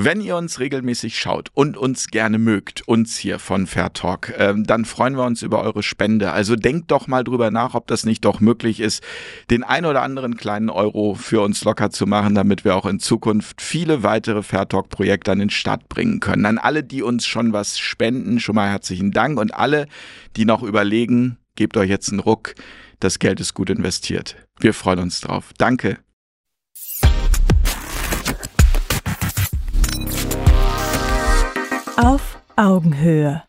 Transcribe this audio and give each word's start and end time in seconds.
Wenn 0.00 0.20
ihr 0.20 0.36
uns 0.36 0.60
regelmäßig 0.60 1.18
schaut 1.18 1.48
und 1.54 1.76
uns 1.76 2.06
gerne 2.06 2.38
mögt, 2.38 2.86
uns 2.86 3.18
hier 3.18 3.40
von 3.40 3.66
Fair 3.66 3.92
Talk, 3.92 4.28
äh, 4.28 4.54
dann 4.56 4.84
freuen 4.84 5.16
wir 5.16 5.24
uns 5.24 5.42
über 5.42 5.60
eure 5.60 5.82
Spende. 5.82 6.30
Also 6.30 6.54
denkt 6.54 6.92
doch 6.92 7.08
mal 7.08 7.24
drüber 7.24 7.50
nach, 7.50 7.74
ob 7.74 7.88
das 7.88 8.06
nicht 8.06 8.24
doch 8.24 8.38
möglich 8.38 8.78
ist, 8.78 9.02
den 9.50 9.64
ein 9.64 9.84
oder 9.84 10.02
anderen 10.02 10.36
kleinen 10.36 10.70
Euro 10.70 11.14
für 11.14 11.40
uns 11.40 11.64
locker 11.64 11.90
zu 11.90 12.06
machen, 12.06 12.36
damit 12.36 12.64
wir 12.64 12.76
auch 12.76 12.86
in 12.86 13.00
Zukunft 13.00 13.60
viele 13.60 14.04
weitere 14.04 14.44
Fair 14.44 14.68
Talk 14.68 14.88
Projekte 14.88 15.32
an 15.32 15.40
den 15.40 15.50
Start 15.50 15.88
bringen 15.88 16.20
können. 16.20 16.46
An 16.46 16.58
alle, 16.58 16.84
die 16.84 17.02
uns 17.02 17.26
schon 17.26 17.52
was 17.52 17.76
spenden, 17.76 18.38
schon 18.38 18.54
mal 18.54 18.68
herzlichen 18.68 19.10
Dank 19.10 19.36
und 19.36 19.52
alle, 19.52 19.88
die 20.36 20.44
noch 20.44 20.62
überlegen, 20.62 21.38
gebt 21.56 21.76
euch 21.76 21.90
jetzt 21.90 22.10
einen 22.10 22.20
Ruck. 22.20 22.54
Das 23.00 23.18
Geld 23.18 23.40
ist 23.40 23.52
gut 23.52 23.68
investiert. 23.68 24.36
Wir 24.60 24.74
freuen 24.74 25.00
uns 25.00 25.20
drauf. 25.20 25.50
Danke. 25.58 25.98
Auf 32.00 32.40
Augenhöhe. 32.54 33.42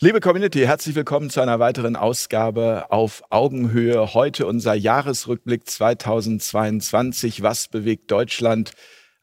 Liebe 0.00 0.20
Community, 0.20 0.60
herzlich 0.60 0.94
willkommen 0.94 1.28
zu 1.28 1.42
einer 1.42 1.58
weiteren 1.58 1.96
Ausgabe 1.96 2.86
auf 2.88 3.22
Augenhöhe. 3.28 4.14
Heute 4.14 4.46
unser 4.46 4.72
Jahresrückblick 4.72 5.68
2022. 5.68 7.42
Was 7.42 7.68
bewegt 7.68 8.10
Deutschland? 8.10 8.72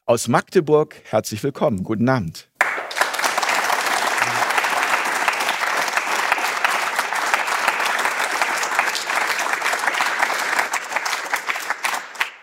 Aus 0.04 0.28
Magdeburg. 0.28 0.94
Herzlich 1.10 1.42
willkommen. 1.42 1.82
Guten 1.82 2.08
Abend. 2.08 2.51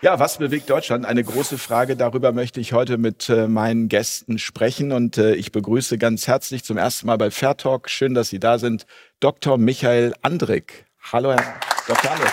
Ja, 0.02 0.18
was 0.18 0.38
bewegt 0.38 0.70
Deutschland? 0.70 1.04
Eine 1.04 1.22
große 1.22 1.58
Frage. 1.58 1.94
Darüber 1.94 2.32
möchte 2.32 2.58
ich 2.58 2.72
heute 2.72 2.96
mit 2.96 3.28
äh, 3.28 3.46
meinen 3.46 3.88
Gästen 3.88 4.38
sprechen. 4.38 4.92
Und 4.92 5.18
äh, 5.18 5.34
ich 5.34 5.52
begrüße 5.52 5.98
ganz 5.98 6.26
herzlich 6.26 6.64
zum 6.64 6.78
ersten 6.78 7.06
Mal 7.06 7.18
bei 7.18 7.30
Fair 7.30 7.58
Talk. 7.58 7.90
Schön, 7.90 8.14
dass 8.14 8.30
Sie 8.30 8.40
da 8.40 8.58
sind. 8.58 8.86
Dr. 9.20 9.58
Michael 9.58 10.14
Andrik. 10.22 10.86
Hallo, 11.12 11.32
Herr 11.32 11.60
Dr. 11.86 12.12
Andrik. 12.12 12.32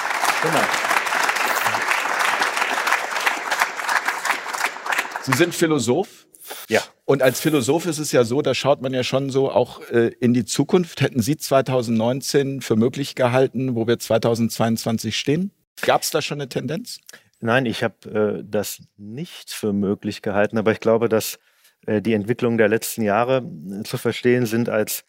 Sie 5.23 5.33
sind 5.33 5.53
Philosoph. 5.53 6.25
Ja. 6.69 6.81
Und 7.03 7.21
als 7.21 7.41
Philosoph 7.41 7.85
ist 7.85 7.99
es 7.99 8.13
ja 8.13 8.23
so, 8.23 8.41
da 8.41 8.53
schaut 8.53 8.81
man 8.81 8.93
ja 8.93 9.03
schon 9.03 9.29
so 9.29 9.51
auch 9.51 9.81
äh, 9.89 10.13
in 10.21 10.33
die 10.33 10.45
Zukunft. 10.45 11.01
Hätten 11.01 11.21
Sie 11.21 11.35
2019 11.35 12.61
für 12.61 12.77
möglich 12.77 13.15
gehalten, 13.15 13.75
wo 13.75 13.87
wir 13.87 13.99
2022 13.99 15.17
stehen? 15.19 15.51
Gab 15.81 16.03
es 16.03 16.11
da 16.11 16.21
schon 16.21 16.39
eine 16.39 16.47
Tendenz? 16.47 17.01
Nein, 17.39 17.65
ich 17.65 17.83
habe 17.83 18.39
äh, 18.39 18.43
das 18.45 18.81
nicht 18.97 19.51
für 19.51 19.73
möglich 19.73 20.21
gehalten, 20.21 20.57
aber 20.57 20.71
ich 20.71 20.79
glaube, 20.79 21.07
dass 21.09 21.39
äh, 21.85 22.01
die 22.01 22.13
Entwicklungen 22.13 22.57
der 22.57 22.67
letzten 22.67 23.03
Jahre 23.03 23.37
äh, 23.37 23.83
zu 23.83 23.97
verstehen 23.97 24.45
sind 24.45 24.69
als 24.69 25.05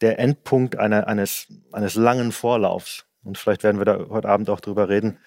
der 0.00 0.18
Endpunkt 0.18 0.78
einer, 0.78 1.06
eines, 1.06 1.46
eines 1.72 1.94
langen 1.94 2.32
Vorlaufs. 2.32 3.06
Und 3.24 3.38
vielleicht 3.38 3.62
werden 3.62 3.78
wir 3.80 3.84
da 3.84 4.06
heute 4.08 4.28
Abend 4.28 4.50
auch 4.50 4.60
drüber 4.60 4.88
reden, 4.88 5.18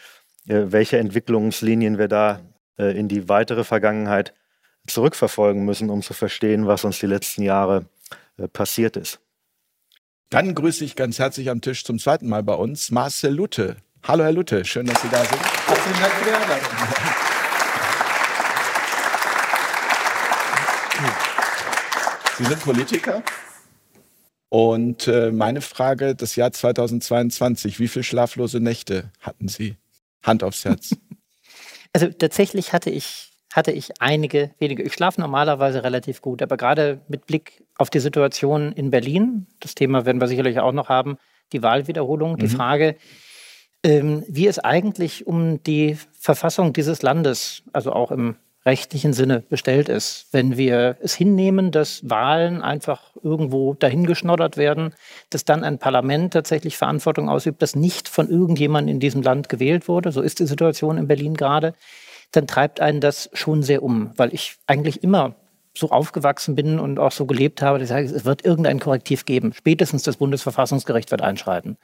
äh, 0.48 0.66
welche 0.68 0.98
Entwicklungslinien 0.98 1.98
wir 1.98 2.08
da 2.08 2.42
äh, 2.78 2.98
in 2.98 3.08
die 3.08 3.30
weitere 3.30 3.64
Vergangenheit 3.64 4.34
zurückverfolgen 4.88 5.66
müssen, 5.66 5.90
um 5.90 6.02
zu 6.02 6.14
verstehen, 6.14 6.68
was 6.68 6.84
uns 6.84 7.00
die 7.00 7.08
letzten 7.08 7.42
Jahre 7.42 7.88
äh, 8.38 8.48
passiert 8.48 8.98
ist. 8.98 9.20
Dann 10.30 10.56
grüße 10.56 10.84
ich 10.84 10.96
ganz 10.96 11.20
herzlich 11.20 11.50
am 11.50 11.62
Tisch 11.62 11.84
zum 11.84 12.00
zweiten 12.00 12.28
Mal 12.28 12.44
bei 12.44 12.56
uns 12.56 12.92
Marcel 12.92 13.34
Lutte. 13.34 13.78
Hallo 14.08 14.24
Herr 14.24 14.34
Lutte, 14.34 14.64
schön, 14.64 14.86
dass 14.86 15.02
Sie 15.02 15.10
da 15.10 15.18
sind. 15.26 15.42
Herzlichen 15.66 16.00
Dank 16.00 16.14
für 16.14 16.26
die 16.26 16.36
Einladung. 16.36 16.70
Sie 22.38 22.44
sind 22.44 22.60
Politiker. 22.62 23.24
Und 24.50 25.08
äh, 25.08 25.32
meine 25.32 25.62
Frage, 25.62 26.14
das 26.14 26.36
Jahr 26.36 26.52
2022, 26.52 27.80
wie 27.80 27.88
viele 27.88 28.04
schlaflose 28.04 28.60
Nächte 28.60 29.12
hatten 29.22 29.48
Sie? 29.48 29.76
Hand 30.22 30.44
aufs 30.44 30.66
Herz. 30.66 30.96
Also 31.94 32.10
tatsächlich 32.10 32.74
hatte 32.74 32.90
ich, 32.90 33.32
hatte 33.54 33.72
ich 33.72 34.02
einige 34.02 34.52
wenige. 34.60 34.84
Ich 34.84 34.92
schlafe 34.92 35.22
normalerweise 35.22 35.82
relativ 35.82 36.22
gut, 36.22 36.42
aber 36.42 36.58
gerade 36.58 37.00
mit 37.08 37.26
Blick 37.26 37.64
auf 37.78 37.90
die 37.90 38.02
Situation 38.02 38.74
in 38.74 38.92
Berlin, 38.92 39.48
das 39.62 39.76
Thema 39.76 40.06
werden 40.06 40.20
wir 40.20 40.28
sicherlich 40.28 40.60
auch 40.60 40.74
noch 40.74 40.90
haben, 40.90 41.18
die 41.54 41.64
Wahlwiederholung, 41.64 42.34
mhm. 42.34 42.38
die 42.38 42.50
Frage, 42.50 42.88
ähm, 42.88 42.96
wie 43.86 44.48
es 44.48 44.60
eigentlich 44.60 45.28
um 45.28 45.62
die 45.64 45.98
Verfassung 46.20 46.74
dieses 46.74 47.02
Landes, 47.04 47.64
also 47.72 47.94
auch 47.94 48.12
im 48.12 48.36
rechtlichen 48.66 49.14
Sinne 49.14 49.44
bestellt 49.48 49.90
ist. 49.90 50.28
Wenn 50.32 50.58
wir 50.58 50.98
es 51.02 51.14
hinnehmen, 51.14 51.72
dass 51.72 52.10
Wahlen 52.10 52.64
einfach 52.64 53.12
irgendwo 53.22 53.76
dahingeschnoddert 53.76 54.58
werden, 54.58 54.96
dass 55.30 55.46
dann 55.46 55.64
ein 55.64 55.78
Parlament 55.78 56.34
tatsächlich 56.34 56.78
Verantwortung 56.78 57.30
ausübt, 57.30 57.62
das 57.62 57.76
nicht 57.76 58.10
von 58.10 58.28
irgendjemandem 58.28 58.96
in 58.96 59.00
diesem 59.00 59.22
Land 59.22 59.50
gewählt 59.50 59.88
wurde, 59.88 60.12
so 60.12 60.22
ist 60.22 60.40
die 60.40 60.48
Situation 60.48 60.98
in 60.98 61.08
Berlin 61.08 61.36
gerade, 61.36 61.74
dann 62.32 62.48
treibt 62.48 62.80
einen 62.82 63.02
das 63.02 63.30
schon 63.34 63.62
sehr 63.62 63.84
um, 63.84 64.12
weil 64.18 64.34
ich 64.34 64.56
eigentlich 64.66 65.04
immer 65.04 65.36
so 65.78 65.90
aufgewachsen 65.90 66.56
bin 66.56 66.80
und 66.80 67.00
auch 67.00 67.12
so 67.12 67.26
gelebt 67.26 67.62
habe, 67.62 67.80
dass 67.80 67.90
ich 67.90 67.90
sage, 67.90 68.06
es 68.06 68.26
wird 68.26 68.46
irgendein 68.46 68.80
Korrektiv 68.80 69.26
geben. 69.26 69.54
Spätestens 69.54 70.04
das 70.04 70.18
Bundesverfassungsgericht 70.18 71.12
wird 71.12 71.22
einschreiten. 71.22 71.78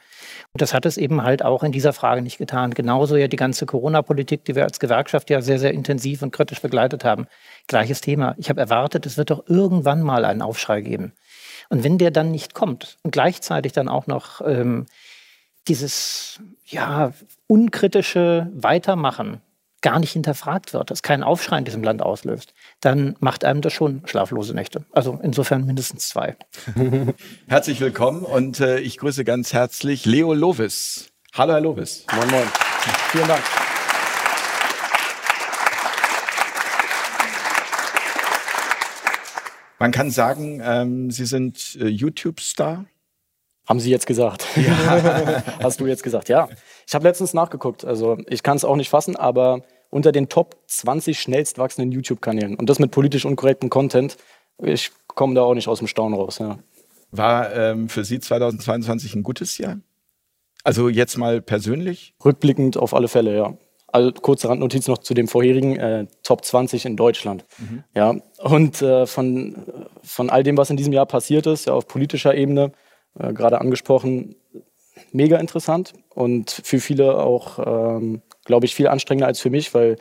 Und 0.54 0.62
das 0.62 0.74
hat 0.74 0.86
es 0.86 0.98
eben 0.98 1.24
halt 1.24 1.44
auch 1.44 1.64
in 1.64 1.72
dieser 1.72 1.94
Frage 1.94 2.22
nicht 2.22 2.38
getan. 2.38 2.74
Genauso 2.74 3.18
ja 3.18 3.28
die 3.28 3.38
ganze 3.38 3.66
Corona-Politik, 3.66 4.46
die 4.46 4.56
wir 4.56 4.64
als 4.64 4.80
Gewerkschaft 4.80 5.30
ja 5.30 5.42
sehr, 5.42 5.60
sehr 5.60 5.74
intensiv 5.74 6.22
und 6.22 6.32
kritisch 6.32 6.62
begleitet 6.62 7.04
haben. 7.04 7.28
Gleiches 7.68 8.02
Thema. 8.02 8.36
Ich 8.38 8.50
habe 8.50 8.62
erwartet, 8.62 9.06
es 9.06 9.18
wird 9.18 9.32
doch 9.32 9.44
irgendwann 9.48 10.02
mal 10.02 10.26
einen 10.26 10.42
Aufschrei 10.42 10.82
geben. 10.82 11.14
Und 11.70 11.84
wenn 11.84 11.98
der 11.98 12.12
dann 12.12 12.32
nicht 12.32 12.54
kommt 12.54 12.98
und 13.04 13.12
gleichzeitig 13.12 13.72
dann 13.74 13.88
auch 13.88 14.08
noch 14.08 14.42
ähm, 14.46 14.86
dieses 15.68 16.40
ja 16.66 17.14
unkritische 17.48 18.50
Weitermachen 18.54 19.42
gar 19.82 20.00
nicht 20.00 20.12
hinterfragt 20.14 20.74
wird, 20.74 20.92
dass 20.92 21.02
kein 21.02 21.24
Aufschrei 21.24 21.58
in 21.58 21.66
diesem 21.66 21.84
Land 21.84 22.02
auslöst, 22.02 22.54
dann 22.80 23.16
macht 23.20 23.44
einem 23.44 23.62
das 23.62 23.74
schon 23.74 24.04
schlaflose 24.06 24.54
Nächte. 24.54 24.86
Also 24.92 25.20
insofern 25.22 25.66
mindestens 25.66 26.10
zwei. 26.10 26.36
Herzlich 27.48 27.82
willkommen 27.82 28.24
und 28.24 28.60
äh, 28.60 28.80
ich 28.80 28.98
grüße 28.98 29.26
ganz 29.26 29.54
herzlich 29.54 30.06
Leo 30.06 30.34
Lovis. 30.34 31.10
Hallo, 31.34 31.54
Herr 31.54 31.62
Lovis. 31.62 32.06
Moin, 32.16 32.30
moin. 32.30 32.48
Vielen 33.12 33.28
Dank. 33.28 33.42
Man 39.80 39.92
kann 39.92 40.12
sagen, 40.12 40.62
ähm, 40.64 41.10
Sie 41.10 41.26
sind 41.26 41.76
äh, 41.82 41.88
YouTube-Star. 41.88 42.86
Haben 43.68 43.80
Sie 43.80 43.92
jetzt 43.92 44.08
gesagt? 44.08 44.46
Ja. 44.56 45.44
Hast 45.62 45.80
du 45.80 45.88
jetzt 45.88 46.04
gesagt? 46.04 46.30
Ja. 46.30 46.50
Ich 46.88 46.96
habe 46.96 47.08
letztens 47.08 47.34
nachgeguckt. 47.34 47.86
Also 47.86 48.18
ich 48.28 48.44
kann 48.44 48.58
es 48.58 48.66
auch 48.66 48.76
nicht 48.76 48.90
fassen, 48.90 49.16
aber 49.16 49.62
unter 49.90 50.12
den 50.12 50.30
Top 50.30 50.58
20 50.68 51.20
schnellst 51.20 51.58
wachsenden 51.58 51.92
YouTube-Kanälen 51.92 52.56
und 52.56 52.70
das 52.70 52.80
mit 52.80 52.92
politisch 52.92 53.26
unkorrektem 53.26 53.70
Content. 53.70 54.18
Ich 54.58 54.92
komme 55.08 55.36
da 55.36 55.42
auch 55.42 55.54
nicht 55.54 55.68
aus 55.68 55.80
dem 55.80 55.88
Staunen 55.88 56.18
raus. 56.18 56.40
Ja. 56.40 56.60
War 57.12 57.54
ähm, 57.54 57.90
für 57.90 58.04
Sie 58.04 58.20
2022 58.20 59.16
ein 59.16 59.24
gutes 59.24 59.58
Jahr? 59.58 59.78
Also 60.64 60.90
jetzt 60.90 61.18
mal 61.18 61.42
persönlich? 61.42 62.14
Rückblickend 62.24 62.78
auf 62.78 62.94
alle 62.94 63.08
Fälle, 63.08 63.36
ja. 63.36 63.58
Also 63.88 64.12
kurze 64.14 64.48
Randnotiz 64.48 64.88
noch 64.88 65.00
zu 65.00 65.14
dem 65.14 65.28
vorherigen 65.28 65.76
äh, 65.76 66.08
Top 66.24 66.46
20 66.46 66.86
in 66.86 66.96
Deutschland. 66.96 67.44
Mhm. 67.58 67.84
Ja, 67.94 68.16
und 68.40 68.82
äh, 68.82 69.06
von, 69.06 69.66
von 70.04 70.30
all 70.30 70.44
dem, 70.44 70.58
was 70.58 70.70
in 70.70 70.78
diesem 70.78 70.94
Jahr 70.94 71.06
passiert 71.06 71.46
ist, 71.46 71.66
ja, 71.66 71.74
auf 71.74 71.88
politischer 71.88 72.34
Ebene, 72.34 72.72
äh, 73.20 73.34
gerade 73.34 73.62
angesprochen, 73.62 74.36
mega 75.12 75.38
interessant 75.38 75.94
und 76.14 76.52
für 76.64 76.80
viele 76.80 77.18
auch, 77.18 77.60
ähm, 77.66 78.22
glaube 78.46 78.66
ich, 78.66 78.76
viel 78.76 78.88
anstrengender 78.88 79.28
als 79.28 79.40
für 79.40 79.50
mich, 79.50 79.74
weil 79.74 79.98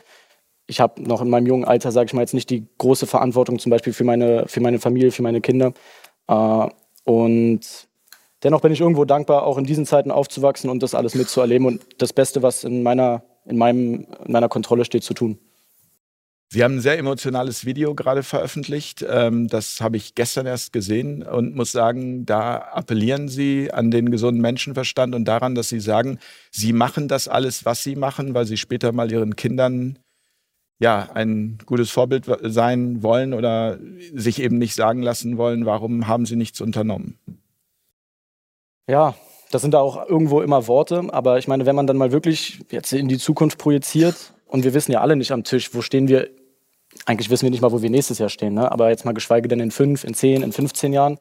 ich 0.66 0.81
habe 0.81 1.03
noch 1.03 1.21
in 1.21 1.28
meinem 1.28 1.47
jungen 1.47 1.65
Alter, 1.65 1.91
sage 1.91 2.06
ich 2.06 2.12
mal, 2.12 2.21
jetzt 2.21 2.34
nicht 2.34 2.48
die 2.48 2.66
große 2.78 3.06
Verantwortung 3.06 3.59
zum 3.59 3.71
Beispiel 3.71 3.92
für 3.92 4.04
meine, 4.04 4.47
für 4.47 4.60
meine 4.60 4.78
Familie, 4.78 5.10
für 5.10 5.22
meine 5.22 5.41
Kinder. 5.41 5.72
Äh, 6.28 6.68
und 7.04 7.60
dennoch 8.42 8.60
bin 8.60 8.72
ich 8.72 8.80
irgendwo 8.80 9.04
dankbar, 9.04 9.45
auch 9.45 9.59
in 9.59 9.65
diesen 9.65 9.86
Zeiten 9.86 10.10
aufzuwachsen 10.10 10.71
und 10.71 10.83
das 10.83 10.95
alles 10.95 11.15
mitzuerleben 11.15 11.66
und 11.66 11.80
das 11.98 12.13
Beste, 12.13 12.42
was 12.42 12.65
in 12.65 12.83
meiner, 12.83 13.24
in 13.47 13.59
meinem, 13.59 14.06
in 14.24 14.33
meiner 14.33 14.48
Kontrolle 14.48 14.84
steht, 14.84 15.03
zu 15.03 15.15
tun. 15.15 15.39
Sie 16.53 16.65
haben 16.65 16.77
ein 16.77 16.81
sehr 16.81 16.99
emotionales 16.99 17.65
Video 17.65 17.95
gerade 17.95 18.25
veröffentlicht. 18.25 19.07
Ähm, 19.09 19.47
das 19.47 19.81
habe 19.81 19.97
ich 19.97 20.17
gestern 20.17 20.47
erst 20.47 20.73
gesehen 20.73 21.23
und 21.23 21.55
muss 21.55 21.71
sagen, 21.71 22.27
da 22.27 22.57
appellieren 22.57 23.29
Sie 23.29 23.71
an 23.73 23.93
den 23.93 24.11
gesunden 24.11 24.41
Menschenverstand 24.43 25.15
und 25.15 25.27
daran, 25.27 25.55
dass 25.55 25.69
Sie 25.69 25.79
sagen, 25.79 26.19
Sie 26.51 26.73
machen 26.73 27.07
das 27.07 27.29
alles, 27.29 27.65
was 27.65 27.85
Sie 27.85 27.95
machen, 27.95 28.35
weil 28.35 28.47
Sie 28.47 28.57
später 28.57 28.91
mal 28.91 29.13
Ihren 29.13 29.37
Kindern 29.37 30.01
ja 30.81 31.11
ein 31.15 31.59
gutes 31.67 31.93
Vorbild 31.93 32.25
sein 32.43 33.05
wollen 33.05 33.33
oder 33.33 33.79
sich 34.13 34.43
eben 34.43 34.59
nicht 34.59 34.75
sagen 34.75 35.03
lassen 35.03 35.37
wollen, 35.39 35.67
warum 35.67 36.09
haben 36.09 36.27
Sie 36.27 36.37
nichts 36.37 36.61
unternommen? 36.61 37.17
Ja, 38.89 39.15
das 39.53 39.63
sind 39.63 39.73
da 39.73 39.79
auch 39.79 40.09
irgendwo 40.09 40.41
immer 40.41 40.67
Worte, 40.67 41.05
aber 41.13 41.39
ich 41.39 41.47
meine, 41.47 41.65
wenn 41.65 41.77
man 41.77 41.87
dann 41.87 41.97
mal 41.97 42.11
wirklich 42.11 42.65
jetzt 42.71 42.93
in 42.93 43.07
die 43.07 43.19
Zukunft 43.19 43.59
projiziert 43.59 44.33
und 44.47 44.65
wir 44.65 44.75
wissen 44.75 44.91
ja 44.91 45.01
alle 45.01 45.15
nicht 45.15 45.31
am 45.31 45.45
Tisch, 45.45 45.75
wo 45.75 45.83
stehen 45.83 46.09
wir 46.09 46.29
eigentlich 47.07 47.31
wissen 47.31 47.45
wir 47.45 47.51
nicht 47.51 47.60
mal, 47.60 47.72
wo 47.72 47.83
wir 47.83 47.91
nächstes 47.91 48.19
Jahr 48.19 48.28
stehen. 48.28 48.54
Ne? 48.54 48.71
Aber 48.71 48.91
jetzt 48.91 49.04
mal 49.04 49.13
geschweige 49.13 49.48
denn 49.48 49.60
in 49.60 49.71
fünf, 49.71 50.04
in 50.04 50.15
zehn, 50.15 50.42
in 50.42 50.53
15 50.53 50.92
Jahren. 50.92 51.19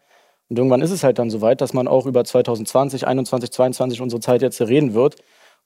Und 0.49 0.57
irgendwann 0.57 0.81
ist 0.81 0.91
es 0.91 1.03
halt 1.03 1.19
dann 1.19 1.29
soweit, 1.29 1.61
dass 1.61 1.73
man 1.73 1.87
auch 1.87 2.05
über 2.05 2.23
2020, 2.23 3.05
21, 3.05 3.51
22 3.51 4.01
unsere 4.01 4.19
Zeit 4.19 4.41
jetzt 4.41 4.59
reden 4.61 4.93
wird. 4.93 5.17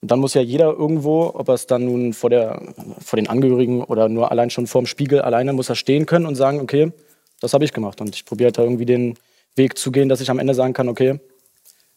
Und 0.02 0.12
dann 0.12 0.20
muss 0.20 0.34
ja 0.34 0.42
jeder 0.42 0.74
irgendwo, 0.74 1.32
ob 1.34 1.48
er 1.48 1.54
es 1.54 1.68
dann 1.68 1.86
nun 1.86 2.12
vor, 2.12 2.30
der, 2.30 2.62
vor 3.00 3.16
den 3.16 3.30
Angehörigen 3.30 3.84
oder 3.84 4.10
nur 4.10 4.32
allein 4.32 4.50
schon 4.50 4.68
vorm 4.68 4.86
Spiegel 4.86 5.22
alleine, 5.22 5.54
muss 5.54 5.70
er 5.70 5.76
stehen 5.76 6.06
können 6.06 6.26
und 6.26 6.36
sagen, 6.36 6.60
okay, 6.60 6.92
das 7.40 7.54
habe 7.54 7.64
ich 7.64 7.72
gemacht. 7.72 8.02
Und 8.02 8.14
ich 8.14 8.26
probiere 8.26 8.48
halt 8.48 8.58
da 8.58 8.64
irgendwie 8.64 8.86
den 8.86 9.18
Weg 9.56 9.78
zu 9.78 9.92
gehen, 9.92 10.10
dass 10.10 10.20
ich 10.20 10.30
am 10.30 10.40
Ende 10.40 10.54
sagen 10.54 10.74
kann, 10.74 10.90
okay, 10.90 11.20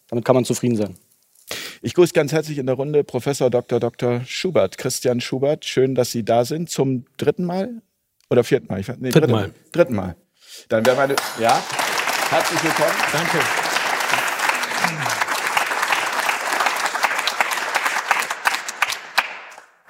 damit 0.09 0.25
kann 0.25 0.37
man 0.37 0.45
zufrieden 0.45 0.77
sein. 0.77 0.97
Ich 1.83 1.95
grüße 1.95 2.13
ganz 2.13 2.33
herzlich 2.33 2.59
in 2.59 2.67
der 2.67 2.77
Runde 2.77 3.03
Professor 3.03 3.51
Dr. 3.51 3.81
Dr. 3.81 4.23
Schubert, 4.25 4.79
Christian 4.79 5.21
Schubert. 5.21 5.65
Schön, 5.65 5.97
dass 5.97 6.13
Sie 6.13 6.25
da 6.25 6.45
sind. 6.45 6.71
Zum 6.71 7.07
dritten 7.17 7.45
Mal 7.45 7.83
oder 8.31 8.45
vierten 8.45 8.67
Mal? 8.69 8.81
Ich, 8.81 8.89
nee, 8.99 9.11
dritten 9.11 9.31
Mal. 9.31 9.53
Dritten 9.73 9.95
Mal. 9.95 10.17
Dann 10.69 10.85
wäre 10.87 10.97
meine. 10.97 11.17
Ja, 11.39 11.63
herzlich 12.31 12.63
willkommen. 12.63 12.93
Danke. 13.13 13.39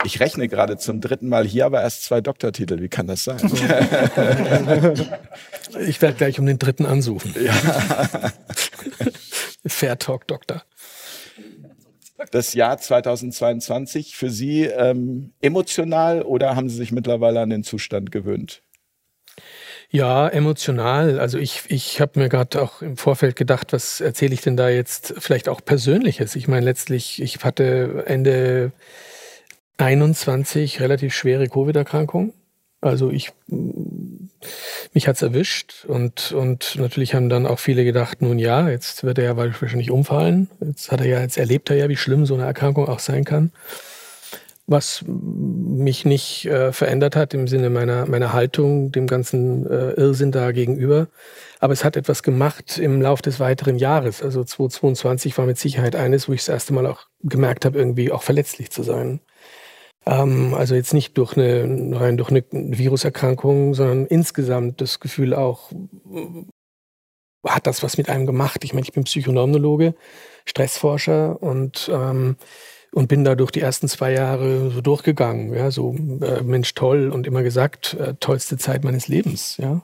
Ich 0.04 0.20
rechne 0.20 0.46
gerade 0.48 0.76
zum 0.78 1.00
dritten 1.00 1.28
Mal 1.28 1.44
hier, 1.44 1.66
aber 1.66 1.82
erst 1.82 2.04
zwei 2.04 2.20
Doktortitel. 2.20 2.80
Wie 2.80 2.88
kann 2.88 3.08
das 3.08 3.24
sein? 3.24 3.38
ich 5.80 6.00
werde 6.00 6.16
gleich 6.16 6.38
um 6.38 6.46
den 6.46 6.60
dritten 6.60 6.86
ansuchen. 6.86 7.34
Ja. 7.42 7.52
Fair 9.66 9.98
Talk 9.98 10.28
Doktor. 10.28 10.62
Das 12.30 12.54
Jahr 12.54 12.78
2022 12.78 14.16
für 14.16 14.30
Sie 14.30 14.64
ähm, 14.64 15.32
emotional 15.40 16.22
oder 16.22 16.56
haben 16.56 16.68
Sie 16.68 16.76
sich 16.76 16.92
mittlerweile 16.92 17.40
an 17.40 17.50
den 17.50 17.62
Zustand 17.62 18.10
gewöhnt? 18.10 18.62
Ja, 19.90 20.28
emotional. 20.28 21.20
Also 21.20 21.38
ich, 21.38 21.62
ich 21.68 22.00
habe 22.00 22.18
mir 22.18 22.28
gerade 22.28 22.60
auch 22.60 22.82
im 22.82 22.96
Vorfeld 22.96 23.36
gedacht, 23.36 23.72
was 23.72 24.00
erzähle 24.00 24.34
ich 24.34 24.40
denn 24.40 24.56
da 24.56 24.68
jetzt 24.68 25.14
vielleicht 25.18 25.48
auch 25.48 25.64
Persönliches? 25.64 26.36
Ich 26.36 26.48
meine, 26.48 26.64
letztlich, 26.64 27.22
ich 27.22 27.44
hatte 27.44 28.04
Ende 28.06 28.72
21 29.78 30.80
relativ 30.80 31.14
schwere 31.14 31.48
Covid-Erkrankungen. 31.48 32.32
Also 32.80 33.10
ich, 33.10 33.32
mich 34.92 35.08
hat's 35.08 35.22
erwischt 35.22 35.84
und, 35.86 36.32
und 36.32 36.76
natürlich 36.76 37.14
haben 37.14 37.28
dann 37.28 37.46
auch 37.46 37.58
viele 37.58 37.84
gedacht, 37.84 38.22
nun 38.22 38.38
ja, 38.38 38.68
jetzt 38.68 39.04
wird 39.04 39.18
er 39.18 39.24
ja 39.24 39.36
wahrscheinlich 39.36 39.90
umfallen. 39.90 40.48
Jetzt 40.60 40.90
hat 40.90 41.00
er 41.00 41.06
ja, 41.06 41.20
jetzt 41.20 41.38
erlebt 41.38 41.70
er 41.70 41.76
ja, 41.76 41.88
wie 41.88 41.96
schlimm 41.96 42.26
so 42.26 42.34
eine 42.34 42.44
Erkrankung 42.44 42.88
auch 42.88 42.98
sein 43.00 43.24
kann. 43.24 43.52
Was 44.68 45.04
mich 45.06 46.04
nicht 46.04 46.46
äh, 46.46 46.72
verändert 46.72 47.14
hat 47.14 47.34
im 47.34 47.46
Sinne 47.46 47.70
meiner, 47.70 48.06
meiner 48.06 48.32
Haltung, 48.32 48.90
dem 48.90 49.06
ganzen 49.06 49.64
äh, 49.66 49.92
Irrsinn 49.92 50.32
da 50.32 50.50
gegenüber. 50.50 51.06
Aber 51.60 51.72
es 51.72 51.84
hat 51.84 51.96
etwas 51.96 52.24
gemacht 52.24 52.78
im 52.78 53.00
Lauf 53.00 53.22
des 53.22 53.38
weiteren 53.38 53.78
Jahres. 53.78 54.22
Also 54.22 54.42
2022 54.42 55.38
war 55.38 55.46
mit 55.46 55.58
Sicherheit 55.58 55.94
eines, 55.94 56.28
wo 56.28 56.32
ich 56.32 56.40
das 56.40 56.48
erste 56.48 56.74
Mal 56.74 56.86
auch 56.86 57.06
gemerkt 57.22 57.64
habe, 57.64 57.78
irgendwie 57.78 58.10
auch 58.10 58.24
verletzlich 58.24 58.70
zu 58.70 58.82
sein. 58.82 59.20
Ähm, 60.06 60.54
also 60.54 60.74
jetzt 60.74 60.94
nicht 60.94 61.18
durch 61.18 61.36
eine, 61.36 61.98
rein 61.98 62.16
durch 62.16 62.30
eine 62.30 62.44
Viruserkrankung, 62.52 63.74
sondern 63.74 64.06
insgesamt 64.06 64.80
das 64.80 65.00
Gefühl 65.00 65.34
auch, 65.34 65.70
hat 67.44 67.66
das 67.66 67.82
was 67.82 67.98
mit 67.98 68.08
einem 68.08 68.26
gemacht? 68.26 68.64
Ich 68.64 68.72
meine, 68.72 68.84
ich 68.84 68.92
bin 68.92 69.04
Psychoneurologe, 69.04 69.94
Stressforscher 70.44 71.42
und, 71.42 71.90
ähm, 71.92 72.36
und 72.92 73.08
bin 73.08 73.24
da 73.24 73.34
durch 73.34 73.50
die 73.50 73.60
ersten 73.60 73.88
zwei 73.88 74.12
Jahre 74.12 74.70
so 74.70 74.80
durchgegangen. 74.80 75.52
Ja, 75.52 75.70
so 75.70 75.94
äh, 75.94 76.42
Mensch, 76.42 76.74
toll 76.74 77.10
und 77.10 77.26
immer 77.26 77.42
gesagt, 77.42 77.94
äh, 77.94 78.14
tollste 78.14 78.56
Zeit 78.56 78.84
meines 78.84 79.08
Lebens. 79.08 79.56
Ja. 79.58 79.82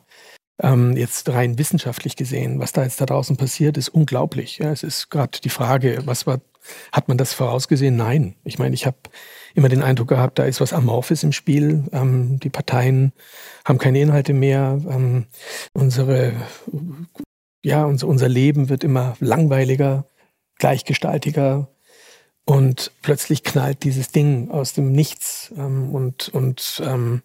Ähm, 0.61 0.97
jetzt 0.97 1.29
rein 1.31 1.59
wissenschaftlich 1.59 2.15
gesehen, 2.15 2.61
was 2.61 2.73
da 2.73 2.85
jetzt 2.85 3.01
da 3.01 3.07
draußen 3.07 3.37
passiert, 3.37 3.77
ist 3.77 3.89
unglaublich. 3.89 4.59
Ja. 4.59 4.71
Es 4.71 4.83
ist 4.83 5.11
gerade 5.11 5.41
die 5.41 5.49
Frage, 5.49 5.99
was 6.05 6.27
war, 6.27 6.41
hat 6.93 7.09
man 7.09 7.19
das 7.19 7.33
vorausgesehen? 7.33 7.97
Nein. 7.97 8.37
Ich 8.45 8.59
meine, 8.59 8.75
ich 8.75 8.87
habe 8.87 8.99
immer 9.55 9.69
den 9.69 9.83
Eindruck 9.83 10.09
gehabt, 10.09 10.39
da 10.39 10.45
ist 10.45 10.61
was 10.61 10.73
Amorphes 10.73 11.23
im 11.23 11.33
Spiel. 11.33 11.85
Ähm, 11.93 12.39
die 12.41 12.51
Parteien 12.51 13.13
haben 13.65 13.79
keine 13.79 14.01
Inhalte 14.01 14.33
mehr. 14.33 14.81
Ähm, 14.89 15.27
unsere, 15.73 16.35
ja, 17.65 17.85
unser, 17.85 18.09
unser 18.09 18.29
Leben 18.29 18.69
wird 18.69 18.85
immer 18.85 19.17
langweiliger, 19.21 20.07
gleichgestaltiger. 20.59 21.69
Und 22.45 22.91
plötzlich 23.03 23.45
knallt 23.45 23.85
dieses 23.85 24.09
Ding 24.09 24.51
aus 24.51 24.73
dem 24.73 24.93
Nichts. 24.93 25.53
Ähm, 25.57 25.95
und, 25.95 26.29
und, 26.31 26.83
ähm, 26.85 27.23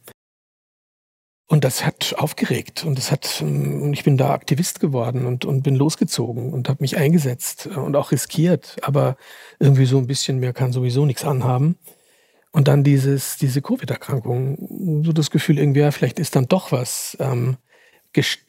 und 1.50 1.64
das 1.64 1.86
hat 1.86 2.16
aufgeregt. 2.18 2.84
Und 2.86 2.98
das 2.98 3.12
hat, 3.12 3.42
ähm, 3.42 3.82
und 3.82 3.94
ich 3.94 4.04
bin 4.04 4.18
da 4.18 4.32
Aktivist 4.32 4.80
geworden 4.80 5.26
und, 5.26 5.46
und 5.46 5.64
bin 5.64 5.76
losgezogen 5.76 6.54
und 6.54 6.70
habe 6.70 6.84
mich 6.84 6.98
eingesetzt 6.98 7.68
und 7.68 7.96
auch 7.96 8.12
riskiert. 8.12 8.78
Aber 8.82 9.18
irgendwie 9.60 9.86
so 9.86 9.98
ein 9.98 10.08
bisschen 10.08 10.40
mehr 10.40 10.54
kann 10.54 10.72
sowieso 10.72 11.06
nichts 11.06 11.24
anhaben. 11.24 11.78
Und 12.52 12.68
dann 12.68 12.84
dieses, 12.84 13.38
diese 13.38 13.62
Covid-Erkrankung, 13.62 15.04
so 15.04 15.12
das 15.12 15.32
Gefühl 15.32 15.60
irgendwie, 15.60 15.82
ja, 15.82 15.92
vielleicht 15.92 16.20
ist 16.20 16.36
dann 16.36 16.48
doch 16.48 16.72
was, 16.72 17.18
ähm, 17.20 17.58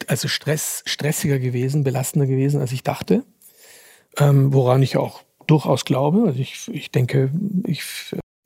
also 0.07 0.29
Stress, 0.29 0.83
stressiger 0.87 1.39
gewesen, 1.39 1.85
belastender 1.85 2.27
gewesen, 2.27 2.61
als 2.61 2.73
ich 2.73 2.83
dachte, 2.83 3.25
ähm, 4.17 4.53
woran 4.55 4.83
ich 4.83 4.97
auch 4.97 5.23
durchaus 5.47 5.85
glaube. 5.85 6.25
Also 6.27 6.41
ich, 6.41 6.69
ich 6.73 6.91
denke, 6.91 7.31
ich 7.67 7.83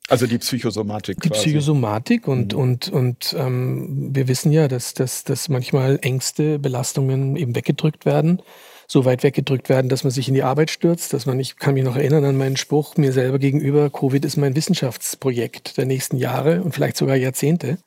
also 0.09 0.27
die 0.27 0.37
Psychosomatik. 0.37 1.21
Die 1.21 1.29
quasi. 1.29 1.41
Psychosomatik 1.41 2.27
und, 2.27 2.53
mhm. 2.53 2.59
und, 2.59 2.89
und 2.89 3.35
ähm, 3.37 4.09
wir 4.13 4.27
wissen 4.27 4.51
ja, 4.51 4.67
dass, 4.67 4.93
dass, 4.93 5.23
dass 5.23 5.47
manchmal 5.47 5.97
Ängste, 6.01 6.59
Belastungen 6.59 7.35
eben 7.35 7.55
weggedrückt 7.55 8.05
werden 8.05 8.41
so 8.87 9.05
weit 9.05 9.23
weggedrückt 9.23 9.69
werden, 9.69 9.89
dass 9.89 10.03
man 10.03 10.11
sich 10.11 10.27
in 10.27 10.33
die 10.33 10.43
Arbeit 10.43 10.69
stürzt, 10.69 11.13
dass 11.13 11.25
man, 11.25 11.39
ich 11.39 11.57
kann 11.57 11.73
mich 11.73 11.83
noch 11.83 11.95
erinnern 11.95 12.25
an 12.25 12.37
meinen 12.37 12.57
Spruch 12.57 12.97
mir 12.97 13.13
selber 13.13 13.39
gegenüber, 13.39 13.89
Covid 13.89 14.23
ist 14.25 14.37
mein 14.37 14.55
Wissenschaftsprojekt 14.55 15.77
der 15.77 15.85
nächsten 15.85 16.17
Jahre 16.17 16.61
und 16.63 16.73
vielleicht 16.73 16.97
sogar 16.97 17.15
Jahrzehnte. 17.15 17.77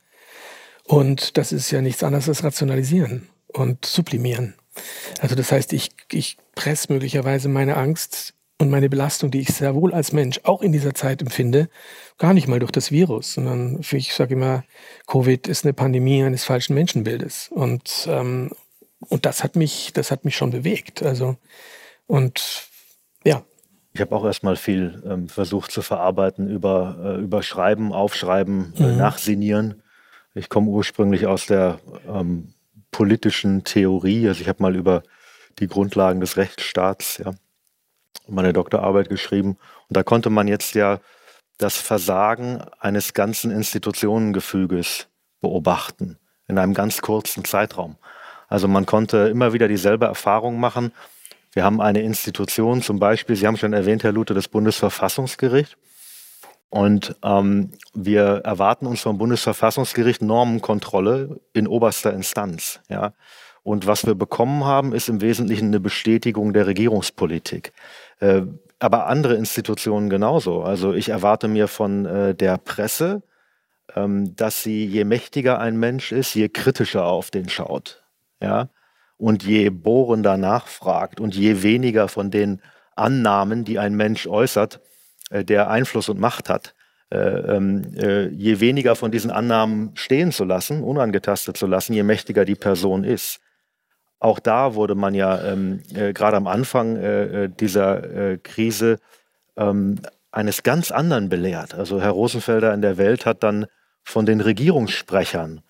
Und 0.84 1.36
das 1.36 1.52
ist 1.52 1.70
ja 1.70 1.80
nichts 1.80 2.02
anderes 2.02 2.28
als 2.28 2.44
rationalisieren 2.44 3.28
und 3.48 3.84
sublimieren. 3.84 4.54
Also 5.20 5.34
das 5.34 5.52
heißt, 5.52 5.72
ich, 5.72 5.90
ich 6.12 6.36
presse 6.54 6.92
möglicherweise 6.92 7.48
meine 7.48 7.76
Angst 7.76 8.34
und 8.58 8.70
meine 8.70 8.88
Belastung, 8.88 9.30
die 9.30 9.40
ich 9.40 9.48
sehr 9.48 9.74
wohl 9.74 9.92
als 9.92 10.12
Mensch 10.12 10.40
auch 10.44 10.62
in 10.62 10.72
dieser 10.72 10.94
Zeit 10.94 11.20
empfinde, 11.20 11.68
gar 12.18 12.32
nicht 12.32 12.48
mal 12.48 12.58
durch 12.58 12.72
das 12.72 12.90
Virus, 12.90 13.34
sondern 13.34 13.80
ich 13.80 14.14
sage 14.14 14.34
immer, 14.34 14.64
Covid 15.06 15.46
ist 15.48 15.64
eine 15.64 15.74
Pandemie 15.74 16.22
eines 16.22 16.44
falschen 16.44 16.74
Menschenbildes. 16.74 17.50
Und, 17.50 18.06
ähm, 18.10 18.50
und 19.00 19.26
das 19.26 19.44
hat 19.44 19.56
mich, 19.56 19.92
das 19.92 20.10
hat 20.10 20.24
mich 20.24 20.36
schon 20.36 20.50
bewegt. 20.50 21.02
Also, 21.02 21.36
und 22.06 22.68
ja. 23.24 23.42
Ich 23.92 24.00
habe 24.00 24.14
auch 24.14 24.24
erstmal 24.24 24.56
viel 24.56 25.02
ähm, 25.06 25.28
versucht 25.28 25.70
zu 25.70 25.82
verarbeiten 25.82 26.48
über, 26.48 27.16
äh, 27.18 27.20
über 27.22 27.42
Schreiben, 27.42 27.92
Aufschreiben, 27.92 28.74
äh, 28.78 28.82
mhm. 28.82 28.96
Nachsinieren. 28.98 29.82
Ich 30.34 30.48
komme 30.48 30.68
ursprünglich 30.68 31.26
aus 31.26 31.46
der 31.46 31.80
ähm, 32.06 32.54
politischen 32.90 33.64
Theorie. 33.64 34.28
Also 34.28 34.42
ich 34.42 34.48
habe 34.48 34.62
mal 34.62 34.76
über 34.76 35.02
die 35.58 35.66
Grundlagen 35.66 36.20
des 36.20 36.36
Rechtsstaats 36.36 37.18
ja, 37.18 37.34
meine 38.28 38.52
Doktorarbeit 38.52 39.08
geschrieben. 39.08 39.56
Und 39.88 39.96
da 39.96 40.02
konnte 40.02 40.28
man 40.28 40.46
jetzt 40.46 40.74
ja 40.74 41.00
das 41.58 41.78
Versagen 41.78 42.62
eines 42.78 43.14
ganzen 43.14 43.50
Institutionengefüges 43.50 45.08
beobachten 45.40 46.18
in 46.48 46.58
einem 46.58 46.74
ganz 46.74 47.00
kurzen 47.00 47.44
Zeitraum. 47.44 47.96
Also 48.48 48.68
man 48.68 48.86
konnte 48.86 49.28
immer 49.28 49.52
wieder 49.52 49.68
dieselbe 49.68 50.06
Erfahrung 50.06 50.60
machen. 50.60 50.92
Wir 51.52 51.64
haben 51.64 51.80
eine 51.80 52.02
Institution, 52.02 52.82
zum 52.82 52.98
Beispiel, 52.98 53.34
Sie 53.34 53.46
haben 53.46 53.56
schon 53.56 53.72
erwähnt, 53.72 54.04
Herr 54.04 54.12
Lute, 54.12 54.34
das 54.34 54.48
Bundesverfassungsgericht. 54.48 55.76
Und 56.68 57.16
ähm, 57.22 57.70
wir 57.94 58.42
erwarten 58.44 58.86
uns 58.86 59.00
vom 59.00 59.18
Bundesverfassungsgericht 59.18 60.20
Normenkontrolle 60.20 61.40
in 61.54 61.66
oberster 61.66 62.12
Instanz. 62.12 62.80
Ja? 62.88 63.14
Und 63.62 63.86
was 63.86 64.04
wir 64.04 64.14
bekommen 64.14 64.64
haben, 64.64 64.92
ist 64.92 65.08
im 65.08 65.20
Wesentlichen 65.20 65.68
eine 65.68 65.80
Bestätigung 65.80 66.52
der 66.52 66.66
Regierungspolitik. 66.66 67.72
Äh, 68.20 68.42
aber 68.78 69.06
andere 69.06 69.36
Institutionen 69.36 70.10
genauso. 70.10 70.62
Also 70.62 70.92
ich 70.92 71.08
erwarte 71.08 71.48
mir 71.48 71.68
von 71.68 72.04
äh, 72.04 72.34
der 72.34 72.58
Presse, 72.58 73.22
ähm, 73.94 74.36
dass 74.36 74.62
sie, 74.62 74.84
je 74.84 75.04
mächtiger 75.04 75.58
ein 75.58 75.78
Mensch 75.78 76.12
ist, 76.12 76.34
je 76.34 76.50
kritischer 76.50 77.06
auf 77.06 77.30
den 77.30 77.48
schaut 77.48 78.05
ja, 78.40 78.68
und 79.18 79.44
je 79.44 79.70
bohrender 79.70 80.36
nachfragt 80.36 81.20
und 81.20 81.34
je 81.34 81.62
weniger 81.62 82.08
von 82.08 82.30
den 82.30 82.60
Annahmen, 82.94 83.64
die 83.64 83.78
ein 83.78 83.94
Mensch 83.94 84.26
äußert, 84.26 84.80
äh, 85.30 85.44
der 85.44 85.70
Einfluss 85.70 86.08
und 86.08 86.20
Macht 86.20 86.48
hat, 86.48 86.74
äh, 87.10 87.18
ähm, 87.18 87.94
äh, 87.96 88.28
je 88.28 88.60
weniger 88.60 88.96
von 88.96 89.10
diesen 89.10 89.30
Annahmen 89.30 89.92
stehen 89.94 90.32
zu 90.32 90.44
lassen, 90.44 90.82
unangetastet 90.82 91.56
zu 91.56 91.66
lassen, 91.66 91.92
je 91.92 92.02
mächtiger 92.02 92.44
die 92.44 92.56
Person 92.56 93.04
ist. 93.04 93.40
Auch 94.18 94.38
da 94.40 94.74
wurde 94.74 94.94
man 94.94 95.14
ja 95.14 95.42
ähm, 95.44 95.82
äh, 95.94 96.12
gerade 96.12 96.36
am 96.36 96.46
Anfang 96.46 97.50
dieser 97.60 98.38
Krise 98.38 98.98
ähm, 99.56 100.00
eines 100.32 100.62
ganz 100.62 100.90
anderen 100.90 101.28
belehrt. 101.28 101.74
Also 101.74 102.00
Herr 102.00 102.10
Rosenfelder 102.10 102.74
in 102.74 102.82
der 102.82 102.98
Welt 102.98 103.24
hat 103.24 103.42
dann 103.42 103.66
von 104.02 104.26
den 104.26 104.40
Regierungssprechern 104.40 105.60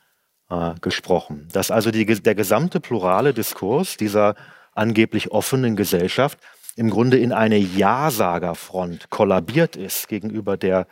äh, 0.51 0.75
gesprochen. 0.81 1.49
Dass 1.53 1.71
also 1.71 1.91
die, 1.91 2.05
der 2.05 2.35
gesamte 2.35 2.81
plurale 2.81 3.35
Diskurs 3.35 3.97
dieser 3.97 4.35
angeblich 4.73 5.31
offenen 5.33 5.77
Gesellschaft 5.77 6.39
im 6.77 6.91
Grunde 6.91 7.19
in 7.19 7.33
eine 7.33 7.57
Ja-Sagerfront 7.57 9.09
kollabiert 9.11 9.77
ist 9.77 10.09
gegenüber 10.09 10.57
der 10.57 10.87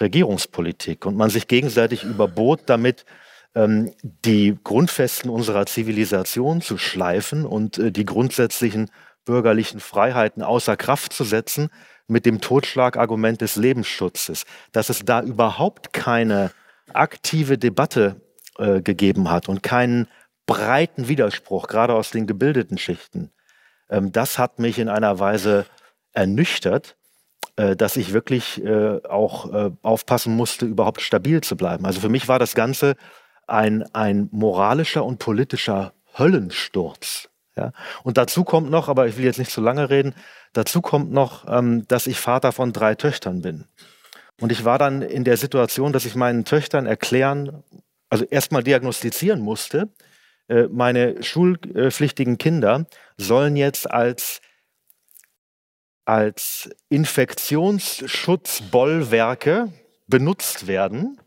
Regierungspolitik 0.00 1.06
und 1.06 1.16
man 1.16 1.30
sich 1.30 1.46
gegenseitig 1.46 2.02
überbot, 2.04 2.62
damit 2.66 3.04
ähm, 3.54 3.92
die 4.02 4.58
Grundfesten 4.62 5.30
unserer 5.30 5.66
Zivilisation 5.66 6.60
zu 6.60 6.78
schleifen 6.78 7.46
und 7.46 7.78
äh, 7.78 7.92
die 7.92 8.04
grundsätzlichen 8.04 8.90
bürgerlichen 9.24 9.80
Freiheiten 9.80 10.42
außer 10.42 10.76
Kraft 10.76 11.12
zu 11.12 11.24
setzen 11.24 11.68
mit 12.08 12.26
dem 12.26 12.40
Totschlagargument 12.40 13.40
des 13.40 13.56
Lebensschutzes. 13.56 14.44
Dass 14.72 14.88
es 14.88 15.04
da 15.04 15.22
überhaupt 15.22 15.92
keine 15.92 16.50
aktive 16.92 17.58
Debatte 17.58 18.20
äh, 18.60 18.82
gegeben 18.82 19.30
hat 19.30 19.48
und 19.48 19.62
keinen 19.62 20.08
breiten 20.46 21.08
Widerspruch, 21.08 21.66
gerade 21.68 21.94
aus 21.94 22.10
den 22.10 22.26
gebildeten 22.26 22.78
Schichten, 22.78 23.30
ähm, 23.88 24.12
das 24.12 24.38
hat 24.38 24.58
mich 24.58 24.78
in 24.78 24.88
einer 24.88 25.18
Weise 25.18 25.66
ernüchtert, 26.12 26.96
äh, 27.56 27.76
dass 27.76 27.96
ich 27.96 28.12
wirklich 28.12 28.64
äh, 28.64 29.00
auch 29.08 29.52
äh, 29.52 29.70
aufpassen 29.82 30.34
musste, 30.34 30.66
überhaupt 30.66 31.00
stabil 31.00 31.40
zu 31.40 31.56
bleiben. 31.56 31.84
Also 31.84 32.00
für 32.00 32.08
mich 32.08 32.28
war 32.28 32.38
das 32.38 32.54
Ganze 32.54 32.96
ein, 33.46 33.84
ein 33.94 34.28
moralischer 34.32 35.04
und 35.04 35.18
politischer 35.18 35.92
Höllensturz. 36.16 37.28
Ja? 37.56 37.72
Und 38.02 38.16
dazu 38.16 38.44
kommt 38.44 38.70
noch, 38.70 38.88
aber 38.88 39.06
ich 39.06 39.16
will 39.16 39.24
jetzt 39.24 39.38
nicht 39.38 39.50
zu 39.50 39.60
lange 39.60 39.90
reden, 39.90 40.14
dazu 40.52 40.80
kommt 40.80 41.12
noch, 41.12 41.46
ähm, 41.48 41.86
dass 41.88 42.06
ich 42.06 42.18
Vater 42.18 42.52
von 42.52 42.72
drei 42.72 42.94
Töchtern 42.94 43.42
bin. 43.42 43.64
Und 44.40 44.52
ich 44.52 44.64
war 44.64 44.78
dann 44.78 45.02
in 45.02 45.24
der 45.24 45.36
Situation, 45.36 45.92
dass 45.92 46.06
ich 46.06 46.14
meinen 46.14 46.44
Töchtern 46.44 46.86
erklären, 46.86 47.62
also 48.10 48.24
erstmal 48.24 48.62
diagnostizieren 48.62 49.40
musste, 49.40 49.88
äh, 50.48 50.64
meine 50.70 51.22
schulpflichtigen 51.22 52.36
Kinder 52.36 52.84
sollen 53.16 53.56
jetzt 53.56 53.90
als 53.90 54.42
als 56.04 56.68
Infektionsschutzbollwerke 56.88 59.72
benutzt 60.08 60.66
werden, 60.66 61.20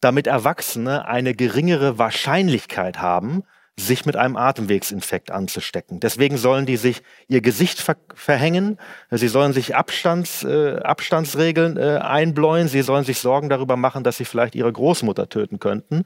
damit 0.00 0.26
Erwachsene 0.26 1.04
eine 1.04 1.34
geringere 1.34 1.98
Wahrscheinlichkeit 1.98 3.00
haben, 3.00 3.44
sich 3.78 4.04
mit 4.04 4.16
einem 4.16 4.36
Atemwegsinfekt 4.36 5.30
anzustecken. 5.30 5.98
Deswegen 5.98 6.36
sollen 6.36 6.66
die 6.66 6.76
sich 6.76 7.02
ihr 7.26 7.40
Gesicht 7.40 7.80
ver 7.80 7.96
verhängen, 8.14 8.78
sie 9.10 9.28
sollen 9.28 9.52
sich 9.52 9.74
Abstands, 9.74 10.44
äh, 10.44 10.78
Abstandsregeln 10.82 11.78
äh, 11.78 11.98
einbläuen, 12.02 12.68
sie 12.68 12.82
sollen 12.82 13.04
sich 13.04 13.18
Sorgen 13.18 13.48
darüber 13.48 13.76
machen, 13.76 14.04
dass 14.04 14.18
sie 14.18 14.26
vielleicht 14.26 14.54
ihre 14.54 14.72
Großmutter 14.72 15.28
töten 15.28 15.58
könnten, 15.58 16.04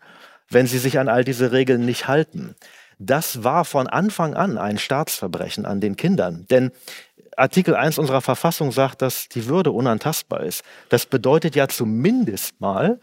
wenn 0.48 0.66
sie 0.66 0.78
sich 0.78 0.98
an 0.98 1.08
all 1.08 1.24
diese 1.24 1.50
Regeln 1.50 1.84
nicht 1.84 2.06
halten. 2.06 2.54
Das 2.98 3.42
war 3.44 3.64
von 3.64 3.88
Anfang 3.88 4.34
an 4.34 4.58
ein 4.58 4.78
Staatsverbrechen 4.78 5.66
an 5.66 5.80
den 5.80 5.96
Kindern. 5.96 6.46
Denn 6.48 6.70
Artikel 7.36 7.74
1 7.74 7.98
unserer 7.98 8.22
Verfassung 8.22 8.72
sagt, 8.72 9.02
dass 9.02 9.28
die 9.28 9.46
Würde 9.46 9.70
unantastbar 9.72 10.40
ist. 10.40 10.64
Das 10.88 11.04
bedeutet 11.04 11.54
ja 11.54 11.68
zumindest 11.68 12.60
mal, 12.60 12.98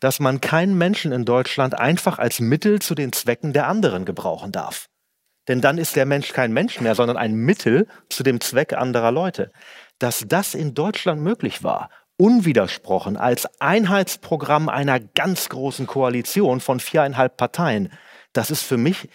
dass 0.00 0.20
man 0.20 0.40
keinen 0.40 0.76
Menschen 0.76 1.12
in 1.12 1.24
Deutschland 1.24 1.78
einfach 1.78 2.18
als 2.18 2.40
Mittel 2.40 2.80
zu 2.80 2.94
den 2.94 3.12
Zwecken 3.12 3.52
der 3.52 3.68
anderen 3.68 4.04
gebrauchen 4.04 4.52
darf. 4.52 4.88
Denn 5.48 5.60
dann 5.60 5.78
ist 5.78 5.96
der 5.96 6.06
Mensch 6.06 6.32
kein 6.32 6.52
Mensch 6.52 6.80
mehr, 6.80 6.94
sondern 6.94 7.16
ein 7.16 7.34
Mittel 7.34 7.86
zu 8.10 8.22
dem 8.22 8.40
Zweck 8.40 8.74
anderer 8.74 9.10
Leute. 9.10 9.50
Dass 9.98 10.24
das 10.28 10.54
in 10.54 10.74
Deutschland 10.74 11.22
möglich 11.22 11.64
war, 11.64 11.90
unwidersprochen 12.18 13.16
als 13.16 13.48
Einheitsprogramm 13.60 14.68
einer 14.68 15.00
ganz 15.00 15.48
großen 15.48 15.86
Koalition 15.86 16.60
von 16.60 16.80
viereinhalb 16.80 17.36
Parteien, 17.36 17.90
das 18.32 18.50
ist 18.50 18.62
für 18.62 18.76
mich 18.76 19.08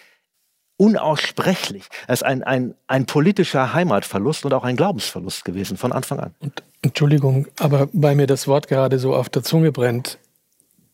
unaussprechlich. 0.77 1.87
Es 2.07 2.21
ist 2.21 2.23
ein, 2.23 2.43
ein, 2.43 2.73
ein 2.87 3.05
politischer 3.05 3.73
Heimatverlust 3.73 4.45
und 4.45 4.53
auch 4.53 4.63
ein 4.63 4.75
Glaubensverlust 4.75 5.45
gewesen 5.45 5.77
von 5.77 5.91
Anfang 5.91 6.19
an. 6.19 6.33
Und, 6.39 6.63
Entschuldigung, 6.81 7.47
aber 7.59 7.87
weil 7.93 8.15
mir 8.15 8.27
das 8.27 8.47
Wort 8.47 8.67
gerade 8.67 8.99
so 8.99 9.15
auf 9.15 9.29
der 9.29 9.43
Zunge 9.43 9.71
brennt, 9.71 10.17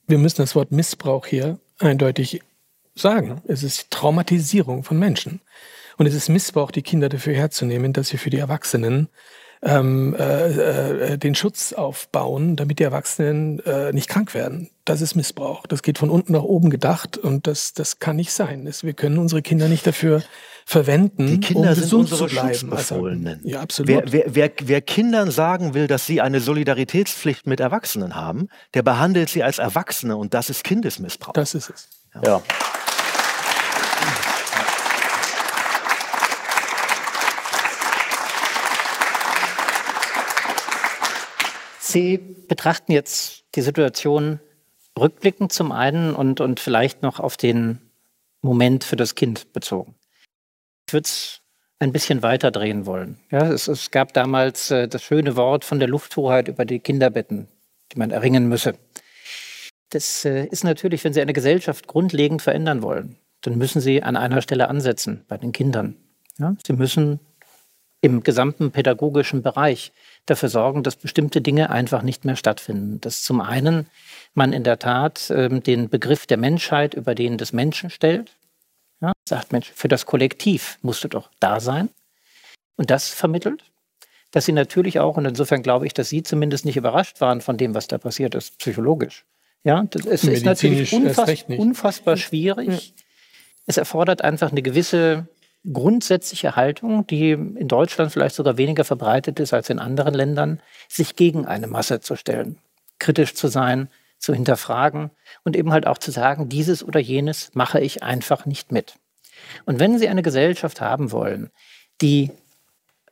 wir 0.09 0.17
müssen 0.17 0.41
das 0.41 0.55
Wort 0.55 0.71
Missbrauch 0.71 1.25
hier 1.25 1.59
eindeutig 1.77 2.41
sagen. 2.95 3.41
Es 3.47 3.63
ist 3.63 3.91
Traumatisierung 3.91 4.83
von 4.83 4.97
Menschen. 4.97 5.41
Und 5.97 6.05
es 6.05 6.13
ist 6.13 6.29
Missbrauch, 6.29 6.71
die 6.71 6.81
Kinder 6.81 7.09
dafür 7.09 7.35
herzunehmen, 7.35 7.93
dass 7.93 8.09
sie 8.09 8.17
für 8.17 8.29
die 8.29 8.37
Erwachsenen 8.37 9.09
ähm, 9.61 10.15
äh, 10.17 11.13
äh, 11.13 11.17
den 11.17 11.35
Schutz 11.35 11.73
aufbauen, 11.73 12.55
damit 12.55 12.79
die 12.79 12.83
Erwachsenen 12.83 13.59
äh, 13.65 13.91
nicht 13.91 14.07
krank 14.07 14.33
werden. 14.33 14.69
Das 14.85 15.01
ist 15.01 15.15
Missbrauch. 15.15 15.67
Das 15.67 15.83
geht 15.83 15.97
von 15.97 16.09
unten 16.09 16.33
nach 16.33 16.43
oben 16.43 16.69
gedacht 16.69 17.17
und 17.17 17.45
das, 17.45 17.73
das 17.73 17.99
kann 17.99 18.15
nicht 18.15 18.31
sein. 18.31 18.65
Das, 18.65 18.83
wir 18.83 18.93
können 18.93 19.17
unsere 19.17 19.41
Kinder 19.41 19.67
nicht 19.67 19.85
dafür 19.85 20.23
verwenden, 20.65 21.27
die 21.27 21.39
Kinder 21.39 21.69
um 21.69 21.75
sind 21.75 21.83
gesund 21.83 22.11
unsere 22.11 22.29
zu 22.29 22.35
bleiben. 22.35 22.73
Also, 22.73 23.07
ja, 23.43 23.59
absolut. 23.59 23.89
Wer, 23.89 24.03
wer, 24.11 24.23
wer, 24.35 24.51
wer 24.63 24.81
Kindern 24.81 25.31
sagen 25.31 25.73
will, 25.73 25.87
dass 25.87 26.05
sie 26.05 26.21
eine 26.21 26.39
Solidaritätspflicht 26.39 27.47
mit 27.47 27.59
Erwachsenen 27.59 28.15
haben, 28.15 28.47
der 28.75 28.83
behandelt 28.83 29.29
sie 29.29 29.43
als 29.43 29.57
Erwachsene 29.57 30.15
und 30.15 30.33
das 30.33 30.49
ist 30.49 30.63
Kindesmissbrauch. 30.63 31.33
Das 31.33 31.53
ist 31.55 31.69
es. 31.69 31.89
ja. 32.13 32.21
ja. 32.23 32.41
Sie 41.89 42.19
betrachten 42.19 42.91
jetzt 42.91 43.45
die 43.55 43.61
Situation 43.61 44.39
rückblickend 44.97 45.51
zum 45.51 45.71
einen 45.71 46.13
und, 46.13 46.39
und 46.39 46.59
vielleicht 46.59 47.01
noch 47.01 47.19
auf 47.19 47.35
den 47.35 47.81
Moment 48.43 48.83
für 48.83 48.95
das 48.95 49.15
Kind 49.15 49.53
bezogen. 49.53 49.95
Ich 50.87 50.93
würde 50.93 51.05
es 51.05 51.41
ein 51.79 51.91
bisschen 51.91 52.21
weiter 52.21 52.51
drehen 52.51 52.85
wollen. 52.85 53.19
Ja, 53.31 53.51
es, 53.51 53.67
es 53.67 53.89
gab 53.89 54.13
damals 54.13 54.69
äh, 54.69 54.87
das 54.87 55.01
schöne 55.01 55.35
Wort 55.35 55.65
von 55.65 55.79
der 55.79 55.87
Lufthoheit 55.87 56.47
über 56.47 56.63
die 56.63 56.79
Kinderbetten, 56.79 57.47
die 57.91 57.97
man 57.97 58.11
erringen 58.11 58.47
müsse. 58.47 58.75
Das 59.89 60.25
äh, 60.25 60.45
ist 60.45 60.63
natürlich, 60.63 61.03
wenn 61.03 61.13
Sie 61.13 61.21
eine 61.21 61.33
Gesellschaft 61.33 61.87
grundlegend 61.87 62.43
verändern 62.43 62.83
wollen, 62.83 63.17
dann 63.41 63.57
müssen 63.57 63.81
Sie 63.81 64.03
an 64.03 64.15
einer 64.15 64.43
Stelle 64.43 64.67
ansetzen, 64.67 65.25
bei 65.27 65.37
den 65.37 65.53
Kindern. 65.53 65.95
Ja, 66.37 66.55
Sie 66.63 66.73
müssen 66.73 67.19
im 68.01 68.21
gesamten 68.21 68.69
pädagogischen 68.71 69.41
Bereich 69.41 69.91
dafür 70.25 70.49
sorgen, 70.49 70.83
dass 70.83 70.95
bestimmte 70.95 71.41
Dinge 71.41 71.69
einfach 71.69 72.01
nicht 72.01 72.25
mehr 72.25 72.35
stattfinden. 72.35 73.01
Dass 73.01 73.23
zum 73.23 73.41
einen 73.41 73.87
man 74.33 74.53
in 74.53 74.63
der 74.63 74.79
Tat 74.79 75.31
ähm, 75.35 75.63
den 75.63 75.89
Begriff 75.89 76.25
der 76.25 76.37
Menschheit 76.37 76.93
über 76.93 77.15
den 77.15 77.37
des 77.37 77.53
Menschen 77.53 77.89
stellt. 77.89 78.31
Ja, 79.01 79.13
sagt 79.27 79.51
Mensch, 79.51 79.71
für 79.73 79.87
das 79.87 80.05
Kollektiv 80.05 80.77
musst 80.81 81.03
du 81.03 81.07
doch 81.07 81.29
da 81.39 81.59
sein. 81.59 81.89
Und 82.75 82.91
das 82.91 83.09
vermittelt. 83.09 83.63
Dass 84.31 84.45
sie 84.45 84.51
natürlich 84.51 84.99
auch, 84.99 85.17
und 85.17 85.25
insofern 85.25 85.63
glaube 85.63 85.87
ich, 85.87 85.93
dass 85.93 86.09
Sie 86.09 86.21
zumindest 86.21 86.63
nicht 86.63 86.77
überrascht 86.77 87.19
waren 87.19 87.41
von 87.41 87.57
dem, 87.57 87.73
was 87.73 87.87
da 87.87 87.97
passiert 87.97 88.35
ist, 88.35 88.59
psychologisch. 88.59 89.25
Ja, 89.63 89.83
das, 89.89 90.05
es 90.05 90.23
ist 90.23 90.45
natürlich 90.45 90.93
unfass, 90.93 91.45
unfassbar 91.47 92.15
schwierig. 92.15 92.93
Es 93.65 93.77
erfordert 93.77 94.21
einfach 94.21 94.51
eine 94.51 94.61
gewisse 94.61 95.27
grundsätzliche 95.71 96.55
Haltung, 96.55 97.05
die 97.07 97.31
in 97.31 97.67
Deutschland 97.67 98.11
vielleicht 98.11 98.35
sogar 98.35 98.57
weniger 98.57 98.85
verbreitet 98.85 99.39
ist 99.39 99.53
als 99.53 99.69
in 99.69 99.79
anderen 99.79 100.13
Ländern, 100.13 100.61
sich 100.87 101.15
gegen 101.15 101.45
eine 101.45 101.67
Masse 101.67 101.99
zu 101.99 102.15
stellen, 102.15 102.57
kritisch 102.97 103.35
zu 103.35 103.47
sein, 103.47 103.89
zu 104.17 104.33
hinterfragen 104.33 105.11
und 105.43 105.55
eben 105.55 105.71
halt 105.71 105.87
auch 105.87 105.97
zu 105.97 106.11
sagen, 106.11 106.49
dieses 106.49 106.83
oder 106.83 106.99
jenes 106.99 107.51
mache 107.53 107.79
ich 107.79 108.03
einfach 108.03 108.45
nicht 108.45 108.71
mit. 108.71 108.95
Und 109.65 109.79
wenn 109.79 109.97
Sie 109.97 110.09
eine 110.09 110.23
Gesellschaft 110.23 110.81
haben 110.81 111.11
wollen, 111.11 111.49
die 112.01 112.31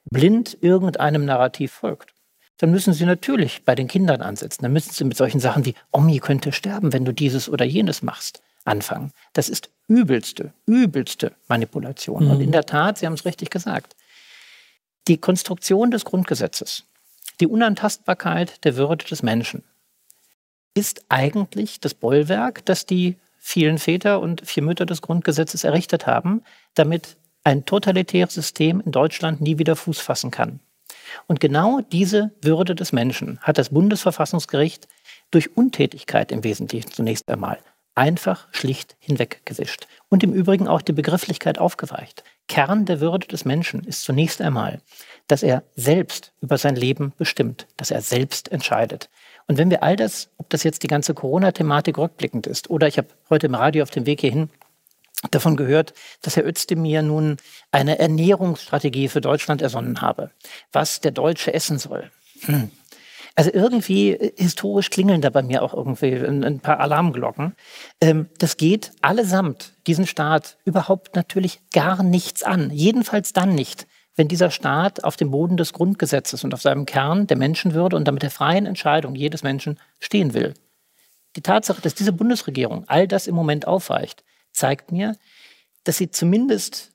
blind 0.09 0.57
irgendeinem 0.61 1.25
Narrativ 1.25 1.71
folgt, 1.71 2.13
dann 2.57 2.71
müssen 2.71 2.93
Sie 2.93 3.05
natürlich 3.05 3.63
bei 3.63 3.75
den 3.75 3.87
Kindern 3.87 4.21
ansetzen. 4.21 4.63
Dann 4.63 4.73
müssen 4.73 4.91
Sie 4.91 5.03
mit 5.03 5.15
solchen 5.15 5.39
Sachen 5.39 5.65
wie 5.65 5.75
Omi 5.91 6.19
könnte 6.19 6.51
sterben, 6.51 6.91
wenn 6.91 7.05
du 7.05 7.13
dieses 7.13 7.49
oder 7.49 7.65
jenes 7.65 8.01
machst 8.01 8.41
anfangen. 8.67 9.11
Das 9.33 9.49
ist 9.49 9.69
übelste, 9.87 10.53
übelste 10.65 11.33
Manipulation. 11.47 12.25
Mhm. 12.25 12.31
Und 12.31 12.41
in 12.41 12.51
der 12.51 12.65
Tat, 12.65 12.97
Sie 12.97 13.05
haben 13.05 13.13
es 13.13 13.25
richtig 13.25 13.49
gesagt, 13.49 13.95
die 15.07 15.17
Konstruktion 15.17 15.91
des 15.91 16.05
Grundgesetzes, 16.05 16.83
die 17.39 17.47
Unantastbarkeit 17.47 18.63
der 18.65 18.75
Würde 18.75 19.05
des 19.05 19.23
Menschen, 19.23 19.63
ist 20.73 21.05
eigentlich 21.09 21.79
das 21.79 21.93
Bollwerk, 21.93 22.65
das 22.65 22.85
die 22.85 23.15
vielen 23.39 23.77
Väter 23.77 24.19
und 24.19 24.45
vier 24.45 24.63
Mütter 24.63 24.85
des 24.85 25.01
Grundgesetzes 25.01 25.63
errichtet 25.63 26.05
haben, 26.05 26.43
damit 26.75 27.15
ein 27.43 27.65
totalitäres 27.65 28.33
System 28.33 28.81
in 28.81 28.91
Deutschland 28.91 29.39
nie 29.39 29.57
wieder 29.57 29.75
Fuß 29.75 29.99
fassen 29.99 30.31
kann. 30.31 30.59
Und 31.27 31.39
genau 31.39 31.79
diese 31.91 32.31
Würde 32.41 32.75
des 32.75 32.91
Menschen 32.91 33.39
hat 33.39 33.57
das 33.57 33.69
Bundesverfassungsgericht 33.69 34.87
durch 35.31 35.55
Untätigkeit 35.55 36.31
im 36.33 36.43
Wesentlichen 36.43 36.91
zunächst 36.91 37.29
einmal 37.29 37.59
einfach 37.97 38.47
schlicht 38.51 38.95
hinweggewischt. 38.99 39.87
Und 40.09 40.23
im 40.23 40.31
Übrigen 40.33 40.67
auch 40.67 40.81
die 40.81 40.93
Begrifflichkeit 40.93 41.57
aufgeweicht. 41.57 42.23
Kern 42.47 42.85
der 42.85 43.01
Würde 43.01 43.27
des 43.27 43.43
Menschen 43.43 43.83
ist 43.83 44.03
zunächst 44.03 44.41
einmal, 44.41 44.79
dass 45.27 45.43
er 45.43 45.63
selbst 45.75 46.31
über 46.39 46.57
sein 46.57 46.75
Leben 46.75 47.11
bestimmt, 47.17 47.67
dass 47.75 47.91
er 47.91 48.01
selbst 48.01 48.51
entscheidet. 48.51 49.09
Und 49.47 49.57
wenn 49.57 49.69
wir 49.69 49.83
all 49.83 49.95
das, 49.95 50.29
ob 50.37 50.49
das 50.49 50.63
jetzt 50.63 50.83
die 50.83 50.87
ganze 50.87 51.13
Corona-Thematik 51.13 51.97
rückblickend 51.97 52.47
ist, 52.47 52.69
oder 52.69 52.87
ich 52.87 52.97
habe 52.97 53.07
heute 53.29 53.47
im 53.47 53.55
Radio 53.55 53.83
auf 53.83 53.89
dem 53.89 54.05
Weg 54.05 54.21
hierhin 54.21 54.49
davon 55.31 55.57
gehört, 55.57 55.93
dass 56.21 56.37
Herr 56.37 56.45
Özdemir 56.45 57.01
nun 57.01 57.37
eine 57.71 57.99
Ernährungsstrategie 57.99 59.09
für 59.09 59.21
Deutschland 59.21 59.61
ersonnen 59.61 60.01
habe, 60.01 60.31
was 60.71 61.01
der 61.01 61.11
Deutsche 61.11 61.53
essen 61.53 61.79
soll. 61.79 62.11
Hm. 62.41 62.71
Also 63.37 63.51
irgendwie 63.53 64.13
äh, 64.13 64.33
historisch 64.35 64.89
klingeln 64.89 65.21
da 65.21 65.29
bei 65.29 65.43
mir 65.43 65.61
auch 65.61 65.73
irgendwie 65.73 66.13
ein, 66.15 66.59
paar 66.59 66.79
Alarmglocken. 66.79 67.55
Ähm, 68.01 68.29
das 68.39 68.57
geht 68.57 68.91
allesamt 69.01 69.75
diesen 69.85 70.07
Staat 70.07 70.57
überhaupt 70.65 71.15
natürlich 71.15 71.61
gar 71.71 72.01
nichts 72.01 72.41
an. 72.41 72.71
Jedenfalls 72.71 73.33
dann 73.33 73.53
nicht, 73.53 73.85
wenn 74.15 74.27
dieser 74.27 74.49
Staat 74.49 75.03
auf 75.03 75.17
dem 75.17 75.29
Boden 75.29 75.55
des 75.55 75.71
Grundgesetzes 75.71 76.43
und 76.43 76.53
auf 76.55 76.63
seinem 76.63 76.87
Kern 76.87 77.27
der 77.27 77.37
Menschenwürde 77.37 77.95
und 77.95 78.07
damit 78.07 78.23
der 78.23 78.31
freien 78.31 78.65
Entscheidung 78.65 79.13
jedes 79.13 79.43
Menschen 79.43 79.79
stehen 79.99 80.33
will. 80.33 80.55
Die 81.35 81.43
Tatsache, 81.43 81.79
dass 81.81 81.93
diese 81.93 82.13
Bundesregierung 82.13 82.85
all 82.87 83.07
das 83.07 83.27
im 83.27 83.35
Moment 83.35 83.67
aufweicht, 83.67 84.23
zeigt 84.51 84.91
mir, 84.91 85.15
dass 85.83 85.97
sie 85.97 86.09
zumindest 86.09 86.91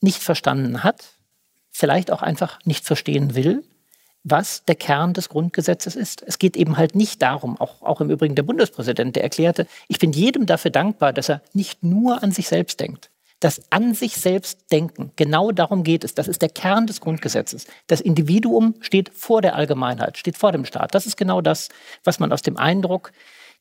nicht 0.00 0.22
verstanden 0.22 0.84
hat, 0.84 1.16
vielleicht 1.72 2.12
auch 2.12 2.22
einfach 2.22 2.60
nicht 2.64 2.84
verstehen 2.84 3.34
will, 3.34 3.64
was 4.24 4.64
der 4.64 4.74
Kern 4.74 5.14
des 5.14 5.28
Grundgesetzes 5.28 5.96
ist. 5.96 6.22
Es 6.26 6.38
geht 6.38 6.56
eben 6.56 6.76
halt 6.76 6.94
nicht 6.94 7.22
darum, 7.22 7.60
auch, 7.60 7.82
auch 7.82 8.00
im 8.00 8.10
Übrigen 8.10 8.34
der 8.34 8.44
Bundespräsident, 8.44 9.16
der 9.16 9.24
erklärte, 9.24 9.66
ich 9.88 9.98
bin 9.98 10.12
jedem 10.12 10.46
dafür 10.46 10.70
dankbar, 10.70 11.12
dass 11.12 11.28
er 11.28 11.42
nicht 11.52 11.82
nur 11.82 12.22
an 12.22 12.30
sich 12.32 12.48
selbst 12.48 12.80
denkt. 12.80 13.10
Das 13.40 13.60
an 13.70 13.92
sich 13.92 14.16
selbst 14.18 14.70
denken, 14.70 15.10
genau 15.16 15.50
darum 15.50 15.82
geht 15.82 16.04
es. 16.04 16.14
Das 16.14 16.28
ist 16.28 16.42
der 16.42 16.48
Kern 16.48 16.86
des 16.86 17.00
Grundgesetzes. 17.00 17.66
Das 17.88 18.00
Individuum 18.00 18.76
steht 18.80 19.10
vor 19.12 19.42
der 19.42 19.56
Allgemeinheit, 19.56 20.16
steht 20.16 20.38
vor 20.38 20.52
dem 20.52 20.64
Staat. 20.64 20.94
Das 20.94 21.06
ist 21.06 21.16
genau 21.16 21.40
das, 21.40 21.68
was 22.04 22.20
man 22.20 22.32
aus 22.32 22.42
dem 22.42 22.56
Eindruck 22.56 23.10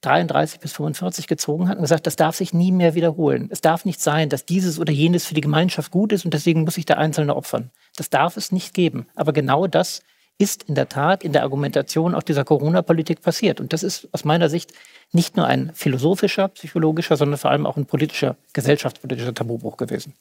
33 0.01 0.59
bis 0.59 0.73
45 0.73 1.25
gezogen 1.25 1.67
hat 1.67 1.77
und 1.77 1.83
gesagt, 1.83 2.05
das 2.05 2.15
darf 2.15 2.35
sich 2.35 2.53
nie 2.53 2.71
mehr 2.71 2.93
wiederholen. 2.93 3.49
Es 3.51 3.61
darf 3.61 3.85
nicht 3.85 4.01
sein, 4.01 4.29
dass 4.29 4.45
dieses 4.45 4.79
oder 4.79 4.93
jenes 4.93 5.25
für 5.25 5.33
die 5.33 5.41
Gemeinschaft 5.41 5.91
gut 5.91 6.11
ist 6.11 6.25
und 6.25 6.33
deswegen 6.35 6.63
muss 6.63 6.75
sich 6.75 6.85
der 6.85 6.99
Einzelne 6.99 7.35
opfern. 7.35 7.71
Das 7.95 8.11
darf 8.11 8.37
es 8.37 8.51
nicht 8.51 8.75
geben. 8.75 9.07
Aber 9.15 9.33
genau 9.33 9.65
das 9.65 10.03
ist 10.41 10.63
in 10.63 10.75
der 10.75 10.89
Tat 10.89 11.23
in 11.23 11.33
der 11.33 11.43
Argumentation 11.43 12.15
auch 12.15 12.23
dieser 12.23 12.43
Corona-Politik 12.43 13.21
passiert. 13.21 13.61
Und 13.61 13.73
das 13.73 13.83
ist 13.83 14.07
aus 14.11 14.25
meiner 14.25 14.49
Sicht 14.49 14.73
nicht 15.11 15.37
nur 15.37 15.45
ein 15.45 15.71
philosophischer, 15.75 16.47
psychologischer, 16.47 17.15
sondern 17.15 17.37
vor 17.37 17.51
allem 17.51 17.67
auch 17.67 17.77
ein 17.77 17.85
politischer, 17.85 18.37
gesellschaftspolitischer 18.53 19.35
Tabubruch 19.35 19.77
gewesen. 19.77 20.13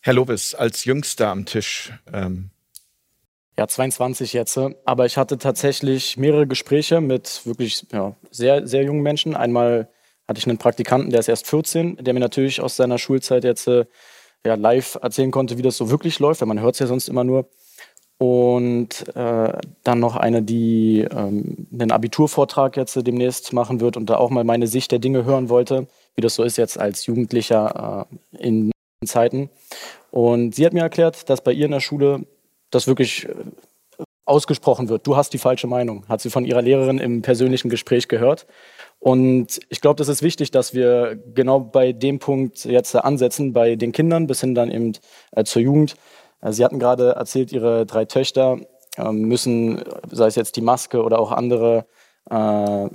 Herr 0.00 0.14
Lobes, 0.14 0.54
als 0.56 0.84
Jüngster 0.84 1.28
am 1.28 1.46
Tisch. 1.46 1.92
Ähm 2.12 2.50
ja, 3.56 3.68
22 3.68 4.32
jetzt. 4.32 4.58
Aber 4.84 5.06
ich 5.06 5.16
hatte 5.16 5.38
tatsächlich 5.38 6.16
mehrere 6.16 6.46
Gespräche 6.48 7.00
mit 7.00 7.42
wirklich 7.44 7.86
ja, 7.92 8.16
sehr, 8.30 8.66
sehr 8.66 8.82
jungen 8.82 9.02
Menschen. 9.02 9.36
Einmal 9.36 9.88
hatte 10.26 10.38
ich 10.38 10.48
einen 10.48 10.58
Praktikanten, 10.58 11.10
der 11.10 11.20
ist 11.20 11.28
erst 11.28 11.46
14, 11.46 11.96
der 11.96 12.14
mir 12.14 12.20
natürlich 12.20 12.60
aus 12.60 12.76
seiner 12.76 12.98
Schulzeit 12.98 13.44
jetzt 13.44 13.66
ja, 13.66 14.54
live 14.54 14.98
erzählen 15.00 15.30
konnte, 15.30 15.58
wie 15.58 15.62
das 15.62 15.76
so 15.76 15.90
wirklich 15.90 16.18
läuft, 16.18 16.40
weil 16.40 16.48
man 16.48 16.60
hört 16.60 16.74
es 16.74 16.80
ja 16.80 16.86
sonst 16.86 17.08
immer 17.08 17.24
nur. 17.24 17.48
Und 18.22 19.16
äh, 19.16 19.52
dann 19.82 19.98
noch 19.98 20.14
eine, 20.14 20.42
die 20.42 21.06
ähm, 21.10 21.66
einen 21.72 21.90
Abiturvortrag 21.90 22.76
jetzt 22.76 22.94
äh, 22.96 23.02
demnächst 23.02 23.54
machen 23.54 23.80
wird 23.80 23.96
und 23.96 24.10
da 24.10 24.18
auch 24.18 24.28
mal 24.28 24.44
meine 24.44 24.66
Sicht 24.66 24.92
der 24.92 24.98
Dinge 24.98 25.24
hören 25.24 25.48
wollte, 25.48 25.86
wie 26.16 26.20
das 26.20 26.34
so 26.34 26.42
ist 26.42 26.58
jetzt 26.58 26.78
als 26.78 27.06
Jugendlicher 27.06 28.06
äh, 28.10 28.46
in 28.46 28.72
Zeiten. 29.06 29.48
Und 30.10 30.54
sie 30.54 30.66
hat 30.66 30.74
mir 30.74 30.82
erklärt, 30.82 31.30
dass 31.30 31.40
bei 31.40 31.52
ihr 31.54 31.64
in 31.64 31.70
der 31.70 31.80
Schule 31.80 32.26
das 32.70 32.86
wirklich 32.86 33.26
äh, 33.26 33.32
ausgesprochen 34.26 34.90
wird. 34.90 35.06
Du 35.06 35.16
hast 35.16 35.32
die 35.32 35.38
falsche 35.38 35.66
Meinung, 35.66 36.06
hat 36.06 36.20
sie 36.20 36.28
von 36.28 36.44
ihrer 36.44 36.60
Lehrerin 36.60 36.98
im 36.98 37.22
persönlichen 37.22 37.70
Gespräch 37.70 38.06
gehört. 38.06 38.46
Und 38.98 39.60
ich 39.70 39.80
glaube, 39.80 39.96
das 39.96 40.08
ist 40.08 40.22
wichtig, 40.22 40.50
dass 40.50 40.74
wir 40.74 41.18
genau 41.34 41.58
bei 41.58 41.92
dem 41.92 42.18
Punkt 42.18 42.66
jetzt 42.66 42.94
ansetzen, 42.94 43.54
bei 43.54 43.76
den 43.76 43.92
Kindern 43.92 44.26
bis 44.26 44.42
hin 44.42 44.54
dann 44.54 44.70
eben 44.70 44.92
äh, 45.32 45.44
zur 45.44 45.62
Jugend, 45.62 45.96
Sie 46.42 46.64
hatten 46.64 46.78
gerade 46.78 47.12
erzählt, 47.12 47.52
Ihre 47.52 47.86
drei 47.86 48.04
Töchter 48.04 48.58
ähm, 48.96 49.22
müssen, 49.22 49.82
sei 50.10 50.26
es 50.26 50.36
jetzt 50.36 50.56
die 50.56 50.62
Maske 50.62 51.02
oder 51.02 51.18
auch 51.18 51.32
andere 51.32 51.86
äh, 52.30 52.88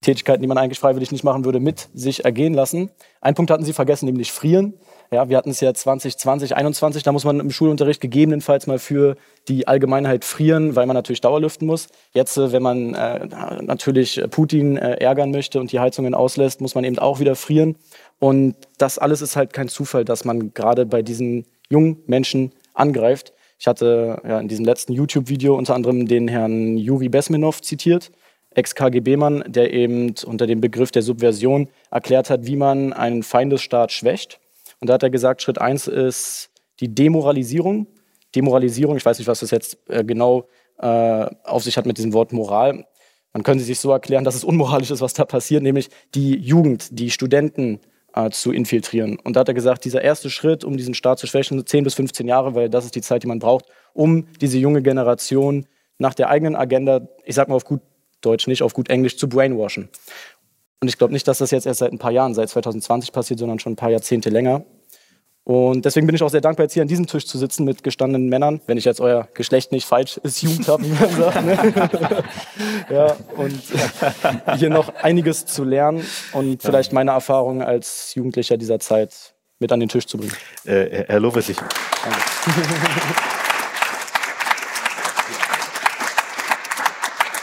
Tätigkeiten, 0.00 0.42
die 0.42 0.48
man 0.48 0.58
eigentlich 0.58 0.78
freiwillig 0.78 1.10
nicht 1.10 1.24
machen 1.24 1.44
würde, 1.44 1.58
mit 1.58 1.88
sich 1.92 2.24
ergehen 2.24 2.54
lassen. 2.54 2.90
Ein 3.20 3.34
Punkt 3.34 3.50
hatten 3.50 3.64
Sie 3.64 3.72
vergessen, 3.72 4.06
nämlich 4.06 4.30
frieren. 4.30 4.74
Ja, 5.10 5.28
wir 5.28 5.36
hatten 5.36 5.50
es 5.50 5.60
ja 5.60 5.72
2020, 5.74 6.50
2021, 6.50 7.02
da 7.02 7.12
muss 7.12 7.24
man 7.24 7.40
im 7.40 7.50
Schulunterricht 7.50 8.00
gegebenenfalls 8.00 8.66
mal 8.66 8.78
für 8.78 9.16
die 9.48 9.66
Allgemeinheit 9.66 10.24
frieren, 10.24 10.76
weil 10.76 10.86
man 10.86 10.94
natürlich 10.94 11.22
Dauerlüften 11.22 11.66
muss. 11.66 11.88
Jetzt, 12.12 12.36
äh, 12.36 12.52
wenn 12.52 12.62
man 12.62 12.94
äh, 12.94 13.26
natürlich 13.62 14.22
Putin 14.30 14.76
äh, 14.76 14.96
ärgern 15.00 15.30
möchte 15.30 15.58
und 15.60 15.72
die 15.72 15.80
Heizungen 15.80 16.14
auslässt, 16.14 16.60
muss 16.60 16.74
man 16.74 16.84
eben 16.84 16.98
auch 16.98 17.18
wieder 17.18 17.34
frieren. 17.34 17.76
Und 18.20 18.54
das 18.76 18.98
alles 18.98 19.22
ist 19.22 19.34
halt 19.34 19.52
kein 19.52 19.68
Zufall, 19.68 20.04
dass 20.04 20.24
man 20.24 20.52
gerade 20.52 20.86
bei 20.86 21.02
diesen 21.02 21.46
jungen 21.70 22.02
Menschen 22.06 22.52
angreift. 22.74 23.32
Ich 23.58 23.66
hatte 23.66 24.20
ja, 24.26 24.38
in 24.40 24.48
diesem 24.48 24.64
letzten 24.64 24.92
YouTube-Video 24.92 25.56
unter 25.56 25.74
anderem 25.74 26.06
den 26.06 26.28
Herrn 26.28 26.76
Juri 26.76 27.08
Besminov 27.08 27.60
zitiert, 27.60 28.12
Ex-KGB-Mann, 28.54 29.44
der 29.46 29.72
eben 29.72 30.14
unter 30.24 30.46
dem 30.46 30.60
Begriff 30.60 30.90
der 30.90 31.02
Subversion 31.02 31.68
erklärt 31.90 32.30
hat, 32.30 32.46
wie 32.46 32.56
man 32.56 32.92
einen 32.92 33.22
Feindesstaat 33.22 33.92
schwächt. 33.92 34.40
Und 34.80 34.88
da 34.88 34.94
hat 34.94 35.02
er 35.02 35.10
gesagt, 35.10 35.42
Schritt 35.42 35.60
eins 35.60 35.86
ist 35.86 36.50
die 36.80 36.94
Demoralisierung. 36.94 37.86
Demoralisierung, 38.34 38.96
ich 38.96 39.04
weiß 39.04 39.18
nicht, 39.18 39.28
was 39.28 39.40
das 39.40 39.50
jetzt 39.50 39.78
äh, 39.88 40.04
genau 40.04 40.46
äh, 40.78 41.26
auf 41.44 41.64
sich 41.64 41.76
hat 41.76 41.86
mit 41.86 41.98
diesem 41.98 42.12
Wort 42.12 42.32
Moral. 42.32 42.86
Man 43.32 43.42
könnte 43.42 43.64
sich 43.64 43.78
so 43.78 43.90
erklären, 43.90 44.24
dass 44.24 44.34
es 44.34 44.44
unmoralisch 44.44 44.90
ist, 44.90 45.00
was 45.00 45.14
da 45.14 45.24
passiert, 45.24 45.62
nämlich 45.62 45.88
die 46.14 46.36
Jugend, 46.36 46.98
die 46.98 47.10
Studenten 47.10 47.80
äh, 48.18 48.30
zu 48.30 48.50
infiltrieren. 48.50 49.16
Und 49.22 49.36
da 49.36 49.40
hat 49.40 49.48
er 49.48 49.54
gesagt, 49.54 49.84
dieser 49.84 50.02
erste 50.02 50.28
Schritt, 50.28 50.64
um 50.64 50.76
diesen 50.76 50.94
Staat 50.94 51.20
zu 51.20 51.28
schwächen, 51.28 51.64
10 51.64 51.84
bis 51.84 51.94
15 51.94 52.26
Jahre, 52.26 52.54
weil 52.54 52.68
das 52.68 52.84
ist 52.84 52.96
die 52.96 53.00
Zeit, 53.00 53.22
die 53.22 53.28
man 53.28 53.38
braucht, 53.38 53.66
um 53.92 54.26
diese 54.40 54.58
junge 54.58 54.82
Generation 54.82 55.66
nach 55.98 56.14
der 56.14 56.28
eigenen 56.28 56.56
Agenda, 56.56 57.06
ich 57.24 57.36
sag 57.36 57.48
mal 57.48 57.54
auf 57.54 57.64
gut 57.64 57.80
Deutsch 58.20 58.48
nicht, 58.48 58.62
auf 58.62 58.74
gut 58.74 58.90
Englisch, 58.90 59.16
zu 59.16 59.28
brainwashen. 59.28 59.88
Und 60.80 60.88
ich 60.88 60.98
glaube 60.98 61.12
nicht, 61.12 61.28
dass 61.28 61.38
das 61.38 61.52
jetzt 61.52 61.66
erst 61.66 61.78
seit 61.78 61.92
ein 61.92 61.98
paar 61.98 62.10
Jahren, 62.10 62.34
seit 62.34 62.48
2020 62.48 63.12
passiert, 63.12 63.38
sondern 63.38 63.60
schon 63.60 63.74
ein 63.74 63.76
paar 63.76 63.90
Jahrzehnte 63.90 64.30
länger. 64.30 64.64
Und 65.48 65.86
deswegen 65.86 66.06
bin 66.06 66.14
ich 66.14 66.22
auch 66.22 66.28
sehr 66.28 66.42
dankbar, 66.42 66.64
jetzt 66.64 66.74
hier 66.74 66.82
an 66.82 66.88
diesem 66.88 67.06
Tisch 67.06 67.24
zu 67.24 67.38
sitzen 67.38 67.64
mit 67.64 67.82
gestandenen 67.82 68.28
Männern, 68.28 68.60
wenn 68.66 68.76
ich 68.76 68.84
jetzt 68.84 69.00
euer 69.00 69.28
Geschlecht 69.32 69.72
nicht 69.72 69.86
falsch 69.86 70.20
assumed 70.22 70.68
habe, 70.68 70.84
wie 70.84 70.90
man 70.90 71.08
sagt. 71.08 71.42
Ne? 71.42 72.24
ja, 72.94 73.16
und 73.34 73.62
hier 74.58 74.68
noch 74.68 74.94
einiges 74.96 75.46
zu 75.46 75.64
lernen 75.64 76.04
und 76.34 76.62
vielleicht 76.62 76.92
meine 76.92 77.12
Erfahrungen 77.12 77.62
als 77.62 78.14
Jugendlicher 78.14 78.58
dieser 78.58 78.78
Zeit 78.78 79.32
mit 79.58 79.72
an 79.72 79.80
den 79.80 79.88
Tisch 79.88 80.04
zu 80.04 80.18
bringen. 80.18 80.34
Äh, 80.66 81.04
Herr 81.08 81.18
Loves, 81.18 81.48
ich. 81.48 81.56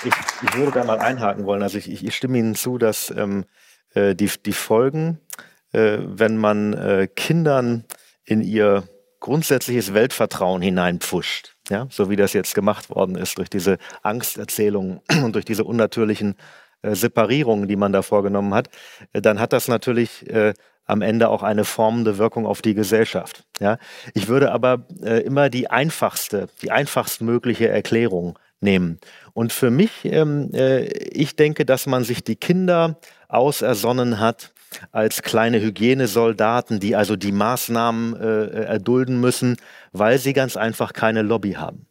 Ich, 0.04 0.14
ich, 0.44 0.56
würde 0.56 0.72
da 0.74 0.84
mal 0.84 1.00
einhaken 1.00 1.48
wollen. 1.48 1.64
Also 1.64 1.80
ich, 1.80 2.04
ich 2.04 2.16
stimme 2.16 2.38
Ihnen 2.38 2.54
zu, 2.54 2.78
dass 2.78 3.10
ähm, 3.10 3.46
äh, 3.96 4.14
die, 4.14 4.30
die 4.46 4.54
Folgen 4.54 5.22
wenn 5.72 6.38
man 6.38 6.74
äh, 6.74 7.08
Kindern 7.14 7.84
in 8.24 8.42
ihr 8.42 8.84
grundsätzliches 9.20 9.94
Weltvertrauen 9.94 10.62
hineinpfuscht. 10.62 11.56
Ja, 11.70 11.88
so 11.90 12.12
wie 12.12 12.16
das 12.16 12.34
jetzt 12.34 12.54
gemacht 12.54 12.92
worden 12.92 13.16
ist 13.16 13.40
durch 13.40 13.50
diese 13.50 13.80
Angsterzählungen 14.04 15.02
und 15.24 15.34
durch 15.34 15.46
diese 15.46 15.64
unnatürlichen 15.64 16.36
äh, 16.84 16.94
Separierungen, 16.94 17.68
die 17.68 17.76
man 17.76 17.92
da 17.92 18.04
vorgenommen 18.04 18.54
hat, 18.54 18.70
äh, 19.14 19.22
dann 19.22 19.40
hat 19.40 19.52
das 19.52 19.68
natürlich 19.68 20.30
äh, 20.30 20.54
am 20.86 21.02
Ende 21.02 21.30
auch 21.30 21.42
eine 21.42 21.66
formende 21.66 22.20
Wirkung 22.20 22.46
auf 22.46 22.62
die 22.62 22.76
Gesellschaft. 22.76 23.44
Ja, 23.60 23.80
ich 24.14 24.28
würde 24.28 24.52
aber 24.52 24.86
äh, 25.02 25.22
immer 25.22 25.50
die 25.50 25.72
einfachste, 25.72 26.48
die 26.62 26.70
einfachstmögliche 26.70 27.68
Erklärung 27.68 28.38
nehmen. 28.60 29.00
Und 29.34 29.52
für 29.52 29.72
mich, 29.72 30.06
ähm, 30.06 30.52
äh, 30.54 30.86
ich 30.86 31.36
denke, 31.36 31.66
dass 31.66 31.88
man 31.88 32.04
sich 32.04 32.24
die 32.24 32.36
Kinder 32.36 33.00
ausersonnen 33.28 34.20
hat, 34.20 34.54
als 34.92 35.22
kleine 35.22 35.62
Hygienesoldaten, 35.62 36.80
die 36.80 36.96
also 36.96 37.16
die 37.16 37.32
Maßnahmen 37.32 38.16
äh, 38.16 38.64
erdulden 38.66 39.20
müssen, 39.20 39.58
weil 39.92 40.18
sie 40.18 40.34
ganz 40.34 40.58
einfach 40.58 40.94
keine 40.94 41.22
Lobby 41.22 41.54
haben. 41.54 41.88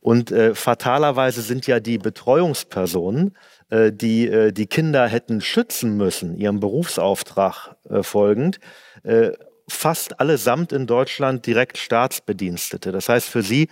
Und 0.00 0.30
äh, 0.30 0.54
fatalerweise 0.54 1.42
sind 1.42 1.66
ja 1.66 1.80
die 1.80 1.98
Betreuungspersonen, 1.98 3.36
äh, 3.70 3.92
die 3.92 4.28
äh, 4.28 4.52
die 4.52 4.66
Kinder 4.66 5.06
hätten 5.08 5.40
schützen 5.40 5.96
müssen, 5.96 6.36
ihrem 6.36 6.60
Berufsauftrag 6.60 7.76
äh, 7.90 8.02
folgend, 8.02 8.60
äh, 9.02 9.32
fast 9.68 10.18
allesamt 10.20 10.72
in 10.72 10.86
Deutschland 10.86 11.46
direkt 11.46 11.78
Staatsbedienstete. 11.78 12.92
Das 12.92 13.08
heißt, 13.08 13.28
für 13.28 13.42
sie 13.42 13.64
äh, 13.64 13.68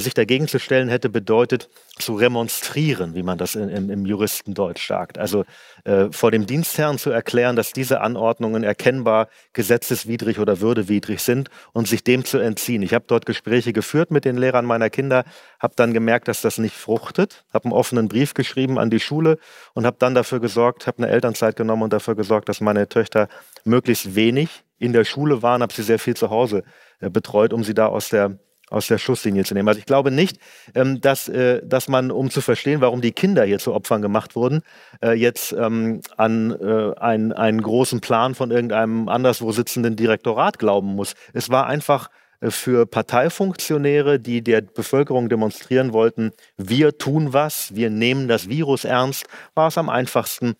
sich 0.00 0.14
dagegen 0.14 0.48
zu 0.48 0.58
stellen 0.58 0.88
hätte 0.88 1.08
bedeutet, 1.08 1.68
zu 1.98 2.14
remonstrieren, 2.14 3.14
wie 3.14 3.22
man 3.22 3.38
das 3.38 3.54
im, 3.54 3.90
im 3.90 4.06
Juristendeutsch 4.06 4.86
sagt. 4.86 5.18
Also 5.18 5.44
äh, 5.84 6.06
vor 6.10 6.30
dem 6.30 6.46
Dienstherrn 6.46 6.98
zu 6.98 7.10
erklären, 7.10 7.56
dass 7.56 7.72
diese 7.72 8.00
Anordnungen 8.00 8.62
erkennbar 8.62 9.28
gesetzeswidrig 9.52 10.38
oder 10.38 10.60
würdewidrig 10.60 11.20
sind 11.20 11.48
und 11.72 11.88
sich 11.88 12.04
dem 12.04 12.24
zu 12.24 12.38
entziehen. 12.38 12.82
Ich 12.82 12.94
habe 12.94 13.04
dort 13.08 13.26
Gespräche 13.26 13.72
geführt 13.72 14.10
mit 14.10 14.24
den 14.24 14.36
Lehrern 14.36 14.64
meiner 14.64 14.90
Kinder, 14.90 15.24
habe 15.58 15.74
dann 15.76 15.92
gemerkt, 15.92 16.28
dass 16.28 16.42
das 16.42 16.58
nicht 16.58 16.76
fruchtet, 16.76 17.44
habe 17.52 17.64
einen 17.64 17.72
offenen 17.72 18.08
Brief 18.08 18.34
geschrieben 18.34 18.78
an 18.78 18.90
die 18.90 19.00
Schule 19.00 19.38
und 19.74 19.86
habe 19.86 19.96
dann 19.98 20.14
dafür 20.14 20.40
gesorgt, 20.40 20.86
habe 20.86 21.02
eine 21.02 21.12
Elternzeit 21.12 21.56
genommen 21.56 21.84
und 21.84 21.92
dafür 21.92 22.14
gesorgt, 22.14 22.48
dass 22.48 22.60
meine 22.60 22.88
Töchter 22.88 23.28
möglichst 23.64 24.14
wenig 24.14 24.64
in 24.78 24.92
der 24.92 25.04
Schule 25.04 25.42
waren, 25.42 25.62
habe 25.62 25.72
sie 25.72 25.82
sehr 25.82 25.98
viel 25.98 26.14
zu 26.14 26.30
Hause 26.30 26.62
äh, 27.00 27.10
betreut, 27.10 27.52
um 27.52 27.64
sie 27.64 27.74
da 27.74 27.86
aus 27.86 28.10
der 28.10 28.38
aus 28.70 28.86
der 28.86 28.98
Schusslinie 28.98 29.44
zu 29.44 29.54
nehmen. 29.54 29.68
Also 29.68 29.78
ich 29.78 29.86
glaube 29.86 30.10
nicht, 30.10 30.38
ähm, 30.74 31.00
dass, 31.00 31.28
äh, 31.28 31.60
dass 31.64 31.88
man, 31.88 32.10
um 32.10 32.30
zu 32.30 32.40
verstehen, 32.40 32.80
warum 32.80 33.00
die 33.00 33.12
Kinder 33.12 33.44
hier 33.44 33.58
zu 33.58 33.74
Opfern 33.74 34.02
gemacht 34.02 34.36
wurden, 34.36 34.62
äh, 35.02 35.12
jetzt 35.12 35.52
ähm, 35.52 36.00
an 36.16 36.50
äh, 36.60 36.98
einen, 36.98 37.32
einen 37.32 37.62
großen 37.62 38.00
Plan 38.00 38.34
von 38.34 38.50
irgendeinem 38.50 39.08
anderswo 39.08 39.52
sitzenden 39.52 39.96
Direktorat 39.96 40.58
glauben 40.58 40.94
muss. 40.94 41.14
Es 41.32 41.50
war 41.50 41.66
einfach 41.66 42.10
äh, 42.40 42.50
für 42.50 42.86
Parteifunktionäre, 42.86 44.20
die 44.20 44.42
der 44.42 44.60
Bevölkerung 44.62 45.28
demonstrieren 45.28 45.92
wollten, 45.92 46.32
wir 46.56 46.98
tun 46.98 47.32
was, 47.32 47.74
wir 47.74 47.90
nehmen 47.90 48.28
das 48.28 48.48
Virus 48.48 48.84
ernst, 48.84 49.26
war 49.54 49.68
es 49.68 49.78
am 49.78 49.88
einfachsten, 49.88 50.54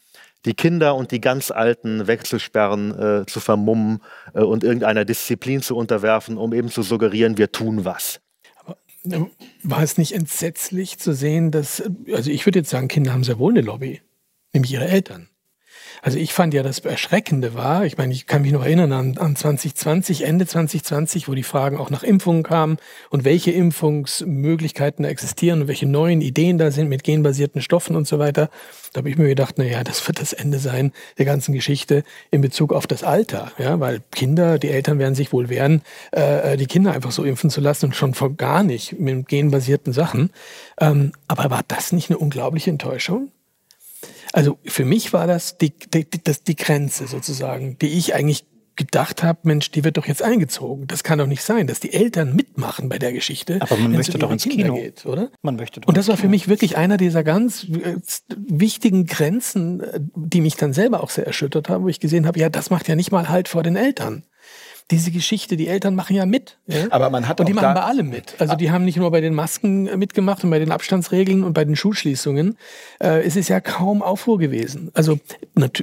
die 0.49 0.55
Kinder 0.55 0.97
und 0.97 1.13
die 1.13 1.21
ganz 1.21 1.51
Alten 1.51 2.09
wegzusperren, 2.09 3.23
äh, 3.23 3.27
zu 3.27 3.39
vermummen 3.39 4.03
äh, 4.35 4.41
und 4.41 4.65
irgendeiner 4.65 5.05
Disziplin 5.05 5.63
zu 5.63 5.77
unterwerfen, 5.77 6.37
um 6.39 6.53
eben 6.53 6.71
zu 6.71 6.83
suggerieren, 6.83 7.39
wir 7.39 7.53
tun 7.53 7.85
was. 7.85 8.21
Äh, 9.05 9.21
war 9.63 9.83
es 9.83 9.99
nicht 9.99 10.13
entsetzlich 10.13 10.99
zu 10.99 11.13
sehen, 11.13 11.51
dass, 11.51 11.83
also 12.13 12.31
ich 12.31 12.47
würde 12.47 12.61
jetzt 12.61 12.71
sagen, 12.71 12.89
Kinder 12.89 13.13
haben 13.13 13.25
sehr 13.25 13.39
wohl 13.39 13.53
eine 13.53 13.61
Lobby, 13.61 14.01
nämlich 14.53 14.73
ihre 14.73 14.89
Eltern. 14.89 15.29
Also 16.03 16.19
ich 16.19 16.33
fand 16.33 16.55
ja 16.55 16.63
das 16.63 16.81
Erschreckende 16.81 17.55
war, 17.55 17.85
ich 17.85 17.99
meine, 17.99 18.13
ich 18.13 18.27
kann 18.27 18.43
mich 18.43 18.53
noch 18.53 18.65
erinnern 18.65 18.93
an, 18.93 19.19
an 19.19 19.37
2020, 19.37 20.25
Ende 20.25 20.47
2020, 20.47 21.29
wo 21.29 21.35
die 21.35 21.43
Fragen 21.43 21.77
auch 21.79 21.91
nach 21.91 22.03
Impfungen 22.03 22.43
kamen 22.43 22.79
und 23.11 23.25
welche 23.25 23.51
Impfungsmöglichkeiten 23.51 25.03
da 25.03 25.09
existieren 25.09 25.63
und 25.63 25.69
welche 25.69 25.87
neuen 25.87 26.21
Ideen 26.21 26.59
da 26.59 26.71
sind 26.71 26.89
mit 26.89 27.05
genbasierten 27.05 27.63
Stoffen 27.63 27.97
und 27.97 28.07
so 28.07 28.19
weiter. 28.19 28.51
Da 28.93 28.99
habe 28.99 29.11
ich 29.11 29.19
mir 29.19 29.29
gedacht, 29.29 29.57
na 29.59 29.65
ja, 29.65 29.85
das 29.85 30.07
wird 30.07 30.21
das 30.21 30.33
Ende 30.33 30.59
sein 30.59 30.93
der 31.19 31.27
ganzen 31.27 31.53
Geschichte 31.53 32.05
in 32.31 32.41
Bezug 32.41 32.73
auf 32.73 32.87
das 32.87 33.03
Alter, 33.03 33.53
ja, 33.59 33.81
weil 33.81 34.01
Kinder, 34.13 34.59
die 34.59 34.71
Eltern 34.71 34.99
werden 34.99 35.15
sich 35.15 35.33
wohl 35.33 35.49
wehren, 35.49 35.83
äh, 36.13 36.57
die 36.57 36.67
Kinder 36.67 36.93
einfach 36.93 37.11
so 37.11 37.25
impfen 37.25 37.51
zu 37.51 37.61
lassen 37.61 37.87
und 37.87 37.97
schon 37.97 38.15
vor 38.15 38.35
gar 38.35 38.63
nicht 38.63 38.99
mit 38.99 39.29
genbasierten 39.29 39.93
Sachen. 39.93 40.31
Ähm, 40.81 41.13
aber 41.27 41.51
war 41.51 41.63
das 41.69 41.93
nicht 41.93 42.11
eine 42.11 42.19
unglaubliche 42.19 42.71
Enttäuschung? 42.71 43.31
Also 44.33 44.59
für 44.65 44.85
mich 44.85 45.13
war 45.13 45.27
das 45.27 45.59
die, 45.59 45.71
die, 45.71 46.07
das 46.23 46.43
die 46.43 46.57
Grenze 46.57 47.07
sozusagen, 47.07 47.79
die 47.79 47.89
ich 47.89 48.15
eigentlich 48.15 48.45
gedacht 48.79 49.23
habe, 49.23 49.41
Mensch, 49.43 49.71
die 49.73 49.85
wird 49.85 49.99
doch 49.99 50.07
jetzt 50.07 50.23
eingezogen. 50.23 50.87
Das 50.87 51.03
kann 51.03 51.19
doch 51.19 51.27
nicht 51.27 51.43
sein, 51.43 51.67
dass 51.67 51.81
die 51.81 51.93
Eltern 51.93 52.35
mitmachen 52.35 52.89
bei 52.89 52.99
der 52.99 53.13
Geschichte. 53.13 53.59
Aber 53.61 53.77
man 53.77 53.93
möchte 53.93 54.19
doch 54.19 54.31
ins 54.31 54.45
Kinder 54.45 54.67
Kino, 54.67 54.77
geht, 54.77 55.05
oder? 55.05 55.31
Man 55.43 55.57
möchte 55.57 55.81
doch 55.81 55.89
Und 55.89 55.97
das 55.97 56.09
war 56.09 56.17
für 56.17 56.29
mich 56.29 56.49
wirklich 56.49 56.77
einer 56.77 56.97
dieser 56.97 57.25
ganz 57.25 57.65
äh, 57.65 57.97
wichtigen 58.37 59.07
Grenzen, 59.07 59.81
äh, 59.81 60.01
die 60.15 60.41
mich 60.41 60.57
dann 60.57 60.73
selber 60.73 61.03
auch 61.03 61.11
sehr 61.11 61.27
erschüttert 61.27 61.69
haben, 61.69 61.85
wo 61.85 61.89
ich 61.89 62.01
gesehen 62.01 62.27
habe, 62.27 62.39
ja, 62.39 62.49
das 62.49 62.71
macht 62.71 62.89
ja 62.89 62.95
nicht 62.95 63.11
mal 63.11 63.29
Halt 63.29 63.49
vor 63.49 63.65
den 63.65 63.77
Eltern 63.77 64.25
diese 64.91 65.11
Geschichte, 65.11 65.59
die 65.59 65.69
Eltern 65.69 65.95
machen 65.95 66.17
ja 66.17 66.25
mit. 66.25 66.57
Ja? 66.67 66.87
Aber 66.91 67.11
man 67.11 67.29
hat 67.29 67.41
und 67.41 67.49
die 67.49 67.53
machen 67.53 67.75
bei 67.75 67.83
allem 67.83 68.09
mit. 68.09 68.35
Also 68.39 68.57
die 68.57 68.71
haben 68.71 68.87
nicht 68.87 68.97
nur 68.97 69.11
bei 69.11 69.21
den 69.21 69.35
Masken 69.35 69.85
mitgemacht 69.99 70.45
und 70.45 70.51
bei 70.51 70.59
den 70.59 70.73
Abstandsregeln 70.73 71.45
und 71.45 71.53
bei 71.53 71.65
den 71.67 71.77
Schulschließungen. 71.77 72.57
Äh, 72.99 73.23
es 73.27 73.37
ist 73.37 73.49
ja 73.49 73.61
kaum 73.61 74.01
Aufruhr 74.03 74.39
gewesen. 74.39 74.91
Also 74.95 75.19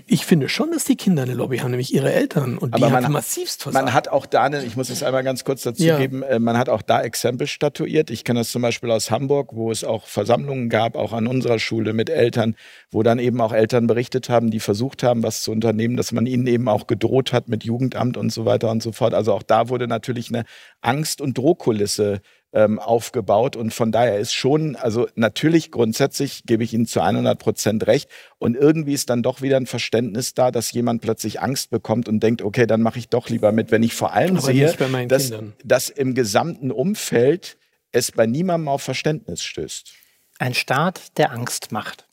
ich 0.07 0.25
finde 0.25 0.49
schon, 0.49 0.71
dass 0.71 0.85
die 0.85 0.95
Kinder 0.95 1.21
eine 1.21 1.35
Lobby 1.35 1.59
haben, 1.59 1.69
nämlich 1.69 1.93
ihre 1.93 2.11
Eltern. 2.11 2.57
Und 2.57 2.73
Aber 2.73 2.87
die 2.87 2.93
man, 2.93 3.05
haben 3.05 3.13
massivst 3.13 3.61
versagt. 3.61 3.85
Man 3.85 3.93
hat 3.93 4.07
auch 4.07 4.25
da, 4.25 4.43
eine, 4.43 4.63
ich 4.63 4.75
muss 4.75 4.89
es 4.89 5.03
einmal 5.03 5.23
ganz 5.23 5.43
kurz 5.43 5.61
dazu 5.61 5.83
Ja. 5.83 5.99
geben, 5.99 6.23
äh, 6.23 6.39
man 6.39 6.57
hat 6.57 6.69
auch 6.69 6.81
da 6.81 7.01
Exempel 7.01 7.45
statuiert. 7.45 8.09
Ich 8.09 8.23
kenne 8.23 8.39
das 8.39 8.49
zum 8.49 8.63
Beispiel 8.63 8.89
aus 8.89 9.11
Hamburg, 9.11 9.49
wo 9.53 9.69
es 9.69 9.83
auch 9.83 10.07
Versammlungen 10.07 10.69
gab, 10.69 10.95
auch 10.95 11.13
an 11.13 11.27
unserer 11.27 11.59
Schule 11.59 11.93
mit 11.93 12.09
Eltern, 12.09 12.55
wo 12.89 13.03
dann 13.03 13.19
eben 13.19 13.39
auch 13.39 13.53
Eltern 13.53 13.85
berichtet 13.85 14.29
haben, 14.29 14.49
die 14.49 14.59
versucht 14.59 15.03
haben, 15.03 15.21
was 15.21 15.41
zu 15.41 15.51
unternehmen, 15.51 15.95
dass 15.95 16.11
man 16.11 16.25
ihnen 16.25 16.47
eben 16.47 16.67
auch 16.67 16.87
gedroht 16.87 17.33
hat 17.33 17.49
mit 17.49 17.63
Jugendamt 17.63 18.17
und 18.17 18.31
so 18.33 18.45
weiter 18.45 18.71
und 18.71 18.81
so 18.81 18.94
fort. 18.95 19.13
Also 19.13 19.33
auch 19.33 19.43
da 19.43 19.69
wurde 19.69 19.87
natürlich 19.87 20.29
eine 20.29 20.45
Angst- 20.81 21.21
und 21.21 21.37
Drohkulisse 21.37 22.21
ähm, 22.55 22.79
aufgebaut. 22.79 23.55
Und 23.55 23.73
von 23.73 23.91
daher 23.91 24.17
ist 24.17 24.33
schon, 24.33 24.75
also 24.77 25.07
natürlich 25.15 25.71
grundsätzlich 25.71 26.43
gebe 26.45 26.63
ich 26.63 26.73
Ihnen 26.73 26.87
zu 26.87 27.01
100 27.01 27.37
Prozent 27.37 27.85
recht. 27.85 28.09
Und 28.37 28.55
irgendwie 28.55 28.93
ist 28.93 29.09
dann 29.09 29.21
doch 29.21 29.41
wieder 29.41 29.57
ein 29.57 29.67
Verständnis 29.67 30.33
da, 30.33 30.51
dass 30.51 30.71
jemand 30.71 31.01
plötzlich 31.01 31.41
Angst 31.41 31.69
bekommt 31.69 32.07
und 32.07 32.21
denkt, 32.21 32.41
okay, 32.41 32.65
dann 32.65 32.81
mache 32.81 32.97
ich 32.97 33.09
doch 33.09 33.29
lieber 33.29 33.51
mit. 33.51 33.71
Wenn 33.71 33.83
ich 33.83 33.93
vor 33.93 34.13
allem 34.13 34.37
Aber 34.37 34.45
sehe, 34.45 34.73
dass, 35.07 35.33
dass 35.63 35.89
im 35.89 36.15
gesamten 36.15 36.71
Umfeld 36.71 37.57
es 37.91 38.11
bei 38.11 38.25
niemandem 38.25 38.69
auf 38.69 38.81
Verständnis 38.81 39.43
stößt. 39.43 39.93
Ein 40.39 40.53
Staat, 40.53 41.17
der 41.17 41.31
Angst 41.31 41.71
macht. 41.71 42.07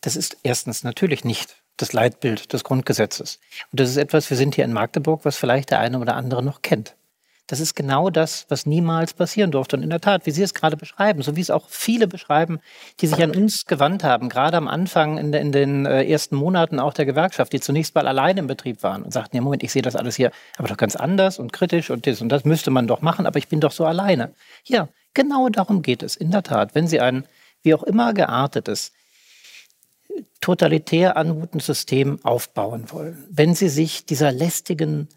Das 0.00 0.16
ist 0.16 0.38
erstens 0.42 0.82
natürlich 0.82 1.24
nicht 1.24 1.62
das 1.76 1.92
Leitbild 1.92 2.52
des 2.52 2.64
Grundgesetzes. 2.64 3.38
Und 3.70 3.80
das 3.80 3.90
ist 3.90 3.96
etwas, 3.96 4.30
wir 4.30 4.36
sind 4.36 4.54
hier 4.54 4.64
in 4.64 4.72
Magdeburg, 4.72 5.24
was 5.24 5.36
vielleicht 5.36 5.70
der 5.70 5.80
eine 5.80 5.98
oder 5.98 6.16
andere 6.16 6.42
noch 6.42 6.62
kennt. 6.62 6.96
Das 7.48 7.60
ist 7.60 7.76
genau 7.76 8.10
das, 8.10 8.46
was 8.48 8.66
niemals 8.66 9.14
passieren 9.14 9.52
durfte. 9.52 9.76
Und 9.76 9.84
in 9.84 9.90
der 9.90 10.00
Tat, 10.00 10.26
wie 10.26 10.32
Sie 10.32 10.42
es 10.42 10.52
gerade 10.52 10.76
beschreiben, 10.76 11.22
so 11.22 11.36
wie 11.36 11.40
es 11.40 11.50
auch 11.50 11.68
viele 11.68 12.08
beschreiben, 12.08 12.58
die 13.00 13.06
sich 13.06 13.22
an 13.22 13.30
uns 13.30 13.66
gewandt 13.66 14.02
haben, 14.02 14.28
gerade 14.28 14.56
am 14.56 14.66
Anfang 14.66 15.16
in, 15.16 15.32
in 15.32 15.52
den 15.52 15.86
äh, 15.86 16.04
ersten 16.04 16.34
Monaten 16.34 16.80
auch 16.80 16.92
der 16.92 17.06
Gewerkschaft, 17.06 17.52
die 17.52 17.60
zunächst 17.60 17.94
mal 17.94 18.08
allein 18.08 18.36
im 18.36 18.48
Betrieb 18.48 18.82
waren 18.82 19.04
und 19.04 19.12
sagten, 19.12 19.36
ja 19.36 19.42
Moment, 19.42 19.62
ich 19.62 19.70
sehe 19.70 19.82
das 19.82 19.94
alles 19.94 20.16
hier 20.16 20.32
aber 20.58 20.66
doch 20.66 20.76
ganz 20.76 20.96
anders 20.96 21.38
und 21.38 21.52
kritisch 21.52 21.90
und 21.90 22.08
das 22.08 22.20
und 22.20 22.30
das 22.30 22.44
müsste 22.44 22.72
man 22.72 22.88
doch 22.88 23.00
machen, 23.00 23.26
aber 23.26 23.38
ich 23.38 23.46
bin 23.46 23.60
doch 23.60 23.72
so 23.72 23.84
alleine. 23.84 24.34
Ja, 24.64 24.88
genau 25.14 25.48
darum 25.48 25.82
geht 25.82 26.02
es. 26.02 26.16
In 26.16 26.32
der 26.32 26.42
Tat, 26.42 26.74
wenn 26.74 26.88
Sie 26.88 27.00
ein 27.00 27.26
wie 27.62 27.74
auch 27.74 27.84
immer 27.84 28.12
geartetes, 28.12 28.92
totalitär 30.40 31.16
anmutendes 31.16 31.66
System 31.66 32.24
aufbauen 32.24 32.90
wollen, 32.90 33.24
wenn 33.30 33.54
Sie 33.54 33.68
sich 33.68 34.06
dieser 34.06 34.32
lästigen 34.32 35.08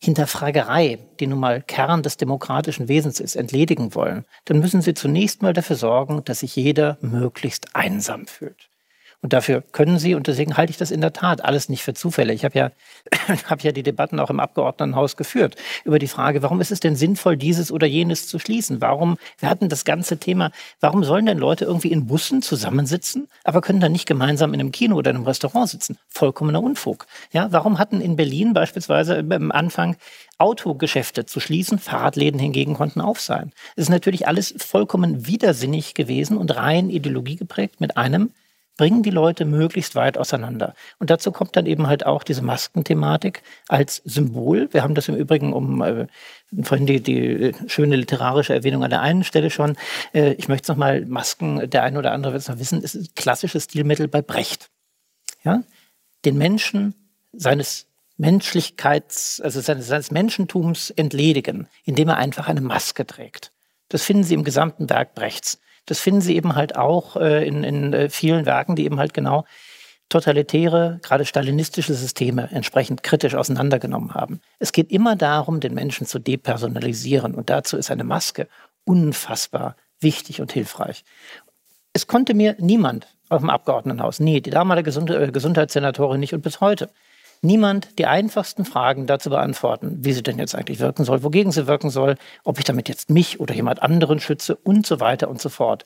Hinterfragerei, 0.00 0.98
die 1.18 1.26
nun 1.26 1.40
mal 1.40 1.60
Kern 1.60 2.04
des 2.04 2.16
demokratischen 2.16 2.86
Wesens 2.86 3.18
ist, 3.18 3.34
entledigen 3.34 3.94
wollen, 3.94 4.24
dann 4.44 4.60
müssen 4.60 4.80
Sie 4.80 4.94
zunächst 4.94 5.42
mal 5.42 5.52
dafür 5.52 5.76
sorgen, 5.76 6.22
dass 6.24 6.40
sich 6.40 6.54
jeder 6.54 6.98
möglichst 7.00 7.74
einsam 7.74 8.26
fühlt. 8.26 8.70
Und 9.20 9.32
dafür 9.32 9.62
können 9.72 9.98
Sie, 9.98 10.14
und 10.14 10.28
deswegen 10.28 10.56
halte 10.56 10.70
ich 10.70 10.76
das 10.76 10.92
in 10.92 11.00
der 11.00 11.12
Tat 11.12 11.44
alles 11.44 11.68
nicht 11.68 11.82
für 11.82 11.92
Zufälle. 11.92 12.32
Ich 12.32 12.44
habe 12.44 12.56
ja, 12.56 12.70
habe 13.50 13.62
ja 13.62 13.72
die 13.72 13.82
Debatten 13.82 14.20
auch 14.20 14.30
im 14.30 14.38
Abgeordnetenhaus 14.38 15.16
geführt 15.16 15.56
über 15.84 15.98
die 15.98 16.06
Frage, 16.06 16.40
warum 16.44 16.60
ist 16.60 16.70
es 16.70 16.78
denn 16.78 16.94
sinnvoll, 16.94 17.36
dieses 17.36 17.72
oder 17.72 17.88
jenes 17.88 18.28
zu 18.28 18.38
schließen? 18.38 18.80
Warum, 18.80 19.18
wir 19.40 19.50
hatten 19.50 19.68
das 19.68 19.84
ganze 19.84 20.18
Thema, 20.18 20.52
warum 20.78 21.02
sollen 21.02 21.26
denn 21.26 21.38
Leute 21.38 21.64
irgendwie 21.64 21.90
in 21.90 22.06
Bussen 22.06 22.42
zusammensitzen, 22.42 23.26
aber 23.42 23.60
können 23.60 23.80
dann 23.80 23.90
nicht 23.90 24.06
gemeinsam 24.06 24.54
in 24.54 24.60
einem 24.60 24.70
Kino 24.70 24.94
oder 24.94 25.10
in 25.10 25.16
einem 25.16 25.26
Restaurant 25.26 25.68
sitzen? 25.68 25.98
Vollkommener 26.08 26.62
Unfug. 26.62 27.08
Ja, 27.32 27.50
warum 27.50 27.80
hatten 27.80 28.00
in 28.00 28.14
Berlin 28.14 28.52
beispielsweise 28.52 29.18
am 29.18 29.50
Anfang 29.50 29.96
Autogeschäfte 30.38 31.26
zu 31.26 31.40
schließen, 31.40 31.80
Fahrradläden 31.80 32.38
hingegen 32.38 32.74
konnten 32.74 33.00
auf 33.00 33.20
sein? 33.20 33.50
Es 33.74 33.82
ist 33.82 33.90
natürlich 33.90 34.28
alles 34.28 34.54
vollkommen 34.58 35.26
widersinnig 35.26 35.94
gewesen 35.94 36.36
und 36.36 36.54
rein 36.54 36.88
Ideologie 36.88 37.34
geprägt 37.34 37.80
mit 37.80 37.96
einem 37.96 38.30
bringen 38.78 39.02
die 39.02 39.10
Leute 39.10 39.44
möglichst 39.44 39.94
weit 39.96 40.16
auseinander. 40.16 40.74
Und 40.98 41.10
dazu 41.10 41.32
kommt 41.32 41.56
dann 41.56 41.66
eben 41.66 41.88
halt 41.88 42.06
auch 42.06 42.22
diese 42.22 42.40
Maskenthematik 42.40 43.42
als 43.66 44.00
Symbol. 44.06 44.72
Wir 44.72 44.82
haben 44.82 44.94
das 44.94 45.08
im 45.08 45.16
Übrigen 45.16 45.52
um 45.52 45.82
äh, 45.82 46.06
vorhin 46.62 46.86
die, 46.86 47.02
die 47.02 47.52
schöne 47.66 47.96
literarische 47.96 48.54
Erwähnung 48.54 48.84
an 48.84 48.90
der 48.90 49.02
einen 49.02 49.24
Stelle 49.24 49.50
schon. 49.50 49.76
Äh, 50.14 50.32
ich 50.34 50.48
möchte 50.48 50.62
es 50.62 50.68
nochmal, 50.68 51.04
Masken, 51.04 51.68
der 51.68 51.82
eine 51.82 51.98
oder 51.98 52.12
andere 52.12 52.32
wird 52.32 52.42
es 52.42 52.48
noch 52.48 52.58
wissen, 52.58 52.80
ist 52.82 52.94
ein 52.94 53.08
klassisches 53.14 53.64
Stilmittel 53.64 54.08
bei 54.08 54.22
Brecht. 54.22 54.70
Ja? 55.42 55.62
Den 56.24 56.38
Menschen 56.38 56.94
seines 57.32 57.86
Menschlichkeits, 58.16 59.40
also 59.40 59.60
seines, 59.60 59.88
seines 59.88 60.12
Menschentums 60.12 60.90
entledigen, 60.90 61.66
indem 61.84 62.08
er 62.08 62.16
einfach 62.16 62.48
eine 62.48 62.60
Maske 62.60 63.06
trägt. 63.06 63.52
Das 63.88 64.04
finden 64.04 64.22
Sie 64.22 64.34
im 64.34 64.44
gesamten 64.44 64.88
Werk 64.88 65.14
Brechts. 65.14 65.58
Das 65.88 66.00
finden 66.00 66.20
Sie 66.20 66.36
eben 66.36 66.54
halt 66.54 66.76
auch 66.76 67.16
äh, 67.16 67.46
in, 67.46 67.64
in 67.64 67.92
äh, 67.94 68.10
vielen 68.10 68.44
Werken, 68.44 68.76
die 68.76 68.84
eben 68.84 68.98
halt 68.98 69.14
genau 69.14 69.44
totalitäre, 70.10 71.00
gerade 71.02 71.24
stalinistische 71.24 71.94
Systeme 71.94 72.50
entsprechend 72.52 73.02
kritisch 73.02 73.34
auseinandergenommen 73.34 74.14
haben. 74.14 74.40
Es 74.58 74.72
geht 74.72 74.90
immer 74.90 75.16
darum, 75.16 75.60
den 75.60 75.74
Menschen 75.74 76.06
zu 76.06 76.18
depersonalisieren. 76.18 77.34
Und 77.34 77.50
dazu 77.50 77.76
ist 77.76 77.90
eine 77.90 78.04
Maske 78.04 78.48
unfassbar 78.84 79.76
wichtig 80.00 80.40
und 80.40 80.52
hilfreich. 80.52 81.04
Es 81.92 82.06
konnte 82.06 82.34
mir 82.34 82.54
niemand 82.58 83.08
auf 83.30 83.40
dem 83.40 83.50
Abgeordnetenhaus, 83.50 84.20
nee, 84.20 84.40
die 84.40 84.50
damalige 84.50 84.90
äh, 84.90 85.30
Gesundheitssenatorin 85.30 86.20
nicht 86.20 86.34
und 86.34 86.42
bis 86.42 86.60
heute, 86.60 86.90
niemand 87.42 87.98
die 87.98 88.06
einfachsten 88.06 88.64
Fragen 88.64 89.06
dazu 89.06 89.30
beantworten, 89.30 89.98
wie 90.00 90.12
sie 90.12 90.22
denn 90.22 90.38
jetzt 90.38 90.54
eigentlich 90.54 90.80
wirken 90.80 91.04
soll, 91.04 91.22
wogegen 91.22 91.52
sie 91.52 91.66
wirken 91.66 91.90
soll, 91.90 92.16
ob 92.44 92.58
ich 92.58 92.64
damit 92.64 92.88
jetzt 92.88 93.10
mich 93.10 93.40
oder 93.40 93.54
jemand 93.54 93.82
anderen 93.82 94.20
schütze 94.20 94.56
und 94.56 94.86
so 94.86 95.00
weiter 95.00 95.28
und 95.28 95.40
so 95.40 95.48
fort. 95.48 95.84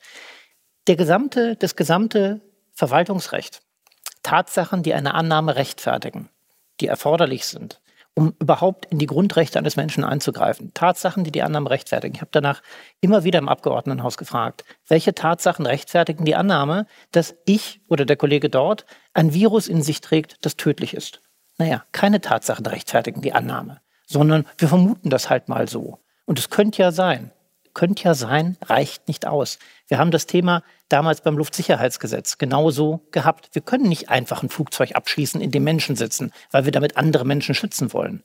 Der 0.87 0.95
gesamte, 0.95 1.55
das 1.55 1.75
gesamte 1.75 2.41
Verwaltungsrecht, 2.73 3.61
Tatsachen, 4.23 4.83
die 4.83 4.93
eine 4.93 5.13
Annahme 5.13 5.55
rechtfertigen, 5.55 6.29
die 6.79 6.87
erforderlich 6.87 7.45
sind, 7.45 7.81
um 8.15 8.33
überhaupt 8.39 8.85
in 8.85 8.99
die 8.99 9.05
Grundrechte 9.05 9.59
eines 9.59 9.75
Menschen 9.75 10.03
einzugreifen. 10.03 10.73
Tatsachen, 10.73 11.23
die 11.23 11.31
die 11.31 11.41
Annahme 11.41 11.69
rechtfertigen. 11.69 12.15
Ich 12.15 12.21
habe 12.21 12.31
danach 12.31 12.61
immer 13.01 13.23
wieder 13.23 13.39
im 13.39 13.49
Abgeordnetenhaus 13.49 14.17
gefragt, 14.17 14.63
welche 14.87 15.15
Tatsachen 15.15 15.65
rechtfertigen 15.65 16.25
die 16.25 16.35
Annahme, 16.35 16.85
dass 17.11 17.35
ich 17.45 17.81
oder 17.87 18.05
der 18.05 18.17
Kollege 18.17 18.49
dort 18.49 18.85
ein 19.13 19.33
Virus 19.33 19.67
in 19.67 19.81
sich 19.81 20.01
trägt, 20.01 20.37
das 20.45 20.57
tödlich 20.57 20.93
ist. 20.93 21.22
Naja, 21.57 21.83
keine 21.91 22.21
Tatsachen 22.21 22.65
rechtfertigen 22.65 23.21
die 23.21 23.33
Annahme, 23.33 23.81
sondern 24.05 24.45
wir 24.57 24.67
vermuten 24.67 25.09
das 25.09 25.29
halt 25.29 25.49
mal 25.49 25.67
so. 25.67 25.99
Und 26.25 26.39
es 26.39 26.49
könnte 26.49 26.81
ja 26.81 26.91
sein, 26.91 27.31
könnte 27.73 28.03
ja 28.03 28.13
sein, 28.13 28.57
reicht 28.63 29.07
nicht 29.07 29.25
aus. 29.25 29.59
Wir 29.87 29.97
haben 29.97 30.11
das 30.11 30.25
Thema 30.25 30.63
damals 30.89 31.21
beim 31.21 31.37
Luftsicherheitsgesetz 31.37 32.37
genauso 32.37 33.01
gehabt. 33.11 33.49
Wir 33.53 33.61
können 33.61 33.89
nicht 33.89 34.09
einfach 34.09 34.43
ein 34.43 34.49
Flugzeug 34.49 34.95
abschießen, 34.95 35.41
in 35.41 35.51
dem 35.51 35.63
Menschen 35.63 35.95
sitzen, 35.95 36.31
weil 36.51 36.65
wir 36.65 36.71
damit 36.71 36.97
andere 36.97 37.25
Menschen 37.25 37.55
schützen 37.55 37.93
wollen. 37.93 38.23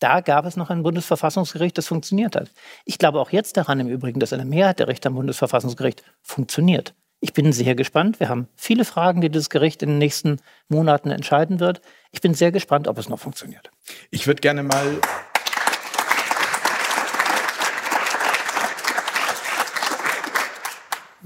Da 0.00 0.20
gab 0.20 0.44
es 0.44 0.56
noch 0.56 0.70
ein 0.70 0.82
Bundesverfassungsgericht, 0.82 1.78
das 1.78 1.86
funktioniert 1.86 2.36
hat. 2.36 2.50
Ich 2.84 2.98
glaube 2.98 3.20
auch 3.20 3.30
jetzt 3.30 3.56
daran 3.56 3.80
im 3.80 3.88
Übrigen, 3.88 4.20
dass 4.20 4.32
eine 4.32 4.44
Mehrheit 4.44 4.78
der 4.78 4.88
Richter 4.88 5.08
am 5.08 5.14
Bundesverfassungsgericht 5.14 6.02
funktioniert. 6.22 6.94
Ich 7.20 7.32
bin 7.32 7.52
sehr 7.52 7.74
gespannt. 7.74 8.20
Wir 8.20 8.28
haben 8.28 8.48
viele 8.54 8.84
Fragen, 8.84 9.22
die 9.22 9.30
das 9.30 9.48
Gericht 9.48 9.82
in 9.82 9.88
den 9.88 9.98
nächsten 9.98 10.40
Monaten 10.68 11.10
entscheiden 11.10 11.58
wird. 11.58 11.80
Ich 12.14 12.20
bin 12.20 12.32
sehr 12.32 12.52
gespannt, 12.52 12.86
ob 12.86 12.96
es 12.96 13.08
noch 13.08 13.18
funktioniert. 13.18 13.70
Ich 14.10 14.28
würde 14.28 14.40
gerne 14.40 14.62
mal 14.62 15.00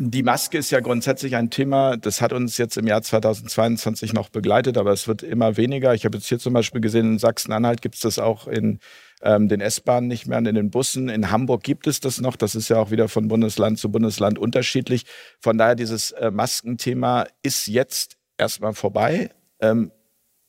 Die 0.01 0.23
Maske 0.23 0.57
ist 0.57 0.71
ja 0.71 0.79
grundsätzlich 0.79 1.35
ein 1.35 1.51
Thema, 1.51 1.97
das 1.97 2.23
hat 2.23 2.33
uns 2.33 2.57
jetzt 2.57 2.77
im 2.79 2.87
Jahr 2.87 3.03
2022 3.03 4.13
noch 4.13 4.29
begleitet, 4.29 4.79
aber 4.79 4.93
es 4.93 5.09
wird 5.09 5.25
immer 5.25 5.57
weniger. 5.57 5.93
Ich 5.93 6.05
habe 6.05 6.19
jetzt 6.19 6.29
hier 6.29 6.39
zum 6.39 6.53
Beispiel 6.53 6.81
gesehen, 6.81 7.15
in 7.15 7.19
Sachsen-Anhalt 7.19 7.83
gibt 7.83 7.97
es 7.97 8.03
das 8.03 8.21
auch 8.21 8.47
in 8.47 8.79
ähm, 9.23 9.49
den 9.49 9.61
S-Bahnen 9.61 10.07
nicht 10.07 10.29
mehr 10.29 10.39
und 10.39 10.47
in 10.47 10.55
den 10.55 10.71
Bussen. 10.71 11.09
In 11.09 11.33
Hamburg 11.33 11.65
gibt 11.65 11.89
es 11.89 11.99
das 11.99 12.21
noch. 12.21 12.37
Das 12.37 12.55
ist 12.55 12.69
ja 12.69 12.79
auch 12.79 12.93
wieder 12.93 13.09
von 13.09 13.27
Bundesland 13.27 13.81
zu 13.81 13.91
Bundesland 13.91 14.39
unterschiedlich. 14.39 15.05
Von 15.41 15.59
daher, 15.59 15.75
dieses 15.75 16.13
äh, 16.13 16.31
Maskenthema 16.31 17.27
ist 17.43 17.67
jetzt 17.67 18.17
erstmal 18.39 18.75
vorbei. 18.75 19.31
Ähm, 19.61 19.91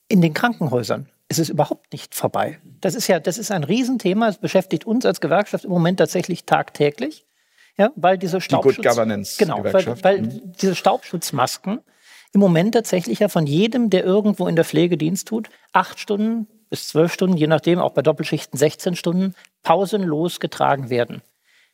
in 0.10 0.22
den 0.22 0.34
Krankenhäusern 0.34 1.08
ist 1.30 1.39
es 1.39 1.50
überhaupt 1.50 1.93
nicht 1.93 2.15
vorbei. 2.15 2.60
Das 2.82 2.95
ist 2.95 3.08
ja, 3.08 3.19
das 3.19 3.38
ist 3.38 3.52
ein 3.52 3.63
Riesenthema. 3.63 4.28
Es 4.28 4.38
beschäftigt 4.38 4.86
uns 4.86 5.06
als 5.06 5.22
Gewerkschaft 5.22 5.63
im 5.63 5.69
Moment 5.69 6.00
tatsächlich 6.00 6.43
tagtäglich. 6.43 7.26
Ja, 7.78 7.91
weil 7.95 8.17
diese 8.17 8.41
Staubschutz, 8.41 8.76
die 8.76 8.82
Good 8.82 8.91
Governance 8.91 9.38
genau, 9.38 9.63
weil, 9.63 10.04
weil 10.04 10.22
mhm. 10.24 10.52
diese 10.60 10.76
Staubschutzmasken 10.76 11.80
im 12.34 12.39
Moment 12.41 12.74
tatsächlich 12.74 13.19
ja 13.19 13.30
von 13.30 13.48
jedem, 13.48 13.89
der 13.89 14.04
irgendwo 14.04 14.48
in 14.48 14.58
der 14.58 14.65
Pflege 14.65 14.98
Dienst 14.98 15.30
tut, 15.30 15.50
acht 15.72 15.98
Stunden 15.98 16.48
bis 16.69 16.89
zwölf 16.89 17.13
Stunden, 17.13 17.38
je 17.38 17.48
nachdem, 17.48 17.80
auch 17.80 17.93
bei 17.93 18.02
Doppelschichten 18.02 18.58
16 18.58 18.95
Stunden, 18.95 19.34
pausenlos 19.63 20.39
getragen 20.39 20.89
werden. 20.89 21.22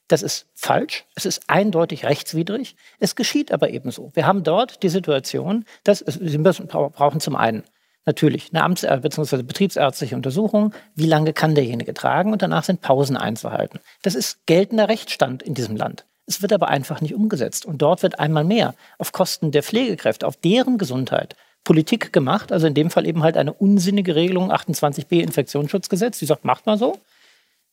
Das 0.07 0.21
ist 0.21 0.47
falsch, 0.53 1.05
es 1.15 1.25
ist 1.25 1.49
eindeutig 1.49 2.05
rechtswidrig, 2.05 2.75
es 2.99 3.15
geschieht 3.15 3.51
aber 3.51 3.71
ebenso. 3.71 4.11
Wir 4.13 4.27
haben 4.27 4.43
dort 4.43 4.83
die 4.83 4.89
Situation, 4.89 5.65
dass 5.83 5.99
Sie 5.99 6.37
müssen, 6.37 6.67
brauchen 6.67 7.19
zum 7.19 7.35
einen 7.35 7.63
natürlich 8.05 8.49
eine 8.53 8.63
Amts- 8.63 8.85
bzw. 9.01 9.43
betriebsärztliche 9.43 10.15
Untersuchung, 10.15 10.73
wie 10.95 11.07
lange 11.07 11.33
kann 11.33 11.55
derjenige 11.55 11.93
tragen 11.93 12.31
und 12.31 12.41
danach 12.41 12.63
sind 12.63 12.81
Pausen 12.81 13.17
einzuhalten. 13.17 13.79
Das 14.01 14.15
ist 14.15 14.45
geltender 14.45 14.89
Rechtsstand 14.89 15.43
in 15.43 15.53
diesem 15.53 15.75
Land. 15.75 16.05
Es 16.27 16.41
wird 16.41 16.53
aber 16.53 16.69
einfach 16.69 17.01
nicht 17.01 17.13
umgesetzt. 17.13 17.65
Und 17.65 17.81
dort 17.81 18.01
wird 18.01 18.19
einmal 18.19 18.43
mehr 18.43 18.73
auf 18.97 19.11
Kosten 19.11 19.51
der 19.51 19.63
Pflegekräfte, 19.63 20.25
auf 20.25 20.37
deren 20.37 20.77
Gesundheit 20.77 21.35
Politik 21.63 22.13
gemacht. 22.13 22.51
Also 22.51 22.67
in 22.67 22.73
dem 22.73 22.89
Fall 22.89 23.05
eben 23.05 23.23
halt 23.23 23.37
eine 23.37 23.53
unsinnige 23.53 24.15
Regelung, 24.15 24.51
28b 24.51 25.21
Infektionsschutzgesetz, 25.21 26.19
die 26.19 26.25
sagt, 26.25 26.45
macht 26.45 26.65
mal 26.65 26.77
so 26.77 26.99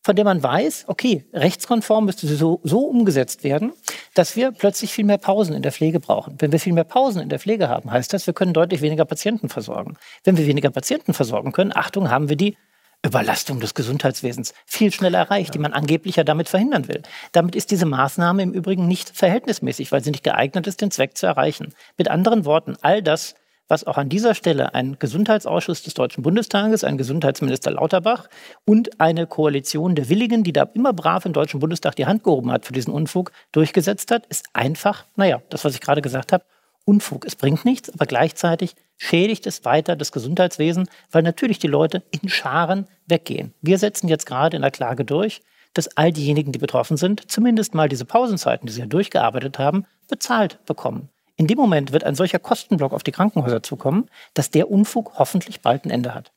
von 0.02 0.16
der 0.16 0.24
man 0.24 0.42
weiß, 0.42 0.86
okay, 0.88 1.24
rechtskonform 1.32 2.06
müsste 2.06 2.26
sie 2.26 2.36
so, 2.36 2.60
so 2.64 2.80
umgesetzt 2.80 3.44
werden, 3.44 3.72
dass 4.14 4.36
wir 4.36 4.50
plötzlich 4.50 4.92
viel 4.92 5.04
mehr 5.04 5.18
Pausen 5.18 5.54
in 5.54 5.62
der 5.62 5.72
Pflege 5.72 6.00
brauchen. 6.00 6.36
Wenn 6.38 6.52
wir 6.52 6.60
viel 6.60 6.72
mehr 6.72 6.84
Pausen 6.84 7.22
in 7.22 7.28
der 7.28 7.38
Pflege 7.38 7.68
haben, 7.68 7.90
heißt 7.90 8.12
das, 8.12 8.26
wir 8.26 8.34
können 8.34 8.52
deutlich 8.52 8.80
weniger 8.82 9.04
Patienten 9.04 9.48
versorgen. 9.48 9.96
Wenn 10.24 10.36
wir 10.36 10.46
weniger 10.46 10.70
Patienten 10.70 11.14
versorgen 11.14 11.52
können, 11.52 11.72
Achtung, 11.74 12.10
haben 12.10 12.28
wir 12.28 12.36
die 12.36 12.56
Überlastung 13.04 13.58
des 13.58 13.74
Gesundheitswesens 13.74 14.54
viel 14.64 14.92
schneller 14.92 15.18
erreicht, 15.18 15.54
die 15.54 15.58
man 15.58 15.72
angeblich 15.72 16.16
ja 16.16 16.24
damit 16.24 16.48
verhindern 16.48 16.86
will. 16.86 17.02
Damit 17.32 17.56
ist 17.56 17.72
diese 17.72 17.86
Maßnahme 17.86 18.42
im 18.42 18.52
Übrigen 18.52 18.86
nicht 18.86 19.16
verhältnismäßig, 19.16 19.90
weil 19.90 20.04
sie 20.04 20.12
nicht 20.12 20.22
geeignet 20.22 20.68
ist, 20.68 20.80
den 20.80 20.92
Zweck 20.92 21.16
zu 21.16 21.26
erreichen. 21.26 21.74
Mit 21.98 22.08
anderen 22.08 22.44
Worten, 22.44 22.76
all 22.80 23.02
das, 23.02 23.34
was 23.72 23.85
auch 23.85 23.96
an 23.96 24.11
dieser 24.11 24.35
Stelle 24.35 24.74
ein 24.74 24.98
Gesundheitsausschuss 24.98 25.82
des 25.82 25.94
Deutschen 25.94 26.22
Bundestages, 26.22 26.85
ein 26.85 26.98
Gesundheitsminister 26.98 27.70
Lauterbach 27.70 28.28
und 28.66 29.00
eine 29.00 29.26
Koalition 29.26 29.94
der 29.94 30.11
Willigen, 30.11 30.44
die 30.44 30.52
da 30.52 30.64
immer 30.74 30.92
brav 30.92 31.24
im 31.24 31.32
Deutschen 31.32 31.58
Bundestag 31.58 31.96
die 31.96 32.04
Hand 32.04 32.22
gehoben 32.22 32.52
hat 32.52 32.66
für 32.66 32.74
diesen 32.74 32.92
Unfug, 32.92 33.32
durchgesetzt 33.50 34.11
hat, 34.11 34.26
ist 34.26 34.44
einfach, 34.52 35.06
naja, 35.16 35.40
das, 35.48 35.64
was 35.64 35.74
ich 35.74 35.80
gerade 35.80 36.02
gesagt 36.02 36.32
habe, 36.32 36.44
Unfug. 36.85 37.24
Es 37.24 37.35
bringt 37.35 37.64
nichts, 37.64 37.90
aber 37.90 38.04
gleichzeitig 38.06 38.74
schädigt 38.98 39.46
es 39.46 39.64
weiter 39.64 39.96
das 39.96 40.12
Gesundheitswesen, 40.12 40.90
weil 41.11 41.22
natürlich 41.22 41.58
die 41.58 41.68
Leute 41.68 42.02
in 42.11 42.28
Scharen 42.28 42.88
weggehen. 43.06 43.54
Wir 43.62 43.78
setzen 43.78 44.08
jetzt 44.08 44.26
gerade 44.26 44.56
in 44.56 44.62
der 44.62 44.70
Klage 44.70 45.04
durch, 45.04 45.40
dass 45.72 45.96
all 45.96 46.12
diejenigen, 46.12 46.52
die 46.52 46.58
betroffen 46.58 46.98
sind, 46.98 47.30
zumindest 47.30 47.74
mal 47.74 47.88
diese 47.88 48.04
Pausenzeiten, 48.04 48.66
die 48.66 48.72
sie 48.72 48.80
ja 48.80 48.87
durchgearbeitet 48.87 49.58
haben, 49.58 49.87
bezahlt 50.08 50.62
bekommen. 50.66 51.08
In 51.36 51.46
dem 51.46 51.56
Moment 51.56 51.92
wird 51.92 52.04
ein 52.04 52.14
solcher 52.14 52.38
Kostenblock 52.38 52.92
auf 52.92 53.02
die 53.02 53.12
Krankenhäuser 53.12 53.62
zukommen, 53.62 54.08
dass 54.34 54.50
der 54.50 54.70
Unfug 54.70 55.18
hoffentlich 55.18 55.62
bald 55.62 55.84
ein 55.84 55.90
Ende 55.90 56.14
hat. 56.14 56.32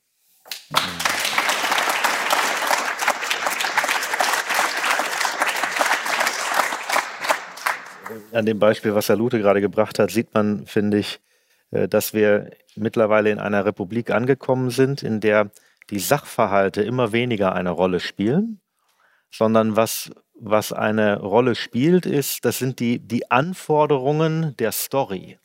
An 8.32 8.46
dem 8.46 8.60
Beispiel, 8.60 8.96
was 8.96 9.10
Herr 9.10 9.18
Lute 9.18 9.40
gerade 9.40 9.62
gebracht 9.62 10.00
hat, 10.00 10.12
sieht 10.12 10.34
man, 10.34 10.66
finde 10.66 11.00
ich, 11.00 11.20
äh, 11.72 11.88
dass 11.88 12.14
wir 12.14 12.52
mittlerweile 12.76 13.32
in 13.32 13.40
einer 13.40 13.66
Republik 13.66 14.12
angekommen 14.12 14.70
sind, 14.70 15.04
in 15.04 15.20
der 15.20 15.52
die 15.90 16.00
Sachverhalte 16.00 16.82
immer 16.82 17.12
weniger 17.12 17.54
eine 17.54 17.70
Rolle 17.70 18.00
spielen, 18.00 18.62
sondern 19.32 19.76
was 19.76 20.12
was 20.40 20.74
eine 20.74 21.20
Rolle 21.20 21.56
spielt, 21.56 22.06
ist, 22.06 22.46
das 22.46 22.60
sind 22.60 22.80
die, 22.80 23.00
die 23.00 23.32
Anforderungen 23.32 24.56
der 24.58 24.72
Story. 24.72 25.38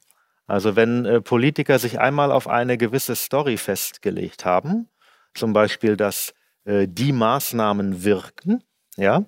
Also 0.47 0.75
wenn 0.75 1.05
äh, 1.05 1.21
Politiker 1.21 1.79
sich 1.79 2.01
einmal 2.01 2.33
auf 2.33 2.49
eine 2.49 2.77
gewisse 2.77 3.15
Story 3.15 3.57
festgelegt 3.57 4.45
haben, 4.45 4.89
zum 5.35 5.53
Beispiel, 5.53 5.97
dass 5.97 6.35
äh, 6.65 6.89
die 6.89 7.13
Maßnahmen 7.13 8.03
wirken, 8.03 8.65
ja, 8.97 9.25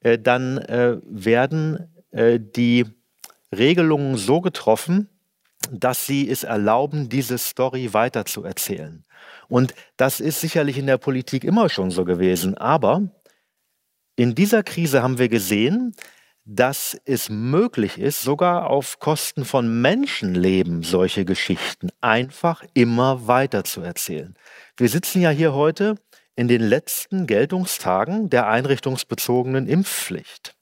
äh, 0.00 0.18
dann 0.18 0.58
werden 1.04 1.86
die 2.12 2.84
Regelungen 3.56 4.16
so 4.16 4.40
getroffen, 4.40 5.08
dass 5.70 6.06
sie 6.06 6.28
es 6.28 6.42
erlauben, 6.42 7.08
diese 7.08 7.38
Story 7.38 7.92
weiterzuerzählen. 7.92 9.04
Und 9.48 9.74
das 9.96 10.18
ist 10.18 10.40
sicherlich 10.40 10.76
in 10.76 10.88
der 10.88 10.98
Politik 10.98 11.44
immer 11.44 11.68
schon 11.68 11.92
so 11.92 12.04
gewesen, 12.04 12.58
aber 12.58 13.12
in 14.20 14.34
dieser 14.34 14.62
Krise 14.62 15.02
haben 15.02 15.16
wir 15.16 15.30
gesehen, 15.30 15.94
dass 16.44 16.94
es 17.06 17.30
möglich 17.30 17.98
ist, 17.98 18.20
sogar 18.20 18.68
auf 18.68 18.98
Kosten 18.98 19.46
von 19.46 19.80
Menschenleben 19.80 20.82
solche 20.82 21.24
Geschichten 21.24 21.88
einfach 22.02 22.62
immer 22.74 23.26
weiter 23.26 23.64
zu 23.64 23.80
erzählen. 23.80 24.36
Wir 24.76 24.90
sitzen 24.90 25.22
ja 25.22 25.30
hier 25.30 25.54
heute 25.54 25.94
in 26.36 26.48
den 26.48 26.60
letzten 26.60 27.26
Geltungstagen 27.26 28.28
der 28.28 28.46
einrichtungsbezogenen 28.46 29.66
Impfpflicht. 29.66 30.54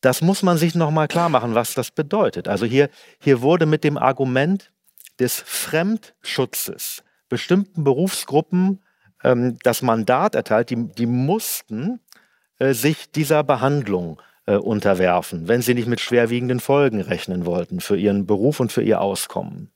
Das 0.00 0.20
muss 0.20 0.42
man 0.42 0.58
sich 0.58 0.74
nochmal 0.74 1.06
klar 1.06 1.28
machen, 1.28 1.54
was 1.54 1.74
das 1.74 1.92
bedeutet. 1.92 2.48
Also 2.48 2.66
hier, 2.66 2.90
hier 3.20 3.42
wurde 3.42 3.66
mit 3.66 3.84
dem 3.84 3.96
Argument 3.96 4.72
des 5.20 5.38
Fremdschutzes 5.38 7.04
bestimmten 7.28 7.84
Berufsgruppen 7.84 8.80
ähm, 9.24 9.58
das 9.62 9.82
Mandat 9.82 10.36
erteilt, 10.36 10.70
die, 10.70 10.86
die 10.86 11.06
mussten 11.06 12.00
sich 12.58 13.10
dieser 13.10 13.42
Behandlung 13.42 14.20
äh, 14.46 14.56
unterwerfen, 14.56 15.48
wenn 15.48 15.62
sie 15.62 15.74
nicht 15.74 15.88
mit 15.88 16.00
schwerwiegenden 16.00 16.60
Folgen 16.60 17.00
rechnen 17.00 17.46
wollten 17.46 17.80
für 17.80 17.96
ihren 17.96 18.26
Beruf 18.26 18.60
und 18.60 18.72
für 18.72 18.82
ihr 18.82 19.00
Auskommen. 19.00 19.70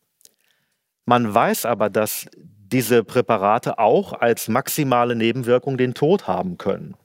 Man 1.05 1.33
weiß 1.33 1.65
aber, 1.65 1.89
dass 1.89 2.27
diese 2.37 3.03
Präparate 3.03 3.79
auch 3.79 4.13
als 4.13 4.49
maximale 4.49 5.17
Nebenwirkung 5.17 5.79
den 5.79 5.95
Tod 5.95 6.27
haben 6.27 6.59
können. 6.59 6.97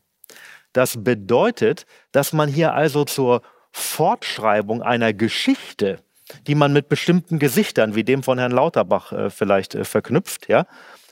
Das 0.74 1.04
bedeutet, 1.04 1.86
dass 2.12 2.34
man 2.34 2.50
hier 2.50 2.74
also 2.74 3.06
zur 3.06 3.42
Fortschreibung 3.72 4.82
einer 4.82 5.14
Geschichte, 5.14 6.00
die 6.48 6.56
man 6.56 6.74
mit 6.74 6.90
bestimmten 6.90 7.40
Gesichtern 7.40 7.96
wie 7.96 8.04
dem 8.04 8.24
von 8.24 8.40
Herrn 8.40 8.52
Lauterbach 8.52 9.14
äh, 9.14 9.30
vielleicht 9.30 9.76
äh, 9.76 9.86
verknüpft, 9.86 10.50
ja, 10.50 10.66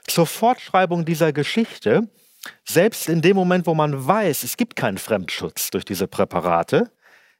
zur 0.05 0.25
Fortschreibung 0.25 1.05
dieser 1.05 1.31
Geschichte, 1.31 2.09
selbst 2.65 3.09
in 3.09 3.21
dem 3.21 3.35
Moment, 3.35 3.67
wo 3.67 3.73
man 3.73 4.07
weiß, 4.07 4.43
es 4.43 4.57
gibt 4.57 4.75
keinen 4.75 4.97
Fremdschutz 4.97 5.71
durch 5.71 5.85
diese 5.85 6.07
Präparate, 6.07 6.91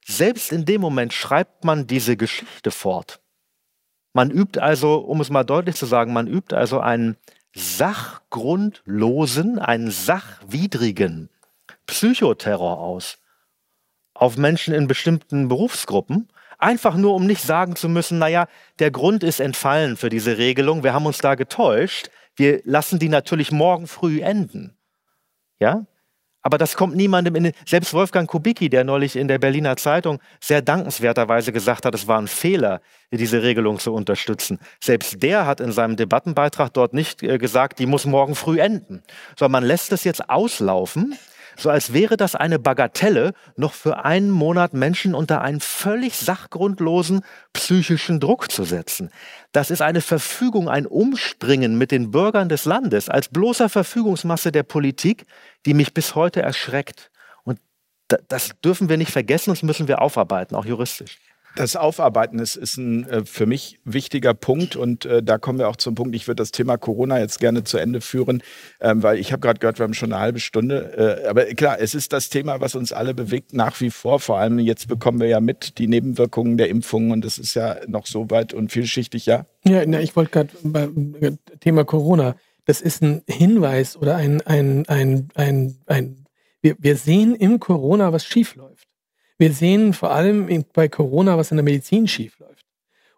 selbst 0.05 0.51
in 0.51 0.65
dem 0.65 0.81
Moment 0.81 1.13
schreibt 1.13 1.63
man 1.63 1.87
diese 1.87 2.17
Geschichte 2.17 2.71
fort. 2.71 3.21
Man 4.13 4.29
übt 4.29 4.59
also, 4.59 4.97
um 4.97 5.21
es 5.21 5.29
mal 5.29 5.43
deutlich 5.43 5.75
zu 5.75 5.85
sagen, 5.85 6.13
man 6.13 6.27
übt 6.27 6.55
also 6.55 6.79
einen 6.79 7.17
sachgrundlosen, 7.53 9.59
einen 9.59 9.91
sachwidrigen 9.91 11.29
Psychoterror 11.87 12.79
aus 12.79 13.17
auf 14.13 14.37
Menschen 14.37 14.73
in 14.73 14.87
bestimmten 14.87 15.47
Berufsgruppen, 15.47 16.27
einfach 16.59 16.95
nur 16.95 17.15
um 17.15 17.25
nicht 17.25 17.41
sagen 17.41 17.75
zu 17.75 17.89
müssen, 17.89 18.19
naja, 18.19 18.47
der 18.79 18.91
Grund 18.91 19.23
ist 19.23 19.39
entfallen 19.39 19.97
für 19.97 20.09
diese 20.09 20.37
Regelung, 20.37 20.83
wir 20.83 20.93
haben 20.93 21.07
uns 21.07 21.17
da 21.17 21.35
getäuscht, 21.35 22.09
wir 22.35 22.61
lassen 22.63 22.99
die 22.99 23.09
natürlich 23.09 23.51
morgen 23.51 23.87
früh 23.87 24.21
enden. 24.21 24.77
Ja? 25.61 25.85
Aber 26.43 26.57
das 26.57 26.75
kommt 26.75 26.95
niemandem 26.95 27.35
in 27.35 27.43
den, 27.45 27.53
selbst 27.67 27.93
Wolfgang 27.93 28.27
Kubicki, 28.27 28.67
der 28.67 28.83
neulich 28.83 29.15
in 29.15 29.27
der 29.27 29.37
Berliner 29.37 29.77
Zeitung 29.77 30.19
sehr 30.39 30.63
dankenswerterweise 30.63 31.51
gesagt 31.51 31.85
hat, 31.85 31.93
es 31.93 32.07
war 32.07 32.19
ein 32.19 32.27
Fehler, 32.27 32.81
diese 33.11 33.43
Regelung 33.43 33.77
zu 33.77 33.93
unterstützen. 33.93 34.57
Selbst 34.81 35.21
der 35.21 35.45
hat 35.45 35.59
in 35.59 35.71
seinem 35.71 35.97
Debattenbeitrag 35.97 36.73
dort 36.73 36.93
nicht 36.93 37.21
äh, 37.21 37.37
gesagt, 37.37 37.77
die 37.77 37.85
muss 37.85 38.05
morgen 38.05 38.33
früh 38.33 38.59
enden, 38.59 39.03
sondern 39.37 39.51
man 39.61 39.63
lässt 39.63 39.91
es 39.91 40.03
jetzt 40.03 40.29
auslaufen 40.29 41.15
so 41.57 41.69
als 41.69 41.93
wäre 41.93 42.17
das 42.17 42.35
eine 42.35 42.59
Bagatelle, 42.59 43.33
noch 43.55 43.73
für 43.73 44.05
einen 44.05 44.31
Monat 44.31 44.73
Menschen 44.73 45.13
unter 45.13 45.41
einen 45.41 45.59
völlig 45.59 46.15
sachgrundlosen 46.15 47.21
psychischen 47.53 48.19
Druck 48.19 48.51
zu 48.51 48.63
setzen. 48.63 49.11
Das 49.51 49.69
ist 49.69 49.81
eine 49.81 50.01
Verfügung, 50.01 50.69
ein 50.69 50.85
Umspringen 50.85 51.77
mit 51.77 51.91
den 51.91 52.11
Bürgern 52.11 52.47
des 52.47 52.65
Landes 52.65 53.09
als 53.09 53.27
bloßer 53.27 53.67
Verfügungsmasse 53.67 54.51
der 54.51 54.63
Politik, 54.63 55.25
die 55.65 55.73
mich 55.73 55.93
bis 55.93 56.15
heute 56.15 56.41
erschreckt. 56.41 57.11
Und 57.43 57.59
das 58.29 58.51
dürfen 58.63 58.87
wir 58.87 58.97
nicht 58.97 59.11
vergessen, 59.11 59.49
das 59.49 59.63
müssen 59.63 59.87
wir 59.87 60.01
aufarbeiten, 60.01 60.55
auch 60.55 60.65
juristisch. 60.65 61.17
Das 61.55 61.75
Aufarbeiten 61.75 62.39
ist, 62.39 62.55
ist 62.55 62.77
ein 62.77 63.07
äh, 63.09 63.25
für 63.25 63.45
mich 63.45 63.79
wichtiger 63.83 64.33
Punkt 64.33 64.75
und 64.75 65.05
äh, 65.05 65.21
da 65.21 65.37
kommen 65.37 65.59
wir 65.59 65.67
auch 65.67 65.75
zum 65.75 65.95
Punkt, 65.95 66.15
ich 66.15 66.27
würde 66.27 66.41
das 66.41 66.51
Thema 66.51 66.77
Corona 66.77 67.19
jetzt 67.19 67.39
gerne 67.39 67.63
zu 67.63 67.77
Ende 67.77 67.99
führen, 67.99 68.41
ähm, 68.79 69.03
weil 69.03 69.19
ich 69.19 69.31
habe 69.31 69.41
gerade 69.41 69.59
gehört, 69.59 69.79
wir 69.79 69.83
haben 69.83 69.93
schon 69.93 70.13
eine 70.13 70.21
halbe 70.21 70.39
Stunde. 70.39 71.21
Äh, 71.23 71.27
aber 71.27 71.45
klar, 71.45 71.79
es 71.79 71.93
ist 71.93 72.13
das 72.13 72.29
Thema, 72.29 72.61
was 72.61 72.75
uns 72.75 72.93
alle 72.93 73.13
bewegt, 73.13 73.53
nach 73.53 73.79
wie 73.81 73.89
vor. 73.89 74.19
Vor 74.19 74.37
allem 74.37 74.59
jetzt 74.59 74.87
bekommen 74.87 75.19
wir 75.19 75.27
ja 75.27 75.41
mit 75.41 75.77
die 75.77 75.87
Nebenwirkungen 75.87 76.57
der 76.57 76.69
Impfungen 76.69 77.11
und 77.11 77.25
das 77.25 77.37
ist 77.37 77.53
ja 77.53 77.77
noch 77.87 78.05
so 78.05 78.29
weit 78.29 78.53
und 78.53 78.71
vielschichtig, 78.71 79.25
ja? 79.25 79.45
Ja, 79.63 79.83
na, 79.85 79.99
ich 79.99 80.15
wollte 80.15 80.31
gerade 80.31 80.49
beim 80.63 81.15
äh, 81.19 81.31
Thema 81.59 81.83
Corona, 81.83 82.35
das 82.65 82.81
ist 82.81 83.01
ein 83.01 83.23
Hinweis 83.27 83.97
oder 83.97 84.15
ein, 84.15 84.41
ein, 84.41 84.87
ein, 84.87 85.29
ein, 85.35 85.77
ein 85.85 86.25
wir, 86.61 86.75
wir 86.79 86.95
sehen 86.95 87.35
im 87.35 87.59
Corona, 87.59 88.13
was 88.13 88.25
schief 88.25 88.55
läuft. 88.55 88.70
Wir 89.41 89.53
sehen 89.53 89.93
vor 89.93 90.11
allem 90.11 90.65
bei 90.71 90.87
Corona, 90.87 91.35
was 91.35 91.49
in 91.49 91.57
der 91.57 91.63
Medizin 91.63 92.07
schiefläuft. 92.07 92.63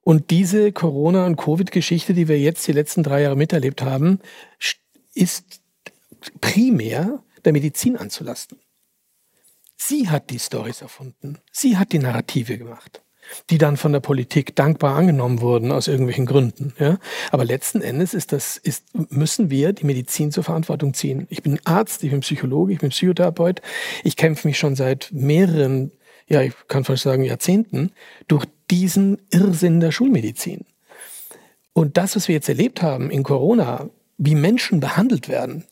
Und 0.03 0.29
diese 0.29 0.71
Corona- 0.71 1.25
und 1.25 1.35
Covid-Geschichte, 1.35 2.13
die 2.13 2.29
wir 2.29 2.39
jetzt 2.39 2.65
die 2.65 2.71
letzten 2.71 3.03
drei 3.03 3.23
Jahre 3.23 3.35
miterlebt 3.35 3.81
haben, 3.81 4.19
ist 5.13 5.59
primär 6.39 7.21
der 7.43 7.51
Medizin 7.51 7.97
anzulasten. 7.97 8.57
Sie 9.75 10.07
hat 10.07 10.29
die 10.29 10.39
Stories 10.39 10.81
erfunden. 10.81 11.39
Sie 11.51 11.75
hat 11.75 11.91
die 11.91 11.99
Narrative 11.99 12.57
gemacht, 12.57 13.01
die 13.49 13.57
dann 13.57 13.75
von 13.75 13.91
der 13.91 13.99
Politik 13.99 14.55
dankbar 14.55 14.95
angenommen 14.95 15.41
wurden 15.41 15.73
aus 15.73 15.89
irgendwelchen 15.89 16.25
Gründen. 16.25 16.73
Ja? 16.79 16.99
Aber 17.31 17.43
letzten 17.43 17.81
Endes 17.81 18.13
ist 18.13 18.31
das, 18.31 18.55
ist, 18.55 18.85
müssen 19.11 19.49
wir 19.49 19.73
die 19.73 19.85
Medizin 19.85 20.31
zur 20.31 20.45
Verantwortung 20.45 20.93
ziehen. 20.93 21.27
Ich 21.29 21.43
bin 21.43 21.59
Arzt, 21.65 22.01
ich 22.01 22.11
bin 22.11 22.21
Psychologe, 22.21 22.71
ich 22.71 22.79
bin 22.79 22.91
Psychotherapeut. 22.91 23.61
Ich 24.05 24.15
kämpfe 24.15 24.47
mich 24.47 24.57
schon 24.57 24.77
seit 24.77 25.09
mehreren 25.11 25.91
ja, 26.27 26.41
ich 26.41 26.53
kann 26.67 26.83
fast 26.83 27.03
sagen 27.03 27.23
Jahrzehnten, 27.23 27.91
durch 28.27 28.45
diesen 28.71 29.21
Irrsinn 29.31 29.79
der 29.79 29.91
Schulmedizin. 29.91 30.65
Und 31.73 31.97
das, 31.97 32.15
was 32.15 32.27
wir 32.27 32.35
jetzt 32.35 32.49
erlebt 32.49 32.81
haben 32.81 33.09
in 33.09 33.23
Corona, 33.23 33.89
wie 34.17 34.35
Menschen 34.35 34.79
behandelt 34.79 35.27
werden, 35.27 35.65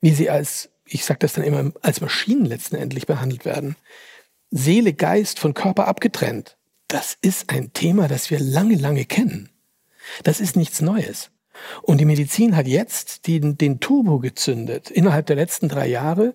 wie 0.00 0.10
sie 0.10 0.30
als, 0.30 0.70
ich 0.86 1.04
sage 1.04 1.20
das 1.20 1.34
dann 1.34 1.44
immer, 1.44 1.72
als 1.82 2.00
Maschinen 2.00 2.44
letztendlich 2.44 3.06
behandelt 3.06 3.44
werden, 3.44 3.76
Seele, 4.50 4.94
Geist 4.94 5.38
von 5.38 5.54
Körper 5.54 5.88
abgetrennt, 5.88 6.56
das 6.86 7.18
ist 7.20 7.50
ein 7.50 7.72
Thema, 7.74 8.08
das 8.08 8.30
wir 8.30 8.40
lange, 8.40 8.76
lange 8.76 9.04
kennen. 9.04 9.50
Das 10.22 10.40
ist 10.40 10.56
nichts 10.56 10.80
Neues. 10.80 11.30
Und 11.82 12.00
die 12.00 12.04
Medizin 12.04 12.56
hat 12.56 12.66
jetzt 12.66 13.26
den, 13.26 13.56
den 13.56 13.80
Turbo 13.80 14.18
gezündet 14.18 14.90
innerhalb 14.90 15.26
der 15.26 15.36
letzten 15.36 15.68
drei 15.68 15.88
Jahre, 15.88 16.34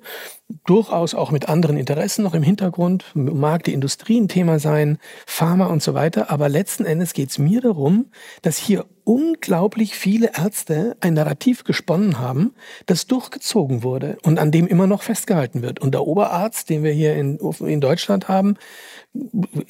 durchaus 0.65 1.15
auch 1.15 1.31
mit 1.31 1.49
anderen 1.49 1.77
Interessen 1.77 2.23
noch 2.23 2.33
im 2.33 2.43
Hintergrund. 2.43 3.05
Mag 3.13 3.63
die 3.63 3.73
Industrie 3.73 4.19
ein 4.19 4.27
Thema 4.27 4.59
sein, 4.59 4.97
Pharma 5.25 5.65
und 5.65 5.81
so 5.81 5.93
weiter. 5.93 6.29
Aber 6.29 6.49
letzten 6.49 6.85
Endes 6.85 7.13
geht 7.13 7.31
es 7.31 7.37
mir 7.37 7.61
darum, 7.61 8.11
dass 8.41 8.57
hier 8.57 8.85
unglaublich 9.03 9.95
viele 9.95 10.31
Ärzte 10.37 10.95
ein 11.01 11.13
Narrativ 11.13 11.63
gesponnen 11.63 12.19
haben, 12.19 12.53
das 12.85 13.05
durchgezogen 13.07 13.83
wurde 13.83 14.17
und 14.23 14.39
an 14.39 14.51
dem 14.51 14.67
immer 14.67 14.87
noch 14.87 15.01
festgehalten 15.01 15.61
wird. 15.61 15.79
Und 15.79 15.93
der 15.93 16.07
Oberarzt, 16.07 16.69
den 16.69 16.83
wir 16.83 16.91
hier 16.91 17.15
in, 17.15 17.37
in 17.59 17.81
Deutschland 17.81 18.27
haben, 18.27 18.55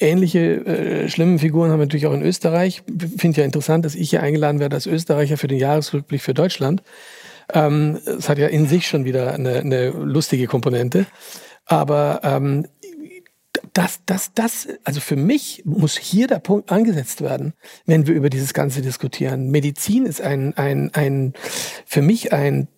ähnliche 0.00 0.64
äh, 0.66 1.08
schlimme 1.08 1.38
Figuren 1.38 1.70
haben 1.70 1.78
wir 1.78 1.86
natürlich 1.86 2.06
auch 2.06 2.14
in 2.14 2.22
Österreich. 2.22 2.82
Finde 3.16 3.40
ja 3.40 3.44
interessant, 3.44 3.84
dass 3.84 3.94
ich 3.94 4.10
hier 4.10 4.22
eingeladen 4.22 4.60
werde 4.60 4.76
als 4.76 4.86
Österreicher 4.86 5.36
für 5.36 5.48
den 5.48 5.58
Jahresrückblick 5.58 6.22
für 6.22 6.34
Deutschland. 6.34 6.82
Ähm, 7.52 7.98
es 8.06 8.28
hat 8.28 8.38
ja 8.38 8.46
in 8.46 8.66
sich 8.66 8.86
schon 8.86 9.04
wieder 9.04 9.34
eine, 9.34 9.56
eine 9.56 9.90
lustige 9.90 10.46
Komponente. 10.46 11.06
Aber 11.66 12.20
ähm, 12.22 12.66
das, 13.72 14.00
das, 14.06 14.32
das, 14.34 14.68
also 14.84 15.00
für 15.00 15.16
mich 15.16 15.62
muss 15.64 15.96
hier 15.96 16.26
der 16.26 16.38
Punkt 16.38 16.70
angesetzt 16.70 17.20
werden, 17.20 17.54
wenn 17.86 18.06
wir 18.06 18.14
über 18.14 18.30
dieses 18.30 18.54
Ganze 18.54 18.82
diskutieren. 18.82 19.50
Medizin 19.50 20.06
ist 20.06 20.20
ein, 20.20 20.56
ein, 20.56 20.90
ein, 20.94 21.34
für 21.84 22.02
mich 22.02 22.32
ein, 22.32 22.68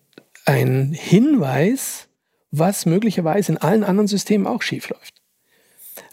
ein 0.45 0.93
Hinweis, 0.93 2.07
was 2.51 2.85
möglicherweise 2.85 3.53
in 3.53 3.57
allen 3.57 3.83
anderen 3.83 4.07
Systemen 4.07 4.47
auch 4.47 4.61
schiefläuft. 4.61 5.21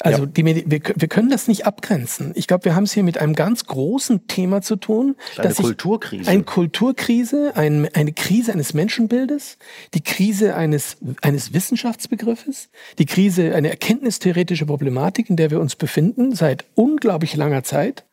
Also 0.01 0.25
ja. 0.25 0.27
die, 0.27 0.45
wir, 0.45 0.81
wir 0.95 1.09
können 1.09 1.31
das 1.31 1.49
nicht 1.49 1.67
abgrenzen. 1.67 2.33
Ich 2.35 2.47
glaube, 2.47 2.65
wir 2.65 2.75
haben 2.75 2.85
es 2.85 2.93
hier 2.93 3.03
mit 3.03 3.19
einem 3.19 3.35
ganz 3.35 3.67
großen 3.67 4.27
Thema 4.27 4.63
zu 4.63 4.77
tun. 4.77 5.17
Eine 5.37 5.55
Kulturkrise. 5.55 6.31
Eine 6.31 6.43
Kulturkrise, 6.43 7.53
ein, 7.55 7.89
eine 7.95 8.13
Krise 8.13 8.53
eines 8.53 8.75
Menschenbildes, 8.75 9.59
die 9.95 10.03
Krise 10.03 10.55
eines, 10.55 10.97
eines 11.23 11.53
Wissenschaftsbegriffes, 11.53 12.69
die 12.99 13.07
Krise, 13.07 13.55
eine 13.55 13.71
erkenntnistheoretische 13.71 14.67
Problematik, 14.67 15.31
in 15.31 15.37
der 15.37 15.51
wir 15.51 15.61
uns 15.61 15.77
befinden, 15.77 16.35
seit 16.35 16.65
unglaublich 16.75 17.37
langer 17.37 17.63
Zeit 17.63 18.05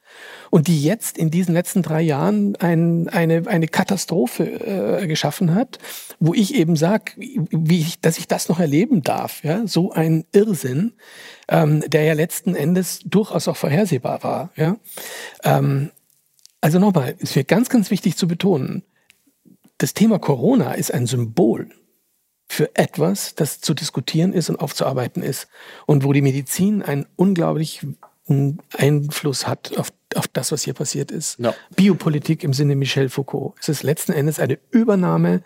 und 0.52 0.68
die 0.68 0.84
jetzt 0.84 1.18
in 1.18 1.32
diesen 1.32 1.56
letzten 1.56 1.82
drei 1.82 2.02
Jahren 2.02 2.56
ein, 2.58 3.08
eine, 3.08 3.48
eine 3.48 3.68
Katastrophe 3.68 4.44
äh, 5.02 5.08
geschaffen 5.08 5.56
hat, 5.56 5.80
wo 6.20 6.34
ich 6.34 6.54
eben 6.54 6.76
sage, 6.76 7.14
dass 8.02 8.20
ich 8.20 8.28
das 8.28 8.50
noch 8.50 8.60
erleben 8.60 9.02
darf. 9.02 9.44
Ja? 9.44 9.66
So 9.66 9.92
ein 9.92 10.26
Irrsinn, 10.34 10.94
ähm, 11.48 11.84
der 11.90 12.04
ja 12.04 12.14
letzten 12.14 12.54
Endes 12.54 13.00
durchaus 13.06 13.48
auch 13.48 13.56
vorhersehbar 13.56 14.24
war. 14.24 14.52
Ja? 14.58 14.78
Ähm, 15.44 15.92
also 16.60 16.80
nochmal, 16.80 17.16
es 17.20 17.36
wird 17.36 17.48
ganz, 17.48 17.70
ganz 17.70 17.90
wichtig 17.90 18.18
zu 18.18 18.28
betonen, 18.28 18.84
das 19.78 19.94
Thema 19.94 20.20
Corona 20.20 20.74
ist 20.74 20.94
ein 20.94 21.08
Symbol 21.08 21.70
für 22.48 22.76
etwas, 22.76 23.36
das 23.36 23.62
zu 23.62 23.74
diskutieren 23.74 24.34
ist 24.34 24.50
und 24.50 24.58
aufzuarbeiten 24.58 25.24
ist 25.24 25.48
und 25.86 26.04
wo 26.04 26.12
die 26.12 26.22
Medizin 26.22 26.84
einen 26.84 27.08
unglaublich 27.16 27.88
Einfluss 28.78 29.48
hat 29.48 29.78
auf, 29.78 29.94
auf 30.18 30.28
das, 30.28 30.52
was 30.52 30.64
hier 30.64 30.74
passiert 30.74 31.12
ist. 31.12 31.40
No. 31.40 31.54
Biopolitik 31.76 32.44
im 32.44 32.54
Sinne 32.54 32.76
Michel 32.76 33.10
Foucault. 33.10 33.54
Es 33.60 33.70
ist 33.70 33.84
letzten 33.84 34.12
Endes 34.14 34.40
eine 34.40 34.60
Übernahme, 34.72 35.42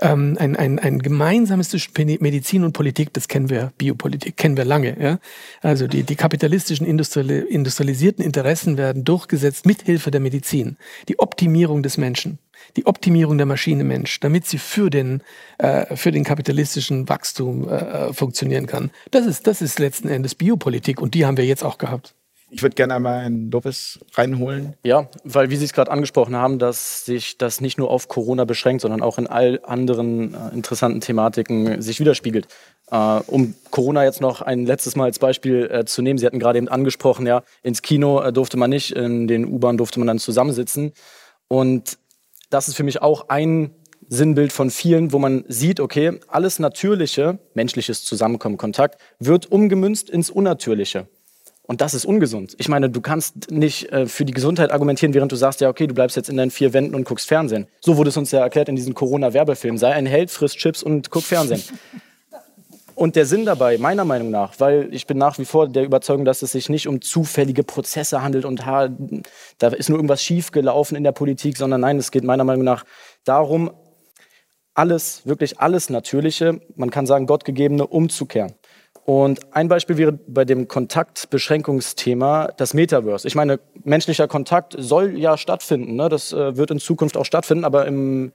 ähm, 0.00 0.36
ein, 0.38 0.56
ein, 0.56 0.78
ein 0.78 0.98
gemeinsames 1.00 1.70
zwischen 1.70 1.92
Medizin 2.20 2.64
und 2.64 2.72
Politik, 2.72 3.12
das 3.12 3.28
kennen 3.28 3.48
wir, 3.48 3.72
Biopolitik, 3.78 4.36
kennen 4.36 4.56
wir 4.56 4.64
lange. 4.64 5.00
Ja? 5.00 5.18
Also 5.62 5.86
die, 5.86 6.02
die 6.02 6.16
kapitalistischen 6.16 6.86
industriali 6.86 7.40
industrialisierten 7.40 8.24
Interessen 8.24 8.76
werden 8.76 9.04
durchgesetzt 9.04 9.66
mit 9.66 9.82
Hilfe 9.82 10.10
der 10.10 10.20
Medizin. 10.20 10.76
Die 11.08 11.18
Optimierung 11.18 11.82
des 11.82 11.96
Menschen 11.96 12.38
die 12.76 12.86
Optimierung 12.86 13.36
der 13.36 13.46
Maschine 13.46 13.84
Mensch, 13.84 14.20
damit 14.20 14.46
sie 14.46 14.58
für 14.58 14.90
den, 14.90 15.22
äh, 15.58 15.96
für 15.96 16.10
den 16.10 16.24
kapitalistischen 16.24 17.08
Wachstum 17.08 17.68
äh, 17.68 18.12
funktionieren 18.12 18.66
kann. 18.66 18.90
Das 19.10 19.26
ist, 19.26 19.46
das 19.46 19.62
ist 19.62 19.78
letzten 19.78 20.08
Endes 20.08 20.34
Biopolitik 20.34 21.00
und 21.00 21.14
die 21.14 21.26
haben 21.26 21.36
wir 21.36 21.44
jetzt 21.44 21.64
auch 21.64 21.78
gehabt. 21.78 22.14
Ich 22.54 22.62
würde 22.62 22.76
gerne 22.76 22.94
einmal 22.94 23.18
einen 23.18 23.50
Lopez 23.50 23.98
reinholen. 24.14 24.74
Ja, 24.84 25.08
weil 25.24 25.50
wie 25.50 25.56
Sie 25.56 25.64
es 25.64 25.72
gerade 25.72 25.90
angesprochen 25.90 26.36
haben, 26.36 26.60
dass 26.60 27.04
sich 27.04 27.36
das 27.36 27.60
nicht 27.60 27.78
nur 27.78 27.90
auf 27.90 28.06
Corona 28.06 28.44
beschränkt, 28.44 28.82
sondern 28.82 29.02
auch 29.02 29.18
in 29.18 29.26
all 29.26 29.60
anderen 29.64 30.34
äh, 30.34 30.54
interessanten 30.54 31.00
Thematiken 31.00 31.82
sich 31.82 31.98
widerspiegelt. 31.98 32.46
Äh, 32.92 32.96
um 33.26 33.54
Corona 33.72 34.04
jetzt 34.04 34.20
noch 34.20 34.40
ein 34.40 34.66
letztes 34.66 34.94
Mal 34.94 35.06
als 35.06 35.18
Beispiel 35.18 35.68
äh, 35.68 35.84
zu 35.84 36.00
nehmen, 36.00 36.16
Sie 36.16 36.26
hatten 36.26 36.38
gerade 36.38 36.58
eben 36.58 36.68
angesprochen, 36.68 37.26
ja, 37.26 37.42
ins 37.64 37.82
Kino 37.82 38.20
äh, 38.20 38.32
durfte 38.32 38.56
man 38.56 38.70
nicht, 38.70 38.92
in 38.92 39.26
den 39.26 39.46
U-Bahn 39.46 39.76
durfte 39.76 39.98
man 39.98 40.06
dann 40.06 40.20
zusammensitzen. 40.20 40.92
Und 41.48 41.98
das 42.50 42.68
ist 42.68 42.76
für 42.76 42.84
mich 42.84 43.02
auch 43.02 43.30
ein 43.30 43.74
Sinnbild 44.08 44.52
von 44.52 44.70
vielen, 44.70 45.12
wo 45.12 45.18
man 45.18 45.44
sieht, 45.48 45.80
okay, 45.80 46.20
alles 46.28 46.60
Natürliche, 46.60 47.40
menschliches 47.54 48.04
Zusammenkommen, 48.04 48.58
Kontakt, 48.58 49.00
wird 49.18 49.50
umgemünzt 49.50 50.08
ins 50.08 50.30
Unnatürliche. 50.30 51.08
Und 51.66 51.80
das 51.80 51.94
ist 51.94 52.04
ungesund. 52.04 52.54
Ich 52.58 52.68
meine, 52.68 52.90
du 52.90 53.00
kannst 53.00 53.50
nicht 53.50 53.90
äh, 53.90 54.06
für 54.06 54.26
die 54.26 54.34
Gesundheit 54.34 54.70
argumentieren, 54.70 55.14
während 55.14 55.32
du 55.32 55.36
sagst, 55.36 55.62
ja, 55.62 55.70
okay, 55.70 55.86
du 55.86 55.94
bleibst 55.94 56.14
jetzt 56.14 56.28
in 56.28 56.36
deinen 56.36 56.50
vier 56.50 56.74
Wänden 56.74 56.94
und 56.94 57.04
guckst 57.04 57.26
Fernsehen. 57.26 57.66
So 57.80 57.96
wurde 57.96 58.10
es 58.10 58.16
uns 58.18 58.30
ja 58.32 58.40
erklärt 58.40 58.68
in 58.68 58.76
diesem 58.76 58.94
Corona-Werbefilm. 58.94 59.78
Sei 59.78 59.92
ein 59.92 60.04
Held, 60.04 60.30
frisst 60.30 60.58
Chips 60.58 60.82
und 60.82 61.10
guck 61.10 61.22
Fernsehen. 61.22 61.62
Und 62.96 63.16
der 63.16 63.26
Sinn 63.26 63.44
dabei, 63.44 63.76
meiner 63.76 64.04
Meinung 64.04 64.30
nach, 64.30 64.60
weil 64.60 64.88
ich 64.92 65.08
bin 65.08 65.18
nach 65.18 65.38
wie 65.38 65.44
vor 65.44 65.68
der 65.68 65.84
Überzeugung, 65.84 66.24
dass 66.24 66.42
es 66.42 66.52
sich 66.52 66.68
nicht 66.68 66.86
um 66.86 67.00
zufällige 67.02 67.64
Prozesse 67.64 68.22
handelt 68.22 68.44
und 68.44 68.66
ha, 68.66 68.88
da 69.58 69.68
ist 69.68 69.88
nur 69.88 69.98
irgendwas 69.98 70.22
schiefgelaufen 70.22 70.96
in 70.96 71.02
der 71.02 71.10
Politik, 71.10 71.56
sondern 71.56 71.80
nein, 71.80 71.98
es 71.98 72.12
geht 72.12 72.22
meiner 72.22 72.44
Meinung 72.44 72.62
nach 72.62 72.84
darum, 73.24 73.72
alles, 74.74 75.26
wirklich 75.26 75.58
alles 75.58 75.90
Natürliche, 75.90 76.60
man 76.76 76.90
kann 76.90 77.06
sagen 77.06 77.26
Gottgegebene, 77.26 77.84
umzukehren. 77.84 78.54
Und 79.04 79.40
ein 79.54 79.68
Beispiel 79.68 79.98
wäre 79.98 80.12
bei 80.12 80.46
dem 80.46 80.66
Kontaktbeschränkungsthema 80.66 82.48
das 82.56 82.72
Metaverse. 82.72 83.28
Ich 83.28 83.34
meine, 83.34 83.60
menschlicher 83.84 84.28
Kontakt 84.28 84.74
soll 84.78 85.18
ja 85.18 85.36
stattfinden. 85.36 85.96
Ne? 85.96 86.08
Das 86.08 86.32
äh, 86.32 86.56
wird 86.56 86.70
in 86.70 86.78
Zukunft 86.78 87.16
auch 87.18 87.26
stattfinden, 87.26 87.64
aber 87.64 87.86
im 87.86 88.32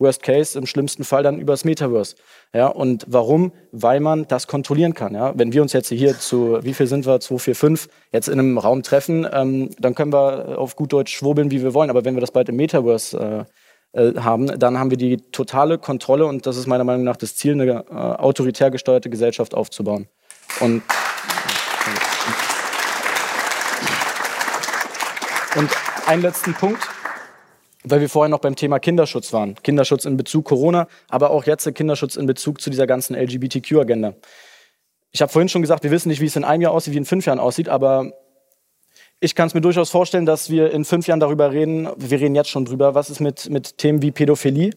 Worst 0.00 0.22
Case, 0.22 0.58
im 0.58 0.66
schlimmsten 0.66 1.04
Fall 1.04 1.22
dann 1.22 1.38
übers 1.38 1.64
Metaverse. 1.64 2.16
Ja, 2.52 2.66
und 2.66 3.04
warum? 3.06 3.52
Weil 3.70 4.00
man 4.00 4.26
das 4.26 4.48
kontrollieren 4.48 4.94
kann. 4.94 5.14
Ja? 5.14 5.32
Wenn 5.36 5.52
wir 5.52 5.62
uns 5.62 5.72
jetzt 5.74 5.90
hier 5.90 6.18
zu, 6.18 6.58
wie 6.62 6.74
viel 6.74 6.86
sind 6.86 7.06
wir, 7.06 7.20
2, 7.20 7.38
4, 7.38 7.54
5, 7.54 7.88
jetzt 8.10 8.28
in 8.28 8.38
einem 8.40 8.58
Raum 8.58 8.82
treffen, 8.82 9.28
ähm, 9.30 9.70
dann 9.78 9.94
können 9.94 10.12
wir 10.12 10.58
auf 10.58 10.74
gut 10.74 10.92
Deutsch 10.92 11.14
schwurbeln, 11.14 11.52
wie 11.52 11.62
wir 11.62 11.74
wollen. 11.74 11.90
Aber 11.90 12.04
wenn 12.04 12.16
wir 12.16 12.20
das 12.20 12.32
bald 12.32 12.48
im 12.48 12.56
Metaverse 12.56 13.46
äh, 13.46 13.52
haben, 13.98 14.46
dann 14.58 14.78
haben 14.78 14.90
wir 14.90 14.96
die 14.96 15.16
totale 15.16 15.78
Kontrolle 15.78 16.26
und 16.26 16.46
das 16.46 16.56
ist 16.56 16.66
meiner 16.66 16.84
Meinung 16.84 17.04
nach 17.04 17.16
das 17.16 17.36
Ziel, 17.36 17.52
eine 17.52 17.84
äh, 17.90 17.94
autoritär 17.94 18.70
gesteuerte 18.70 19.10
Gesellschaft 19.10 19.54
aufzubauen. 19.54 20.06
Und, 20.60 20.82
und 25.56 25.70
einen 26.06 26.22
letzten 26.22 26.54
Punkt 26.54 26.88
weil 27.84 28.00
wir 28.00 28.08
vorher 28.08 28.28
noch 28.28 28.40
beim 28.40 28.56
Thema 28.56 28.78
Kinderschutz 28.78 29.32
waren. 29.32 29.54
Kinderschutz 29.62 30.04
in 30.04 30.16
Bezug 30.16 30.44
Corona, 30.44 30.86
aber 31.08 31.30
auch 31.30 31.44
jetzt 31.44 31.72
Kinderschutz 31.74 32.16
in 32.16 32.26
Bezug 32.26 32.60
zu 32.60 32.70
dieser 32.70 32.86
ganzen 32.86 33.16
LGBTQ-Agenda. 33.16 34.14
Ich 35.12 35.22
habe 35.22 35.32
vorhin 35.32 35.48
schon 35.48 35.62
gesagt, 35.62 35.82
wir 35.82 35.90
wissen 35.90 36.08
nicht, 36.08 36.20
wie 36.20 36.26
es 36.26 36.36
in 36.36 36.44
einem 36.44 36.62
Jahr 36.62 36.72
aussieht, 36.72 36.94
wie 36.94 36.98
in 36.98 37.04
fünf 37.04 37.26
Jahren 37.26 37.40
aussieht, 37.40 37.68
aber 37.68 38.12
ich 39.20 39.34
kann 39.34 39.46
es 39.46 39.54
mir 39.54 39.60
durchaus 39.60 39.90
vorstellen, 39.90 40.26
dass 40.26 40.50
wir 40.50 40.70
in 40.72 40.84
fünf 40.84 41.06
Jahren 41.06 41.20
darüber 41.20 41.52
reden, 41.52 41.88
wir 41.96 42.20
reden 42.20 42.34
jetzt 42.34 42.48
schon 42.48 42.64
drüber, 42.64 42.94
was 42.94 43.10
ist 43.10 43.20
mit, 43.20 43.50
mit 43.50 43.76
Themen 43.76 44.00
wie 44.00 44.10
Pädophilie, 44.10 44.70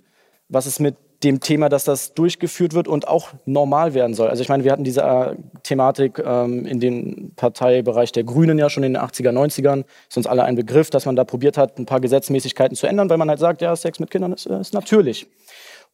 was 0.49 0.65
ist 0.65 0.79
mit 0.79 0.95
dem 1.23 1.39
Thema, 1.39 1.69
dass 1.69 1.85
das 1.85 2.13
durchgeführt 2.13 2.73
wird 2.73 2.89
und 2.89 3.07
auch 3.07 3.29
normal 3.45 3.93
werden 3.93 4.13
soll. 4.13 4.27
Also 4.27 4.43
ich 4.43 4.49
meine, 4.49 4.65
wir 4.65 4.73
hatten 4.73 4.83
diese 4.83 5.01
äh, 5.01 5.35
Thematik 5.63 6.19
ähm, 6.19 6.65
in 6.65 6.81
dem 6.81 7.31
Parteibereich 7.37 8.11
der 8.11 8.25
Grünen 8.25 8.59
ja 8.59 8.69
schon 8.69 8.83
in 8.83 8.93
den 8.93 9.01
80er, 9.01 9.31
90ern. 9.31 9.85
Ist 10.09 10.17
uns 10.17 10.27
alle 10.27 10.43
ein 10.43 10.55
Begriff, 10.55 10.89
dass 10.89 11.05
man 11.05 11.15
da 11.15 11.23
probiert 11.23 11.57
hat, 11.57 11.79
ein 11.79 11.85
paar 11.85 12.01
Gesetzmäßigkeiten 12.01 12.75
zu 12.75 12.87
ändern, 12.87 13.09
weil 13.09 13.17
man 13.17 13.29
halt 13.29 13.39
sagt, 13.39 13.61
ja, 13.61 13.73
Sex 13.73 13.99
mit 13.99 14.11
Kindern 14.11 14.33
ist, 14.33 14.47
äh, 14.47 14.59
ist 14.59 14.73
natürlich. 14.73 15.27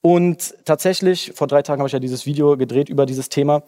Und 0.02 0.56
tatsächlich, 0.66 1.34
vor 1.36 1.46
drei 1.46 1.62
Tagen 1.62 1.82
habe 1.82 1.88
ich 1.88 1.94
ja 1.94 2.00
dieses 2.00 2.26
Video 2.26 2.58
gedreht 2.58 2.90
über 2.90 3.06
dieses 3.06 3.30
Thema. 3.30 3.64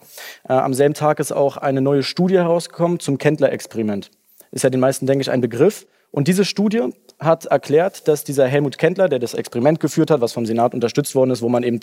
Äh, 0.48 0.54
am 0.54 0.74
selben 0.74 0.94
Tag 0.94 1.20
ist 1.20 1.30
auch 1.30 1.58
eine 1.58 1.80
neue 1.80 2.02
Studie 2.02 2.38
herausgekommen 2.38 2.98
zum 2.98 3.18
Kendler-Experiment. 3.18 4.10
Ist 4.52 4.62
ja 4.62 4.70
den 4.70 4.80
meisten, 4.80 5.06
denke 5.06 5.22
ich, 5.22 5.30
ein 5.30 5.40
Begriff. 5.40 5.86
Und 6.12 6.28
diese 6.28 6.44
Studie 6.44 6.90
hat 7.18 7.46
erklärt, 7.46 8.06
dass 8.06 8.22
dieser 8.22 8.46
Helmut 8.46 8.76
Kendler, 8.76 9.08
der 9.08 9.18
das 9.18 9.32
Experiment 9.32 9.80
geführt 9.80 10.10
hat, 10.10 10.20
was 10.20 10.34
vom 10.34 10.44
Senat 10.44 10.74
unterstützt 10.74 11.14
worden 11.14 11.30
ist, 11.30 11.40
wo 11.40 11.48
man 11.48 11.62
eben 11.62 11.80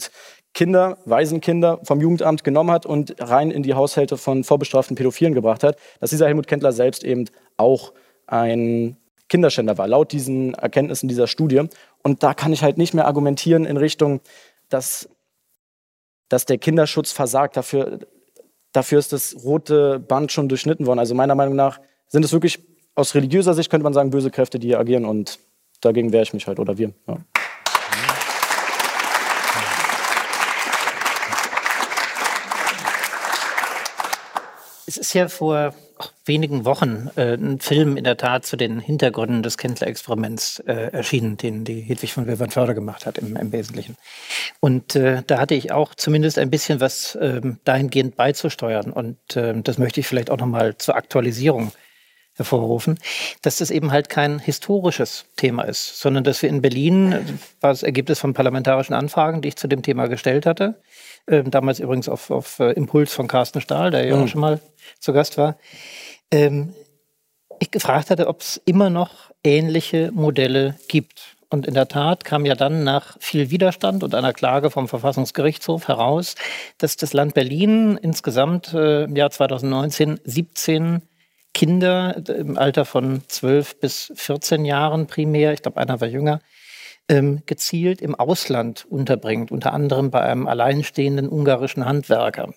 Kinder, 0.53 0.99
Waisenkinder 1.05 1.79
vom 1.83 1.99
Jugendamt 1.99 2.43
genommen 2.43 2.69
hat 2.69 2.85
und 2.85 3.15
rein 3.19 3.49
in 3.49 3.63
die 3.63 3.73
Haushalte 3.73 4.17
von 4.17 4.43
vorbestraften 4.43 4.95
Pädophilen 4.95 5.33
gebracht 5.33 5.63
hat, 5.63 5.77
dass 5.99 6.11
dieser 6.11 6.27
Helmut 6.27 6.45
Kendler 6.45 6.71
selbst 6.71 7.03
eben 7.03 7.25
auch 7.57 7.91
ein 8.27 8.97
Kinderschänder 9.29 9.77
war, 9.79 9.87
laut 9.87 10.11
diesen 10.11 10.53
Erkenntnissen 10.53 11.07
dieser 11.07 11.27
Studie. 11.27 11.63
Und 12.03 12.21
da 12.21 12.35
kann 12.35 12.53
ich 12.53 12.61
halt 12.61 12.77
nicht 12.77 12.93
mehr 12.93 13.07
argumentieren 13.07 13.65
in 13.65 13.77
Richtung, 13.77 14.21
dass, 14.69 15.09
dass 16.29 16.45
der 16.45 16.59
Kinderschutz 16.59 17.11
versagt. 17.11 17.57
Dafür, 17.57 17.99
dafür 18.73 18.99
ist 18.99 19.11
das 19.11 19.35
rote 19.43 19.99
Band 19.99 20.31
schon 20.31 20.49
durchschnitten 20.49 20.85
worden. 20.85 20.99
Also 20.99 21.15
meiner 21.15 21.35
Meinung 21.35 21.55
nach 21.55 21.79
sind 22.09 22.25
es 22.25 22.33
wirklich 22.33 22.59
aus 22.95 23.15
religiöser 23.15 23.53
Sicht 23.53 23.69
könnte 23.69 23.83
man 23.83 23.93
sagen, 23.93 24.09
böse 24.09 24.31
Kräfte, 24.31 24.59
die 24.59 24.67
hier 24.67 24.79
agieren 24.79 25.05
und 25.05 25.39
dagegen 25.79 26.11
wehre 26.11 26.23
ich 26.23 26.33
mich 26.33 26.47
halt 26.47 26.59
oder 26.59 26.77
wir. 26.77 26.91
Ja. 27.07 27.17
Es 34.85 34.97
ist 34.97 35.13
ja 35.13 35.29
vor 35.29 35.75
wenigen 36.25 36.65
Wochen 36.65 37.11
äh, 37.15 37.35
ein 37.35 37.59
Film 37.59 37.95
in 37.95 38.05
der 38.05 38.17
Tat 38.17 38.45
zu 38.45 38.57
den 38.57 38.79
Hintergründen 38.79 39.43
des 39.43 39.57
Kendler-Experiments 39.57 40.59
äh, 40.61 40.91
erschienen, 40.91 41.37
den 41.37 41.63
die 41.63 41.81
Hedwig 41.81 42.13
von 42.13 42.25
Wilhelm 42.25 42.73
gemacht 42.73 43.05
hat 43.05 43.19
im, 43.19 43.35
im 43.35 43.51
Wesentlichen. 43.51 43.97
Und 44.59 44.95
äh, 44.95 45.21
da 45.27 45.39
hatte 45.39 45.53
ich 45.53 45.71
auch 45.71 45.93
zumindest 45.93 46.39
ein 46.39 46.49
bisschen 46.49 46.79
was 46.79 47.17
ähm, 47.21 47.59
dahingehend 47.65 48.15
beizusteuern. 48.15 48.91
Und 48.91 49.17
ähm, 49.35 49.63
das 49.63 49.77
möchte 49.77 49.99
ich 49.99 50.07
vielleicht 50.07 50.31
auch 50.31 50.37
nochmal 50.37 50.75
zur 50.77 50.95
Aktualisierung 50.95 51.71
hervorrufen, 52.39 52.97
dass 53.41 53.57
das 53.57 53.69
eben 53.69 53.91
halt 53.91 54.09
kein 54.09 54.39
historisches 54.39 55.25
Thema 55.35 55.63
ist, 55.63 55.99
sondern 55.99 56.23
dass 56.23 56.41
wir 56.41 56.49
in 56.49 56.61
Berlin, 56.61 57.39
war 57.61 57.71
das 57.71 57.83
Ergebnis 57.83 58.19
von 58.19 58.33
parlamentarischen 58.33 58.95
Anfragen, 58.95 59.41
die 59.41 59.49
ich 59.49 59.55
zu 59.55 59.67
dem 59.67 59.83
Thema 59.83 60.07
gestellt 60.07 60.45
hatte, 60.45 60.81
äh, 61.27 61.43
damals 61.43 61.79
übrigens 61.79 62.09
auf, 62.09 62.31
auf 62.31 62.59
äh, 62.59 62.71
Impuls 62.71 63.13
von 63.13 63.27
Carsten 63.27 63.61
Stahl, 63.61 63.91
der 63.91 64.05
ja 64.05 64.15
mhm. 64.15 64.23
auch 64.23 64.27
schon 64.27 64.41
mal 64.41 64.59
zu 64.99 65.13
Gast 65.13 65.37
war, 65.37 65.57
ähm, 66.31 66.73
ich 67.59 67.71
gefragt 67.71 68.09
hatte, 68.09 68.27
ob 68.27 68.41
es 68.41 68.61
immer 68.65 68.89
noch 68.89 69.31
ähnliche 69.43 70.11
Modelle 70.13 70.75
gibt. 70.87 71.35
Und 71.49 71.65
in 71.65 71.73
der 71.73 71.87
Tat 71.87 72.25
kam 72.25 72.45
ja 72.45 72.53
dann 72.53 72.83
nach 72.83 73.17
viel 73.19 73.49
Widerstand 73.49 74.03
und 74.03 74.13
einer 74.13 74.33
Klage 74.33 74.69
vom 74.69 74.87
Verfassungsgerichtshof 74.87 75.87
heraus, 75.87 76.35
dass 76.77 76.95
das 76.95 77.13
Land 77.13 77.33
Berlin 77.33 77.97
insgesamt 78.01 78.73
äh, 78.73 79.05
im 79.05 79.15
Jahr 79.15 79.31
2019 79.31 80.19
17 80.23 81.01
Kinder 81.59 82.15
im 82.29 82.57
Alter 82.57 82.85
von 82.85 83.21
12 83.27 83.81
bis 83.81 84.13
14 84.15 84.63
Jahren 84.63 85.07
primär, 85.07 85.51
ich 85.51 85.61
glaube, 85.61 85.81
einer 85.81 85.99
war 85.99 86.07
jünger, 86.07 86.39
ähm, 87.09 87.43
gezielt 87.47 88.01
im 88.01 88.15
Ausland 88.15 88.85
unterbringt, 88.89 89.51
unter 89.51 89.73
anderem 89.73 90.09
bei 90.09 90.21
einem 90.21 90.47
alleinstehenden 90.47 91.27
ungarischen 91.27 91.83
Handwerker. 91.83 92.53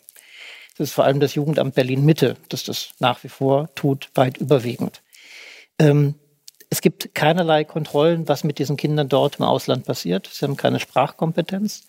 Das 0.79 0.91
ist 0.91 0.93
vor 0.93 1.03
allem 1.03 1.19
das 1.19 1.35
Jugendamt 1.35 1.75
Berlin 1.75 2.05
Mitte, 2.05 2.37
das 2.49 2.63
das 2.63 2.91
nach 3.01 3.25
wie 3.25 3.29
vor 3.29 3.75
tut, 3.75 4.09
weit 4.15 4.39
überwiegend. 4.39 5.03
Ähm, 5.81 6.15
es 6.71 6.81
gibt 6.81 7.13
keinerlei 7.13 7.65
Kontrollen, 7.65 8.29
was 8.29 8.45
mit 8.45 8.61
diesen 8.61 8.77
Kindern 8.77 9.09
dort 9.09 9.41
im 9.41 9.45
Ausland 9.45 9.85
passiert. 9.85 10.31
Sie 10.33 10.45
haben 10.45 10.57
keine 10.57 10.79
Sprachkompetenz. 10.79 11.89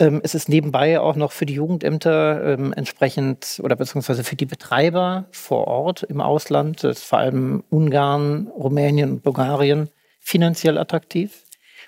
Ähm, 0.00 0.20
es 0.22 0.34
ist 0.34 0.48
nebenbei 0.48 1.00
auch 1.00 1.16
noch 1.16 1.32
für 1.32 1.46
die 1.46 1.54
Jugendämter 1.54 2.44
ähm, 2.44 2.72
entsprechend 2.72 3.60
oder 3.62 3.76
beziehungsweise 3.76 4.22
für 4.22 4.36
die 4.36 4.46
Betreiber 4.46 5.26
vor 5.32 5.66
Ort 5.66 6.04
im 6.04 6.20
Ausland, 6.20 6.84
das 6.84 6.98
ist 6.98 7.04
vor 7.04 7.18
allem 7.18 7.64
Ungarn, 7.68 8.48
Rumänien 8.48 9.10
und 9.10 9.22
Bulgarien, 9.22 9.90
finanziell 10.20 10.78
attraktiv. 10.78 11.44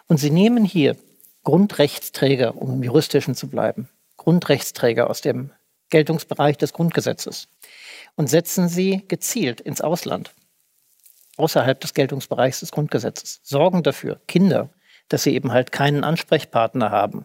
Und 0.09 0.17
sie 0.19 0.31
nehmen 0.31 0.65
hier 0.65 0.97
Grundrechtsträger, 1.45 2.57
um 2.57 2.75
im 2.75 2.83
Juristischen 2.83 3.35
zu 3.35 3.49
bleiben, 3.49 3.89
Grundrechtsträger 4.17 5.09
aus 5.09 5.21
dem 5.21 5.51
Geltungsbereich 5.91 6.57
des 6.57 6.73
Grundgesetzes 6.73 7.49
und 8.17 8.29
setzen 8.29 8.69
sie 8.69 9.05
gezielt 9.09 9.61
ins 9.61 9.81
Ausland, 9.81 10.33
außerhalb 11.37 11.81
des 11.81 11.95
Geltungsbereichs 11.95 12.61
des 12.61 12.73
Grundgesetzes, 12.73 13.41
sorgen 13.43 13.83
dafür, 13.83 14.21
Kinder, 14.27 14.69
dass 15.09 15.23
sie 15.23 15.35
eben 15.35 15.53
halt 15.53 15.73
keinen 15.73 16.05
Ansprechpartner 16.05 16.91
haben, 16.91 17.25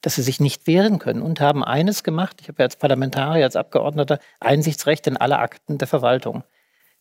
dass 0.00 0.14
sie 0.14 0.22
sich 0.22 0.40
nicht 0.40 0.66
wehren 0.66 0.98
können 0.98 1.22
und 1.22 1.40
haben 1.40 1.64
eines 1.64 2.02
gemacht. 2.02 2.38
Ich 2.40 2.48
habe 2.48 2.58
ja 2.60 2.64
als 2.66 2.76
Parlamentarier, 2.76 3.44
als 3.44 3.56
Abgeordneter 3.56 4.18
Einsichtsrecht 4.40 5.06
in 5.06 5.16
alle 5.16 5.38
Akten 5.38 5.78
der 5.78 5.88
Verwaltung. 5.88 6.44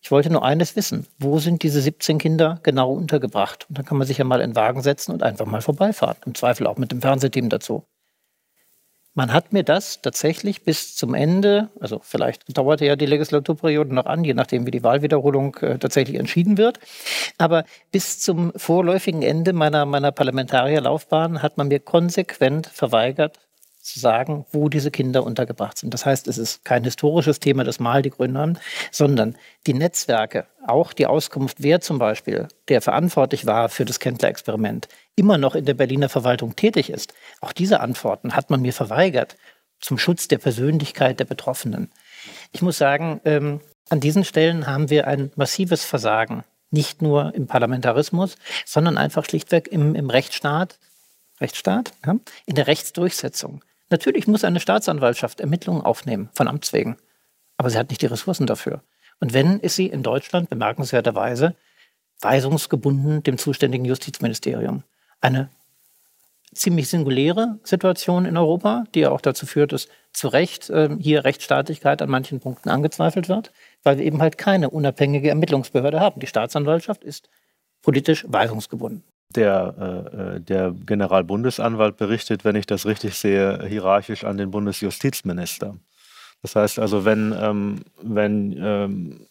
Ich 0.01 0.11
wollte 0.11 0.29
nur 0.29 0.43
eines 0.43 0.75
wissen. 0.75 1.07
Wo 1.17 1.39
sind 1.39 1.63
diese 1.63 1.81
17 1.81 2.17
Kinder 2.17 2.59
genau 2.63 2.93
untergebracht? 2.93 3.65
Und 3.69 3.77
dann 3.77 3.85
kann 3.85 3.97
man 3.97 4.07
sich 4.07 4.17
ja 4.17 4.23
mal 4.23 4.41
in 4.41 4.51
den 4.51 4.55
Wagen 4.55 4.81
setzen 4.81 5.11
und 5.11 5.23
einfach 5.23 5.45
mal 5.45 5.61
vorbeifahren. 5.61 6.17
Im 6.25 6.35
Zweifel 6.35 6.67
auch 6.67 6.77
mit 6.77 6.91
dem 6.91 7.01
Fernsehteam 7.01 7.49
dazu. 7.49 7.83
Man 9.19 9.33
hat 9.33 9.51
mir 9.51 9.63
das 9.63 10.01
tatsächlich 10.01 10.63
bis 10.63 10.95
zum 10.95 11.13
Ende, 11.13 11.67
also 11.81 11.99
vielleicht 12.01 12.57
dauerte 12.57 12.85
ja 12.85 12.95
die 12.95 13.05
Legislaturperiode 13.05 13.93
noch 13.93 14.05
an, 14.05 14.23
je 14.23 14.33
nachdem, 14.33 14.65
wie 14.65 14.71
die 14.71 14.81
Wahlwiederholung 14.81 15.57
äh, 15.57 15.77
tatsächlich 15.77 16.17
entschieden 16.17 16.57
wird. 16.57 16.79
Aber 17.37 17.65
bis 17.91 18.21
zum 18.21 18.53
vorläufigen 18.55 19.21
Ende 19.21 19.51
meiner, 19.51 19.85
meiner 19.85 20.13
Parlamentarierlaufbahn 20.13 21.41
hat 21.41 21.57
man 21.57 21.67
mir 21.67 21.81
konsequent 21.81 22.67
verweigert, 22.67 23.48
zu 23.91 23.99
sagen, 23.99 24.45
wo 24.51 24.69
diese 24.69 24.91
Kinder 24.91 25.23
untergebracht 25.23 25.77
sind. 25.77 25.93
Das 25.93 26.05
heißt, 26.05 26.27
es 26.27 26.37
ist 26.37 26.63
kein 26.63 26.83
historisches 26.83 27.39
Thema, 27.39 27.63
das 27.63 27.79
mal 27.79 28.01
die 28.01 28.09
Grünen 28.09 28.37
haben, 28.37 28.57
sondern 28.91 29.35
die 29.67 29.73
Netzwerke, 29.73 30.45
auch 30.65 30.93
die 30.93 31.07
Auskunft, 31.07 31.57
wer 31.59 31.81
zum 31.81 31.99
Beispiel, 31.99 32.47
der 32.67 32.81
verantwortlich 32.81 33.45
war 33.45 33.69
für 33.69 33.85
das 33.85 33.99
Kendler-Experiment, 33.99 34.87
immer 35.15 35.37
noch 35.37 35.55
in 35.55 35.65
der 35.65 35.73
Berliner 35.73 36.09
Verwaltung 36.09 36.55
tätig 36.55 36.89
ist. 36.89 37.13
Auch 37.41 37.51
diese 37.51 37.79
Antworten 37.79 38.35
hat 38.35 38.49
man 38.49 38.61
mir 38.61 38.73
verweigert 38.73 39.35
zum 39.79 39.97
Schutz 39.97 40.27
der 40.27 40.37
Persönlichkeit 40.37 41.19
der 41.19 41.25
Betroffenen. 41.25 41.91
Ich 42.51 42.61
muss 42.61 42.77
sagen, 42.77 43.21
ähm, 43.25 43.61
an 43.89 43.99
diesen 43.99 44.23
Stellen 44.23 44.67
haben 44.67 44.89
wir 44.89 45.07
ein 45.07 45.31
massives 45.35 45.83
Versagen. 45.83 46.43
Nicht 46.71 47.01
nur 47.01 47.33
im 47.33 47.47
Parlamentarismus, 47.47 48.35
sondern 48.65 48.97
einfach 48.97 49.25
schlichtweg 49.25 49.67
im, 49.67 49.95
im 49.95 50.09
Rechtsstaat, 50.09 50.77
Rechtsstaat, 51.41 51.93
ja, 52.05 52.15
in 52.45 52.55
der 52.55 52.67
Rechtsdurchsetzung. 52.67 53.63
Natürlich 53.89 54.27
muss 54.27 54.43
eine 54.43 54.59
Staatsanwaltschaft 54.59 55.39
Ermittlungen 55.39 55.81
aufnehmen, 55.81 56.29
von 56.33 56.47
Amts 56.47 56.73
wegen. 56.73 56.97
Aber 57.57 57.69
sie 57.69 57.77
hat 57.77 57.89
nicht 57.89 58.01
die 58.01 58.07
Ressourcen 58.07 58.47
dafür. 58.47 58.83
Und 59.19 59.33
wenn, 59.33 59.59
ist 59.59 59.75
sie 59.75 59.87
in 59.87 60.03
Deutschland 60.03 60.49
bemerkenswerterweise 60.49 61.55
weisungsgebunden 62.21 63.23
dem 63.23 63.37
zuständigen 63.37 63.85
Justizministerium. 63.85 64.83
Eine 65.21 65.49
ziemlich 66.53 66.89
singuläre 66.89 67.59
Situation 67.63 68.25
in 68.25 68.37
Europa, 68.37 68.85
die 68.95 69.01
ja 69.01 69.11
auch 69.11 69.21
dazu 69.21 69.45
führt, 69.45 69.71
dass 69.71 69.87
zu 70.13 70.27
Recht 70.27 70.69
äh, 70.69 70.89
hier 70.99 71.23
Rechtsstaatlichkeit 71.23 72.01
an 72.01 72.09
manchen 72.09 72.39
Punkten 72.39 72.69
angezweifelt 72.69 73.29
wird, 73.29 73.51
weil 73.83 73.97
wir 73.97 74.05
eben 74.05 74.21
halt 74.21 74.37
keine 74.37 74.69
unabhängige 74.69 75.29
Ermittlungsbehörde 75.29 75.99
haben. 75.99 76.19
Die 76.19 76.27
Staatsanwaltschaft 76.27 77.03
ist 77.03 77.29
politisch 77.81 78.25
weisungsgebunden. 78.27 79.03
Der, 79.35 79.75
äh, 79.77 80.35
äh, 80.37 80.41
der 80.41 80.71
Generalbundesanwalt 80.71 81.97
berichtet, 81.97 82.43
wenn 82.45 82.55
ich 82.55 82.65
das 82.65 82.87
richtig 82.87 83.13
sehe, 83.13 83.63
hierarchisch 83.67 84.23
an 84.23 84.37
den 84.37 84.49
Bundesjustizminister. 84.49 85.77
Das 86.41 86.55
heißt 86.55 86.79
also, 86.79 87.05
wenn, 87.05 87.35
ähm, 87.39 87.83
wenn 88.01 88.57
ähm, 88.57 89.27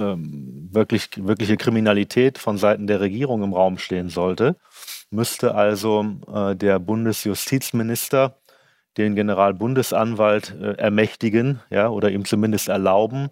ähm, 0.00 0.68
wirklich, 0.72 1.10
wirkliche 1.16 1.56
Kriminalität 1.56 2.38
von 2.38 2.58
Seiten 2.58 2.88
der 2.88 3.00
Regierung 3.00 3.44
im 3.44 3.52
Raum 3.52 3.78
stehen 3.78 4.08
sollte, 4.08 4.56
müsste 5.10 5.54
also 5.54 6.04
äh, 6.32 6.56
der 6.56 6.80
Bundesjustizminister 6.80 8.36
den 8.96 9.14
Generalbundesanwalt 9.14 10.56
ermächtigen 10.78 11.60
ja, 11.70 11.88
oder 11.88 12.10
ihm 12.10 12.24
zumindest 12.24 12.68
erlauben, 12.68 13.30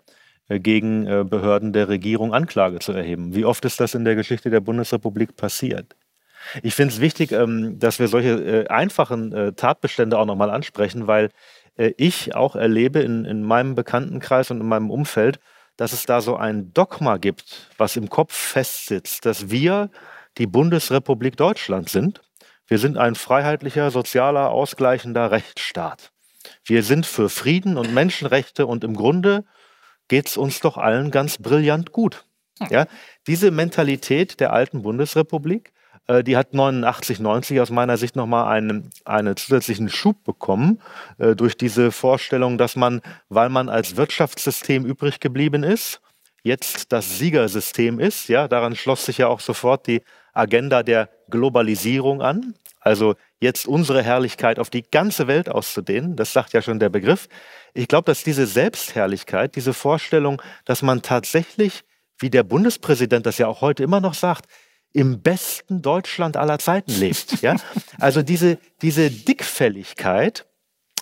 gegen 0.48 1.06
äh, 1.06 1.24
Behörden 1.24 1.72
der 1.72 1.88
Regierung 1.88 2.32
Anklage 2.32 2.78
zu 2.78 2.92
erheben. 2.92 3.34
Wie 3.34 3.44
oft 3.44 3.64
ist 3.64 3.80
das 3.80 3.94
in 3.94 4.04
der 4.04 4.14
Geschichte 4.14 4.50
der 4.50 4.60
Bundesrepublik 4.60 5.36
passiert? 5.36 5.96
Ich 6.62 6.74
finde 6.74 6.94
es 6.94 7.00
wichtig, 7.00 7.32
ähm, 7.32 7.78
dass 7.78 7.98
wir 7.98 8.08
solche 8.08 8.64
äh, 8.64 8.68
einfachen 8.68 9.54
Tatbestände 9.56 10.18
auch 10.18 10.26
nochmal 10.26 10.50
ansprechen, 10.50 11.06
weil 11.06 11.30
ich 11.98 12.34
auch 12.34 12.56
erlebe 12.56 13.00
in, 13.00 13.26
in 13.26 13.42
meinem 13.42 13.74
Bekanntenkreis 13.74 14.50
und 14.50 14.62
in 14.62 14.66
meinem 14.66 14.90
Umfeld, 14.90 15.40
dass 15.76 15.92
es 15.92 16.06
da 16.06 16.22
so 16.22 16.36
ein 16.36 16.72
Dogma 16.72 17.18
gibt, 17.18 17.70
was 17.76 17.96
im 17.96 18.08
Kopf 18.08 18.34
festsitzt, 18.34 19.26
dass 19.26 19.50
wir 19.50 19.90
die 20.38 20.46
Bundesrepublik 20.46 21.36
Deutschland 21.36 21.88
sind. 21.88 22.22
Wir 22.66 22.78
sind 22.78 22.96
ein 22.96 23.14
freiheitlicher, 23.14 23.90
sozialer, 23.90 24.50
ausgleichender 24.50 25.30
Rechtsstaat. 25.30 26.12
Wir 26.64 26.82
sind 26.82 27.06
für 27.06 27.28
Frieden 27.28 27.76
und 27.76 27.92
Menschenrechte 27.92 28.66
und 28.66 28.84
im 28.84 28.94
Grunde 28.94 29.44
geht 30.08 30.28
es 30.28 30.36
uns 30.36 30.60
doch 30.60 30.76
allen 30.76 31.10
ganz 31.10 31.38
brillant 31.38 31.92
gut. 31.92 32.24
Hm. 32.58 32.68
Ja, 32.70 32.86
diese 33.26 33.50
Mentalität 33.50 34.40
der 34.40 34.52
alten 34.52 34.82
Bundesrepublik, 34.82 35.72
äh, 36.06 36.22
die 36.22 36.36
hat 36.36 36.54
89, 36.54 37.20
90 37.20 37.60
aus 37.60 37.70
meiner 37.70 37.96
Sicht 37.96 38.16
nochmal 38.16 38.48
einen, 38.48 38.90
einen 39.04 39.36
zusätzlichen 39.36 39.88
Schub 39.88 40.24
bekommen 40.24 40.80
äh, 41.18 41.34
durch 41.34 41.56
diese 41.56 41.92
Vorstellung, 41.92 42.58
dass 42.58 42.76
man, 42.76 43.02
weil 43.28 43.48
man 43.48 43.68
als 43.68 43.96
Wirtschaftssystem 43.96 44.84
übrig 44.84 45.20
geblieben 45.20 45.62
ist, 45.62 46.00
jetzt 46.42 46.92
das 46.92 47.18
Siegersystem 47.18 47.98
ist. 47.98 48.28
Ja, 48.28 48.48
daran 48.48 48.76
schloss 48.76 49.04
sich 49.04 49.18
ja 49.18 49.26
auch 49.26 49.40
sofort 49.40 49.86
die 49.86 50.02
Agenda 50.32 50.82
der 50.82 51.10
Globalisierung 51.28 52.22
an. 52.22 52.54
Also 52.86 53.16
jetzt 53.40 53.66
unsere 53.66 54.00
Herrlichkeit 54.00 54.60
auf 54.60 54.70
die 54.70 54.88
ganze 54.88 55.26
Welt 55.26 55.48
auszudehnen, 55.48 56.14
das 56.14 56.32
sagt 56.32 56.52
ja 56.52 56.62
schon 56.62 56.78
der 56.78 56.88
Begriff. 56.88 57.28
Ich 57.74 57.88
glaube, 57.88 58.04
dass 58.04 58.22
diese 58.22 58.46
Selbstherrlichkeit, 58.46 59.56
diese 59.56 59.74
Vorstellung, 59.74 60.40
dass 60.64 60.82
man 60.82 61.02
tatsächlich, 61.02 61.82
wie 62.16 62.30
der 62.30 62.44
Bundespräsident 62.44 63.26
das 63.26 63.38
ja 63.38 63.48
auch 63.48 63.60
heute 63.60 63.82
immer 63.82 64.00
noch 64.00 64.14
sagt, 64.14 64.46
im 64.92 65.20
besten 65.20 65.82
Deutschland 65.82 66.36
aller 66.36 66.60
Zeiten 66.60 66.92
lebt. 66.92 67.42
Ja? 67.42 67.56
Also 67.98 68.22
diese, 68.22 68.56
diese 68.82 69.10
Dickfälligkeit, 69.10 70.46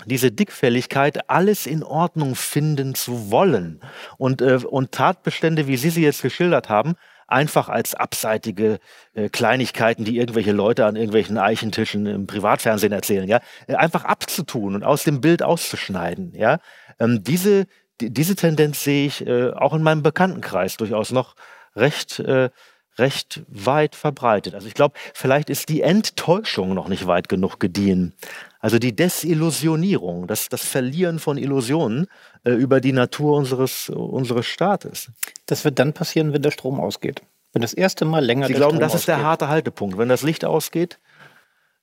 diese 0.07 0.33
Dickfälligkeit, 0.33 1.29
alles 1.29 1.67
in 1.67 1.83
Ordnung 1.83 2.35
finden 2.35 2.95
zu 2.95 3.31
wollen 3.31 3.83
und, 4.17 4.41
äh, 4.41 4.61
und 4.67 4.93
Tatbestände, 4.93 5.67
wie 5.67 5.77
Sie 5.77 5.91
sie 5.91 6.03
jetzt 6.03 6.23
geschildert 6.23 6.71
haben, 6.71 6.95
einfach 7.27 7.69
als 7.69 7.95
abseitige 7.95 8.79
äh, 9.15 9.29
Kleinigkeiten, 9.29 10.05
die 10.05 10.19
irgendwelche 10.19 10.53
Leute 10.53 10.87
an 10.87 10.97
irgendwelchen 10.97 11.39
Eichentischen 11.39 12.07
im 12.07 12.27
Privatfernsehen 12.27 12.93
erzählen, 12.93 13.29
ja, 13.29 13.41
äh, 13.67 13.75
einfach 13.75 14.05
abzutun 14.05 14.75
und 14.75 14.85
aus 14.85 15.05
dem 15.05 15.21
Bild 15.21 15.43
auszuschneiden, 15.43 16.33
ja. 16.35 16.59
Ähm, 16.99 17.23
diese, 17.23 17.67
die, 18.01 18.13
diese 18.13 18.37
Tendenz 18.37 18.85
sehe 18.85 19.07
ich 19.07 19.27
äh, 19.27 19.51
auch 19.51 19.75
in 19.75 19.83
meinem 19.83 20.03
Bekanntenkreis 20.03 20.77
durchaus 20.77 21.11
noch 21.11 21.35
recht, 21.77 22.21
äh, 22.21 22.51
recht 22.99 23.43
weit 23.49 23.95
verbreitet. 23.95 24.55
Also 24.55 24.67
ich 24.67 24.75
glaube, 24.75 24.95
vielleicht 25.15 25.51
ist 25.51 25.69
die 25.69 25.83
Enttäuschung 25.83 26.75
noch 26.75 26.89
nicht 26.89 27.07
weit 27.07 27.29
genug 27.29 27.59
gediehen. 27.59 28.15
Also 28.61 28.79
die 28.79 28.95
Desillusionierung, 28.95 30.27
das, 30.27 30.49
das 30.49 30.65
Verlieren 30.65 31.19
von 31.19 31.37
Illusionen 31.37 32.07
äh, 32.45 32.53
über 32.53 32.81
die 32.81 32.93
Natur 32.93 33.37
unseres, 33.37 33.91
unseres 33.91 34.47
Staates. 34.47 35.11
Das 35.47 35.65
wird 35.65 35.79
dann 35.79 35.93
passieren, 35.93 36.33
wenn 36.33 36.43
der 36.43 36.51
Strom 36.51 36.81
ausgeht. 36.81 37.23
Wenn 37.53 37.63
das 37.63 37.75
erste 37.75 38.05
Mal 38.05 38.25
länger. 38.25 38.47
Sie 38.47 38.55
glauben, 38.55 38.77
Strom 38.77 38.81
das 38.81 38.95
ist 38.95 39.09
der 39.09 39.23
harte 39.23 39.49
Haltepunkt. 39.49 39.99
Wenn 39.99 40.09
das 40.09 40.23
Licht 40.23 40.45
ausgeht, 40.45 40.99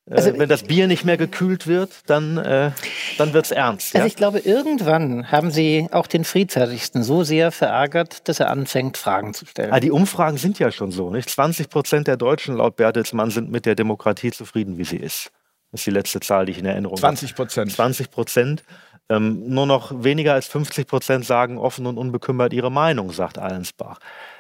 also, 0.10 0.38
wenn 0.38 0.50
das 0.50 0.64
Bier 0.64 0.88
nicht 0.88 1.06
mehr 1.06 1.18
gekühlt 1.18 1.68
wird, 1.68 1.92
dann, 2.08 2.38
äh, 2.38 2.72
dann 3.18 3.34
wird 3.34 3.46
es 3.46 3.52
ernst. 3.52 3.94
Also 3.94 4.00
ja? 4.00 4.08
ich 4.08 4.16
glaube, 4.16 4.40
irgendwann 4.40 5.32
haben 5.32 5.52
Sie 5.52 5.88
auch 5.92 6.08
den 6.08 6.24
Friedfertigsten 6.24 7.04
so 7.04 7.24
sehr 7.24 7.52
verärgert, 7.52 8.28
dass 8.28 8.40
er 8.40 8.50
anfängt, 8.50 8.98
Fragen 8.98 9.34
zu 9.34 9.46
stellen. 9.46 9.72
Ah, 9.72 9.80
die 9.80 9.92
Umfragen 9.92 10.38
sind 10.38 10.58
ja 10.58 10.72
schon 10.72 10.92
so. 10.92 11.12
Nicht? 11.12 11.30
20 11.30 11.70
Prozent 11.70 12.08
der 12.08 12.18
Deutschen 12.18 12.58
laut 12.58 12.78
Bertelsmann 12.78 13.30
sind 13.30 13.52
mit 13.52 13.66
der 13.66 13.76
Demokratie 13.76 14.32
zufrieden, 14.32 14.78
wie 14.78 14.86
sie 14.86 14.98
ist. 14.98 15.32
Das 15.72 15.82
ist 15.82 15.88
die 15.88 15.92
letzte 15.92 16.20
Zahl, 16.20 16.46
die 16.46 16.54
ich 16.54 16.60
in 16.60 16.66
Erinnerung 16.66 16.98
20 16.98 17.36
Prozent. 17.36 17.72
20 17.72 18.10
Prozent. 18.10 18.64
Ähm, 19.08 19.50
nur 19.50 19.66
noch 19.66 20.04
weniger 20.04 20.34
als 20.34 20.48
50 20.48 20.88
Prozent 20.88 21.26
sagen 21.26 21.58
offen 21.58 21.86
und 21.86 21.98
unbekümmert 21.98 22.54
ihre 22.54 22.72
Meinung, 22.72 23.12
sagt 23.12 23.38
Allensbach. 23.38 24.00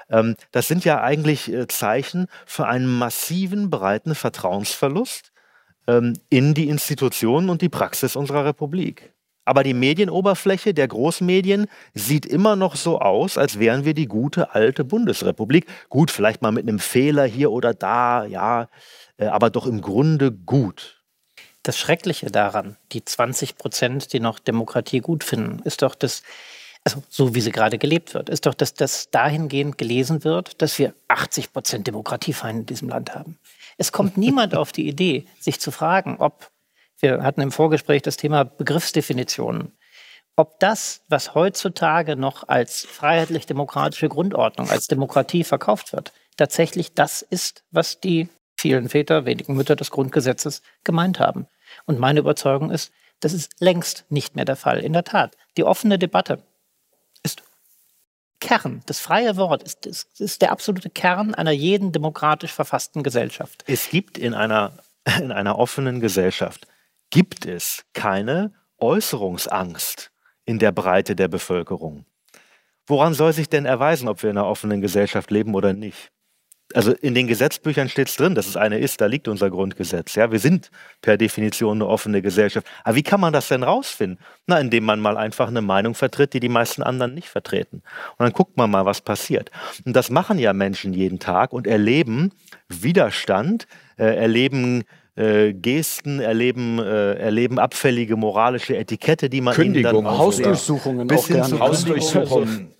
Ähm, 0.09 0.36
das 0.51 0.68
sind 0.68 0.86
ja 0.86 1.01
eigentlich 1.01 1.51
äh, 1.51 1.68
Zeichen 1.68 2.28
für 2.45 2.68
einen 2.68 2.88
massiven, 2.88 3.70
breiten 3.70 4.16
Vertrauensverlust 4.16 5.30
ähm, 5.88 6.13
in 6.29 6.53
die 6.53 6.69
Institutionen 6.69 7.49
und 7.49 7.61
die 7.61 7.69
Praxis 7.69 8.15
unserer 8.15 8.45
Republik. 8.45 9.13
Aber 9.43 9.63
die 9.63 9.73
Medienoberfläche 9.73 10.73
der 10.73 10.88
Großmedien 10.88 11.65
sieht 11.93 12.25
immer 12.25 12.55
noch 12.55 12.75
so 12.75 12.99
aus, 12.99 13.38
als 13.38 13.57
wären 13.57 13.86
wir 13.86 13.93
die 13.93 14.05
gute 14.05 14.53
alte 14.53 14.84
Bundesrepublik. 14.84 15.65
Gut, 15.89 16.11
vielleicht 16.11 16.41
mal 16.41 16.51
mit 16.51 16.67
einem 16.67 16.79
Fehler 16.79 17.25
hier 17.25 17.51
oder 17.51 17.73
da, 17.73 18.25
ja, 18.25 18.69
äh, 19.17 19.25
aber 19.25 19.49
doch 19.49 19.65
im 19.65 19.82
Grunde 19.82 20.32
gut. 20.32 21.01
Das 21.63 21.77
Schreckliche 21.77 22.27
daran, 22.27 22.77
die 22.91 23.03
20 23.03 23.57
Prozent, 23.57 24.13
die 24.13 24.19
noch 24.19 24.39
Demokratie 24.39 24.99
gut 24.99 25.23
finden, 25.23 25.61
ist 25.63 25.82
doch 25.82 25.95
das, 25.95 26.23
also 26.84 27.03
so 27.09 27.36
wie 27.36 27.41
sie 27.41 27.51
gerade 27.51 27.77
gelebt 27.77 28.13
wird, 28.13 28.29
ist 28.29 28.45
doch, 28.45 28.53
dass 28.53 28.73
das 28.73 29.09
dahingehend 29.11 29.77
gelesen 29.77 30.23
wird, 30.23 30.61
dass 30.61 30.79
wir 30.79 30.93
80 31.07 31.53
Prozent 31.53 31.88
Demokratiefeinde 31.88 32.61
in 32.61 32.65
diesem 32.67 32.89
Land 32.89 33.13
haben. 33.13 33.38
Es 33.82 33.91
kommt 33.91 34.15
niemand 34.15 34.53
auf 34.53 34.71
die 34.71 34.88
Idee, 34.88 35.25
sich 35.39 35.59
zu 35.59 35.71
fragen, 35.71 36.17
ob, 36.19 36.51
wir 36.99 37.23
hatten 37.23 37.41
im 37.41 37.51
Vorgespräch 37.51 38.03
das 38.03 38.15
Thema 38.15 38.43
Begriffsdefinitionen, 38.43 39.75
ob 40.36 40.59
das, 40.59 41.01
was 41.09 41.34
heutzutage 41.34 42.15
noch 42.15 42.47
als 42.47 42.86
freiheitlich-demokratische 42.86 44.07
Grundordnung, 44.07 44.69
als 44.69 44.86
Demokratie 44.86 45.43
verkauft 45.43 45.93
wird, 45.93 46.13
tatsächlich 46.38 46.93
das 46.93 47.23
ist, 47.23 47.63
was 47.71 47.99
die 47.99 48.29
vielen 48.55 48.88
Väter, 48.88 49.25
wenigen 49.25 49.55
Mütter 49.55 49.75
des 49.75 49.89
Grundgesetzes 49.89 50.61
gemeint 50.84 51.19
haben. 51.19 51.47
Und 51.88 51.97
meine 51.97 52.19
Überzeugung 52.19 52.69
ist, 52.69 52.91
das 53.19 53.34
ist 53.34 53.61
längst 53.61 54.05
nicht 54.09 54.36
mehr 54.36 54.45
der 54.45 54.57
Fall. 54.57 54.82
In 54.82 54.93
der 54.93 55.05
Tat, 55.05 55.36
die 55.57 55.63
offene 55.63 55.97
Debatte 55.97 56.43
Kern, 58.41 58.81
das 58.87 58.99
freie 58.99 59.37
Wort 59.37 59.63
ist, 59.63 59.85
ist, 59.85 60.19
ist 60.19 60.41
der 60.41 60.51
absolute 60.51 60.89
Kern 60.89 61.33
einer 61.33 61.51
jeden 61.51 61.93
demokratisch 61.93 62.51
verfassten 62.51 63.03
Gesellschaft. 63.03 63.63
Es 63.67 63.89
gibt 63.89 64.17
in 64.17 64.33
einer, 64.33 64.73
in 65.19 65.31
einer 65.31 65.57
offenen 65.57 66.01
Gesellschaft, 66.01 66.67
gibt 67.09 67.45
es 67.45 67.85
keine 67.93 68.51
Äußerungsangst 68.79 70.11
in 70.43 70.59
der 70.59 70.73
Breite 70.73 71.15
der 71.15 71.29
Bevölkerung. 71.29 72.05
Woran 72.87 73.13
soll 73.13 73.31
sich 73.31 73.47
denn 73.47 73.65
erweisen, 73.65 74.09
ob 74.09 74.21
wir 74.23 74.31
in 74.31 74.37
einer 74.37 74.47
offenen 74.47 74.81
Gesellschaft 74.81 75.31
leben 75.31 75.55
oder 75.55 75.71
nicht? 75.71 76.11
Also 76.76 76.93
in 76.93 77.15
den 77.15 77.28
Gesetzbüchern 77.28 77.89
steht 77.89 78.09
es 78.09 78.15
drin, 78.15 78.36
dass 78.36 78.47
es 78.47 78.57
eine 78.57 78.80
ist, 78.80 79.01
da 79.01 79.05
liegt 79.05 79.28
unser 79.28 79.49
Grundgesetz. 79.49 80.15
Ja, 80.15 80.32
wir 80.32 80.39
sind 80.39 80.72
per 81.01 81.17
Definition 81.17 81.78
eine 81.78 81.88
offene 81.88 82.22
Gesellschaft. 82.22 82.67
Aber 82.84 82.95
wie 82.95 83.03
kann 83.03 83.19
man 83.19 83.34
das 83.34 83.47
denn 83.47 83.63
rausfinden? 83.63 84.19
Na, 84.47 84.59
indem 84.59 84.86
man 84.86 84.99
mal 84.99 85.17
einfach 85.17 85.47
eine 85.47 85.61
Meinung 85.61 85.95
vertritt, 85.95 86.34
die 86.34 86.39
die 86.39 86.49
meisten 86.49 86.84
anderen 86.84 87.13
nicht 87.13 87.30
vertreten. 87.30 87.78
Und 88.17 88.26
dann 88.26 88.34
guckt 88.34 88.57
man 88.57 88.69
mal, 88.69 88.86
was 88.86 89.01
passiert. 89.01 89.51
Und 89.86 89.95
das 89.95 90.09
machen 90.09 90.39
ja 90.39 90.53
Menschen 90.53 90.93
jeden 90.93 91.19
Tag 91.19 91.53
und 91.53 91.67
erleben 91.67 92.32
Widerstand, 92.69 93.67
äh, 93.97 94.15
erleben 94.15 94.84
äh, 95.15 95.53
Gesten, 95.53 96.19
erleben, 96.19 96.80
äh, 96.80 97.15
erleben 97.15 97.59
abfällige 97.59 98.15
moralische 98.15 98.78
Etikette, 98.78 99.30
die 99.30 99.41
man 99.41 99.53
Kündigung, 99.53 99.91
ihnen 99.91 100.03
dann 100.05 100.17
Hausdurchsuchungen, 100.17 101.07
bis 101.07 101.28
hin 101.28 101.43
zu 101.43 101.59
Hausdurchsuchungen. 101.59 102.74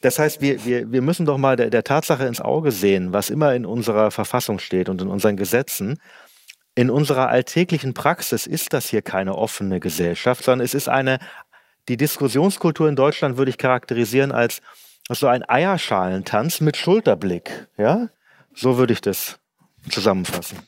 Das 0.00 0.18
heißt, 0.18 0.40
wir, 0.40 0.64
wir, 0.64 0.90
wir 0.90 1.02
müssen 1.02 1.26
doch 1.26 1.38
mal 1.38 1.56
der, 1.56 1.70
der 1.70 1.84
Tatsache 1.84 2.24
ins 2.24 2.40
Auge 2.40 2.72
sehen, 2.72 3.12
was 3.12 3.30
immer 3.30 3.54
in 3.54 3.66
unserer 3.66 4.10
Verfassung 4.10 4.58
steht 4.58 4.88
und 4.88 5.02
in 5.02 5.08
unseren 5.08 5.36
Gesetzen. 5.36 6.00
In 6.74 6.90
unserer 6.90 7.28
alltäglichen 7.28 7.92
Praxis 7.92 8.46
ist 8.46 8.72
das 8.72 8.88
hier 8.88 9.02
keine 9.02 9.34
offene 9.34 9.80
Gesellschaft, 9.80 10.44
sondern 10.44 10.64
es 10.64 10.74
ist 10.74 10.88
eine, 10.88 11.18
die 11.88 11.96
Diskussionskultur 11.96 12.88
in 12.88 12.96
Deutschland 12.96 13.36
würde 13.36 13.50
ich 13.50 13.58
charakterisieren 13.58 14.32
als 14.32 14.60
so 15.10 15.26
ein 15.26 15.48
Eierschalentanz 15.48 16.60
mit 16.60 16.76
Schulterblick. 16.76 17.68
Ja? 17.76 18.08
So 18.54 18.78
würde 18.78 18.92
ich 18.92 19.00
das 19.00 19.38
zusammenfassen. 19.90 20.58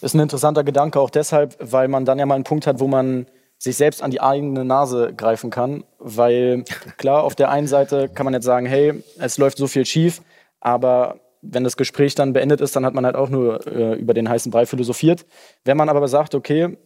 Ist 0.00 0.14
ein 0.14 0.20
interessanter 0.20 0.64
Gedanke 0.64 1.00
auch 1.00 1.10
deshalb, 1.10 1.56
weil 1.60 1.88
man 1.88 2.04
dann 2.04 2.18
ja 2.18 2.26
mal 2.26 2.34
einen 2.34 2.44
Punkt 2.44 2.66
hat, 2.66 2.78
wo 2.80 2.88
man 2.88 3.26
sich 3.58 3.76
selbst 3.76 4.02
an 4.02 4.10
die 4.10 4.20
eigene 4.20 4.64
Nase 4.64 5.12
greifen 5.16 5.50
kann. 5.50 5.84
Weil 5.98 6.64
klar, 6.96 7.24
auf 7.24 7.34
der 7.34 7.50
einen 7.50 7.66
Seite 7.66 8.08
kann 8.08 8.24
man 8.24 8.34
jetzt 8.34 8.44
sagen, 8.44 8.66
hey, 8.66 9.02
es 9.18 9.38
läuft 9.38 9.58
so 9.58 9.66
viel 9.66 9.86
schief, 9.86 10.22
aber 10.60 11.20
wenn 11.42 11.64
das 11.64 11.76
Gespräch 11.76 12.14
dann 12.14 12.32
beendet 12.32 12.60
ist, 12.60 12.74
dann 12.74 12.86
hat 12.86 12.94
man 12.94 13.04
halt 13.04 13.16
auch 13.16 13.28
nur 13.28 13.66
äh, 13.66 13.94
über 13.94 14.14
den 14.14 14.28
heißen 14.28 14.50
Brei 14.50 14.66
philosophiert. 14.66 15.26
Wenn 15.64 15.76
man 15.76 15.88
aber 15.88 16.08
sagt, 16.08 16.34
okay, 16.34 16.78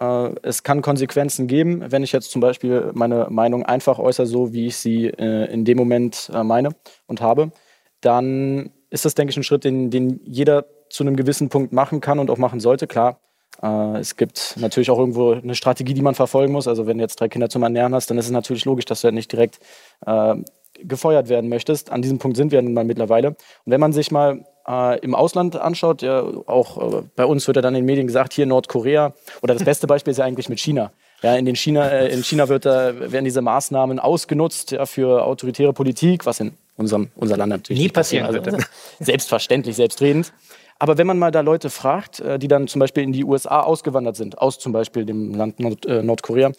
äh, 0.00 0.30
es 0.42 0.62
kann 0.62 0.82
Konsequenzen 0.82 1.46
geben, 1.46 1.84
wenn 1.92 2.02
ich 2.02 2.12
jetzt 2.12 2.30
zum 2.30 2.40
Beispiel 2.40 2.90
meine 2.94 3.28
Meinung 3.30 3.64
einfach 3.64 3.98
äußere, 3.98 4.26
so 4.26 4.52
wie 4.52 4.66
ich 4.66 4.76
sie 4.76 5.06
äh, 5.06 5.52
in 5.52 5.64
dem 5.64 5.76
Moment 5.76 6.30
äh, 6.34 6.42
meine 6.42 6.70
und 7.06 7.20
habe, 7.20 7.52
dann 8.00 8.70
ist 8.88 9.04
das, 9.04 9.14
denke 9.14 9.30
ich, 9.30 9.36
ein 9.36 9.42
Schritt, 9.42 9.64
den, 9.64 9.90
den 9.90 10.20
jeder 10.24 10.64
zu 10.88 11.04
einem 11.04 11.16
gewissen 11.16 11.48
Punkt 11.48 11.72
machen 11.72 12.00
kann 12.00 12.18
und 12.18 12.30
auch 12.30 12.38
machen 12.38 12.60
sollte. 12.60 12.86
Klar, 12.86 13.20
es 13.62 14.16
gibt 14.16 14.56
natürlich 14.58 14.90
auch 14.90 14.98
irgendwo 14.98 15.32
eine 15.32 15.54
Strategie, 15.54 15.92
die 15.92 16.00
man 16.00 16.14
verfolgen 16.14 16.52
muss. 16.52 16.66
Also 16.66 16.86
wenn 16.86 16.96
du 16.96 17.04
jetzt 17.04 17.20
drei 17.20 17.28
Kinder 17.28 17.50
zum 17.50 17.62
Ernähren 17.62 17.94
hast, 17.94 18.10
dann 18.10 18.16
ist 18.16 18.24
es 18.24 18.30
natürlich 18.30 18.64
logisch, 18.64 18.86
dass 18.86 19.02
du 19.02 19.06
halt 19.06 19.14
nicht 19.14 19.30
direkt 19.30 19.58
äh, 20.06 20.36
gefeuert 20.82 21.28
werden 21.28 21.50
möchtest. 21.50 21.90
An 21.90 22.02
diesem 22.02 22.18
Punkt 22.18 22.36
sind 22.36 22.52
wir 22.52 22.62
nun 22.62 22.72
mal 22.72 22.84
mittlerweile. 22.84 23.28
Und 23.28 23.36
wenn 23.66 23.80
man 23.80 23.92
sich 23.92 24.10
mal 24.10 24.44
äh, 24.66 24.98
im 25.00 25.14
Ausland 25.14 25.56
anschaut, 25.56 26.02
ja, 26.02 26.22
auch 26.22 27.00
äh, 27.00 27.02
bei 27.16 27.24
uns 27.24 27.46
wird 27.46 27.56
ja 27.56 27.62
dann 27.62 27.74
in 27.74 27.82
den 27.82 27.86
Medien 27.86 28.06
gesagt, 28.06 28.32
hier 28.32 28.46
Nordkorea, 28.46 29.12
oder 29.42 29.54
das 29.54 29.64
beste 29.64 29.86
Beispiel 29.86 30.12
ist 30.12 30.18
ja 30.18 30.24
eigentlich 30.24 30.48
mit 30.48 30.60
China. 30.60 30.92
Ja, 31.22 31.36
in, 31.36 31.44
den 31.44 31.56
China, 31.56 31.86
äh, 31.86 32.08
in 32.08 32.24
China 32.24 32.48
wird, 32.48 32.64
werden 32.64 33.24
diese 33.24 33.42
Maßnahmen 33.42 33.98
ausgenutzt 33.98 34.70
ja, 34.70 34.86
für 34.86 35.24
autoritäre 35.24 35.72
Politik, 35.72 36.24
was 36.24 36.40
in 36.40 36.52
unserem 36.76 37.10
unser 37.14 37.36
Land 37.36 37.50
natürlich 37.50 37.82
nie 37.82 37.88
passieren 37.90 38.26
also, 38.26 38.40
Selbstverständlich, 39.00 39.76
selbstredend. 39.76 40.32
Aber 40.80 40.96
wenn 40.96 41.06
man 41.06 41.18
mal 41.18 41.30
da 41.30 41.40
Leute 41.40 41.68
fragt, 41.68 42.20
äh, 42.20 42.38
die 42.38 42.48
dann 42.48 42.66
zum 42.66 42.80
Beispiel 42.80 43.02
in 43.02 43.12
die 43.12 43.22
USA 43.22 43.60
ausgewandert 43.60 44.16
sind, 44.16 44.38
aus 44.38 44.58
zum 44.58 44.72
Beispiel 44.72 45.04
dem 45.04 45.34
Land 45.34 45.60
Nord 45.60 45.84
äh, 45.84 46.02
Nordkorea, 46.02 46.52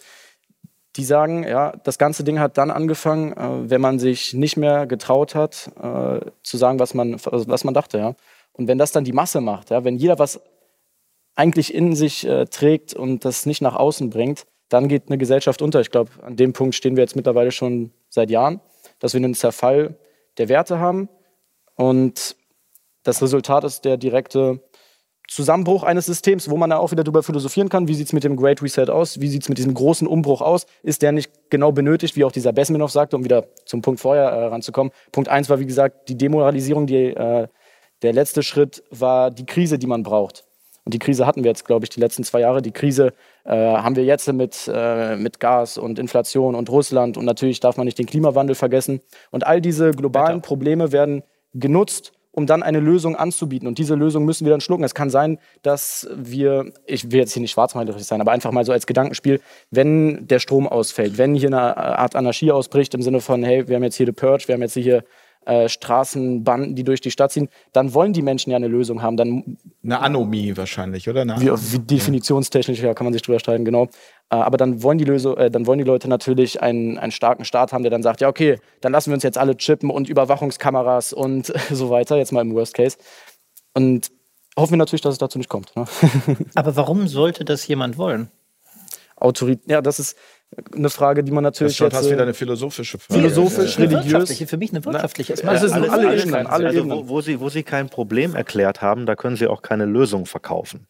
die 0.94 1.04
sagen, 1.04 1.42
ja, 1.42 1.72
das 1.82 1.98
ganze 1.98 2.22
Ding 2.22 2.38
hat 2.38 2.56
dann 2.56 2.70
angefangen, 2.70 3.32
äh, 3.32 3.68
wenn 3.68 3.80
man 3.80 3.98
sich 3.98 4.32
nicht 4.32 4.56
mehr 4.56 4.86
getraut 4.86 5.34
hat, 5.34 5.72
zu 6.42 6.56
sagen, 6.56 6.78
was 6.78 6.94
man, 6.94 7.16
was 7.24 7.64
man 7.64 7.74
dachte. 7.74 7.98
Ja. 7.98 8.14
Und 8.52 8.68
wenn 8.68 8.78
das 8.78 8.92
dann 8.92 9.04
die 9.04 9.12
Masse 9.12 9.40
macht, 9.40 9.70
ja, 9.70 9.84
wenn 9.84 9.96
jeder 9.96 10.18
was 10.18 10.40
eigentlich 11.34 11.74
in 11.74 11.96
sich 11.96 12.28
trägt 12.50 12.94
und 12.94 13.24
das 13.24 13.46
nicht 13.46 13.62
nach 13.62 13.74
außen 13.74 14.10
bringt, 14.10 14.44
dann 14.68 14.88
geht 14.88 15.04
eine 15.08 15.16
Gesellschaft 15.16 15.62
unter. 15.62 15.80
Ich 15.80 15.90
glaube, 15.90 16.10
an 16.22 16.36
dem 16.36 16.52
Punkt 16.52 16.74
stehen 16.74 16.94
wir 16.94 17.02
jetzt 17.02 17.16
mittlerweile 17.16 17.50
schon 17.50 17.90
seit 18.10 18.30
Jahren, 18.30 18.60
dass 18.98 19.14
wir 19.14 19.18
einen 19.18 19.34
Zerfall 19.34 19.96
der 20.36 20.50
Werte 20.50 20.78
haben 20.78 21.08
und 21.74 22.36
das 23.02 23.22
Resultat 23.22 23.64
ist 23.64 23.84
der 23.84 23.96
direkte 23.96 24.60
Zusammenbruch 25.28 25.82
eines 25.82 26.06
Systems, 26.06 26.50
wo 26.50 26.56
man 26.56 26.70
da 26.70 26.78
auch 26.78 26.90
wieder 26.90 27.04
darüber 27.04 27.22
philosophieren 27.22 27.68
kann, 27.68 27.88
wie 27.88 27.94
sieht 27.94 28.08
es 28.08 28.12
mit 28.12 28.24
dem 28.24 28.36
Great 28.36 28.62
Reset 28.62 28.90
aus, 28.90 29.20
wie 29.20 29.28
sieht 29.28 29.42
es 29.42 29.48
mit 29.48 29.58
diesem 29.58 29.72
großen 29.72 30.06
Umbruch 30.06 30.42
aus, 30.42 30.66
ist 30.82 31.00
der 31.02 31.12
nicht 31.12 31.30
genau 31.48 31.72
benötigt, 31.72 32.16
wie 32.16 32.24
auch 32.24 32.32
dieser 32.32 32.52
Besminov 32.52 32.90
sagte, 32.90 33.16
um 33.16 33.24
wieder 33.24 33.46
zum 33.64 33.82
Punkt 33.82 34.00
vorher 34.00 34.24
äh, 34.24 34.44
ranzukommen. 34.46 34.92
Punkt 35.10 35.28
eins 35.28 35.48
war, 35.48 35.58
wie 35.58 35.66
gesagt, 35.66 36.08
die 36.08 36.18
Demoralisierung, 36.18 36.86
die, 36.86 37.14
äh, 37.14 37.48
der 38.02 38.12
letzte 38.12 38.42
Schritt 38.42 38.82
war 38.90 39.30
die 39.30 39.46
Krise, 39.46 39.78
die 39.78 39.86
man 39.86 40.02
braucht. 40.02 40.44
Und 40.84 40.94
die 40.94 40.98
Krise 40.98 41.26
hatten 41.26 41.44
wir 41.44 41.50
jetzt, 41.50 41.64
glaube 41.64 41.84
ich, 41.84 41.90
die 41.90 42.00
letzten 42.00 42.24
zwei 42.24 42.40
Jahre. 42.40 42.60
Die 42.60 42.72
Krise 42.72 43.12
äh, 43.44 43.54
haben 43.54 43.94
wir 43.94 44.04
jetzt 44.04 44.30
mit, 44.32 44.68
äh, 44.72 45.16
mit 45.16 45.38
Gas 45.38 45.78
und 45.78 45.98
Inflation 46.00 46.56
und 46.56 46.68
Russland 46.70 47.16
und 47.16 47.24
natürlich 47.24 47.60
darf 47.60 47.76
man 47.76 47.86
nicht 47.86 47.98
den 47.98 48.06
Klimawandel 48.06 48.56
vergessen. 48.56 49.00
Und 49.30 49.46
all 49.46 49.60
diese 49.60 49.92
globalen. 49.92 50.42
Probleme 50.42 50.90
werden 50.90 51.22
genutzt, 51.54 52.12
um 52.32 52.46
dann 52.46 52.62
eine 52.62 52.80
Lösung 52.80 53.14
anzubieten. 53.14 53.68
Und 53.68 53.78
diese 53.78 53.94
Lösung 53.94 54.24
müssen 54.24 54.44
wir 54.44 54.50
dann 54.50 54.60
schlucken. 54.60 54.84
Es 54.84 54.94
kann 54.94 55.10
sein, 55.10 55.38
dass 55.62 56.08
wir, 56.14 56.72
ich 56.86 57.10
will 57.12 57.20
jetzt 57.20 57.32
hier 57.32 57.42
nicht 57.42 57.52
schwarzmalerig 57.52 58.04
sein, 58.04 58.20
aber 58.20 58.32
einfach 58.32 58.50
mal 58.50 58.64
so 58.64 58.72
als 58.72 58.86
Gedankenspiel, 58.86 59.40
wenn 59.70 60.26
der 60.26 60.38
Strom 60.38 60.66
ausfällt, 60.66 61.18
wenn 61.18 61.34
hier 61.34 61.48
eine 61.48 61.76
Art 61.76 62.16
Anarchie 62.16 62.50
ausbricht 62.50 62.94
im 62.94 63.02
Sinne 63.02 63.20
von, 63.20 63.44
hey, 63.44 63.68
wir 63.68 63.76
haben 63.76 63.84
jetzt 63.84 63.96
hier 63.96 64.06
die 64.06 64.12
Purge, 64.12 64.48
wir 64.48 64.54
haben 64.54 64.62
jetzt 64.62 64.74
hier 64.74 65.04
äh, 65.44 65.68
Straßenbanden, 65.68 66.74
die 66.74 66.84
durch 66.84 67.00
die 67.00 67.10
Stadt 67.10 67.32
ziehen, 67.32 67.48
dann 67.72 67.94
wollen 67.94 68.12
die 68.12 68.22
Menschen 68.22 68.50
ja 68.50 68.56
eine 68.56 68.68
Lösung 68.68 69.02
haben. 69.02 69.16
Dann, 69.16 69.56
eine 69.82 70.00
Anomie 70.00 70.56
wahrscheinlich, 70.56 71.08
oder? 71.08 71.24
Wie, 71.40 71.50
wie 71.50 71.78
definitionstechnisch, 71.78 72.80
ja, 72.80 72.94
kann 72.94 73.04
man 73.04 73.12
sich 73.12 73.22
drüber 73.22 73.40
streiten, 73.40 73.64
genau. 73.64 73.84
Äh, 74.30 74.36
aber 74.36 74.56
dann 74.56 74.82
wollen 74.82 74.98
die, 74.98 75.04
Lösung, 75.04 75.36
äh, 75.36 75.50
dann 75.50 75.66
wollen 75.66 75.78
die 75.78 75.84
Leute 75.84 76.08
natürlich 76.08 76.62
einen, 76.62 76.98
einen 76.98 77.12
starken 77.12 77.44
Staat 77.44 77.72
haben, 77.72 77.82
der 77.82 77.90
dann 77.90 78.02
sagt, 78.02 78.20
ja, 78.20 78.28
okay, 78.28 78.58
dann 78.80 78.92
lassen 78.92 79.10
wir 79.10 79.14
uns 79.14 79.22
jetzt 79.22 79.38
alle 79.38 79.56
chippen 79.56 79.90
und 79.90 80.08
Überwachungskameras 80.08 81.12
und 81.12 81.52
so 81.70 81.90
weiter, 81.90 82.16
jetzt 82.16 82.32
mal 82.32 82.40
im 82.40 82.54
Worst 82.54 82.74
Case. 82.74 82.96
Und 83.74 84.10
hoffen 84.56 84.72
wir 84.72 84.78
natürlich, 84.78 85.02
dass 85.02 85.12
es 85.12 85.18
dazu 85.18 85.38
nicht 85.38 85.50
kommt. 85.50 85.74
Ne? 85.76 85.86
Aber 86.54 86.76
warum 86.76 87.08
sollte 87.08 87.44
das 87.44 87.66
jemand 87.66 87.98
wollen? 87.98 88.30
Autorität, 89.16 89.70
ja, 89.70 89.80
das 89.80 89.98
ist, 89.98 90.16
eine 90.74 90.90
Frage, 90.90 91.24
die 91.24 91.32
man 91.32 91.44
natürlich. 91.44 91.76
Das 91.78 91.92
ist 91.92 91.98
schon 92.00 92.10
wieder 92.12 92.22
eine 92.22 92.34
philosophische 92.34 92.98
Frage. 92.98 93.20
Philosophisch, 93.20 93.78
ja, 93.78 93.84
religiös. 93.84 94.32
Für 94.32 94.56
mich 94.56 94.70
eine 94.70 94.84
wirtschaftliche. 94.84 95.34
Na, 95.42 95.52
das 95.52 95.62
ist 95.62 95.72
alle, 95.72 95.90
alle 95.90 96.20
Ebenen. 96.20 96.46
Alle 96.46 96.68
also, 96.68 96.88
Wo, 96.88 97.08
wo, 97.08 97.20
Sie, 97.20 97.40
wo 97.40 97.48
Sie 97.48 97.62
kein 97.62 97.88
Problem 97.88 98.34
erklärt 98.34 98.82
haben, 98.82 99.06
da 99.06 99.16
können 99.16 99.36
Sie 99.36 99.46
auch 99.46 99.62
keine 99.62 99.86
Lösung 99.86 100.26
verkaufen. 100.26 100.86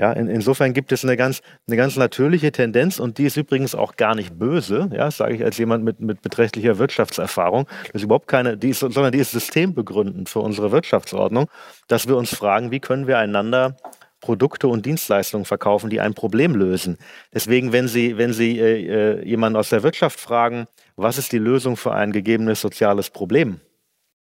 Ja, 0.00 0.12
in, 0.12 0.26
insofern 0.26 0.72
gibt 0.72 0.90
es 0.90 1.04
eine 1.04 1.16
ganz, 1.16 1.42
eine 1.68 1.76
ganz 1.76 1.96
natürliche 1.96 2.50
Tendenz 2.50 2.98
und 2.98 3.18
die 3.18 3.24
ist 3.24 3.36
übrigens 3.36 3.74
auch 3.74 3.96
gar 3.96 4.14
nicht 4.14 4.38
böse, 4.38 4.88
ja, 4.92 5.10
sage 5.10 5.34
ich 5.34 5.44
als 5.44 5.58
jemand 5.58 5.84
mit, 5.84 6.00
mit 6.00 6.22
beträchtlicher 6.22 6.78
Wirtschaftserfahrung. 6.78 7.68
Das 7.92 7.96
ist 7.96 8.04
überhaupt 8.04 8.26
keine, 8.26 8.56
die 8.56 8.70
ist, 8.70 8.80
sondern 8.80 9.12
die 9.12 9.18
ist 9.18 9.32
systembegründend 9.32 10.30
für 10.30 10.40
unsere 10.40 10.72
Wirtschaftsordnung, 10.72 11.48
dass 11.88 12.08
wir 12.08 12.16
uns 12.16 12.34
fragen, 12.34 12.70
wie 12.70 12.80
können 12.80 13.06
wir 13.06 13.18
einander 13.18 13.76
Produkte 14.22 14.68
und 14.68 14.86
Dienstleistungen 14.86 15.44
verkaufen, 15.44 15.90
die 15.90 16.00
ein 16.00 16.14
Problem 16.14 16.54
lösen. 16.54 16.96
Deswegen, 17.34 17.72
wenn 17.72 17.88
Sie, 17.88 18.16
wenn 18.16 18.32
Sie 18.32 18.58
äh, 18.58 19.18
äh, 19.18 19.28
jemanden 19.28 19.58
aus 19.58 19.68
der 19.68 19.82
Wirtschaft 19.82 20.18
fragen, 20.18 20.66
was 20.96 21.18
ist 21.18 21.32
die 21.32 21.38
Lösung 21.38 21.76
für 21.76 21.92
ein 21.92 22.12
gegebenes 22.12 22.62
soziales 22.62 23.10
Problem, 23.10 23.60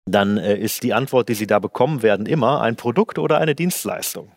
dann 0.05 0.37
äh, 0.37 0.57
ist 0.57 0.81
die 0.83 0.93
Antwort, 0.93 1.29
die 1.29 1.35
Sie 1.35 1.47
da 1.47 1.59
bekommen 1.59 2.01
werden, 2.01 2.25
immer 2.25 2.61
ein 2.61 2.77
Produkt 2.77 3.19
oder 3.19 3.37
eine 3.37 3.53
Dienstleistung. 3.53 4.31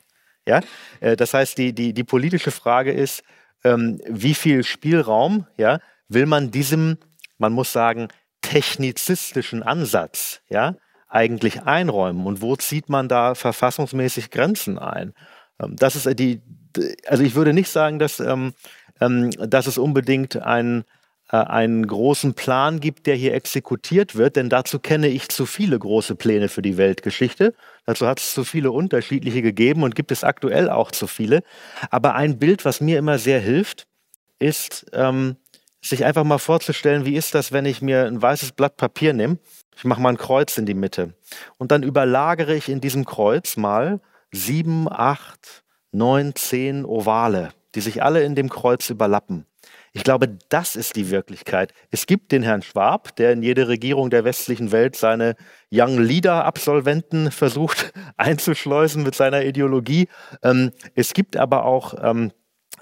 Ja? 0.47 0.61
Äh, 1.01 1.17
das 1.17 1.33
heißt, 1.33 1.57
die, 1.57 1.73
die, 1.73 1.95
die 1.95 2.05
politische 2.05 2.51
Frage 2.51 2.93
ist, 2.93 3.23
ähm, 3.65 4.01
wie 4.07 4.35
viel 4.35 4.65
Spielraum 4.65 5.47
ja, 5.57 5.79
will 6.09 6.27
man 6.27 6.51
diesem, 6.51 6.99
man 7.39 7.53
muss 7.53 7.73
sagen, 7.73 8.09
technizistischen 8.41 9.63
Ansatz 9.63 10.43
ja, 10.49 10.75
eigentlich 11.09 11.63
einräumen 11.63 12.27
und 12.27 12.43
wo 12.43 12.57
zieht 12.57 12.89
man 12.89 13.09
da 13.09 13.37
verfassungsmäßig 13.37 14.31
Grenzen 14.31 14.79
ein? 14.79 15.15
Ähm, 15.61 15.77
das 15.77 15.97
ist 15.97 16.19
die, 16.19 16.41
also 17.07 17.23
ich 17.23 17.35
würde 17.35 17.53
nicht 17.53 17.69
sagen, 17.69 17.99
dass, 17.99 18.21
ähm, 18.21 18.55
ähm, 19.01 19.31
dass 19.31 19.67
es 19.67 19.79
unbedingt 19.79 20.37
ein, 20.37 20.85
äh, 21.31 21.37
einen 21.37 21.87
großen 21.87 22.35
Plan 22.35 22.81
gibt, 22.81 23.07
der 23.07 23.15
hier 23.15 23.35
exekutiert 23.35 24.17
wird, 24.17 24.37
denn 24.37 24.49
dazu 24.49 24.79
kenne 24.79 25.09
ich 25.09 25.29
zu 25.29 25.47
viele 25.47 25.79
große 25.79 26.15
Pläne 26.15 26.49
für 26.49 26.63
die 26.63 26.77
Weltgeschichte. 26.77 27.55
Dazu 27.87 28.07
hat 28.07 28.21
es 28.21 28.35
zu 28.35 28.45
viele 28.45 28.71
unterschiedliche 28.71 29.43
gegeben 29.43 29.83
und 29.83 29.95
gibt 29.95 30.13
es 30.13 30.25
aktuell 30.25 30.71
auch 30.71 30.91
zu 30.91 31.07
viele. 31.07 31.43
Aber 31.91 32.15
ein 32.15 32.39
Bild, 32.39 32.65
was 32.65 32.81
mir 32.81 32.99
immer 32.99 33.19
sehr 33.19 33.41
hilft, 33.41 33.87
ist, 34.39 34.87
ähm, 34.93 35.37
sich 35.81 36.05
einfach 36.05 36.25
mal 36.25 36.39
vorzustellen, 36.39 37.05
wie 37.05 37.17
ist 37.17 37.35
das, 37.35 37.51
wenn 37.51 37.65
ich 37.65 37.83
mir 37.83 38.07
ein 38.07 38.23
weißes 38.23 38.53
Blatt 38.53 38.77
Papier 38.77 39.13
nehme, 39.13 39.39
ich 39.77 39.85
mache 39.85 40.01
mal 40.01 40.11
ein 40.11 40.19
Kreuz 40.19 40.57
in 40.59 40.67
die 40.67 40.75
Mitte 40.75 41.15
und 41.59 41.73
dann 41.73 41.83
überlagere 41.83 42.55
ich 42.55 42.69
in 42.69 42.81
diesem 42.81 43.05
Kreuz 43.05 43.57
mal 43.57 44.01
sieben, 44.33 44.91
acht, 44.91 45.63
neun, 45.93 46.35
zehn 46.35 46.85
Ovale. 46.85 47.51
die 47.75 47.81
sich 47.81 48.03
alle 48.03 48.23
in 48.23 48.35
dem 48.35 48.51
Kreuz 48.51 48.91
überlappen. 48.91 49.47
Ich 49.95 50.05
glaube, 50.05 50.39
das 50.49 50.75
ist 50.77 50.97
die 50.97 51.11
Wirklichkeit. 51.11 51.73
Es 51.91 52.07
gibt 52.07 52.33
den 52.33 52.43
Herrn 52.43 52.63
Schwab, 52.63 53.15
der 53.17 53.33
in 53.33 53.43
jede 53.43 53.69
Regierung 53.69 54.11
der 54.11 54.25
westlichen 54.25 54.73
Welt 54.73 54.97
seine 54.97 55.37
Young 55.71 55.99
Leader-Absolventen 55.99 57.31
versucht 57.31 57.93
einzuschleusen 58.17 59.03
mit 59.03 59.15
seiner 59.15 59.45
Ideologie. 59.45 60.09
Ähm, 60.43 60.73
es 60.95 61.13
gibt 61.13 61.37
aber 61.37 61.65
auch 61.65 61.95
ähm, 62.03 62.33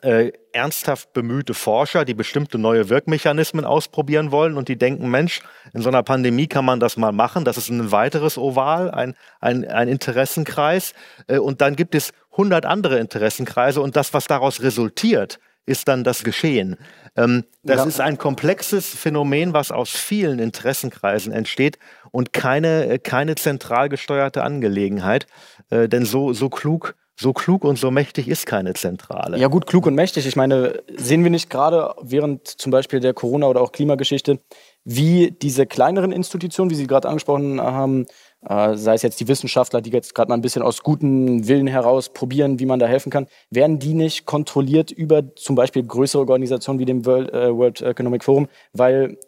äh, 0.03 0.32
ernsthaft 0.53 1.12
bemühte 1.12 1.55
Forscher, 1.55 2.05
die 2.05 2.14
bestimmte 2.14 2.59
neue 2.59 2.88
Wirkmechanismen 2.88 3.64
ausprobieren 3.64 4.32
wollen 4.32 4.57
und 4.57 4.68
die 4.68 4.76
denken, 4.76 5.11
Mensch, 5.11 5.40
in 5.72 5.82
so 5.82 5.88
einer 5.88 6.03
Pandemie 6.03 6.46
kann 6.46 6.64
man 6.64 6.80
das 6.80 6.96
mal 6.96 7.12
machen. 7.12 7.44
Das 7.44 7.57
ist 7.57 7.68
ein 7.68 7.92
weiteres 7.92 8.38
Oval, 8.38 8.90
ein, 8.90 9.14
ein, 9.40 9.66
ein 9.66 9.88
Interessenkreis. 9.88 10.94
Äh, 11.26 11.38
und 11.38 11.61
dann 11.61 11.76
gibt 11.76 11.94
es 11.94 12.12
hundert 12.36 12.66
andere 12.66 12.98
Interessenkreise 12.98 13.80
und 13.80 13.96
das, 13.96 14.14
was 14.14 14.26
daraus 14.26 14.62
resultiert, 14.62 15.38
ist 15.66 15.88
dann 15.88 16.05
das 16.05 16.24
Geschehen. 16.24 16.76
Ähm, 17.16 17.44
das 17.62 17.78
ja. 17.78 17.84
ist 17.84 18.01
ein 18.01 18.18
komplexes 18.18 18.88
Phänomen, 18.88 19.53
was 19.53 19.70
aus 19.70 19.90
vielen 19.90 20.38
Interessenkreisen 20.38 21.32
entsteht 21.32 21.78
und 22.11 22.32
keine, 22.32 22.86
äh, 22.86 22.98
keine 22.98 23.34
zentral 23.34 23.88
gesteuerte 23.88 24.42
Angelegenheit. 24.42 25.26
Äh, 25.70 25.88
denn 25.88 26.05
so, 26.05 26.32
so 26.32 26.48
klug 26.48 26.94
so 27.21 27.35
klug 27.35 27.64
und 27.64 27.79
so 27.79 27.91
mächtig 27.91 28.29
ist 28.29 28.47
keine 28.47 28.73
Zentrale. 28.73 29.39
Ja 29.39 29.49
gut, 29.49 29.66
klug 29.66 29.87
und 29.87 29.95
mächtig. 29.95 30.27
Ich 30.27 30.37
meine, 30.37 30.83
sehen 30.97 31.23
wir 31.23 31.31
nicht 31.31 31.51
gerade 31.51 31.95
während 32.01 32.49
zum 32.49 32.73
Beispiel 32.73 33.01
der 33.01 33.12
Corona- 33.12 33.47
oder 33.47 33.61
auch 33.61 33.73
Klimageschichte, 33.73 34.39
wie 34.85 35.31
diese 35.31 35.66
kleineren 35.66 36.12
Institutionen, 36.12 36.71
wie 36.71 36.75
Sie 36.75 36.87
gerade 36.87 37.09
angesprochen 37.09 37.61
haben, 37.61 38.07
äh, 38.49 38.75
sei 38.75 38.95
es 38.95 39.03
jetzt 39.03 39.21
die 39.21 39.29
Wissenschaftler, 39.29 39.83
die 39.83 39.91
jetzt 39.91 40.14
gerade 40.14 40.31
mal 40.31 40.37
ein 40.37 40.41
bisschen 40.41 40.62
aus 40.62 40.83
gutem 40.83 41.47
Willen 41.47 41.66
heraus 41.66 42.09
probieren, 42.09 42.59
wie 42.59 42.64
man 42.64 42.79
da 42.79 42.87
helfen 42.87 43.11
kann, 43.11 43.27
werden 43.51 43.79
die 43.79 43.93
nicht 43.93 44.25
kontrolliert 44.25 44.91
über 44.91 45.37
zum 45.37 45.57
Beispiel 45.57 45.83
größere 45.83 46.23
Organisationen 46.23 46.81
wie 46.81 46.87
dem 46.87 47.05
World, 47.05 47.35
äh, 47.35 47.55
World 47.55 47.83
Economic 47.83 48.25
Forum, 48.25 48.49
weil 48.73 49.18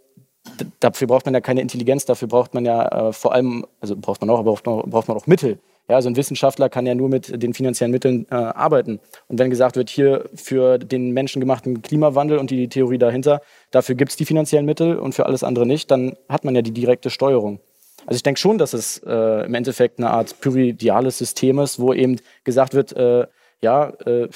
dafür 0.80 1.09
braucht 1.09 1.26
man 1.26 1.34
ja 1.34 1.43
keine 1.43 1.61
Intelligenz, 1.61 2.07
dafür 2.07 2.28
braucht 2.28 2.55
man 2.55 2.64
ja 2.64 3.09
äh, 3.09 3.12
vor 3.12 3.34
allem, 3.34 3.66
also 3.80 3.97
braucht 3.97 4.22
man 4.22 4.30
auch, 4.30 4.38
aber 4.38 4.55
braucht 4.55 4.64
braucht 4.64 5.09
man 5.09 5.16
auch 5.18 5.26
Mittel. 5.26 5.59
Ja, 5.88 6.00
so 6.00 6.08
ein 6.08 6.16
Wissenschaftler 6.16 6.68
kann 6.68 6.86
ja 6.86 6.94
nur 6.94 7.08
mit 7.08 7.42
den 7.42 7.54
finanziellen 7.54 7.90
Mitteln 7.90 8.26
äh, 8.30 8.34
arbeiten. 8.34 9.00
Und 9.28 9.38
wenn 9.38 9.50
gesagt 9.50 9.76
wird, 9.76 9.90
hier 9.90 10.28
für 10.34 10.78
den 10.78 11.10
menschengemachten 11.10 11.82
Klimawandel 11.82 12.38
und 12.38 12.50
die 12.50 12.68
Theorie 12.68 12.98
dahinter, 12.98 13.42
dafür 13.72 13.94
gibt 13.94 14.12
es 14.12 14.16
die 14.16 14.24
finanziellen 14.24 14.64
Mittel 14.64 14.96
und 14.96 15.14
für 15.14 15.26
alles 15.26 15.42
andere 15.42 15.66
nicht, 15.66 15.90
dann 15.90 16.16
hat 16.28 16.44
man 16.44 16.54
ja 16.54 16.62
die 16.62 16.72
direkte 16.72 17.10
Steuerung. 17.10 17.60
Also 18.06 18.16
ich 18.16 18.22
denke 18.22 18.40
schon, 18.40 18.58
dass 18.58 18.72
es 18.72 18.98
äh, 19.06 19.44
im 19.44 19.54
Endeffekt 19.54 19.98
eine 19.98 20.10
Art 20.10 20.40
pyridiales 20.40 21.18
System 21.18 21.58
ist, 21.58 21.78
wo 21.78 21.92
eben 21.92 22.16
gesagt 22.44 22.74
wird, 22.74 22.92
äh, 22.96 23.26
ja, 23.60 23.90
äh, 24.06 24.28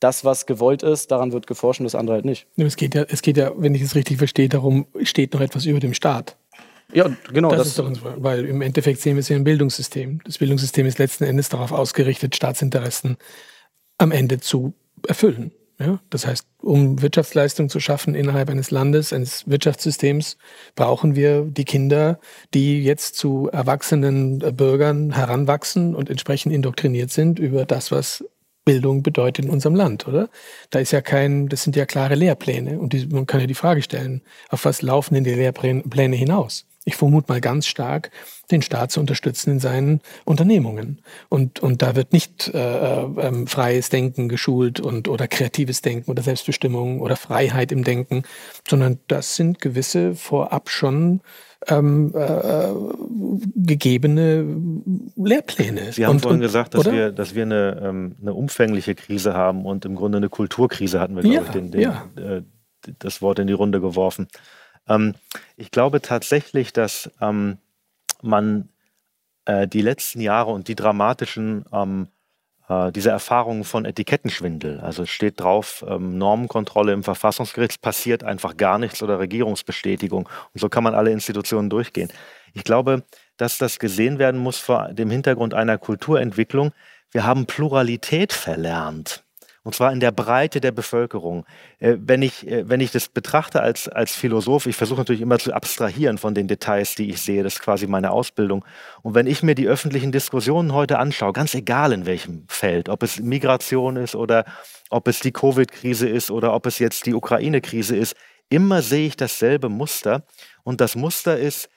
das, 0.00 0.24
was 0.24 0.46
gewollt 0.46 0.82
ist, 0.82 1.10
daran 1.10 1.32
wird 1.32 1.46
geforscht 1.46 1.80
und 1.80 1.84
das 1.84 1.94
andere 1.94 2.16
halt 2.16 2.24
nicht. 2.24 2.46
Es 2.56 2.76
geht 2.76 2.94
ja, 2.94 3.04
es 3.08 3.22
geht 3.22 3.36
ja, 3.36 3.52
wenn 3.56 3.74
ich 3.74 3.82
es 3.82 3.94
richtig 3.94 4.18
verstehe, 4.18 4.48
darum, 4.48 4.86
steht 5.02 5.34
noch 5.34 5.40
etwas 5.40 5.66
über 5.66 5.80
dem 5.80 5.94
Staat. 5.94 6.36
Ja, 6.92 7.10
genau. 7.32 7.50
Das, 7.50 7.58
das 7.58 7.66
ist 7.68 7.78
doch 7.78 7.86
uns, 7.86 8.00
weil 8.02 8.44
im 8.46 8.62
Endeffekt 8.62 9.00
sehen 9.00 9.16
wir 9.16 9.20
es 9.20 9.28
ja 9.28 9.36
im 9.36 9.44
Bildungssystem. 9.44 10.20
Das 10.24 10.38
Bildungssystem 10.38 10.86
ist 10.86 10.98
letzten 10.98 11.24
Endes 11.24 11.48
darauf 11.48 11.72
ausgerichtet, 11.72 12.34
Staatsinteressen 12.34 13.16
am 13.98 14.10
Ende 14.10 14.40
zu 14.40 14.74
erfüllen. 15.06 15.52
Ja, 15.80 16.00
das 16.10 16.26
heißt, 16.26 16.44
um 16.60 17.00
Wirtschaftsleistung 17.02 17.68
zu 17.68 17.78
schaffen 17.78 18.16
innerhalb 18.16 18.50
eines 18.50 18.72
Landes, 18.72 19.12
eines 19.12 19.48
Wirtschaftssystems, 19.48 20.36
brauchen 20.74 21.14
wir 21.14 21.42
die 21.42 21.64
Kinder, 21.64 22.18
die 22.52 22.82
jetzt 22.82 23.14
zu 23.14 23.48
erwachsenen 23.52 24.40
Bürgern 24.56 25.12
heranwachsen 25.12 25.94
und 25.94 26.10
entsprechend 26.10 26.52
indoktriniert 26.52 27.12
sind 27.12 27.38
über 27.38 27.64
das, 27.64 27.92
was 27.92 28.24
Bildung 28.64 29.04
bedeutet 29.04 29.44
in 29.44 29.50
unserem 29.52 29.76
Land, 29.76 30.08
oder? 30.08 30.28
Da 30.70 30.80
ist 30.80 30.90
ja 30.90 31.00
kein, 31.00 31.48
das 31.48 31.62
sind 31.62 31.76
ja 31.76 31.86
klare 31.86 32.16
Lehrpläne 32.16 32.80
und 32.80 32.92
die, 32.92 33.06
man 33.06 33.26
kann 33.26 33.40
ja 33.40 33.46
die 33.46 33.54
Frage 33.54 33.80
stellen, 33.80 34.22
auf 34.48 34.64
was 34.64 34.82
laufen 34.82 35.14
denn 35.14 35.24
die 35.24 35.34
Lehrpläne 35.34 36.16
hinaus? 36.16 36.66
Ich 36.84 36.96
vermute 36.96 37.30
mal 37.30 37.40
ganz 37.40 37.66
stark, 37.66 38.10
den 38.50 38.62
Staat 38.62 38.92
zu 38.92 39.00
unterstützen 39.00 39.50
in 39.52 39.60
seinen 39.60 40.00
Unternehmungen. 40.24 41.02
Und, 41.28 41.60
und 41.60 41.82
da 41.82 41.96
wird 41.96 42.12
nicht 42.12 42.48
äh, 42.54 43.02
äh, 43.02 43.46
freies 43.46 43.90
Denken 43.90 44.28
geschult 44.28 44.80
und 44.80 45.08
oder 45.08 45.28
kreatives 45.28 45.82
Denken 45.82 46.10
oder 46.10 46.22
Selbstbestimmung 46.22 47.00
oder 47.00 47.16
Freiheit 47.16 47.72
im 47.72 47.84
Denken, 47.84 48.22
sondern 48.66 49.00
das 49.06 49.36
sind 49.36 49.60
gewisse 49.60 50.14
vorab 50.14 50.70
schon 50.70 51.20
ähm, 51.66 52.14
äh, 52.14 52.68
gegebene 53.56 54.46
Lehrpläne. 55.16 55.92
Sie 55.92 56.06
haben 56.06 56.12
und, 56.12 56.20
vorhin 56.20 56.40
und, 56.40 56.46
gesagt, 56.46 56.74
dass 56.74 56.90
wir, 56.90 57.12
dass 57.12 57.34
wir 57.34 57.42
eine, 57.42 57.82
ähm, 57.84 58.16
eine 58.20 58.32
umfängliche 58.32 58.94
Krise 58.94 59.34
haben 59.34 59.66
und 59.66 59.84
im 59.84 59.96
Grunde 59.96 60.18
eine 60.18 60.28
Kulturkrise 60.28 61.00
hatten 61.00 61.16
wir, 61.16 61.22
glaube 61.22 61.34
ja, 61.34 61.42
ich, 61.42 61.48
den, 61.48 61.70
den, 61.70 61.80
ja. 61.80 62.08
äh, 62.16 62.42
das 62.98 63.20
Wort 63.20 63.40
in 63.40 63.46
die 63.48 63.52
Runde 63.52 63.80
geworfen. 63.80 64.28
Ähm, 64.88 65.14
ich 65.56 65.70
glaube 65.70 66.00
tatsächlich, 66.02 66.72
dass 66.72 67.10
ähm, 67.20 67.58
man 68.22 68.68
äh, 69.44 69.68
die 69.68 69.82
letzten 69.82 70.20
Jahre 70.20 70.50
und 70.50 70.68
die 70.68 70.74
dramatischen 70.74 71.64
ähm, 71.72 72.08
äh, 72.68 72.92
diese 72.92 73.10
Erfahrungen 73.10 73.64
von 73.64 73.84
Etikettenschwindel, 73.84 74.80
also 74.80 75.06
steht 75.06 75.40
drauf, 75.40 75.84
ähm, 75.88 76.18
Normenkontrolle 76.18 76.92
im 76.92 77.02
Verfassungsgericht, 77.02 77.80
passiert 77.80 78.24
einfach 78.24 78.56
gar 78.56 78.78
nichts 78.78 79.02
oder 79.02 79.18
Regierungsbestätigung. 79.18 80.28
Und 80.54 80.60
so 80.60 80.68
kann 80.68 80.84
man 80.84 80.94
alle 80.94 81.10
Institutionen 81.10 81.70
durchgehen. 81.70 82.10
Ich 82.52 82.64
glaube, 82.64 83.04
dass 83.36 83.58
das 83.58 83.78
gesehen 83.78 84.18
werden 84.18 84.40
muss 84.40 84.58
vor 84.58 84.92
dem 84.92 85.10
Hintergrund 85.10 85.54
einer 85.54 85.78
Kulturentwicklung. 85.78 86.72
Wir 87.10 87.24
haben 87.24 87.46
Pluralität 87.46 88.32
verlernt 88.32 89.24
und 89.68 89.74
zwar 89.74 89.92
in 89.92 90.00
der 90.00 90.12
Breite 90.12 90.62
der 90.62 90.72
Bevölkerung. 90.72 91.44
Äh, 91.78 91.96
wenn, 92.00 92.22
ich, 92.22 92.48
äh, 92.48 92.66
wenn 92.70 92.80
ich 92.80 92.90
das 92.90 93.10
betrachte 93.10 93.60
als, 93.60 93.86
als 93.86 94.16
Philosoph, 94.16 94.64
ich 94.64 94.74
versuche 94.74 95.00
natürlich 95.00 95.20
immer 95.20 95.38
zu 95.38 95.52
abstrahieren 95.52 96.16
von 96.16 96.32
den 96.32 96.48
Details, 96.48 96.94
die 96.94 97.10
ich 97.10 97.20
sehe, 97.20 97.42
das 97.42 97.56
ist 97.56 97.60
quasi 97.60 97.86
meine 97.86 98.10
Ausbildung. 98.10 98.64
Und 99.02 99.14
wenn 99.14 99.26
ich 99.26 99.42
mir 99.42 99.54
die 99.54 99.68
öffentlichen 99.68 100.10
Diskussionen 100.10 100.72
heute 100.72 100.98
anschaue, 100.98 101.34
ganz 101.34 101.52
egal 101.52 101.92
in 101.92 102.06
welchem 102.06 102.46
Feld, 102.48 102.88
ob 102.88 103.02
es 103.02 103.20
Migration 103.20 103.96
ist 103.96 104.14
oder 104.14 104.46
ob 104.88 105.06
es 105.06 105.20
die 105.20 105.32
Covid-Krise 105.32 106.08
ist 106.08 106.30
oder 106.30 106.54
ob 106.54 106.64
es 106.64 106.78
jetzt 106.78 107.04
die 107.04 107.12
Ukraine-Krise 107.12 107.94
ist, 107.94 108.16
immer 108.48 108.80
sehe 108.80 109.08
ich 109.08 109.16
dasselbe 109.16 109.68
Muster. 109.68 110.22
Und 110.64 110.80
das 110.80 110.96
Muster 110.96 111.36
ist, 111.36 111.68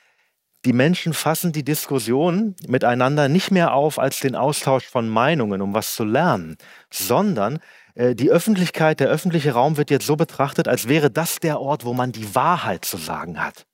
die 0.65 0.73
Menschen 0.73 1.13
fassen 1.13 1.51
die 1.51 1.63
Diskussion 1.63 2.55
miteinander 2.67 3.27
nicht 3.29 3.49
mehr 3.49 3.73
auf 3.73 3.97
als 3.97 4.19
den 4.19 4.35
Austausch 4.35 4.85
von 4.85 5.09
Meinungen, 5.09 5.61
um 5.61 5.73
was 5.73 5.95
zu 5.95 6.03
lernen, 6.03 6.57
sondern 6.91 7.59
die 7.95 8.29
Öffentlichkeit, 8.29 8.99
der 8.99 9.09
öffentliche 9.09 9.51
Raum 9.51 9.77
wird 9.77 9.91
jetzt 9.91 10.05
so 10.05 10.15
betrachtet, 10.15 10.67
als 10.67 10.87
wäre 10.87 11.11
das 11.11 11.39
der 11.39 11.59
Ort, 11.59 11.85
wo 11.85 11.93
man 11.93 12.11
die 12.11 12.33
Wahrheit 12.35 12.85
zu 12.85 12.97
sagen 12.97 13.43
hat. 13.43 13.65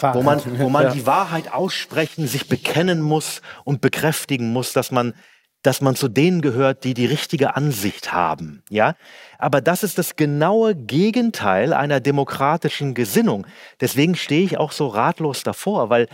Wahrheit. 0.00 0.16
Wo 0.16 0.22
man, 0.22 0.58
wo 0.58 0.68
man 0.68 0.84
ja. 0.84 0.90
die 0.90 1.06
Wahrheit 1.06 1.52
aussprechen, 1.52 2.26
sich 2.26 2.48
bekennen 2.48 3.00
muss 3.00 3.42
und 3.64 3.80
bekräftigen 3.80 4.52
muss, 4.52 4.72
dass 4.72 4.90
man, 4.90 5.14
dass 5.62 5.80
man 5.80 5.96
zu 5.96 6.08
denen 6.08 6.42
gehört, 6.42 6.84
die 6.84 6.94
die 6.94 7.06
richtige 7.06 7.56
Ansicht 7.56 8.12
haben. 8.12 8.62
Ja? 8.70 8.94
Aber 9.38 9.60
das 9.60 9.82
ist 9.82 9.98
das 9.98 10.16
genaue 10.16 10.74
Gegenteil 10.74 11.72
einer 11.72 12.00
demokratischen 12.00 12.94
Gesinnung. 12.94 13.46
Deswegen 13.80 14.14
stehe 14.14 14.44
ich 14.44 14.58
auch 14.58 14.72
so 14.72 14.86
ratlos 14.86 15.42
davor, 15.42 15.90
weil 15.90 16.08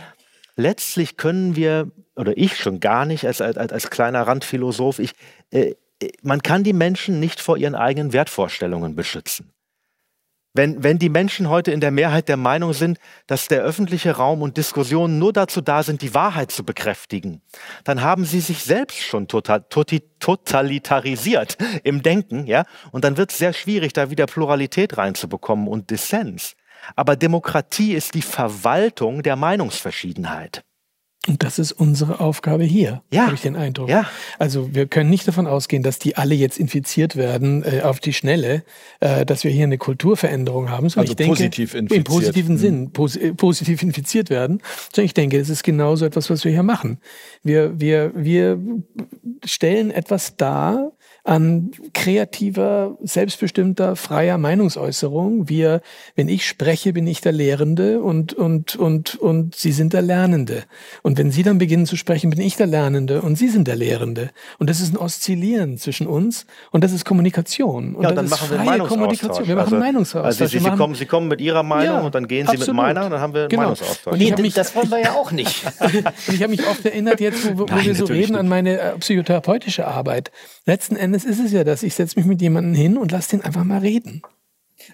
letztlich 0.55 1.17
können 1.17 1.55
wir, 1.55 1.91
oder 2.15 2.37
ich 2.37 2.57
schon 2.57 2.79
gar 2.79 3.05
nicht 3.05 3.25
als, 3.25 3.41
als, 3.41 3.57
als 3.57 3.89
kleiner 3.89 4.27
Randphilosoph, 4.27 4.99
ich, 4.99 5.13
äh, 5.51 5.75
man 6.21 6.41
kann 6.41 6.63
die 6.63 6.73
Menschen 6.73 7.19
nicht 7.19 7.39
vor 7.39 7.57
ihren 7.57 7.75
eigenen 7.75 8.13
Wertvorstellungen 8.13 8.95
beschützen. 8.95 9.53
Wenn, 10.55 10.83
wenn 10.83 10.99
die 10.99 11.09
Menschen 11.09 11.49
heute 11.49 11.71
in 11.71 11.79
der 11.79 11.89
Mehrheit 11.89 12.29
der 12.29 12.37
Meinung 12.37 12.73
sind, 12.73 12.99
dass 13.25 13.47
der 13.47 13.63
öffentliche 13.63 14.11
Raum 14.11 14.43
und 14.43 14.55
Diskussionen 14.55 15.17
nur 15.17 15.33
dazu 15.33 15.61
da 15.61 15.81
sind, 15.81 16.03
die 16.03 16.13
Wahrheit 16.13 16.51
zu 16.51 16.63
bekräftigen, 16.63 17.41
dann 17.83 18.01
haben 18.01 18.23
sie 18.23 18.39
sich 18.39 18.63
selbst 18.63 18.99
schon 18.99 19.27
total, 19.27 19.65
totalitarisiert 20.19 21.57
im 21.83 22.03
Denken, 22.03 22.45
ja, 22.45 22.65
und 22.91 23.03
dann 23.03 23.17
wird 23.17 23.31
es 23.31 23.39
sehr 23.39 23.53
schwierig, 23.53 23.93
da 23.93 24.11
wieder 24.11 24.27
Pluralität 24.27 24.95
reinzubekommen 24.97 25.67
und 25.67 25.89
Dissens. 25.89 26.55
Aber 26.95 27.15
Demokratie 27.15 27.93
ist 27.93 28.13
die 28.13 28.21
Verwaltung 28.21 29.23
der 29.23 29.35
Meinungsverschiedenheit. 29.35 30.63
Und 31.25 31.41
das 31.41 31.57
ist 31.57 31.71
unsere 31.71 32.19
Aufgabe 32.19 32.65
hier, 32.65 33.01
ja. 33.09 33.27
habe 33.27 33.35
ich 33.35 33.41
den 33.41 33.55
Eindruck. 33.55 33.87
Ja. 33.87 34.05
Also 34.39 34.75
wir 34.75 34.87
können 34.87 35.09
nicht 35.09 35.25
davon 35.25 35.47
ausgehen, 35.47 35.81
dass 35.81 35.97
die 35.97 36.17
alle 36.17 36.35
jetzt 36.35 36.59
infiziert 36.59 37.15
werden 37.15 37.63
äh, 37.63 37.81
auf 37.81 38.01
die 38.01 38.11
Schnelle, 38.11 38.63
äh, 38.99 39.25
dass 39.25 39.45
wir 39.45 39.51
hier 39.51 39.63
eine 39.63 39.77
Kulturveränderung 39.77 40.69
haben. 40.69 40.89
Sondern 40.89 41.03
also 41.03 41.11
ich 41.13 41.15
denke, 41.15 41.35
positiv 41.35 41.75
infiziert. 41.75 41.97
Im 41.97 42.03
positiven 42.03 42.55
mhm. 42.55 42.59
Sinn 42.59 42.91
pos 42.91 43.15
äh, 43.15 43.33
positiv 43.33 43.83
infiziert 43.83 44.29
werden. 44.29 44.61
Sondern 44.93 45.05
ich 45.05 45.13
denke, 45.13 45.39
es 45.39 45.47
ist 45.47 45.63
genauso 45.63 46.05
etwas, 46.05 46.29
was 46.29 46.43
wir 46.43 46.51
hier 46.51 46.63
machen. 46.63 46.99
Wir, 47.41 47.79
wir, 47.79 48.11
wir 48.15 48.59
stellen 49.45 49.91
etwas 49.91 50.35
dar, 50.35 50.91
an 51.25 51.71
kreativer, 51.93 52.97
selbstbestimmter, 53.01 53.95
freier 53.95 54.37
Meinungsäußerung. 54.37 55.47
Wir, 55.47 55.81
wenn 56.15 56.27
ich 56.27 56.45
spreche, 56.45 56.91
bin 56.91 57.07
ich 57.07 57.21
der 57.21 57.31
Lehrende 57.31 58.01
und, 58.01 58.33
und, 58.33 58.75
und, 58.75 59.15
und 59.15 59.55
Sie 59.55 59.71
sind 59.71 59.93
der 59.93 60.01
Lernende. 60.01 60.63
Und 61.01 61.17
wenn 61.17 61.31
Sie 61.31 61.43
dann 61.43 61.59
beginnen 61.59 61.85
zu 61.85 61.95
sprechen, 61.95 62.29
bin 62.29 62.41
ich 62.41 62.57
der 62.57 62.67
Lernende 62.67 63.21
und 63.21 63.37
Sie 63.37 63.47
sind 63.47 63.69
der 63.69 63.77
Lehrende. 63.77 64.31
Und 64.59 64.69
das 64.69 64.81
ist 64.81 64.93
ein 64.93 64.97
Oszillieren 64.97 65.77
zwischen 65.77 66.07
uns 66.07 66.45
und 66.71 66.83
das 66.83 66.91
ist 66.91 67.05
Kommunikation. 67.05 67.95
Und 67.95 68.03
ja, 68.03 68.11
dann 68.11 68.27
machen 68.27 68.49
wir 68.49 68.57
freie 68.57 68.65
Meinungsaustausch. 68.65 68.89
Kommunikation. 68.99 69.47
Wir 69.47 69.55
machen 69.55 69.65
also, 69.73 69.75
Meinungsaustausch. 69.77 70.25
Also 70.25 70.45
Sie, 70.45 70.57
Sie, 70.57 70.63
machen, 70.63 70.77
kommen, 70.77 70.95
Sie 70.95 71.05
kommen 71.05 71.27
mit 71.29 71.39
Ihrer 71.39 71.63
Meinung 71.63 71.95
Ja, 71.95 72.01
und 72.01 72.15
dann 72.15 72.27
gehen 72.27 72.45
Sie 72.47 72.57
absolut. 72.57 72.67
mit 72.67 72.75
meiner 72.75 73.05
und 73.05 73.11
dann 73.11 73.21
haben 73.21 73.33
wir 73.33 73.41
einen 73.43 73.49
Genau. 73.49 73.61
Meinungsaustausch. 73.63 74.13
Und 74.13 74.21
ich 74.21 74.35
Nee, 74.35 74.41
mich- 74.41 74.53
das 74.55 74.75
wollen 74.75 74.89
wir 74.91 74.99
ja 74.99 75.13
auch 75.13 75.31
nicht. 75.31 75.63
Und 76.27 76.33
ich 76.35 76.41
habe 76.41 76.49
mich 76.49 76.67
oft 76.67 76.85
erinnert, 76.85 77.19
jetzt, 77.21 77.45
wo, 77.57 77.59
wo 77.59 77.65
Nein, 77.65 77.85
wir 77.85 77.95
so 77.95 78.05
reden, 78.05 78.35
an 78.35 78.47
meine 78.47 78.79
äh, 78.79 78.97
psychotherapeutische 78.97 79.87
Arbeit. 79.87 80.31
Letzten 80.65 80.95
Endes 80.95 81.12
ist 81.25 81.39
es 81.39 81.51
ja 81.51 81.63
das, 81.63 81.83
ich 81.83 81.93
setze 81.93 82.17
mich 82.19 82.25
mit 82.25 82.41
jemandem 82.41 82.73
hin 82.73 82.97
und 82.97 83.11
lasse 83.11 83.31
den 83.31 83.41
einfach 83.41 83.63
mal 83.63 83.79
reden. 83.79 84.21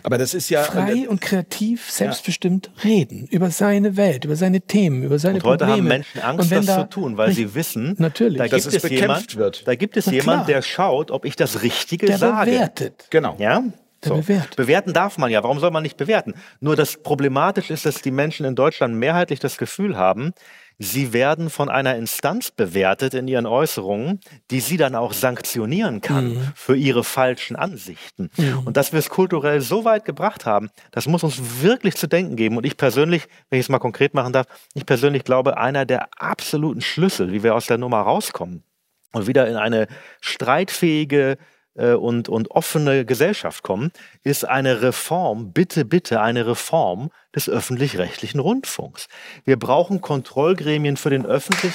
Aber 0.03 0.17
das 0.19 0.33
ist 0.35 0.49
ja 0.49 0.63
Frei 0.63 1.09
und 1.09 1.19
kreativ, 1.19 1.89
selbstbestimmt 1.89 2.69
reden 2.83 3.25
über 3.31 3.49
seine 3.49 3.97
Welt, 3.97 4.23
über 4.25 4.35
seine 4.35 4.61
Themen, 4.61 5.01
über 5.03 5.17
seine 5.17 5.35
Und 5.35 5.43
heute 5.45 5.65
Probleme. 5.65 5.81
haben 5.81 5.87
Menschen 5.87 6.21
Angst, 6.21 6.43
Und 6.43 6.51
wenn 6.51 6.57
das 6.65 6.75
da- 6.75 6.81
zu 6.83 6.89
tun, 6.89 7.17
weil 7.17 7.31
sie 7.31 7.55
wissen, 7.55 7.95
Natürlich. 7.97 8.37
da 8.37 8.43
Dass 8.47 8.63
gibt 8.65 8.67
es 8.67 8.75
es, 8.75 8.81
bekämpft 8.83 9.01
jemand, 9.01 9.35
wird. 9.37 9.67
da 9.67 9.75
gibt 9.75 9.97
es 9.97 10.05
Na 10.05 10.11
jemand, 10.13 10.25
klar. 10.43 10.45
der 10.45 10.61
schaut, 10.61 11.09
ob 11.11 11.25
ich 11.25 11.35
das 11.35 11.63
Richtige 11.63 12.05
der 12.05 12.17
sage. 12.19 12.51
bewertet. 12.51 13.07
genau. 13.09 13.35
Ja? 13.39 13.63
Der 14.03 14.11
bewertet. 14.11 14.55
Bewerten 14.55 14.93
darf 14.93 15.17
man 15.17 15.31
ja. 15.31 15.43
Warum 15.43 15.59
soll 15.59 15.71
man 15.71 15.83
nicht 15.83 15.97
bewerten? 15.97 16.33
Nur 16.59 16.75
das 16.75 16.97
Problematisch 17.01 17.69
ist, 17.69 17.85
dass 17.85 18.01
die 18.01 18.11
Menschen 18.11 18.45
in 18.45 18.55
Deutschland 18.55 18.95
mehrheitlich 18.95 19.39
das 19.39 19.57
Gefühl 19.57 19.97
haben, 19.97 20.33
sie 20.81 21.11
werden 21.11 21.49
von 21.49 21.67
einer 21.67 21.97
Instanz 21.97 22.51
bewertet 22.51 23.13
in 23.13 23.27
ihren 23.27 23.45
Äußerungen, 23.45 24.21
die 24.49 24.61
sie 24.61 24.77
dann 24.77 24.95
auch 24.95 25.11
sanktionieren 25.11 25.99
kann 25.99 26.29
Mhm. 26.35 26.47
für 26.55 26.77
ihre 26.77 27.03
falschen 27.03 27.57
Ansichten. 27.57 28.29
Und 28.63 28.77
dass 28.77 28.93
wir 28.93 28.99
es 28.99 29.09
kulturell 29.09 29.59
so 29.59 29.83
weit 29.83 30.05
gebracht 30.05 30.45
haben, 30.45 30.69
das 30.91 31.05
muss 31.05 31.23
uns 31.23 31.61
wirklich 31.61 31.95
zu 31.95 32.07
denken 32.07 32.37
geben. 32.37 32.55
Und 32.55 32.65
ich 32.65 32.77
persönlich, 32.77 33.27
wenn 33.49 33.59
ich 33.59 33.65
es 33.65 33.69
mal 33.69 33.79
konkret 33.79 34.13
machen 34.13 34.31
darf, 34.31 34.47
ich 34.73 34.85
persönlich 34.85 35.25
glaube, 35.25 35.57
einer 35.57 35.85
der 35.85 36.07
absoluten 36.17 36.79
Schlüssel, 36.81 37.33
wie 37.33 37.43
wir 37.43 37.55
aus 37.55 37.65
der 37.65 37.77
Nummer 37.77 37.99
rauskommen 37.99 38.63
und 39.11 39.27
wieder 39.27 39.47
in 39.49 39.57
eine 39.57 39.87
streitfähige 40.21 41.31
äh, 41.31 41.37
und, 41.75 42.29
und 42.29 42.51
offene 42.51 43.05
Gesellschaft 43.05 43.63
kommen, 43.63 43.91
ist 44.23 44.43
eine 44.45 44.81
Reform, 44.81 45.53
bitte, 45.53 45.85
bitte 45.85 46.21
eine 46.21 46.47
Reform 46.47 47.11
des 47.35 47.47
öffentlich-rechtlichen 47.49 48.39
Rundfunks. 48.39 49.07
Wir 49.45 49.57
brauchen 49.57 50.01
Kontrollgremien 50.01 50.97
für 50.97 51.09
den 51.09 51.25
öffentlich. 51.25 51.73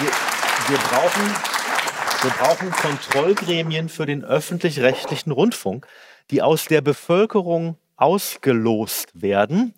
Wir, 0.00 0.10
wir, 0.68 0.78
brauchen, 0.78 1.22
wir 2.22 2.30
brauchen 2.30 2.70
Kontrollgremien 2.72 3.88
für 3.88 4.06
den 4.06 4.24
öffentlich-rechtlichen 4.24 5.30
Rundfunk, 5.30 5.86
die 6.30 6.42
aus 6.42 6.64
der 6.64 6.80
Bevölkerung 6.80 7.76
ausgelost 7.96 9.10
werden 9.14 9.74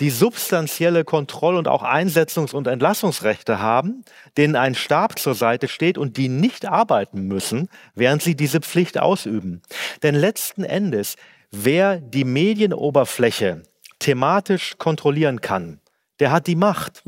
die 0.00 0.10
substanzielle 0.10 1.04
Kontroll- 1.04 1.56
und 1.56 1.68
auch 1.68 1.82
Einsetzungs- 1.82 2.54
und 2.54 2.66
Entlassungsrechte 2.66 3.60
haben, 3.60 4.04
denen 4.36 4.56
ein 4.56 4.74
Stab 4.74 5.18
zur 5.18 5.34
Seite 5.34 5.68
steht 5.68 5.98
und 5.98 6.16
die 6.16 6.28
nicht 6.28 6.66
arbeiten 6.66 7.22
müssen, 7.28 7.68
während 7.94 8.22
sie 8.22 8.34
diese 8.34 8.60
Pflicht 8.60 8.98
ausüben. 8.98 9.62
Denn 10.02 10.14
letzten 10.14 10.64
Endes, 10.64 11.16
wer 11.50 11.98
die 11.98 12.24
Medienoberfläche 12.24 13.62
thematisch 13.98 14.74
kontrollieren 14.78 15.40
kann, 15.40 15.80
der 16.18 16.32
hat 16.32 16.46
die 16.46 16.56
Macht. 16.56 17.02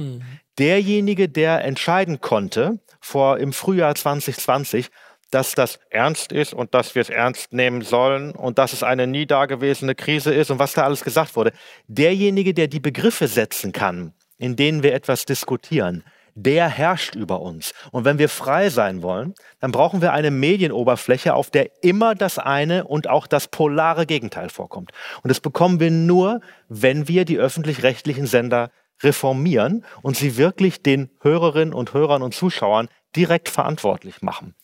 Derjenige, 0.58 1.28
der 1.28 1.64
entscheiden 1.64 2.20
konnte, 2.20 2.78
vor 3.00 3.38
im 3.38 3.52
Frühjahr 3.52 3.94
2020, 3.94 4.90
dass 5.30 5.54
das 5.54 5.78
ernst 5.90 6.32
ist 6.32 6.54
und 6.54 6.74
dass 6.74 6.94
wir 6.94 7.02
es 7.02 7.10
ernst 7.10 7.52
nehmen 7.52 7.82
sollen 7.82 8.32
und 8.32 8.58
dass 8.58 8.72
es 8.72 8.82
eine 8.82 9.06
nie 9.06 9.26
dagewesene 9.26 9.94
Krise 9.94 10.32
ist 10.32 10.50
und 10.50 10.58
was 10.58 10.74
da 10.74 10.84
alles 10.84 11.04
gesagt 11.04 11.36
wurde. 11.36 11.52
Derjenige, 11.88 12.54
der 12.54 12.68
die 12.68 12.80
Begriffe 12.80 13.28
setzen 13.28 13.72
kann, 13.72 14.12
in 14.38 14.56
denen 14.56 14.82
wir 14.82 14.94
etwas 14.94 15.24
diskutieren, 15.24 16.04
der 16.34 16.68
herrscht 16.68 17.14
über 17.14 17.40
uns. 17.40 17.72
Und 17.92 18.04
wenn 18.04 18.18
wir 18.18 18.28
frei 18.28 18.68
sein 18.68 19.02
wollen, 19.02 19.34
dann 19.60 19.72
brauchen 19.72 20.02
wir 20.02 20.12
eine 20.12 20.30
Medienoberfläche, 20.30 21.34
auf 21.34 21.50
der 21.50 21.70
immer 21.82 22.14
das 22.14 22.38
eine 22.38 22.84
und 22.84 23.08
auch 23.08 23.26
das 23.26 23.48
polare 23.48 24.06
Gegenteil 24.06 24.48
vorkommt. 24.48 24.90
Und 25.22 25.28
das 25.30 25.40
bekommen 25.40 25.78
wir 25.80 25.90
nur, 25.90 26.40
wenn 26.68 27.06
wir 27.08 27.24
die 27.24 27.38
öffentlich-rechtlichen 27.38 28.26
Sender 28.26 28.70
reformieren 29.02 29.84
und 30.02 30.16
sie 30.16 30.36
wirklich 30.36 30.82
den 30.82 31.10
Hörerinnen 31.20 31.74
und 31.74 31.94
Hörern 31.94 32.22
und 32.22 32.34
Zuschauern 32.34 32.88
direkt 33.14 33.48
verantwortlich 33.48 34.22
machen. 34.22 34.54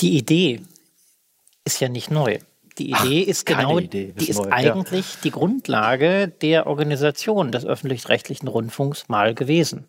Die 0.00 0.16
Idee 0.16 0.62
ist 1.64 1.80
ja 1.80 1.88
nicht 1.88 2.10
neu. 2.10 2.38
Die 2.78 2.90
Idee 2.90 3.20
ist 3.20 3.46
keine 3.46 3.62
genau, 3.62 3.78
Idee 3.78 4.12
ist 4.14 4.20
die 4.20 4.30
ist 4.30 4.36
neu, 4.38 4.48
ja. 4.48 4.52
eigentlich 4.52 5.06
die 5.24 5.30
Grundlage 5.30 6.28
der 6.28 6.66
Organisation 6.66 7.50
des 7.50 7.64
öffentlich-rechtlichen 7.64 8.48
Rundfunks 8.48 9.08
mal 9.08 9.34
gewesen. 9.34 9.88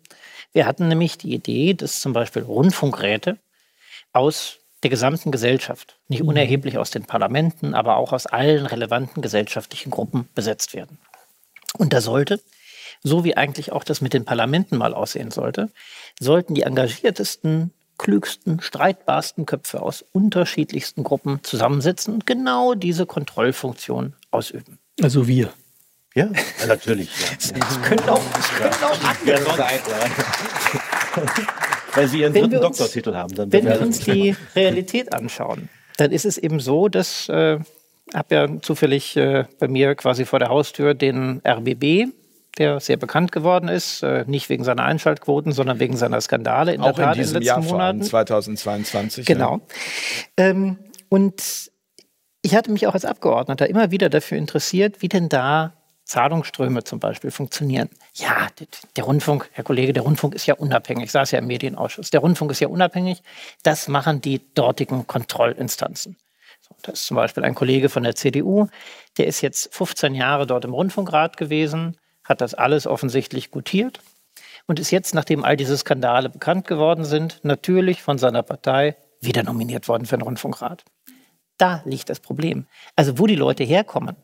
Wir 0.52 0.64
hatten 0.64 0.88
nämlich 0.88 1.18
die 1.18 1.34
Idee, 1.34 1.74
dass 1.74 2.00
zum 2.00 2.14
Beispiel 2.14 2.42
Rundfunkräte 2.42 3.36
aus 4.14 4.56
der 4.82 4.90
gesamten 4.90 5.30
Gesellschaft, 5.32 5.98
nicht 6.08 6.22
Mhm. 6.22 6.28
unerheblich 6.28 6.78
aus 6.78 6.90
den 6.90 7.04
Parlamenten, 7.04 7.74
aber 7.74 7.96
auch 7.96 8.12
aus 8.12 8.26
allen 8.26 8.64
relevanten 8.64 9.20
gesellschaftlichen 9.20 9.90
Gruppen 9.90 10.28
besetzt 10.34 10.72
werden. 10.74 10.98
Und 11.76 11.92
da 11.92 12.00
sollte, 12.00 12.40
so 13.02 13.24
wie 13.24 13.36
eigentlich 13.36 13.72
auch 13.72 13.84
das 13.84 14.00
mit 14.00 14.14
den 14.14 14.24
Parlamenten 14.24 14.78
mal 14.78 14.94
aussehen 14.94 15.30
sollte, 15.30 15.70
sollten 16.18 16.54
die 16.54 16.62
engagiertesten, 16.62 17.72
klügsten, 17.98 18.60
streitbarsten 18.60 19.46
Köpfe 19.46 19.82
aus 19.82 20.04
unterschiedlichsten 20.12 21.04
Gruppen 21.04 21.40
zusammensitzen 21.42 22.14
und 22.14 22.26
genau 22.26 22.74
diese 22.74 23.06
Kontrollfunktion 23.06 24.14
ausüben. 24.30 24.78
Also 25.02 25.26
wir. 25.28 25.50
Ja, 26.14 26.30
natürlich. 26.66 27.10
Ja. 27.20 27.28
Das 27.60 27.82
können 27.82 28.08
auch, 28.08 28.22
das 28.32 28.48
können 28.50 28.72
auch 28.82 28.98
Wer 29.24 29.42
sonst? 29.42 29.58
Weil 31.94 32.08
Sie 32.08 32.20
Ihren 32.20 32.34
Wenn 32.34 32.42
dritten 32.44 32.60
wir 32.60 32.66
uns- 32.66 32.78
Doktortitel 32.78 33.14
haben, 33.14 33.34
dann 33.34 33.52
Wenn 33.52 33.64
wir 33.66 33.80
uns 33.80 34.04
Sie 34.04 34.12
die 34.12 34.36
Realität 34.56 35.12
anschauen, 35.12 35.68
dann 35.96 36.12
ist 36.12 36.24
es 36.24 36.38
eben 36.38 36.60
so, 36.60 36.88
dass 36.88 37.28
äh, 37.28 37.58
habe 38.14 38.34
ja 38.34 38.46
zufällig 38.62 39.16
äh, 39.16 39.44
bei 39.58 39.68
mir 39.68 39.94
quasi 39.94 40.24
vor 40.24 40.38
der 40.38 40.48
Haustür 40.48 40.94
den 40.94 41.42
RBB, 41.46 42.08
der 42.58 42.80
sehr 42.80 42.96
bekannt 42.96 43.32
geworden 43.32 43.68
ist, 43.68 44.02
äh, 44.02 44.24
nicht 44.26 44.48
wegen 44.48 44.64
seiner 44.64 44.84
Einschaltquoten, 44.84 45.52
sondern 45.52 45.78
wegen 45.78 45.96
seiner 45.96 46.20
Skandale 46.20 46.74
in 46.74 46.80
Auch 46.80 46.92
der 46.92 47.06
Tat 47.06 47.16
in 47.16 47.22
diesem 47.22 47.34
den 47.34 47.42
letzten 47.42 47.46
Jahr 47.46 47.62
vor 47.62 47.80
allem, 47.80 47.96
Monaten. 47.96 48.10
2022. 48.10 49.26
Genau. 49.26 49.60
Ähm, 50.36 50.78
und 51.08 51.70
ich 52.42 52.54
hatte 52.54 52.70
mich 52.70 52.86
auch 52.86 52.94
als 52.94 53.04
Abgeordneter 53.04 53.68
immer 53.68 53.90
wieder 53.90 54.08
dafür 54.08 54.38
interessiert, 54.38 55.02
wie 55.02 55.08
denn 55.08 55.28
da 55.28 55.72
Zahlungsströme 56.04 56.84
zum 56.84 57.00
Beispiel 57.00 57.30
funktionieren. 57.30 57.90
Ja, 58.14 58.48
der 58.96 59.04
Rundfunk, 59.04 59.50
Herr 59.52 59.62
Kollege, 59.62 59.92
der 59.92 60.02
Rundfunk 60.02 60.34
ist 60.34 60.46
ja 60.46 60.54
unabhängig. 60.54 61.04
Ich 61.04 61.12
saß 61.12 61.32
ja 61.32 61.38
im 61.38 61.46
Medienausschuss. 61.46 62.10
Der 62.10 62.20
Rundfunk 62.20 62.50
ist 62.50 62.60
ja 62.60 62.68
unabhängig. 62.68 63.22
Das 63.62 63.88
machen 63.88 64.22
die 64.22 64.40
dortigen 64.54 65.06
Kontrollinstanzen. 65.06 66.16
So, 66.60 66.74
da 66.82 66.92
ist 66.92 67.06
zum 67.06 67.16
Beispiel 67.16 67.44
ein 67.44 67.54
Kollege 67.54 67.90
von 67.90 68.02
der 68.02 68.14
CDU, 68.14 68.68
der 69.16 69.26
ist 69.26 69.42
jetzt 69.42 69.72
15 69.74 70.14
Jahre 70.14 70.46
dort 70.46 70.64
im 70.64 70.72
Rundfunkrat 70.72 71.36
gewesen, 71.36 71.96
hat 72.28 72.40
das 72.40 72.54
alles 72.54 72.86
offensichtlich 72.86 73.50
gutiert 73.50 74.00
und 74.66 74.78
ist 74.78 74.90
jetzt, 74.90 75.14
nachdem 75.14 75.44
all 75.44 75.56
diese 75.56 75.76
Skandale 75.76 76.28
bekannt 76.28 76.66
geworden 76.66 77.04
sind, 77.04 77.40
natürlich 77.42 78.02
von 78.02 78.18
seiner 78.18 78.42
Partei 78.42 78.96
wieder 79.20 79.42
nominiert 79.42 79.88
worden 79.88 80.06
für 80.06 80.16
den 80.16 80.22
Rundfunkrat. 80.22 80.84
Da 81.56 81.82
liegt 81.84 82.08
das 82.08 82.20
Problem. 82.20 82.66
Also 82.94 83.18
wo 83.18 83.26
die 83.26 83.34
Leute 83.34 83.64
herkommen, 83.64 84.16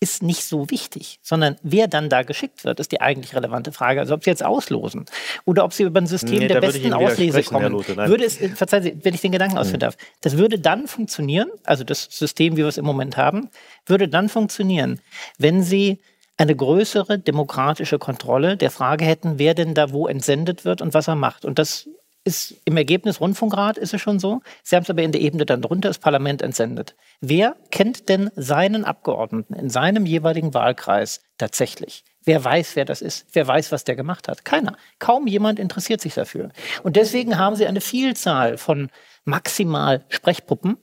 ist 0.00 0.22
nicht 0.22 0.44
so 0.44 0.70
wichtig, 0.70 1.18
sondern 1.22 1.56
wer 1.62 1.88
dann 1.88 2.10
da 2.10 2.22
geschickt 2.24 2.64
wird, 2.64 2.78
ist 2.78 2.92
die 2.92 3.00
eigentlich 3.00 3.34
relevante 3.34 3.72
Frage. 3.72 4.00
Also 4.00 4.12
ob 4.12 4.22
sie 4.22 4.28
jetzt 4.28 4.44
auslosen 4.44 5.06
oder 5.46 5.64
ob 5.64 5.72
sie 5.72 5.84
über 5.84 5.98
ein 5.98 6.06
System 6.06 6.40
Nee, 6.40 6.48
der 6.48 6.60
besten 6.60 6.92
Auslese 6.92 7.42
kommen. 7.44 7.72
Nein. 7.72 8.08
Würde 8.10 8.24
es, 8.24 8.38
äh, 8.38 8.50
verzeihen 8.50 8.82
Sie, 8.82 8.98
wenn 9.02 9.14
ich 9.14 9.22
den 9.22 9.32
Gedanken 9.32 9.56
ausführen 9.56 9.80
darf, 9.80 9.96
das 10.20 10.36
würde 10.36 10.58
dann 10.58 10.88
funktionieren, 10.88 11.48
also 11.62 11.84
das 11.84 12.02
System, 12.10 12.54
wie 12.54 12.58
wir 12.58 12.66
es 12.66 12.76
im 12.76 12.84
Moment 12.84 13.16
haben, 13.16 13.48
würde 13.86 14.08
dann 14.08 14.28
funktionieren, 14.28 15.00
wenn 15.38 15.62
Sie 15.62 16.00
eine 16.36 16.56
größere 16.56 17.18
demokratische 17.18 17.98
Kontrolle 17.98 18.56
der 18.56 18.70
Frage 18.70 19.04
hätten, 19.04 19.38
wer 19.38 19.54
denn 19.54 19.74
da 19.74 19.92
wo 19.92 20.06
entsendet 20.06 20.64
wird 20.64 20.82
und 20.82 20.94
was 20.94 21.08
er 21.08 21.14
macht. 21.14 21.44
Und 21.44 21.58
das 21.58 21.88
ist 22.24 22.56
im 22.64 22.76
Ergebnis 22.76 23.20
Rundfunkrat 23.20 23.76
ist 23.76 23.94
es 23.94 24.00
schon 24.00 24.18
so. 24.18 24.40
Sie 24.62 24.74
haben 24.74 24.82
es 24.82 24.90
aber 24.90 25.02
in 25.02 25.12
der 25.12 25.20
Ebene 25.20 25.44
dann 25.44 25.62
drunter, 25.62 25.90
das 25.90 25.98
Parlament 25.98 26.42
entsendet. 26.42 26.96
Wer 27.20 27.56
kennt 27.70 28.08
denn 28.08 28.30
seinen 28.34 28.84
Abgeordneten 28.84 29.54
in 29.54 29.68
seinem 29.68 30.06
jeweiligen 30.06 30.54
Wahlkreis 30.54 31.20
tatsächlich? 31.38 32.04
Wer 32.24 32.42
weiß, 32.42 32.76
wer 32.76 32.86
das 32.86 33.02
ist? 33.02 33.26
Wer 33.32 33.46
weiß, 33.46 33.70
was 33.70 33.84
der 33.84 33.96
gemacht 33.96 34.28
hat? 34.28 34.46
Keiner. 34.46 34.76
Kaum 34.98 35.26
jemand 35.26 35.58
interessiert 35.58 36.00
sich 36.00 36.14
dafür. 36.14 36.48
Und 36.82 36.96
deswegen 36.96 37.38
haben 37.38 37.56
sie 37.56 37.66
eine 37.66 37.82
Vielzahl 37.82 38.56
von 38.56 38.88
maximal 39.26 40.04
Sprechpuppen, 40.08 40.78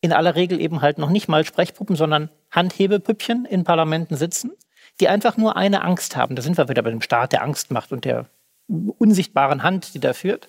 in 0.00 0.12
aller 0.12 0.34
Regel 0.34 0.60
eben 0.60 0.80
halt 0.80 0.96
noch 0.98 1.10
nicht 1.10 1.28
mal 1.28 1.44
Sprechpuppen, 1.44 1.96
sondern 1.96 2.30
Handhebepüppchen 2.50 3.44
in 3.44 3.64
Parlamenten 3.64 4.16
sitzen, 4.16 4.52
die 5.00 5.08
einfach 5.08 5.36
nur 5.36 5.56
eine 5.56 5.82
Angst 5.82 6.16
haben. 6.16 6.34
Da 6.34 6.42
sind 6.42 6.58
wir 6.58 6.68
wieder 6.68 6.82
bei 6.82 6.90
dem 6.90 7.02
Staat, 7.02 7.32
der 7.32 7.42
Angst 7.42 7.70
macht 7.70 7.92
und 7.92 8.04
der 8.04 8.26
unsichtbaren 8.68 9.62
Hand, 9.62 9.94
die 9.94 10.00
da 10.00 10.12
führt. 10.12 10.48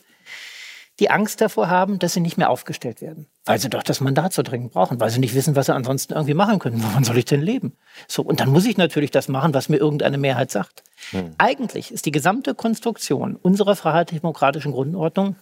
die 1.00 1.10
Angst 1.10 1.39
davor 1.39 1.70
haben, 1.70 1.97
dass 1.97 2.14
sie 2.14 2.20
nicht 2.20 2.38
mehr 2.38 2.50
aufgestellt 2.50 3.00
werden. 3.00 3.28
Weil 3.45 3.58
sie 3.58 3.70
doch 3.70 3.84
das 3.84 4.02
Mandat 4.02 4.34
so 4.34 4.41
dringend 4.41 4.74
brauchen, 4.74 5.00
weil 5.00 5.10
sie 5.10 5.20
nicht 5.20 5.34
wissen, 5.34 5.56
was 5.56 5.68
sie 5.68 5.74
ansonsten 5.74 6.12
irgendwie 6.12 6.34
machen 6.34 6.60
können. 6.60 6.84
Wovon 6.84 7.06
soll 7.06 7.18
ich 7.18 7.24
denn 7.24 7.41
leben? 7.41 7.78
So, 8.10 8.22
und 8.22 8.41
dann 8.41 8.50
muss 8.50 8.66
ich 8.66 8.76
natürlich 8.76 9.10
das 9.10 9.30
machen, 9.30 9.54
was 9.54 9.70
mir 9.70 9.78
irgendeine 9.78 10.18
Mehrheit 10.18 10.52
sagt. 10.52 10.84
Hm. 11.12 11.36
Eigentlich 11.38 11.93
ist 11.93 12.06
die 12.06 12.12
gesamte 12.12 12.54
Konstruktion 12.54 13.38
unserer 13.38 13.78
freiheitlich-demokratischen 13.78 14.74
Grundordnung 14.74 15.38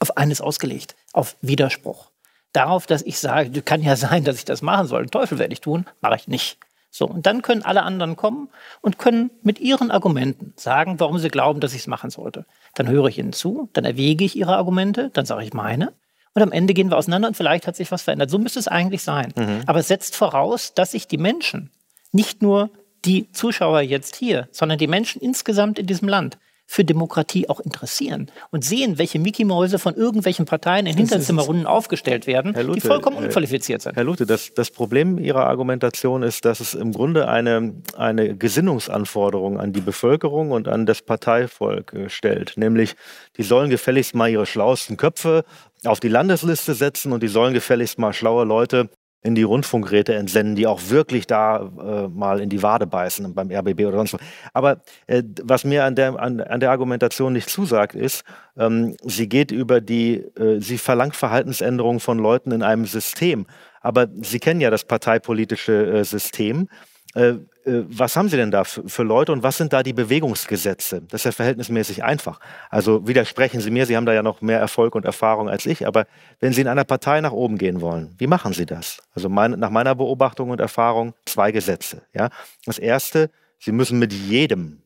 auf 0.00 0.16
eines 0.16 0.40
ausgelegt, 0.40 0.96
auf 1.12 1.36
Widerspruch. 1.42 2.10
Darauf, 2.52 2.86
dass 2.86 3.02
ich 3.02 3.18
sage, 3.18 3.60
kann 3.60 3.82
ja 3.82 3.94
sein, 3.94 4.24
dass 4.24 4.36
ich 4.36 4.46
das 4.46 4.62
machen 4.62 4.86
soll. 4.86 5.06
Teufel 5.08 5.38
werde 5.38 5.52
ich 5.52 5.60
tun, 5.60 5.84
mache 6.00 6.16
ich 6.16 6.28
nicht. 6.28 6.58
So, 6.98 7.06
und 7.06 7.26
dann 7.26 7.42
können 7.42 7.62
alle 7.62 7.84
anderen 7.84 8.16
kommen 8.16 8.48
und 8.80 8.98
können 8.98 9.30
mit 9.42 9.60
ihren 9.60 9.92
Argumenten 9.92 10.52
sagen, 10.56 10.98
warum 10.98 11.20
sie 11.20 11.28
glauben, 11.28 11.60
dass 11.60 11.72
ich 11.72 11.82
es 11.82 11.86
machen 11.86 12.10
sollte. 12.10 12.44
Dann 12.74 12.88
höre 12.88 13.06
ich 13.06 13.18
ihnen 13.18 13.32
zu, 13.32 13.68
dann 13.72 13.84
erwäge 13.84 14.24
ich 14.24 14.34
ihre 14.34 14.56
Argumente, 14.56 15.08
dann 15.12 15.24
sage 15.24 15.44
ich 15.44 15.52
meine. 15.52 15.92
Und 16.34 16.42
am 16.42 16.50
Ende 16.50 16.74
gehen 16.74 16.90
wir 16.90 16.96
auseinander 16.96 17.28
und 17.28 17.36
vielleicht 17.36 17.68
hat 17.68 17.76
sich 17.76 17.92
was 17.92 18.02
verändert. 18.02 18.30
So 18.30 18.38
müsste 18.40 18.58
es 18.58 18.66
eigentlich 18.66 19.04
sein. 19.04 19.32
Mhm. 19.36 19.60
Aber 19.66 19.78
es 19.78 19.86
setzt 19.86 20.16
voraus, 20.16 20.74
dass 20.74 20.90
sich 20.90 21.06
die 21.06 21.18
Menschen, 21.18 21.70
nicht 22.10 22.42
nur 22.42 22.68
die 23.04 23.30
Zuschauer 23.30 23.82
jetzt 23.82 24.16
hier, 24.16 24.48
sondern 24.50 24.78
die 24.78 24.88
Menschen 24.88 25.22
insgesamt 25.22 25.78
in 25.78 25.86
diesem 25.86 26.08
Land 26.08 26.36
für 26.70 26.84
Demokratie 26.84 27.48
auch 27.48 27.60
interessieren 27.60 28.30
und 28.50 28.62
sehen, 28.62 28.98
welche 28.98 29.18
Mickey-Mäuse 29.18 29.78
von 29.78 29.94
irgendwelchen 29.94 30.44
Parteien 30.44 30.84
in 30.84 30.98
Hinterzimmerrunden 30.98 31.66
aufgestellt 31.66 32.26
werden, 32.26 32.52
Lute, 32.52 32.72
die 32.72 32.80
vollkommen 32.86 33.16
äh, 33.16 33.24
unqualifiziert 33.24 33.80
sind. 33.80 33.96
Herr 33.96 34.04
Lute, 34.04 34.26
das, 34.26 34.52
das 34.52 34.70
Problem 34.70 35.18
Ihrer 35.18 35.46
Argumentation 35.46 36.22
ist, 36.22 36.44
dass 36.44 36.60
es 36.60 36.74
im 36.74 36.92
Grunde 36.92 37.26
eine, 37.26 37.72
eine 37.96 38.36
Gesinnungsanforderung 38.36 39.58
an 39.58 39.72
die 39.72 39.80
Bevölkerung 39.80 40.50
und 40.50 40.68
an 40.68 40.84
das 40.84 41.00
Parteivolk 41.00 41.94
äh, 41.94 42.10
stellt. 42.10 42.52
Nämlich, 42.56 42.96
die 43.38 43.44
sollen 43.44 43.70
gefälligst 43.70 44.14
mal 44.14 44.28
ihre 44.28 44.44
schlauesten 44.44 44.98
Köpfe 44.98 45.46
auf 45.86 46.00
die 46.00 46.08
Landesliste 46.08 46.74
setzen 46.74 47.12
und 47.12 47.22
die 47.22 47.28
sollen 47.28 47.54
gefälligst 47.54 47.98
mal 47.98 48.12
schlaue 48.12 48.44
Leute 48.44 48.90
in 49.22 49.34
die 49.34 49.42
Rundfunkräte 49.42 50.14
entsenden, 50.14 50.54
die 50.54 50.66
auch 50.66 50.80
wirklich 50.88 51.26
da 51.26 51.70
äh, 51.78 52.08
mal 52.08 52.40
in 52.40 52.48
die 52.48 52.62
Wade 52.62 52.86
beißen 52.86 53.34
beim 53.34 53.50
RBB 53.50 53.86
oder 53.86 53.96
sonst 53.96 54.14
was. 54.14 54.20
Aber 54.52 54.82
äh, 55.06 55.22
was 55.42 55.64
mir 55.64 55.84
an 55.84 55.96
der, 55.96 56.18
an, 56.20 56.40
an, 56.40 56.60
der 56.60 56.70
Argumentation 56.70 57.32
nicht 57.32 57.50
zusagt, 57.50 57.94
ist, 57.94 58.22
ähm, 58.56 58.96
sie 59.02 59.28
geht 59.28 59.50
über 59.50 59.80
die, 59.80 60.18
äh, 60.38 60.60
sie 60.60 60.78
verlangt 60.78 61.16
Verhaltensänderungen 61.16 62.00
von 62.00 62.18
Leuten 62.18 62.52
in 62.52 62.62
einem 62.62 62.86
System. 62.86 63.46
Aber 63.80 64.08
Sie 64.22 64.40
kennen 64.40 64.60
ja 64.60 64.70
das 64.70 64.84
parteipolitische 64.84 66.00
äh, 66.00 66.04
System. 66.04 66.68
Äh, 67.14 67.28
äh, 67.68 67.84
was 67.88 68.16
haben 68.16 68.28
Sie 68.28 68.36
denn 68.36 68.50
da 68.50 68.64
für, 68.64 69.02
Leute 69.02 69.32
und 69.32 69.42
was 69.42 69.56
sind 69.56 69.72
da 69.72 69.82
die 69.82 69.92
Bewegungsgesetze? 69.92 71.02
Das 71.02 71.20
ist 71.20 71.24
ja 71.24 71.32
verhältnismäßig 71.32 72.04
einfach. 72.04 72.40
Also 72.70 73.06
widersprechen 73.06 73.60
Sie 73.60 73.70
mir, 73.70 73.86
Sie 73.86 73.96
haben 73.96 74.06
da 74.06 74.12
ja 74.12 74.22
noch 74.22 74.40
mehr 74.40 74.58
Erfolg 74.58 74.94
und 74.94 75.04
Erfahrung 75.04 75.48
als 75.48 75.66
ich, 75.66 75.86
aber 75.86 76.06
wenn 76.40 76.52
Sie 76.52 76.60
in 76.60 76.68
einer 76.68 76.84
Partei 76.84 77.20
nach 77.20 77.32
oben 77.32 77.58
gehen 77.58 77.80
wollen, 77.80 78.14
wie 78.18 78.26
machen 78.26 78.52
Sie 78.52 78.66
das? 78.66 79.02
Also 79.14 79.28
mein, 79.28 79.52
nach 79.52 79.70
meiner 79.70 79.94
Beobachtung 79.94 80.50
und 80.50 80.60
Erfahrung 80.60 81.14
zwei 81.24 81.52
Gesetze. 81.52 82.02
Ja? 82.14 82.30
Das 82.64 82.78
erste, 82.78 83.30
Sie 83.58 83.72
müssen 83.72 83.98
mit 83.98 84.12
jedem, 84.12 84.82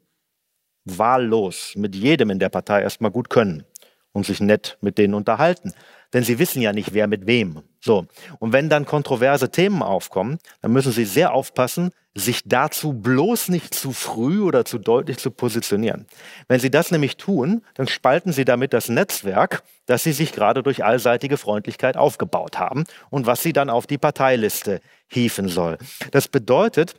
wahllos, 0.85 1.75
mit 1.77 1.95
jedem 1.95 2.31
in 2.31 2.39
der 2.39 2.49
Partei 2.49 2.83
erstmal 2.83 3.11
gut 3.11 3.31
können 3.31 3.65
und 4.13 4.27
sich 4.27 4.41
nett 4.41 4.79
mit 4.81 4.99
denen 4.99 5.15
unterhalten. 5.15 5.73
Denn 6.13 6.25
Sie 6.25 6.39
wissen 6.39 6.63
ja 6.63 6.73
nicht, 6.73 6.93
wer 6.93 7.07
mit 7.07 7.27
wem. 7.27 7.63
So. 7.81 8.07
Und 8.39 8.53
wenn 8.53 8.69
dann 8.69 8.85
kontroverse 8.85 9.51
Themen 9.51 9.83
aufkommen, 9.83 10.39
dann 10.61 10.73
müssen 10.73 10.93
Sie 10.93 11.05
sehr 11.05 11.33
aufpassen, 11.33 11.91
sich 12.15 12.43
dazu 12.45 12.93
bloß 12.93 13.49
nicht 13.49 13.75
zu 13.75 13.93
früh 13.93 14.43
oder 14.43 14.65
zu 14.65 14.79
deutlich 14.79 15.19
zu 15.19 15.31
positionieren. 15.31 16.07
Wenn 16.47 16.61
Sie 16.61 16.71
das 16.71 16.91
nämlich 16.91 17.17
tun, 17.17 17.63
dann 17.75 17.89
spalten 17.89 18.33
Sie 18.33 18.45
damit 18.45 18.75
das 18.75 18.89
Netzwerk, 18.89 19.63
das 19.87 20.03
Sie 20.03 20.13
sich 20.13 20.33
gerade 20.33 20.63
durch 20.63 20.85
allseitige 20.85 21.39
Freundlichkeit 21.39 21.97
aufgebaut 21.97 22.59
haben 22.59 22.85
und 23.09 23.27
was 23.27 23.43
Sie 23.43 23.53
dann 23.53 23.71
auf 23.71 23.87
die 23.87 23.99
Parteiliste 23.99 24.81
hieven 25.09 25.49
soll. 25.49 25.79
Das 26.11 26.29
bedeutet, 26.29 26.97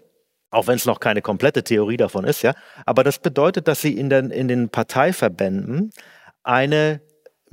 auch 0.50 0.68
wenn 0.68 0.76
es 0.76 0.86
noch 0.86 1.00
keine 1.00 1.22
komplette 1.22 1.64
Theorie 1.64 1.98
davon 1.98 2.26
ist, 2.26 2.42
ja, 2.42 2.54
aber 2.86 3.04
das 3.04 3.20
bedeutet, 3.20 3.68
dass 3.68 3.82
Sie 3.82 3.96
in 3.96 4.10
den, 4.10 4.32
in 4.32 4.48
den 4.48 4.70
Parteiverbänden 4.70 5.92
eine 6.44 7.02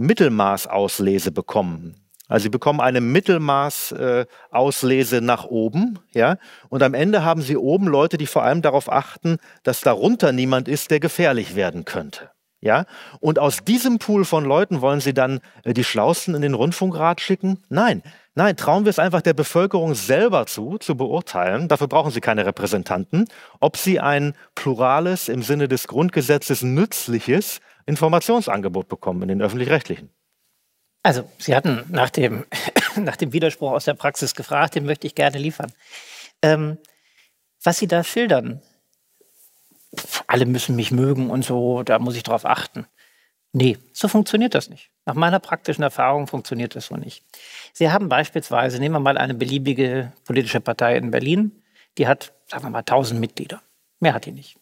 Mittelmaßauslese 0.00 1.30
bekommen. 1.30 1.94
Also 2.26 2.44
sie 2.44 2.50
bekommen 2.50 2.80
eine 2.80 3.00
Mittelmaß-Auslese 3.00 5.16
äh, 5.16 5.20
nach 5.20 5.46
oben, 5.46 5.98
ja, 6.12 6.36
und 6.68 6.82
am 6.82 6.94
Ende 6.94 7.24
haben 7.24 7.42
sie 7.42 7.56
oben 7.56 7.88
Leute, 7.88 8.18
die 8.18 8.26
vor 8.26 8.44
allem 8.44 8.62
darauf 8.62 8.90
achten, 8.90 9.38
dass 9.64 9.80
darunter 9.80 10.30
niemand 10.30 10.68
ist, 10.68 10.92
der 10.92 11.00
gefährlich 11.00 11.56
werden 11.56 11.84
könnte. 11.84 12.30
Ja, 12.62 12.84
und 13.20 13.38
aus 13.38 13.64
diesem 13.64 13.98
Pool 13.98 14.26
von 14.26 14.44
Leuten 14.44 14.82
wollen 14.82 15.00
Sie 15.00 15.14
dann 15.14 15.40
äh, 15.64 15.72
die 15.72 15.82
Schlausten 15.82 16.34
in 16.34 16.42
den 16.42 16.52
Rundfunkrat 16.52 17.20
schicken? 17.20 17.62
Nein, 17.70 18.02
nein, 18.34 18.54
trauen 18.54 18.84
wir 18.84 18.90
es 18.90 18.98
einfach 18.98 19.22
der 19.22 19.32
Bevölkerung 19.32 19.94
selber 19.94 20.44
zu, 20.44 20.76
zu 20.76 20.94
beurteilen. 20.94 21.68
Dafür 21.68 21.88
brauchen 21.88 22.10
Sie 22.10 22.20
keine 22.20 22.44
Repräsentanten, 22.44 23.24
ob 23.60 23.78
sie 23.78 23.98
ein 23.98 24.34
plurales, 24.54 25.30
im 25.30 25.42
Sinne 25.42 25.68
des 25.68 25.88
Grundgesetzes 25.88 26.62
nützliches 26.62 27.60
Informationsangebot 27.86 28.88
bekommen 28.88 29.22
in 29.22 29.28
den 29.28 29.42
öffentlich-rechtlichen. 29.42 30.10
Also, 31.02 31.28
Sie 31.38 31.54
hatten 31.56 31.84
nach 31.88 32.10
dem, 32.10 32.44
nach 32.96 33.16
dem 33.16 33.32
Widerspruch 33.32 33.72
aus 33.72 33.84
der 33.84 33.94
Praxis 33.94 34.34
gefragt, 34.34 34.74
den 34.74 34.84
möchte 34.84 35.06
ich 35.06 35.14
gerne 35.14 35.38
liefern. 35.38 35.72
Ähm, 36.42 36.78
was 37.62 37.78
Sie 37.78 37.88
da 37.88 38.04
schildern, 38.04 38.62
alle 40.26 40.46
müssen 40.46 40.76
mich 40.76 40.90
mögen 40.90 41.30
und 41.30 41.44
so, 41.44 41.82
da 41.82 41.98
muss 41.98 42.16
ich 42.16 42.22
drauf 42.22 42.44
achten. 42.44 42.86
Nee, 43.52 43.78
so 43.92 44.06
funktioniert 44.06 44.54
das 44.54 44.70
nicht. 44.70 44.90
Nach 45.06 45.14
meiner 45.14 45.40
praktischen 45.40 45.82
Erfahrung 45.82 46.28
funktioniert 46.28 46.76
das 46.76 46.86
so 46.86 46.96
nicht. 46.96 47.24
Sie 47.72 47.90
haben 47.90 48.08
beispielsweise, 48.08 48.78
nehmen 48.78 48.94
wir 48.94 49.00
mal 49.00 49.18
eine 49.18 49.34
beliebige 49.34 50.12
politische 50.24 50.60
Partei 50.60 50.96
in 50.96 51.10
Berlin, 51.10 51.62
die 51.98 52.06
hat, 52.06 52.32
sagen 52.46 52.64
wir 52.64 52.70
mal, 52.70 52.80
1000 52.80 53.18
Mitglieder. 53.18 53.60
Mehr 53.98 54.14
hat 54.14 54.26
die 54.26 54.32
nicht. 54.32 54.56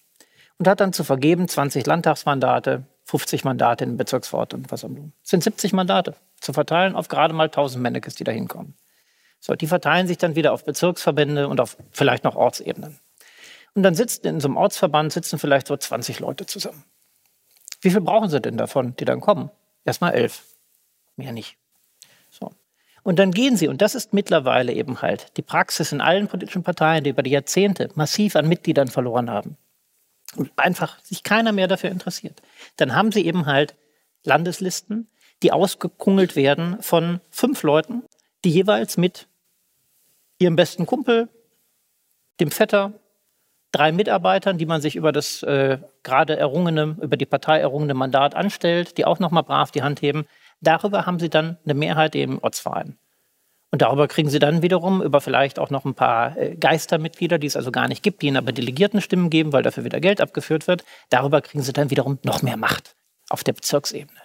Und 0.59 0.66
hat 0.66 0.81
dann 0.81 0.95
zu 0.95 1.05
vergeben 1.05 1.49
20 1.49 1.85
Landtagsmandate, 1.87 2.85
50 3.09 3.43
Mandate 3.43 3.85
in 3.85 3.97
Bezirksverordnetenversammlungen. 3.97 5.15
Das 5.23 5.31
sind 5.31 5.43
70 5.43 5.73
Mandate 5.73 6.15
zu 6.41 6.53
verteilen 6.53 6.95
auf 6.95 7.09
gerade 7.09 7.33
mal 7.33 7.45
1000 7.45 7.83
Mannekes, 7.83 8.15
die 8.17 8.25
da 8.25 8.33
hinkommen. 8.33 8.75
So, 9.41 9.55
die 9.55 9.67
verteilen 9.67 10.07
sich 10.07 10.19
dann 10.19 10.37
wieder 10.37 10.53
auf 10.53 10.65
Bezirksverbände 10.65 11.49
und 11.49 11.59
auf 11.59 11.79
vielleicht 11.91 12.25
noch 12.25 12.37
Ortsebenen. 12.37 12.99
Und 13.75 13.83
dann 13.83 13.95
sitzen 13.95 14.27
in 14.27 14.41
so 14.41 14.49
einem 14.49 14.59
Ortsverband 14.59 15.11
sitzen 15.11 15.39
vielleicht 15.39 15.69
so 15.69 15.77
20 15.77 16.21
Leute 16.21 16.45
zusammen. 16.45 16.85
Wie 17.81 17.91
viel 17.91 18.03
brauchen 18.03 18.29
sie 18.29 18.43
denn 18.43 18.59
davon, 18.59 18.95
die 18.97 19.07
dann 19.07 19.23
kommen? 19.23 19.51
Erstmal 19.87 20.13
elf. 20.13 20.45
Mehr 21.17 21.33
nicht. 21.33 21.57
So. 22.29 22.51
Und 23.05 23.19
dann 23.19 23.31
gehen 23.31 23.57
sie, 23.57 23.69
und 23.69 23.81
das 23.81 23.95
ist 23.95 24.13
mittlerweile 24.13 24.75
eben 24.75 25.01
halt 25.01 25.35
die 25.39 25.43
Praxis 25.43 25.93
in 25.93 26.03
allen 26.03 26.29
politischen 26.29 26.63
Parteien, 26.63 27.05
die 27.05 27.11
über 27.11 27.23
die 27.23 27.31
Jahrzehnte 27.31 27.89
massiv 27.95 28.37
an 28.37 28.49
Mitgliedern 28.49 28.89
verloren 28.89 29.31
haben 29.31 29.57
einfach 30.57 30.99
sich 31.01 31.22
keiner 31.22 31.53
mehr 31.53 31.68
dafür 31.68 31.91
interessiert, 31.91 32.43
dann 32.76 32.95
haben 32.95 33.12
sie 33.12 33.24
eben 33.24 33.47
halt 33.47 33.76
Landeslisten, 34.24 35.09
die 35.43 35.53
ausgekungelt 35.53 36.37
werden 36.37 36.83
von 36.83 37.20
fünf 37.31 37.62
Leuten, 37.62 38.03
die 38.45 38.51
jeweils 38.51 38.97
mit 38.97 39.29
ihrem 40.39 40.57
besten 40.57 40.87
Kumpel, 40.87 41.29
dem 42.41 42.51
Vetter, 42.51 42.93
drei 43.72 43.93
Mitarbeitern, 43.93 44.59
die 44.59 44.66
man 44.66 44.81
sich 44.81 44.97
über 44.97 45.12
das 45.12 45.43
äh, 45.43 45.79
gerade 46.03 46.37
errungene, 46.37 46.97
über 47.01 47.16
die 47.16 47.26
Partei 47.26 47.59
errungene 47.59 47.95
Mandat 47.95 48.35
anstellt, 48.35 48.97
die 48.99 49.05
auch 49.05 49.18
nochmal 49.18 49.43
brav 49.43 49.70
die 49.70 49.83
Hand 49.83 50.03
heben. 50.03 50.26
Darüber 50.61 51.07
haben 51.07 51.18
sie 51.18 51.29
dann 51.29 51.59
eine 51.64 51.74
Mehrheit 51.74 52.14
im 52.14 52.43
Ortsverein. 52.43 52.99
Und 53.71 53.83
darüber 53.83 54.09
kriegen 54.09 54.31
sie 54.31 54.39
dann 54.39 54.62
wiederum 54.62 55.03
über 55.03 55.21
vielleicht 55.21 55.59
auch 55.59 55.71
noch 55.71 55.85
ein 55.85 55.95
paar 55.95 56.37
äh, 56.39 56.57
Geistermitglieder, 56.57 57.39
die 57.39 57.47
es 57.47 57.57
also 57.57 57.71
gar 57.71 57.89
nicht 57.89 58.03
gibt, 58.03 58.23
die 58.23 58.29
ihnen 58.29 58.39
aber 58.39 58.53
Delegiertenstimmen 58.53 59.29
geben, 59.29 59.53
weil 59.53 59.62
dafür 59.62 59.85
wieder 59.85 60.01
Geld 60.01 60.21
abgeführt 60.21 60.66
wird. 60.66 60.85
Darüber 61.11 61.43
kriegen 61.43 61.62
sie 61.62 61.73
dann 61.73 61.91
wiederum 61.91 62.19
noch 62.25 62.43
mehr 62.43 62.57
Macht 62.57 62.97
auf 63.29 63.45
der 63.45 63.53
Bezirksebene. 63.53 64.21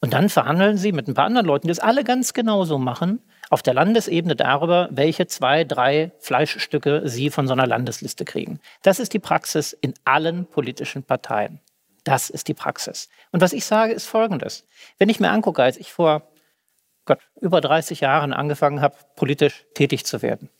Und 0.00 0.12
dann 0.12 0.28
verhandeln 0.28 0.76
sie 0.76 0.92
mit 0.92 1.08
ein 1.08 1.14
paar 1.14 1.24
anderen 1.24 1.46
Leuten, 1.46 1.66
die 1.66 1.72
das 1.72 1.80
alle 1.80 2.04
ganz 2.04 2.34
genauso 2.34 2.78
machen, 2.78 3.20
auf 3.50 3.62
der 3.62 3.74
Landesebene 3.74 4.36
darüber, 4.36 4.88
welche 4.92 5.26
zwei, 5.26 5.64
drei 5.64 6.12
Fleischstücke 6.20 7.02
sie 7.08 7.30
von 7.30 7.46
so 7.46 7.54
einer 7.54 7.66
Landesliste 7.66 8.24
kriegen. 8.24 8.60
Das 8.82 9.00
ist 9.00 9.14
die 9.14 9.18
Praxis 9.18 9.72
in 9.72 9.94
allen 10.04 10.46
politischen 10.46 11.02
Parteien. 11.02 11.60
Das 12.04 12.30
ist 12.30 12.46
die 12.46 12.54
Praxis. 12.54 13.08
Und 13.32 13.40
was 13.40 13.52
ich 13.52 13.64
sage, 13.64 13.92
ist 13.92 14.06
Folgendes. 14.06 14.64
Wenn 14.98 15.08
ich 15.08 15.18
mir 15.18 15.30
angucke, 15.30 15.62
als 15.62 15.76
ich 15.76 15.92
vor 15.92 16.22
Gott, 17.06 17.20
über 17.40 17.60
30 17.60 18.00
Jahren 18.00 18.32
angefangen 18.32 18.80
habe, 18.80 18.96
politisch 19.16 19.64
tätig 19.74 20.04
zu 20.04 20.22
werden. 20.22 20.50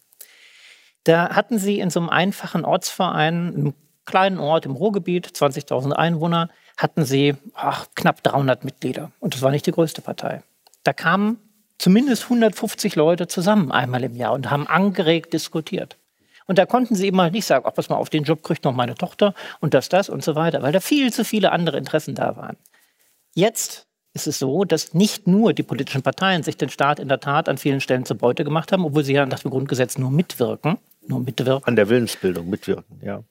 Da 1.04 1.30
hatten 1.36 1.58
sie 1.58 1.78
in 1.78 1.90
so 1.90 2.00
einem 2.00 2.08
einfachen 2.08 2.64
Ortsverein, 2.64 3.54
einem 3.54 3.74
kleinen 4.06 4.38
Ort 4.38 4.66
im 4.66 4.72
Ruhrgebiet, 4.72 5.26
20.000 5.28 5.92
Einwohner, 5.92 6.48
hatten 6.76 7.04
sie 7.04 7.34
ach, 7.54 7.86
knapp 7.94 8.22
300 8.22 8.64
Mitglieder. 8.64 9.12
Und 9.20 9.34
das 9.34 9.42
war 9.42 9.50
nicht 9.50 9.66
die 9.66 9.72
größte 9.72 10.02
Partei. 10.02 10.42
Da 10.84 10.92
kamen 10.92 11.38
zumindest 11.78 12.24
150 12.24 12.96
Leute 12.96 13.26
zusammen 13.26 13.72
einmal 13.72 14.04
im 14.04 14.16
Jahr 14.16 14.32
und 14.32 14.50
haben 14.50 14.66
angeregt 14.66 15.32
diskutiert. 15.32 15.96
Und 16.46 16.58
da 16.58 16.66
konnten 16.66 16.94
sie 16.94 17.10
mal 17.10 17.30
nicht 17.30 17.44
sagen, 17.44 17.64
ach, 17.68 17.74
pass 17.74 17.88
mal 17.88 17.96
auf, 17.96 18.08
den 18.08 18.24
Job 18.24 18.42
kriegt 18.42 18.64
noch 18.64 18.72
meine 18.72 18.94
Tochter 18.94 19.34
und 19.60 19.74
das, 19.74 19.88
das 19.88 20.08
und 20.08 20.22
so 20.22 20.36
weiter, 20.36 20.62
weil 20.62 20.72
da 20.72 20.80
viel 20.80 21.12
zu 21.12 21.24
viele 21.24 21.50
andere 21.50 21.76
Interessen 21.76 22.14
da 22.14 22.36
waren. 22.36 22.56
Jetzt 23.34 23.86
ist 24.16 24.26
es 24.26 24.38
so, 24.38 24.64
dass 24.64 24.94
nicht 24.94 25.26
nur 25.26 25.52
die 25.52 25.62
politischen 25.62 26.02
Parteien 26.02 26.42
sich 26.42 26.56
den 26.56 26.70
Staat 26.70 26.98
in 26.98 27.08
der 27.08 27.20
Tat 27.20 27.48
an 27.48 27.58
vielen 27.58 27.80
Stellen 27.80 28.04
zur 28.04 28.16
Beute 28.16 28.42
gemacht 28.42 28.72
haben, 28.72 28.84
obwohl 28.84 29.04
sie 29.04 29.12
ja 29.12 29.26
nach 29.26 29.40
dem 29.40 29.50
Grundgesetz 29.50 29.98
nur 29.98 30.10
mitwirken, 30.10 30.78
nur 31.06 31.20
mitwirken. 31.20 31.64
An 31.64 31.76
der 31.76 31.88
Willensbildung 31.88 32.48
mitwirken, 32.48 33.00
ja. 33.04 33.22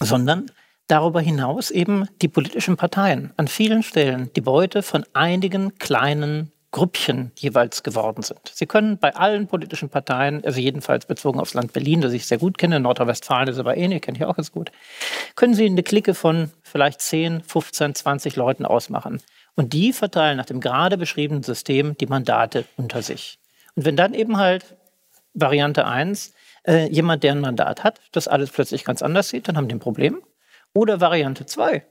Sondern 0.00 0.50
darüber 0.88 1.20
hinaus 1.20 1.70
eben 1.70 2.08
die 2.20 2.28
politischen 2.28 2.76
Parteien 2.76 3.32
an 3.36 3.48
vielen 3.48 3.82
Stellen 3.82 4.30
die 4.36 4.40
Beute 4.40 4.82
von 4.82 5.04
einigen 5.14 5.78
kleinen 5.78 6.52
Grüppchen 6.72 7.30
jeweils 7.36 7.82
geworden 7.82 8.22
sind. 8.22 8.40
Sie 8.52 8.66
können 8.66 8.98
bei 8.98 9.14
allen 9.14 9.46
politischen 9.46 9.90
Parteien, 9.90 10.42
also 10.44 10.58
jedenfalls 10.58 11.06
bezogen 11.06 11.38
aufs 11.38 11.54
Land 11.54 11.72
Berlin, 11.74 12.00
das 12.00 12.14
ich 12.14 12.26
sehr 12.26 12.38
gut 12.38 12.58
kenne, 12.58 12.80
Nordrhein-Westfalen 12.80 13.48
ist 13.48 13.58
aber 13.58 13.76
ähnlich, 13.76 14.02
kenne 14.02 14.16
ich 14.16 14.24
auch 14.24 14.36
ganz 14.36 14.50
gut, 14.50 14.72
können 15.36 15.54
Sie 15.54 15.66
eine 15.66 15.82
Clique 15.82 16.14
von 16.14 16.50
vielleicht 16.62 17.02
10, 17.02 17.42
15, 17.42 17.94
20 17.94 18.36
Leuten 18.36 18.64
ausmachen. 18.64 19.20
Und 19.54 19.72
die 19.72 19.92
verteilen 19.92 20.36
nach 20.36 20.46
dem 20.46 20.60
gerade 20.60 20.96
beschriebenen 20.96 21.42
System 21.42 21.96
die 21.98 22.06
Mandate 22.06 22.64
unter 22.76 23.02
sich. 23.02 23.38
Und 23.74 23.84
wenn 23.84 23.96
dann 23.96 24.14
eben 24.14 24.38
halt 24.38 24.76
Variante 25.34 25.86
1 25.86 26.32
äh, 26.66 26.88
jemand, 26.90 27.22
der 27.22 27.32
ein 27.32 27.40
Mandat 27.40 27.84
hat, 27.84 28.00
das 28.12 28.28
alles 28.28 28.50
plötzlich 28.50 28.84
ganz 28.84 29.02
anders 29.02 29.28
sieht, 29.28 29.48
dann 29.48 29.56
haben 29.56 29.68
die 29.68 29.74
ein 29.74 29.80
Problem. 29.80 30.22
Oder 30.74 31.00
Variante 31.00 31.44
2, 31.44 31.84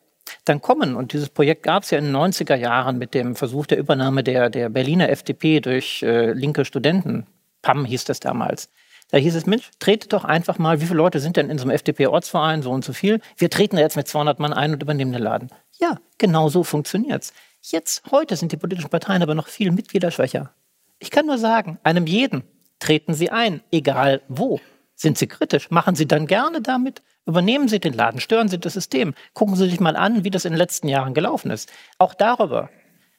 dann 0.45 0.61
kommen, 0.61 0.95
und 0.95 1.13
dieses 1.13 1.29
Projekt 1.29 1.63
gab 1.63 1.83
es 1.83 1.91
ja 1.91 1.99
in 1.99 2.05
den 2.05 2.15
90er 2.15 2.55
Jahren 2.55 2.97
mit 2.97 3.13
dem 3.13 3.35
Versuch 3.35 3.67
der 3.67 3.77
Übernahme 3.77 4.23
der, 4.23 4.49
der 4.49 4.69
Berliner 4.69 5.09
FDP 5.09 5.59
durch 5.59 6.01
äh, 6.03 6.31
linke 6.31 6.65
Studenten, 6.65 7.27
PAM 7.61 7.85
hieß 7.85 8.05
das 8.05 8.19
damals. 8.19 8.69
Da 9.11 9.17
hieß 9.17 9.35
es, 9.35 9.45
Mensch, 9.45 9.69
tretet 9.79 10.13
doch 10.13 10.23
einfach 10.23 10.57
mal, 10.57 10.79
wie 10.79 10.85
viele 10.85 10.97
Leute 10.97 11.19
sind 11.19 11.35
denn 11.35 11.49
in 11.49 11.57
so 11.57 11.63
einem 11.63 11.71
FDP-Ortsverein, 11.71 12.61
so 12.61 12.71
und 12.71 12.85
so 12.85 12.93
viel? 12.93 13.19
Wir 13.37 13.49
treten 13.49 13.75
da 13.75 13.81
jetzt 13.81 13.97
mit 13.97 14.07
200 14.07 14.39
Mann 14.39 14.53
ein 14.53 14.73
und 14.73 14.81
übernehmen 14.81 15.11
den 15.11 15.21
Laden. 15.21 15.49
Ja, 15.79 15.97
genau 16.17 16.47
so 16.47 16.63
funktioniert's. 16.63 17.33
Jetzt, 17.63 18.03
heute 18.09 18.35
sind 18.35 18.51
die 18.51 18.57
politischen 18.57 18.89
Parteien 18.89 19.21
aber 19.21 19.35
noch 19.35 19.47
viel 19.47 19.71
mitgliederschwächer. 19.71 20.51
Ich 20.97 21.11
kann 21.11 21.27
nur 21.27 21.37
sagen, 21.37 21.79
einem 21.83 22.07
jeden 22.07 22.43
treten 22.79 23.13
Sie 23.13 23.29
ein, 23.29 23.61
egal 23.71 24.21
wo. 24.27 24.59
Sind 24.95 25.17
Sie 25.17 25.27
kritisch? 25.27 25.69
Machen 25.69 25.95
Sie 25.95 26.07
dann 26.07 26.25
gerne 26.25 26.61
damit? 26.61 27.03
Übernehmen 27.25 27.67
Sie 27.67 27.79
den 27.79 27.93
Laden, 27.93 28.19
stören 28.19 28.47
Sie 28.47 28.59
das 28.59 28.73
System. 28.73 29.13
Gucken 29.33 29.55
Sie 29.55 29.69
sich 29.69 29.79
mal 29.79 29.95
an, 29.95 30.23
wie 30.23 30.31
das 30.31 30.45
in 30.45 30.53
den 30.53 30.57
letzten 30.57 30.87
Jahren 30.87 31.13
gelaufen 31.13 31.51
ist. 31.51 31.71
Auch 31.99 32.15
darüber 32.15 32.69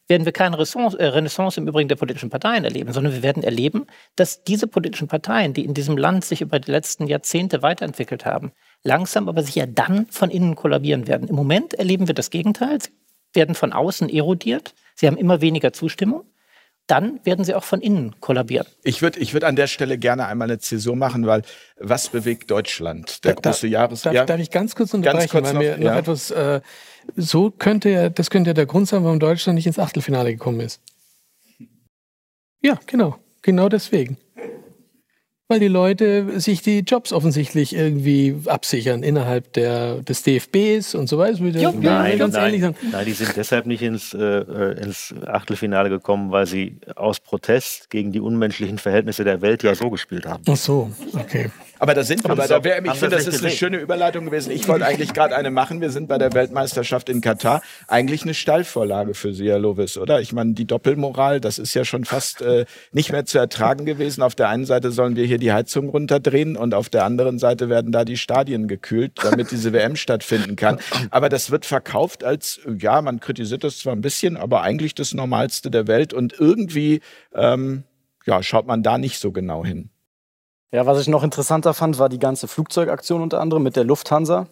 werden 0.08 0.24
wir 0.24 0.32
keine 0.32 0.56
äh, 0.58 1.04
Renaissance 1.06 1.60
im 1.60 1.68
Übrigen 1.68 1.88
der 1.88 1.96
politischen 1.96 2.30
Parteien 2.30 2.64
erleben, 2.64 2.92
sondern 2.92 3.12
wir 3.12 3.22
werden 3.22 3.44
erleben, 3.44 3.86
dass 4.16 4.42
diese 4.42 4.66
politischen 4.66 5.08
Parteien, 5.08 5.54
die 5.54 5.64
in 5.64 5.74
diesem 5.74 5.96
Land 5.96 6.24
sich 6.24 6.40
über 6.40 6.58
die 6.58 6.70
letzten 6.70 7.06
Jahrzehnte 7.06 7.62
weiterentwickelt 7.62 8.26
haben, 8.26 8.52
langsam 8.82 9.28
aber 9.28 9.42
sicher 9.42 9.66
dann 9.66 10.06
von 10.06 10.30
innen 10.30 10.56
kollabieren 10.56 11.06
werden. 11.06 11.28
Im 11.28 11.36
Moment 11.36 11.74
erleben 11.74 12.08
wir 12.08 12.14
das 12.14 12.30
Gegenteil. 12.30 12.80
Sie 12.80 12.90
werden 13.34 13.54
von 13.54 13.72
außen 13.72 14.08
erodiert. 14.08 14.74
Sie 14.94 15.06
haben 15.06 15.16
immer 15.16 15.40
weniger 15.40 15.72
Zustimmung 15.72 16.24
dann 16.86 17.20
werden 17.24 17.44
sie 17.44 17.54
auch 17.54 17.64
von 17.64 17.80
innen 17.80 18.20
kollabieren. 18.20 18.66
Ich 18.82 19.02
würde 19.02 19.20
ich 19.20 19.32
würd 19.32 19.44
an 19.44 19.56
der 19.56 19.66
Stelle 19.66 19.98
gerne 19.98 20.26
einmal 20.26 20.48
eine 20.48 20.58
Zäsur 20.58 20.96
machen, 20.96 21.26
weil 21.26 21.42
was 21.78 22.08
bewegt 22.08 22.50
Deutschland? 22.50 23.24
Der 23.24 23.34
da, 23.34 23.50
große 23.50 23.66
Jahres... 23.66 24.02
Darf, 24.02 24.14
ja? 24.14 24.24
darf 24.24 24.40
ich 24.40 24.50
ganz 24.50 24.74
kurz 24.74 24.92
unterbrechen, 24.92 25.18
ganz 25.20 25.30
kurz 25.30 25.46
weil 25.46 25.54
noch, 25.54 25.60
mir 25.60 25.84
ja. 25.84 25.90
noch 25.92 25.98
etwas... 25.98 26.30
Äh, 26.30 26.60
so 27.16 27.50
könnte 27.50 27.88
ja, 27.88 28.08
das 28.10 28.30
könnte 28.30 28.50
ja 28.50 28.54
der 28.54 28.66
Grund 28.66 28.88
sein, 28.88 29.04
warum 29.04 29.18
Deutschland 29.18 29.56
nicht 29.56 29.66
ins 29.66 29.78
Achtelfinale 29.78 30.32
gekommen 30.32 30.60
ist. 30.60 30.80
Ja, 32.60 32.78
genau. 32.86 33.16
Genau 33.42 33.68
deswegen 33.68 34.18
weil 35.52 35.60
die 35.60 35.68
Leute 35.68 36.40
sich 36.40 36.62
die 36.62 36.78
Jobs 36.80 37.12
offensichtlich 37.12 37.76
irgendwie 37.76 38.36
absichern 38.46 39.02
innerhalb 39.02 39.52
der, 39.52 39.96
des 39.96 40.22
DFBs 40.22 40.94
und 40.94 41.08
so 41.08 41.18
weiter. 41.18 41.44
Ja, 41.44 41.72
nein, 41.72 42.18
ganz 42.18 42.34
nein, 42.34 42.54
ähnlich. 42.54 42.74
nein, 42.90 43.04
die 43.04 43.12
sind 43.12 43.36
deshalb 43.36 43.66
nicht 43.66 43.82
ins, 43.82 44.14
äh, 44.14 44.80
ins 44.80 45.14
Achtelfinale 45.26 45.90
gekommen, 45.90 46.30
weil 46.30 46.46
sie 46.46 46.76
aus 46.96 47.20
Protest 47.20 47.90
gegen 47.90 48.12
die 48.12 48.20
unmenschlichen 48.20 48.78
Verhältnisse 48.78 49.24
der 49.24 49.42
Welt 49.42 49.62
ja 49.62 49.74
so 49.74 49.90
gespielt 49.90 50.24
haben. 50.24 50.42
Ach 50.48 50.56
so, 50.56 50.90
okay. 51.12 51.50
Aber 51.82 51.94
da 51.94 52.04
sind 52.04 52.22
wir 52.22 52.36
bei 52.36 52.46
der 52.46 52.62
WM. 52.62 52.84
Ich 52.84 52.92
finde, 52.92 53.16
das 53.16 53.26
ist 53.26 53.32
gesehen. 53.32 53.46
eine 53.46 53.56
schöne 53.56 53.76
Überleitung 53.78 54.26
gewesen. 54.26 54.52
Ich 54.52 54.68
wollte 54.68 54.86
eigentlich 54.86 55.12
gerade 55.12 55.34
eine 55.34 55.50
machen. 55.50 55.80
Wir 55.80 55.90
sind 55.90 56.06
bei 56.06 56.16
der 56.16 56.32
Weltmeisterschaft 56.32 57.08
in 57.08 57.20
Katar. 57.20 57.60
Eigentlich 57.88 58.22
eine 58.22 58.34
Stallvorlage 58.34 59.14
für 59.14 59.34
Sie, 59.34 59.48
Herr 59.48 59.58
Lovis, 59.58 59.98
oder? 59.98 60.20
Ich 60.20 60.32
meine, 60.32 60.52
die 60.52 60.64
Doppelmoral, 60.64 61.40
das 61.40 61.58
ist 61.58 61.74
ja 61.74 61.84
schon 61.84 62.04
fast 62.04 62.40
äh, 62.40 62.66
nicht 62.92 63.10
mehr 63.10 63.24
zu 63.24 63.38
ertragen 63.38 63.84
gewesen. 63.84 64.22
Auf 64.22 64.36
der 64.36 64.48
einen 64.48 64.64
Seite 64.64 64.92
sollen 64.92 65.16
wir 65.16 65.24
hier 65.24 65.38
die 65.38 65.52
Heizung 65.52 65.88
runterdrehen 65.88 66.56
und 66.56 66.72
auf 66.72 66.88
der 66.88 67.04
anderen 67.04 67.40
Seite 67.40 67.68
werden 67.68 67.90
da 67.90 68.04
die 68.04 68.16
Stadien 68.16 68.68
gekühlt, 68.68 69.14
damit 69.20 69.50
diese 69.50 69.72
WM 69.72 69.96
stattfinden 69.96 70.54
kann. 70.54 70.78
Aber 71.10 71.28
das 71.28 71.50
wird 71.50 71.66
verkauft 71.66 72.22
als, 72.22 72.60
ja, 72.78 73.02
man 73.02 73.18
kritisiert 73.18 73.64
das 73.64 73.78
zwar 73.78 73.94
ein 73.94 74.02
bisschen, 74.02 74.36
aber 74.36 74.62
eigentlich 74.62 74.94
das 74.94 75.14
Normalste 75.14 75.68
der 75.68 75.88
Welt 75.88 76.14
und 76.14 76.32
irgendwie, 76.38 77.00
ähm, 77.34 77.82
ja, 78.24 78.40
schaut 78.40 78.68
man 78.68 78.84
da 78.84 78.98
nicht 78.98 79.18
so 79.18 79.32
genau 79.32 79.64
hin. 79.64 79.90
Ja, 80.74 80.86
was 80.86 81.02
ich 81.02 81.08
noch 81.08 81.22
interessanter 81.22 81.74
fand, 81.74 81.98
war 81.98 82.08
die 82.08 82.18
ganze 82.18 82.48
Flugzeugaktion 82.48 83.20
unter 83.20 83.40
anderem 83.40 83.62
mit 83.62 83.76
der 83.76 83.84
Lufthansa. 83.84 84.46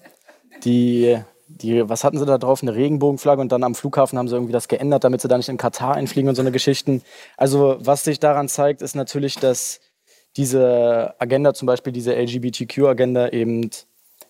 Die, 0.65 1.19
die, 1.49 1.89
was 1.89 2.05
hatten 2.05 2.19
sie 2.19 2.27
da 2.27 2.37
drauf? 2.37 2.61
Eine 2.63 2.75
Regenbogenflagge 2.75 3.41
und 3.41 3.51
dann 3.51 3.65
am 3.65 3.75
Flughafen 3.75 4.19
haben 4.19 4.29
sie 4.29 4.35
irgendwie 4.35 4.53
das 4.53 4.69
geändert, 4.69 5.03
damit 5.03 5.23
sie 5.23 5.29
da 5.29 5.39
nicht 5.39 5.49
in 5.49 5.57
Katar 5.57 5.95
einfliegen 5.95 6.29
und 6.29 6.35
so 6.35 6.43
eine 6.43 6.53
Geschichten. 6.53 7.01
Also, 7.39 7.79
was 7.81 8.05
sich 8.05 8.21
daran 8.21 8.49
zeigt, 8.49 8.83
ist 8.83 8.95
natürlich, 8.95 9.37
dass 9.37 9.81
diese 10.37 11.15
Agenda, 11.19 11.55
zum 11.55 11.65
Beispiel 11.65 11.93
diese 11.95 12.15
LGBTQ-Agenda, 12.15 13.31
eben 13.31 13.71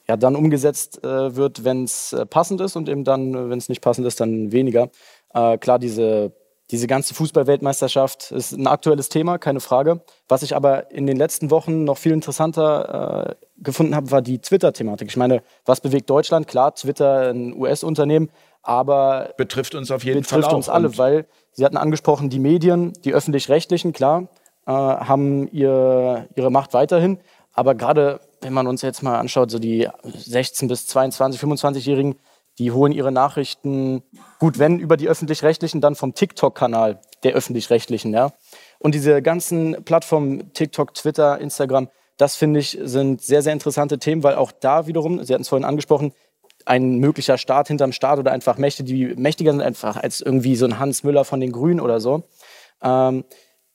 ja, 0.08 0.16
dann 0.16 0.36
umgesetzt 0.36 1.02
äh, 1.02 1.34
wird, 1.34 1.64
wenn 1.64 1.84
es 1.84 2.12
äh, 2.12 2.24
passend 2.24 2.60
ist 2.60 2.76
und 2.76 2.88
eben 2.88 3.02
dann, 3.02 3.50
wenn 3.50 3.58
es 3.58 3.68
nicht 3.68 3.80
passend 3.80 4.06
ist, 4.06 4.20
dann 4.20 4.52
weniger. 4.52 4.90
Äh, 5.34 5.58
klar, 5.58 5.80
diese 5.80 6.32
diese 6.70 6.86
ganze 6.86 7.14
Fußballweltmeisterschaft 7.14 8.30
ist 8.30 8.52
ein 8.52 8.66
aktuelles 8.66 9.08
Thema, 9.08 9.38
keine 9.38 9.60
Frage. 9.60 10.02
Was 10.28 10.42
ich 10.42 10.54
aber 10.54 10.90
in 10.90 11.06
den 11.06 11.16
letzten 11.16 11.50
Wochen 11.50 11.84
noch 11.84 11.98
viel 11.98 12.12
interessanter 12.12 13.36
äh, 13.38 13.62
gefunden 13.62 13.96
habe, 13.96 14.10
war 14.10 14.22
die 14.22 14.38
Twitter-Thematik. 14.38 15.08
Ich 15.08 15.16
meine, 15.16 15.42
was 15.64 15.80
bewegt 15.80 16.08
Deutschland? 16.08 16.46
Klar, 16.46 16.74
Twitter 16.74 17.30
ein 17.30 17.54
US-Unternehmen, 17.54 18.30
aber 18.62 19.34
betrifft 19.36 19.74
uns 19.74 19.90
auf 19.90 20.04
jeden 20.04 20.20
betrifft 20.20 20.44
Fall 20.44 20.52
auch. 20.52 20.56
uns 20.56 20.68
alle, 20.68 20.96
weil 20.96 21.26
Sie 21.52 21.64
hatten 21.64 21.76
angesprochen, 21.76 22.30
die 22.30 22.38
Medien, 22.38 22.92
die 23.04 23.12
öffentlich-rechtlichen, 23.12 23.92
klar, 23.92 24.28
äh, 24.66 24.70
haben 24.70 25.48
ihr, 25.48 26.28
ihre 26.36 26.50
Macht 26.50 26.72
weiterhin. 26.72 27.18
Aber 27.52 27.74
gerade 27.74 28.20
wenn 28.40 28.52
man 28.52 28.66
uns 28.66 28.82
jetzt 28.82 29.02
mal 29.02 29.18
anschaut, 29.18 29.50
so 29.50 29.58
die 29.58 29.88
16 30.04 30.68
bis 30.68 30.86
22, 30.86 31.40
25-Jährigen, 31.40 32.16
die 32.60 32.72
holen 32.72 32.92
ihre 32.92 33.10
Nachrichten, 33.10 34.02
gut, 34.38 34.58
wenn 34.58 34.78
über 34.78 34.98
die 34.98 35.08
öffentlich-rechtlichen, 35.08 35.80
dann 35.80 35.94
vom 35.94 36.14
TikTok-Kanal 36.14 37.00
der 37.22 37.32
öffentlich-rechtlichen, 37.32 38.12
ja. 38.12 38.32
Und 38.78 38.94
diese 38.94 39.22
ganzen 39.22 39.82
Plattformen, 39.84 40.52
TikTok, 40.52 40.94
Twitter, 40.94 41.38
Instagram, 41.40 41.88
das 42.18 42.36
finde 42.36 42.60
ich, 42.60 42.78
sind 42.82 43.22
sehr, 43.22 43.40
sehr 43.40 43.54
interessante 43.54 43.98
Themen, 43.98 44.22
weil 44.22 44.34
auch 44.34 44.52
da 44.52 44.86
wiederum, 44.86 45.24
Sie 45.24 45.32
hatten 45.32 45.40
es 45.40 45.48
vorhin 45.48 45.64
angesprochen, 45.64 46.12
ein 46.66 46.98
möglicher 46.98 47.38
Staat 47.38 47.68
hinterm 47.68 47.92
Staat 47.92 48.18
oder 48.18 48.30
einfach 48.30 48.58
Mächte, 48.58 48.84
die 48.84 49.06
mächtiger 49.16 49.52
sind 49.52 49.62
einfach 49.62 49.96
als 49.96 50.20
irgendwie 50.20 50.54
so 50.54 50.66
ein 50.66 50.78
Hans 50.78 51.02
Müller 51.02 51.24
von 51.24 51.40
den 51.40 51.52
Grünen 51.52 51.80
oder 51.80 51.98
so, 51.98 52.24
ähm, 52.82 53.24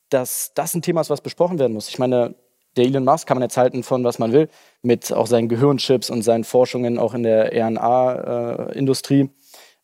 dass 0.10 0.52
das 0.54 0.76
ein 0.76 0.84
Thema 0.84 1.02
ist, 1.02 1.10
was 1.10 1.22
besprochen 1.22 1.58
werden 1.58 1.74
muss. 1.74 1.90
Ich 1.90 1.98
meine, 1.98 2.36
der 2.76 2.86
Elon 2.86 3.05
Musk 3.05 3.28
kann 3.28 3.38
man 3.38 3.43
jetzt 3.43 3.57
halten 3.57 3.84
von 3.84 4.03
was 4.03 4.19
man 4.19 4.32
will, 4.32 4.49
mit 4.82 5.13
auch 5.13 5.28
seinen 5.28 5.49
Gehirnchips 5.49 6.09
und 6.09 6.21
seinen 6.23 6.43
Forschungen 6.43 6.99
auch 6.99 7.13
in 7.13 7.23
der 7.23 7.51
RNA-Industrie, 7.53 9.30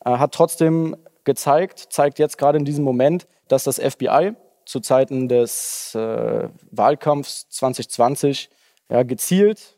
äh, 0.05 0.09
hat 0.09 0.33
trotzdem 0.33 0.95
gezeigt, 1.23 1.87
zeigt 1.89 2.19
jetzt 2.19 2.37
gerade 2.37 2.57
in 2.57 2.65
diesem 2.65 2.83
Moment, 2.83 3.27
dass 3.47 3.63
das 3.63 3.79
FBI 3.79 4.33
zu 4.65 4.79
Zeiten 4.79 5.27
des 5.27 5.95
äh, 5.95 6.49
Wahlkampfs 6.71 7.49
2020 7.49 8.49
ja, 8.89 9.03
gezielt 9.03 9.77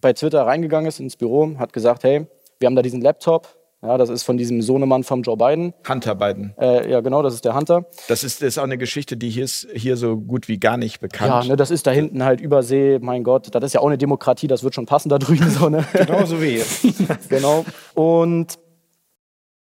bei 0.00 0.12
Twitter 0.12 0.46
reingegangen 0.46 0.88
ist 0.88 1.00
ins 1.00 1.16
Büro, 1.16 1.58
hat 1.58 1.72
gesagt, 1.72 2.04
hey, 2.04 2.26
wir 2.58 2.66
haben 2.66 2.76
da 2.76 2.82
diesen 2.82 3.00
Laptop, 3.00 3.48
ja, 3.84 3.98
das 3.98 4.08
ist 4.08 4.22
von 4.22 4.38
diesem 4.38 4.62
Sohnemann 4.62 5.04
von 5.04 5.22
Joe 5.22 5.36
Biden. 5.36 5.74
Hunter 5.86 6.14
Biden. 6.14 6.54
Äh, 6.58 6.90
ja, 6.90 7.00
genau, 7.00 7.22
das 7.22 7.34
ist 7.34 7.44
der 7.44 7.54
Hunter. 7.54 7.84
Das 8.08 8.24
ist, 8.24 8.40
das 8.40 8.48
ist 8.48 8.58
auch 8.58 8.64
eine 8.64 8.78
Geschichte, 8.78 9.16
die 9.16 9.28
hier 9.28 9.44
ist 9.44 9.68
hier 9.74 9.96
so 9.96 10.16
gut 10.16 10.48
wie 10.48 10.58
gar 10.58 10.78
nicht 10.78 11.00
bekannt. 11.00 11.44
Ja, 11.44 11.50
ne, 11.50 11.56
das 11.56 11.70
ist 11.70 11.86
da 11.86 11.90
hinten 11.90 12.24
halt 12.24 12.40
Übersee, 12.40 12.98
mein 13.00 13.24
Gott, 13.24 13.54
das 13.54 13.62
ist 13.62 13.74
ja 13.74 13.80
auch 13.80 13.86
eine 13.86 13.98
Demokratie, 13.98 14.46
das 14.46 14.64
wird 14.64 14.74
schon 14.74 14.86
passen 14.86 15.10
da 15.10 15.18
drüben. 15.18 15.50
So, 15.50 15.68
ne? 15.68 15.84
Genauso 15.92 16.40
wie 16.40 16.62
hier. 16.62 17.18
genau. 17.28 17.66
Und 17.94 18.58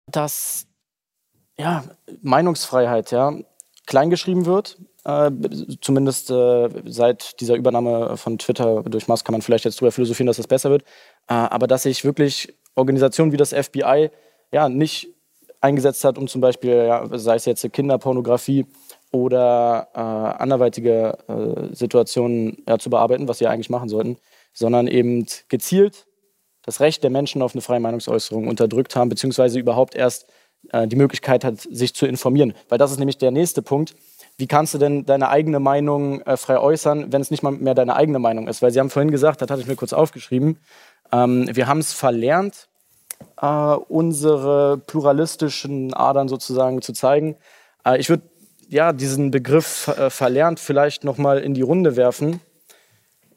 dass, 0.07 0.67
ja, 1.59 1.85
Meinungsfreiheit, 2.21 3.11
ja, 3.13 3.33
kleingeschrieben 3.87 4.45
wird. 4.45 4.79
Äh, 5.05 5.31
zumindest 5.81 6.31
äh, 6.31 6.69
seit 6.85 7.41
dieser 7.41 7.55
Übernahme 7.55 8.19
von 8.19 8.37
Twitter 8.37 8.83
durch 8.83 9.09
Musk 9.09 9.25
kann 9.25 9.33
man 9.33 9.41
vielleicht 9.41 9.65
jetzt 9.65 9.79
darüber 9.79 9.93
philosophieren, 9.93 10.27
dass 10.27 10.37
das 10.37 10.47
besser 10.47 10.69
wird. 10.69 10.83
Äh, 11.27 11.33
aber 11.33 11.67
dass 11.67 11.85
sich 11.85 12.05
wirklich 12.05 12.55
Organisationen 12.75 13.33
wie 13.33 13.37
das 13.37 13.53
FBI 13.53 14.11
ja 14.53 14.69
nicht 14.69 15.09
eingesetzt 15.61 16.05
hat, 16.05 16.19
um 16.19 16.29
zum 16.29 16.41
Beispiel, 16.41 16.75
ja, 16.87 17.07
sei 17.19 17.37
es 17.37 17.45
jetzt 17.45 17.71
Kinderpornografie 17.73 18.67
oder 19.13 19.89
äh, 19.95 19.99
anderweitige 19.99 21.19
äh, 21.29 21.75
Situationen 21.75 22.63
ja, 22.69 22.79
zu 22.79 22.91
bearbeiten, 22.91 23.29
was 23.29 23.39
sie 23.39 23.47
eigentlich 23.47 23.71
machen 23.71 23.89
sollten, 23.89 24.17
sondern 24.53 24.87
eben 24.87 25.27
gezielt 25.49 26.07
das 26.63 26.81
Recht 26.81 27.03
der 27.03 27.11
Menschen 27.11 27.43
auf 27.43 27.55
eine 27.55 27.63
freie 27.63 27.81
Meinungsäußerung 27.81 28.47
unterdrückt 28.47 28.95
haben, 28.97 29.09
beziehungsweise 29.09 29.59
überhaupt 29.59 29.95
erst 29.95 30.27
äh, 30.73 30.87
die 30.87 30.97
Möglichkeit 30.97 31.45
hat, 31.45 31.61
sich 31.61 31.95
zu 31.95 32.07
informieren. 32.07 32.55
Weil 32.69 32.79
das 32.79 32.93
ist 32.93 32.99
nämlich 32.99 33.19
der 33.19 33.31
nächste 33.31 33.63
Punkt. 33.63 33.95
Wie 34.37 34.47
kannst 34.47 34.75
du 34.75 34.79
denn 34.79 35.05
deine 35.05 35.29
eigene 35.29 35.61
Meinung 35.61 36.21
äh, 36.23 36.37
frei 36.37 36.59
äußern, 36.59 37.13
wenn 37.13 37.21
es 37.23 37.31
nicht 37.31 37.43
mal 37.43 37.53
mehr 37.53 37.75
deine 37.75 37.97
eigene 37.97 38.19
Meinung 38.19 38.47
ist? 38.47 38.63
Weil 38.63 38.71
Sie 38.71 38.81
haben 38.81 38.91
vorhin 38.91 39.11
gesagt, 39.11 39.43
das 39.43 39.51
hatte 39.51 39.63
ich 39.63 39.69
mir 39.69 39.77
kurz 39.77 39.93
aufgeschrieben, 39.93 40.59
ähm, 41.13 41.49
wir 41.53 41.67
haben 41.67 41.79
es 41.79 41.93
verlernt, 41.93 42.69
äh, 43.41 43.47
unsere 43.47 44.79
pluralistischen 44.79 45.95
Adern 45.95 46.29
sozusagen 46.29 46.83
zu 46.83 46.93
zeigen. 46.93 47.37
Äh, 47.85 47.99
ich 47.99 48.09
würde 48.09 48.23
ja 48.69 48.93
diesen 48.93 49.31
Begriff 49.31 49.89
äh, 49.89 50.11
verlernt 50.11 50.61
vielleicht 50.61 51.05
noch 51.05 51.19
mal 51.19 51.39
in 51.39 51.55
die 51.55 51.63
Runde 51.63 51.97
werfen, 51.97 52.41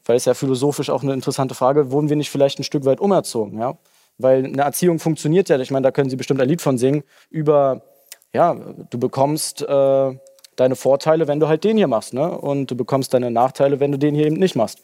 weil 0.06 0.18
es 0.18 0.26
ja 0.26 0.34
philosophisch 0.34 0.90
auch 0.90 1.04
eine 1.04 1.14
interessante 1.14 1.56
Frage, 1.56 1.91
wurden 1.91 2.10
wir 2.10 2.16
nicht 2.16 2.30
vielleicht 2.30 2.60
ein 2.60 2.64
Stück 2.64 2.86
weit 2.86 3.00
umerzogen, 3.00 3.60
ja? 3.60 3.78
Weil 4.20 4.45
eine 4.45 4.62
Erziehung 4.62 5.00
funktioniert 5.00 5.50
ja, 5.50 5.58
ich 5.58 5.72
meine, 5.72 5.86
da 5.86 5.91
können 5.91 6.10
Sie 6.10 6.16
bestimmt 6.16 6.40
ein 6.40 6.48
Lied 6.48 6.62
von 6.62 6.78
singen, 6.78 7.04
über, 7.32 7.82
ja, 8.32 8.56
du 8.90 9.00
bekommst 9.00 9.64
äh, 9.64 10.18
deine 10.56 10.76
Vorteile, 10.76 11.28
wenn 11.28 11.40
du 11.40 11.48
halt 11.48 11.64
den 11.64 11.78
hier 11.78 11.88
machst, 11.88 12.14
ne? 12.14 12.30
Und 12.30 12.70
du 12.70 12.76
bekommst 12.76 13.14
deine 13.14 13.32
Nachteile, 13.32 13.80
wenn 13.80 13.91
du 13.91 13.98
den 13.98 14.14
hier 14.14 14.28
eben 14.28 14.36
nicht 14.36 14.56
machst. 14.56 14.84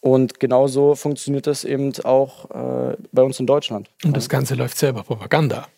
Und 0.00 0.38
genauso 0.40 0.94
funktioniert 0.94 1.46
das 1.46 1.64
eben 1.64 1.92
auch 2.04 2.50
äh, 2.50 2.96
bei 3.12 3.22
uns 3.22 3.40
in 3.40 3.46
Deutschland. 3.46 3.90
Und 4.04 4.16
das 4.16 4.28
Ganze 4.28 4.54
läuft 4.54 4.78
selber 4.78 5.02
Propaganda. 5.02 5.68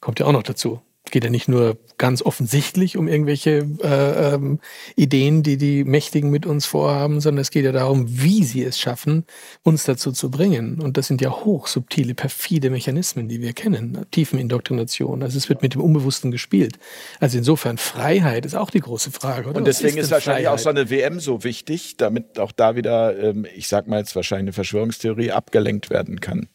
Kommt 0.00 0.18
ja 0.18 0.26
auch 0.26 0.32
noch 0.32 0.42
dazu. 0.42 0.80
Es 1.04 1.12
geht 1.12 1.24
ja 1.24 1.30
nicht 1.30 1.48
nur 1.48 1.78
ganz 1.98 2.22
offensichtlich 2.22 2.96
um 2.96 3.08
irgendwelche 3.08 3.66
äh, 3.82 4.34
ähm, 4.34 4.60
Ideen, 4.96 5.42
die 5.42 5.56
die 5.56 5.82
Mächtigen 5.82 6.30
mit 6.30 6.46
uns 6.46 6.66
vorhaben, 6.66 7.20
sondern 7.20 7.40
es 7.40 7.50
geht 7.50 7.64
ja 7.64 7.72
darum, 7.72 8.04
wie 8.08 8.44
sie 8.44 8.62
es 8.62 8.78
schaffen, 8.78 9.24
uns 9.62 9.84
dazu 9.84 10.12
zu 10.12 10.30
bringen. 10.30 10.80
Und 10.80 10.96
das 10.96 11.08
sind 11.08 11.20
ja 11.20 11.30
hochsubtile, 11.30 12.14
perfide 12.14 12.70
Mechanismen, 12.70 13.28
die 13.28 13.40
wir 13.40 13.54
kennen. 13.54 14.06
Tiefenindoktrination. 14.10 15.22
Also 15.22 15.36
es 15.38 15.48
wird 15.48 15.62
mit 15.62 15.74
dem 15.74 15.80
Unbewussten 15.80 16.30
gespielt. 16.30 16.78
Also 17.18 17.38
insofern 17.38 17.78
Freiheit 17.78 18.46
ist 18.46 18.54
auch 18.54 18.70
die 18.70 18.80
große 18.80 19.10
Frage. 19.10 19.48
Oder? 19.48 19.58
Und 19.58 19.66
deswegen 19.66 19.96
ist, 19.96 20.04
ist 20.04 20.10
wahrscheinlich 20.12 20.46
Freiheit? 20.46 20.60
auch 20.60 20.62
so 20.62 20.70
eine 20.70 20.90
WM 20.90 21.18
so 21.18 21.42
wichtig, 21.44 21.96
damit 21.96 22.38
auch 22.38 22.52
da 22.52 22.76
wieder, 22.76 23.18
ähm, 23.18 23.46
ich 23.56 23.68
sag 23.68 23.88
mal 23.88 23.98
jetzt 23.98 24.14
wahrscheinlich 24.14 24.44
eine 24.44 24.52
Verschwörungstheorie 24.52 25.32
abgelenkt 25.32 25.90
werden 25.90 26.20
kann. 26.20 26.48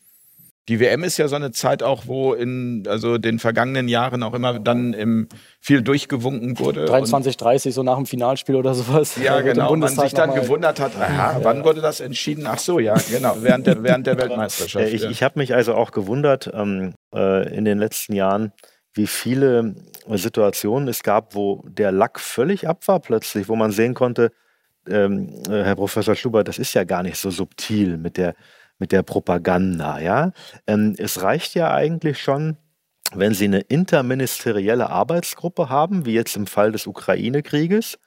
Die 0.68 0.80
WM 0.80 1.04
ist 1.04 1.18
ja 1.18 1.28
so 1.28 1.36
eine 1.36 1.52
Zeit 1.52 1.84
auch, 1.84 2.08
wo 2.08 2.34
in 2.34 2.86
also 2.88 3.20
den 3.20 3.38
vergangenen 3.38 3.88
Jahren 3.88 4.24
auch 4.24 4.34
immer 4.34 4.58
dann 4.58 4.94
im, 4.94 5.30
viel 5.60 5.84
durchgewunken 5.84 6.58
wurde. 6.58 6.86
23, 6.86 7.38
30, 7.38 7.76
so 7.76 7.84
nach 7.84 7.98
dem 7.98 8.08
Finalspiel 8.08 8.56
oder 8.56 8.74
sowas. 8.74 9.16
Ja, 9.24 9.42
genau. 9.42 9.76
Man 9.76 9.90
sich 9.90 10.14
dann 10.14 10.34
gewundert 10.34 10.80
hat, 10.80 10.96
aha, 10.96 11.38
ja. 11.38 11.40
wann 11.44 11.64
wurde 11.64 11.82
das 11.82 12.00
entschieden? 12.00 12.48
Ach 12.48 12.58
so, 12.58 12.80
ja, 12.80 12.96
genau, 13.12 13.36
während 13.42 13.68
der, 13.68 13.84
während 13.84 14.08
der 14.08 14.18
Weltmeisterschaft. 14.18 14.92
Ich, 14.92 15.04
ich 15.04 15.22
habe 15.22 15.38
mich 15.38 15.54
also 15.54 15.76
auch 15.76 15.92
gewundert 15.92 16.50
ähm, 16.52 16.96
äh, 17.14 17.56
in 17.56 17.64
den 17.64 17.78
letzten 17.78 18.14
Jahren, 18.14 18.52
wie 18.96 19.08
viele 19.08 19.76
Situationen 20.10 20.88
es 20.88 21.04
gab, 21.04 21.36
wo 21.36 21.64
der 21.68 21.92
Lack 21.92 22.20
völlig 22.20 22.68
ab 22.68 22.88
war 22.88 23.00
plötzlich, 23.02 23.48
wo 23.50 23.56
man 23.56 23.72
sehen 23.72 23.94
konnte, 23.94 24.32
ähm, 24.88 25.30
äh, 25.48 25.64
Herr 25.64 25.76
Professor 25.76 26.16
Schubert, 26.16 26.48
das 26.48 26.58
ist 26.58 26.74
ja 26.74 26.84
gar 26.86 27.04
nicht 27.04 27.18
so 27.18 27.30
subtil 27.30 27.98
mit 27.98 28.18
der 28.18 28.36
mit 28.80 28.92
der 28.92 29.04
Propaganda. 29.04 30.00
Ja? 30.00 30.32
Ähm, 30.68 30.96
es 30.98 31.22
reicht 31.22 31.56
ja 31.56 31.74
eigentlich 31.74 32.22
schon, 32.22 32.58
wenn 33.14 33.34
Sie 33.34 33.46
eine 33.46 33.62
interministerielle 33.62 34.90
Arbeitsgruppe 34.90 35.70
haben, 35.70 36.06
wie 36.06 36.14
jetzt 36.14 36.36
im 36.36 36.48
Fall 36.48 36.72
des 36.72 36.88
Ukraine-Krieges, 36.88 37.98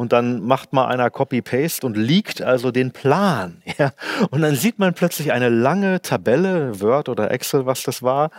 und 0.00 0.14
dann 0.14 0.40
macht 0.40 0.72
mal 0.72 0.86
einer 0.86 1.10
Copy-Paste 1.10 1.86
und 1.86 1.94
liegt 1.94 2.40
also 2.40 2.70
den 2.70 2.90
Plan. 2.90 3.62
Ja? 3.78 3.92
Und 4.30 4.40
dann 4.40 4.54
sieht 4.54 4.78
man 4.78 4.94
plötzlich 4.94 5.30
eine 5.30 5.50
lange 5.50 6.00
Tabelle, 6.00 6.80
Word 6.80 7.10
oder 7.10 7.30
Excel, 7.30 7.66
was 7.66 7.82
das 7.82 8.02
war, 8.02 8.30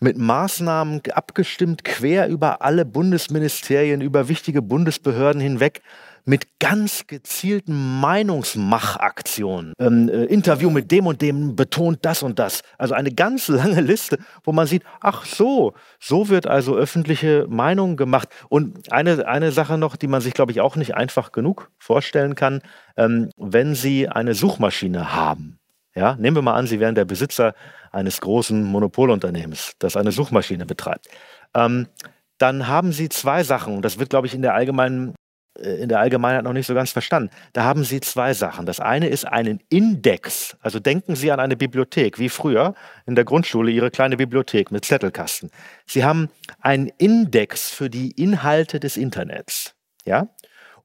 mit 0.00 0.18
Maßnahmen 0.18 1.02
abgestimmt, 1.12 1.84
quer 1.84 2.26
über 2.26 2.62
alle 2.62 2.84
Bundesministerien, 2.84 4.00
über 4.00 4.28
wichtige 4.28 4.60
Bundesbehörden 4.60 5.40
hinweg 5.40 5.82
mit 6.24 6.58
ganz 6.58 7.06
gezielten 7.06 8.00
Meinungsmachaktionen. 8.00 9.74
Ähm, 9.78 10.08
äh, 10.08 10.24
Interview 10.24 10.70
mit 10.70 10.90
dem 10.90 11.06
und 11.06 11.20
dem 11.20 11.54
betont 11.54 11.98
das 12.02 12.22
und 12.22 12.38
das. 12.38 12.62
Also 12.78 12.94
eine 12.94 13.12
ganz 13.12 13.48
lange 13.48 13.80
Liste, 13.80 14.18
wo 14.42 14.52
man 14.52 14.66
sieht, 14.66 14.84
ach 15.00 15.24
so, 15.26 15.74
so 16.00 16.28
wird 16.28 16.46
also 16.46 16.74
öffentliche 16.74 17.46
Meinung 17.48 17.96
gemacht. 17.96 18.28
Und 18.48 18.90
eine, 18.92 19.26
eine 19.26 19.52
Sache 19.52 19.78
noch, 19.78 19.96
die 19.96 20.06
man 20.06 20.20
sich, 20.20 20.34
glaube 20.34 20.52
ich, 20.52 20.60
auch 20.60 20.76
nicht 20.76 20.94
einfach 20.94 21.32
genug 21.32 21.70
vorstellen 21.78 22.34
kann, 22.34 22.60
ähm, 22.96 23.30
wenn 23.36 23.74
Sie 23.74 24.08
eine 24.08 24.34
Suchmaschine 24.34 25.14
haben. 25.14 25.58
Ja, 25.94 26.16
nehmen 26.16 26.36
wir 26.36 26.42
mal 26.42 26.54
an, 26.54 26.66
Sie 26.66 26.80
wären 26.80 26.96
der 26.96 27.04
Besitzer 27.04 27.54
eines 27.92 28.20
großen 28.20 28.64
Monopolunternehmens, 28.64 29.74
das 29.78 29.96
eine 29.96 30.10
Suchmaschine 30.10 30.66
betreibt. 30.66 31.06
Ähm, 31.54 31.86
dann 32.38 32.66
haben 32.66 32.92
Sie 32.92 33.08
zwei 33.08 33.44
Sachen, 33.44 33.76
und 33.76 33.84
das 33.84 33.98
wird, 33.98 34.10
glaube 34.10 34.26
ich, 34.26 34.34
in 34.34 34.42
der 34.42 34.54
allgemeinen 34.54 35.14
in 35.56 35.88
der 35.88 36.00
Allgemeinheit 36.00 36.44
noch 36.44 36.52
nicht 36.52 36.66
so 36.66 36.74
ganz 36.74 36.90
verstanden. 36.90 37.30
Da 37.52 37.64
haben 37.64 37.84
Sie 37.84 38.00
zwei 38.00 38.34
Sachen. 38.34 38.66
Das 38.66 38.80
eine 38.80 39.08
ist 39.08 39.24
einen 39.24 39.60
Index. 39.68 40.56
Also 40.60 40.80
denken 40.80 41.14
Sie 41.14 41.30
an 41.30 41.40
eine 41.40 41.56
Bibliothek, 41.56 42.18
wie 42.18 42.28
früher 42.28 42.74
in 43.06 43.14
der 43.14 43.24
Grundschule 43.24 43.70
Ihre 43.70 43.90
kleine 43.90 44.16
Bibliothek 44.16 44.72
mit 44.72 44.84
Zettelkasten. 44.84 45.50
Sie 45.86 46.04
haben 46.04 46.28
einen 46.60 46.88
Index 46.98 47.70
für 47.70 47.88
die 47.88 48.10
Inhalte 48.10 48.80
des 48.80 48.96
Internets. 48.96 49.74
Ja? 50.04 50.28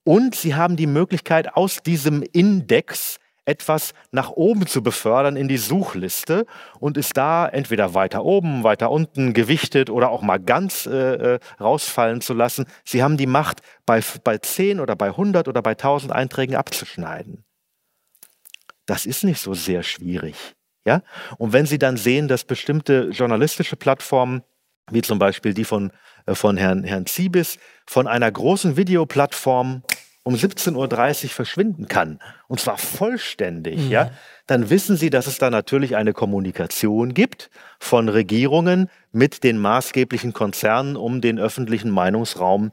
Und 0.03 0.35
Sie 0.35 0.55
haben 0.55 0.75
die 0.75 0.87
Möglichkeit, 0.87 1.55
aus 1.55 1.81
diesem 1.83 2.21
Index 2.21 3.19
etwas 3.49 3.93
nach 4.11 4.29
oben 4.29 4.67
zu 4.67 4.83
befördern 4.83 5.35
in 5.35 5.47
die 5.47 5.57
Suchliste 5.57 6.45
und 6.79 6.97
ist 6.97 7.17
da 7.17 7.47
entweder 7.47 7.95
weiter 7.95 8.23
oben, 8.23 8.63
weiter 8.63 8.91
unten 8.91 9.33
gewichtet 9.33 9.89
oder 9.89 10.11
auch 10.11 10.21
mal 10.21 10.39
ganz 10.39 10.85
äh, 10.85 11.35
äh 11.35 11.39
rausfallen 11.59 12.21
zu 12.21 12.33
lassen. 12.33 12.65
Sie 12.85 13.01
haben 13.01 13.17
die 13.17 13.25
Macht, 13.25 13.61
bei, 13.85 14.01
bei 14.23 14.37
10 14.37 14.79
oder 14.79 14.95
bei 14.95 15.07
100 15.07 15.47
oder 15.47 15.63
bei 15.63 15.71
1000 15.71 16.11
Einträgen 16.11 16.55
abzuschneiden. 16.55 17.43
Das 18.85 19.05
ist 19.05 19.23
nicht 19.23 19.41
so 19.41 19.53
sehr 19.53 19.81
schwierig. 19.83 20.35
Ja? 20.85 21.01
Und 21.37 21.53
wenn 21.53 21.65
Sie 21.65 21.79
dann 21.79 21.97
sehen, 21.97 22.27
dass 22.27 22.43
bestimmte 22.43 23.09
journalistische 23.11 23.75
Plattformen, 23.75 24.43
wie 24.91 25.01
zum 25.01 25.19
Beispiel 25.19 25.53
die 25.53 25.65
von, 25.65 25.91
äh, 26.25 26.35
von 26.35 26.57
Herrn, 26.57 26.83
Herrn 26.83 27.05
Ziebis, 27.05 27.57
von 27.87 28.07
einer 28.07 28.31
großen 28.31 28.77
Videoplattform 28.77 29.83
um 30.23 30.35
17.30 30.35 31.23
Uhr 31.23 31.29
verschwinden 31.29 31.87
kann, 31.87 32.19
und 32.47 32.59
zwar 32.59 32.77
vollständig, 32.77 33.77
mhm. 33.79 33.91
ja, 33.91 34.11
dann 34.47 34.69
wissen 34.69 34.97
Sie, 34.97 35.09
dass 35.09 35.27
es 35.27 35.37
da 35.37 35.49
natürlich 35.49 35.95
eine 35.95 36.13
Kommunikation 36.13 37.13
gibt 37.13 37.49
von 37.79 38.09
Regierungen 38.09 38.89
mit 39.11 39.43
den 39.43 39.57
maßgeblichen 39.57 40.33
Konzernen, 40.33 40.95
um 40.95 41.21
den 41.21 41.39
öffentlichen 41.39 41.89
Meinungsraum 41.89 42.71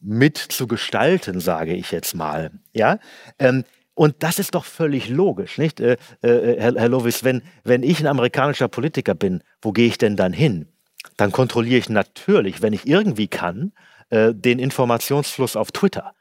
mitzugestalten, 0.00 1.40
sage 1.40 1.74
ich 1.74 1.90
jetzt 1.90 2.14
mal. 2.14 2.50
Ja? 2.72 2.98
Ähm, 3.38 3.64
und 3.94 4.22
das 4.22 4.38
ist 4.38 4.54
doch 4.54 4.64
völlig 4.64 5.10
logisch, 5.10 5.58
nicht? 5.58 5.78
Äh, 5.78 5.98
äh, 6.22 6.58
Herr, 6.58 6.74
Herr 6.74 6.88
Lovis, 6.88 7.22
wenn, 7.22 7.42
wenn 7.64 7.82
ich 7.82 8.00
ein 8.00 8.06
amerikanischer 8.06 8.68
Politiker 8.68 9.14
bin, 9.14 9.42
wo 9.60 9.72
gehe 9.72 9.88
ich 9.88 9.98
denn 9.98 10.16
dann 10.16 10.32
hin? 10.32 10.68
Dann 11.18 11.32
kontrolliere 11.32 11.78
ich 11.78 11.90
natürlich, 11.90 12.62
wenn 12.62 12.72
ich 12.72 12.86
irgendwie 12.86 13.28
kann, 13.28 13.72
äh, 14.08 14.32
den 14.34 14.58
Informationsfluss 14.58 15.54
auf 15.54 15.70
Twitter. 15.72 16.14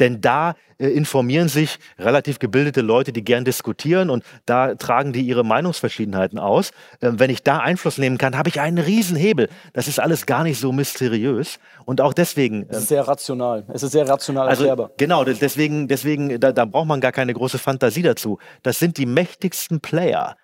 Denn 0.00 0.20
da 0.20 0.54
äh, 0.78 0.88
informieren 0.88 1.48
sich 1.48 1.78
relativ 1.98 2.38
gebildete 2.38 2.82
Leute, 2.82 3.12
die 3.12 3.24
gern 3.24 3.44
diskutieren 3.44 4.10
und 4.10 4.24
da 4.44 4.74
tragen 4.74 5.12
die 5.12 5.22
ihre 5.22 5.44
Meinungsverschiedenheiten 5.44 6.38
aus. 6.38 6.70
Äh, 7.00 7.12
wenn 7.14 7.30
ich 7.30 7.42
da 7.42 7.58
Einfluss 7.58 7.98
nehmen 7.98 8.18
kann, 8.18 8.36
habe 8.36 8.48
ich 8.48 8.60
einen 8.60 8.78
Riesenhebel. 8.78 9.48
Das 9.72 9.88
ist 9.88 9.98
alles 9.98 10.26
gar 10.26 10.42
nicht 10.42 10.60
so 10.60 10.72
mysteriös. 10.72 11.58
Und 11.84 12.00
auch 12.00 12.12
deswegen. 12.12 12.64
Äh, 12.64 12.66
es 12.70 12.78
ist 12.78 12.88
sehr 12.88 13.08
rational. 13.08 13.64
Es 13.72 13.82
ist 13.82 13.92
sehr 13.92 14.08
rational 14.08 14.48
also, 14.48 14.64
erklärbar. 14.64 14.90
Genau, 14.98 15.24
deswegen, 15.24 15.88
deswegen 15.88 16.38
da, 16.40 16.52
da 16.52 16.64
braucht 16.64 16.88
man 16.88 17.00
gar 17.00 17.12
keine 17.12 17.32
große 17.32 17.58
Fantasie 17.58 18.02
dazu. 18.02 18.38
Das 18.62 18.78
sind 18.78 18.98
die 18.98 19.06
mächtigsten 19.06 19.80
Player. 19.80 20.36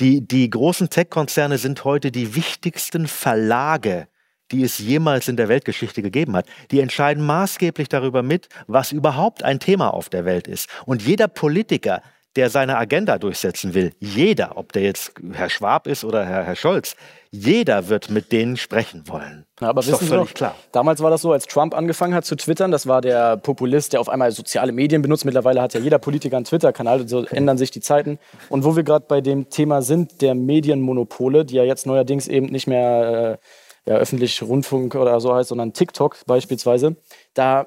Die, 0.00 0.26
die 0.26 0.50
großen 0.50 0.90
Tech-Konzerne 0.90 1.58
sind 1.58 1.84
heute 1.84 2.10
die 2.10 2.34
wichtigsten 2.34 3.06
Verlage 3.06 4.08
die 4.54 4.62
es 4.62 4.78
jemals 4.78 5.26
in 5.26 5.36
der 5.36 5.48
Weltgeschichte 5.48 6.00
gegeben 6.00 6.36
hat. 6.36 6.46
Die 6.70 6.78
entscheiden 6.78 7.26
maßgeblich 7.26 7.88
darüber 7.88 8.22
mit, 8.22 8.48
was 8.68 8.92
überhaupt 8.92 9.42
ein 9.42 9.58
Thema 9.58 9.92
auf 9.92 10.08
der 10.08 10.24
Welt 10.24 10.46
ist. 10.46 10.68
Und 10.86 11.02
jeder 11.02 11.26
Politiker, 11.26 12.02
der 12.36 12.50
seine 12.50 12.78
Agenda 12.78 13.18
durchsetzen 13.18 13.74
will, 13.74 13.92
jeder, 13.98 14.56
ob 14.56 14.72
der 14.72 14.82
jetzt 14.82 15.12
Herr 15.32 15.50
Schwab 15.50 15.88
ist 15.88 16.04
oder 16.04 16.24
Herr, 16.24 16.44
Herr 16.44 16.54
Scholz, 16.54 16.94
jeder 17.32 17.88
wird 17.88 18.10
mit 18.10 18.30
denen 18.30 18.56
sprechen 18.56 19.08
wollen. 19.08 19.44
Ja, 19.60 19.70
aber 19.70 19.80
wissen 19.80 19.94
ist 19.94 20.02
doch 20.02 20.06
völlig 20.06 20.28
noch, 20.28 20.34
klar. 20.34 20.54
Damals 20.70 21.02
war 21.02 21.10
das 21.10 21.22
so, 21.22 21.32
als 21.32 21.46
Trump 21.46 21.74
angefangen 21.74 22.14
hat 22.14 22.24
zu 22.24 22.36
twittern, 22.36 22.70
das 22.70 22.86
war 22.86 23.00
der 23.00 23.36
Populist, 23.36 23.92
der 23.92 24.00
auf 24.00 24.08
einmal 24.08 24.30
soziale 24.30 24.70
Medien 24.70 25.02
benutzt. 25.02 25.24
Mittlerweile 25.24 25.60
hat 25.62 25.74
ja 25.74 25.80
jeder 25.80 25.98
Politiker 25.98 26.36
einen 26.36 26.44
Twitter-Kanal, 26.44 27.08
so 27.08 27.24
ändern 27.24 27.58
sich 27.58 27.72
die 27.72 27.80
Zeiten. 27.80 28.20
Und 28.50 28.62
wo 28.62 28.76
wir 28.76 28.84
gerade 28.84 29.06
bei 29.08 29.20
dem 29.20 29.50
Thema 29.50 29.82
sind, 29.82 30.22
der 30.22 30.36
Medienmonopole, 30.36 31.44
die 31.44 31.56
ja 31.56 31.64
jetzt 31.64 31.86
neuerdings 31.86 32.28
eben 32.28 32.46
nicht 32.46 32.68
mehr 32.68 33.38
äh, 33.40 33.46
ja, 33.86 33.96
öffentlich 33.96 34.42
Rundfunk 34.42 34.94
oder 34.94 35.20
so 35.20 35.34
heißt, 35.34 35.48
sondern 35.48 35.72
TikTok 35.72 36.18
beispielsweise. 36.26 36.96
Da, 37.34 37.66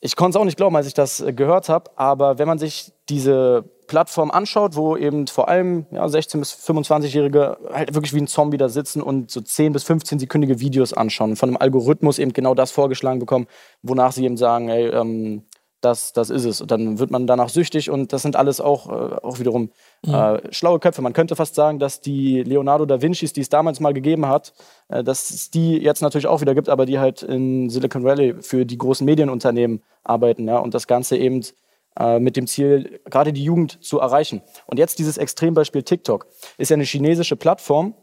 ich 0.00 0.16
konnte 0.16 0.36
es 0.36 0.40
auch 0.40 0.44
nicht 0.44 0.56
glauben, 0.56 0.74
als 0.76 0.86
ich 0.86 0.94
das 0.94 1.20
äh, 1.20 1.32
gehört 1.32 1.68
habe, 1.68 1.90
aber 1.96 2.38
wenn 2.38 2.48
man 2.48 2.58
sich 2.58 2.92
diese 3.08 3.64
Plattform 3.86 4.30
anschaut, 4.30 4.74
wo 4.74 4.96
eben 4.96 5.26
vor 5.26 5.48
allem 5.48 5.86
ja, 5.90 6.04
16- 6.06 6.38
bis 6.38 6.52
25-Jährige 6.54 7.58
halt 7.72 7.94
wirklich 7.94 8.14
wie 8.14 8.20
ein 8.20 8.26
Zombie 8.26 8.56
da 8.56 8.68
sitzen 8.68 9.02
und 9.02 9.30
so 9.30 9.40
10- 9.40 9.72
bis 9.72 9.84
15-sekündige 9.84 10.60
Videos 10.60 10.94
anschauen 10.94 11.36
von 11.36 11.50
einem 11.50 11.58
Algorithmus 11.58 12.18
eben 12.18 12.32
genau 12.32 12.54
das 12.54 12.70
vorgeschlagen 12.70 13.18
bekommen, 13.18 13.46
wonach 13.82 14.12
sie 14.12 14.24
eben 14.24 14.38
sagen, 14.38 14.70
ey, 14.70 14.86
ähm, 14.88 15.44
das, 15.82 16.12
das 16.12 16.30
ist 16.30 16.44
es. 16.44 16.60
Und 16.60 16.70
dann 16.70 16.98
wird 16.98 17.10
man 17.10 17.26
danach 17.26 17.48
süchtig 17.48 17.90
und 17.90 18.12
das 18.12 18.22
sind 18.22 18.36
alles 18.36 18.60
auch, 18.60 18.88
äh, 18.88 19.16
auch 19.22 19.38
wiederum 19.38 19.70
mhm. 20.04 20.14
äh, 20.14 20.52
schlaue 20.52 20.78
Köpfe. 20.78 21.02
Man 21.02 21.12
könnte 21.12 21.36
fast 21.36 21.54
sagen, 21.54 21.78
dass 21.78 22.00
die 22.00 22.42
Leonardo 22.42 22.86
da 22.86 23.02
Vincis, 23.02 23.32
die 23.32 23.40
es 23.40 23.48
damals 23.48 23.80
mal 23.80 23.92
gegeben 23.92 24.26
hat, 24.26 24.54
äh, 24.88 25.04
dass 25.04 25.30
es 25.30 25.50
die 25.50 25.76
jetzt 25.76 26.00
natürlich 26.00 26.26
auch 26.26 26.40
wieder 26.40 26.54
gibt, 26.54 26.68
aber 26.68 26.86
die 26.86 26.98
halt 26.98 27.22
in 27.22 27.68
Silicon 27.68 28.04
Valley 28.04 28.36
für 28.40 28.64
die 28.64 28.78
großen 28.78 29.04
Medienunternehmen 29.04 29.82
arbeiten 30.04 30.48
ja, 30.48 30.58
und 30.58 30.72
das 30.74 30.86
Ganze 30.86 31.16
eben 31.16 31.42
äh, 31.98 32.18
mit 32.18 32.36
dem 32.36 32.46
Ziel, 32.46 33.00
gerade 33.04 33.32
die 33.32 33.44
Jugend 33.44 33.84
zu 33.84 33.98
erreichen. 33.98 34.40
Und 34.66 34.78
jetzt 34.78 34.98
dieses 34.98 35.18
Extrembeispiel 35.18 35.82
TikTok 35.82 36.26
ist 36.58 36.70
ja 36.70 36.74
eine 36.74 36.84
chinesische 36.84 37.36
Plattform 37.36 37.94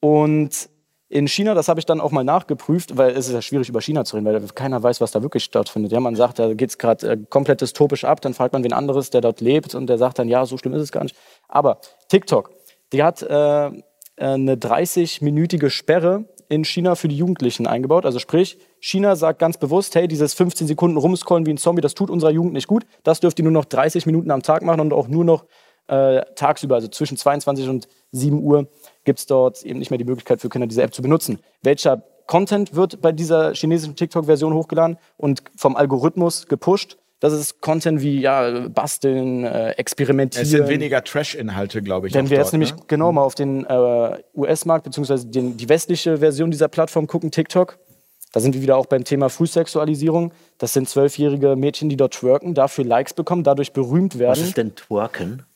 und 0.00 0.68
in 1.08 1.28
China, 1.28 1.54
das 1.54 1.68
habe 1.68 1.78
ich 1.78 1.86
dann 1.86 2.00
auch 2.00 2.10
mal 2.10 2.24
nachgeprüft, 2.24 2.96
weil 2.96 3.10
es 3.10 3.28
ist 3.28 3.34
ja 3.34 3.42
schwierig 3.42 3.68
über 3.68 3.80
China 3.80 4.04
zu 4.04 4.16
reden, 4.16 4.26
weil 4.26 4.40
keiner 4.54 4.82
weiß, 4.82 5.00
was 5.00 5.12
da 5.12 5.22
wirklich 5.22 5.44
stattfindet. 5.44 5.92
Ja, 5.92 6.00
man 6.00 6.16
sagt, 6.16 6.38
da 6.38 6.52
geht 6.54 6.70
es 6.70 6.78
gerade 6.78 7.08
äh, 7.08 7.16
komplett 7.30 7.60
dystopisch 7.60 8.04
ab, 8.04 8.20
dann 8.20 8.34
fragt 8.34 8.52
man 8.52 8.64
wen 8.64 8.72
anderes, 8.72 9.10
der 9.10 9.20
dort 9.20 9.40
lebt 9.40 9.74
und 9.74 9.86
der 9.86 9.98
sagt 9.98 10.18
dann, 10.18 10.28
ja, 10.28 10.44
so 10.46 10.58
schlimm 10.58 10.74
ist 10.74 10.82
es 10.82 10.92
gar 10.92 11.04
nicht. 11.04 11.16
Aber 11.48 11.78
TikTok, 12.08 12.50
die 12.92 13.04
hat 13.04 13.22
äh, 13.22 13.70
eine 14.16 14.56
30-minütige 14.56 15.70
Sperre 15.70 16.24
in 16.48 16.64
China 16.64 16.94
für 16.94 17.08
die 17.08 17.16
Jugendlichen 17.16 17.66
eingebaut. 17.66 18.04
Also 18.04 18.18
sprich, 18.18 18.58
China 18.80 19.16
sagt 19.16 19.38
ganz 19.38 19.58
bewusst, 19.58 19.94
hey, 19.94 20.08
dieses 20.08 20.34
15 20.34 20.66
Sekunden 20.66 20.96
rumscrollen 20.96 21.46
wie 21.46 21.50
ein 21.50 21.58
Zombie, 21.58 21.82
das 21.82 21.94
tut 21.94 22.10
unserer 22.10 22.30
Jugend 22.30 22.52
nicht 22.52 22.68
gut. 22.68 22.84
Das 23.02 23.20
dürft 23.20 23.38
ihr 23.38 23.44
nur 23.44 23.52
noch 23.52 23.64
30 23.64 24.06
Minuten 24.06 24.30
am 24.30 24.42
Tag 24.42 24.62
machen 24.62 24.80
und 24.80 24.92
auch 24.92 25.08
nur 25.08 25.24
noch 25.24 25.44
äh, 25.88 26.22
tagsüber, 26.34 26.76
also 26.76 26.88
zwischen 26.88 27.16
22 27.16 27.68
und 27.68 27.88
7 28.12 28.42
Uhr 28.42 28.68
gibt 29.04 29.18
es 29.18 29.26
dort 29.26 29.62
eben 29.64 29.78
nicht 29.78 29.90
mehr 29.90 29.98
die 29.98 30.04
Möglichkeit 30.04 30.40
für 30.40 30.48
Kinder, 30.48 30.66
diese 30.66 30.82
App 30.82 30.94
zu 30.94 31.02
benutzen. 31.02 31.38
Welcher 31.62 32.02
Content 32.26 32.74
wird 32.74 33.00
bei 33.00 33.12
dieser 33.12 33.54
chinesischen 33.54 33.94
TikTok-Version 33.94 34.52
hochgeladen 34.52 34.98
und 35.16 35.42
vom 35.56 35.76
Algorithmus 35.76 36.46
gepusht? 36.48 36.98
Das 37.20 37.32
ist 37.32 37.62
Content 37.62 38.02
wie 38.02 38.20
ja, 38.20 38.68
basteln, 38.68 39.44
äh, 39.44 39.70
experimentieren. 39.70 40.44
Es 40.44 40.50
sind 40.50 40.68
weniger 40.68 41.02
Trash-Inhalte, 41.02 41.80
glaube 41.80 42.08
ich. 42.08 42.14
Wenn 42.14 42.28
wir 42.28 42.36
dort, 42.36 42.46
jetzt 42.46 42.52
nämlich 42.52 42.74
ne? 42.74 42.82
genau 42.88 43.10
mal 43.10 43.22
auf 43.22 43.34
den 43.34 43.64
äh, 43.64 44.18
US-Markt 44.34 44.84
beziehungsweise 44.84 45.26
die 45.26 45.68
westliche 45.68 46.18
Version 46.18 46.50
dieser 46.50 46.68
Plattform 46.68 47.06
gucken, 47.06 47.30
TikTok, 47.30 47.78
da 48.32 48.40
sind 48.40 48.54
wir 48.54 48.60
wieder 48.60 48.76
auch 48.76 48.84
beim 48.84 49.04
Thema 49.04 49.30
Frühsexualisierung. 49.30 50.30
Das 50.58 50.74
sind 50.74 50.90
zwölfjährige 50.90 51.56
Mädchen, 51.56 51.88
die 51.88 51.96
dort 51.96 52.12
twerken, 52.12 52.52
dafür 52.52 52.84
Likes 52.84 53.14
bekommen, 53.14 53.44
dadurch 53.44 53.72
berühmt 53.72 54.18
werden. 54.18 54.32
Was 54.32 54.40
ist 54.40 54.58
denn 54.58 54.74
twerken? 54.74 55.46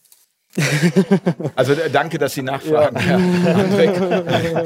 Also 1.57 1.73
äh, 1.73 1.91
danke, 1.91 2.19
dass 2.19 2.35
Sie 2.35 2.43
nachfragen. 2.43 2.97
Ja. 2.97 3.17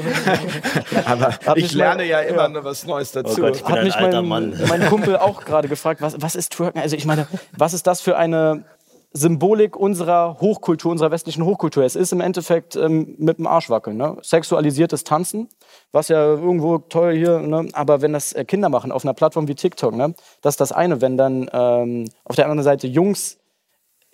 Aber 1.05 1.33
Hat 1.33 1.57
ich 1.57 1.73
lerne 1.73 2.03
mal, 2.03 2.09
ja 2.09 2.19
immer 2.21 2.43
ja. 2.43 2.49
noch 2.49 2.63
was 2.63 2.85
Neues 2.85 3.11
dazu. 3.11 3.41
Oh 3.41 3.45
Gott, 3.45 3.63
Hat 3.65 3.83
mich 3.83 3.95
mein, 3.99 4.57
mein, 4.67 4.85
Kumpel 4.87 5.17
auch 5.17 5.43
gerade 5.43 5.67
gefragt, 5.67 6.01
was, 6.01 6.15
was 6.21 6.35
ist 6.35 6.53
Twerken? 6.53 6.79
Also 6.79 6.95
ich 6.95 7.05
meine, 7.05 7.27
was 7.57 7.73
ist 7.73 7.85
das 7.87 8.01
für 8.01 8.17
eine 8.17 8.65
Symbolik 9.13 9.77
unserer 9.77 10.37
Hochkultur, 10.41 10.91
unserer 10.91 11.11
westlichen 11.11 11.45
Hochkultur? 11.45 11.83
Es 11.83 11.95
ist 11.95 12.11
im 12.11 12.19
Endeffekt 12.19 12.75
ähm, 12.75 13.15
mit 13.17 13.37
dem 13.37 13.47
Arsch 13.47 13.69
wackeln. 13.69 13.97
Ne? 13.97 14.17
Sexualisiertes 14.21 15.03
Tanzen, 15.03 15.49
was 15.91 16.09
ja 16.09 16.21
irgendwo 16.21 16.79
toll 16.79 17.15
hier, 17.15 17.39
ne? 17.39 17.67
aber 17.73 18.01
wenn 18.01 18.13
das 18.13 18.33
äh, 18.33 18.43
Kinder 18.43 18.69
machen 18.69 18.91
auf 18.91 19.05
einer 19.05 19.13
Plattform 19.13 19.47
wie 19.47 19.55
TikTok, 19.55 19.95
ne? 19.95 20.15
das 20.41 20.55
ist 20.55 20.61
das 20.61 20.71
eine. 20.71 20.99
Wenn 21.01 21.15
dann 21.15 21.49
ähm, 21.53 22.09
auf 22.25 22.35
der 22.35 22.45
anderen 22.45 22.63
Seite 22.63 22.87
Jungs 22.87 23.37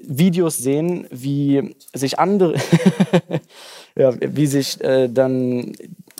Videos 0.03 0.57
sehen, 0.57 1.07
wie 1.11 1.75
sich 1.93 2.19
andere, 2.19 2.55
ja, 3.95 4.13
wie 4.19 4.47
sich 4.47 4.81
äh, 4.81 5.07
dann 5.09 5.73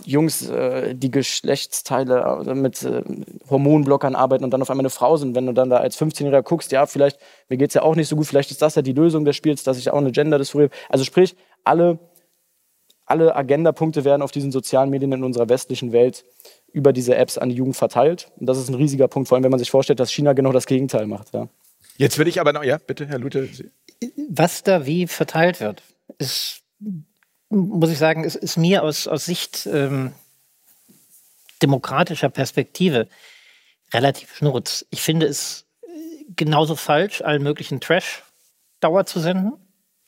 Jungs 0.05 0.49
äh, 0.49 0.95
die 0.95 1.11
Geschlechtsteile 1.11 2.43
äh, 2.45 2.53
mit 2.55 2.83
äh, 2.83 3.03
Hormonblockern 3.49 4.15
arbeiten 4.15 4.43
und 4.43 4.51
dann 4.51 4.61
auf 4.61 4.69
einmal 4.69 4.83
eine 4.83 4.89
Frau 4.89 5.17
sind. 5.17 5.35
Wenn 5.35 5.45
du 5.45 5.53
dann 5.53 5.69
da 5.69 5.77
als 5.77 5.99
15-Jähriger 5.99 6.41
guckst, 6.41 6.71
ja, 6.71 6.85
vielleicht, 6.85 7.19
mir 7.49 7.57
geht 7.57 7.69
es 7.69 7.73
ja 7.75 7.83
auch 7.83 7.95
nicht 7.95 8.07
so 8.07 8.15
gut, 8.15 8.27
vielleicht 8.27 8.51
ist 8.51 8.61
das 8.61 8.75
ja 8.75 8.81
die 8.81 8.93
Lösung 8.93 9.25
des 9.25 9.35
Spiels, 9.35 9.63
dass 9.63 9.77
ich 9.77 9.91
auch 9.91 9.97
eine 9.97 10.11
Gender-Dysphorie 10.11 10.69
Also 10.89 11.03
sprich, 11.03 11.35
alle, 11.63 11.99
alle 13.05 13.35
Agendapunkte 13.35 14.05
werden 14.05 14.21
auf 14.21 14.31
diesen 14.31 14.51
sozialen 14.51 14.89
Medien 14.89 15.11
in 15.11 15.23
unserer 15.23 15.49
westlichen 15.49 15.91
Welt 15.91 16.23
über 16.71 16.93
diese 16.93 17.15
Apps 17.15 17.37
an 17.37 17.49
die 17.49 17.55
Jugend 17.55 17.75
verteilt. 17.75 18.31
Und 18.39 18.47
das 18.47 18.57
ist 18.57 18.69
ein 18.69 18.75
riesiger 18.75 19.07
Punkt, 19.07 19.29
vor 19.29 19.35
allem 19.35 19.43
wenn 19.43 19.51
man 19.51 19.59
sich 19.59 19.71
vorstellt, 19.71 19.99
dass 19.99 20.11
China 20.11 20.33
genau 20.33 20.51
das 20.51 20.65
Gegenteil 20.65 21.05
macht. 21.07 21.33
Ja. 21.33 21.47
Jetzt 22.01 22.17
würde 22.17 22.31
ich 22.31 22.41
aber 22.41 22.51
noch, 22.51 22.63
ja, 22.63 22.79
bitte, 22.79 23.05
Herr 23.05 23.19
Lute. 23.19 23.47
Was 24.27 24.63
da 24.63 24.87
wie 24.87 25.05
verteilt 25.05 25.59
wird, 25.59 25.83
ist, 26.17 26.63
muss 27.49 27.91
ich 27.91 27.99
sagen, 27.99 28.23
ist, 28.23 28.33
ist 28.33 28.57
mir 28.57 28.81
aus, 28.81 29.07
aus 29.07 29.25
Sicht 29.25 29.69
ähm, 29.71 30.11
demokratischer 31.61 32.29
Perspektive 32.29 33.07
relativ 33.93 34.35
schnurz. 34.35 34.83
Ich 34.89 35.03
finde 35.03 35.27
es 35.27 35.67
genauso 36.35 36.75
falsch, 36.75 37.21
allen 37.21 37.43
möglichen 37.43 37.79
Trash 37.81 38.23
Dauer 38.79 39.05
zu 39.05 39.19
senden 39.19 39.53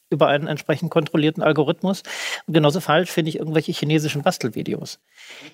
über 0.10 0.30
einen 0.30 0.48
entsprechend 0.48 0.90
kontrollierten 0.90 1.44
Algorithmus. 1.44 2.02
Und 2.48 2.56
genauso 2.56 2.80
falsch 2.80 3.12
finde 3.12 3.30
ich 3.30 3.38
irgendwelche 3.38 3.72
chinesischen 3.72 4.24
Bastelvideos. 4.24 5.00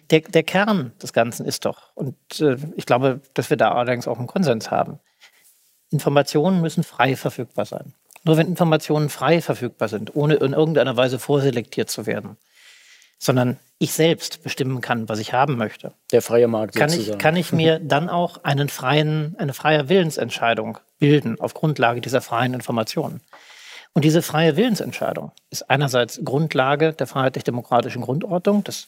Der, 0.09 0.21
der 0.21 0.43
Kern 0.43 0.93
des 1.03 1.11
Ganzen 1.11 1.45
ist 1.45 1.65
doch, 1.65 1.93
und 1.95 2.15
äh, 2.39 2.55
ich 2.77 2.85
glaube, 2.85 3.19
dass 3.33 3.49
wir 3.49 3.57
da 3.57 3.73
allerdings 3.73 4.07
auch 4.07 4.19
einen 4.19 4.27
Konsens 4.27 4.71
haben, 4.71 5.01
Informationen 5.91 6.61
müssen 6.61 6.83
frei 6.83 7.15
verfügbar 7.15 7.65
sein. 7.65 7.93
Nur 8.23 8.37
wenn 8.37 8.47
Informationen 8.47 9.09
frei 9.09 9.41
verfügbar 9.41 9.87
sind, 9.87 10.15
ohne 10.15 10.35
in 10.35 10.53
irgendeiner 10.53 10.97
Weise 10.97 11.19
vorselektiert 11.19 11.89
zu 11.89 12.05
werden, 12.05 12.37
sondern 13.17 13.57
ich 13.79 13.93
selbst 13.93 14.43
bestimmen 14.43 14.81
kann, 14.81 15.09
was 15.09 15.19
ich 15.19 15.33
haben 15.33 15.57
möchte. 15.57 15.93
Der 16.11 16.21
freie 16.21 16.47
Markt 16.47 16.75
kann 16.75 16.89
sozusagen. 16.89 17.17
Ich, 17.17 17.21
kann 17.21 17.35
ich 17.35 17.51
mir 17.51 17.79
dann 17.83 18.09
auch 18.09 18.43
einen 18.43 18.69
freien, 18.69 19.35
eine 19.37 19.53
freie 19.53 19.89
Willensentscheidung 19.89 20.79
bilden 20.99 21.39
auf 21.39 21.53
Grundlage 21.53 22.01
dieser 22.01 22.21
freien 22.21 22.53
Informationen. 22.53 23.21
Und 23.93 24.05
diese 24.05 24.21
freie 24.21 24.55
Willensentscheidung 24.55 25.31
ist 25.49 25.69
einerseits 25.69 26.21
Grundlage 26.23 26.93
der 26.93 27.07
freiheitlich-demokratischen 27.07 28.01
Grundordnung, 28.01 28.63
des 28.63 28.87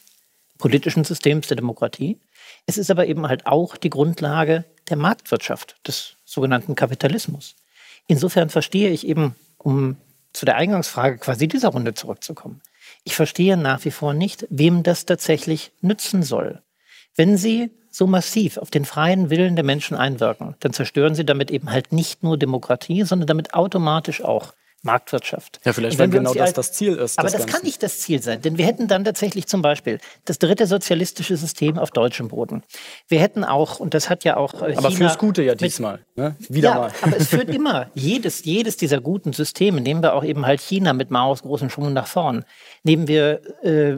politischen 0.58 1.04
Systems 1.04 1.48
der 1.48 1.56
Demokratie. 1.56 2.18
Es 2.66 2.78
ist 2.78 2.90
aber 2.90 3.06
eben 3.06 3.26
halt 3.28 3.46
auch 3.46 3.76
die 3.76 3.90
Grundlage 3.90 4.64
der 4.88 4.96
Marktwirtschaft, 4.96 5.76
des 5.86 6.16
sogenannten 6.24 6.74
Kapitalismus. 6.74 7.56
Insofern 8.06 8.50
verstehe 8.50 8.90
ich 8.90 9.06
eben, 9.06 9.34
um 9.58 9.96
zu 10.32 10.46
der 10.46 10.56
Eingangsfrage 10.56 11.18
quasi 11.18 11.48
dieser 11.48 11.68
Runde 11.68 11.94
zurückzukommen, 11.94 12.62
ich 13.04 13.14
verstehe 13.14 13.56
nach 13.56 13.84
wie 13.84 13.90
vor 13.90 14.14
nicht, 14.14 14.46
wem 14.50 14.82
das 14.82 15.06
tatsächlich 15.06 15.72
nützen 15.80 16.22
soll. 16.22 16.62
Wenn 17.14 17.36
Sie 17.36 17.70
so 17.90 18.06
massiv 18.06 18.56
auf 18.56 18.70
den 18.70 18.84
freien 18.84 19.28
Willen 19.28 19.54
der 19.54 19.64
Menschen 19.64 19.96
einwirken, 19.96 20.56
dann 20.60 20.72
zerstören 20.72 21.14
Sie 21.14 21.26
damit 21.26 21.50
eben 21.50 21.70
halt 21.70 21.92
nicht 21.92 22.22
nur 22.22 22.38
Demokratie, 22.38 23.02
sondern 23.02 23.26
damit 23.26 23.54
automatisch 23.54 24.22
auch 24.22 24.54
Marktwirtschaft. 24.82 25.60
Ja, 25.64 25.72
vielleicht, 25.72 25.98
wenn 25.98 26.10
genau 26.10 26.34
das 26.34 26.52
das 26.52 26.72
Ziel 26.72 26.96
ist. 26.96 27.18
Aber 27.18 27.28
das, 27.28 27.42
das 27.42 27.46
kann 27.46 27.62
nicht 27.62 27.82
das 27.82 28.00
Ziel 28.00 28.20
sein, 28.20 28.42
denn 28.42 28.58
wir 28.58 28.66
hätten 28.66 28.88
dann 28.88 29.04
tatsächlich 29.04 29.46
zum 29.46 29.62
Beispiel 29.62 30.00
das 30.24 30.38
dritte 30.40 30.66
sozialistische 30.66 31.36
System 31.36 31.78
auf 31.78 31.92
deutschem 31.92 32.28
Boden. 32.28 32.64
Wir 33.06 33.20
hätten 33.20 33.44
auch, 33.44 33.78
und 33.78 33.94
das 33.94 34.10
hat 34.10 34.24
ja 34.24 34.36
auch 34.36 34.60
äh, 34.60 34.74
Aber 34.76 34.90
fürs 34.90 35.18
Gute 35.18 35.42
ja 35.42 35.54
diesmal, 35.54 36.04
ne? 36.16 36.34
wieder 36.48 36.70
ja, 36.70 36.78
mal. 36.78 36.92
aber 37.00 37.16
es 37.16 37.28
führt 37.28 37.48
immer, 37.54 37.90
jedes, 37.94 38.44
jedes 38.44 38.76
dieser 38.76 39.00
guten 39.00 39.32
Systeme, 39.32 39.80
nehmen 39.80 40.02
wir 40.02 40.14
auch 40.14 40.24
eben 40.24 40.46
halt 40.46 40.60
China 40.60 40.92
mit 40.92 41.12
Maos 41.12 41.42
großen 41.42 41.70
Schwung 41.70 41.92
nach 41.92 42.08
vorn, 42.08 42.44
nehmen 42.82 43.06
wir 43.06 43.40
äh, 43.62 43.94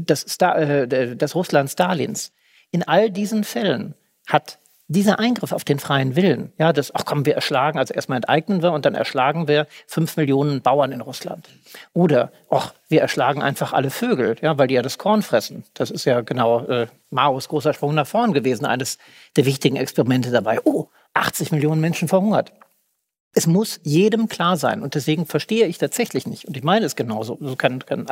das, 0.00 0.24
Sta 0.28 0.56
äh, 0.56 1.16
das 1.16 1.34
Russland 1.36 1.70
Stalins. 1.70 2.32
In 2.72 2.82
all 2.82 3.10
diesen 3.10 3.44
Fällen 3.44 3.94
hat 4.26 4.58
dieser 4.88 5.18
Eingriff 5.18 5.52
auf 5.52 5.64
den 5.64 5.80
freien 5.80 6.14
Willen, 6.14 6.52
ja, 6.58 6.72
das, 6.72 6.94
ach 6.94 7.04
komm, 7.04 7.26
wir 7.26 7.34
erschlagen, 7.34 7.78
also 7.78 7.92
erstmal 7.92 8.16
enteignen 8.16 8.62
wir 8.62 8.72
und 8.72 8.84
dann 8.84 8.94
erschlagen 8.94 9.48
wir 9.48 9.66
fünf 9.86 10.16
Millionen 10.16 10.62
Bauern 10.62 10.92
in 10.92 11.00
Russland. 11.00 11.48
Oder, 11.92 12.30
ach, 12.50 12.72
wir 12.88 13.00
erschlagen 13.00 13.42
einfach 13.42 13.72
alle 13.72 13.90
Vögel, 13.90 14.36
ja, 14.42 14.56
weil 14.58 14.68
die 14.68 14.74
ja 14.74 14.82
das 14.82 14.98
Korn 14.98 15.22
fressen. 15.22 15.64
Das 15.74 15.90
ist 15.90 16.04
ja 16.04 16.20
genau 16.20 16.60
äh, 16.66 16.86
Maos 17.10 17.48
großer 17.48 17.74
Sprung 17.74 17.94
nach 17.94 18.06
vorn 18.06 18.32
gewesen, 18.32 18.64
eines 18.64 18.98
der 19.34 19.44
wichtigen 19.44 19.76
Experimente 19.76 20.30
dabei. 20.30 20.60
Oh, 20.64 20.88
80 21.14 21.50
Millionen 21.50 21.80
Menschen 21.80 22.06
verhungert. 22.06 22.52
Es 23.32 23.46
muss 23.46 23.80
jedem 23.82 24.28
klar 24.28 24.56
sein 24.56 24.82
und 24.82 24.94
deswegen 24.94 25.26
verstehe 25.26 25.66
ich 25.66 25.78
tatsächlich 25.78 26.26
nicht, 26.26 26.46
und 26.46 26.56
ich 26.56 26.62
meine 26.62 26.86
es 26.86 26.96
genauso, 26.96 27.38
also 27.40 27.56
kein, 27.56 27.80
kein, 27.80 28.06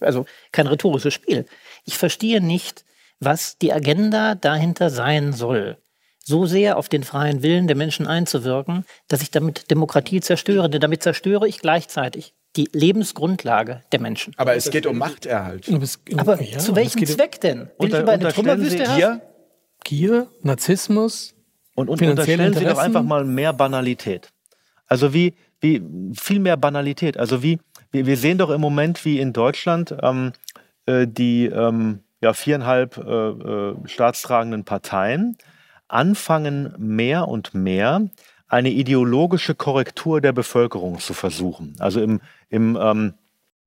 also 0.00 0.24
kein 0.52 0.66
rhetorisches 0.66 1.12
Spiel. 1.12 1.46
Ich 1.84 1.98
verstehe 1.98 2.40
nicht, 2.40 2.84
was 3.20 3.58
die 3.58 3.72
Agenda 3.72 4.34
dahinter 4.34 4.88
sein 4.88 5.32
soll 5.32 5.76
so 6.24 6.46
sehr 6.46 6.76
auf 6.76 6.88
den 6.88 7.02
freien 7.04 7.42
Willen 7.42 7.66
der 7.66 7.76
Menschen 7.76 8.06
einzuwirken, 8.06 8.84
dass 9.08 9.22
ich 9.22 9.30
damit 9.30 9.70
Demokratie 9.70 10.20
zerstöre. 10.20 10.70
Denn 10.70 10.80
damit 10.80 11.02
zerstöre 11.02 11.48
ich 11.48 11.58
gleichzeitig 11.58 12.34
die 12.56 12.68
Lebensgrundlage 12.72 13.82
der 13.92 14.00
Menschen. 14.00 14.34
Aber 14.36 14.54
es 14.54 14.70
geht 14.70 14.86
um 14.86 14.98
Machterhalt. 14.98 15.68
Aber 16.16 16.40
ja, 16.42 16.58
zu 16.58 16.76
welchem 16.76 17.06
Zweck 17.06 17.40
denn? 17.40 17.60
Will 17.60 17.68
unter, 17.78 17.96
ich 17.98 18.02
über 18.02 18.12
eine 18.12 18.28
Trümmerwüste 18.28 18.84
Gier, 18.94 19.20
Gier, 19.84 20.28
Narzissmus 20.42 21.34
und, 21.74 21.88
und 21.88 22.02
unterstellen 22.02 22.54
Sie 22.54 22.64
doch 22.64 22.78
einfach 22.78 23.02
mal 23.02 23.24
mehr 23.24 23.52
Banalität. 23.52 24.28
Also 24.86 25.14
wie 25.14 25.34
wie 25.62 25.82
viel 26.14 26.40
mehr 26.40 26.58
Banalität. 26.58 27.16
Also 27.16 27.42
wie, 27.42 27.58
wir, 27.90 28.04
wir 28.04 28.16
sehen 28.16 28.36
doch 28.36 28.50
im 28.50 28.60
Moment, 28.60 29.04
wie 29.04 29.18
in 29.18 29.32
Deutschland 29.32 29.94
ähm, 30.02 30.32
äh, 30.86 31.06
die 31.06 31.46
ähm, 31.46 32.00
ja, 32.20 32.34
viereinhalb 32.34 32.98
äh, 32.98 33.00
äh, 33.00 33.76
staatstragenden 33.86 34.64
Parteien 34.64 35.38
anfangen, 35.92 36.74
mehr 36.78 37.28
und 37.28 37.54
mehr 37.54 38.08
eine 38.48 38.70
ideologische 38.70 39.54
Korrektur 39.54 40.20
der 40.20 40.32
Bevölkerung 40.32 40.98
zu 40.98 41.14
versuchen. 41.14 41.74
Also 41.78 42.02
im, 42.02 42.20
im, 42.50 42.78
ähm, 42.80 43.14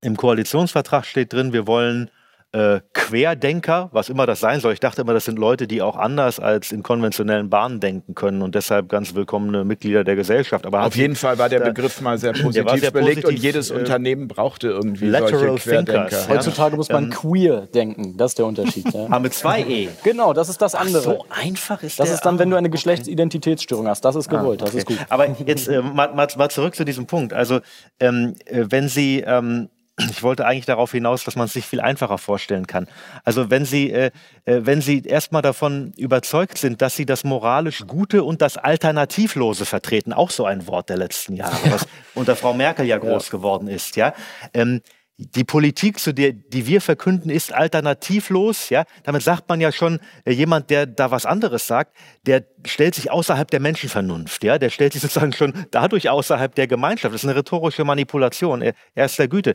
im 0.01 0.15
Koalitionsvertrag 0.15 1.05
steht 1.05 1.33
drin, 1.33 1.53
wir 1.53 1.65
wollen 1.65 2.11
äh, 2.55 2.79
Querdenker, 2.93 3.89
was 3.91 4.07
immer 4.07 4.25
das 4.25 4.39
sein 4.39 4.61
soll. 4.61 4.71
Ich 4.71 4.79
dachte 4.79 5.01
immer, 5.01 5.13
das 5.13 5.25
sind 5.25 5.37
Leute, 5.37 5.67
die 5.67 5.81
auch 5.81 5.97
anders 5.97 6.39
als 6.39 6.71
in 6.71 6.83
konventionellen 6.83 7.49
Bahnen 7.49 7.81
denken 7.81 8.15
können 8.15 8.41
und 8.41 8.55
deshalb 8.55 8.87
ganz 8.87 9.13
willkommene 9.13 9.65
Mitglieder 9.65 10.05
der 10.05 10.15
Gesellschaft. 10.15 10.65
Aber 10.65 10.85
Auf 10.85 10.95
jeden 10.95 11.15
Fall 11.15 11.37
war 11.37 11.49
der 11.49 11.59
Begriff 11.59 11.99
mal 11.99 12.17
sehr 12.17 12.31
positiv 12.41 12.79
sehr 12.79 12.91
belegt 12.91 13.23
positiv, 13.23 13.39
und 13.39 13.43
jedes 13.43 13.71
äh, 13.71 13.75
Unternehmen 13.75 14.29
brauchte 14.29 14.69
irgendwie 14.69 15.11
solche 15.11 15.35
Querdenker. 15.35 16.07
Thinkers, 16.07 16.27
ja. 16.27 16.33
Heutzutage 16.33 16.77
muss 16.77 16.89
man 16.89 17.05
ähm, 17.05 17.09
queer 17.09 17.67
denken, 17.67 18.15
das 18.15 18.31
ist 18.31 18.39
der 18.39 18.45
Unterschied. 18.45 18.93
Ja. 18.93 19.07
Ah, 19.15 19.19
mit 19.19 19.33
zwei 19.33 19.61
E. 19.61 19.87
Genau, 20.03 20.33
das 20.33 20.49
ist 20.49 20.61
das 20.61 20.73
andere. 20.73 20.99
Ach, 20.99 21.03
so 21.03 21.25
einfach 21.29 21.83
ist 21.83 21.99
Das 21.99 22.07
der, 22.07 22.15
ist 22.15 22.25
dann, 22.25 22.39
wenn 22.39 22.49
du 22.49 22.57
eine 22.57 22.69
Geschlechtsidentitätsstörung 22.69 23.87
hast. 23.87 24.03
Das 24.03 24.15
ist 24.15 24.29
gewollt, 24.29 24.61
ah, 24.61 24.65
okay. 24.65 24.71
das 24.71 24.75
ist 24.75 24.87
gut. 24.87 24.97
Aber 25.09 25.27
jetzt 25.45 25.67
äh, 25.67 25.81
mal, 25.81 26.13
mal, 26.13 26.27
mal, 26.35 26.49
zurück 26.49 26.75
zu 26.75 26.83
diesem 26.83 27.05
Punkt. 27.05 27.31
Also 27.31 27.59
ähm, 27.99 28.35
äh, 28.45 28.65
wenn 28.69 28.89
Sie 28.89 29.23
ähm, 29.25 29.69
ich 29.97 30.23
wollte 30.23 30.45
eigentlich 30.45 30.65
darauf 30.65 30.91
hinaus, 30.91 31.23
dass 31.23 31.35
man 31.35 31.45
es 31.45 31.53
sich 31.53 31.65
viel 31.65 31.79
einfacher 31.79 32.17
vorstellen 32.17 32.67
kann. 32.67 32.87
Also 33.23 33.49
wenn 33.49 33.65
Sie, 33.65 33.91
äh, 33.91 34.11
äh, 34.43 34.61
wenn 34.65 34.81
Sie 34.81 35.01
erstmal 35.03 35.41
davon 35.41 35.93
überzeugt 35.97 36.57
sind, 36.57 36.81
dass 36.81 36.95
Sie 36.95 37.05
das 37.05 37.23
moralisch 37.23 37.85
Gute 37.87 38.23
und 38.23 38.41
das 38.41 38.57
Alternativlose 38.57 39.65
vertreten, 39.65 40.11
auch 40.11 40.31
so 40.31 40.45
ein 40.45 40.67
Wort 40.67 40.89
der 40.89 40.97
letzten 40.97 41.35
Jahre, 41.35 41.55
was 41.71 41.87
unter 42.13 42.35
Frau 42.35 42.53
Merkel 42.53 42.85
ja 42.85 42.97
groß 42.97 43.27
ja. 43.27 43.31
geworden 43.31 43.67
ist, 43.67 43.95
ja. 43.95 44.13
Ähm, 44.53 44.81
die 45.17 45.45
Politik, 45.45 45.99
zu 45.99 46.13
der, 46.13 46.33
die 46.33 46.67
wir 46.67 46.81
verkünden, 46.81 47.29
ist 47.29 47.53
alternativlos. 47.53 48.69
Ja, 48.69 48.83
damit 49.03 49.23
sagt 49.23 49.47
man 49.47 49.61
ja 49.61 49.71
schon, 49.71 49.99
äh, 50.25 50.31
jemand, 50.31 50.69
der 50.69 50.85
da 50.85 51.09
was 51.09 51.25
anderes 51.25 51.67
sagt, 51.67 51.95
der 52.25 52.43
stellt 52.65 52.95
sich 52.95 53.11
außerhalb 53.11 53.49
der 53.49 53.61
Menschenvernunft. 53.61 54.43
Ja, 54.43 54.57
der 54.57 54.69
stellt 54.69 54.93
sich 54.93 55.01
sozusagen 55.01 55.31
schon 55.31 55.53
dadurch 55.71 56.09
außerhalb 56.09 56.53
der 56.53 56.67
Gemeinschaft. 56.67 57.13
Das 57.13 57.23
ist 57.23 57.29
eine 57.29 57.37
rhetorische 57.37 57.85
Manipulation 57.85 58.73
erster 58.93 59.27
Güte. 59.27 59.53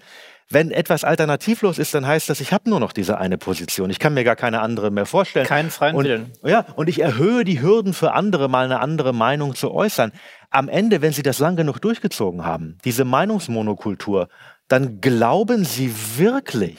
Wenn 0.53 0.73
etwas 0.73 1.05
alternativlos 1.05 1.79
ist, 1.79 1.95
dann 1.95 2.07
heißt 2.07 2.29
das, 2.29 2.41
ich 2.41 2.53
habe 2.53 2.69
nur 2.69 2.81
noch 2.81 2.93
diese 2.93 3.19
eine 3.19 3.39
Position. 3.39 3.89
Ich 3.89 4.01
kann 4.01 4.15
mir 4.15 4.25
gar 4.25 4.35
keine 4.35 4.61
andere 4.61 4.91
mehr 4.91 5.07
vorstellen. 5.07 5.47
Keinen 5.47 5.71
freien 5.71 5.95
und, 5.95 6.05
Willen. 6.05 6.33
Ja, 6.43 6.67
und 6.75 6.89
ich 6.89 7.01
erhöhe 7.01 7.45
die 7.45 7.63
Hürden 7.63 7.93
für 7.93 8.15
andere, 8.15 8.49
mal 8.49 8.65
eine 8.65 8.81
andere 8.81 9.13
Meinung 9.13 9.55
zu 9.55 9.71
äußern. 9.71 10.11
Am 10.51 10.69
Ende, 10.69 11.03
wenn 11.03 11.13
sie 11.13 11.23
das 11.23 11.39
lang 11.39 11.55
genug 11.55 11.81
durchgezogen 11.81 12.45
haben, 12.45 12.79
diese 12.85 13.05
Meinungsmonokultur, 13.05 14.29
dann 14.71 15.01
glauben 15.01 15.65
Sie 15.65 15.93
wirklich, 16.17 16.79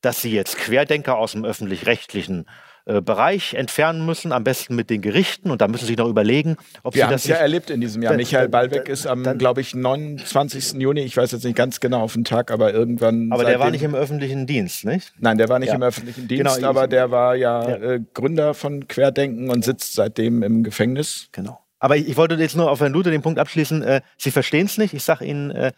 dass 0.00 0.22
Sie 0.22 0.32
jetzt 0.32 0.58
Querdenker 0.58 1.16
aus 1.16 1.32
dem 1.32 1.44
öffentlich-rechtlichen 1.44 2.46
äh, 2.84 3.00
Bereich 3.00 3.54
entfernen 3.54 4.04
müssen, 4.04 4.32
am 4.32 4.42
besten 4.42 4.74
mit 4.74 4.90
den 4.90 5.02
Gerichten. 5.02 5.50
Und 5.50 5.60
da 5.60 5.68
müssen 5.68 5.86
Sie 5.86 5.94
noch 5.94 6.08
überlegen, 6.08 6.56
ob 6.82 6.96
Wir 6.96 7.06
Sie 7.06 7.12
das. 7.12 7.26
ja 7.26 7.36
erlebt 7.36 7.70
in 7.70 7.80
diesem 7.80 8.02
Jahr. 8.02 8.12
Dann, 8.12 8.18
Michael 8.18 8.48
Ballweg 8.48 8.88
ist 8.88 9.06
am, 9.06 9.22
glaube 9.38 9.60
ich, 9.60 9.74
29. 9.74 10.80
Juni, 10.80 11.02
ich 11.02 11.16
weiß 11.16 11.30
jetzt 11.30 11.44
nicht 11.44 11.56
ganz 11.56 11.78
genau 11.78 12.02
auf 12.02 12.14
den 12.14 12.24
Tag, 12.24 12.50
aber 12.50 12.74
irgendwann. 12.74 13.30
Aber 13.30 13.44
der 13.44 13.60
war 13.60 13.70
nicht 13.70 13.82
im 13.82 13.94
öffentlichen 13.94 14.48
Dienst, 14.48 14.84
nicht? 14.84 15.12
Nein, 15.18 15.38
der 15.38 15.48
war 15.48 15.60
nicht 15.60 15.68
ja. 15.68 15.76
im 15.76 15.82
öffentlichen 15.84 16.26
Dienst, 16.26 16.56
genau, 16.56 16.68
aber 16.68 16.88
der 16.88 17.12
war 17.12 17.36
ja, 17.36 17.68
ja. 17.68 17.76
Äh, 17.76 18.00
Gründer 18.14 18.52
von 18.54 18.88
Querdenken 18.88 19.48
und 19.48 19.64
sitzt 19.64 19.94
seitdem 19.94 20.42
im 20.42 20.64
Gefängnis. 20.64 21.28
Genau. 21.30 21.60
Aber 21.78 21.96
ich, 21.96 22.08
ich 22.08 22.16
wollte 22.16 22.34
jetzt 22.34 22.56
nur 22.56 22.70
auf 22.70 22.80
Herrn 22.80 22.92
Luther 22.92 23.10
den 23.10 23.22
Punkt 23.22 23.38
abschließen. 23.38 23.82
Äh, 23.82 24.00
Sie 24.16 24.30
verstehen 24.30 24.66
es 24.66 24.78
nicht. 24.78 24.94
Ich 24.94 25.04
sage 25.04 25.24
Ihnen, 25.24 25.50
äh, 25.50 25.72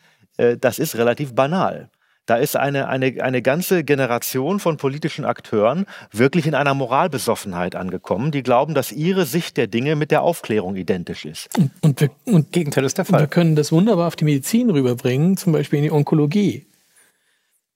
das 0.60 0.78
ist 0.78 0.96
relativ 0.96 1.34
banal. 1.34 1.90
Da 2.28 2.36
ist 2.36 2.56
eine, 2.56 2.88
eine, 2.88 3.22
eine 3.22 3.40
ganze 3.40 3.84
Generation 3.84 4.60
von 4.60 4.76
politischen 4.76 5.24
Akteuren 5.24 5.86
wirklich 6.12 6.46
in 6.46 6.54
einer 6.54 6.74
Moralbesoffenheit 6.74 7.74
angekommen, 7.74 8.32
die 8.32 8.42
glauben, 8.42 8.74
dass 8.74 8.92
ihre 8.92 9.24
Sicht 9.24 9.56
der 9.56 9.66
Dinge 9.66 9.96
mit 9.96 10.10
der 10.10 10.20
Aufklärung 10.20 10.76
identisch 10.76 11.24
ist. 11.24 11.48
Und, 11.56 11.70
und, 11.80 12.00
wir, 12.02 12.10
und 12.26 12.52
Gegenteil 12.52 12.84
ist 12.84 12.98
der 12.98 13.06
Fall. 13.06 13.20
Wir 13.20 13.28
können 13.28 13.56
das 13.56 13.72
wunderbar 13.72 14.06
auf 14.06 14.14
die 14.14 14.26
Medizin 14.26 14.68
rüberbringen, 14.68 15.38
zum 15.38 15.54
Beispiel 15.54 15.78
in 15.78 15.84
die 15.84 15.90
Onkologie. 15.90 16.66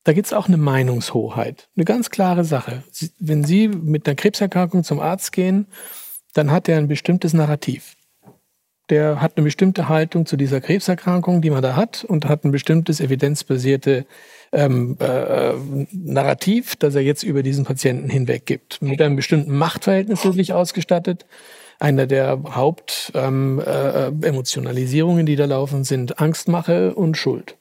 Da 0.04 0.12
gibt 0.12 0.26
es 0.26 0.34
auch 0.34 0.48
eine 0.48 0.58
Meinungshoheit. 0.58 1.70
Eine 1.74 1.86
ganz 1.86 2.10
klare 2.10 2.44
Sache. 2.44 2.82
Wenn 3.18 3.44
Sie 3.44 3.68
mit 3.68 4.06
einer 4.06 4.16
Krebserkrankung 4.16 4.84
zum 4.84 5.00
Arzt 5.00 5.32
gehen, 5.32 5.66
dann 6.34 6.50
hat 6.50 6.68
er 6.68 6.76
ein 6.76 6.88
bestimmtes 6.88 7.32
Narrativ 7.32 7.96
der 8.90 9.20
hat 9.20 9.36
eine 9.36 9.44
bestimmte 9.44 9.88
Haltung 9.88 10.26
zu 10.26 10.36
dieser 10.36 10.60
Krebserkrankung, 10.60 11.40
die 11.40 11.50
man 11.50 11.62
da 11.62 11.76
hat, 11.76 12.04
und 12.04 12.28
hat 12.28 12.44
ein 12.44 12.50
bestimmtes 12.50 13.00
evidenzbasierte 13.00 14.06
ähm, 14.52 14.96
äh, 15.00 15.52
Narrativ, 15.92 16.76
das 16.76 16.94
er 16.94 17.00
jetzt 17.02 17.22
über 17.22 17.42
diesen 17.42 17.64
Patienten 17.64 18.10
hinweg 18.10 18.44
gibt. 18.46 18.82
Mit 18.82 19.00
einem 19.00 19.16
bestimmten 19.16 19.56
Machtverhältnis 19.56 20.22
wirklich 20.24 20.52
ausgestattet. 20.52 21.24
Einer 21.78 22.06
der 22.06 22.38
Hauptemotionalisierungen, 22.50 25.20
ähm, 25.20 25.26
äh, 25.26 25.30
die 25.30 25.36
da 25.36 25.46
laufen, 25.46 25.84
sind 25.84 26.20
Angstmache 26.20 26.94
und 26.94 27.16
Schuld. 27.16 27.56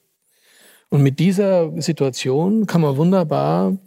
Und 0.89 1.03
mit 1.03 1.19
dieser 1.19 1.71
Situation 1.81 2.67
kann 2.67 2.81
man 2.81 2.97
wunderbar 2.97 3.77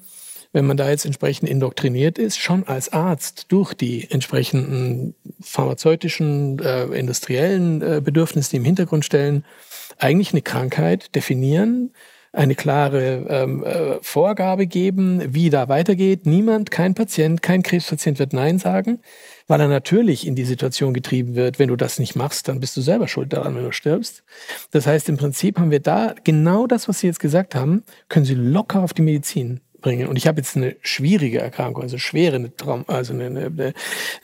wenn 0.55 0.67
man 0.67 0.77
da 0.77 0.89
jetzt 0.89 1.05
entsprechend 1.05 1.51
indoktriniert 1.51 2.17
ist, 2.17 2.39
schon 2.39 2.67
als 2.67 2.93
Arzt 2.93 3.47
durch 3.49 3.75
die 3.75 4.09
entsprechenden 4.11 5.15
pharmazeutischen, 5.41 6.61
äh, 6.61 6.85
industriellen 6.85 7.83
äh, 7.83 8.01
Bedürfnisse, 8.03 8.51
die 8.51 8.57
im 8.59 8.65
Hintergrund 8.65 9.05
stellen, 9.05 9.45
eigentlich 9.99 10.33
eine 10.33 10.43
Krankheit 10.43 11.15
definieren, 11.17 11.91
eine 12.33 12.55
klare 12.55 13.27
ähm, 13.29 13.65
äh, 13.65 13.99
Vorgabe 14.01 14.67
geben, 14.67 15.35
wie 15.35 15.51
da 15.51 15.69
weitergeht. 15.69 16.25
Niemand, 16.25 16.71
kein 16.71 16.95
Patient, 16.95 17.43
kein 17.43 17.65
Krebspatient 17.65 18.21
wird 18.21 18.33
Nein 18.33 18.61
sagen, 18.61 19.01
weil 19.49 19.61
er 19.61 19.69
natürlich 19.69 20.25
in 20.25 20.37
die 20.37 20.45
Situation 20.45 20.95
getrieben 20.95 21.35
wird, 21.35 21.59
wenn 21.59 21.69
du 21.69 21.77
das 21.77 21.99
nicht 21.99 22.15
machst, 22.15 22.47
dann 22.47 22.61
bist 22.61 22.77
du 22.77 22.81
selber 22.81 23.09
schuld 23.09 23.33
daran, 23.33 23.57
wenn 23.57 23.65
du 23.65 23.73
stirbst. 23.73 24.23
Das 24.71 24.87
heißt, 24.87 25.09
im 25.09 25.17
Prinzip 25.17 25.59
haben 25.59 25.73
wir 25.73 25.81
da 25.81 26.15
genau 26.23 26.69
das, 26.69 26.89
was 26.89 27.01
Sie 27.01 27.09
jetzt 27.09 27.21
gesagt 27.21 27.57
haben, 27.57 27.83
können 28.09 28.25
Sie 28.25 28.35
locker 28.35 28.81
auf 28.83 28.93
die 28.93 29.03
Medizin 29.03 29.61
bringen. 29.85 30.09
Und 30.09 30.17
ich 30.17 30.27
habe 30.27 30.41
jetzt 30.41 30.57
eine 30.57 30.77
schwierige 30.81 31.41
Erkrankung, 31.41 31.83
also 31.83 31.99
schwere, 31.99 32.37
eine 32.37 32.57
Traum, 32.57 32.85
also 32.89 33.13
eine, 33.13 33.27
eine, 33.27 33.45
eine, 33.45 33.75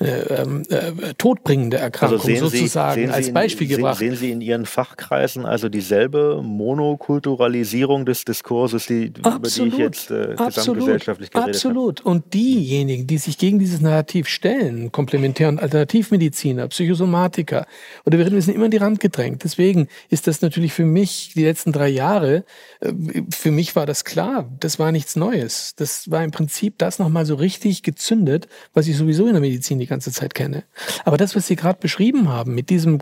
eine 0.00 0.70
äh, 0.70 1.14
todbringende 1.18 1.76
Erkrankung 1.76 2.20
also 2.20 2.48
sozusagen 2.48 3.06
Sie, 3.06 3.12
als 3.12 3.32
Beispiel 3.32 3.70
in, 3.70 3.76
gebracht. 3.76 3.98
Sehen, 3.98 4.16
Sie 4.16 4.30
in 4.30 4.40
Ihren 4.40 4.64
Fachkreisen 4.64 5.44
also 5.44 5.68
dieselbe 5.68 6.40
Monokulturalisierung 6.42 8.06
des 8.06 8.24
Diskurses, 8.24 8.86
die, 8.86 9.12
absolut, 9.22 9.38
über 9.38 9.48
die 9.48 9.68
ich 9.68 9.78
jetzt 9.78 10.10
äh, 10.10 10.34
gesamtgesellschaftlich 10.34 11.30
geredet 11.30 11.54
Absolut. 11.54 12.00
Habe? 12.00 12.08
Und 12.08 12.32
diejenigen, 12.32 13.06
die 13.06 13.18
sich 13.18 13.36
gegen 13.36 13.58
dieses 13.58 13.82
Narrativ 13.82 14.28
stellen, 14.28 14.90
Komplementär- 14.90 15.50
und 15.50 15.60
Alternativmediziner, 15.60 16.68
Psychosomatiker, 16.68 17.66
oder 18.06 18.18
wir 18.18 18.42
sind 18.42 18.54
immer 18.54 18.64
in 18.64 18.70
die 18.70 18.78
Rand 18.78 18.98
gedrängt. 18.98 19.44
Deswegen 19.44 19.88
ist 20.08 20.26
das 20.26 20.40
natürlich 20.40 20.72
für 20.72 20.86
mich 20.86 21.32
die 21.34 21.44
letzten 21.44 21.72
drei 21.72 21.88
Jahre, 21.88 22.44
äh, 22.80 22.92
für 23.30 23.50
mich 23.50 23.76
war 23.76 23.84
das 23.84 24.06
klar, 24.06 24.48
das 24.58 24.78
war 24.78 24.90
nichts 24.90 25.16
Neues 25.16 25.49
ist. 25.50 25.80
Das 25.80 26.10
war 26.10 26.22
im 26.22 26.30
Prinzip 26.30 26.78
das 26.78 26.98
nochmal 26.98 27.26
so 27.26 27.34
richtig 27.34 27.82
gezündet, 27.82 28.48
was 28.72 28.86
ich 28.86 28.96
sowieso 28.96 29.26
in 29.26 29.32
der 29.32 29.40
Medizin 29.40 29.78
die 29.78 29.86
ganze 29.86 30.12
Zeit 30.12 30.34
kenne. 30.34 30.64
Aber 31.04 31.16
das, 31.16 31.34
was 31.34 31.46
Sie 31.46 31.56
gerade 31.56 31.80
beschrieben 31.80 32.28
haben, 32.28 32.54
mit 32.54 32.70
diesem, 32.70 33.00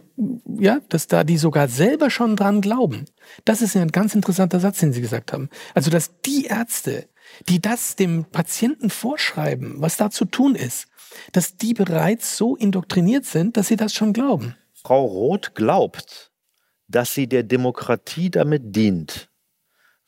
ja, 0.59 0.81
dass 0.89 1.07
da 1.07 1.25
die 1.25 1.39
sogar 1.39 1.69
selber 1.69 2.11
schon 2.11 2.37
dran 2.37 2.61
glauben, 2.61 3.05
das 3.45 3.62
ist 3.62 3.77
ein 3.77 3.93
ganz 3.93 4.15
interessanter 4.15 4.61
Satz, 4.61 4.79
den 4.79 4.93
Sie 4.93 5.03
gesagt 5.03 5.33
haben. 5.33 5.51
Also, 5.75 5.91
dass 5.91 6.20
die 6.25 6.47
Ärzte, 6.47 7.09
die 7.49 7.61
das 7.61 7.97
dem 7.97 8.25
Patienten 8.25 8.89
vorschreiben, 8.91 9.75
was 9.79 9.97
da 9.97 10.11
zu 10.11 10.25
tun 10.25 10.55
ist, 10.55 10.87
dass 11.33 11.57
die 11.57 11.75
bereits 11.75 12.37
so 12.37 12.57
indoktriniert 12.57 13.25
sind, 13.25 13.57
dass 13.57 13.69
sie 13.69 13.77
das 13.77 13.95
schon 13.95 14.12
glauben. 14.12 14.57
Frau 14.75 15.05
Roth 15.05 15.55
glaubt, 15.55 16.33
dass 16.89 17.15
sie 17.15 17.27
der 17.27 17.43
Demokratie 17.43 18.31
damit 18.31 18.75
dient, 18.75 19.29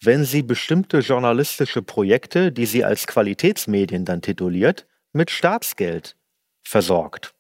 wenn 0.03 0.25
sie 0.25 0.43
bestimmte 0.43 1.01
journalistische 1.01 1.83
Projekte, 1.83 2.53
die 2.53 2.67
sie 2.67 2.85
als 2.85 3.07
Qualitätsmedien 3.07 4.05
dann 4.05 4.23
tituliert, 4.23 4.87
mit 5.13 5.31
Staatsgeld 5.31 6.17
versorgt. 6.63 7.35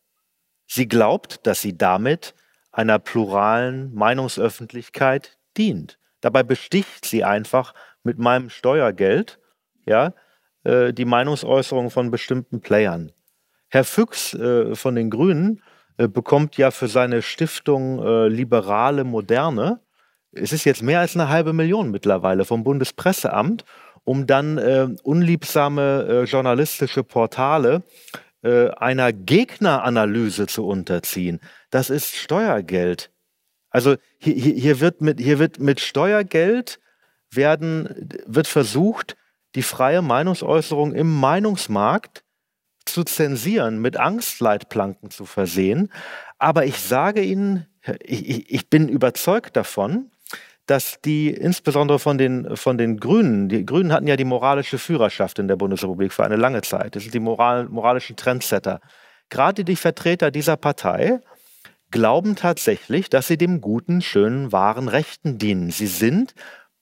Sie 0.66 0.86
glaubt, 0.86 1.46
dass 1.46 1.62
sie 1.62 1.76
damit 1.76 2.34
einer 2.72 2.98
pluralen 2.98 3.92
Meinungsöffentlichkeit 3.94 5.38
dient. 5.56 5.98
Dabei 6.20 6.42
besticht 6.42 7.04
sie 7.04 7.24
einfach 7.24 7.74
mit 8.04 8.18
meinem 8.18 8.50
Steuergeld 8.50 9.38
ja, 9.86 10.14
äh, 10.64 10.92
die 10.92 11.04
Meinungsäußerung 11.04 11.90
von 11.90 12.10
bestimmten 12.10 12.60
Playern. 12.60 13.12
Herr 13.68 13.84
Füchs 13.84 14.34
äh, 14.34 14.74
von 14.74 14.94
den 14.94 15.10
Grünen 15.10 15.62
äh, 15.96 16.08
bekommt 16.08 16.56
ja 16.56 16.70
für 16.70 16.88
seine 16.88 17.22
Stiftung 17.22 18.04
äh, 18.04 18.28
Liberale 18.28 19.04
Moderne 19.04 19.80
es 20.32 20.52
ist 20.52 20.64
jetzt 20.64 20.82
mehr 20.82 21.00
als 21.00 21.14
eine 21.14 21.28
halbe 21.28 21.52
Million 21.52 21.90
mittlerweile 21.90 22.44
vom 22.44 22.64
Bundespresseamt, 22.64 23.64
um 24.04 24.26
dann 24.26 24.58
äh, 24.58 24.88
unliebsame 25.02 26.06
äh, 26.08 26.24
journalistische 26.24 27.04
Portale 27.04 27.82
äh, 28.42 28.68
einer 28.70 29.12
Gegneranalyse 29.12 30.46
zu 30.46 30.66
unterziehen. 30.66 31.40
Das 31.70 31.90
ist 31.90 32.16
Steuergeld. 32.16 33.10
Also 33.70 33.96
hier, 34.18 34.34
hier, 34.34 34.80
wird, 34.80 35.00
mit, 35.00 35.20
hier 35.20 35.38
wird 35.38 35.60
mit 35.60 35.80
Steuergeld 35.80 36.80
werden, 37.30 38.08
wird 38.26 38.46
versucht, 38.46 39.16
die 39.54 39.62
freie 39.62 40.02
Meinungsäußerung 40.02 40.94
im 40.94 41.12
Meinungsmarkt 41.12 42.24
zu 42.84 43.04
zensieren, 43.04 43.80
mit 43.80 43.96
Angstleitplanken 43.96 45.10
zu 45.10 45.24
versehen. 45.24 45.92
Aber 46.38 46.64
ich 46.64 46.80
sage 46.80 47.22
Ihnen, 47.22 47.66
ich, 48.02 48.50
ich 48.50 48.70
bin 48.70 48.88
überzeugt 48.88 49.56
davon, 49.56 50.10
dass 50.70 51.00
die 51.00 51.30
insbesondere 51.30 51.98
von 51.98 52.16
den, 52.16 52.56
von 52.56 52.78
den 52.78 53.00
Grünen, 53.00 53.48
die 53.48 53.66
Grünen 53.66 53.92
hatten 53.92 54.06
ja 54.06 54.14
die 54.14 54.24
moralische 54.24 54.78
Führerschaft 54.78 55.40
in 55.40 55.48
der 55.48 55.56
Bundesrepublik 55.56 56.12
für 56.12 56.22
eine 56.22 56.36
lange 56.36 56.62
Zeit. 56.62 56.94
Das 56.94 57.02
sind 57.02 57.12
die 57.12 57.18
moral, 57.18 57.68
moralischen 57.68 58.14
Trendsetter. 58.14 58.80
Gerade 59.30 59.64
die 59.64 59.74
Vertreter 59.74 60.30
dieser 60.30 60.56
Partei 60.56 61.18
glauben 61.90 62.36
tatsächlich, 62.36 63.10
dass 63.10 63.26
sie 63.26 63.36
dem 63.36 63.60
guten, 63.60 64.00
schönen, 64.00 64.52
wahren 64.52 64.86
Rechten 64.86 65.38
dienen. 65.38 65.72
Sie 65.72 65.88
sind 65.88 66.34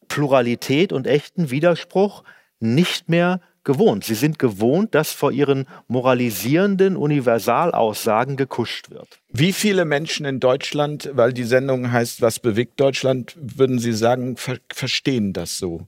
Pluralität 0.08 0.92
und 0.92 1.06
echten 1.06 1.50
Widerspruch 1.50 2.24
nicht 2.60 3.08
mehr 3.08 3.40
gewohnt. 3.64 4.04
Sie 4.04 4.14
sind 4.14 4.38
gewohnt, 4.38 4.94
dass 4.94 5.12
vor 5.12 5.32
ihren 5.32 5.66
moralisierenden 5.86 6.96
Universalaussagen 6.96 8.36
gekuscht 8.36 8.90
wird. 8.90 9.20
Wie 9.30 9.52
viele 9.52 9.84
Menschen 9.84 10.26
in 10.26 10.40
Deutschland, 10.40 11.10
weil 11.14 11.32
die 11.32 11.44
Sendung 11.44 11.92
heißt, 11.92 12.22
was 12.22 12.38
bewegt 12.38 12.80
Deutschland, 12.80 13.36
würden 13.40 13.78
Sie 13.78 13.92
sagen, 13.92 14.36
ver 14.36 14.58
verstehen 14.72 15.32
das 15.32 15.58
so? 15.58 15.86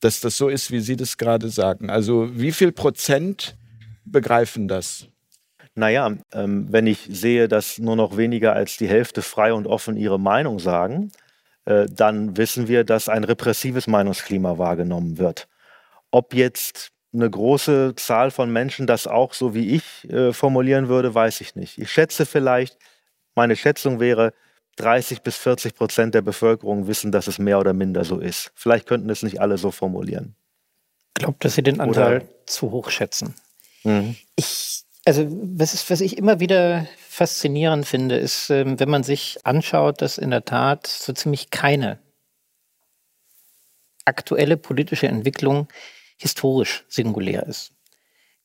Dass 0.00 0.20
das 0.20 0.36
so 0.36 0.48
ist, 0.48 0.70
wie 0.70 0.80
Sie 0.80 0.96
das 0.96 1.18
gerade 1.18 1.48
sagen. 1.50 1.90
Also 1.90 2.28
wie 2.32 2.52
viel 2.52 2.72
Prozent 2.72 3.56
begreifen 4.04 4.68
das? 4.68 5.08
Naja, 5.74 6.16
ähm, 6.32 6.66
wenn 6.70 6.86
ich 6.88 7.06
sehe, 7.08 7.46
dass 7.46 7.78
nur 7.78 7.94
noch 7.94 8.16
weniger 8.16 8.52
als 8.52 8.76
die 8.78 8.88
Hälfte 8.88 9.22
frei 9.22 9.52
und 9.52 9.66
offen 9.66 9.96
ihre 9.96 10.18
Meinung 10.18 10.58
sagen, 10.58 11.12
äh, 11.66 11.86
dann 11.86 12.36
wissen 12.36 12.66
wir, 12.66 12.82
dass 12.82 13.08
ein 13.08 13.24
repressives 13.24 13.86
Meinungsklima 13.86 14.58
wahrgenommen 14.58 15.18
wird. 15.18 15.48
Ob 16.10 16.34
jetzt 16.34 16.90
eine 17.12 17.28
große 17.28 17.94
Zahl 17.96 18.30
von 18.30 18.50
Menschen 18.52 18.86
das 18.86 19.06
auch 19.06 19.32
so 19.34 19.54
wie 19.54 19.76
ich 19.76 20.10
äh, 20.10 20.32
formulieren 20.32 20.88
würde, 20.88 21.14
weiß 21.14 21.40
ich 21.40 21.54
nicht. 21.54 21.78
Ich 21.78 21.90
schätze 21.90 22.26
vielleicht, 22.26 22.76
meine 23.34 23.56
Schätzung 23.56 24.00
wäre, 24.00 24.34
30 24.76 25.22
bis 25.22 25.36
40 25.36 25.74
Prozent 25.74 26.14
der 26.14 26.22
Bevölkerung 26.22 26.86
wissen, 26.86 27.10
dass 27.10 27.26
es 27.26 27.38
mehr 27.38 27.58
oder 27.58 27.72
minder 27.72 28.04
so 28.04 28.18
ist. 28.18 28.52
Vielleicht 28.54 28.86
könnten 28.86 29.10
es 29.10 29.22
nicht 29.22 29.40
alle 29.40 29.58
so 29.58 29.70
formulieren. 29.70 30.34
Ich 31.16 31.24
glaube, 31.24 31.36
dass 31.40 31.54
Sie 31.54 31.62
den 31.62 31.80
Anteil 31.80 32.18
oder? 32.18 32.46
zu 32.46 32.70
hoch 32.70 32.90
schätzen. 32.90 33.34
Mhm. 33.82 34.14
Ich, 34.36 34.84
also 35.04 35.26
was, 35.28 35.74
ist, 35.74 35.90
was 35.90 36.00
ich 36.00 36.16
immer 36.16 36.38
wieder 36.38 36.86
faszinierend 37.08 37.86
finde, 37.86 38.16
ist, 38.16 38.50
ähm, 38.50 38.78
wenn 38.78 38.88
man 38.88 39.02
sich 39.02 39.38
anschaut, 39.44 40.00
dass 40.00 40.18
in 40.18 40.30
der 40.30 40.44
Tat 40.44 40.86
so 40.86 41.12
ziemlich 41.12 41.50
keine 41.50 41.98
aktuelle 44.04 44.56
politische 44.56 45.08
Entwicklung 45.08 45.68
historisch 46.18 46.84
singulär 46.88 47.46
ist. 47.46 47.72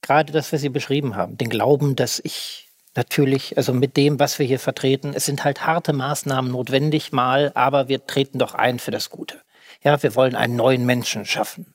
Gerade 0.01 0.31
das, 0.31 0.53
was 0.53 0.61
Sie 0.61 0.69
beschrieben 0.69 1.15
haben, 1.15 1.37
den 1.37 1.49
Glauben, 1.49 1.95
dass 1.95 2.19
ich 2.23 2.69
natürlich, 2.95 3.57
also 3.57 3.73
mit 3.73 3.97
dem, 3.97 4.19
was 4.19 4.39
wir 4.39 4.45
hier 4.45 4.59
vertreten, 4.59 5.13
es 5.15 5.25
sind 5.25 5.43
halt 5.43 5.65
harte 5.65 5.93
Maßnahmen 5.93 6.51
notwendig 6.51 7.11
mal, 7.11 7.51
aber 7.55 7.87
wir 7.87 8.05
treten 8.05 8.37
doch 8.37 8.53
ein 8.53 8.79
für 8.79 8.91
das 8.91 9.09
Gute. 9.09 9.41
Ja, 9.83 10.01
wir 10.01 10.15
wollen 10.15 10.35
einen 10.35 10.55
neuen 10.55 10.85
Menschen 10.85 11.25
schaffen. 11.25 11.73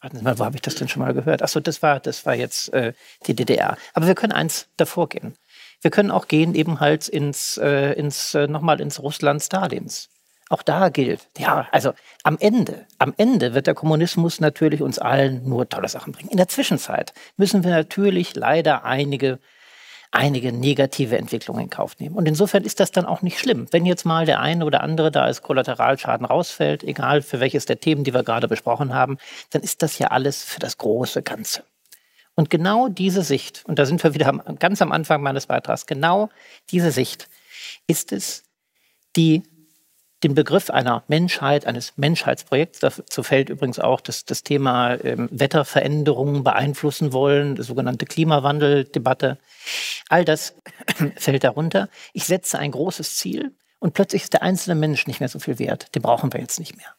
Warten 0.00 0.18
Sie 0.18 0.22
mal, 0.22 0.38
wo 0.38 0.44
habe 0.44 0.56
ich 0.56 0.62
das 0.62 0.76
denn 0.76 0.88
schon 0.88 1.02
mal 1.02 1.12
gehört? 1.12 1.42
Achso, 1.42 1.60
das 1.60 1.82
war, 1.82 2.00
das 2.00 2.24
war 2.24 2.34
jetzt 2.34 2.72
äh, 2.72 2.94
die 3.26 3.34
DDR. 3.34 3.76
Aber 3.92 4.06
wir 4.06 4.14
können 4.14 4.32
eins 4.32 4.68
davor 4.76 5.08
gehen. 5.08 5.34
Wir 5.82 5.90
können 5.90 6.10
auch 6.10 6.28
gehen 6.28 6.54
eben 6.54 6.80
halt 6.80 7.08
ins, 7.08 7.58
äh, 7.58 7.92
ins 7.92 8.34
äh, 8.34 8.46
nochmal 8.46 8.80
ins 8.80 9.00
Russland 9.00 9.42
Stalins. 9.42 10.08
Auch 10.50 10.62
da 10.62 10.88
gilt, 10.88 11.28
ja, 11.38 11.68
also 11.70 11.92
am 12.24 12.36
Ende, 12.40 12.84
am 12.98 13.14
Ende 13.16 13.54
wird 13.54 13.68
der 13.68 13.74
Kommunismus 13.74 14.40
natürlich 14.40 14.82
uns 14.82 14.98
allen 14.98 15.48
nur 15.48 15.68
tolle 15.68 15.88
Sachen 15.88 16.12
bringen. 16.12 16.28
In 16.28 16.38
der 16.38 16.48
Zwischenzeit 16.48 17.14
müssen 17.36 17.62
wir 17.62 17.70
natürlich 17.70 18.34
leider 18.34 18.84
einige 18.84 19.38
einige 20.10 20.52
negative 20.52 21.16
Entwicklungen 21.16 21.62
in 21.62 21.70
Kauf 21.70 22.00
nehmen. 22.00 22.16
Und 22.16 22.26
insofern 22.26 22.64
ist 22.64 22.80
das 22.80 22.90
dann 22.90 23.06
auch 23.06 23.22
nicht 23.22 23.38
schlimm. 23.38 23.68
Wenn 23.70 23.86
jetzt 23.86 24.04
mal 24.04 24.26
der 24.26 24.40
eine 24.40 24.64
oder 24.64 24.82
andere 24.82 25.12
da 25.12 25.22
als 25.22 25.40
Kollateralschaden 25.40 26.26
rausfällt, 26.26 26.82
egal 26.82 27.22
für 27.22 27.38
welches 27.38 27.64
der 27.66 27.78
Themen, 27.78 28.02
die 28.02 28.12
wir 28.12 28.24
gerade 28.24 28.48
besprochen 28.48 28.92
haben, 28.92 29.18
dann 29.50 29.62
ist 29.62 29.82
das 29.82 30.00
ja 30.00 30.08
alles 30.08 30.42
für 30.42 30.58
das 30.58 30.78
große 30.78 31.22
Ganze. 31.22 31.62
Und 32.34 32.50
genau 32.50 32.88
diese 32.88 33.22
Sicht, 33.22 33.62
und 33.66 33.78
da 33.78 33.86
sind 33.86 34.02
wir 34.02 34.14
wieder 34.14 34.32
ganz 34.58 34.82
am 34.82 34.90
Anfang 34.90 35.22
meines 35.22 35.46
Beitrags, 35.46 35.86
genau 35.86 36.28
diese 36.70 36.90
Sicht 36.90 37.28
ist 37.86 38.10
es, 38.10 38.42
die 39.14 39.42
den 40.22 40.34
Begriff 40.34 40.68
einer 40.70 41.02
Menschheit, 41.08 41.66
eines 41.66 41.96
Menschheitsprojekts, 41.96 42.80
dazu 42.80 43.22
fällt 43.22 43.48
übrigens 43.48 43.78
auch 43.78 44.00
das, 44.00 44.24
das 44.24 44.42
Thema 44.42 44.94
ähm, 45.02 45.28
Wetterveränderungen 45.32 46.44
beeinflussen 46.44 47.12
wollen, 47.12 47.60
sogenannte 47.62 48.06
Klimawandeldebatte. 48.06 49.38
All 50.08 50.24
das 50.24 50.54
fällt 51.16 51.44
darunter. 51.44 51.88
Ich 52.12 52.24
setze 52.24 52.58
ein 52.58 52.72
großes 52.72 53.16
Ziel 53.16 53.52
und 53.78 53.94
plötzlich 53.94 54.22
ist 54.22 54.34
der 54.34 54.42
einzelne 54.42 54.78
Mensch 54.78 55.06
nicht 55.06 55.20
mehr 55.20 55.28
so 55.28 55.38
viel 55.38 55.58
wert. 55.58 55.94
Den 55.94 56.02
brauchen 56.02 56.32
wir 56.32 56.40
jetzt 56.40 56.58
nicht 56.58 56.76
mehr. 56.76 56.94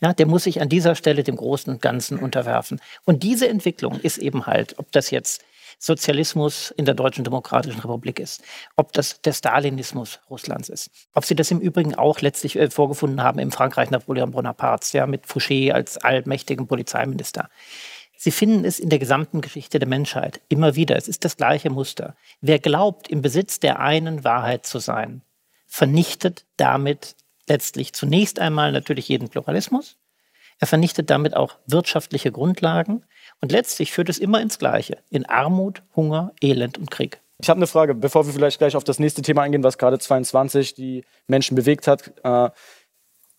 Ja, 0.00 0.12
der 0.12 0.26
muss 0.26 0.44
sich 0.44 0.60
an 0.60 0.68
dieser 0.68 0.96
Stelle 0.96 1.22
dem 1.22 1.36
Großen 1.36 1.72
und 1.72 1.82
Ganzen 1.82 2.18
unterwerfen. 2.18 2.80
Und 3.04 3.22
diese 3.22 3.48
Entwicklung 3.48 4.00
ist 4.00 4.18
eben 4.18 4.46
halt, 4.46 4.78
ob 4.78 4.90
das 4.90 5.10
jetzt 5.10 5.44
Sozialismus 5.84 6.70
in 6.70 6.84
der 6.84 6.94
Deutschen 6.94 7.24
Demokratischen 7.24 7.80
Republik 7.80 8.20
ist, 8.20 8.44
ob 8.76 8.92
das 8.92 9.20
der 9.20 9.32
Stalinismus 9.32 10.20
Russlands 10.30 10.68
ist, 10.68 10.90
ob 11.12 11.24
sie 11.24 11.34
das 11.34 11.50
im 11.50 11.58
Übrigen 11.58 11.96
auch 11.96 12.20
letztlich 12.20 12.54
äh, 12.56 12.70
vorgefunden 12.70 13.20
haben 13.20 13.40
im 13.40 13.50
Frankreich 13.50 13.90
Napoleon 13.90 14.30
Bonapartes, 14.30 14.92
ja, 14.92 15.08
mit 15.08 15.26
Fouché 15.26 15.72
als 15.72 15.98
allmächtigen 15.98 16.68
Polizeiminister. 16.68 17.50
Sie 18.16 18.30
finden 18.30 18.64
es 18.64 18.78
in 18.78 18.90
der 18.90 19.00
gesamten 19.00 19.40
Geschichte 19.40 19.80
der 19.80 19.88
Menschheit 19.88 20.40
immer 20.48 20.76
wieder. 20.76 20.94
Es 20.94 21.08
ist 21.08 21.24
das 21.24 21.36
gleiche 21.36 21.68
Muster. 21.68 22.14
Wer 22.40 22.60
glaubt, 22.60 23.08
im 23.08 23.20
Besitz 23.20 23.58
der 23.58 23.80
einen 23.80 24.22
Wahrheit 24.22 24.64
zu 24.64 24.78
sein, 24.78 25.22
vernichtet 25.66 26.44
damit 26.58 27.16
letztlich 27.48 27.92
zunächst 27.92 28.38
einmal 28.38 28.70
natürlich 28.70 29.08
jeden 29.08 29.30
Pluralismus. 29.30 29.96
Er 30.60 30.68
vernichtet 30.68 31.10
damit 31.10 31.34
auch 31.34 31.56
wirtschaftliche 31.66 32.30
Grundlagen. 32.30 33.02
Und 33.42 33.50
letztlich 33.50 33.92
führt 33.92 34.08
es 34.08 34.18
immer 34.18 34.40
ins 34.40 34.58
Gleiche. 34.58 34.98
In 35.10 35.26
Armut, 35.26 35.82
Hunger, 35.96 36.32
Elend 36.40 36.78
und 36.78 36.90
Krieg. 36.90 37.20
Ich 37.40 37.50
habe 37.50 37.58
eine 37.58 37.66
Frage, 37.66 37.94
bevor 37.94 38.24
wir 38.24 38.32
vielleicht 38.32 38.58
gleich 38.58 38.76
auf 38.76 38.84
das 38.84 39.00
nächste 39.00 39.20
Thema 39.20 39.42
eingehen, 39.42 39.64
was 39.64 39.78
gerade 39.78 39.98
22 39.98 40.74
die 40.74 41.04
Menschen 41.26 41.56
bewegt 41.56 41.88
hat. 41.88 42.12
Äh, 42.22 42.50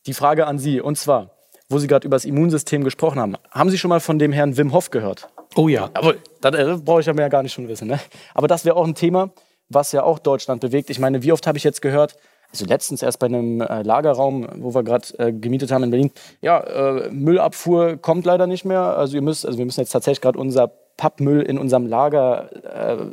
die 0.05 0.13
Frage 0.13 0.45
an 0.45 0.59
Sie, 0.59 0.81
und 0.81 0.97
zwar, 0.97 1.31
wo 1.69 1.79
Sie 1.79 1.87
gerade 1.87 2.05
über 2.05 2.17
das 2.17 2.25
Immunsystem 2.25 2.83
gesprochen 2.83 3.21
haben. 3.21 3.37
Haben 3.49 3.69
Sie 3.69 3.77
schon 3.77 3.87
mal 3.87 4.01
von 4.01 4.19
dem 4.19 4.33
Herrn 4.33 4.57
Wim 4.57 4.73
Hof 4.73 4.89
gehört? 4.89 5.29
Oh 5.55 5.69
ja. 5.69 5.89
Aber 5.93 6.15
das 6.41 6.53
äh, 6.53 6.77
brauche 6.83 6.99
ich 6.99 7.05
ja 7.05 7.13
mehr 7.13 7.29
gar 7.29 7.41
nicht 7.41 7.53
schon 7.53 7.69
wissen. 7.69 7.87
Ne? 7.87 7.97
Aber 8.33 8.49
das 8.49 8.65
wäre 8.65 8.75
auch 8.75 8.85
ein 8.85 8.95
Thema, 8.95 9.31
was 9.69 9.93
ja 9.93 10.03
auch 10.03 10.19
Deutschland 10.19 10.59
bewegt. 10.59 10.89
Ich 10.89 10.99
meine, 10.99 11.23
wie 11.23 11.31
oft 11.31 11.47
habe 11.47 11.57
ich 11.57 11.63
jetzt 11.63 11.81
gehört, 11.81 12.17
also 12.53 12.65
letztens 12.65 13.01
erst 13.01 13.19
bei 13.19 13.25
einem 13.25 13.61
äh, 13.61 13.81
Lagerraum, 13.81 14.47
wo 14.57 14.75
wir 14.75 14.83
gerade 14.83 15.07
äh, 15.17 15.33
gemietet 15.33 15.71
haben 15.71 15.83
in 15.83 15.89
Berlin, 15.89 16.11
ja, 16.41 16.59
äh, 16.59 17.09
Müllabfuhr 17.09 17.97
kommt 17.97 18.25
leider 18.25 18.45
nicht 18.45 18.63
mehr. 18.63 18.95
Also 18.95 19.15
ihr 19.15 19.23
müsst, 19.23 19.45
also 19.45 19.57
wir 19.57 19.65
müssen 19.65 19.79
jetzt 19.79 19.91
tatsächlich 19.91 20.21
gerade 20.21 20.37
unser 20.37 20.71
Pappmüll 20.97 21.41
in 21.41 21.57
unserem 21.57 21.87
Lager 21.87 22.49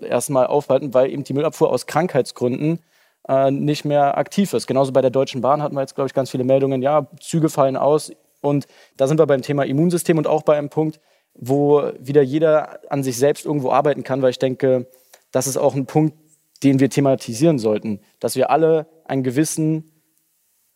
äh, 0.03 0.07
erstmal 0.07 0.47
aufhalten, 0.47 0.93
weil 0.93 1.11
eben 1.11 1.25
die 1.25 1.33
Müllabfuhr 1.33 1.71
aus 1.71 1.87
Krankheitsgründen 1.87 2.81
äh, 3.29 3.51
nicht 3.51 3.87
mehr 3.87 4.19
aktiv 4.19 4.53
ist. 4.53 4.67
Genauso 4.67 4.93
bei 4.93 5.01
der 5.01 5.11
Deutschen 5.11 5.41
Bahn 5.41 5.63
hatten 5.63 5.75
wir 5.75 5.81
jetzt, 5.81 5.95
glaube 5.95 6.09
ich, 6.09 6.15
ganz 6.15 6.31
viele 6.31 6.45
Meldungen, 6.45 6.83
ja, 6.83 7.07
Züge 7.19 7.49
fallen 7.49 7.79
aus. 7.79 8.13
Und 8.43 8.67
da 8.99 9.07
sind 9.07 9.19
wir 9.19 9.27
beim 9.27 9.41
Thema 9.41 9.65
Immunsystem 9.65 10.19
und 10.19 10.27
auch 10.27 10.43
bei 10.43 10.59
einem 10.59 10.69
Punkt, 10.69 11.01
wo 11.35 11.83
wieder 11.99 12.21
jeder 12.21 12.81
an 12.93 13.03
sich 13.03 13.17
selbst 13.17 13.47
irgendwo 13.47 13.71
arbeiten 13.71 14.03
kann, 14.03 14.21
weil 14.21 14.31
ich 14.31 14.39
denke, 14.39 14.87
das 15.33 15.47
ist 15.47 15.57
auch 15.57 15.75
ein 15.75 15.87
Punkt, 15.87 16.15
den 16.63 16.81
wir 16.81 16.91
thematisieren 16.91 17.59
sollten, 17.59 18.01
dass 18.19 18.37
wir 18.37 18.51
alle 18.51 18.87
einen 19.05 19.23
gewissen 19.23 19.93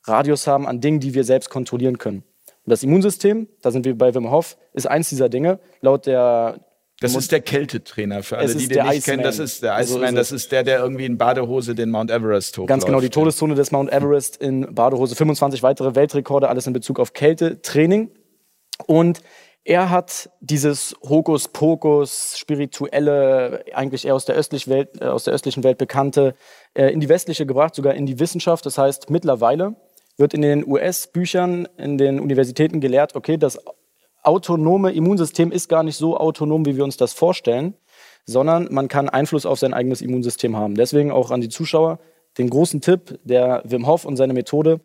Radius 0.05 0.47
haben 0.47 0.67
an 0.67 0.81
Dingen, 0.81 1.01
die 1.01 1.15
wir 1.15 1.25
selbst 1.25 1.51
kontrollieren 1.51 1.99
können. 1.99 2.25
Und 2.65 2.71
das 2.71 2.83
Immunsystem, 2.83 3.49
da 3.63 3.71
sind 3.71 3.85
wir 3.85 3.97
bei 3.97 4.15
Wim 4.15 4.31
Hof, 4.31 4.57
ist 4.73 4.87
eins 4.87 5.09
dieser 5.09 5.29
Dinge. 5.29 5.61
Laut 5.81 6.07
der 6.07 6.61
das 7.01 7.17
ist 7.17 7.33
der 7.33 7.41
Kältetrainer 7.41 8.23
für 8.23 8.39
alle, 8.39 8.55
die 8.55 8.69
den 8.69 8.87
nicht 8.87 8.99
Iceman. 8.99 9.03
kennen. 9.03 9.23
Das 9.25 9.39
ist 9.39 9.63
der 9.63 9.79
Iceman. 9.81 10.11
So 10.11 10.17
das 10.17 10.33
ist 10.33 10.53
der, 10.53 10.63
der 10.63 10.79
irgendwie 10.79 11.05
in 11.05 11.19
Badehose 11.19 11.75
den 11.75 11.91
Mount 11.91 12.11
Everest 12.11 12.57
hochläuft. 12.57 12.69
Ganz 12.69 12.87
genau, 12.87 13.01
die 13.01 13.11
Todeszone 13.11 13.55
des 13.57 13.73
Mount 13.73 13.93
Everest 13.93 14.37
in 14.37 14.75
Badehose. 14.75 15.17
25 15.17 15.63
weitere 15.63 15.95
Weltrekorde, 15.97 16.49
alles 16.49 16.67
in 16.67 16.73
Bezug 16.73 17.01
auf 17.01 17.13
Kältetraining. 17.13 18.11
Und 18.87 19.21
er 19.65 19.89
hat 19.89 20.31
dieses 20.41 20.95
Hokuspokus, 21.03 22.39
spirituelle, 22.39 23.65
eigentlich 23.73 24.07
eher 24.07 24.15
aus 24.15 24.27
der, 24.27 24.35
östlichen 24.35 24.71
Welt, 24.71 25.01
äh, 25.01 25.07
aus 25.07 25.25
der 25.25 25.33
östlichen 25.33 25.65
Welt 25.65 25.79
bekannte, 25.79 26.35
äh, 26.75 26.89
in 26.89 27.01
die 27.01 27.09
westliche 27.09 27.47
gebracht, 27.47 27.75
sogar 27.75 27.95
in 27.95 28.05
die 28.05 28.21
Wissenschaft. 28.21 28.67
Das 28.67 28.77
heißt, 28.77 29.09
mittlerweile 29.09 29.75
wird 30.19 30.35
in 30.35 30.43
den 30.43 30.67
US-Büchern, 30.67 31.67
in 31.79 31.97
den 31.97 32.21
Universitäten 32.21 32.81
gelehrt, 32.81 33.17
okay, 33.17 33.39
das 33.39 33.59
autonome 34.23 34.93
Immunsystem 34.93 35.51
ist 35.51 35.69
gar 35.69 35.83
nicht 35.83 35.97
so 35.97 36.17
autonom, 36.19 36.67
wie 36.67 36.77
wir 36.77 36.85
uns 36.85 36.99
das 36.99 37.15
vorstellen, 37.15 37.75
sondern 38.27 38.69
man 38.71 38.89
kann 38.89 39.09
Einfluss 39.09 39.47
auf 39.47 39.59
sein 39.59 39.75
eigenes 39.75 40.03
Immunsystem 40.03 40.57
haben. 40.57 40.75
Deswegen 40.75 41.11
auch 41.11 41.31
an 41.31 41.41
die 41.41 41.49
Zuschauer, 41.49 41.99
den 42.37 42.51
großen 42.51 42.81
Tipp, 42.81 43.19
der 43.25 43.63
Wim 43.65 43.87
Hof 43.87 44.05
und 44.05 44.17
seine 44.17 44.35
Methode, 44.35 44.81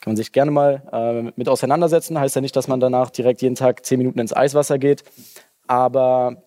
kann 0.00 0.12
man 0.12 0.16
sich 0.16 0.32
gerne 0.32 0.50
mal 0.50 0.82
äh, 0.92 1.32
mit 1.36 1.48
auseinandersetzen. 1.48 2.18
Heißt 2.18 2.34
ja 2.34 2.40
nicht, 2.40 2.56
dass 2.56 2.68
man 2.68 2.80
danach 2.80 3.10
direkt 3.10 3.42
jeden 3.42 3.54
Tag 3.54 3.84
zehn 3.84 3.98
Minuten 3.98 4.18
ins 4.18 4.34
Eiswasser 4.34 4.78
geht. 4.78 5.04
Aber 5.66 6.42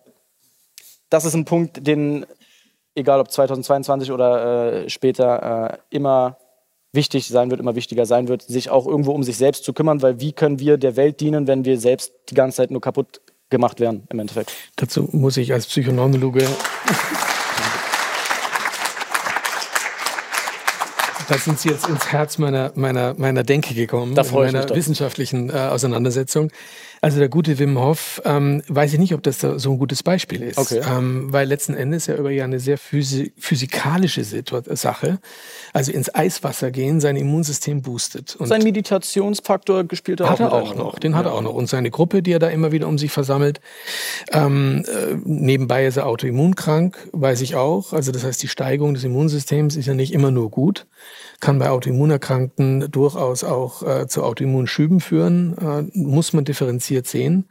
das 1.08 1.24
ist 1.24 1.34
ein 1.34 1.44
Punkt, 1.44 1.86
den, 1.86 2.26
egal 2.94 3.20
ob 3.20 3.30
2022 3.30 4.10
oder 4.10 4.84
äh, 4.84 4.90
später, 4.90 5.72
äh, 5.72 5.78
immer 5.90 6.38
wichtig 6.92 7.28
sein 7.28 7.50
wird, 7.50 7.60
immer 7.60 7.74
wichtiger 7.74 8.06
sein 8.06 8.28
wird, 8.28 8.42
sich 8.42 8.70
auch 8.70 8.86
irgendwo 8.86 9.12
um 9.12 9.22
sich 9.22 9.36
selbst 9.36 9.64
zu 9.64 9.72
kümmern, 9.72 10.02
weil 10.02 10.20
wie 10.20 10.32
können 10.32 10.58
wir 10.60 10.76
der 10.76 10.96
Welt 10.96 11.20
dienen, 11.20 11.46
wenn 11.46 11.64
wir 11.64 11.78
selbst 11.78 12.12
die 12.30 12.34
ganze 12.34 12.58
Zeit 12.58 12.70
nur 12.70 12.80
kaputt 12.80 13.20
gemacht 13.50 13.80
werden 13.80 14.04
im 14.10 14.18
Endeffekt. 14.18 14.52
Dazu 14.76 15.08
muss 15.12 15.36
ich 15.36 15.52
als 15.52 15.66
Psychoneurologe 15.66 16.46
Da 21.28 21.38
sind 21.38 21.58
Sie 21.58 21.68
jetzt 21.70 21.88
ins 21.88 22.12
Herz 22.12 22.38
meiner, 22.38 22.72
meiner, 22.74 23.14
meiner 23.14 23.42
Denke 23.44 23.74
gekommen, 23.74 24.14
da 24.14 24.24
meiner 24.32 24.68
wissenschaftlichen 24.68 25.50
äh, 25.50 25.52
Auseinandersetzung. 25.52 26.50
Also 27.04 27.18
der 27.18 27.28
gute 27.28 27.58
Wim 27.58 27.78
Hof, 27.78 28.22
ähm, 28.24 28.62
weiß 28.66 28.94
ich 28.94 28.98
nicht, 28.98 29.12
ob 29.12 29.22
das 29.22 29.40
so 29.40 29.70
ein 29.70 29.78
gutes 29.78 30.02
Beispiel 30.02 30.42
ist. 30.42 30.56
Okay. 30.56 30.80
Ähm, 30.90 31.30
weil 31.30 31.46
letzten 31.46 31.74
Endes 31.74 32.06
ja 32.06 32.14
über 32.14 32.30
ja 32.30 32.44
eine 32.44 32.58
sehr 32.58 32.78
physi 32.78 33.34
physikalische 33.36 34.24
Sache, 34.24 35.18
also 35.74 35.92
ins 35.92 36.14
Eiswasser 36.14 36.70
gehen, 36.70 37.02
sein 37.02 37.16
Immunsystem 37.16 37.82
boostet. 37.82 38.36
Und 38.36 38.46
sein 38.46 38.62
Meditationsfaktor 38.62 39.84
gespielt 39.84 40.20
er 40.20 40.30
hat 40.30 40.40
auch. 40.40 40.44
Hat 40.44 40.52
er 40.52 40.54
auch 40.54 40.74
noch, 40.76 40.98
den 40.98 41.12
ja. 41.12 41.18
hat 41.18 41.26
er 41.26 41.34
auch 41.34 41.42
noch. 41.42 41.52
Und 41.52 41.68
seine 41.68 41.90
Gruppe, 41.90 42.22
die 42.22 42.32
er 42.32 42.38
da 42.38 42.48
immer 42.48 42.72
wieder 42.72 42.88
um 42.88 42.96
sich 42.96 43.12
versammelt. 43.12 43.60
Ähm, 44.32 44.86
äh, 44.86 45.14
nebenbei 45.24 45.84
ist 45.84 45.98
er 45.98 46.06
autoimmunkrank, 46.06 46.96
weiß 47.12 47.42
ich 47.42 47.54
auch. 47.54 47.92
Also 47.92 48.12
das 48.12 48.24
heißt, 48.24 48.42
die 48.42 48.48
Steigerung 48.48 48.94
des 48.94 49.04
Immunsystems 49.04 49.76
ist 49.76 49.84
ja 49.84 49.92
nicht 49.92 50.14
immer 50.14 50.30
nur 50.30 50.48
gut 50.48 50.86
kann 51.40 51.58
bei 51.58 51.70
Autoimmunerkrankten 51.70 52.90
durchaus 52.90 53.44
auch 53.44 53.82
äh, 53.82 54.08
zu 54.08 54.22
Autoimmunschüben 54.22 55.00
führen, 55.00 55.56
äh, 55.58 55.82
muss 55.98 56.32
man 56.32 56.44
differenziert 56.44 57.06
sehen. 57.06 57.48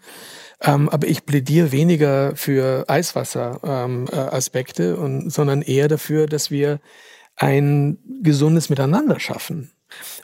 Ähm, 0.62 0.90
aber 0.90 1.08
ich 1.08 1.26
plädiere 1.26 1.72
weniger 1.72 2.36
für 2.36 2.86
Eiswasseraspekte, 2.88 4.98
ähm, 5.00 5.28
äh, 5.28 5.30
sondern 5.30 5.62
eher 5.62 5.90
dafür, 5.90 6.28
dass 6.28 6.52
wir 6.52 6.80
ein 7.36 7.98
gesundes 8.22 8.70
Miteinander 8.70 9.20
schaffen 9.20 9.73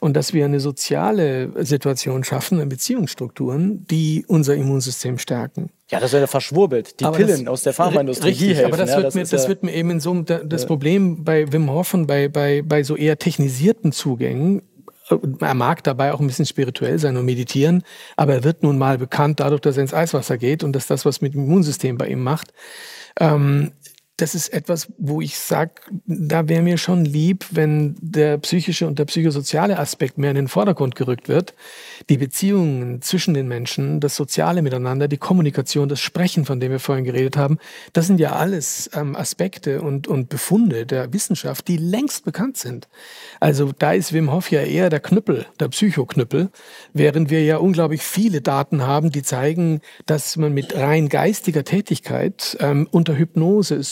und 0.01 0.15
dass 0.15 0.33
wir 0.33 0.45
eine 0.45 0.59
soziale 0.59 1.51
Situation 1.63 2.23
schaffen, 2.23 2.67
Beziehungsstrukturen, 2.69 3.85
die 3.87 4.25
unser 4.27 4.55
Immunsystem 4.55 5.17
stärken. 5.17 5.71
Ja, 5.89 5.99
das 5.99 6.13
wäre 6.13 6.27
verschwurbelt. 6.27 6.99
Die 6.99 7.05
aber 7.05 7.17
Pillen 7.17 7.47
aus 7.47 7.63
der 7.63 7.73
Pharmaindustrie. 7.73 8.29
Richtig, 8.29 8.49
helfen. 8.49 8.65
aber 8.65 8.77
das, 8.77 8.89
ja, 8.91 8.97
wird, 8.97 9.07
das 9.07 9.15
mir, 9.15 9.25
das 9.25 9.47
wird 9.47 9.63
mir 9.63 9.73
eben 9.73 9.89
in 9.89 9.99
so 9.99 10.21
das 10.21 10.65
Problem 10.65 11.23
bei 11.23 11.51
Wim 11.51 11.69
Hof 11.69 11.93
und 11.93 12.05
bei, 12.05 12.27
bei, 12.27 12.61
bei 12.61 12.83
so 12.83 12.95
eher 12.95 13.17
technisierten 13.17 13.91
Zugängen 13.91 14.61
äh, 15.09 15.17
er 15.39 15.53
mag 15.55 15.83
dabei 15.83 16.13
auch 16.13 16.19
ein 16.19 16.27
bisschen 16.27 16.45
spirituell 16.45 16.99
sein 16.99 17.17
und 17.17 17.25
meditieren, 17.25 17.83
aber 18.15 18.33
er 18.35 18.43
wird 18.43 18.63
nun 18.63 18.77
mal 18.77 18.97
bekannt 18.97 19.39
dadurch, 19.39 19.61
dass 19.61 19.77
er 19.77 19.81
ins 19.81 19.93
Eiswasser 19.93 20.37
geht 20.37 20.63
und 20.63 20.73
dass 20.75 20.87
das 20.87 21.05
was 21.05 21.21
mit 21.21 21.33
dem 21.33 21.45
Immunsystem 21.45 21.97
bei 21.97 22.07
ihm 22.07 22.21
macht. 22.21 22.53
Ähm, 23.19 23.71
das 24.21 24.35
ist 24.35 24.49
etwas, 24.49 24.87
wo 24.97 25.21
ich 25.21 25.37
sage, 25.37 25.71
da 26.05 26.49
wäre 26.49 26.61
mir 26.61 26.77
schon 26.77 27.05
lieb, 27.05 27.45
wenn 27.51 27.95
der 28.01 28.37
psychische 28.39 28.85
und 28.85 28.99
der 28.99 29.05
psychosoziale 29.05 29.79
Aspekt 29.79 30.17
mehr 30.17 30.31
in 30.31 30.35
den 30.35 30.47
Vordergrund 30.49 30.95
gerückt 30.95 31.29
wird. 31.29 31.53
Die 32.09 32.17
Beziehungen 32.17 33.01
zwischen 33.01 33.33
den 33.33 33.47
Menschen, 33.47 33.99
das 34.01 34.15
soziale 34.15 34.61
Miteinander, 34.61 35.07
die 35.07 35.17
Kommunikation, 35.17 35.87
das 35.87 36.01
Sprechen, 36.01 36.45
von 36.45 36.59
dem 36.59 36.71
wir 36.71 36.79
vorhin 36.79 37.05
geredet 37.05 37.37
haben, 37.37 37.59
das 37.93 38.07
sind 38.07 38.19
ja 38.19 38.33
alles 38.33 38.89
ähm, 38.93 39.15
Aspekte 39.15 39.81
und, 39.81 40.07
und 40.07 40.27
Befunde 40.27 40.85
der 40.85 41.13
Wissenschaft, 41.13 41.67
die 41.67 41.77
längst 41.77 42.25
bekannt 42.25 42.57
sind. 42.57 42.89
Also 43.39 43.71
da 43.77 43.93
ist 43.93 44.11
Wim 44.11 44.31
Hof 44.31 44.51
ja 44.51 44.61
eher 44.61 44.89
der 44.89 44.99
Knüppel, 44.99 45.45
der 45.59 45.69
Psychoknüppel, 45.69 46.49
während 46.93 47.29
wir 47.29 47.43
ja 47.43 47.57
unglaublich 47.57 48.01
viele 48.01 48.41
Daten 48.41 48.85
haben, 48.85 49.11
die 49.11 49.23
zeigen, 49.23 49.79
dass 50.05 50.35
man 50.35 50.53
mit 50.53 50.75
rein 50.75 51.07
geistiger 51.07 51.63
Tätigkeit 51.63 52.57
ähm, 52.59 52.87
unter 52.91 53.17
Hypnose, 53.17 53.83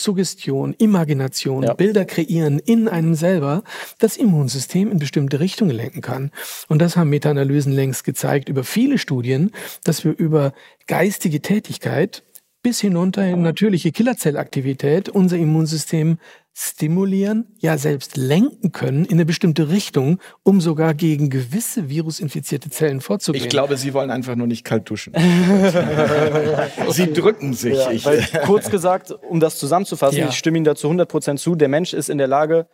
Imagination, 0.78 1.62
ja. 1.62 1.74
Bilder 1.74 2.04
kreieren 2.04 2.58
in 2.58 2.88
einem 2.88 3.14
selber 3.14 3.62
das 3.98 4.16
Immunsystem 4.16 4.90
in 4.90 4.98
bestimmte 4.98 5.40
Richtungen 5.40 5.70
lenken 5.70 6.00
kann. 6.00 6.30
Und 6.68 6.80
das 6.80 6.96
haben 6.96 7.10
Meta-Analysen 7.10 7.72
längst 7.72 8.04
gezeigt 8.04 8.48
über 8.48 8.64
viele 8.64 8.98
Studien, 8.98 9.52
dass 9.84 10.04
wir 10.04 10.16
über 10.16 10.52
geistige 10.86 11.40
Tätigkeit 11.40 12.22
bis 12.62 12.80
hinunter 12.80 13.26
in 13.26 13.42
natürliche 13.42 13.92
Killerzellaktivität 13.92 15.08
unser 15.08 15.36
Immunsystem 15.36 16.18
stimulieren, 16.60 17.46
ja 17.58 17.78
selbst 17.78 18.16
lenken 18.16 18.72
können 18.72 19.04
in 19.04 19.12
eine 19.12 19.24
bestimmte 19.24 19.68
Richtung, 19.68 20.18
um 20.42 20.60
sogar 20.60 20.92
gegen 20.92 21.30
gewisse 21.30 21.88
virusinfizierte 21.88 22.68
Zellen 22.68 23.00
vorzugehen. 23.00 23.44
Ich 23.44 23.48
glaube, 23.48 23.76
Sie 23.76 23.94
wollen 23.94 24.10
einfach 24.10 24.34
nur 24.34 24.48
nicht 24.48 24.64
kalt 24.64 24.90
duschen. 24.90 25.14
Sie 26.90 27.12
drücken 27.12 27.54
sich. 27.54 27.76
Ja, 27.76 27.92
ich, 27.92 28.04
weil, 28.04 28.26
kurz 28.44 28.70
gesagt, 28.70 29.12
um 29.12 29.38
das 29.38 29.56
zusammenzufassen, 29.58 30.18
ja. 30.18 30.28
ich 30.28 30.34
stimme 30.34 30.56
Ihnen 30.58 30.64
dazu 30.64 30.90
100% 30.90 31.36
zu, 31.36 31.54
der 31.54 31.68
Mensch 31.68 31.94
ist 31.94 32.10
in 32.10 32.18
der 32.18 32.26
Lage, 32.26 32.66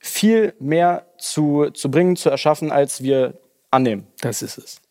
viel 0.00 0.54
mehr 0.58 1.06
zu, 1.16 1.70
zu 1.72 1.92
bringen, 1.92 2.16
zu 2.16 2.28
erschaffen, 2.28 2.72
als 2.72 3.04
wir 3.04 3.38
annehmen. 3.70 4.08
Das 4.20 4.42
ist 4.42 4.58
es. 4.58 4.82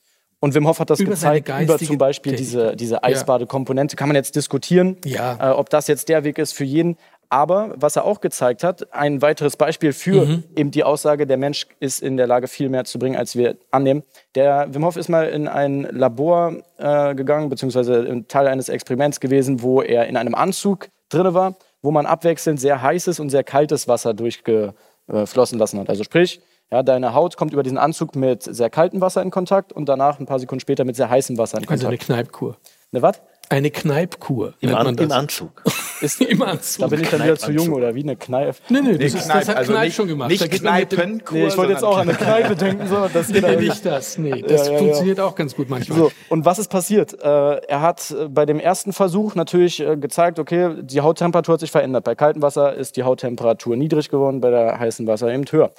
Und 0.43 0.55
Wim 0.55 0.67
Hof 0.67 0.79
hat 0.79 0.89
das 0.89 0.99
über 0.99 1.11
gezeigt, 1.11 1.49
über 1.61 1.77
zum 1.77 1.99
Beispiel 1.99 2.35
diese, 2.35 2.75
diese 2.75 3.03
Eisbadekomponente. 3.03 3.95
Kann 3.95 4.09
man 4.09 4.15
jetzt 4.15 4.35
diskutieren, 4.35 4.97
ja. 5.05 5.51
äh, 5.51 5.53
ob 5.53 5.69
das 5.69 5.87
jetzt 5.87 6.09
der 6.09 6.23
Weg 6.23 6.39
ist 6.39 6.53
für 6.53 6.63
jeden. 6.63 6.97
Aber 7.31 7.73
was 7.77 7.95
er 7.95 8.03
auch 8.03 8.19
gezeigt 8.19 8.61
hat, 8.61 8.93
ein 8.93 9.21
weiteres 9.21 9.55
Beispiel 9.55 9.93
für 9.93 10.25
mhm. 10.25 10.43
eben 10.53 10.69
die 10.69 10.83
Aussage, 10.83 11.25
der 11.25 11.37
Mensch 11.37 11.65
ist 11.79 12.03
in 12.03 12.17
der 12.17 12.27
Lage, 12.27 12.49
viel 12.49 12.67
mehr 12.67 12.83
zu 12.83 12.99
bringen, 12.99 13.15
als 13.15 13.37
wir 13.37 13.55
annehmen. 13.71 14.03
Der 14.35 14.67
Wim 14.73 14.83
Hof 14.83 14.97
ist 14.97 15.07
mal 15.07 15.29
in 15.29 15.47
ein 15.47 15.83
Labor 15.83 16.57
äh, 16.77 17.15
gegangen, 17.15 17.47
beziehungsweise 17.47 18.01
ein 18.01 18.27
Teil 18.27 18.47
eines 18.47 18.67
Experiments 18.67 19.21
gewesen, 19.21 19.61
wo 19.61 19.81
er 19.81 20.07
in 20.07 20.17
einem 20.17 20.35
Anzug 20.35 20.89
drin 21.07 21.33
war, 21.33 21.55
wo 21.81 21.91
man 21.91 22.05
abwechselnd 22.05 22.59
sehr 22.59 22.81
heißes 22.81 23.21
und 23.21 23.29
sehr 23.29 23.45
kaltes 23.45 23.87
Wasser 23.87 24.13
durchgeflossen 24.13 25.57
lassen 25.57 25.79
hat. 25.79 25.89
Also 25.89 26.03
sprich, 26.03 26.41
ja, 26.69 26.83
deine 26.83 27.13
Haut 27.13 27.37
kommt 27.37 27.53
über 27.53 27.63
diesen 27.63 27.77
Anzug 27.77 28.13
mit 28.17 28.43
sehr 28.43 28.69
kaltem 28.69 28.99
Wasser 28.99 29.21
in 29.21 29.31
Kontakt 29.31 29.71
und 29.71 29.87
danach 29.87 30.19
ein 30.19 30.25
paar 30.25 30.39
Sekunden 30.39 30.59
später 30.59 30.83
mit 30.83 30.97
sehr 30.97 31.09
heißem 31.09 31.37
Wasser 31.37 31.59
in 31.59 31.65
Kontakt. 31.65 31.85
Also 31.85 31.87
eine 31.87 31.97
Kneipkur. 31.97 32.57
Eine 32.91 33.01
was? 33.01 33.21
Eine 33.51 33.69
Kneipkur. 33.69 34.53
Im, 34.61 34.73
An 34.73 34.97
Im 34.97 35.11
Anzug. 35.11 35.61
Ist, 36.01 36.21
Im 36.21 36.41
Anzug. 36.41 36.83
Da 36.83 36.87
bin 36.87 37.01
ich 37.01 37.09
dann 37.09 37.21
wieder 37.21 37.35
zu 37.35 37.51
jung 37.51 37.73
oder 37.73 37.93
wie 37.93 38.01
eine 38.01 38.15
Kneipe. 38.15 38.55
Nee, 38.69 38.79
nee, 38.79 38.97
das, 38.97 39.13
ist, 39.13 39.27
das 39.27 39.49
hat 39.49 39.57
also 39.57 39.73
Kneip 39.73 39.85
nicht, 39.85 39.95
schon 39.95 40.07
gemacht. 40.07 40.29
Nicht 40.29 40.49
Kneipenkur. 40.49 41.37
Nee, 41.37 41.47
ich 41.47 41.57
wollte 41.57 41.73
jetzt 41.73 41.83
auch 41.83 41.97
an 41.97 42.07
eine 42.07 42.17
Kneipe 42.17 42.55
denken. 42.55 42.87
So, 42.87 43.09
das 43.13 43.27
nee, 43.29 43.41
nee, 43.41 43.55
nicht 43.57 43.85
das. 43.85 44.17
Nee, 44.17 44.41
das 44.41 44.67
ja, 44.67 44.73
ja, 44.73 44.79
funktioniert 44.79 45.17
ja. 45.17 45.25
auch 45.25 45.35
ganz 45.35 45.53
gut 45.53 45.69
manchmal. 45.69 45.97
So, 45.99 46.11
und 46.29 46.45
was 46.45 46.59
ist 46.59 46.69
passiert? 46.69 47.21
Äh, 47.21 47.27
er 47.27 47.81
hat 47.81 48.09
äh, 48.11 48.29
bei 48.29 48.45
dem 48.45 48.61
ersten 48.61 48.93
Versuch 48.93 49.35
natürlich 49.35 49.81
äh, 49.81 49.97
gezeigt, 49.97 50.39
okay, 50.39 50.77
die 50.81 51.01
Hauttemperatur 51.01 51.53
hat 51.53 51.59
sich 51.59 51.71
verändert. 51.71 52.05
Bei 52.05 52.15
kaltem 52.15 52.41
Wasser 52.41 52.73
ist 52.73 52.95
die 52.95 53.03
Hauttemperatur 53.03 53.75
niedrig 53.75 54.07
geworden, 54.07 54.39
bei 54.39 54.49
der 54.49 54.79
heißen 54.79 55.05
Wasser 55.07 55.31
eben 55.31 55.43
höher. 55.51 55.71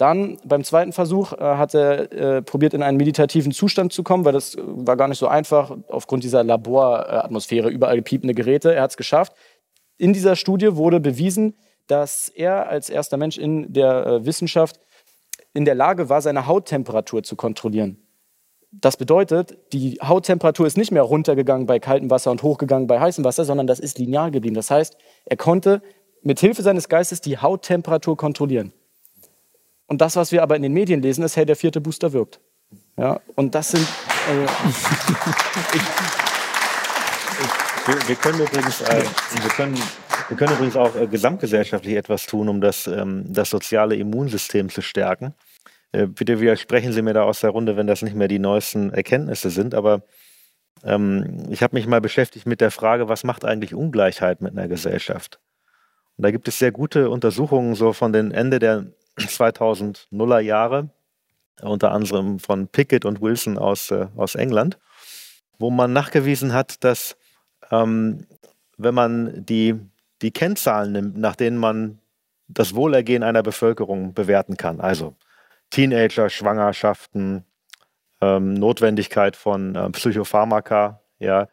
Dann 0.00 0.38
beim 0.44 0.64
zweiten 0.64 0.94
Versuch 0.94 1.34
äh, 1.34 1.36
hat 1.40 1.74
er 1.74 2.10
äh, 2.10 2.42
probiert, 2.42 2.72
in 2.72 2.82
einen 2.82 2.96
meditativen 2.96 3.52
Zustand 3.52 3.92
zu 3.92 4.02
kommen, 4.02 4.24
weil 4.24 4.32
das 4.32 4.56
war 4.58 4.96
gar 4.96 5.08
nicht 5.08 5.18
so 5.18 5.28
einfach 5.28 5.76
aufgrund 5.88 6.24
dieser 6.24 6.42
Laboratmosphäre, 6.42 7.68
überall 7.68 8.00
piepende 8.00 8.32
Geräte. 8.32 8.74
Er 8.74 8.82
hat 8.82 8.92
es 8.92 8.96
geschafft. 8.96 9.34
In 9.98 10.14
dieser 10.14 10.36
Studie 10.36 10.74
wurde 10.76 11.00
bewiesen, 11.00 11.54
dass 11.86 12.30
er 12.30 12.70
als 12.70 12.88
erster 12.88 13.18
Mensch 13.18 13.36
in 13.36 13.74
der 13.74 14.06
äh, 14.06 14.24
Wissenschaft 14.24 14.80
in 15.52 15.66
der 15.66 15.74
Lage 15.74 16.08
war, 16.08 16.22
seine 16.22 16.46
Hauttemperatur 16.46 17.22
zu 17.22 17.36
kontrollieren. 17.36 17.98
Das 18.72 18.96
bedeutet, 18.96 19.58
die 19.74 19.98
Hauttemperatur 20.02 20.66
ist 20.66 20.78
nicht 20.78 20.92
mehr 20.92 21.02
runtergegangen 21.02 21.66
bei 21.66 21.78
kaltem 21.78 22.08
Wasser 22.08 22.30
und 22.30 22.42
hochgegangen 22.42 22.86
bei 22.86 23.00
heißem 23.00 23.22
Wasser, 23.22 23.44
sondern 23.44 23.66
das 23.66 23.80
ist 23.80 23.98
linear 23.98 24.30
geblieben. 24.30 24.54
Das 24.54 24.70
heißt, 24.70 24.96
er 25.26 25.36
konnte 25.36 25.82
mit 26.22 26.40
Hilfe 26.40 26.62
seines 26.62 26.88
Geistes 26.88 27.20
die 27.20 27.36
Hauttemperatur 27.36 28.16
kontrollieren. 28.16 28.72
Und 29.90 30.00
das, 30.00 30.14
was 30.14 30.30
wir 30.30 30.40
aber 30.44 30.54
in 30.54 30.62
den 30.62 30.72
Medien 30.72 31.02
lesen, 31.02 31.24
ist, 31.24 31.36
hey, 31.36 31.44
der 31.44 31.56
vierte 31.56 31.80
Booster 31.80 32.12
wirkt. 32.12 32.40
Ja, 32.96 33.20
und 33.34 33.56
das 33.56 33.72
sind. 33.72 33.82
Äh, 33.82 34.44
ich, 35.74 35.82
wir, 37.88 38.08
wir, 38.08 38.14
können 38.14 38.40
übrigens, 38.40 38.82
äh, 38.82 39.02
wir, 39.42 39.50
können, 39.50 39.76
wir 40.28 40.36
können 40.36 40.52
übrigens 40.52 40.76
auch 40.76 40.94
äh, 40.94 41.08
gesamtgesellschaftlich 41.08 41.96
etwas 41.96 42.26
tun, 42.26 42.48
um 42.48 42.60
das, 42.60 42.86
ähm, 42.86 43.24
das 43.26 43.50
soziale 43.50 43.96
Immunsystem 43.96 44.68
zu 44.68 44.80
stärken. 44.80 45.34
Äh, 45.90 46.06
bitte 46.06 46.38
widersprechen 46.38 46.92
Sie 46.92 47.02
mir 47.02 47.14
da 47.14 47.24
aus 47.24 47.40
der 47.40 47.50
Runde, 47.50 47.76
wenn 47.76 47.88
das 47.88 48.02
nicht 48.02 48.14
mehr 48.14 48.28
die 48.28 48.38
neuesten 48.38 48.94
Erkenntnisse 48.94 49.50
sind. 49.50 49.74
Aber 49.74 50.02
ähm, 50.84 51.48
ich 51.50 51.64
habe 51.64 51.74
mich 51.74 51.88
mal 51.88 52.00
beschäftigt 52.00 52.46
mit 52.46 52.60
der 52.60 52.70
Frage, 52.70 53.08
was 53.08 53.24
macht 53.24 53.44
eigentlich 53.44 53.74
Ungleichheit 53.74 54.40
mit 54.40 54.52
einer 54.52 54.68
Gesellschaft? 54.68 55.40
Und 56.16 56.22
da 56.22 56.30
gibt 56.30 56.46
es 56.46 56.60
sehr 56.60 56.70
gute 56.70 57.10
Untersuchungen 57.10 57.74
so 57.74 57.92
von 57.92 58.12
den 58.12 58.30
Ende 58.30 58.60
der 58.60 58.86
2000er 59.18 60.40
Jahre, 60.40 60.90
unter 61.60 61.92
anderem 61.92 62.38
von 62.38 62.68
Pickett 62.68 63.04
und 63.04 63.20
Wilson 63.20 63.58
aus, 63.58 63.90
äh, 63.90 64.06
aus 64.16 64.34
England, 64.34 64.78
wo 65.58 65.70
man 65.70 65.92
nachgewiesen 65.92 66.52
hat, 66.52 66.82
dass 66.84 67.16
ähm, 67.70 68.26
wenn 68.78 68.94
man 68.94 69.44
die, 69.44 69.74
die 70.22 70.30
Kennzahlen 70.30 70.92
nimmt, 70.92 71.18
nach 71.18 71.36
denen 71.36 71.58
man 71.58 71.98
das 72.48 72.74
Wohlergehen 72.74 73.22
einer 73.22 73.42
Bevölkerung 73.42 74.14
bewerten 74.14 74.56
kann. 74.56 74.80
Also 74.80 75.14
Teenager, 75.70 76.28
Schwangerschaften, 76.28 77.44
ähm, 78.20 78.54
Notwendigkeit 78.54 79.36
von 79.36 79.74
äh, 79.74 79.90
Psychopharmaka, 79.90 81.00
ja, 81.18 81.48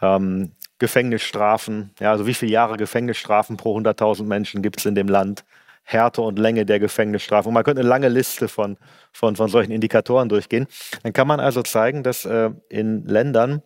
ähm, 0.00 0.52
Gefängnisstrafen, 0.78 1.90
ja, 2.00 2.10
also 2.10 2.26
wie 2.26 2.34
viele 2.34 2.52
Jahre 2.52 2.76
Gefängnisstrafen 2.76 3.56
pro 3.56 3.78
100.000 3.78 4.24
Menschen 4.24 4.60
gibt 4.60 4.78
es 4.78 4.86
in 4.86 4.96
dem 4.96 5.08
Land, 5.08 5.44
Härte 5.84 6.22
und 6.22 6.38
Länge 6.38 6.66
der 6.66 6.80
Gefängnisstrafe. 6.80 7.48
Und 7.48 7.54
man 7.54 7.62
könnte 7.62 7.80
eine 7.80 7.88
lange 7.88 8.08
Liste 8.08 8.48
von, 8.48 8.78
von, 9.12 9.36
von 9.36 9.48
solchen 9.48 9.70
Indikatoren 9.70 10.28
durchgehen. 10.28 10.66
Dann 11.02 11.12
kann 11.12 11.28
man 11.28 11.40
also 11.40 11.62
zeigen, 11.62 12.02
dass 12.02 12.24
äh, 12.24 12.50
in 12.68 13.04
Ländern, 13.06 13.62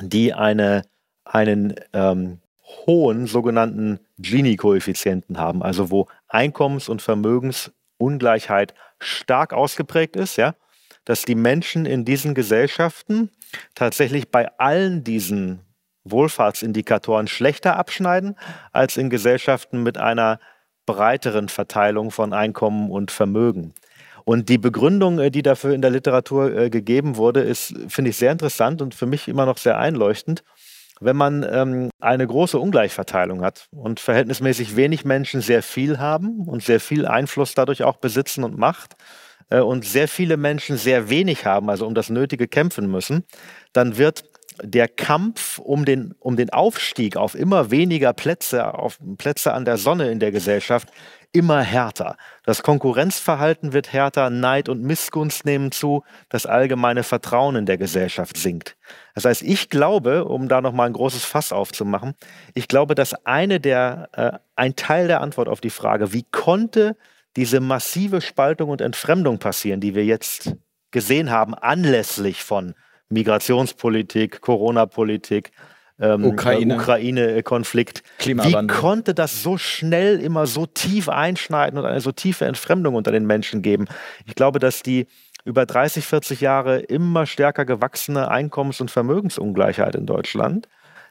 die 0.00 0.34
eine, 0.34 0.82
einen 1.24 1.74
ähm, 1.92 2.40
hohen 2.86 3.26
sogenannten 3.26 3.98
Gini-Koeffizienten 4.18 5.38
haben, 5.38 5.62
also 5.62 5.90
wo 5.90 6.06
Einkommens- 6.28 6.88
und 6.88 7.02
Vermögensungleichheit 7.02 8.74
stark 8.98 9.52
ausgeprägt 9.52 10.16
ist, 10.16 10.36
ja, 10.36 10.54
dass 11.04 11.22
die 11.22 11.34
Menschen 11.34 11.86
in 11.86 12.04
diesen 12.04 12.34
Gesellschaften 12.34 13.30
tatsächlich 13.74 14.30
bei 14.30 14.48
allen 14.58 15.04
diesen 15.04 15.60
Wohlfahrtsindikatoren 16.04 17.28
schlechter 17.28 17.76
abschneiden 17.76 18.36
als 18.72 18.96
in 18.96 19.10
Gesellschaften 19.10 19.82
mit 19.82 19.98
einer 19.98 20.38
breiteren 20.86 21.48
Verteilung 21.48 22.10
von 22.10 22.32
Einkommen 22.32 22.90
und 22.90 23.10
Vermögen. 23.10 23.74
Und 24.24 24.48
die 24.48 24.58
Begründung, 24.58 25.18
äh, 25.18 25.30
die 25.30 25.42
dafür 25.42 25.74
in 25.74 25.82
der 25.82 25.90
Literatur 25.90 26.56
äh, 26.56 26.70
gegeben 26.70 27.16
wurde, 27.16 27.40
ist, 27.40 27.74
finde 27.88 28.10
ich, 28.10 28.16
sehr 28.16 28.32
interessant 28.32 28.80
und 28.82 28.94
für 28.94 29.06
mich 29.06 29.28
immer 29.28 29.46
noch 29.46 29.58
sehr 29.58 29.78
einleuchtend. 29.78 30.44
Wenn 31.00 31.16
man 31.16 31.44
ähm, 31.50 31.90
eine 32.00 32.26
große 32.26 32.58
Ungleichverteilung 32.58 33.42
hat 33.42 33.68
und 33.72 34.00
verhältnismäßig 34.00 34.76
wenig 34.76 35.04
Menschen 35.04 35.40
sehr 35.40 35.62
viel 35.62 35.98
haben 35.98 36.46
und 36.46 36.62
sehr 36.62 36.80
viel 36.80 37.04
Einfluss 37.04 37.54
dadurch 37.54 37.82
auch 37.82 37.96
besitzen 37.96 38.44
und 38.44 38.56
Macht, 38.56 38.94
äh, 39.50 39.60
und 39.60 39.84
sehr 39.84 40.08
viele 40.08 40.36
Menschen 40.36 40.76
sehr 40.76 41.08
wenig 41.08 41.46
haben, 41.46 41.70
also 41.70 41.86
um 41.86 41.94
das 41.94 42.10
Nötige 42.10 42.48
kämpfen 42.48 42.90
müssen, 42.90 43.24
dann 43.72 43.98
wird 43.98 44.24
der 44.62 44.88
Kampf 44.88 45.58
um 45.58 45.84
den, 45.84 46.14
um 46.20 46.36
den 46.36 46.50
Aufstieg 46.50 47.16
auf 47.16 47.34
immer 47.34 47.70
weniger 47.70 48.12
Plätze, 48.12 48.74
auf 48.74 48.98
Plätze 49.18 49.52
an 49.52 49.64
der 49.64 49.76
Sonne 49.76 50.10
in 50.10 50.20
der 50.20 50.32
Gesellschaft 50.32 50.88
immer 51.34 51.60
härter. 51.62 52.16
Das 52.44 52.62
Konkurrenzverhalten 52.62 53.72
wird 53.72 53.92
härter, 53.92 54.30
Neid 54.30 54.68
und 54.68 54.82
Missgunst 54.82 55.44
nehmen 55.44 55.72
zu, 55.72 56.04
das 56.28 56.46
allgemeine 56.46 57.02
Vertrauen 57.02 57.56
in 57.56 57.66
der 57.66 57.76
Gesellschaft 57.76 58.36
sinkt. 58.36 58.76
Das 59.14 59.24
heißt, 59.24 59.42
ich 59.42 59.68
glaube, 59.68 60.26
um 60.26 60.48
da 60.48 60.60
nochmal 60.60 60.86
ein 60.86 60.92
großes 60.92 61.24
Fass 61.24 61.52
aufzumachen, 61.52 62.14
ich 62.54 62.68
glaube, 62.68 62.94
dass 62.94 63.14
eine 63.26 63.58
der, 63.58 64.08
äh, 64.12 64.38
ein 64.54 64.76
Teil 64.76 65.08
der 65.08 65.20
Antwort 65.20 65.48
auf 65.48 65.60
die 65.60 65.70
Frage, 65.70 66.12
wie 66.12 66.24
konnte 66.30 66.96
diese 67.36 67.58
massive 67.58 68.20
Spaltung 68.20 68.70
und 68.70 68.80
Entfremdung 68.80 69.38
passieren, 69.38 69.80
die 69.80 69.96
wir 69.96 70.04
jetzt 70.04 70.54
gesehen 70.92 71.30
haben, 71.30 71.54
anlässlich 71.54 72.44
von 72.44 72.74
Migrationspolitik, 73.08 74.40
Corona-Politik, 74.40 75.52
ähm, 76.00 76.24
Ukraine-Konflikt. 76.24 78.02
Ukraine 78.20 78.44
Wie 78.44 78.66
konnte 78.66 79.14
das 79.14 79.42
so 79.42 79.58
schnell 79.58 80.20
immer 80.20 80.46
so 80.46 80.66
tief 80.66 81.08
einschneiden 81.08 81.78
und 81.78 81.84
eine 81.84 82.00
so 82.00 82.12
tiefe 82.12 82.46
Entfremdung 82.46 82.94
unter 82.94 83.12
den 83.12 83.26
Menschen 83.26 83.62
geben? 83.62 83.86
Ich 84.26 84.34
glaube, 84.34 84.58
dass 84.58 84.82
die 84.82 85.06
über 85.44 85.66
30, 85.66 86.06
40 86.06 86.40
Jahre 86.40 86.78
immer 86.78 87.26
stärker 87.26 87.64
gewachsene 87.64 88.30
Einkommens- 88.30 88.80
und 88.80 88.90
Vermögensungleichheit 88.90 89.94
in 89.94 90.06
Deutschland 90.06 90.68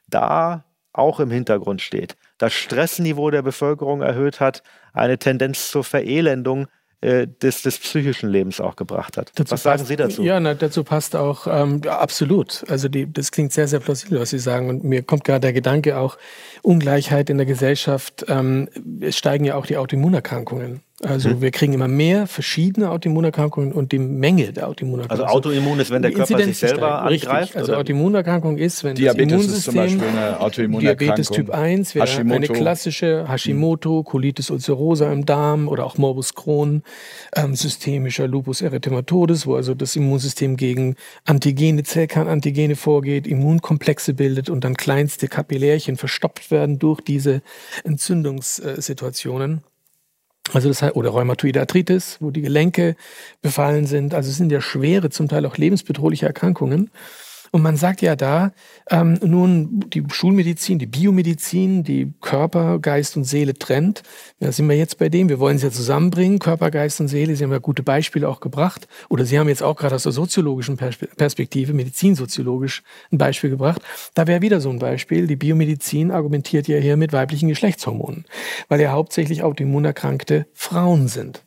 da 0.10 0.66
auch 0.92 1.20
im 1.20 1.32
Hintergrund 1.32 1.82
steht. 1.82 2.16
Das 2.38 2.54
Stressniveau 2.54 3.32
der 3.32 3.42
Bevölkerung 3.42 4.02
erhöht 4.02 4.40
hat, 4.40 4.64
eine 4.94 5.18
Tendenz 5.18 5.70
zur 5.70 5.84
Verelendung 5.84 6.68
äh, 7.04 7.28
des, 7.42 7.62
des 7.64 7.80
psychischen 7.80 8.30
Lebens 8.30 8.62
auch 8.62 8.78
gebracht 8.78 9.18
hat. 9.18 9.34
Dazu 9.36 9.52
was 9.52 9.64
sagen 9.64 9.84
Sie 9.84 9.98
dazu? 9.98 10.24
Ja, 10.24 10.40
na, 10.40 10.54
dazu 10.54 10.86
passt 10.86 11.18
auch 11.18 11.48
ähm, 11.48 11.82
ja, 11.84 12.00
absolut. 12.00 12.64
Also 12.70 12.88
die, 12.88 13.12
das 13.12 13.32
klingt 13.32 13.52
sehr, 13.52 13.68
sehr 13.68 13.82
plausibel, 13.82 14.22
was 14.22 14.30
Sie 14.30 14.40
sagen. 14.40 14.70
Und 14.70 14.86
mir 14.86 15.04
kommt 15.04 15.26
gerade 15.26 15.42
der 15.42 15.52
Gedanke 15.52 15.98
auch, 15.98 16.18
Ungleichheit 16.62 17.30
in 17.30 17.36
der 17.36 17.46
Gesellschaft, 17.46 18.26
ähm, 18.30 18.70
es 19.02 19.18
steigen 19.18 19.44
ja 19.44 19.56
auch 19.56 19.66
die 19.66 19.76
Autoimmunerkrankungen. 19.76 20.82
Also 21.06 21.30
hm. 21.30 21.42
wir 21.42 21.52
kriegen 21.52 21.74
immer 21.74 21.88
mehr 21.88 22.28
verschiedene 22.28 22.90
Autoimmunerkrankungen 22.90 23.74
und 23.74 23.92
die 23.92 24.00
Menge 24.00 24.54
der 24.54 24.70
Autoimmunerkrankungen. 24.70 25.30
Also 25.30 25.38
Autoimmun 25.38 25.80
ist, 25.80 25.92
wenn 25.92 26.02
der 26.02 26.12
Körper 26.12 26.42
sich 26.44 26.58
selber 26.58 27.02
angreift? 27.02 27.32
Richtig. 27.32 27.58
Also 27.58 27.76
Autoimmunerkrankung 27.76 28.58
ist, 28.58 28.84
wenn 28.84 28.96
Diabetes 28.96 29.28
das 29.28 29.34
Immunsystem, 29.34 29.58
ist 29.58 29.64
zum 29.64 30.00
Beispiel 30.00 30.20
eine 30.20 30.40
Autoimmunerkrankung. 30.40 31.08
Diabetes 31.08 31.30
Typ 31.30 31.50
1 31.50 31.96
wäre 31.96 32.06
Hashimoto. 32.06 32.36
eine 32.36 32.48
klassische 32.48 33.26
Hashimoto, 33.28 34.04
Colitis 34.04 34.50
ulcerosa 34.50 35.12
im 35.12 35.26
Darm 35.26 35.68
oder 35.68 35.86
auch 35.86 35.98
Morbus 35.98 36.36
Crohn, 36.36 36.84
ähm, 37.36 37.56
systemischer 37.56 38.28
Lupus 38.28 38.62
erythematodes, 38.62 39.46
wo 39.46 39.56
also 39.56 39.74
das 39.74 39.96
Immunsystem 39.96 40.58
gegen 40.58 40.96
Antigene, 41.26 41.84
Zellkernantigene 41.84 42.76
vorgeht, 42.76 43.28
Immunkomplexe 43.28 44.14
bildet 44.14 44.50
und 44.50 44.64
dann 44.64 44.76
kleinste 44.76 45.28
Kapillärchen 45.28 45.98
verstopft 45.98 46.52
werden 46.52 46.80
durch 46.80 47.02
diese 47.02 47.42
Entzündungssituationen. 47.84 49.62
Also 50.52 50.68
das 50.68 50.82
heißt, 50.82 50.96
oder 50.96 51.12
Rheumatoide 51.12 51.62
Arthritis, 51.62 52.18
wo 52.20 52.30
die 52.30 52.42
Gelenke 52.42 52.96
befallen 53.42 53.86
sind. 53.86 54.14
Also 54.14 54.30
es 54.30 54.38
sind 54.38 54.52
ja 54.52 54.62
schwere, 54.62 55.10
zum 55.10 55.28
Teil 55.30 55.46
auch 55.46 55.58
lebensbedrohliche 55.58 56.26
Erkrankungen. 56.26 56.92
Und 57.54 57.62
man 57.62 57.78
sagt 57.78 58.02
ja 58.02 58.16
da, 58.16 58.52
ähm, 58.90 59.20
nun 59.22 59.86
die 59.94 60.04
Schulmedizin, 60.10 60.80
die 60.80 60.88
Biomedizin, 60.88 61.84
die 61.84 62.12
Körper, 62.20 62.80
Geist 62.80 63.16
und 63.16 63.26
Seele 63.26 63.54
trennt. 63.54 64.02
Da 64.40 64.52
sind 64.52 64.68
wir 64.68 64.76
jetzt 64.76 64.98
bei 64.98 65.08
dem. 65.08 65.30
Wir 65.30 65.40
wollen 65.40 65.60
sie 65.60 65.68
ja 65.68 65.72
zusammenbringen, 65.72 66.40
Körper, 66.40 66.72
Geist 66.72 67.00
und 67.00 67.10
Seele. 67.10 67.36
Sie 67.36 67.44
haben 67.44 67.52
ja 67.52 67.60
gute 67.60 67.84
Beispiele 67.84 68.28
auch 68.28 68.40
gebracht. 68.40 68.88
Oder 69.08 69.26
Sie 69.26 69.38
haben 69.38 69.50
jetzt 69.50 69.62
auch 69.62 69.76
gerade 69.76 69.94
aus 69.94 70.02
der 70.02 70.14
soziologischen 70.14 70.78
Perspektive, 70.78 71.74
medizinsoziologisch, 71.74 72.82
ein 73.12 73.20
Beispiel 73.20 73.52
gebracht. 73.52 73.84
Da 74.16 74.26
wäre 74.26 74.42
wieder 74.42 74.60
so 74.60 74.72
ein 74.72 74.80
Beispiel. 74.80 75.28
Die 75.28 75.36
Biomedizin 75.36 76.10
argumentiert 76.10 76.68
ja 76.68 76.80
hier 76.80 76.98
mit 76.98 77.14
weiblichen 77.14 77.50
Geschlechtshormonen, 77.50 78.26
weil 78.68 78.82
ja 78.82 78.94
hauptsächlich 78.94 79.44
Autoimmunerkrankte 79.44 80.48
Frauen 80.56 81.08
sind. 81.08 81.44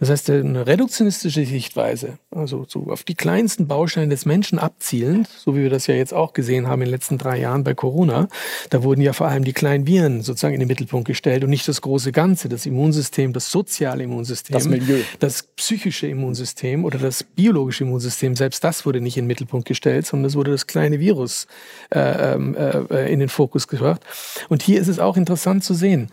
Das 0.00 0.08
heißt, 0.08 0.30
eine 0.30 0.66
reduktionistische 0.66 1.44
Sichtweise, 1.44 2.18
also 2.30 2.64
so 2.66 2.86
auf 2.90 3.04
die 3.04 3.14
kleinsten 3.14 3.68
Bausteine 3.68 4.08
des 4.08 4.24
Menschen 4.24 4.58
abzielend, 4.58 5.28
so 5.28 5.54
wie 5.54 5.62
wir 5.62 5.70
das 5.70 5.86
ja 5.86 5.94
jetzt 5.94 6.14
auch 6.14 6.32
gesehen 6.32 6.66
haben 6.66 6.80
in 6.80 6.86
den 6.86 6.92
letzten 6.92 7.18
drei 7.18 7.38
Jahren 7.38 7.64
bei 7.64 7.74
Corona, 7.74 8.28
da 8.70 8.82
wurden 8.82 9.02
ja 9.02 9.12
vor 9.12 9.28
allem 9.28 9.44
die 9.44 9.52
kleinen 9.52 9.86
Viren 9.86 10.22
sozusagen 10.22 10.54
in 10.54 10.60
den 10.60 10.68
Mittelpunkt 10.68 11.06
gestellt 11.06 11.44
und 11.44 11.50
nicht 11.50 11.68
das 11.68 11.82
große 11.82 12.12
Ganze, 12.12 12.48
das 12.48 12.64
Immunsystem, 12.64 13.34
das 13.34 13.50
soziale 13.50 14.04
Immunsystem, 14.04 14.54
das 14.54 14.66
Milieu, 14.66 15.00
das 15.18 15.42
psychische 15.42 16.06
Immunsystem 16.06 16.86
oder 16.86 16.98
das 16.98 17.22
biologische 17.22 17.84
Immunsystem. 17.84 18.36
Selbst 18.36 18.64
das 18.64 18.86
wurde 18.86 19.02
nicht 19.02 19.18
in 19.18 19.24
den 19.24 19.28
Mittelpunkt 19.28 19.68
gestellt, 19.68 20.06
sondern 20.06 20.28
es 20.28 20.34
wurde 20.34 20.50
das 20.50 20.66
kleine 20.66 20.98
Virus 20.98 21.46
äh, 21.90 22.34
ähm, 22.34 22.56
äh, 22.56 23.12
in 23.12 23.20
den 23.20 23.28
Fokus 23.28 23.68
gebracht. 23.68 24.00
Und 24.48 24.62
hier 24.62 24.80
ist 24.80 24.88
es 24.88 24.98
auch 24.98 25.18
interessant 25.18 25.62
zu 25.62 25.74
sehen, 25.74 26.08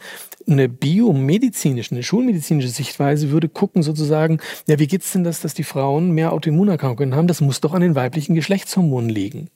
eine 0.49 0.69
biomedizinische, 0.69 1.91
eine 1.91 2.03
schulmedizinische 2.03 2.69
Sichtweise 2.69 3.31
würde 3.31 3.49
gucken 3.49 3.76
sozusagen, 3.83 4.39
ja, 4.67 4.79
wie 4.79 4.87
geht's 4.87 5.11
denn 5.11 5.23
das, 5.23 5.41
dass 5.41 5.53
die 5.53 5.63
Frauen 5.63 6.11
mehr 6.11 6.33
Autoimmunerkrankungen 6.33 7.15
haben? 7.15 7.27
Das 7.27 7.41
muss 7.41 7.61
doch 7.61 7.73
an 7.73 7.81
den 7.81 7.95
weiblichen 7.95 8.35
Geschlechtshormonen 8.35 9.09
liegen. 9.09 9.49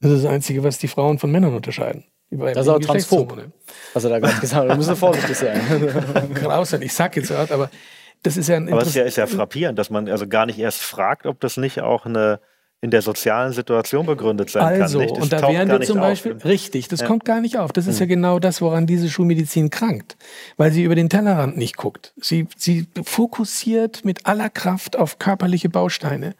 Das 0.00 0.10
ist 0.10 0.24
das 0.24 0.30
Einzige, 0.30 0.64
was 0.64 0.78
die 0.78 0.88
Frauen 0.88 1.18
von 1.18 1.30
Männern 1.30 1.54
unterscheiden. 1.54 2.04
Das 2.30 2.66
ist 2.66 2.68
auch 2.68 2.78
transphob. 2.78 3.50
Also 3.94 4.08
da 4.08 4.18
ganz 4.18 4.40
gesagt, 4.40 4.68
da 4.68 4.74
müssen 4.74 4.96
vorsichtig 4.96 5.36
sein. 5.36 5.60
Sein. 6.64 6.82
Ich 6.82 6.94
sag 6.94 7.14
jetzt 7.16 7.30
was, 7.30 7.50
aber 7.50 7.70
das 8.22 8.36
ist 8.36 8.48
ja 8.48 8.56
ein 8.56 8.72
Aber 8.72 8.82
es 8.82 8.88
ist 8.88 8.94
ja, 8.94 9.04
ist 9.04 9.16
ja 9.16 9.26
frappierend, 9.26 9.78
dass 9.78 9.90
man 9.90 10.08
also 10.08 10.26
gar 10.26 10.46
nicht 10.46 10.58
erst 10.58 10.80
fragt, 10.80 11.26
ob 11.26 11.40
das 11.40 11.56
nicht 11.56 11.80
auch 11.80 12.06
eine 12.06 12.40
in 12.84 12.90
der 12.90 13.00
sozialen 13.00 13.52
Situation 13.52 14.06
begründet 14.06 14.50
sein 14.50 14.82
also, 14.82 14.98
kann. 14.98 15.08
Also, 15.08 15.22
und 15.22 15.32
da 15.32 15.48
wären 15.48 15.68
wir 15.68 15.80
zum 15.82 16.00
Beispiel, 16.00 16.34
auf. 16.34 16.44
richtig, 16.44 16.88
das 16.88 17.00
ja. 17.00 17.06
kommt 17.06 17.24
gar 17.24 17.40
nicht 17.40 17.56
auf. 17.56 17.70
Das 17.70 17.86
ist 17.86 18.00
hm. 18.00 18.08
ja 18.08 18.14
genau 18.16 18.38
das, 18.40 18.60
woran 18.60 18.88
diese 18.88 19.08
Schulmedizin 19.08 19.70
krankt, 19.70 20.16
weil 20.56 20.72
sie 20.72 20.82
über 20.82 20.96
den 20.96 21.08
Tellerrand 21.08 21.56
nicht 21.56 21.76
guckt. 21.76 22.12
Sie, 22.20 22.48
sie 22.56 22.88
fokussiert 23.04 24.04
mit 24.04 24.26
aller 24.26 24.50
Kraft 24.50 24.98
auf 24.98 25.20
körperliche 25.20 25.68
Bausteine. 25.68 26.34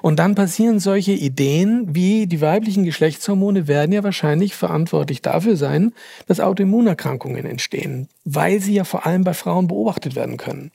Und 0.00 0.20
dann 0.20 0.36
passieren 0.36 0.78
solche 0.78 1.10
Ideen 1.10 1.92
wie 1.96 2.28
die 2.28 2.40
weiblichen 2.40 2.84
Geschlechtshormone 2.84 3.66
werden 3.66 3.90
ja 3.90 4.04
wahrscheinlich 4.04 4.54
verantwortlich 4.54 5.20
dafür 5.20 5.56
sein, 5.56 5.92
dass 6.28 6.38
Autoimmunerkrankungen 6.38 7.44
entstehen, 7.44 8.08
weil 8.24 8.60
sie 8.60 8.74
ja 8.74 8.84
vor 8.84 9.04
allem 9.04 9.24
bei 9.24 9.34
Frauen 9.34 9.66
beobachtet 9.66 10.14
werden 10.14 10.36
können. 10.36 10.70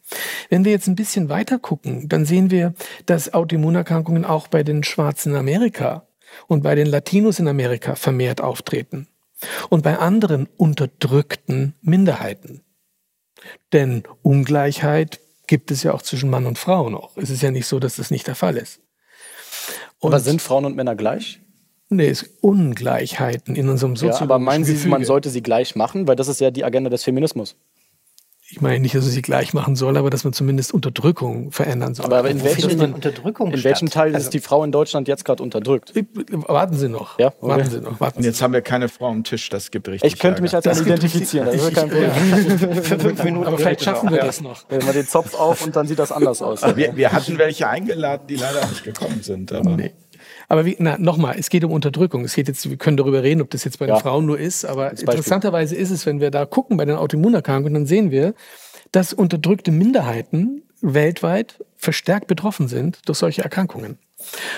Wenn 0.50 0.66
wir 0.66 0.74
jetzt 0.74 0.88
ein 0.88 0.96
bisschen 0.96 1.30
weiter 1.30 1.60
gucken, 1.60 2.10
dann 2.10 2.26
sehen 2.26 2.52
wir, 2.52 2.74
dass 3.06 3.34
Autoimmunerkrankungen 3.34 4.26
auch 4.26 4.50
bei 4.50 4.64
den 4.64 4.84
Schwarzen 4.84 5.13
Schwarzen 5.14 5.34
in 5.34 5.38
Amerika 5.38 6.08
und 6.48 6.64
bei 6.64 6.74
den 6.76 6.88
Latinos 6.88 7.40
in 7.40 7.48
Amerika 7.48 7.96
vermehrt 7.96 8.42
auftreten 8.42 9.08
und 9.70 9.84
bei 9.84 10.00
anderen 10.00 10.48
unterdrückten 10.58 11.76
Minderheiten. 11.82 12.62
Denn 13.74 14.04
Ungleichheit 14.24 15.20
gibt 15.48 15.70
es 15.70 15.84
ja 15.84 15.94
auch 15.94 16.02
zwischen 16.02 16.30
Mann 16.30 16.46
und 16.46 16.58
Frau 16.58 16.90
noch. 16.90 17.16
Es 17.18 17.30
ist 17.30 17.44
ja 17.44 17.52
nicht 17.52 17.68
so, 17.68 17.80
dass 17.80 17.98
das 17.98 18.10
nicht 18.10 18.26
der 18.26 18.36
Fall 18.36 18.58
ist. 18.58 18.82
Und 20.00 20.14
Aber 20.14 20.20
sind 20.20 20.42
Frauen 20.42 20.66
und 20.66 20.76
Männer 20.76 20.96
gleich? 20.96 21.42
Nee, 21.90 22.08
es 22.08 22.24
Ungleichheiten 22.42 23.56
in 23.56 23.70
unserem 23.70 23.96
soziologischen 23.96 24.30
ja, 24.30 24.36
Aber 24.36 24.40
meinen 24.44 24.64
Sie, 24.64 24.88
man 24.88 25.06
sollte 25.06 25.30
sie 25.30 25.44
gleich 25.44 25.76
machen? 25.76 26.08
Weil 26.08 26.16
das 26.16 26.28
ist 26.28 26.40
ja 26.42 26.50
die 26.50 26.64
Agenda 26.64 26.90
des 26.90 27.04
Feminismus. 27.04 27.56
Ich 28.54 28.62
meine 28.62 28.80
nicht, 28.80 28.94
dass 28.94 29.04
man 29.04 29.12
sie 29.12 29.24
gleich 29.24 29.54
machen 29.56 29.76
soll, 29.76 29.98
aber 29.98 30.12
dass 30.12 30.24
man 30.24 30.32
zumindest 30.32 30.74
Unterdrückung 30.76 31.52
verändern 31.52 31.96
soll. 31.96 32.06
Aber 32.06 32.30
in, 32.30 32.44
welchem, 32.44 32.78
denn 32.78 32.94
Unterdrückung 32.94 33.52
in 33.52 33.64
welchem? 33.64 33.90
Teil 33.90 34.14
Also- 34.14 34.26
ist 34.26 34.34
die 34.36 34.40
Frau 34.40 34.64
in 34.64 34.72
Deutschland 34.72 35.08
jetzt 35.08 35.26
gerade 35.26 35.42
unterdrückt? 35.42 35.92
warten 36.48 36.76
Sie 36.76 36.88
noch. 36.88 37.18
Ja, 37.18 37.28
okay. 37.28 37.36
Warten 37.42 37.70
Sie 37.72 37.80
noch. 37.82 38.00
Warten 38.00 38.18
Und 38.18 38.24
Sie 38.24 38.30
jetzt 38.30 38.42
haben 38.44 38.54
wir 38.54 38.62
keine 38.62 38.90
Frau 38.90 39.08
am 39.10 39.24
Tisch, 39.24 39.50
das 39.50 39.72
gibt 39.72 39.88
richtig 39.88 40.14
Ich 40.14 40.20
könnte 40.20 40.44
mich 40.44 40.54
als 40.56 40.66
Das 40.66 40.82
identifizieren, 40.82 41.48
das 41.48 41.56
ist 41.56 41.74
kein 41.74 41.90
Problem. 41.90 42.12
Für 42.84 43.00
fünf 43.00 43.24
Minuten. 43.24 43.48
Aber 43.48 43.58
vielleicht 43.58 43.82
schaffen 43.84 44.12
wir 44.12 44.20
das 44.20 44.42
noch. 44.42 44.66
Wenn 44.70 44.86
man 44.86 44.94
den 44.94 45.08
Zopf 45.08 45.34
auf 45.34 45.66
und 45.66 45.76
dann 45.76 45.88
sieht 45.88 45.98
das 45.98 46.12
anders 46.12 46.44
aus. 46.44 46.62
Wir, 46.76 46.96
wir 46.96 47.12
hatten 47.12 47.40
welche 47.40 47.68
eingeladen, 47.68 48.28
die 48.30 48.36
leider 48.36 48.68
nicht 48.68 48.84
gekommen 48.84 49.22
sind. 49.24 49.52
Aber 49.52 49.72
Nee. 49.72 49.94
Aber 50.48 50.66
wie, 50.66 50.76
na, 50.80 50.98
nochmal, 50.98 51.36
es 51.38 51.50
geht 51.50 51.64
um 51.64 51.72
Unterdrückung. 51.72 52.24
Es 52.26 52.36
geht 52.36 52.48
jetzt, 52.48 52.70
wir 52.70 52.78
können 52.78 52.98
darüber 52.98 53.24
reden, 53.24 53.42
ob 53.42 53.50
das 53.50 53.64
jetzt 53.64 53.80
bei 53.80 53.86
den 53.86 53.96
Ja. 53.96 54.02
Frauen 54.02 54.26
nur 54.26 54.40
ist, 54.40 54.66
aber 54.66 54.92
interessanterweise 54.92 55.76
ist 55.76 55.92
es, 55.92 56.06
wenn 56.06 56.20
wir 56.20 56.32
da 56.32 56.46
gucken 56.46 56.78
bei 56.78 56.86
den 56.86 56.96
Autoimmunerkrankungen, 56.96 57.74
dann 57.74 57.86
sehen 57.86 58.12
wir, 58.12 58.34
dass 58.92 59.14
unterdrückte 59.14 59.72
Minderheiten 59.72 60.64
weltweit 60.82 61.64
verstärkt 61.76 62.28
betroffen 62.28 62.68
sind 62.68 63.00
durch 63.06 63.18
solche 63.18 63.42
Erkrankungen. 63.42 63.98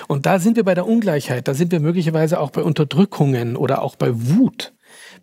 Und 0.07 0.25
da 0.25 0.39
sind 0.39 0.57
wir 0.57 0.63
bei 0.63 0.75
der 0.75 0.87
Ungleichheit, 0.87 1.47
da 1.47 1.53
sind 1.53 1.71
wir 1.71 1.79
möglicherweise 1.79 2.39
auch 2.39 2.51
bei 2.51 2.61
Unterdrückungen 2.61 3.55
oder 3.55 3.81
auch 3.81 3.95
bei 3.95 4.09
Wut. 4.13 4.73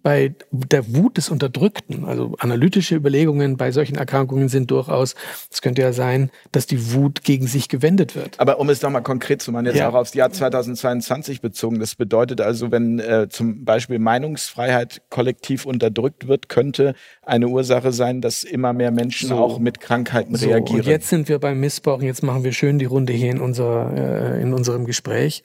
Bei 0.02 0.34
der 0.50 0.94
Wut 0.94 1.16
des 1.16 1.28
Unterdrückten, 1.30 2.04
also 2.04 2.34
analytische 2.38 2.96
Überlegungen 2.96 3.56
bei 3.56 3.70
solchen 3.70 3.96
Erkrankungen 3.96 4.48
sind 4.48 4.70
durchaus, 4.70 5.14
es 5.50 5.62
könnte 5.62 5.82
ja 5.82 5.92
sein, 5.92 6.30
dass 6.50 6.66
die 6.66 6.92
Wut 6.92 7.22
gegen 7.22 7.46
sich 7.46 7.68
gewendet 7.68 8.16
wird. 8.16 8.40
Aber 8.40 8.58
um 8.58 8.68
es 8.68 8.82
nochmal 8.82 9.02
konkret 9.02 9.42
zu 9.42 9.52
machen, 9.52 9.66
jetzt 9.66 9.76
Ja. 9.76 9.88
auch 9.88 9.94
aufs 9.94 10.14
Jahr 10.14 10.30
2022 10.32 11.40
bezogen, 11.40 11.78
das 11.78 11.94
bedeutet 11.94 12.40
also, 12.40 12.70
wenn 12.72 12.98
äh, 12.98 13.28
zum 13.28 13.64
Beispiel 13.64 13.98
Meinungsfreiheit 13.98 15.02
kollektiv 15.10 15.66
unterdrückt 15.66 16.26
wird, 16.26 16.48
könnte 16.48 16.94
eine 17.24 17.48
Ursache 17.48 17.92
sein, 17.92 18.20
dass 18.20 18.42
immer 18.44 18.72
mehr 18.72 18.90
Menschen 18.90 19.28
So. 19.28 19.36
auch 19.36 19.58
mit 19.58 19.80
Krankheiten 19.80 20.34
So, 20.34 20.48
reagieren. 20.48 20.80
und 20.80 20.86
jetzt 20.86 21.08
sind 21.08 21.28
wir 21.28 21.38
beim 21.38 21.60
Missbrauch 21.60 21.98
und 21.98 22.06
jetzt 22.06 22.22
machen 22.22 22.44
wir 22.44 22.52
schön 22.52 22.78
die 22.78 22.84
Runde 22.86 23.12
hier 23.12 23.30
in, 23.30 23.40
unserer, 23.40 23.92
äh, 24.36 24.42
in 24.42 24.52
unserem 24.52 24.84
Gespräch. 24.84 25.44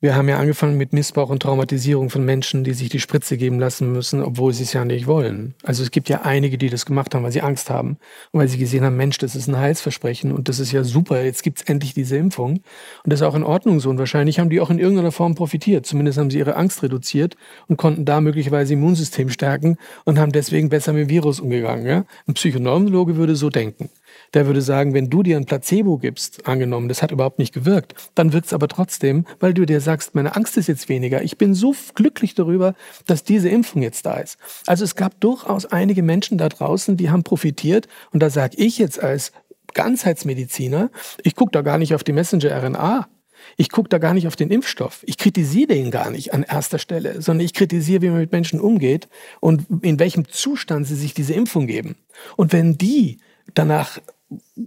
Wir 0.00 0.14
haben 0.14 0.28
ja 0.28 0.38
angefangen 0.38 0.76
mit 0.76 0.92
Missbrauch 0.92 1.28
und 1.28 1.42
Traumatisierung 1.42 2.08
von 2.08 2.24
Menschen, 2.24 2.62
die 2.62 2.72
sich 2.72 2.88
die 2.88 3.00
Spritze 3.00 3.36
geben 3.36 3.58
lassen 3.58 3.90
müssen, 3.90 4.22
obwohl 4.22 4.52
sie 4.52 4.62
es 4.62 4.72
ja 4.72 4.84
nicht 4.84 5.08
wollen. 5.08 5.56
Also 5.64 5.82
es 5.82 5.90
gibt 5.90 6.08
ja 6.08 6.22
einige, 6.22 6.56
die 6.56 6.70
das 6.70 6.86
gemacht 6.86 7.16
haben, 7.16 7.24
weil 7.24 7.32
sie 7.32 7.40
Angst 7.40 7.68
haben 7.68 7.98
und 8.30 8.38
weil 8.38 8.46
sie 8.46 8.58
gesehen 8.58 8.84
haben, 8.84 8.96
Mensch, 8.96 9.18
das 9.18 9.34
ist 9.34 9.48
ein 9.48 9.58
Heilsversprechen 9.58 10.30
und 10.30 10.48
das 10.48 10.60
ist 10.60 10.70
ja 10.70 10.84
super, 10.84 11.24
jetzt 11.24 11.42
gibt's 11.42 11.62
endlich 11.62 11.94
diese 11.94 12.16
Impfung. 12.16 12.58
Und 13.02 13.12
das 13.12 13.22
ist 13.22 13.26
auch 13.26 13.34
in 13.34 13.42
Ordnung 13.42 13.80
so. 13.80 13.90
Und 13.90 13.98
wahrscheinlich 13.98 14.38
haben 14.38 14.50
die 14.50 14.60
auch 14.60 14.70
in 14.70 14.78
irgendeiner 14.78 15.10
Form 15.10 15.34
profitiert. 15.34 15.84
Zumindest 15.84 16.16
haben 16.16 16.30
sie 16.30 16.38
ihre 16.38 16.54
Angst 16.54 16.80
reduziert 16.84 17.36
und 17.66 17.76
konnten 17.76 18.04
da 18.04 18.20
möglicherweise 18.20 18.74
Immunsystem 18.74 19.30
stärken 19.30 19.78
und 20.04 20.20
haben 20.20 20.30
deswegen 20.30 20.68
besser 20.68 20.92
mit 20.92 21.08
dem 21.08 21.10
Virus 21.10 21.40
umgegangen. 21.40 21.86
Ja? 21.86 22.04
Ein 22.28 22.34
Psychoneurologe 22.34 23.16
würde 23.16 23.34
so 23.34 23.50
denken. 23.50 23.90
Der 24.34 24.46
würde 24.46 24.60
sagen, 24.60 24.94
wenn 24.94 25.10
du 25.10 25.22
dir 25.22 25.36
ein 25.36 25.46
Placebo 25.46 25.98
gibst, 25.98 26.46
angenommen, 26.46 26.88
das 26.88 27.02
hat 27.02 27.12
überhaupt 27.12 27.38
nicht 27.38 27.54
gewirkt, 27.54 27.94
dann 28.14 28.32
wirkt 28.32 28.46
es 28.46 28.52
aber 28.52 28.68
trotzdem, 28.68 29.24
weil 29.40 29.54
du 29.54 29.64
dir 29.64 29.80
sagst, 29.80 30.14
meine 30.14 30.36
Angst 30.36 30.56
ist 30.56 30.66
jetzt 30.66 30.88
weniger. 30.88 31.22
Ich 31.22 31.38
bin 31.38 31.54
so 31.54 31.74
glücklich 31.94 32.34
darüber, 32.34 32.74
dass 33.06 33.24
diese 33.24 33.48
Impfung 33.48 33.82
jetzt 33.82 34.04
da 34.06 34.18
ist. 34.18 34.38
Also 34.66 34.84
es 34.84 34.96
gab 34.96 35.20
durchaus 35.20 35.66
einige 35.66 36.02
Menschen 36.02 36.38
da 36.38 36.48
draußen, 36.48 36.96
die 36.96 37.10
haben 37.10 37.22
profitiert. 37.22 37.88
Und 38.12 38.22
da 38.22 38.30
sage 38.30 38.56
ich 38.58 38.78
jetzt 38.78 39.02
als 39.02 39.32
Ganzheitsmediziner, 39.74 40.90
ich 41.22 41.34
gucke 41.34 41.52
da 41.52 41.62
gar 41.62 41.78
nicht 41.78 41.94
auf 41.94 42.04
die 42.04 42.12
Messenger-RNA. 42.12 43.08
Ich 43.56 43.70
gucke 43.70 43.88
da 43.88 43.98
gar 43.98 44.14
nicht 44.14 44.26
auf 44.26 44.36
den 44.36 44.50
Impfstoff. 44.50 45.02
Ich 45.06 45.16
kritisiere 45.16 45.68
den 45.68 45.90
gar 45.90 46.10
nicht 46.10 46.34
an 46.34 46.42
erster 46.42 46.78
Stelle, 46.78 47.22
sondern 47.22 47.44
ich 47.44 47.54
kritisiere, 47.54 48.02
wie 48.02 48.08
man 48.08 48.20
mit 48.20 48.32
Menschen 48.32 48.60
umgeht 48.60 49.08
und 49.40 49.66
in 49.82 49.98
welchem 49.98 50.28
Zustand 50.28 50.86
sie 50.86 50.96
sich 50.96 51.14
diese 51.14 51.34
Impfung 51.34 51.66
geben. 51.66 51.96
Und 52.36 52.52
wenn 52.52 52.76
die 52.78 53.18
danach 53.54 53.98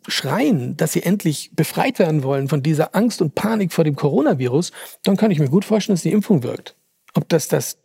schreien, 0.07 0.75
dass 0.77 0.93
sie 0.93 1.03
endlich 1.03 1.51
befreit 1.53 1.99
werden 1.99 2.23
wollen 2.23 2.47
von 2.47 2.63
dieser 2.63 2.95
Angst 2.95 3.21
und 3.21 3.35
Panik 3.35 3.73
vor 3.73 3.83
dem 3.83 3.95
Coronavirus, 3.95 4.71
dann 5.03 5.17
kann 5.17 5.31
ich 5.31 5.39
mir 5.39 5.49
gut 5.49 5.65
vorstellen, 5.65 5.95
dass 5.95 6.03
die 6.03 6.11
Impfung 6.11 6.43
wirkt. 6.43 6.75
Ob 7.13 7.29
das 7.29 7.47
das, 7.47 7.77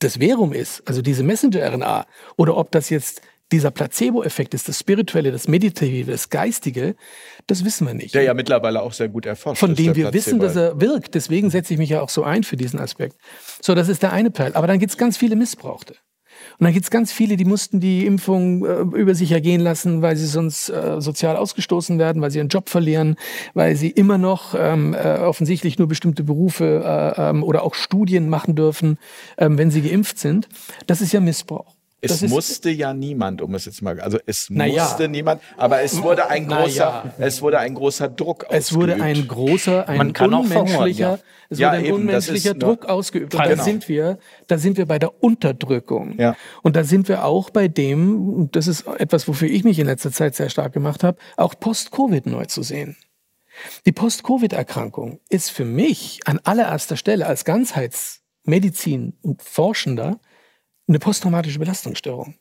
das 0.00 0.16
Verum 0.16 0.52
ist, 0.52 0.82
also 0.86 1.00
diese 1.02 1.22
Messenger-RNA, 1.22 2.06
oder 2.36 2.56
ob 2.56 2.72
das 2.72 2.90
jetzt 2.90 3.22
dieser 3.52 3.70
Placebo-Effekt 3.70 4.54
ist, 4.54 4.68
das 4.68 4.78
Spirituelle, 4.78 5.30
das 5.30 5.46
Meditative, 5.46 6.10
das 6.10 6.30
Geistige, 6.30 6.96
das 7.46 7.64
wissen 7.64 7.86
wir 7.86 7.94
nicht. 7.94 8.14
der 8.14 8.22
ja 8.22 8.34
mittlerweile 8.34 8.82
auch 8.82 8.94
sehr 8.94 9.08
gut 9.08 9.26
erforscht 9.26 9.60
Von 9.60 9.74
dem 9.74 9.94
wir 9.94 10.12
wissen, 10.12 10.40
dass 10.40 10.56
er 10.56 10.80
wirkt. 10.80 11.14
Deswegen 11.14 11.50
setze 11.50 11.74
ich 11.74 11.78
mich 11.78 11.90
ja 11.90 12.00
auch 12.00 12.08
so 12.08 12.24
ein 12.24 12.44
für 12.44 12.56
diesen 12.56 12.80
Aspekt. 12.80 13.16
So, 13.60 13.74
das 13.74 13.88
ist 13.88 14.02
der 14.02 14.12
eine 14.12 14.32
Teil. 14.32 14.54
Aber 14.54 14.66
dann 14.66 14.78
gibt 14.78 14.90
es 14.90 14.96
ganz 14.96 15.18
viele 15.18 15.36
Missbrauchte. 15.36 15.94
Und 16.62 16.66
dann 16.66 16.74
gibt 16.74 16.84
es 16.84 16.90
ganz 16.92 17.10
viele, 17.10 17.36
die 17.36 17.44
mussten 17.44 17.80
die 17.80 18.06
Impfung 18.06 18.64
äh, 18.64 18.82
über 18.96 19.16
sich 19.16 19.32
ergehen 19.32 19.60
lassen, 19.60 20.00
weil 20.00 20.16
sie 20.16 20.28
sonst 20.28 20.68
äh, 20.68 21.00
sozial 21.00 21.34
ausgestoßen 21.34 21.98
werden, 21.98 22.22
weil 22.22 22.30
sie 22.30 22.38
ihren 22.38 22.46
Job 22.46 22.68
verlieren, 22.68 23.16
weil 23.52 23.74
sie 23.74 23.90
immer 23.90 24.16
noch 24.16 24.54
ähm, 24.56 24.94
äh, 24.94 25.18
offensichtlich 25.18 25.80
nur 25.80 25.88
bestimmte 25.88 26.22
Berufe 26.22 26.84
äh, 27.18 27.30
ähm, 27.30 27.42
oder 27.42 27.64
auch 27.64 27.74
Studien 27.74 28.28
machen 28.28 28.54
dürfen, 28.54 28.98
ähm, 29.38 29.58
wenn 29.58 29.72
sie 29.72 29.82
geimpft 29.82 30.20
sind. 30.20 30.48
Das 30.86 31.00
ist 31.00 31.10
ja 31.10 31.18
Missbrauch. 31.18 31.74
Es 32.04 32.20
musste 32.22 32.68
ja 32.70 32.92
niemand, 32.92 33.40
um 33.42 33.54
es 33.54 33.64
jetzt 33.64 33.80
mal, 33.80 34.00
also 34.00 34.18
es 34.26 34.48
Na 34.50 34.66
ja. 34.66 34.82
musste 34.82 35.08
niemand, 35.08 35.40
aber 35.56 35.82
es 35.82 36.02
wurde 36.02 36.28
ein 36.28 36.48
großer, 36.48 36.74
ja. 36.76 37.12
es 37.18 37.40
wurde 37.42 37.60
ein 37.60 37.74
großer 37.74 38.08
Druck 38.08 38.44
es 38.50 38.74
wurde 38.74 38.94
ausgeübt. 38.94 39.18
ein 39.18 39.28
großer, 39.28 39.88
ein 39.88 39.96
Man 39.98 40.12
kann 40.12 40.34
auch 40.34 40.40
unmenschlicher, 40.40 41.10
ja. 41.12 41.18
es 41.48 41.58
Ja, 41.60 41.68
wurde 41.68 41.78
ein 41.78 41.84
eben, 41.84 41.94
unmenschlicher 41.94 42.54
Druck 42.54 42.86
ausgeübt. 42.86 43.34
Und 43.34 43.40
da 43.44 43.48
Genau. 43.48 43.62
sind 43.62 43.88
wir, 43.88 44.18
da 44.48 44.58
sind 44.58 44.78
wir 44.78 44.86
bei 44.86 44.98
der 44.98 45.22
Unterdrückung. 45.22 46.18
Ja. 46.18 46.34
Und 46.62 46.74
da 46.74 46.82
sind 46.82 47.06
wir 47.08 47.24
auch 47.24 47.50
bei 47.50 47.68
dem, 47.68 48.28
und 48.34 48.56
das 48.56 48.66
ist 48.66 48.84
etwas, 48.98 49.28
wofür 49.28 49.48
ich 49.48 49.62
mich 49.62 49.78
in 49.78 49.86
letzter 49.86 50.10
Zeit 50.10 50.34
sehr 50.34 50.50
stark 50.50 50.72
gemacht 50.72 51.04
habe, 51.04 51.18
auch 51.36 51.54
Post-Covid 51.58 52.26
neu 52.26 52.46
zu 52.46 52.64
sehen. 52.64 52.96
Die 53.86 53.92
Post-Covid-Erkrankung 53.92 55.20
ist 55.28 55.50
für 55.50 55.64
mich 55.64 56.18
an 56.24 56.40
allererster 56.42 56.96
Stelle 56.96 57.26
als 57.26 57.44
Ganzheitsmedizin 57.44 59.14
und 59.22 59.40
Forschender 59.42 60.18
eine 60.88 60.98
posttraumatische 60.98 61.58
Belastungsstörung. 61.58 62.34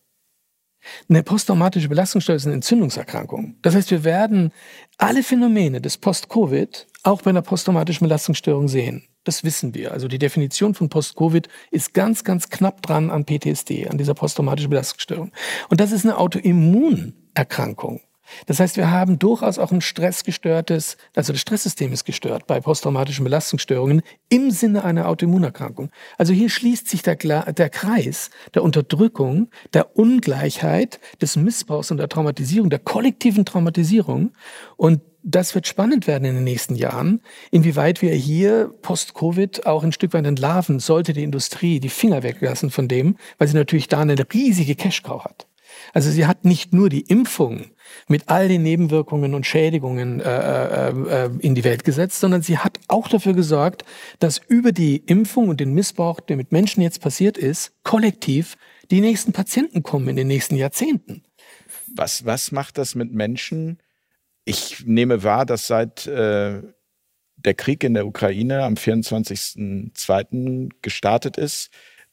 Eine 1.09 1.23
posttraumatische 1.23 1.89
Belastungsstörung 1.89 2.37
ist 2.37 2.45
eine 2.45 2.55
Entzündungserkrankung. 2.55 3.55
Das 3.61 3.75
heißt, 3.75 3.91
wir 3.91 4.03
werden 4.03 4.51
alle 4.97 5.23
Phänomene 5.23 5.79
des 5.79 5.97
Post-Covid 5.97 6.87
auch 7.03 7.21
bei 7.21 7.29
einer 7.29 7.41
posttraumatischen 7.43 8.05
Belastungsstörung 8.05 8.67
sehen. 8.67 9.07
Das 9.23 9.43
wissen 9.43 9.75
wir. 9.75 9.91
Also 9.91 10.07
die 10.07 10.17
Definition 10.17 10.73
von 10.73 10.89
Post-Covid 10.89 11.47
ist 11.69 11.93
ganz, 11.93 12.23
ganz 12.23 12.49
knapp 12.49 12.81
dran 12.81 13.11
an 13.11 13.25
PTSD, 13.25 13.87
an 13.87 13.99
dieser 13.99 14.15
posttraumatischen 14.15 14.71
Belastungsstörung. 14.71 15.31
Und 15.69 15.79
das 15.79 15.91
ist 15.91 16.05
eine 16.05 16.17
Autoimmunerkrankung. 16.17 18.01
Das 18.45 18.59
heißt, 18.59 18.77
wir 18.77 18.91
haben 18.91 19.19
durchaus 19.19 19.57
auch 19.57 19.71
ein 19.71 19.81
stressgestörtes, 19.81 20.97
also 21.15 21.33
das 21.33 21.41
Stresssystem 21.41 21.91
ist 21.91 22.05
gestört 22.05 22.47
bei 22.47 22.59
posttraumatischen 22.59 23.23
Belastungsstörungen 23.23 24.01
im 24.29 24.51
Sinne 24.51 24.83
einer 24.83 25.07
Autoimmunerkrankung. 25.07 25.89
Also 26.17 26.33
hier 26.33 26.49
schließt 26.49 26.87
sich 26.87 27.01
der, 27.01 27.15
der 27.15 27.69
Kreis 27.69 28.29
der 28.53 28.63
Unterdrückung, 28.63 29.49
der 29.73 29.97
Ungleichheit, 29.97 30.99
des 31.21 31.35
Missbrauchs 31.35 31.91
und 31.91 31.97
der 31.97 32.09
Traumatisierung, 32.09 32.69
der 32.69 32.79
kollektiven 32.79 33.45
Traumatisierung. 33.45 34.31
Und 34.77 35.01
das 35.23 35.53
wird 35.53 35.67
spannend 35.67 36.07
werden 36.07 36.25
in 36.25 36.35
den 36.35 36.43
nächsten 36.43 36.75
Jahren, 36.75 37.21
inwieweit 37.51 38.01
wir 38.01 38.13
hier 38.13 38.73
post-Covid 38.81 39.67
auch 39.67 39.83
ein 39.83 39.91
Stück 39.91 40.13
weit 40.13 40.25
entlarven, 40.25 40.79
sollte 40.79 41.13
die 41.13 41.23
Industrie 41.23 41.79
die 41.79 41.89
Finger 41.89 42.23
weglassen 42.23 42.71
von 42.71 42.87
dem, 42.87 43.17
weil 43.37 43.47
sie 43.47 43.55
natürlich 43.55 43.87
da 43.87 43.99
eine 43.99 44.15
riesige 44.33 44.75
Cash-Cow 44.75 45.23
hat. 45.23 45.47
Also 45.93 46.09
sie 46.09 46.25
hat 46.25 46.45
nicht 46.45 46.73
nur 46.73 46.89
die 46.89 47.01
Impfung 47.01 47.65
mit 48.07 48.29
all 48.29 48.47
den 48.47 48.63
Nebenwirkungen 48.63 49.33
und 49.33 49.45
Schädigungen 49.45 50.19
äh, 50.19 50.89
äh, 50.89 51.25
äh, 51.25 51.29
in 51.39 51.55
die 51.55 51.63
Welt 51.63 51.83
gesetzt, 51.83 52.19
sondern 52.19 52.41
sie 52.41 52.57
hat 52.57 52.79
auch 52.87 53.07
dafür 53.07 53.33
gesorgt, 53.33 53.85
dass 54.19 54.39
über 54.47 54.71
die 54.71 54.97
Impfung 54.97 55.49
und 55.49 55.59
den 55.59 55.73
Missbrauch, 55.73 56.19
der 56.19 56.37
mit 56.37 56.51
Menschen 56.51 56.81
jetzt 56.81 57.01
passiert 57.01 57.37
ist, 57.37 57.73
kollektiv 57.83 58.57
die 58.91 59.01
nächsten 59.01 59.31
Patienten 59.31 59.83
kommen 59.83 60.07
in 60.09 60.15
den 60.15 60.27
nächsten 60.27 60.55
Jahrzehnten. 60.55 61.23
Was, 61.93 62.25
was 62.25 62.51
macht 62.51 62.77
das 62.77 62.95
mit 62.95 63.13
Menschen? 63.13 63.79
Ich 64.45 64.85
nehme 64.85 65.23
wahr, 65.23 65.45
dass 65.45 65.67
seit 65.67 66.07
äh, 66.07 66.61
der 67.37 67.53
Krieg 67.53 67.83
in 67.83 67.93
der 67.93 68.07
Ukraine 68.07 68.63
am 68.63 68.75
24.02. 68.75 70.69
gestartet 70.81 71.37
ist, 71.37 71.69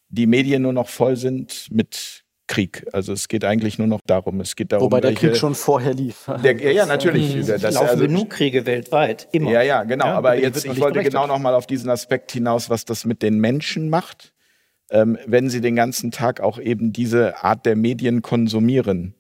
die 0.09 0.27
Medien 0.27 0.63
nur 0.63 0.73
noch 0.73 0.89
voll 0.89 1.17
sind 1.17 1.69
mit 1.71 2.18
Krieg. 2.49 2.85
Also 2.93 3.13
es 3.13 3.29
geht 3.29 3.45
eigentlich 3.45 3.79
nur 3.79 3.87
noch 3.87 4.01
darum. 4.05 4.41
Es 4.41 4.57
geht 4.57 4.73
darum, 4.73 4.87
Wobei 4.87 5.01
der 5.01 5.11
welche- 5.11 5.29
Krieg 5.29 5.37
schon 5.37 5.55
vorher 5.55 5.95
lief. 5.95 6.29
Der, 6.43 6.57
ja, 6.61 6.71
ja, 6.73 6.87
natürlich. 6.87 7.37
Mhm. 7.37 7.47
Das, 7.47 7.63
laufen 7.63 7.89
also, 7.91 8.05
genug 8.07 8.31
Kriege 8.31 8.67
weltweit. 8.67 9.29
Immer. 9.33 9.53
Ja, 9.53 9.63
ja, 9.63 9.85
genau. 9.85 10.07
Ja, 10.07 10.15
aber 10.15 10.35
jetzt, 10.37 10.67
noch 10.67 10.75
ich 10.75 10.81
wollte 10.81 11.03
genau 11.05 11.27
nochmal 11.29 11.55
auf 11.55 11.67
diesen 11.67 11.89
Aspekt 11.91 12.33
hinaus, 12.33 12.69
was 12.71 12.85
das 12.85 13.05
mit 13.05 13.23
den 13.23 13.39
Menschen 13.39 13.89
macht, 13.91 14.33
ähm, 14.91 15.17
wenn 15.27 15.49
sie 15.51 15.61
den 15.61 15.77
ganzen 15.77 16.11
Tag 16.11 16.41
auch 16.41 16.59
eben 16.59 16.93
diese 16.93 17.45
Art 17.45 17.65
der 17.67 17.77
Medien 17.77 18.23
konsumieren. 18.23 19.15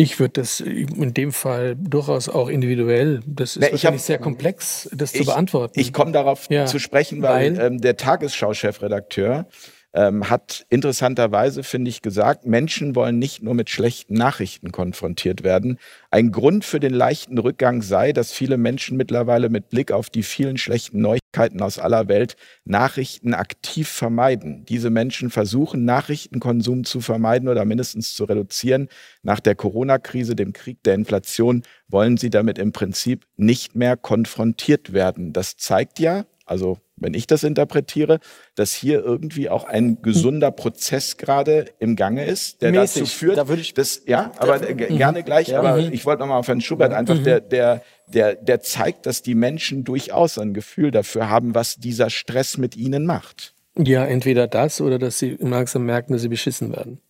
Ich 0.00 0.20
würde 0.20 0.34
das 0.40 0.60
in 0.60 1.12
dem 1.12 1.32
Fall 1.32 1.74
durchaus 1.76 2.28
auch 2.28 2.48
individuell, 2.48 3.20
das 3.26 3.56
ist 3.56 3.60
Ne, 3.62 3.66
ich 3.66 3.72
wahrscheinlich 3.72 4.02
hab- 4.02 4.06
sehr 4.06 4.18
komplex, 4.18 4.88
das 4.94 5.10
zu 5.12 5.18
Ich- 5.20 5.26
beantworten. 5.26 5.78
Ich 5.78 5.92
komme 5.92 6.12
darauf 6.12 6.48
Ja, 6.50 6.66
zu 6.66 6.78
sprechen, 6.78 7.20
weil, 7.20 7.56
weil- 7.56 7.66
ähm, 7.66 7.80
der 7.80 7.96
Tagesschau-Chefredakteur 7.96 9.46
ähm, 9.94 10.28
hat 10.28 10.66
interessanterweise, 10.68 11.62
finde 11.62 11.88
ich, 11.88 12.02
gesagt, 12.02 12.46
Menschen 12.46 12.94
wollen 12.94 13.18
nicht 13.18 13.42
nur 13.42 13.54
mit 13.54 13.70
schlechten 13.70 14.14
Nachrichten 14.14 14.70
konfrontiert 14.70 15.44
werden. 15.44 15.78
Ein 16.10 16.30
Grund 16.30 16.64
für 16.64 16.78
den 16.78 16.92
leichten 16.92 17.38
Rückgang 17.38 17.82
sei, 17.82 18.12
dass 18.12 18.32
viele 18.32 18.58
Menschen 18.58 18.96
mittlerweile 18.96 19.48
mit 19.48 19.70
Blick 19.70 19.90
auf 19.90 20.10
die 20.10 20.22
vielen 20.22 20.58
schlechten 20.58 21.00
Neuigkeiten 21.00 21.62
aus 21.62 21.78
aller 21.78 22.08
Welt 22.08 22.36
Nachrichten 22.64 23.32
aktiv 23.32 23.88
vermeiden. 23.88 24.64
Diese 24.66 24.90
Menschen 24.90 25.30
versuchen, 25.30 25.84
Nachrichtenkonsum 25.84 26.84
zu 26.84 27.00
vermeiden 27.00 27.48
oder 27.48 27.64
mindestens 27.64 28.14
zu 28.14 28.24
reduzieren. 28.24 28.88
Nach 29.22 29.40
der 29.40 29.54
Corona-Krise, 29.54 30.36
dem 30.36 30.52
Krieg, 30.52 30.82
der 30.82 30.94
Inflation 30.94 31.62
wollen 31.88 32.18
sie 32.18 32.30
damit 32.30 32.58
im 32.58 32.72
Prinzip 32.72 33.26
nicht 33.36 33.74
mehr 33.74 33.96
konfrontiert 33.96 34.92
werden. 34.92 35.32
Das 35.32 35.56
zeigt 35.56 35.98
ja, 35.98 36.26
also 36.44 36.78
wenn 37.00 37.14
ich 37.14 37.26
das 37.26 37.44
interpretiere, 37.44 38.20
dass 38.54 38.72
hier 38.72 39.02
irgendwie 39.02 39.48
auch 39.48 39.64
ein 39.64 40.02
gesunder 40.02 40.50
Prozess 40.50 41.16
gerade 41.16 41.66
im 41.78 41.96
Gange 41.96 42.24
ist, 42.24 42.62
der 42.62 42.72
Mäßig. 42.72 43.02
dazu 43.02 43.12
führt, 43.12 43.38
da 43.38 43.48
würde 43.48 43.62
ich 43.62 43.74
dass, 43.74 44.02
ja, 44.06 44.32
aber 44.38 44.58
da, 44.58 44.72
gerne 44.72 45.22
gleich, 45.22 45.48
ja, 45.48 45.60
aber 45.60 45.80
mhm. 45.80 45.92
ich 45.92 46.04
wollte 46.04 46.20
nochmal 46.20 46.38
auf 46.38 46.48
Herrn 46.48 46.60
Schubert 46.60 46.92
einfach, 46.92 47.16
mhm. 47.16 47.24
der, 47.24 47.40
der, 47.40 47.82
der, 48.06 48.34
der 48.34 48.60
zeigt, 48.60 49.06
dass 49.06 49.22
die 49.22 49.34
Menschen 49.34 49.84
durchaus 49.84 50.38
ein 50.38 50.54
Gefühl 50.54 50.90
dafür 50.90 51.28
haben, 51.28 51.54
was 51.54 51.76
dieser 51.76 52.10
Stress 52.10 52.58
mit 52.58 52.76
ihnen 52.76 53.06
macht. 53.06 53.54
Ja, 53.76 54.04
entweder 54.04 54.48
das 54.48 54.80
oder 54.80 54.98
dass 54.98 55.18
sie 55.18 55.36
langsam 55.40 55.84
merken, 55.84 56.12
dass 56.12 56.22
sie 56.22 56.28
beschissen 56.28 56.72
werden. 56.72 57.00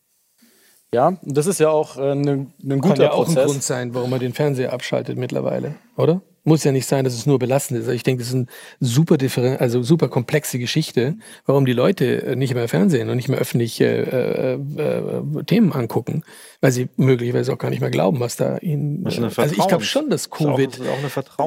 Ja, 0.92 1.18
das 1.22 1.46
ist 1.46 1.60
ja 1.60 1.68
auch 1.68 1.98
äh, 1.98 2.14
ne, 2.14 2.46
ein 2.62 2.80
guter 2.80 2.94
Kann 2.94 3.02
ja 3.02 3.10
auch 3.12 3.24
Prozess. 3.26 3.38
ein 3.38 3.46
Grund 3.46 3.62
sein, 3.62 3.94
warum 3.94 4.10
man 4.10 4.20
den 4.20 4.32
Fernseher 4.32 4.72
abschaltet 4.72 5.18
mittlerweile, 5.18 5.74
oder? 5.96 6.22
Muss 6.48 6.64
ja 6.64 6.72
nicht 6.72 6.86
sein, 6.86 7.04
dass 7.04 7.14
es 7.14 7.26
nur 7.26 7.38
belastend 7.38 7.80
ist. 7.80 7.88
Ich 7.88 8.02
denke, 8.02 8.22
das 8.22 8.28
ist 8.28 8.34
eine 8.34 8.46
super 8.80 9.18
differen 9.18 9.58
also 9.58 9.82
super 9.82 10.08
komplexe 10.08 10.58
Geschichte, 10.58 11.16
warum 11.46 11.66
die 11.66 11.72
Leute 11.72 12.22
äh, 12.22 12.36
nicht 12.36 12.54
mehr 12.54 12.68
Fernsehen 12.68 13.10
und 13.10 13.16
nicht 13.16 13.28
mehr 13.28 13.38
öffentlich 13.38 13.80
äh, 13.80 14.02
äh, 14.02 14.54
äh, 14.54 15.44
Themen 15.44 15.72
angucken, 15.72 16.24
weil 16.60 16.72
sie 16.72 16.88
möglicherweise 16.96 17.52
auch 17.52 17.58
gar 17.58 17.70
nicht 17.70 17.80
mehr 17.80 17.90
glauben, 17.90 18.18
was 18.20 18.36
da 18.36 18.58
ihnen. 18.58 19.06
Ist 19.06 19.18
also 19.38 19.54
ich 19.54 19.68
glaube 19.68 19.84
schon, 19.84 20.10
dass 20.10 20.30
Covid 20.30 20.80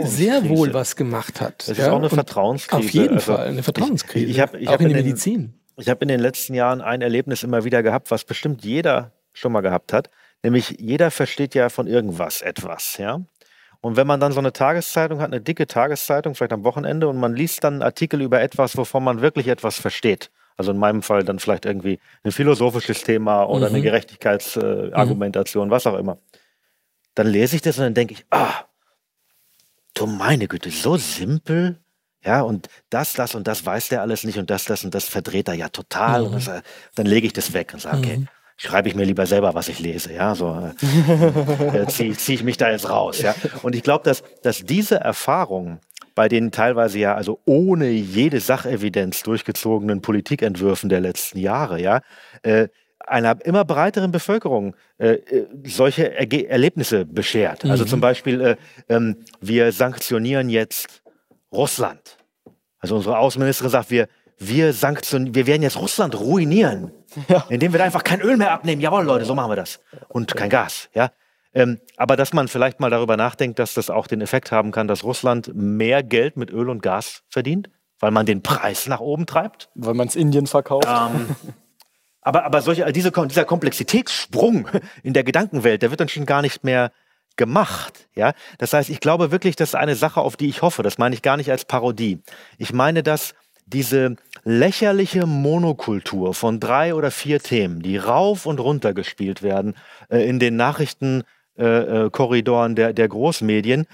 sehr 0.03 0.47
wohl 0.49 0.73
was 0.73 0.95
gemacht 0.95 1.41
hat. 1.41 1.61
Das 1.61 1.69
ist 1.69 1.77
ja? 1.79 1.91
auch 1.91 1.97
eine 1.97 2.09
Vertrauenskrise. 2.09 2.85
Auf 2.85 2.93
jeden 2.93 3.15
also 3.15 3.33
Fall 3.33 3.47
eine 3.47 3.63
Vertrauenskrise. 3.63 4.25
Ich, 4.25 4.31
ich 4.31 4.39
hab, 4.39 4.53
ich 4.53 4.69
auch 4.69 4.79
in, 4.79 4.87
in 4.87 4.93
der 4.93 5.03
Medizin. 5.03 5.53
Ich 5.77 5.89
habe 5.89 6.03
in 6.03 6.09
den 6.09 6.19
letzten 6.19 6.53
Jahren 6.53 6.81
ein 6.81 7.01
Erlebnis 7.01 7.43
immer 7.43 7.63
wieder 7.63 7.81
gehabt, 7.81 8.11
was 8.11 8.23
bestimmt 8.23 8.63
jeder 8.63 9.13
schon 9.33 9.51
mal 9.51 9.61
gehabt 9.61 9.93
hat. 9.93 10.09
Nämlich 10.43 10.75
jeder 10.79 11.11
versteht 11.11 11.55
ja 11.55 11.69
von 11.69 11.87
irgendwas 11.87 12.41
etwas, 12.41 12.97
ja. 12.97 13.21
Und 13.81 13.95
wenn 13.95 14.05
man 14.05 14.19
dann 14.19 14.31
so 14.31 14.39
eine 14.39 14.53
Tageszeitung 14.53 15.19
hat, 15.19 15.31
eine 15.31 15.41
dicke 15.41 15.65
Tageszeitung, 15.65 16.35
vielleicht 16.35 16.53
am 16.53 16.63
Wochenende, 16.63 17.07
und 17.07 17.17
man 17.17 17.35
liest 17.35 17.63
dann 17.63 17.75
einen 17.75 17.81
Artikel 17.83 18.21
über 18.21 18.39
etwas, 18.39 18.77
wovon 18.77 19.03
man 19.03 19.21
wirklich 19.21 19.47
etwas 19.47 19.79
versteht. 19.79 20.29
Also 20.55 20.71
in 20.71 20.77
meinem 20.77 21.01
Fall 21.01 21.23
dann 21.23 21.39
vielleicht 21.39 21.65
irgendwie 21.65 21.99
ein 22.23 22.31
philosophisches 22.31 23.03
Thema 23.03 23.43
oder 23.45 23.69
mhm. 23.69 23.75
eine 23.75 23.83
Gerechtigkeitsargumentation, 23.83 25.63
äh, 25.63 25.65
mhm. 25.65 25.71
was 25.71 25.87
auch 25.87 25.97
immer. 25.97 26.19
Dann 27.15 27.27
lese 27.27 27.55
ich 27.55 27.63
das 27.63 27.79
und 27.79 27.85
dann 27.85 27.93
denke 27.95 28.13
ich, 28.13 28.25
ah, 28.29 28.65
du 29.95 30.05
meine 30.05 30.47
Güte, 30.47 30.69
so 30.69 30.97
simpel. 30.97 31.79
Ja, 32.23 32.41
und 32.41 32.69
das, 32.91 33.13
das 33.13 33.33
und 33.33 33.47
das 33.47 33.65
weiß 33.65 33.89
der 33.89 34.01
alles 34.01 34.23
nicht 34.23 34.37
und 34.37 34.51
das, 34.51 34.65
das 34.65 34.83
und 34.83 34.93
das 34.93 35.05
verdreht 35.05 35.47
er 35.47 35.55
ja 35.55 35.69
total. 35.69 36.21
Mhm. 36.21 36.27
Und 36.27 36.47
das, 36.47 36.61
dann 36.93 37.07
lege 37.07 37.25
ich 37.25 37.33
das 37.33 37.53
weg 37.53 37.71
und 37.73 37.79
sage, 37.79 37.97
okay, 37.97 38.17
mhm 38.17 38.27
schreibe 38.61 38.87
ich 38.87 38.95
mir 38.95 39.05
lieber 39.05 39.25
selber, 39.25 39.55
was 39.55 39.69
ich 39.69 39.79
lese. 39.79 40.13
Ja, 40.13 40.35
so 40.35 40.71
äh, 40.81 41.77
äh 41.77 41.87
ziehe 41.87 42.15
zieh 42.15 42.35
ich 42.35 42.43
mich 42.43 42.57
da 42.57 42.69
jetzt 42.69 42.89
raus. 42.89 43.21
Ja, 43.21 43.33
und 43.63 43.75
ich 43.75 43.81
glaube, 43.81 44.03
dass, 44.03 44.23
dass 44.43 44.63
diese 44.63 44.95
Erfahrung 44.95 45.79
bei 46.13 46.27
den 46.27 46.51
teilweise 46.51 46.99
ja 46.99 47.15
also 47.15 47.39
ohne 47.45 47.89
jede 47.89 48.39
Sachevidenz 48.39 49.23
durchgezogenen 49.23 50.01
Politikentwürfen 50.01 50.89
der 50.89 51.01
letzten 51.01 51.39
Jahre, 51.39 51.81
ja, 51.81 52.01
äh, 52.43 52.67
einer 52.99 53.43
immer 53.43 53.65
breiteren 53.65 54.11
Bevölkerung 54.11 54.75
äh, 54.99 55.13
äh 55.13 55.47
solche 55.65 56.13
Erge 56.13 56.47
Erlebnisse 56.47 57.05
beschert. 57.05 57.65
Also 57.65 57.85
mhm. 57.85 57.89
zum 57.89 58.01
Beispiel, 58.01 58.41
äh, 58.41 58.55
ähm, 58.89 59.17
wir 59.39 59.71
sanktionieren 59.71 60.49
jetzt 60.49 61.01
Russland. 61.51 62.17
Also 62.77 62.95
unsere 62.95 63.17
Außenministerin 63.17 63.71
sagt, 63.71 63.89
wir, 63.89 64.07
wir 64.37 64.73
sanktionieren, 64.73 65.33
wir 65.33 65.47
werden 65.47 65.63
jetzt 65.63 65.77
Russland 65.77 66.19
ruinieren, 66.19 66.91
ja. 67.27 67.45
indem 67.49 67.73
wir 67.73 67.79
da 67.79 67.85
einfach 67.85 68.03
kein 68.03 68.21
Öl 68.21 68.37
mehr 68.37 68.51
abnehmen. 68.51 68.81
Jawohl, 68.81 69.03
Leute, 69.03 69.25
so 69.25 69.35
machen 69.35 69.51
wir 69.51 69.55
das. 69.55 69.79
Und 70.07 70.35
kein 70.35 70.49
Gas, 70.49 70.89
ja. 70.93 71.11
Ähm, 71.53 71.79
aber 71.97 72.15
dass 72.15 72.33
man 72.33 72.47
vielleicht 72.47 72.79
mal 72.79 72.89
darüber 72.89 73.17
nachdenkt, 73.17 73.59
dass 73.59 73.73
das 73.73 73.89
auch 73.89 74.07
den 74.07 74.21
Effekt 74.21 74.51
haben 74.51 74.71
kann, 74.71 74.87
dass 74.87 75.03
Russland 75.03 75.51
mehr 75.53 76.01
Geld 76.01 76.37
mit 76.37 76.49
Öl 76.49 76.69
und 76.69 76.81
Gas 76.81 77.23
verdient, 77.29 77.69
weil 77.99 78.11
man 78.11 78.25
den 78.25 78.41
Preis 78.41 78.87
nach 78.87 79.01
oben 79.01 79.25
treibt. 79.25 79.69
Weil 79.75 79.93
man 79.93 80.07
es 80.07 80.15
Indien 80.15 80.47
verkauft. 80.47 80.87
Ähm, 80.87 81.35
aber 82.21 82.45
aber 82.45 82.61
solche, 82.61 82.89
diese, 82.93 83.11
dieser 83.11 83.45
Komplexitätssprung 83.45 84.67
in 85.03 85.13
der 85.13 85.23
Gedankenwelt, 85.23 85.81
der 85.81 85.89
wird 85.89 85.99
dann 85.99 86.09
schon 86.09 86.25
gar 86.25 86.41
nicht 86.41 86.63
mehr 86.63 86.91
gemacht. 87.35 88.07
Ja? 88.15 88.33
Das 88.57 88.73
heißt, 88.73 88.89
ich 88.89 88.99
glaube 88.99 89.31
wirklich, 89.31 89.55
das 89.55 89.69
ist 89.69 89.75
eine 89.75 89.95
Sache, 89.95 90.21
auf 90.21 90.37
die 90.37 90.47
ich 90.47 90.61
hoffe. 90.61 90.83
Das 90.83 90.97
meine 90.97 91.15
ich 91.15 91.21
gar 91.21 91.37
nicht 91.37 91.51
als 91.51 91.65
Parodie. 91.65 92.21
Ich 92.57 92.73
meine 92.73 93.03
das 93.03 93.33
diese 93.65 94.15
lächerliche 94.43 95.25
Monokultur 95.25 96.33
von 96.33 96.59
drei 96.59 96.93
oder 96.95 97.11
vier 97.11 97.39
Themen, 97.39 97.81
die 97.81 97.97
rauf 97.97 98.45
und 98.45 98.59
runter 98.59 98.93
gespielt 98.93 99.43
werden 99.43 99.75
äh, 100.09 100.27
in 100.27 100.39
den 100.39 100.55
Nachrichtenkorridoren 100.55 102.71
äh, 102.71 102.73
äh 102.73 102.75
der, 102.75 102.93
der 102.93 103.07
Großmedien, 103.07 103.85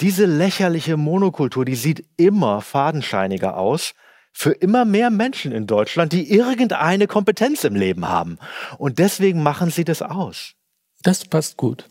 diese 0.00 0.26
lächerliche 0.26 0.96
Monokultur, 0.96 1.64
die 1.64 1.76
sieht 1.76 2.04
immer 2.16 2.60
fadenscheiniger 2.60 3.56
aus 3.56 3.94
für 4.32 4.52
immer 4.52 4.84
mehr 4.84 5.10
Menschen 5.10 5.52
in 5.52 5.66
Deutschland, 5.66 6.12
die 6.12 6.32
irgendeine 6.32 7.06
Kompetenz 7.06 7.64
im 7.64 7.76
Leben 7.76 8.08
haben. 8.08 8.38
Und 8.78 8.98
deswegen 8.98 9.42
machen 9.42 9.70
sie 9.70 9.84
das 9.84 10.02
aus. 10.02 10.54
Das 11.02 11.24
passt 11.24 11.56
gut. 11.56 11.88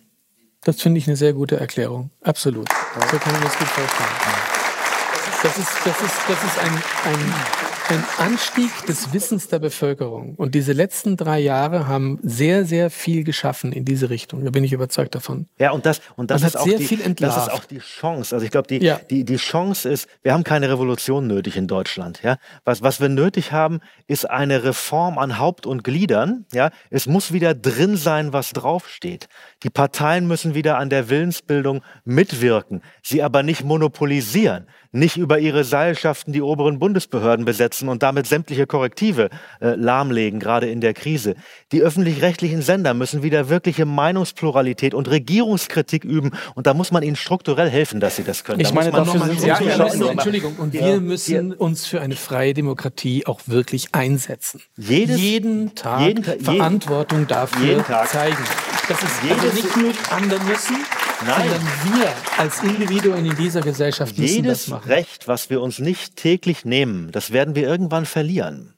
Das 0.64 0.82
finde 0.82 0.98
ich 0.98 1.08
eine 1.08 1.16
sehr 1.16 1.34
gute 1.34 1.60
Erklärung. 1.60 2.12
Absolut. 2.22 2.68
So 2.70 3.18
kann 3.18 3.34
ich 3.34 3.40
mir 3.40 3.46
das 3.46 3.58
gut 3.58 3.68
vorstellen. 3.68 4.10
Das 5.44 5.58
ist, 5.58 5.72
das 5.86 6.02
ist, 6.02 6.16
das 6.28 6.44
ist 6.44 6.60
ein, 6.60 6.74
ein 6.74 7.71
ein 7.92 8.04
Anstieg 8.20 8.72
des 8.88 9.12
Wissens 9.12 9.50
der 9.50 9.60
Bevölkerung. 9.60 10.36
Und 10.36 10.56
diese 10.56 10.72
letzten 10.72 11.18
drei 11.18 11.40
Jahre 11.40 11.88
haben 11.88 12.20
sehr, 12.24 12.64
sehr 12.64 12.90
viel 12.90 13.26
geschaffen 13.26 13.74
in 13.74 13.84
diese 13.84 14.10
Richtung. 14.10 14.46
Da 14.46 14.52
bin 14.52 14.64
ich 14.64 14.72
überzeugt 14.72 15.14
davon. 15.14 15.48
Ja, 15.60 15.72
und 15.72 15.86
das, 15.86 16.00
und 16.16 16.32
das, 16.32 16.42
ist, 16.44 16.58
auch 16.58 16.64
die, 16.64 17.14
das 17.16 17.38
ist 17.38 17.52
auch 17.52 17.66
die 17.66 17.80
Chance. 17.80 18.34
Also 18.34 18.46
ich 18.46 18.52
glaube, 18.52 18.70
die, 18.70 18.78
ja. 18.78 19.00
die, 19.10 19.26
die 19.26 19.36
Chance 19.36 19.90
ist, 19.90 20.08
wir 20.24 20.32
haben 20.34 20.46
keine 20.46 20.70
Revolution 20.70 21.28
nötig 21.28 21.58
in 21.58 21.68
Deutschland. 21.68 22.22
Ja? 22.24 22.38
Was, 22.64 22.82
was 22.82 23.02
wir 23.02 23.10
nötig 23.10 23.52
haben, 23.52 23.82
ist 24.08 24.30
eine 24.30 24.64
Reform 24.64 25.18
an 25.18 25.38
Haupt 25.38 25.66
und 25.66 25.84
Gliedern. 25.84 26.46
Ja? 26.54 26.72
Es 26.90 27.08
muss 27.08 27.34
wieder 27.34 27.54
drin 27.54 27.98
sein, 27.98 28.32
was 28.32 28.52
draufsteht. 28.52 29.28
Die 29.64 29.70
Parteien 29.70 30.28
müssen 30.28 30.56
wieder 30.56 30.78
an 30.78 30.90
der 30.90 31.10
Willensbildung 31.10 31.82
mitwirken, 32.06 32.82
sie 33.02 33.24
aber 33.24 33.44
nicht 33.44 33.64
monopolisieren, 33.64 34.68
nicht 34.92 35.18
über 35.18 35.40
ihre 35.40 35.64
Seilschaften 35.64 36.34
die 36.34 36.42
oberen 36.42 36.80
Bundesbehörden 36.80 37.46
besetzen 37.46 37.62
setzen 37.62 37.90
und 37.90 38.04
damit 38.04 38.28
sämtliche 38.28 38.66
Korrektive 38.66 39.30
äh, 39.62 39.76
lahmlegen, 39.76 40.40
gerade 40.40 40.70
in 40.70 40.82
der 40.82 40.94
Krise. 40.94 41.36
Die 41.72 41.82
öffentlich-rechtlichen 41.82 42.62
Sender 42.62 42.94
müssen 42.94 43.24
wieder 43.24 43.50
wirkliche 43.50 43.86
Meinungspluralität 43.86 44.94
und 44.94 45.10
Regierungskritik 45.10 46.04
üben 46.04 46.32
und 46.56 46.68
da 46.68 46.74
muss 46.74 46.92
man 46.92 47.04
ihnen 47.04 47.16
strukturell 47.16 47.70
helfen, 47.70 48.00
dass 48.00 48.16
sie 48.16 48.24
das 48.24 48.44
können. 48.44 48.60
Ich 48.60 48.70
da 48.70 48.74
meine, 48.74 48.92
dafür 48.92 49.20
sind 49.22 49.44
ja, 49.44 49.60
ja, 49.62 49.88
ja, 49.88 50.12
Entschuldigung, 50.12 50.56
und 50.58 50.74
wir 50.74 51.00
müssen 51.00 51.54
uns 51.54 51.86
für 51.86 52.02
eine 52.02 52.16
freie 52.16 52.54
Demokratie 52.54 53.26
auch 53.26 53.42
wirklich 53.46 53.94
einsetzen. 53.94 54.62
Jedes, 54.78 55.20
jeden 55.20 55.76
Tag 55.76 56.02
jeden, 56.02 56.24
Verantwortung 56.24 57.28
dafür 57.28 57.86
zeigen. 58.08 58.44
Das 58.92 59.04
ist 59.04 59.24
jedes, 59.24 59.42
also 59.42 59.56
nicht 59.56 59.78
nur 59.78 59.94
anderen 60.18 60.46
müssen, 60.48 60.76
Nein. 61.26 61.50
sondern 61.50 61.62
wir 61.86 62.14
als 62.38 62.62
Individuen 62.62 63.26
in 63.26 63.38
dieser 63.38 63.62
Gesellschaft 63.62 64.18
müssen 64.18 64.36
Jedes 64.36 64.66
das 64.66 64.68
machen. 64.68 64.92
Recht, 64.92 65.30
was 65.30 65.50
wir 65.50 65.62
uns 65.62 65.80
nicht 65.80 66.18
täglich 66.18 66.66
nehmen, 66.66 67.10
das 67.14 67.32
werden 67.32 67.56
wir 67.56 67.66
irgendwann 67.66 68.06
verlieren. 68.06 68.74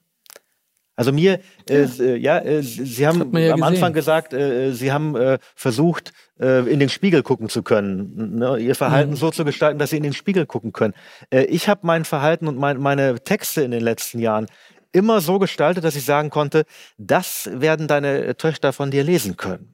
Also 0.95 1.11
mir, 1.11 1.40
äh, 1.68 1.85
äh, 1.85 2.15
ja, 2.18 2.38
äh, 2.38 2.61
Sie 2.61 3.07
haben 3.07 3.35
ja 3.35 3.53
am 3.53 3.61
gesehen. 3.61 3.64
Anfang 3.64 3.94
gesagt, 3.94 4.34
äh, 4.34 4.73
Sie 4.73 4.91
haben 4.91 5.15
äh, 5.15 5.40
versucht, 5.56 6.14
äh, 6.40 6.60
in 6.72 6.80
den 6.80 6.90
Spiegel 6.90 7.23
gucken 7.23 7.49
zu 7.49 7.64
können, 7.64 8.35
ne? 8.35 8.60
Ihr 8.60 8.76
Verhalten 8.76 9.11
mhm. 9.11 9.15
so 9.15 9.31
zu 9.31 9.44
gestalten, 9.44 9.80
dass 9.80 9.90
Sie 9.90 9.98
in 9.98 10.03
den 10.03 10.14
Spiegel 10.14 10.45
gucken 10.45 10.73
können. 10.73 10.94
ich 11.31 11.68
habe 11.68 11.88
mein 11.88 12.06
Verhalten 12.06 12.48
und 12.48 12.60
mein, 12.60 12.80
meine 12.80 13.19
Texte 13.23 13.64
in 13.64 13.72
den 13.72 13.81
letzten 13.81 14.19
Jahren 14.19 14.45
immer 14.91 15.22
so 15.22 15.40
gestaltet, 15.40 15.84
dass 15.84 15.95
ich 15.95 16.06
sagen 16.06 16.30
konnte, 16.30 16.65
das 16.99 17.49
werden 17.52 17.88
deine 17.88 18.38
Töchter 18.38 18.73
von 18.73 18.91
dir 18.91 19.03
lesen 19.03 19.38
können. 19.38 19.73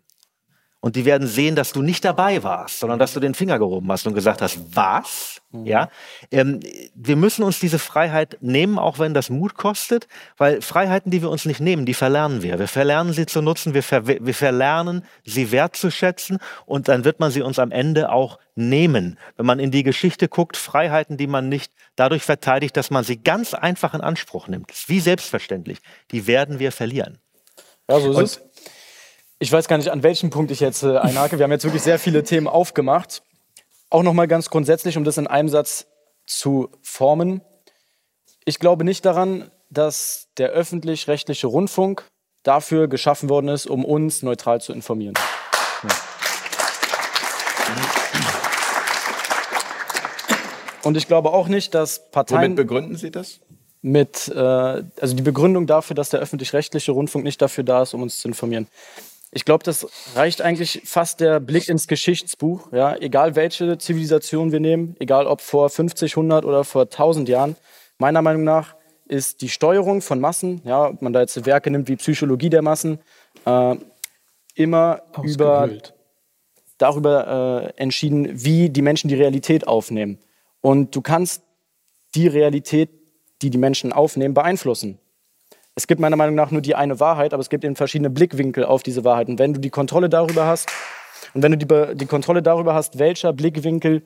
Und 0.82 0.96
die 0.96 1.06
werden 1.06 1.28
sehen, 1.28 1.56
dass 1.56 1.74
du 1.74 1.82
nicht 1.82 2.06
dabei 2.06 2.42
warst, 2.44 2.80
sondern 2.80 3.00
dass 3.00 3.14
du 3.14 3.20
den 3.20 3.34
Finger 3.34 3.60
gehoben 3.60 3.92
hast 3.92 4.08
und 4.08 4.14
gesagt 4.14 4.42
hast, 4.42 4.60
was? 4.74 5.42
Mhm. 5.52 5.66
Ja, 5.66 5.90
ähm, 6.32 6.60
wir 6.96 7.16
müssen 7.16 7.44
uns 7.44 7.60
diese 7.60 7.80
Freiheit 7.80 8.38
nehmen, 8.40 8.80
auch 8.80 9.00
wenn 9.00 9.14
das 9.14 9.30
Mut 9.30 9.56
kostet, 9.56 10.08
weil 10.38 10.62
Freiheiten, 10.62 11.12
die 11.12 11.22
wir 11.22 11.30
uns 11.30 11.46
nicht 11.46 11.60
nehmen, 11.60 11.86
die 11.86 11.94
verlernen 11.94 12.44
wir. 12.44 12.60
Wir 12.60 12.68
verlernen 12.68 13.14
sie 13.14 13.26
zu 13.26 13.42
nutzen, 13.42 13.74
wir, 13.74 13.84
ver 13.84 14.08
wir 14.08 14.34
verlernen 14.34 15.04
sie 15.26 15.52
wertzuschätzen 15.52 16.38
und 16.66 16.88
dann 16.88 17.04
wird 17.04 17.20
man 17.20 17.32
sie 17.32 17.42
uns 17.42 17.60
am 17.60 17.72
Ende 17.72 18.12
auch 18.12 18.40
nehmen. 18.56 19.18
Wenn 19.36 19.46
man 19.46 19.60
in 19.60 19.72
die 19.72 19.84
Geschichte 19.84 20.30
guckt, 20.30 20.56
Freiheiten, 20.56 21.18
die 21.18 21.28
man 21.28 21.50
nicht 21.50 21.74
dadurch 21.96 22.24
verteidigt, 22.24 22.78
dass 22.78 22.90
man 22.90 23.04
sie 23.04 23.18
ganz 23.18 23.54
einfach 23.54 23.94
in 23.94 24.02
Anspruch 24.02 24.48
nimmt, 24.48 24.72
wie 24.88 25.00
selbstverständlich, 25.00 25.80
die 26.12 26.28
werden 26.28 26.60
wir 26.60 26.72
verlieren. 26.72 27.18
Ja, 27.90 28.00
so 28.00 28.12
ist 28.12 28.18
und, 28.18 28.24
es. 28.24 28.42
Ich 29.42 29.54
weiß 29.54 29.70
gar 29.70 29.78
nicht, 29.78 29.90
an 29.90 30.04
welchem 30.04 30.32
Punkt 30.32 30.52
ich 30.52 30.60
jetzt 30.60 30.84
äh, 30.84 30.98
einhake. 30.98 31.38
Wir 31.38 31.46
haben 31.46 31.52
jetzt 31.52 31.64
wirklich 31.64 31.82
sehr 31.82 31.98
viele 31.98 32.24
Themen 32.24 32.46
aufgemacht. 32.46 33.24
Auch 33.90 34.04
noch 34.04 34.12
mal 34.12 34.28
ganz 34.28 34.50
grundsätzlich, 34.50 34.98
um 34.98 35.06
das 35.06 35.18
in 35.18 35.28
einem 35.28 35.48
Satz 35.48 35.88
zu 36.26 36.70
formen. 36.82 37.40
Ich 38.44 38.60
glaube 38.60 38.84
nicht 38.84 39.06
daran, 39.06 39.50
dass 39.70 40.28
der 40.38 40.50
öffentlich-rechtliche 40.50 41.48
Rundfunk 41.48 42.04
dafür 42.44 42.90
geschaffen 42.90 43.30
worden 43.30 43.48
ist, 43.48 43.66
um 43.66 43.86
uns 43.86 44.24
neutral 44.24 44.60
zu 44.60 44.74
informieren. 44.74 45.14
Und 50.84 50.98
ich 50.98 51.08
glaube 51.08 51.32
auch 51.32 51.48
nicht, 51.48 51.74
dass 51.76 52.12
Parteien. 52.12 52.42
Womit 52.42 52.56
begründen 52.58 52.98
Sie 52.98 53.10
das? 53.10 53.40
Mit, 53.82 54.28
äh, 54.28 54.38
also 54.38 55.16
die 55.16 55.24
Begründung 55.24 55.66
dafür, 55.66 55.96
dass 55.96 56.10
der 56.10 56.20
öffentlich-rechtliche 56.20 56.92
Rundfunk 56.92 57.24
nicht 57.24 57.42
dafür 57.42 57.64
da 57.64 57.84
ist, 57.84 57.94
um 57.94 58.02
uns 58.02 58.20
zu 58.20 58.28
informieren. 58.28 58.68
Ich 59.32 59.46
glaube, 59.46 59.64
das 59.64 59.88
reicht 60.16 60.42
eigentlich 60.42 60.82
fast 60.86 61.20
der 61.20 61.40
Blick 61.40 61.70
ins 61.70 61.88
Geschichtsbuch. 61.88 62.72
Ja? 62.72 62.96
Egal 62.96 63.36
welche 63.36 63.78
Zivilisation 63.78 64.52
wir 64.52 64.60
nehmen, 64.60 64.96
egal 65.00 65.28
ob 65.28 65.42
vor 65.42 65.70
50, 65.70 66.14
100 66.14 66.46
oder 66.46 66.64
vor 66.64 66.84
1000 66.84 67.30
Jahren. 67.30 67.56
Meiner 68.00 68.22
Meinung 68.22 68.44
nach 68.44 68.76
ist 69.08 69.42
die 69.42 69.50
Steuerung 69.50 70.02
von 70.02 70.20
Massen, 70.20 70.62
ja, 70.64 70.88
ob 70.88 71.02
man 71.02 71.14
da 71.14 71.22
jetzt 71.22 71.46
Werke 71.46 71.70
nimmt 71.72 71.88
wie 71.90 71.96
Psychologie 71.96 72.50
der 72.50 72.62
Massen, 72.62 73.00
äh, 73.46 73.76
immer 74.56 75.02
über, 75.24 75.70
darüber 76.78 77.74
äh, 77.76 77.82
entschieden, 77.82 78.30
wie 78.32 78.70
die 78.70 78.82
Menschen 78.82 79.10
die 79.10 79.16
Realität 79.16 79.68
aufnehmen. 79.68 80.20
Und 80.62 80.96
du 80.96 81.02
kannst 81.02 81.44
die 82.16 82.28
Realität, 82.28 82.90
die 83.42 83.50
die 83.50 83.58
Menschen 83.58 83.94
aufnehmen, 83.94 84.34
beeinflussen. 84.34 85.00
Es 85.80 85.88
gibt 85.88 86.02
meiner 86.02 86.18
Meinung 86.18 86.36
nach 86.36 86.52
nur 86.52 86.62
die 86.62 86.76
eine 86.76 87.00
Wahrheit, 87.00 87.34
aber 87.34 87.40
es 87.40 87.50
gibt 87.50 87.64
eben 87.64 87.78
verschiedene 87.78 88.10
Blickwinkel 88.10 88.66
auf 88.66 88.84
diese 88.84 89.06
Wahrheit. 89.06 89.30
Und 89.30 89.40
wenn 89.40 89.54
du 89.54 89.62
die 89.62 89.70
Kontrolle 89.70 90.10
darüber 90.10 90.46
hast, 90.46 90.70
und 91.34 91.42
wenn 91.42 91.54
du 91.54 91.58
die, 91.58 91.96
die 91.96 92.06
Kontrolle 92.06 92.42
darüber 92.42 92.74
hast, 92.74 93.00
welcher 93.00 93.32
Blickwinkel 93.32 94.06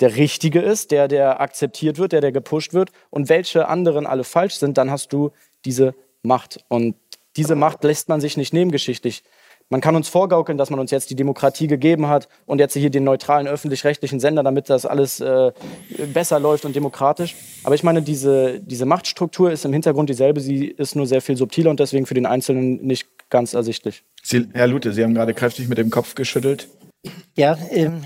der 0.00 0.16
richtige 0.16 0.60
ist, 0.62 0.90
der, 0.90 1.08
der 1.08 1.42
akzeptiert 1.42 1.98
wird, 1.98 2.12
der, 2.12 2.22
der 2.22 2.32
gepusht 2.32 2.72
wird, 2.72 2.92
und 3.10 3.28
welche 3.28 3.68
anderen 3.68 4.06
alle 4.06 4.24
falsch 4.24 4.54
sind, 4.54 4.78
dann 4.78 4.90
hast 4.90 5.12
du 5.12 5.32
diese 5.66 5.94
Macht. 6.22 6.64
Und 6.68 6.96
diese 7.36 7.56
Macht 7.56 7.84
lässt 7.84 8.08
man 8.08 8.22
sich 8.22 8.38
nicht 8.38 8.54
nehmen 8.54 8.70
geschichtlich. 8.70 9.22
Man 9.68 9.80
kann 9.80 9.96
uns 9.96 10.08
vorgaukeln, 10.08 10.58
dass 10.58 10.70
man 10.70 10.80
uns 10.80 10.90
jetzt 10.90 11.10
die 11.10 11.16
Demokratie 11.16 11.66
gegeben 11.66 12.08
hat 12.08 12.28
und 12.46 12.58
jetzt 12.58 12.74
hier 12.74 12.90
den 12.90 13.04
neutralen 13.04 13.46
öffentlich-rechtlichen 13.46 14.20
Sender, 14.20 14.42
damit 14.42 14.68
das 14.68 14.86
alles 14.86 15.20
äh, 15.20 15.52
besser 16.12 16.38
läuft 16.40 16.64
und 16.64 16.76
demokratisch. 16.76 17.34
Aber 17.64 17.74
ich 17.74 17.82
meine, 17.82 18.02
diese, 18.02 18.60
diese 18.60 18.86
Machtstruktur 18.86 19.50
ist 19.50 19.64
im 19.64 19.72
Hintergrund 19.72 20.10
dieselbe, 20.10 20.40
sie 20.40 20.66
ist 20.66 20.96
nur 20.96 21.06
sehr 21.06 21.22
viel 21.22 21.36
subtiler 21.36 21.70
und 21.70 21.80
deswegen 21.80 22.06
für 22.06 22.14
den 22.14 22.26
Einzelnen 22.26 22.84
nicht 22.84 23.08
ganz 23.30 23.54
ersichtlich. 23.54 24.04
Sie, 24.22 24.46
Herr 24.52 24.66
Lute, 24.66 24.92
Sie 24.92 25.02
haben 25.02 25.14
gerade 25.14 25.34
kräftig 25.34 25.68
mit 25.68 25.78
dem 25.78 25.90
Kopf 25.90 26.14
geschüttelt. 26.14 26.68
Ja, 27.34 27.58
ähm, 27.70 28.02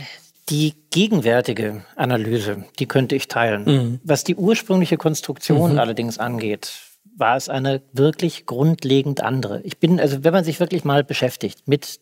die 0.48 0.74
gegenwärtige 0.90 1.84
Analyse, 1.96 2.64
die 2.78 2.86
könnte 2.86 3.16
ich 3.16 3.28
teilen. 3.28 3.64
Mhm. 3.64 4.00
Was 4.04 4.24
die 4.24 4.36
ursprüngliche 4.36 4.96
Konstruktion 4.96 5.72
mhm. 5.72 5.78
allerdings 5.78 6.18
angeht, 6.18 6.72
war 7.16 7.36
es 7.36 7.48
eine 7.48 7.82
wirklich 7.92 8.46
grundlegend 8.46 9.22
andere. 9.22 9.60
Ich 9.62 9.78
bin, 9.78 9.98
also 9.98 10.22
wenn 10.22 10.32
man 10.32 10.44
sich 10.44 10.60
wirklich 10.60 10.84
mal 10.84 11.02
beschäftigt 11.02 11.66
mit 11.66 12.00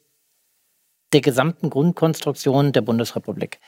der 1.12 1.20
gesamten 1.20 1.70
Grundkonstruktion 1.70 2.72
der 2.72 2.82
Bundesrepublik, 2.82 3.60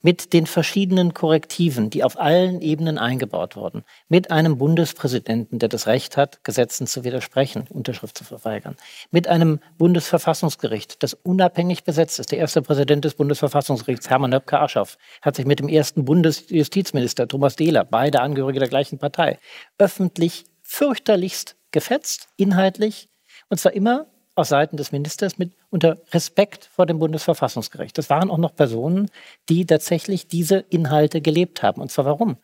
mit 0.00 0.32
den 0.32 0.46
verschiedenen 0.46 1.12
Korrektiven, 1.12 1.90
die 1.90 2.04
auf 2.04 2.20
allen 2.20 2.60
Ebenen 2.60 2.98
eingebaut 2.98 3.56
wurden, 3.56 3.82
mit 4.08 4.30
einem 4.30 4.58
Bundespräsidenten, 4.58 5.58
der 5.58 5.68
das 5.68 5.88
Recht 5.88 6.16
hat, 6.16 6.44
Gesetzen 6.44 6.86
zu 6.86 7.02
widersprechen, 7.02 7.66
Unterschrift 7.68 8.16
zu 8.16 8.22
verweigern, 8.22 8.76
mit 9.10 9.26
einem 9.26 9.58
Bundesverfassungsgericht, 9.76 11.02
das 11.02 11.14
unabhängig 11.14 11.82
besetzt 11.82 12.20
ist. 12.20 12.30
Der 12.30 12.38
erste 12.38 12.62
Präsident 12.62 13.04
des 13.04 13.14
Bundesverfassungsgerichts, 13.14 14.08
Hermann 14.08 14.32
Höpke-Aschoff, 14.32 14.98
hat 15.20 15.34
sich 15.34 15.46
mit 15.46 15.58
dem 15.58 15.68
ersten 15.68 16.04
Bundesjustizminister, 16.04 17.26
Thomas 17.26 17.56
Dehler, 17.56 17.84
beide 17.84 18.20
Angehörige 18.20 18.60
der 18.60 18.68
gleichen 18.68 18.98
Partei, 18.98 19.38
öffentlich 19.78 20.44
fürchterlichst 20.68 21.56
gefetzt, 21.70 22.28
inhaltlich, 22.36 23.08
und 23.48 23.58
zwar 23.58 23.72
immer 23.72 24.06
aus 24.34 24.50
Seiten 24.50 24.76
des 24.76 24.92
Ministers 24.92 25.38
mit 25.38 25.52
unter 25.70 25.98
Respekt 26.12 26.66
vor 26.66 26.84
dem 26.84 26.98
Bundesverfassungsgericht. 26.98 27.96
Das 27.96 28.10
waren 28.10 28.30
auch 28.30 28.38
noch 28.38 28.54
Personen, 28.54 29.10
die 29.48 29.64
tatsächlich 29.64 30.28
diese 30.28 30.58
Inhalte 30.68 31.22
gelebt 31.22 31.62
haben. 31.62 31.80
Und 31.80 31.90
zwar 31.90 32.04
warum? 32.04 32.36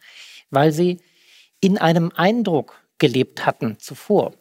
Weil 0.50 0.72
sie 0.72 1.00
in 1.60 1.76
einem 1.76 2.10
Eindruck 2.16 2.82
gelebt 2.98 3.44
hatten 3.44 3.78
zuvor, 3.78 4.32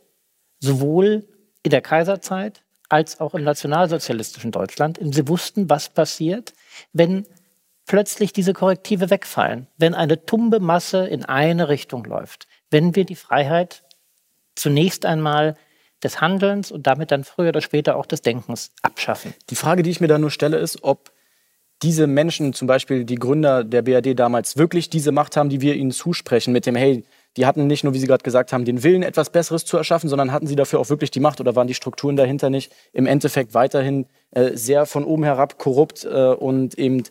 sowohl 0.59 1.27
in 1.61 1.69
der 1.69 1.81
Kaiserzeit 1.81 2.63
als 2.87 3.19
auch 3.19 3.35
im 3.35 3.43
nationalsozialistischen 3.43 4.51
Deutschland. 4.51 4.97
Und 4.97 5.13
sie 5.13 5.27
wussten, 5.27 5.69
was 5.69 5.89
passiert, 5.89 6.53
wenn 6.93 7.27
plötzlich 7.85 8.31
diese 8.31 8.53
Korrektive 8.53 9.09
wegfallen, 9.09 9.67
wenn 9.77 9.93
eine 9.93 10.25
tumbe 10.25 10.61
Masse 10.61 11.05
in 11.05 11.25
eine 11.25 11.67
Richtung 11.67 12.05
läuft 12.05 12.47
wenn 12.73 12.95
wir 12.95 13.05
die 13.05 13.15
Freiheit 13.15 13.83
zunächst 14.55 15.05
einmal 15.05 15.55
des 16.03 16.19
Handelns 16.19 16.71
und 16.71 16.85
damit 16.85 17.11
dann 17.11 17.23
früher 17.23 17.49
oder 17.49 17.61
später 17.61 17.95
auch 17.95 18.05
des 18.05 18.21
Denkens 18.21 18.71
abschaffen. 18.81 19.33
Die 19.49 19.55
Frage, 19.55 19.83
die 19.83 19.89
ich 19.89 20.01
mir 20.01 20.07
da 20.07 20.17
nur 20.17 20.31
stelle, 20.31 20.57
ist, 20.57 20.83
ob 20.83 21.11
diese 21.81 22.07
Menschen, 22.07 22.53
zum 22.53 22.67
Beispiel 22.67 23.05
die 23.05 23.15
Gründer 23.15 23.63
der 23.63 23.81
BRD 23.81 24.17
damals, 24.17 24.57
wirklich 24.57 24.89
diese 24.89 25.11
Macht 25.11 25.37
haben, 25.37 25.49
die 25.49 25.61
wir 25.61 25.75
ihnen 25.75 25.91
zusprechen, 25.91 26.51
mit 26.51 26.65
dem, 26.65 26.75
hey, 26.75 27.05
die 27.35 27.45
hatten 27.45 27.67
nicht 27.67 27.83
nur, 27.83 27.93
wie 27.93 27.99
Sie 27.99 28.07
gerade 28.07 28.23
gesagt 28.23 28.53
haben, 28.53 28.63
den 28.63 28.83
Willen, 28.83 29.03
etwas 29.03 29.31
Besseres 29.31 29.65
zu 29.65 29.77
erschaffen, 29.77 30.09
sondern 30.09 30.31
hatten 30.31 30.47
sie 30.47 30.55
dafür 30.55 30.79
auch 30.79 30.89
wirklich 30.89 31.11
die 31.11 31.19
Macht 31.19 31.41
oder 31.41 31.55
waren 31.55 31.67
die 31.67 31.73
Strukturen 31.73 32.15
dahinter 32.15 32.49
nicht 32.49 32.71
im 32.93 33.05
Endeffekt 33.05 33.53
weiterhin 33.53 34.05
äh, 34.31 34.51
sehr 34.55 34.85
von 34.85 35.03
oben 35.03 35.23
herab 35.23 35.57
korrupt 35.57 36.05
äh, 36.05 36.09
und 36.09 36.77
eben 36.77 37.03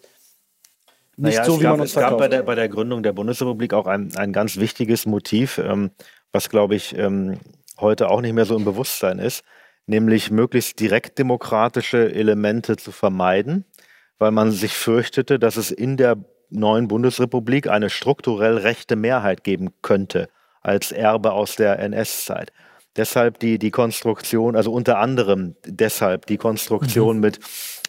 nicht 1.16 1.36
naja, 1.36 1.44
so, 1.44 1.58
wie 1.58 1.64
gab, 1.64 1.72
man 1.72 1.80
uns 1.80 1.92
verkauft. 1.92 2.12
Es 2.12 2.18
gab 2.18 2.18
bei 2.18 2.28
der, 2.28 2.42
bei 2.42 2.54
der 2.54 2.68
Gründung 2.68 3.02
der 3.02 3.12
Bundesrepublik 3.12 3.74
auch 3.74 3.86
ein, 3.86 4.14
ein 4.16 4.32
ganz 4.32 4.56
wichtiges 4.56 5.06
Motiv, 5.06 5.58
ähm, 5.58 5.90
was, 6.32 6.48
glaube 6.48 6.74
ich, 6.74 6.96
ähm, 6.96 7.38
heute 7.78 8.10
auch 8.10 8.20
nicht 8.20 8.32
mehr 8.32 8.44
so 8.44 8.56
im 8.56 8.64
Bewusstsein 8.64 9.18
ist, 9.18 9.44
nämlich 9.86 10.30
möglichst 10.30 10.80
direktdemokratische 10.80 12.14
Elemente 12.14 12.76
zu 12.76 12.92
vermeiden, 12.92 13.64
weil 14.18 14.30
man 14.30 14.52
sich 14.52 14.74
fürchtete, 14.74 15.38
dass 15.38 15.56
es 15.56 15.70
in 15.70 15.96
der 15.96 16.16
neuen 16.48 16.88
Bundesrepublik 16.88 17.68
eine 17.68 17.90
strukturell 17.90 18.58
rechte 18.58 18.96
Mehrheit 18.96 19.44
geben 19.44 19.70
könnte 19.82 20.28
als 20.60 20.92
Erbe 20.92 21.32
aus 21.32 21.56
der 21.56 21.78
NS-Zeit. 21.78 22.52
Deshalb 22.96 23.38
die, 23.38 23.58
die 23.58 23.70
Konstruktion, 23.70 24.54
also 24.54 24.70
unter 24.70 24.98
anderem 24.98 25.56
deshalb 25.64 26.26
die 26.26 26.36
Konstruktion 26.36 27.16
mhm. 27.16 27.22
mit 27.22 27.40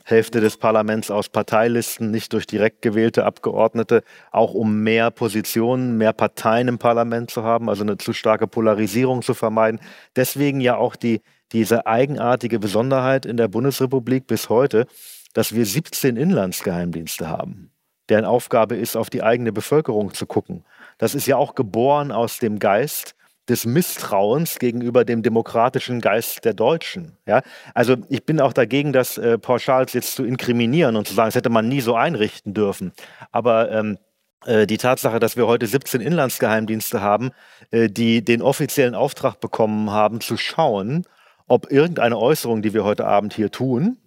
Hälfte 0.04 0.42
des 0.42 0.58
Parlaments 0.58 1.10
aus 1.10 1.30
Parteilisten, 1.30 2.12
nicht 2.12 2.34
durch 2.34 2.46
direkt 2.46 2.82
gewählte 2.82 3.26
Abgeordnete, 3.26 4.04
auch 4.32 4.54
um 4.54 4.84
mehr 4.84 5.12
Positionen, 5.12 5.98
mehr 5.98 6.12
Parteien 6.12 6.68
im 6.68 6.78
Parlament 6.78 7.32
zu 7.32 7.44
haben, 7.44 7.70
also 7.70 7.84
eine 7.84 7.98
zu 7.98 8.12
starke 8.12 8.46
Polarisierung 8.48 9.22
zu 9.22 9.34
vermeiden. 9.34 9.80
Deswegen 10.16 10.60
ja 10.60 10.76
auch 10.76 10.98
die, 10.98 11.22
diese 11.54 11.88
eigenartige 11.88 12.60
Besonderheit 12.60 13.26
in 13.26 13.38
der 13.38 13.48
Bundesrepublik 13.48 14.28
bis 14.28 14.50
heute, 14.50 14.88
dass 15.34 15.56
wir 15.56 15.66
17 15.66 16.18
Inlandsgeheimdienste 16.18 17.30
haben, 17.30 17.72
deren 18.10 18.26
Aufgabe 18.26 18.76
ist, 18.76 18.98
auf 18.98 19.10
die 19.10 19.24
eigene 19.24 19.54
Bevölkerung 19.54 20.14
zu 20.14 20.26
gucken. 20.26 20.66
Das 20.98 21.16
ist 21.16 21.28
ja 21.28 21.38
auch 21.38 21.56
geboren 21.56 22.12
aus 22.12 22.40
dem 22.40 22.60
Geist 22.60 23.16
des 23.50 23.66
Misstrauens 23.66 24.58
gegenüber 24.60 25.04
dem 25.04 25.22
demokratischen 25.22 26.00
Geist 26.00 26.46
der 26.46 26.54
Deutschen. 26.54 27.18
Ja? 27.26 27.42
Also 27.74 27.98
ich 28.10 28.26
bin 28.26 28.40
auch 28.40 28.54
dagegen, 28.54 28.94
das 28.94 29.18
äh, 29.18 29.38
pauschal 29.38 29.86
jetzt 29.92 30.16
zu 30.16 30.24
inkriminieren 30.24 30.96
und 30.96 31.08
zu 31.08 31.14
sagen, 31.14 31.28
das 31.28 31.36
hätte 31.36 31.50
man 31.50 31.68
nie 31.68 31.82
so 31.82 31.96
einrichten 31.96 32.54
dürfen. 32.54 32.94
Aber 33.32 33.72
ähm, 33.72 33.98
äh, 34.46 34.66
die 34.66 34.78
Tatsache, 34.78 35.20
dass 35.20 35.36
wir 35.36 35.48
heute 35.48 35.68
17 35.68 36.00
Inlandsgeheimdienste 36.00 37.02
haben, 37.02 37.32
äh, 37.72 37.90
die 37.90 38.24
den 38.24 38.42
offiziellen 38.42 38.96
Auftrag 38.96 39.40
bekommen 39.40 39.92
haben, 39.92 40.22
zu 40.22 40.38
schauen, 40.38 41.06
ob 41.48 41.70
irgendeine 41.72 42.18
Äußerung, 42.18 42.62
die 42.62 42.74
wir 42.74 42.86
heute 42.86 43.06
Abend 43.06 43.34
hier 43.34 43.52
tun, 43.52 43.98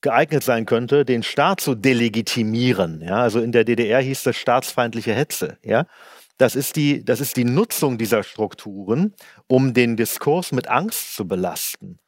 geeignet 0.00 0.44
sein 0.44 0.66
könnte, 0.66 1.04
den 1.04 1.22
Staat 1.22 1.60
zu 1.60 1.74
delegitimieren. 1.74 3.02
Ja, 3.02 3.16
also 3.16 3.40
in 3.40 3.52
der 3.52 3.64
DDR 3.64 4.00
hieß 4.00 4.22
das 4.22 4.36
staatsfeindliche 4.36 5.12
Hetze. 5.12 5.58
Ja, 5.62 5.86
das 6.38 6.56
ist, 6.56 6.76
die, 6.76 7.04
das 7.04 7.20
ist 7.20 7.36
die 7.36 7.44
Nutzung 7.44 7.98
dieser 7.98 8.22
Strukturen, 8.22 9.14
um 9.46 9.74
den 9.74 9.96
Diskurs 9.96 10.52
mit 10.52 10.68
Angst 10.68 11.14
zu 11.14 11.26
belasten. 11.26 11.98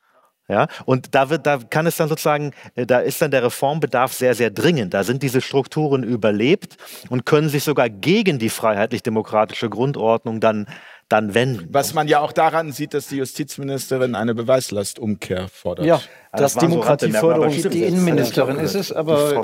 Ja, 0.49 0.67
und 0.85 1.15
da 1.15 1.31
wird, 1.31 1.47
da 1.47 1.59
kann 1.59 1.87
es 1.87 1.97
dann 1.97 2.09
sozusagen, 2.09 2.51
äh, 2.75 2.85
da 2.85 2.99
ist 2.99 3.23
dann 3.23 3.31
der 3.31 3.45
Reformbedarf 3.45 4.13
sehr, 4.13 4.35
sehr 4.35 4.51
dringend. 4.51 4.95
Da 4.95 5.05
sind 5.05 5.23
diese 5.23 5.41
Strukturen 5.41 6.03
überlebt 6.03 6.77
und 7.09 7.25
können 7.25 7.49
sich 7.49 7.63
sogar 7.63 7.89
gegen 7.89 8.41
die 8.41 8.49
freiheitlich-demokratische 8.49 9.69
Grundordnung 9.69 10.41
dann 10.41 10.67
dann 11.09 11.35
wenden. 11.35 11.69
Was 11.73 11.93
man 11.93 12.09
ja 12.09 12.21
auch 12.21 12.33
daran 12.33 12.73
sieht, 12.73 12.95
dass 12.95 13.09
die 13.09 13.17
Justizministerin 13.17 14.15
eine 14.15 14.35
Beweislastumkehr 14.35 15.49
fordert. 15.49 15.85
Ja, 15.85 16.01
das, 16.33 16.55
das 16.55 16.63
Demokratieförderung. 16.63 17.53
So 17.53 17.69
die 17.69 17.83
Innenministerin 17.83 18.57
ist 18.59 18.75
es, 18.75 18.93
aber. 18.93 19.17
Frau? 19.17 19.43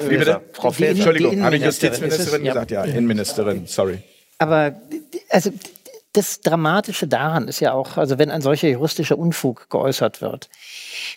Frau 0.53 0.71
Faeser. 0.71 0.91
Entschuldigung, 0.91 1.43
habe 1.43 1.57
ich 1.57 1.65
Justizministerin 1.65 2.45
gesagt? 2.45 2.71
Ja, 2.71 2.85
Innenministerin, 2.85 3.67
sorry. 3.67 4.03
Aber, 4.39 4.81
also, 5.31 5.53
das 6.13 6.41
Dramatische 6.41 7.07
daran 7.07 7.47
ist 7.47 7.61
ja 7.61 7.73
auch, 7.73 7.99
also 7.99 8.19
wenn 8.19 8.31
ein 8.31 8.41
solcher 8.41 8.69
juristischer 8.69 9.19
Unfug 9.19 9.69
geäußert 9.69 10.23
wird, 10.23 10.49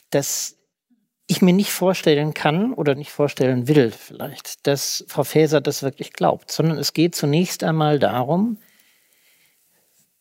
dass 0.09 0.57
ich 1.25 1.41
mir 1.41 1.53
nicht 1.53 1.71
vorstellen 1.71 2.33
kann 2.33 2.73
oder 2.73 2.95
nicht 2.95 3.11
vorstellen 3.11 3.67
will 3.67 3.91
vielleicht, 3.91 4.65
dass 4.67 5.05
Frau 5.07 5.23
Faeser 5.23 5.61
das 5.61 5.83
wirklich 5.83 6.11
glaubt, 6.11 6.51
sondern 6.51 6.77
es 6.77 6.93
geht 6.93 7.15
zunächst 7.15 7.63
einmal 7.63 7.99
darum, 7.99 8.57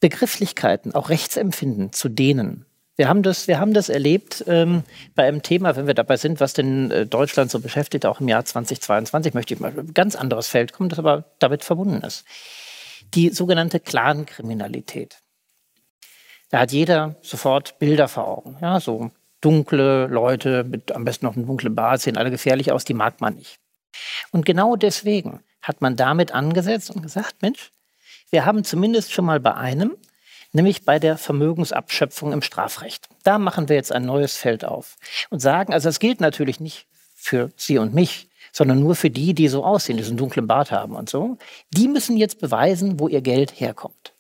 Begrifflichkeiten, 0.01 0.95
auch 0.95 1.09
Rechtsempfinden 1.09 1.93
zu 1.93 2.09
dehnen. 2.09 2.67
Wir 2.95 3.09
haben 3.09 3.23
das, 3.23 3.49
wir 3.49 3.59
haben 3.59 3.75
das 3.75 3.89
erlebt 3.89 4.45
ähm, 4.47 4.83
bei 5.15 5.27
einem 5.27 5.43
Thema, 5.43 5.77
wenn 5.77 5.87
wir 5.87 5.95
dabei 5.95 6.17
sind, 6.17 6.41
was 6.41 6.53
denn 6.53 6.91
äh, 6.91 7.07
Deutschland 7.07 7.51
so 7.51 7.59
beschäftigt, 7.59 8.05
auch 8.07 8.21
im 8.21 8.29
Jahr 8.29 8.45
2022, 8.45 9.35
möchte 9.35 9.55
ich 9.55 9.61
mal 9.61 9.73
ein 9.77 9.95
ganz 9.95 10.15
anderes 10.15 10.49
Feld 10.49 10.73
kommen, 10.73 10.89
das 10.89 10.99
aber 10.99 11.25
damit 11.39 11.65
verbunden 11.65 12.03
ist. 12.05 12.25
Die 13.15 13.31
sogenannte 13.31 13.81
Clankriminalität. 13.81 15.19
Da 16.51 16.61
hat 16.61 16.73
jeder 16.73 17.17
sofort 17.23 17.79
Bilder 17.79 18.09
vor 18.09 18.27
Augen. 18.27 18.57
Ja, 18.61 18.81
so 18.81 19.11
dunkle 19.41 20.07
Leute 20.07 20.65
mit 20.65 20.93
am 20.93 21.05
besten 21.05 21.27
noch 21.27 21.37
einem 21.37 21.47
dunklen 21.47 21.75
Bart 21.75 22.01
sehen 22.01 22.17
alle 22.17 22.31
gefährlich 22.31 22.73
aus, 22.73 22.85
die 22.85 22.95
mag 22.95 23.21
man 23.21 23.35
nicht. 23.35 23.59
Und 24.31 24.47
genau 24.47 24.77
deswegen 24.77 25.41
hat 25.63 25.81
man 25.81 25.97
damit 25.97 26.33
angesetzt 26.33 26.91
und 26.91 27.03
gesagt, 27.03 27.43
Mensch, 27.43 27.71
wir 28.31 28.45
haben 28.45 28.65
zumindest 28.65 29.13
schon 29.13 29.25
mal 29.25 29.41
bei 29.41 29.55
einem, 29.55 29.97
nämlich 30.53 30.85
bei 30.85 30.99
der 30.99 31.19
Vermögensabschöpfung 31.19 32.33
im 32.33 32.43
Strafrecht. 32.43 33.09
Da 33.23 33.39
machen 33.39 33.69
wir 33.69 33.77
jetzt 33.77 33.93
ein 33.93 34.05
neues 34.05 34.37
Feld 34.37 34.65
auf 34.65 34.97
und 35.31 35.41
sagen, 35.41 35.73
also 35.73 35.89
das 35.89 36.01
gilt 36.01 36.21
natürlich 36.21 36.61
nicht 36.61 36.87
für 37.15 37.51
Sie 37.57 37.79
und 37.79 37.95
mich, 37.95 38.28
sondern 38.53 38.81
nur 38.81 38.95
für 38.95 39.11
die, 39.11 39.35
die 39.35 39.49
so 39.49 39.65
aussehen, 39.65 39.97
die 39.97 40.03
so 40.03 40.11
einen 40.11 40.19
dunklen 40.19 40.47
Bart 40.47 40.71
haben 40.71 40.95
und 40.95 41.09
so. 41.09 41.39
Die 41.71 41.89
müssen 41.89 42.17
jetzt 42.17 42.41
beweisen, 42.41 43.01
wo 43.01 43.09
ihr 43.09 43.21
Geld 43.21 43.61
herkommt. 43.61 44.15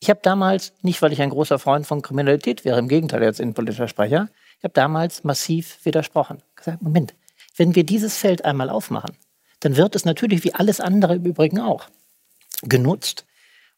Ich 0.00 0.10
habe 0.10 0.20
damals, 0.22 0.72
nicht 0.82 1.02
weil 1.02 1.12
ich 1.12 1.20
ein 1.20 1.30
großer 1.30 1.58
Freund 1.58 1.86
von 1.86 2.02
Kriminalität 2.02 2.64
wäre, 2.64 2.78
im 2.78 2.88
Gegenteil 2.88 3.24
als 3.24 3.40
innenpolitischer 3.40 3.88
Sprecher, 3.88 4.28
ich 4.58 4.64
habe 4.64 4.74
damals 4.74 5.24
massiv 5.24 5.84
widersprochen. 5.84 6.42
Gesagt, 6.56 6.82
Moment, 6.82 7.14
wenn 7.56 7.74
wir 7.74 7.84
dieses 7.84 8.16
Feld 8.16 8.44
einmal 8.44 8.70
aufmachen, 8.70 9.16
dann 9.60 9.76
wird 9.76 9.96
es 9.96 10.04
natürlich 10.04 10.44
wie 10.44 10.54
alles 10.54 10.80
andere 10.80 11.16
im 11.16 11.24
Übrigen 11.24 11.60
auch 11.60 11.88
genutzt, 12.62 13.24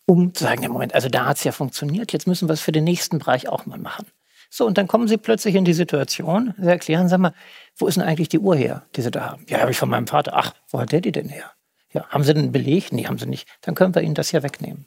um 0.06 0.34
zu 0.34 0.44
sagen, 0.44 0.62
ja 0.62 0.68
Moment, 0.68 0.94
also 0.94 1.08
da 1.08 1.26
hat 1.26 1.38
es 1.38 1.44
ja 1.44 1.52
funktioniert, 1.52 2.12
jetzt 2.12 2.26
müssen 2.26 2.48
wir 2.48 2.52
es 2.54 2.60
für 2.60 2.72
den 2.72 2.84
nächsten 2.84 3.18
Bereich 3.18 3.48
auch 3.48 3.66
mal 3.66 3.78
machen. 3.78 4.06
So, 4.50 4.66
und 4.66 4.76
dann 4.76 4.88
kommen 4.88 5.06
Sie 5.06 5.16
plötzlich 5.16 5.54
in 5.54 5.64
die 5.64 5.72
Situation, 5.72 6.54
Sie 6.58 6.68
erklären, 6.68 7.08
sag 7.08 7.18
mal, 7.18 7.32
wo 7.76 7.86
ist 7.86 7.96
denn 7.96 8.04
eigentlich 8.04 8.28
die 8.28 8.40
Uhr 8.40 8.56
her, 8.56 8.84
die 8.96 9.02
Sie 9.02 9.10
da 9.10 9.30
haben? 9.30 9.46
Ja, 9.48 9.60
habe 9.60 9.70
ich 9.70 9.78
von 9.78 9.88
meinem 9.88 10.08
Vater. 10.08 10.32
Ach, 10.34 10.52
wo 10.68 10.80
hat 10.80 10.90
der 10.90 11.00
die 11.00 11.12
denn 11.12 11.28
her? 11.28 11.52
Ja, 11.92 12.08
haben 12.08 12.24
Sie 12.24 12.34
denn 12.34 12.44
einen 12.44 12.52
Beleg? 12.52 12.92
Nee, 12.92 13.06
haben 13.06 13.18
Sie 13.18 13.26
nicht. 13.26 13.48
Dann 13.62 13.76
können 13.76 13.94
wir 13.94 14.02
Ihnen 14.02 14.14
das 14.14 14.32
ja 14.32 14.42
wegnehmen. 14.42 14.86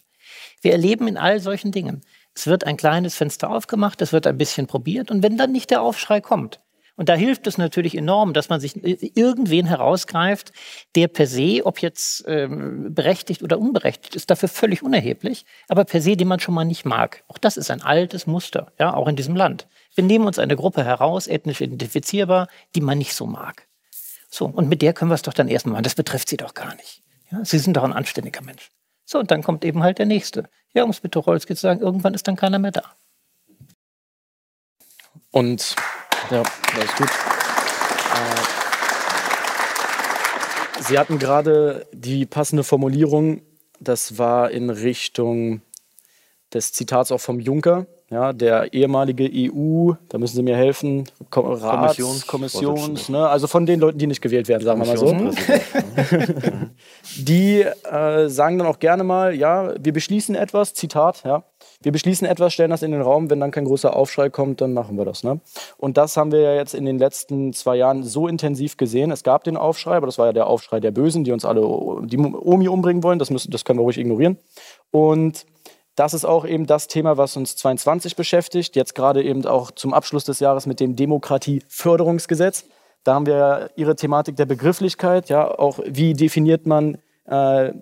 Wir 0.61 0.73
erleben 0.73 1.07
in 1.07 1.17
all 1.17 1.39
solchen 1.39 1.71
Dingen. 1.71 2.01
Es 2.35 2.47
wird 2.47 2.65
ein 2.65 2.77
kleines 2.77 3.15
Fenster 3.15 3.49
aufgemacht, 3.49 4.01
es 4.01 4.11
wird 4.11 4.27
ein 4.27 4.37
bisschen 4.37 4.67
probiert 4.67 5.11
und 5.11 5.23
wenn 5.23 5.37
dann 5.37 5.51
nicht 5.51 5.69
der 5.69 5.81
Aufschrei 5.81 6.19
kommt, 6.19 6.61
und 6.95 7.09
da 7.09 7.15
hilft 7.15 7.47
es 7.47 7.57
natürlich 7.57 7.97
enorm, 7.97 8.33
dass 8.33 8.49
man 8.49 8.59
sich 8.59 8.75
irgendwen 9.17 9.65
herausgreift, 9.65 10.51
der 10.95 11.07
per 11.07 11.25
se, 11.25 11.61
ob 11.65 11.79
jetzt 11.81 12.23
ähm, 12.27 12.93
berechtigt 12.93 13.41
oder 13.41 13.57
unberechtigt 13.57 14.15
ist, 14.15 14.29
dafür 14.29 14.47
völlig 14.49 14.83
unerheblich, 14.83 15.45
aber 15.67 15.85
per 15.85 16.01
se, 16.01 16.15
den 16.15 16.27
man 16.27 16.39
schon 16.39 16.53
mal 16.53 16.65
nicht 16.65 16.85
mag. 16.85 17.23
Auch 17.27 17.39
das 17.39 17.57
ist 17.57 17.71
ein 17.71 17.81
altes 17.81 18.27
Muster, 18.27 18.71
ja, 18.79 18.93
auch 18.93 19.07
in 19.07 19.15
diesem 19.15 19.35
Land. 19.35 19.67
Wir 19.95 20.03
nehmen 20.03 20.27
uns 20.27 20.37
eine 20.37 20.55
Gruppe 20.55 20.85
heraus, 20.85 21.27
ethnisch 21.27 21.61
identifizierbar, 21.61 22.47
die 22.75 22.81
man 22.81 22.99
nicht 22.99 23.15
so 23.15 23.25
mag. 23.25 23.67
So, 24.29 24.45
und 24.45 24.69
mit 24.69 24.81
der 24.81 24.93
können 24.93 25.11
wir 25.11 25.15
es 25.15 25.21
doch 25.23 25.33
dann 25.33 25.47
erstmal 25.47 25.73
machen. 25.73 25.83
Das 25.83 25.95
betrifft 25.95 26.29
sie 26.29 26.37
doch 26.37 26.53
gar 26.53 26.75
nicht. 26.75 27.03
Ja, 27.31 27.43
sie 27.43 27.59
sind 27.59 27.77
doch 27.77 27.83
ein 27.83 27.93
anständiger 27.93 28.41
Mensch. 28.41 28.69
So, 29.05 29.19
und 29.19 29.31
dann 29.31 29.43
kommt 29.43 29.65
eben 29.65 29.83
halt 29.83 29.99
der 29.99 30.05
Nächste. 30.05 30.49
Ja, 30.73 30.83
um 30.83 30.89
es 30.89 31.03
mit 31.03 31.11
Tucholsky 31.11 31.55
zu 31.55 31.61
sagen, 31.61 31.81
irgendwann 31.81 32.13
ist 32.13 32.27
dann 32.27 32.35
keiner 32.35 32.59
mehr 32.59 32.71
da. 32.71 32.83
Und 35.31 35.75
ja, 36.31 36.43
das 36.75 36.85
ist 36.85 36.97
gut. 36.97 37.07
Äh, 37.07 38.63
Sie 40.81 40.99
hatten 40.99 41.17
gerade 41.17 41.87
die 41.93 42.25
passende 42.25 42.63
Formulierung, 42.63 43.41
das 43.79 44.17
war 44.17 44.51
in 44.51 44.69
Richtung 44.69 45.61
des 46.53 46.73
Zitats 46.73 47.11
auch 47.11 47.21
vom 47.21 47.39
Juncker, 47.39 47.87
ja, 48.09 48.31
der 48.31 48.73
ehemalige 48.73 49.29
EU, 49.33 49.93
da 50.09 50.17
müssen 50.17 50.35
Sie 50.35 50.43
mir 50.43 50.55
helfen, 50.55 51.05
Rats, 51.31 51.61
Kommissions, 51.61 52.27
Kommissions 52.27 53.09
ne, 53.09 53.27
also 53.27 53.47
von 53.47 53.65
den 53.65 53.79
Leuten, 53.79 53.97
die 53.97 54.07
nicht 54.07 54.21
gewählt 54.21 54.47
werden, 54.47 54.63
sagen 54.63 54.81
wir 54.81 54.87
mal 54.87 54.97
so. 54.97 55.15
die 57.17 57.61
äh, 57.61 58.29
sagen 58.29 58.59
dann 58.59 58.67
auch 58.67 58.79
gerne 58.79 59.03
mal, 59.03 59.33
ja, 59.33 59.73
wir 59.79 59.93
beschließen 59.93 60.35
etwas, 60.35 60.73
Zitat, 60.73 61.23
ja, 61.23 61.43
wir 61.83 61.91
beschließen 61.91 62.27
etwas, 62.27 62.53
stellen 62.53 62.71
das 62.71 62.81
in 62.81 62.91
den 62.91 63.01
Raum, 63.01 63.29
wenn 63.29 63.39
dann 63.39 63.51
kein 63.51 63.65
großer 63.65 63.95
Aufschrei 63.95 64.29
kommt, 64.29 64.61
dann 64.61 64.73
machen 64.73 64.97
wir 64.97 65.05
das. 65.05 65.23
Ne? 65.23 65.39
Und 65.77 65.97
das 65.97 66.17
haben 66.17 66.31
wir 66.31 66.39
ja 66.39 66.55
jetzt 66.55 66.73
in 66.73 66.85
den 66.85 66.97
letzten 66.97 67.53
zwei 67.53 67.75
Jahren 67.75 68.03
so 68.03 68.27
intensiv 68.27 68.77
gesehen. 68.77 69.11
Es 69.11 69.23
gab 69.23 69.43
den 69.43 69.57
Aufschrei, 69.57 69.95
aber 69.97 70.05
das 70.05 70.17
war 70.17 70.27
ja 70.27 70.33
der 70.33 70.47
Aufschrei 70.47 70.79
der 70.79 70.91
Bösen, 70.91 71.23
die 71.23 71.31
uns 71.31 71.45
alle, 71.45 71.61
die 72.05 72.17
Omi 72.17 72.67
umbringen 72.67 73.03
wollen. 73.03 73.19
Das, 73.19 73.29
müssen, 73.29 73.51
das 73.51 73.65
können 73.65 73.79
wir 73.79 73.83
ruhig 73.83 73.97
ignorieren. 73.97 74.37
Und 74.91 75.45
das 75.95 76.13
ist 76.13 76.25
auch 76.25 76.45
eben 76.45 76.65
das 76.65 76.87
Thema, 76.87 77.17
was 77.17 77.37
uns 77.37 77.55
22 77.55 78.15
beschäftigt. 78.15 78.75
Jetzt 78.75 78.95
gerade 78.95 79.23
eben 79.23 79.45
auch 79.45 79.69
zum 79.71 79.93
Abschluss 79.93 80.25
des 80.25 80.39
Jahres 80.39 80.65
mit 80.65 80.79
dem 80.79 80.95
Demokratieförderungsgesetz. 80.95 82.65
Da 83.03 83.15
haben 83.15 83.25
wir 83.25 83.69
ihre 83.75 83.95
Thematik 83.95 84.37
der 84.37 84.45
Begrifflichkeit, 84.45 85.29
ja, 85.29 85.47
auch 85.47 85.79
wie 85.85 86.13
definiert 86.13 86.65
man 86.65 86.97
äh, 87.25 87.73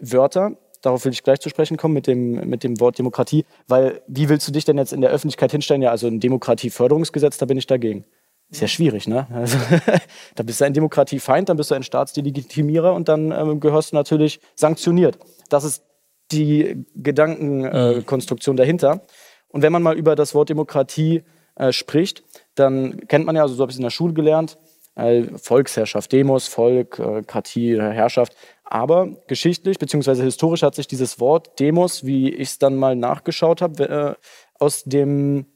Wörter 0.00 0.52
darauf 0.82 1.04
will 1.04 1.12
ich 1.12 1.22
gleich 1.22 1.40
zu 1.40 1.48
sprechen 1.48 1.76
kommen 1.76 1.94
mit 1.94 2.06
dem, 2.06 2.48
mit 2.48 2.64
dem 2.64 2.80
Wort 2.80 2.98
Demokratie, 2.98 3.44
weil 3.66 4.02
wie 4.06 4.28
willst 4.28 4.46
du 4.48 4.52
dich 4.52 4.64
denn 4.64 4.78
jetzt 4.78 4.92
in 4.92 5.00
der 5.00 5.10
Öffentlichkeit 5.10 5.50
hinstellen? 5.50 5.82
Ja, 5.82 5.90
also 5.90 6.06
ein 6.06 6.20
Demokratieförderungsgesetz, 6.20 7.38
da 7.38 7.46
bin 7.46 7.58
ich 7.58 7.66
dagegen. 7.66 8.04
Ist 8.50 8.62
ja 8.62 8.68
schwierig, 8.68 9.06
ne? 9.06 9.26
Also, 9.30 9.58
da 10.34 10.42
bist 10.42 10.60
du 10.60 10.64
ein 10.64 10.72
Demokratiefeind, 10.72 11.50
dann 11.50 11.58
bist 11.58 11.70
du 11.70 11.74
ein 11.74 11.82
Staatsdelegitimierer 11.82 12.94
und 12.94 13.08
dann 13.08 13.30
ähm, 13.30 13.60
gehörst 13.60 13.92
du 13.92 13.96
natürlich 13.96 14.40
sanktioniert. 14.54 15.18
Das 15.50 15.64
ist 15.64 15.84
die 16.32 16.86
Gedankenkonstruktion 16.94 18.56
äh, 18.56 18.58
dahinter. 18.58 19.02
Und 19.48 19.62
wenn 19.62 19.72
man 19.72 19.82
mal 19.82 19.96
über 19.96 20.14
das 20.14 20.34
Wort 20.34 20.48
Demokratie 20.48 21.24
äh, 21.56 21.72
spricht, 21.72 22.22
dann 22.54 23.06
kennt 23.08 23.26
man 23.26 23.36
ja, 23.36 23.42
also 23.42 23.54
so 23.54 23.62
habe 23.62 23.70
ich 23.70 23.74
es 23.74 23.78
in 23.78 23.84
der 23.84 23.90
Schule 23.90 24.14
gelernt, 24.14 24.58
äh, 24.94 25.24
Volksherrschaft, 25.36 26.10
Demos, 26.12 26.48
Volk, 26.48 26.98
äh, 26.98 27.22
Kratie, 27.22 27.78
Herrschaft. 27.78 28.34
Aber 28.70 29.08
geschichtlich 29.26 29.78
bzw. 29.78 30.22
historisch 30.22 30.62
hat 30.62 30.74
sich 30.74 30.86
dieses 30.86 31.18
Wort 31.20 31.58
Demos, 31.58 32.04
wie 32.04 32.28
ich 32.30 32.50
es 32.50 32.58
dann 32.58 32.76
mal 32.76 32.94
nachgeschaut 32.96 33.62
habe, 33.62 33.88
äh, 33.88 34.14
aus 34.62 34.84
dem 34.84 35.46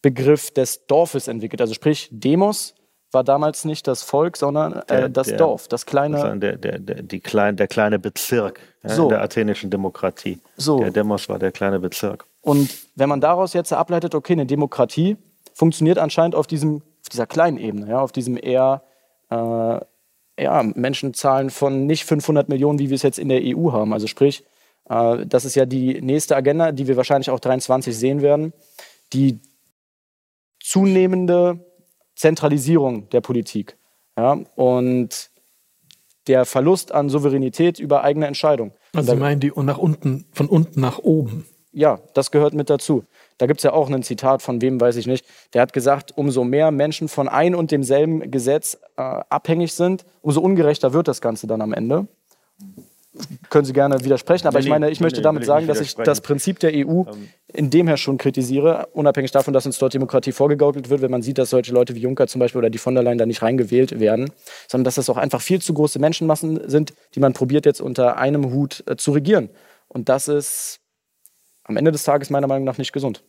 Begriff 0.00 0.50
des 0.50 0.86
Dorfes 0.86 1.28
entwickelt. 1.28 1.60
Also 1.60 1.74
sprich, 1.74 2.08
Demos 2.10 2.74
war 3.12 3.22
damals 3.22 3.66
nicht 3.66 3.86
das 3.86 4.02
Volk, 4.02 4.38
sondern 4.38 4.82
äh, 4.88 5.10
das 5.10 5.28
der, 5.28 5.36
Dorf, 5.36 5.68
das 5.68 5.84
kleine. 5.84 6.38
Der, 6.38 6.56
der, 6.56 6.78
der, 6.78 7.02
die 7.02 7.20
klein, 7.20 7.56
der 7.56 7.68
kleine 7.68 7.98
Bezirk 7.98 8.60
ja, 8.82 8.90
so. 8.90 9.08
der 9.10 9.22
athenischen 9.22 9.68
Demokratie. 9.70 10.40
So. 10.56 10.78
Der 10.78 10.90
Demos 10.90 11.28
war 11.28 11.38
der 11.38 11.52
kleine 11.52 11.80
Bezirk. 11.80 12.24
Und 12.40 12.74
wenn 12.94 13.10
man 13.10 13.20
daraus 13.20 13.52
jetzt 13.52 13.74
ableitet, 13.74 14.14
okay, 14.14 14.32
eine 14.32 14.46
Demokratie 14.46 15.18
funktioniert 15.52 15.98
anscheinend 15.98 16.34
auf, 16.34 16.46
diesem, 16.46 16.76
auf 17.02 17.08
dieser 17.10 17.26
kleinen 17.26 17.58
Ebene, 17.58 17.90
ja, 17.90 18.00
auf 18.00 18.12
diesem 18.12 18.36
eher 18.36 18.82
äh, 19.30 19.80
ja, 20.38 20.62
Menschenzahlen 20.62 21.50
von 21.50 21.86
nicht 21.86 22.04
500 22.04 22.48
Millionen, 22.48 22.78
wie 22.78 22.90
wir 22.90 22.96
es 22.96 23.02
jetzt 23.02 23.18
in 23.18 23.28
der 23.28 23.40
EU 23.42 23.72
haben. 23.72 23.92
Also 23.92 24.06
sprich, 24.06 24.44
äh, 24.88 25.26
das 25.26 25.44
ist 25.44 25.54
ja 25.54 25.66
die 25.66 26.00
nächste 26.00 26.36
Agenda, 26.36 26.72
die 26.72 26.86
wir 26.86 26.96
wahrscheinlich 26.96 27.30
auch 27.30 27.40
23 27.40 27.96
sehen 27.96 28.22
werden. 28.22 28.52
Die 29.12 29.40
zunehmende 30.60 31.64
Zentralisierung 32.16 33.08
der 33.10 33.20
Politik 33.20 33.76
ja, 34.16 34.38
und 34.56 35.30
der 36.26 36.44
Verlust 36.44 36.92
an 36.92 37.10
Souveränität 37.10 37.78
über 37.78 38.02
eigene 38.02 38.26
Entscheidungen. 38.26 38.72
Also 38.94 39.12
Sie 39.12 39.18
meinen 39.18 39.40
die 39.40 39.52
nach 39.56 39.78
unten, 39.78 40.26
von 40.32 40.48
unten 40.48 40.80
nach 40.80 40.98
oben? 40.98 41.46
Ja, 41.72 42.00
das 42.14 42.30
gehört 42.30 42.54
mit 42.54 42.70
dazu. 42.70 43.04
Da 43.38 43.46
gibt 43.46 43.60
es 43.60 43.64
ja 43.64 43.72
auch 43.72 43.90
ein 43.90 44.02
Zitat 44.02 44.42
von 44.42 44.60
wem, 44.60 44.80
weiß 44.80 44.96
ich 44.96 45.06
nicht. 45.06 45.26
Der 45.52 45.62
hat 45.62 45.72
gesagt, 45.72 46.16
umso 46.16 46.44
mehr 46.44 46.70
Menschen 46.70 47.08
von 47.08 47.28
ein 47.28 47.54
und 47.54 47.70
demselben 47.70 48.30
Gesetz 48.30 48.78
äh, 48.96 49.02
abhängig 49.02 49.72
sind, 49.72 50.04
umso 50.22 50.40
ungerechter 50.40 50.92
wird 50.92 51.08
das 51.08 51.20
Ganze 51.20 51.46
dann 51.46 51.60
am 51.60 51.72
Ende. 51.72 52.06
können 53.50 53.64
Sie 53.64 53.72
gerne 53.72 54.04
widersprechen, 54.04 54.46
aber 54.46 54.58
nee, 54.58 54.64
ich 54.64 54.70
meine, 54.70 54.90
ich 54.90 55.00
nee, 55.00 55.04
möchte 55.04 55.20
nee, 55.20 55.24
damit 55.24 55.44
sagen, 55.44 55.66
dass 55.66 55.80
ich 55.80 55.94
das 55.94 56.20
Prinzip 56.20 56.58
der 56.58 56.72
EU 56.74 57.02
ähm. 57.02 57.28
in 57.52 57.70
dem 57.70 57.86
her 57.86 57.96
schon 57.96 58.18
kritisiere, 58.18 58.88
unabhängig 58.92 59.30
davon, 59.30 59.54
dass 59.54 59.66
uns 59.66 59.78
dort 59.78 59.94
Demokratie 59.94 60.32
vorgegaukelt 60.32 60.90
wird, 60.90 61.02
wenn 61.02 61.10
man 61.10 61.22
sieht, 61.22 61.38
dass 61.38 61.50
solche 61.50 61.72
Leute 61.72 61.94
wie 61.94 62.00
Juncker 62.00 62.26
zum 62.26 62.40
Beispiel 62.40 62.58
oder 62.58 62.70
die 62.70 62.78
von 62.78 62.94
der 62.94 63.04
Leyen 63.04 63.18
da 63.18 63.26
nicht 63.26 63.42
reingewählt 63.42 63.98
werden, 64.00 64.30
sondern 64.68 64.84
dass 64.84 64.96
das 64.96 65.08
auch 65.10 65.16
einfach 65.16 65.40
viel 65.40 65.60
zu 65.60 65.74
große 65.74 65.98
Menschenmassen 65.98 66.68
sind, 66.68 66.94
die 67.14 67.20
man 67.20 67.32
probiert 67.32 67.66
jetzt 67.66 67.80
unter 67.80 68.16
einem 68.16 68.52
Hut 68.52 68.84
äh, 68.86 68.96
zu 68.96 69.12
regieren. 69.12 69.50
Und 69.88 70.08
das 70.08 70.28
ist 70.28 70.80
am 71.64 71.76
Ende 71.76 71.92
des 71.92 72.04
Tages 72.04 72.30
meiner 72.30 72.46
Meinung 72.46 72.64
nach 72.64 72.78
nicht 72.78 72.92
gesund. 72.92 73.22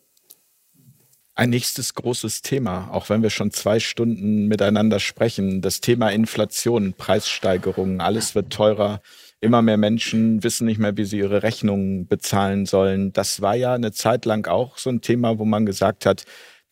Ein 1.37 1.49
nächstes 1.49 1.93
großes 1.95 2.43
Thema, 2.43 2.89
auch 2.91 3.09
wenn 3.09 3.21
wir 3.21 3.29
schon 3.29 3.51
zwei 3.51 3.81
Stunden 3.81 4.47
miteinander 4.47 5.01
sprechen, 5.01 5.61
das 5.61 5.81
Thema 5.81 6.09
Inflation, 6.09 6.93
Preissteigerungen, 6.93 7.99
alles 7.99 8.35
wird 8.35 8.53
teurer. 8.53 9.01
Immer 9.41 9.61
mehr 9.61 9.75
Menschen 9.75 10.43
wissen 10.43 10.65
nicht 10.65 10.79
mehr, 10.79 10.95
wie 10.95 11.03
sie 11.03 11.17
ihre 11.17 11.43
Rechnungen 11.43 12.07
bezahlen 12.07 12.65
sollen. 12.65 13.11
Das 13.11 13.41
war 13.41 13.55
ja 13.55 13.73
eine 13.73 13.91
Zeit 13.91 14.23
lang 14.23 14.47
auch 14.47 14.77
so 14.77 14.89
ein 14.89 15.01
Thema, 15.01 15.37
wo 15.37 15.43
man 15.43 15.65
gesagt 15.65 16.05
hat, 16.05 16.23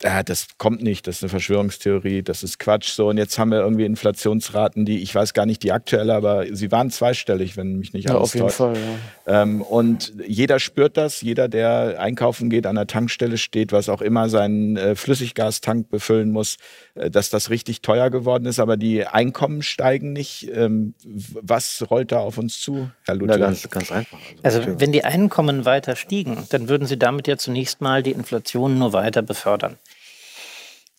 äh, 0.03 0.23
das 0.23 0.47
kommt 0.57 0.83
nicht, 0.83 1.07
das 1.07 1.17
ist 1.17 1.23
eine 1.23 1.29
Verschwörungstheorie, 1.29 2.23
das 2.23 2.43
ist 2.43 2.59
Quatsch. 2.59 2.89
So, 2.89 3.09
und 3.09 3.17
jetzt 3.17 3.37
haben 3.39 3.51
wir 3.51 3.59
irgendwie 3.59 3.85
Inflationsraten, 3.85 4.85
die, 4.85 5.01
ich 5.01 5.13
weiß 5.15 5.33
gar 5.33 5.45
nicht 5.45 5.63
die 5.63 5.71
aktuelle, 5.71 6.13
aber 6.13 6.45
sie 6.53 6.71
waren 6.71 6.91
zweistellig, 6.91 7.57
wenn 7.57 7.77
mich 7.77 7.93
nicht 7.93 8.09
ja, 8.09 8.15
alles 8.15 8.23
Auf 8.23 8.35
jeden 8.35 8.49
Fall, 8.49 8.75
ja. 8.75 9.41
Ähm, 9.41 9.61
und 9.61 10.13
jeder 10.27 10.59
spürt 10.59 10.97
das, 10.97 11.21
jeder, 11.21 11.47
der 11.47 11.99
einkaufen 11.99 12.49
geht, 12.49 12.67
an 12.67 12.75
der 12.75 12.87
Tankstelle 12.87 13.37
steht, 13.37 13.71
was 13.71 13.89
auch 13.89 14.01
immer 14.01 14.29
seinen 14.29 14.75
äh, 14.75 14.95
Flüssiggastank 14.95 15.89
befüllen 15.89 16.31
muss, 16.31 16.57
äh, 16.95 17.09
dass 17.09 17.29
das 17.29 17.49
richtig 17.49 17.81
teuer 17.81 18.09
geworden 18.09 18.45
ist, 18.45 18.59
aber 18.59 18.77
die 18.77 19.05
Einkommen 19.05 19.61
steigen 19.61 20.13
nicht. 20.13 20.51
Ähm, 20.53 20.95
was 21.05 21.85
rollt 21.89 22.11
da 22.11 22.19
auf 22.19 22.37
uns 22.37 22.59
zu, 22.59 22.89
Herr 23.05 23.15
Luther? 23.15 23.37
Na, 23.37 23.45
ganz, 23.45 23.69
ganz 23.69 23.91
einfach. 23.91 24.19
Also, 24.41 24.59
also 24.59 24.79
wenn 24.79 24.91
die 24.91 25.05
Einkommen 25.05 25.65
weiter 25.65 25.95
stiegen, 25.95 26.45
dann 26.49 26.67
würden 26.67 26.87
Sie 26.87 26.97
damit 26.97 27.27
ja 27.27 27.37
zunächst 27.37 27.79
mal 27.79 28.03
die 28.03 28.11
Inflation 28.11 28.77
nur 28.77 28.93
weiter 28.93 29.21
befördern. 29.21 29.77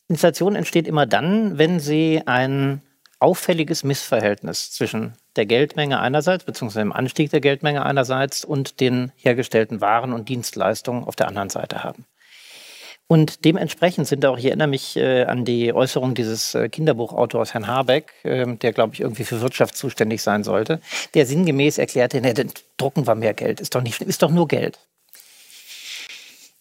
Inflation 0.08 0.54
entsteht 0.54 0.86
immer 0.86 1.06
dann, 1.06 1.58
wenn 1.58 1.80
Sie 1.80 2.22
ein 2.26 2.82
auffälliges 3.20 3.84
Missverhältnis 3.84 4.70
zwischen 4.70 5.14
der 5.36 5.46
Geldmenge 5.46 5.98
einerseits, 5.98 6.44
beziehungsweise 6.44 6.80
dem 6.80 6.92
Anstieg 6.92 7.30
der 7.30 7.40
Geldmenge 7.40 7.84
einerseits 7.84 8.44
und 8.44 8.80
den 8.80 9.12
hergestellten 9.16 9.80
Waren 9.80 10.12
und 10.12 10.28
Dienstleistungen 10.28 11.04
auf 11.04 11.16
der 11.16 11.28
anderen 11.28 11.48
Seite 11.48 11.82
haben. 11.82 12.04
Und 13.06 13.44
dementsprechend 13.44 14.06
sind 14.06 14.24
auch, 14.24 14.38
ich 14.38 14.46
erinnere 14.46 14.68
mich 14.68 14.96
äh, 14.96 15.24
an 15.24 15.44
die 15.44 15.74
Äußerung 15.74 16.14
dieses 16.14 16.54
äh, 16.54 16.68
Kinderbuchautors 16.70 17.52
Herrn 17.52 17.66
Habeck, 17.66 18.12
äh, 18.22 18.46
der, 18.56 18.72
glaube 18.72 18.94
ich, 18.94 19.00
irgendwie 19.00 19.24
für 19.24 19.42
Wirtschaft 19.42 19.76
zuständig 19.76 20.22
sein 20.22 20.42
sollte, 20.42 20.80
der 21.12 21.26
sinngemäß 21.26 21.76
erklärte, 21.76 22.20
ne, 22.22 22.32
drucken 22.78 23.06
wir 23.06 23.14
mehr 23.14 23.34
Geld, 23.34 23.60
ist 23.60 23.74
doch 23.74 23.82
nicht 23.82 24.00
ist 24.00 24.22
doch 24.22 24.30
nur 24.30 24.48
Geld. 24.48 24.78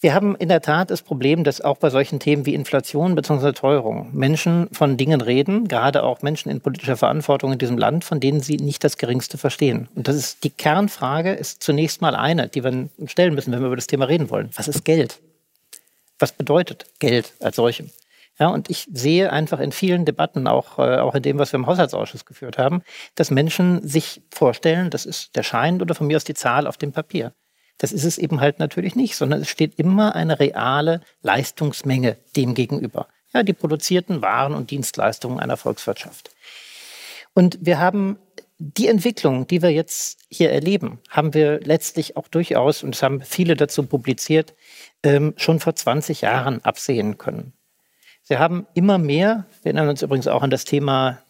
Wir 0.04 0.14
haben 0.14 0.36
in 0.36 0.50
der 0.50 0.60
Tat 0.60 0.92
das 0.92 1.02
Problem, 1.02 1.46
dass 1.46 1.62
auch 1.62 1.78
bei 1.78 1.90
solchen 1.90 2.20
Themen 2.20 2.46
wie 2.46 2.54
Inflation 2.54 3.16
bzw. 3.16 3.54
Teuerung 3.54 4.10
Menschen 4.12 4.68
von 4.74 4.98
Dingen 4.98 5.22
reden, 5.22 5.70
gerade 5.70 6.04
auch 6.04 6.22
Menschen 6.22 6.52
in 6.52 6.60
politischer 6.60 6.98
Verantwortung 6.98 7.54
in 7.54 7.58
diesem 7.58 7.78
Land, 7.78 8.04
von 8.04 8.20
denen 8.20 8.42
sie 8.42 8.58
nicht 8.58 8.84
das 8.84 8.98
Geringste 8.98 9.38
verstehen. 9.38 9.88
Und 9.96 10.10
das 10.10 10.18
ist 10.18 10.44
die 10.44 10.50
Kernfrage, 10.50 11.32
ist 11.32 11.64
zunächst 11.64 12.02
mal 12.02 12.16
eine, 12.16 12.50
die 12.50 12.66
wir 12.66 12.90
stellen 13.06 13.34
müssen, 13.34 13.54
wenn 13.54 13.62
wir 13.62 13.68
über 13.68 13.78
das 13.78 13.88
Thema 13.88 14.04
reden 14.10 14.30
wollen. 14.30 14.50
Was 14.58 14.68
ist 14.68 14.84
Geld? 14.84 15.22
Was 16.20 16.34
bedeutet 16.34 16.86
Geld 17.00 17.32
als 17.40 17.56
solchem? 17.56 17.90
Ja, 18.38 18.48
und 18.48 18.70
ich 18.70 18.90
sehe 18.92 19.32
einfach 19.32 19.62
in 19.62 19.72
vielen 19.72 20.04
Debatten, 20.04 20.48
auch, 20.48 20.80
äh, 20.80 20.98
auch 20.98 21.16
in 21.16 21.24
dem, 21.24 21.40
was 21.40 21.54
wir 21.54 21.60
im 21.60 21.66
Haushaltsausschuss 21.66 22.26
geführt 22.26 22.58
haben, 22.58 22.82
dass 23.16 23.32
Menschen 23.32 23.88
sich 23.88 24.22
vorstellen, 24.32 24.90
das 24.90 25.06
ist 25.06 25.38
der 25.38 25.44
Schein 25.44 25.82
oder 25.82 25.96
von 25.96 26.08
mir 26.08 26.18
aus 26.18 26.26
die 26.26 26.34
Zahl 26.34 26.68
auf 26.68 26.76
dem 26.76 26.92
Papier. 26.92 27.32
Das 27.78 27.92
ist 27.92 28.04
es 28.04 28.18
eben 28.18 28.40
halt 28.40 28.60
natürlich 28.60 28.96
nicht, 28.96 29.16
sondern 29.16 29.42
es 29.42 29.50
steht 29.50 29.80
immer 29.80 30.16
eine 30.16 30.40
reale 30.40 31.02
Leistungsmenge 31.22 32.18
dem 32.36 32.54
gegenüber. 32.54 33.08
Ja, 33.34 33.44
die 33.44 33.54
produzierten 33.54 34.22
Waren 34.22 34.54
und 34.54 34.72
Dienstleistungen 34.72 35.40
einer 35.40 35.58
Volkswirtschaft. 35.58 36.30
Und 37.34 37.58
wir 37.62 37.80
haben 37.80 38.20
die 38.60 38.88
Entwicklung, 38.88 39.48
die 39.48 39.62
wir 39.62 39.72
jetzt 39.72 40.20
hier 40.30 40.52
erleben, 40.52 41.00
haben 41.10 41.34
wir 41.34 41.60
letztlich 41.62 42.16
auch 42.16 42.28
durchaus, 42.28 42.84
und 42.84 42.96
es 42.96 43.04
haben 43.04 43.22
viele 43.22 43.56
dazu 43.56 43.84
publiziert, 43.84 44.54
ähm, 45.04 45.34
schon 45.38 45.60
vor 45.60 45.76
20 45.76 46.22
Jahren 46.22 46.64
absehen 46.64 47.18
können. 47.18 47.54
Sie 48.22 48.38
haben 48.38 48.68
immer 48.74 48.98
mehr, 48.98 49.48
wir 49.64 49.72
erinnern 49.72 49.90
uns 49.90 50.02
übrigens 50.02 50.28
auch 50.28 50.44
an 50.44 50.50
das 50.50 50.64
Thema? 50.64 51.22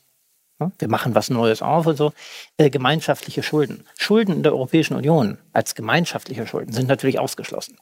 Wir 0.80 0.88
machen 0.88 1.16
was 1.16 1.30
Neues 1.30 1.62
auf 1.62 1.86
und 1.86 1.98
so. 1.98 2.14
Äh, 2.58 2.70
gemeinschaftliche 2.70 3.44
Schulden. 3.44 3.86
Schulden 3.98 4.36
in 4.36 4.44
der 4.44 4.54
Europäischen 4.54 4.96
Union 4.96 5.38
als 5.52 5.76
gemeinschaftliche 5.76 6.48
Schulden 6.48 6.72
sind 6.72 6.88
natürlich 6.88 7.20
ausgeschlossen. 7.20 7.78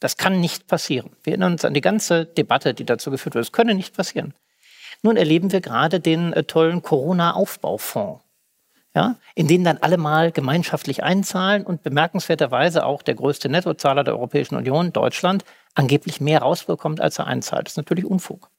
Das 0.00 0.16
kann 0.16 0.40
nicht 0.40 0.66
passieren. 0.66 1.10
Wir 1.24 1.32
erinnern 1.32 1.52
uns 1.52 1.64
an 1.64 1.74
die 1.74 1.80
ganze 1.80 2.24
Debatte, 2.24 2.74
die 2.74 2.84
dazu 2.84 3.10
geführt 3.10 3.34
wird. 3.34 3.44
Es 3.44 3.52
könne 3.52 3.74
nicht 3.74 3.96
passieren. 3.96 4.34
Nun 5.02 5.16
erleben 5.16 5.52
wir 5.52 5.60
gerade 5.60 6.00
den 6.00 6.32
äh, 6.32 6.44
tollen 6.44 6.82
Corona-Aufbaufonds, 6.82 8.22
ja, 8.94 9.16
in 9.34 9.46
den 9.46 9.64
dann 9.64 9.78
alle 9.78 9.96
mal 9.96 10.32
gemeinschaftlich 10.32 11.02
einzahlen 11.02 11.64
und 11.64 11.82
bemerkenswerterweise 11.82 12.84
auch 12.84 13.02
der 13.02 13.14
größte 13.14 13.48
Nettozahler 13.48 14.04
der 14.04 14.14
Europäischen 14.14 14.56
Union, 14.56 14.92
Deutschland, 14.92 15.44
angeblich 15.74 16.20
mehr 16.20 16.40
rausbekommt, 16.40 17.00
als 17.00 17.18
er 17.18 17.26
einzahlt. 17.26 17.66
Das 17.66 17.74
ist 17.74 17.76
natürlich 17.76 18.04
Unfug. 18.04 18.50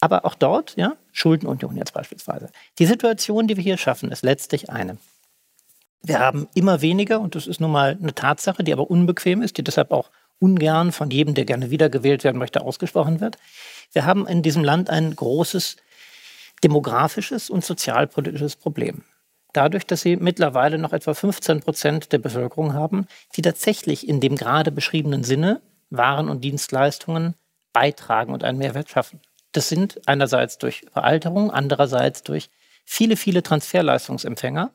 Aber 0.00 0.24
auch 0.24 0.34
dort, 0.34 0.76
ja, 0.76 0.96
Schuldenunion 1.12 1.76
jetzt 1.76 1.92
beispielsweise. 1.92 2.50
Die 2.78 2.86
Situation, 2.86 3.46
die 3.46 3.56
wir 3.56 3.62
hier 3.62 3.76
schaffen, 3.76 4.10
ist 4.10 4.24
letztlich 4.24 4.70
eine. 4.70 4.96
Wir 6.02 6.18
haben 6.18 6.48
immer 6.54 6.80
weniger, 6.80 7.20
und 7.20 7.34
das 7.34 7.46
ist 7.46 7.60
nun 7.60 7.70
mal 7.70 7.98
eine 8.00 8.14
Tatsache, 8.14 8.64
die 8.64 8.72
aber 8.72 8.90
unbequem 8.90 9.42
ist, 9.42 9.58
die 9.58 9.64
deshalb 9.64 9.90
auch 9.92 10.10
ungern 10.38 10.92
von 10.92 11.10
jedem, 11.10 11.34
der 11.34 11.44
gerne 11.44 11.70
wiedergewählt 11.70 12.24
werden 12.24 12.38
möchte, 12.38 12.62
ausgesprochen 12.62 13.20
wird. 13.20 13.36
Wir 13.92 14.06
haben 14.06 14.26
in 14.26 14.42
diesem 14.42 14.64
Land 14.64 14.88
ein 14.88 15.14
großes 15.14 15.76
demografisches 16.64 17.50
und 17.50 17.64
sozialpolitisches 17.64 18.56
Problem. 18.56 19.04
Dadurch, 19.52 19.84
dass 19.86 20.02
sie 20.02 20.16
mittlerweile 20.16 20.78
noch 20.78 20.92
etwa 20.92 21.12
15 21.12 21.60
Prozent 21.60 22.12
der 22.12 22.18
Bevölkerung 22.18 22.72
haben, 22.72 23.06
die 23.36 23.42
tatsächlich 23.42 24.08
in 24.08 24.20
dem 24.20 24.36
gerade 24.36 24.70
beschriebenen 24.70 25.24
Sinne 25.24 25.60
Waren 25.90 26.28
und 26.28 26.44
Dienstleistungen 26.44 27.34
beitragen 27.72 28.32
und 28.32 28.44
einen 28.44 28.58
Mehrwert 28.58 28.90
schaffen. 28.90 29.20
Das 29.52 29.68
sind 29.68 30.00
einerseits 30.06 30.58
durch 30.58 30.84
Veralterung, 30.92 31.50
andererseits 31.50 32.22
durch 32.22 32.50
viele, 32.84 33.16
viele 33.16 33.42
Transferleistungsempfänger, 33.42 34.70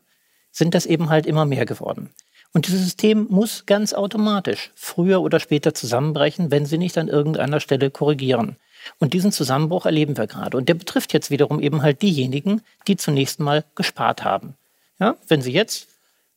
sind 0.51 0.73
das 0.73 0.85
eben 0.85 1.09
halt 1.09 1.25
immer 1.25 1.45
mehr 1.45 1.65
geworden. 1.65 2.11
Und 2.53 2.67
dieses 2.67 2.83
System 2.83 3.27
muss 3.29 3.65
ganz 3.65 3.93
automatisch 3.93 4.71
früher 4.75 5.21
oder 5.21 5.41
später 5.41 5.73
zusammenbrechen, 5.73 6.51
wenn 6.51 6.65
sie 6.65 6.77
nicht 6.77 6.97
an 6.97 7.09
irgendeiner 7.09 7.59
Stelle 7.59 7.91
korrigieren. 7.91 8.55
Und 8.99 9.13
diesen 9.13 9.33
Zusammenbruch 9.33 9.85
erleben 9.85 10.15
wir 10.17 10.27
gerade. 10.27 10.55
Und 10.55 10.69
der 10.69 10.75
betrifft 10.75 11.11
jetzt 11.11 11.31
wiederum 11.31 11.59
eben 11.59 11.81
halt 11.81 12.01
diejenigen, 12.01 12.61
die 12.87 12.95
zunächst 12.95 13.41
mal 13.41 13.65
gespart 13.75 14.23
haben. 14.23 14.55
Ja, 14.99 15.15
wenn 15.27 15.41
sie 15.41 15.51
jetzt 15.51 15.87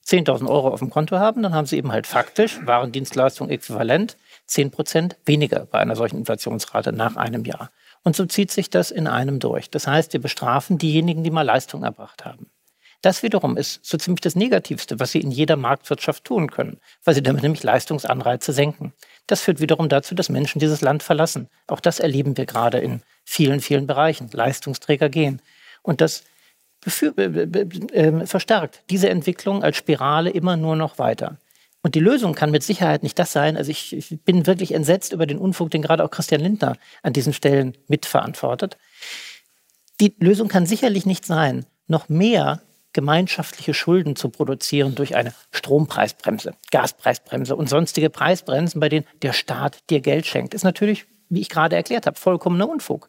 10.000 0.07 0.49
Euro 0.49 0.69
auf 0.71 0.81
dem 0.81 0.91
Konto 0.91 1.19
haben, 1.19 1.43
dann 1.43 1.55
haben 1.55 1.67
sie 1.67 1.77
eben 1.77 1.93
halt 1.93 2.07
faktisch 2.07 2.59
Warendienstleistung 2.65 3.51
äquivalent 3.51 4.17
10 4.47 4.71
Prozent 4.71 5.17
weniger 5.27 5.67
bei 5.67 5.79
einer 5.79 5.95
solchen 5.95 6.17
Inflationsrate 6.17 6.93
nach 6.93 7.17
einem 7.17 7.45
Jahr. 7.45 7.71
Und 8.03 8.17
so 8.17 8.27
zieht 8.27 8.51
sich 8.51 8.71
das 8.71 8.91
in 8.91 9.07
einem 9.07 9.39
durch. 9.39 9.71
Das 9.71 9.87
heißt, 9.87 10.13
wir 10.13 10.21
bestrafen 10.21 10.79
diejenigen, 10.79 11.25
die 11.25 11.31
mal 11.31 11.43
Leistung 11.43 11.83
erbracht 11.83 12.25
haben. 12.25 12.51
Das 13.01 13.23
wiederum 13.23 13.57
ist 13.57 13.85
so 13.85 13.97
ziemlich 13.97 14.23
das 14.23 14.35
Negativste, 14.35 14.99
was 14.99 15.13
Sie 15.13 15.21
in 15.21 15.31
jeder 15.31 15.57
Marktwirtschaft 15.57 16.25
tun 16.25 16.51
können, 16.51 16.81
weil 17.05 17.15
Sie 17.15 17.23
damit 17.23 17.43
nämlich 17.43 17.63
Leistungsanreize 17.63 18.53
senken. 18.53 18.93
Das 19.29 19.43
führt 19.43 19.61
wiederum 19.61 19.89
dazu, 19.89 20.17
dass 20.17 20.29
Menschen 20.29 20.59
dieses 20.59 20.81
Land 20.81 21.05
verlassen. 21.05 21.49
Auch 21.69 21.81
das 21.81 22.01
erleben 22.01 22.37
wir 22.37 22.47
gerade 22.47 22.79
in 22.79 23.03
vielen, 23.25 23.61
vielen 23.61 23.87
Bereichen. 23.87 24.31
Leistungsträger 24.33 25.09
gehen. 25.11 25.41
Und 25.83 26.01
das 26.01 26.25
äh, 26.85 28.27
verstärkt 28.27 28.83
diese 28.91 29.09
Entwicklung 29.11 29.63
als 29.63 29.77
Spirale 29.77 30.31
immer 30.31 30.57
nur 30.57 30.75
noch 30.75 30.99
weiter. 30.99 31.37
Und 31.89 31.95
die 31.95 32.01
Lösung 32.01 32.35
kann 32.35 32.51
mit 32.51 32.63
Sicherheit 32.63 33.03
nicht 33.03 33.19
das 33.19 33.33
sein. 33.33 33.57
Also 33.57 33.71
ich, 33.71 33.97
ich, 33.97 34.21
bin 34.23 34.47
wirklich 34.47 34.75
entsetzt 34.75 35.15
über 35.15 35.25
den 35.25 35.39
Unfug, 35.39 35.71
den 35.71 35.81
gerade 35.81 36.05
auch 36.05 36.11
Christian 36.11 36.43
Lindner 36.43 36.77
an 37.03 37.15
diesen 37.15 37.33
Stellen 37.33 37.79
mitverantwortet. 37.87 38.77
Die 39.99 40.15
Lösung 40.19 40.49
kann 40.49 40.67
sicherlich 40.67 41.07
nicht 41.07 41.25
sein, 41.25 41.65
noch 41.87 42.11
mehr 42.11 42.61
gemeinschaftliche 42.93 43.73
Schulden 43.73 44.17
zu 44.17 44.29
produzieren 44.29 44.97
durch 44.97 45.17
eine 45.17 45.33
Strompreisbremse, 45.51 46.53
Gaspreisbremse 46.73 47.57
und 47.57 47.71
sonstige 47.71 48.11
Preisbremsen, 48.11 48.81
bei 48.81 48.91
denen 48.91 49.07
der 49.23 49.33
Staat 49.33 49.79
dir 49.89 50.03
Geld 50.03 50.27
schenkt. 50.27 50.53
Ist 50.53 50.65
natürlich, 50.65 51.07
wie 51.31 51.41
ich 51.41 51.49
gerade 51.49 51.75
erklärt 51.75 52.05
habe, 52.05 52.19
vollkommener 52.19 52.69
Unfug. 52.69 53.09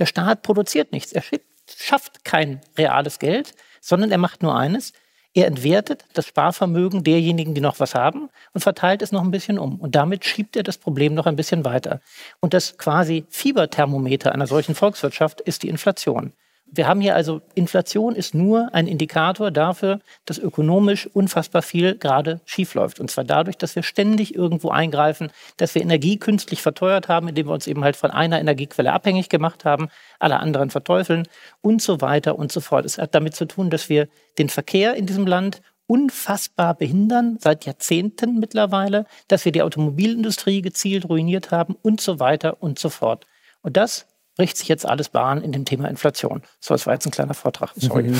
Der 0.00 0.06
Staat 0.06 0.42
produziert 0.42 0.90
nichts, 0.90 1.12
er 1.12 1.22
schafft 1.68 2.24
kein 2.24 2.60
reales 2.76 3.20
Geld, 3.20 3.54
sondern 3.80 4.10
er 4.10 4.18
macht 4.18 4.42
nur 4.42 4.56
eines, 4.56 4.94
er 5.36 5.46
entwertet 5.46 6.06
das 6.14 6.26
Sparvermögen 6.26 7.04
derjenigen, 7.04 7.54
die 7.54 7.60
noch 7.60 7.78
was 7.78 7.94
haben 7.94 8.30
und 8.54 8.62
verteilt 8.62 9.02
es 9.02 9.12
noch 9.12 9.22
ein 9.22 9.30
bisschen 9.30 9.58
um. 9.58 9.78
Und 9.78 9.94
damit 9.94 10.24
schiebt 10.24 10.56
er 10.56 10.62
das 10.62 10.78
Problem 10.78 11.12
noch 11.12 11.26
ein 11.26 11.36
bisschen 11.36 11.66
weiter. 11.66 12.00
Und 12.40 12.54
das 12.54 12.78
quasi 12.78 13.26
Fieberthermometer 13.28 14.32
einer 14.32 14.46
solchen 14.46 14.74
Volkswirtschaft 14.74 15.42
ist 15.42 15.62
die 15.62 15.68
Inflation. 15.68 16.32
Wir 16.68 16.88
haben 16.88 17.00
hier 17.00 17.14
also, 17.14 17.42
Inflation 17.54 18.16
ist 18.16 18.34
nur 18.34 18.74
ein 18.74 18.88
Indikator 18.88 19.50
dafür, 19.50 20.00
dass 20.24 20.38
ökonomisch 20.38 21.06
unfassbar 21.06 21.62
viel 21.62 21.96
gerade 21.96 22.40
schiefläuft. 22.44 22.98
Und 22.98 23.10
zwar 23.10 23.24
dadurch, 23.24 23.56
dass 23.56 23.76
wir 23.76 23.84
ständig 23.84 24.34
irgendwo 24.34 24.70
eingreifen, 24.70 25.30
dass 25.58 25.74
wir 25.74 25.82
Energie 25.82 26.18
künstlich 26.18 26.62
verteuert 26.62 27.08
haben, 27.08 27.28
indem 27.28 27.46
wir 27.46 27.54
uns 27.54 27.68
eben 27.68 27.84
halt 27.84 27.96
von 27.96 28.10
einer 28.10 28.40
Energiequelle 28.40 28.92
abhängig 28.92 29.28
gemacht 29.28 29.64
haben, 29.64 29.88
alle 30.18 30.40
anderen 30.40 30.70
verteufeln 30.70 31.28
und 31.62 31.80
so 31.80 32.00
weiter 32.00 32.36
und 32.36 32.50
so 32.50 32.60
fort. 32.60 32.84
Es 32.84 32.98
hat 32.98 33.14
damit 33.14 33.36
zu 33.36 33.46
tun, 33.46 33.70
dass 33.70 33.88
wir 33.88 34.08
den 34.38 34.48
Verkehr 34.48 34.94
in 34.94 35.06
diesem 35.06 35.26
Land 35.26 35.62
unfassbar 35.86 36.74
behindern, 36.74 37.38
seit 37.40 37.64
Jahrzehnten 37.64 38.40
mittlerweile, 38.40 39.06
dass 39.28 39.44
wir 39.44 39.52
die 39.52 39.62
Automobilindustrie 39.62 40.62
gezielt 40.62 41.08
ruiniert 41.08 41.52
haben 41.52 41.76
und 41.80 42.00
so 42.00 42.18
weiter 42.18 42.60
und 42.60 42.78
so 42.78 42.88
fort. 42.88 43.24
Und 43.62 43.76
das 43.76 44.06
bricht 44.36 44.56
sich 44.56 44.68
jetzt 44.68 44.86
alles 44.86 45.08
Bahn 45.08 45.42
in 45.42 45.50
dem 45.52 45.64
Thema 45.64 45.88
Inflation. 45.88 46.42
So, 46.60 46.74
das 46.74 46.86
war 46.86 46.94
jetzt 46.94 47.06
ein 47.06 47.10
kleiner 47.10 47.34
Vortrag. 47.34 47.72
Sorry. 47.76 48.04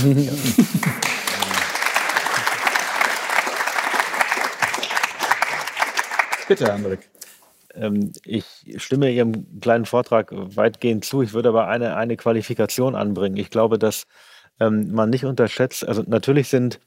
Bitte, 6.49 6.73
Hendrik. 6.73 7.09
Ähm, 7.75 8.13
ich 8.25 8.45
stimme 8.77 9.11
Ihrem 9.11 9.61
kleinen 9.61 9.85
Vortrag 9.85 10.31
weitgehend 10.33 11.05
zu. 11.05 11.23
Ich 11.23 11.33
würde 11.33 11.51
aber 11.51 11.69
eine, 11.69 11.97
eine 11.97 12.17
Qualifikation 12.17 12.95
anbringen. 12.95 13.37
Ich 13.37 13.51
glaube, 13.51 13.79
dass 13.79 14.07
ähm, 14.61 14.93
man 14.93 15.11
nicht 15.11 15.25
unterschätzt, 15.25 15.87
also 15.87 16.03
natürlich 16.07 16.49
sind, 16.49 16.81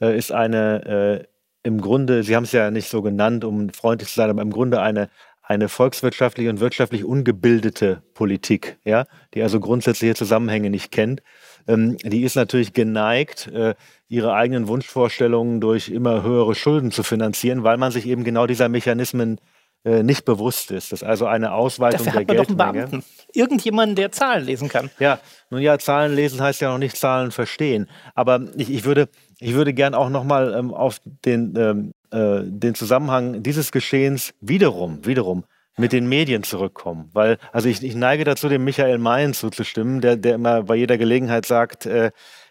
äh, 0.00 0.16
ist 0.16 0.32
eine 0.32 0.84
äh, 1.22 1.24
im 1.62 1.80
Grunde, 1.80 2.22
Sie 2.22 2.36
haben 2.36 2.44
es 2.44 2.52
ja 2.52 2.70
nicht 2.70 2.88
so 2.88 3.02
genannt, 3.02 3.44
um 3.44 3.70
freundlich 3.70 4.08
zu 4.08 4.14
sein, 4.14 4.30
aber 4.30 4.40
im 4.42 4.52
Grunde 4.52 4.80
eine 4.80 5.10
eine 5.46 5.68
volkswirtschaftlich 5.68 6.48
und 6.48 6.58
wirtschaftlich 6.58 7.04
ungebildete 7.04 8.02
Politik, 8.14 8.78
ja, 8.84 9.04
die 9.32 9.42
also 9.42 9.60
grundsätzliche 9.60 10.14
Zusammenhänge 10.14 10.70
nicht 10.70 10.90
kennt, 10.90 11.22
ähm, 11.68 11.96
die 11.98 12.22
ist 12.22 12.34
natürlich 12.34 12.72
geneigt, 12.72 13.46
äh, 13.48 13.74
ihre 14.08 14.34
eigenen 14.34 14.66
Wunschvorstellungen 14.66 15.60
durch 15.60 15.88
immer 15.88 16.22
höhere 16.22 16.54
Schulden 16.54 16.90
zu 16.90 17.04
finanzieren, 17.04 17.62
weil 17.62 17.76
man 17.76 17.92
sich 17.92 18.06
eben 18.06 18.24
genau 18.24 18.46
dieser 18.46 18.68
Mechanismen 18.68 19.38
äh, 19.84 20.02
nicht 20.02 20.24
bewusst 20.24 20.72
ist. 20.72 20.90
Das 20.90 21.02
ist 21.02 21.08
also 21.08 21.26
eine 21.26 21.52
Ausweitung 21.52 22.06
Dafür 22.06 22.24
der 22.24 22.40
hat 22.40 22.48
man 22.48 22.72
Geldmenge. 22.72 22.86
Doch 22.86 22.92
einen 22.92 23.02
Beamten. 23.02 23.04
Irgendjemanden, 23.32 23.94
der 23.94 24.10
Zahlen 24.10 24.44
lesen 24.44 24.68
kann. 24.68 24.90
Ja, 24.98 25.20
nun 25.50 25.60
ja, 25.60 25.78
Zahlen 25.78 26.12
lesen 26.12 26.42
heißt 26.42 26.60
ja 26.60 26.70
noch 26.70 26.78
nicht 26.78 26.96
Zahlen 26.96 27.30
verstehen. 27.30 27.88
Aber 28.16 28.40
ich, 28.56 28.68
ich 28.68 28.84
würde, 28.84 29.08
ich 29.38 29.54
würde 29.54 29.74
gern 29.74 29.94
auch 29.94 30.08
nochmal 30.08 30.54
ähm, 30.58 30.74
auf 30.74 30.98
den 31.24 31.54
ähm, 31.56 31.92
äh, 32.10 32.40
den 32.44 32.74
Zusammenhang 32.74 33.42
dieses 33.42 33.72
Geschehens 33.72 34.34
wiederum, 34.40 35.04
wiederum 35.04 35.44
mit 35.76 35.92
den 35.92 36.08
Medien 36.08 36.42
zurückkommen. 36.42 37.10
Weil, 37.12 37.38
also 37.52 37.68
ich, 37.68 37.82
ich 37.82 37.94
neige 37.94 38.24
dazu, 38.24 38.48
dem 38.48 38.64
Michael 38.64 38.98
Mayen 38.98 39.34
zuzustimmen, 39.34 40.00
der, 40.00 40.16
der 40.16 40.36
immer 40.36 40.62
bei 40.64 40.76
jeder 40.76 40.98
Gelegenheit 40.98 41.46
sagt, 41.46 41.86
äh, 41.86 42.10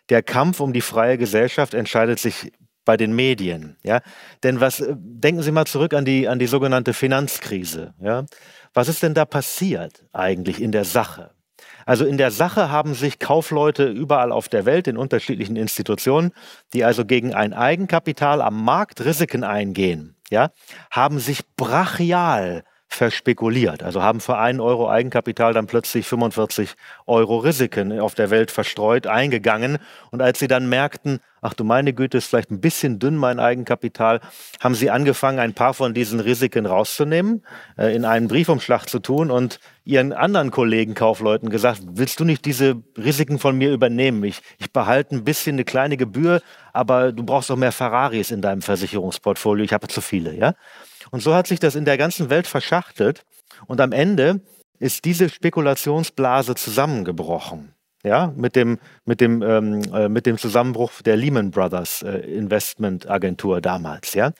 der 0.09 0.21
Kampf 0.21 0.59
um 0.59 0.73
die 0.73 0.81
freie 0.81 1.17
Gesellschaft 1.17 1.73
entscheidet 1.73 2.19
sich 2.19 2.51
bei 2.85 2.97
den 2.97 3.15
Medien. 3.15 3.77
Ja? 3.83 4.01
Denn 4.43 4.61
was, 4.61 4.79
äh, 4.79 4.95
denken 4.95 5.41
Sie 5.41 5.51
mal 5.51 5.65
zurück 5.65 5.93
an 5.93 6.05
die, 6.05 6.27
an 6.27 6.39
die 6.39 6.47
sogenannte 6.47 6.93
Finanzkrise. 6.93 7.93
Ja? 7.99 8.25
Was 8.73 8.87
ist 8.87 9.01
denn 9.03 9.15
da 9.15 9.25
passiert 9.25 10.05
eigentlich 10.13 10.61
in 10.61 10.71
der 10.71 10.85
Sache? 10.85 11.31
Also 11.85 12.05
in 12.05 12.17
der 12.17 12.31
Sache 12.31 12.71
haben 12.71 12.93
sich 12.95 13.19
Kaufleute 13.19 13.85
überall 13.85 14.31
auf 14.31 14.49
der 14.49 14.65
Welt 14.65 14.87
in 14.87 14.97
unterschiedlichen 14.97 15.55
Institutionen, 15.55 16.31
die 16.73 16.83
also 16.83 17.05
gegen 17.05 17.33
ein 17.33 17.53
Eigenkapital 17.53 18.41
am 18.41 18.63
Markt 18.63 19.05
Risiken 19.05 19.43
eingehen, 19.43 20.15
ja, 20.29 20.49
haben 20.91 21.19
sich 21.19 21.41
brachial 21.55 22.63
verspekuliert. 22.87 23.83
Also 23.83 24.01
haben 24.01 24.21
für 24.21 24.37
einen 24.37 24.59
Euro 24.59 24.89
Eigenkapital 24.89 25.53
dann 25.53 25.67
plötzlich 25.67 26.07
45 26.07 26.75
Euro 27.05 27.37
Risiken 27.39 27.99
auf 27.99 28.15
der 28.15 28.29
Welt 28.29 28.51
verstreut, 28.51 29.05
eingegangen. 29.05 29.79
Und 30.11 30.21
als 30.21 30.39
sie 30.39 30.47
dann 30.47 30.69
merkten, 30.69 31.19
ach 31.41 31.53
du 31.53 31.63
meine 31.63 31.93
Güte, 31.93 32.17
ist 32.17 32.27
vielleicht 32.27 32.51
ein 32.51 32.61
bisschen 32.61 32.99
dünn 32.99 33.17
mein 33.17 33.39
Eigenkapital, 33.39 34.21
haben 34.61 34.75
sie 34.75 34.89
angefangen, 34.89 35.39
ein 35.39 35.53
paar 35.53 35.73
von 35.73 35.93
diesen 35.93 36.19
Risiken 36.19 36.65
rauszunehmen, 36.65 37.43
äh, 37.77 37.93
in 37.93 38.05
einen 38.05 38.27
Briefumschlag 38.27 38.87
zu 38.87 38.99
tun 38.99 39.29
und 39.29 39.59
ihren 39.85 40.13
anderen 40.13 40.49
Kollegen 40.51 40.95
Kaufleuten 40.95 41.49
gesagt, 41.49 41.81
willst 41.85 42.19
du 42.19 42.25
nicht 42.25 42.43
diese 42.45 42.83
Risiken 42.97 43.37
von 43.39 43.55
mir 43.55 43.71
übernehmen? 43.71 44.23
Ich, 44.23 44.41
ich 44.57 44.73
behalte 44.73 45.15
ein 45.15 45.23
bisschen 45.23 45.55
eine 45.55 45.63
kleine 45.63 45.95
Gebühr, 45.95 46.41
aber 46.73 47.11
du 47.11 47.23
brauchst 47.23 47.51
auch 47.51 47.55
mehr 47.55 47.71
Ferraris 47.71 48.31
in 48.31 48.41
deinem 48.41 48.63
Versicherungsportfolio, 48.63 49.63
ich 49.63 49.73
habe 49.73 49.87
zu 49.87 50.01
viele, 50.01 50.35
ja? 50.35 50.55
Und 51.11 51.21
so 51.21 51.35
hat 51.35 51.45
sich 51.45 51.59
das 51.59 51.75
in 51.75 51.85
der 51.85 51.97
ganzen 51.97 52.31
Welt 52.31 52.47
verschachtelt. 52.47 53.23
Und 53.67 53.79
am 53.79 53.91
Ende 53.91 54.41
ist 54.79 55.05
diese 55.05 55.29
Spekulationsblase 55.29 56.55
zusammengebrochen. 56.55 57.73
Ja, 58.03 58.33
mit 58.35 58.55
dem, 58.55 58.79
mit 59.05 59.19
dem, 59.21 59.41
ähm, 59.41 59.81
äh, 59.93 60.09
mit 60.09 60.27
dem 60.27 60.37
Zusammenbruch 60.37 61.01
der 61.01 61.15
Lehman 61.15 61.49
Brothers 61.49 62.03
äh, 62.03 62.17
Investmentagentur 62.19 63.61
damals. 63.61 64.13
Ja. 64.13 64.31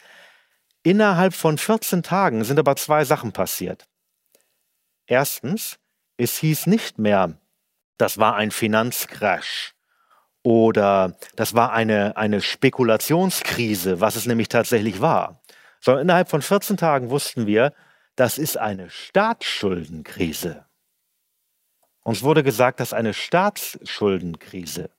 Innerhalb 0.84 1.34
von 1.34 1.58
14 1.58 2.04
Tagen 2.04 2.44
sind 2.44 2.60
aber 2.60 2.76
zwei 2.76 3.06
Sachen 3.06 3.32
passiert. 3.32 3.88
Erstens, 5.08 5.78
es 6.18 6.38
hieß 6.38 6.68
nicht 6.68 6.98
mehr, 6.98 7.38
das 7.98 8.18
war 8.18 8.36
ein 8.36 8.52
Finanzcrash 8.52 9.74
oder 10.44 11.18
das 11.36 11.54
war 11.54 11.74
eine, 11.74 12.18
eine 12.18 12.42
Spekulationskrise, 12.42 14.02
was 14.02 14.16
es 14.16 14.26
nämlich 14.26 14.50
tatsächlich 14.50 15.02
war, 15.02 15.42
sondern 15.80 16.04
innerhalb 16.04 16.30
von 16.30 16.42
14 16.42 16.78
Tagen 16.78 17.10
wussten 17.10 17.48
wir, 17.48 17.74
das 18.16 18.38
ist 18.38 18.58
eine 18.58 18.90
Staatsschuldenkrise. 18.90 20.66
Uns 22.04 22.22
wurde 22.24 22.44
gesagt, 22.44 22.80
das 22.80 22.90
ist 22.90 22.94
eine 22.94 23.14
Staatsschuldenkrise. 23.14 24.90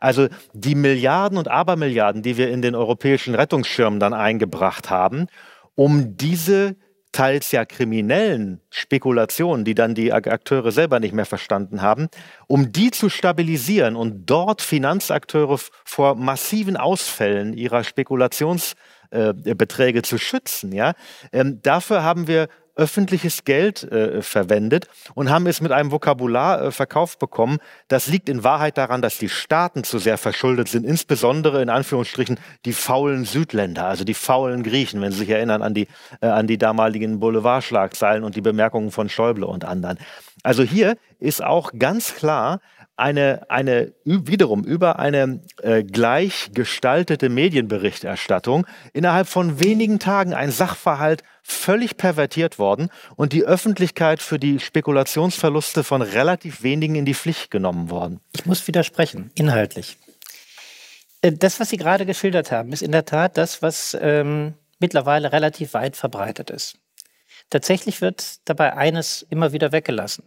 Also 0.00 0.28
die 0.52 0.74
Milliarden 0.74 1.38
und 1.38 1.48
Abermilliarden, 1.48 2.22
die 2.22 2.36
wir 2.36 2.50
in 2.50 2.62
den 2.62 2.74
europäischen 2.74 3.34
Rettungsschirm 3.34 3.98
dann 3.98 4.14
eingebracht 4.14 4.90
haben, 4.90 5.26
um 5.74 6.16
diese 6.16 6.76
teils 7.12 7.52
ja 7.52 7.64
kriminellen 7.64 8.60
Spekulationen, 8.70 9.64
die 9.64 9.74
dann 9.74 9.94
die 9.94 10.12
Akteure 10.12 10.72
selber 10.72 10.98
nicht 10.98 11.14
mehr 11.14 11.26
verstanden 11.26 11.82
haben, 11.82 12.08
um 12.46 12.72
die 12.72 12.90
zu 12.90 13.08
stabilisieren 13.10 13.96
und 13.96 14.26
dort 14.26 14.62
Finanzakteure 14.62 15.58
vor 15.84 16.14
massiven 16.14 16.76
Ausfällen 16.76 17.52
ihrer 17.52 17.84
Spekulations 17.84 18.74
äh, 19.10 20.02
zu 20.02 20.18
schützen. 20.18 20.72
Ja? 20.72 20.94
Ähm, 21.32 21.60
dafür 21.62 22.02
haben 22.02 22.26
wir 22.26 22.48
öffentliches 22.74 23.44
Geld 23.44 23.82
äh, 23.84 24.22
verwendet 24.22 24.88
und 25.14 25.30
haben 25.30 25.46
es 25.46 25.60
mit 25.60 25.72
einem 25.72 25.90
Vokabular 25.90 26.62
äh, 26.62 26.70
verkauft 26.70 27.18
bekommen. 27.18 27.58
Das 27.88 28.06
liegt 28.06 28.28
in 28.28 28.44
Wahrheit 28.44 28.78
daran, 28.78 29.02
dass 29.02 29.18
die 29.18 29.28
Staaten 29.28 29.84
zu 29.84 29.98
sehr 29.98 30.18
verschuldet 30.18 30.68
sind, 30.68 30.84
insbesondere 30.84 31.60
in 31.62 31.68
Anführungsstrichen 31.68 32.38
die 32.64 32.72
faulen 32.72 33.24
Südländer, 33.24 33.86
also 33.86 34.04
die 34.04 34.14
faulen 34.14 34.62
Griechen, 34.62 35.00
wenn 35.00 35.12
Sie 35.12 35.18
sich 35.18 35.30
erinnern 35.30 35.62
an 35.62 35.74
die, 35.74 35.88
äh, 36.20 36.26
an 36.26 36.46
die 36.46 36.58
damaligen 36.58 37.20
Boulevardschlagzeilen 37.20 38.24
und 38.24 38.36
die 38.36 38.40
Bemerkungen 38.40 38.90
von 38.90 39.08
Schäuble 39.08 39.46
und 39.46 39.64
anderen. 39.64 39.98
Also 40.42 40.62
hier 40.62 40.96
ist 41.18 41.42
auch 41.42 41.72
ganz 41.78 42.14
klar 42.14 42.60
eine, 42.96 43.50
eine 43.50 43.92
wiederum 44.04 44.64
über 44.64 44.98
eine 44.98 45.40
äh, 45.62 45.82
gleich 45.82 46.50
gestaltete 46.54 47.28
Medienberichterstattung 47.28 48.66
innerhalb 48.92 49.28
von 49.28 49.60
wenigen 49.60 49.98
Tagen 49.98 50.34
ein 50.34 50.50
Sachverhalt 50.50 51.22
völlig 51.42 51.96
pervertiert 51.96 52.58
worden 52.58 52.88
und 53.16 53.32
die 53.32 53.44
Öffentlichkeit 53.44 54.22
für 54.22 54.38
die 54.38 54.60
Spekulationsverluste 54.60 55.84
von 55.84 56.02
relativ 56.02 56.62
wenigen 56.62 56.94
in 56.94 57.04
die 57.04 57.14
Pflicht 57.14 57.50
genommen 57.50 57.90
worden. 57.90 58.20
Ich 58.32 58.46
muss 58.46 58.66
widersprechen, 58.66 59.30
inhaltlich. 59.34 59.98
Äh, 61.20 61.32
das, 61.32 61.60
was 61.60 61.70
Sie 61.70 61.76
gerade 61.76 62.06
geschildert 62.06 62.52
haben, 62.52 62.72
ist 62.72 62.82
in 62.82 62.92
der 62.92 63.04
Tat 63.04 63.36
das, 63.36 63.62
was 63.62 63.96
ähm, 64.00 64.54
mittlerweile 64.78 65.32
relativ 65.32 65.74
weit 65.74 65.96
verbreitet 65.96 66.50
ist. 66.50 66.78
Tatsächlich 67.50 68.00
wird 68.00 68.48
dabei 68.48 68.74
eines 68.76 69.26
immer 69.28 69.52
wieder 69.52 69.72
weggelassen. 69.72 70.24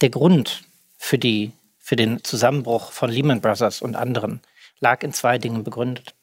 Der 0.00 0.10
Grund 0.10 0.62
für 0.98 1.18
die 1.18 1.52
für 1.82 1.96
den 1.96 2.22
Zusammenbruch 2.22 2.92
von 2.92 3.10
Lehman 3.10 3.40
Brothers 3.40 3.82
und 3.82 3.96
anderen 3.96 4.40
lag 4.78 5.02
in 5.02 5.12
zwei 5.12 5.38
Dingen 5.38 5.64
begründet. 5.64 6.14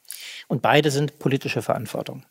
Und 0.48 0.62
beide 0.62 0.90
sind 0.90 1.18
politische 1.18 1.60
Verantwortung. 1.60 2.24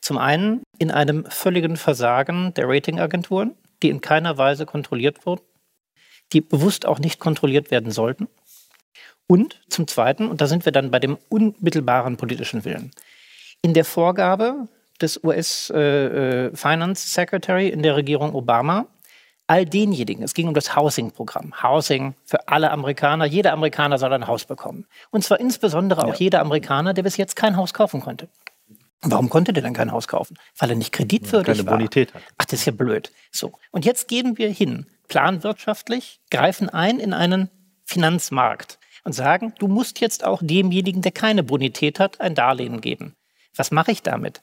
Zum 0.00 0.18
einen 0.18 0.62
in 0.78 0.90
einem 0.90 1.24
völligen 1.26 1.76
Versagen 1.76 2.54
der 2.54 2.68
Ratingagenturen, 2.68 3.54
die 3.82 3.90
in 3.90 4.00
keiner 4.00 4.38
Weise 4.38 4.66
kontrolliert 4.66 5.26
wurden, 5.26 5.42
die 6.32 6.40
bewusst 6.40 6.86
auch 6.86 6.98
nicht 6.98 7.20
kontrolliert 7.20 7.70
werden 7.70 7.90
sollten. 7.90 8.28
Und 9.26 9.60
zum 9.68 9.86
Zweiten, 9.86 10.28
und 10.28 10.40
da 10.40 10.46
sind 10.46 10.64
wir 10.64 10.72
dann 10.72 10.90
bei 10.90 10.98
dem 10.98 11.16
unmittelbaren 11.28 12.16
politischen 12.16 12.64
Willen, 12.64 12.90
in 13.62 13.74
der 13.74 13.84
Vorgabe 13.84 14.68
des 15.00 15.22
US 15.22 15.70
äh, 15.70 16.46
äh, 16.46 16.56
Finance 16.56 17.08
Secretary 17.08 17.68
in 17.68 17.82
der 17.82 17.96
Regierung 17.96 18.34
Obama, 18.34 18.86
all 19.46 19.64
denjenigen, 19.66 20.22
es 20.22 20.34
ging 20.34 20.46
um 20.46 20.54
das 20.54 20.76
Housing-Programm, 20.76 21.62
Housing 21.62 22.14
für 22.24 22.46
alle 22.48 22.70
Amerikaner, 22.70 23.24
jeder 23.24 23.52
Amerikaner 23.52 23.98
soll 23.98 24.12
ein 24.12 24.26
Haus 24.26 24.44
bekommen. 24.44 24.86
Und 25.10 25.24
zwar 25.24 25.40
insbesondere 25.40 26.04
auch 26.04 26.14
ja. 26.14 26.20
jeder 26.20 26.40
Amerikaner, 26.40 26.94
der 26.94 27.02
bis 27.02 27.16
jetzt 27.16 27.34
kein 27.34 27.56
Haus 27.56 27.74
kaufen 27.74 28.00
konnte. 28.00 28.28
Warum 29.02 29.30
konnte 29.30 29.52
der 29.52 29.62
denn 29.62 29.72
kein 29.72 29.92
Haus 29.92 30.08
kaufen? 30.08 30.36
Weil 30.58 30.70
er 30.70 30.76
nicht 30.76 30.92
kreditwürdig 30.92 31.56
Keine 31.56 31.66
war. 31.66 31.76
Bonität 31.76 32.12
hat. 32.12 32.22
Ach, 32.36 32.44
das 32.44 32.60
ist 32.60 32.66
ja 32.66 32.72
blöd. 32.72 33.12
So. 33.30 33.52
Und 33.70 33.84
jetzt 33.84 34.08
gehen 34.08 34.36
wir 34.36 34.50
hin, 34.50 34.86
planwirtschaftlich, 35.08 36.20
greifen 36.30 36.68
ein 36.68 37.00
in 37.00 37.14
einen 37.14 37.48
Finanzmarkt 37.84 38.78
und 39.04 39.12
sagen, 39.12 39.54
du 39.58 39.68
musst 39.68 40.00
jetzt 40.00 40.24
auch 40.24 40.40
demjenigen, 40.42 41.00
der 41.00 41.12
keine 41.12 41.42
Bonität 41.42 41.98
hat, 41.98 42.20
ein 42.20 42.34
Darlehen 42.34 42.80
geben. 42.80 43.16
Was 43.56 43.70
mache 43.70 43.92
ich 43.92 44.02
damit? 44.02 44.42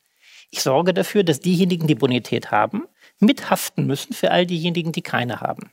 Ich 0.50 0.62
sorge 0.64 0.94
dafür, 0.94 1.24
dass 1.24 1.40
diejenigen, 1.40 1.88
die 1.88 1.96
Bonität 1.96 2.52
haben, 2.52 2.84
mithaften 3.20 3.86
müssen 3.86 4.14
für 4.14 4.32
all 4.32 4.46
diejenigen, 4.46 4.92
die 4.92 5.02
keine 5.02 5.42
haben. 5.42 5.72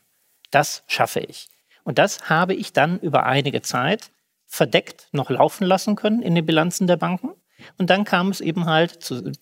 Das 0.50 0.84
schaffe 0.86 1.20
ich. 1.20 1.48
Und 1.84 1.98
das 1.98 2.28
habe 2.28 2.54
ich 2.54 2.72
dann 2.72 2.98
über 3.00 3.24
einige 3.24 3.62
Zeit 3.62 4.10
verdeckt 4.46 5.08
noch 5.12 5.30
laufen 5.30 5.64
lassen 5.64 5.96
können 5.96 6.22
in 6.22 6.34
den 6.34 6.46
Bilanzen 6.46 6.86
der 6.86 6.96
Banken. 6.96 7.30
Und 7.78 7.90
dann 7.90 8.04
kam 8.04 8.30
es 8.30 8.40
eben 8.40 8.66
halt 8.66 9.02
zu 9.02 9.32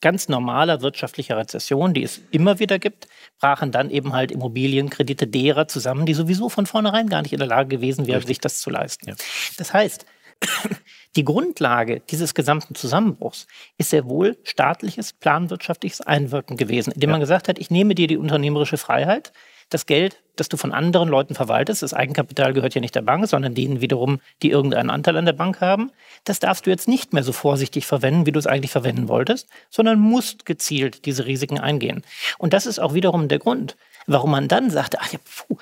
ganz 0.00 0.28
normaler 0.28 0.80
wirtschaftlicher 0.82 1.36
Rezession, 1.36 1.94
die 1.94 2.02
es 2.02 2.20
immer 2.30 2.58
wieder 2.58 2.78
gibt, 2.78 3.08
brachen 3.38 3.70
dann 3.70 3.90
eben 3.90 4.12
halt 4.12 4.32
Immobilienkredite 4.32 5.26
derer 5.26 5.68
zusammen, 5.68 6.06
die 6.06 6.14
sowieso 6.14 6.48
von 6.48 6.66
vornherein 6.66 7.08
gar 7.08 7.22
nicht 7.22 7.32
in 7.32 7.38
der 7.38 7.48
Lage 7.48 7.68
gewesen 7.68 8.06
wären, 8.06 8.26
sich 8.26 8.38
das 8.38 8.60
zu 8.60 8.70
leisten. 8.70 9.10
Ja. 9.10 9.14
Das 9.58 9.72
heißt, 9.72 10.06
die 11.16 11.24
Grundlage 11.24 12.00
dieses 12.08 12.34
gesamten 12.34 12.74
Zusammenbruchs 12.74 13.46
ist 13.76 13.90
sehr 13.90 14.06
wohl 14.06 14.38
staatliches, 14.42 15.12
planwirtschaftliches 15.12 16.00
Einwirken 16.00 16.56
gewesen, 16.56 16.92
indem 16.92 17.10
ja. 17.10 17.12
man 17.12 17.20
gesagt 17.20 17.48
hat, 17.48 17.58
ich 17.58 17.70
nehme 17.70 17.94
dir 17.94 18.06
die 18.06 18.16
unternehmerische 18.16 18.78
Freiheit, 18.78 19.32
das 19.70 19.86
Geld, 19.86 20.20
das 20.36 20.48
du 20.48 20.56
von 20.56 20.72
anderen 20.72 21.08
Leuten 21.08 21.34
verwaltest, 21.34 21.82
das 21.82 21.94
Eigenkapital 21.94 22.52
gehört 22.52 22.74
ja 22.74 22.80
nicht 22.80 22.94
der 22.94 23.02
Bank, 23.02 23.26
sondern 23.28 23.54
denen 23.54 23.80
wiederum, 23.80 24.20
die 24.42 24.50
irgendeinen 24.50 24.90
Anteil 24.90 25.16
an 25.16 25.24
der 25.24 25.32
Bank 25.32 25.60
haben, 25.60 25.90
das 26.24 26.40
darfst 26.40 26.66
du 26.66 26.70
jetzt 26.70 26.88
nicht 26.88 27.12
mehr 27.12 27.22
so 27.22 27.32
vorsichtig 27.32 27.86
verwenden, 27.86 28.26
wie 28.26 28.32
du 28.32 28.38
es 28.38 28.46
eigentlich 28.46 28.72
verwenden 28.72 29.08
wolltest, 29.08 29.48
sondern 29.70 30.00
musst 30.00 30.44
gezielt 30.44 31.06
diese 31.06 31.26
Risiken 31.26 31.58
eingehen. 31.58 32.02
Und 32.38 32.52
das 32.52 32.66
ist 32.66 32.78
auch 32.78 32.94
wiederum 32.94 33.28
der 33.28 33.38
Grund, 33.38 33.76
warum 34.06 34.32
man 34.32 34.48
dann 34.48 34.70
sagte, 34.70 34.98
ach 35.00 35.12
ja, 35.12 35.18
puh, 35.24 35.56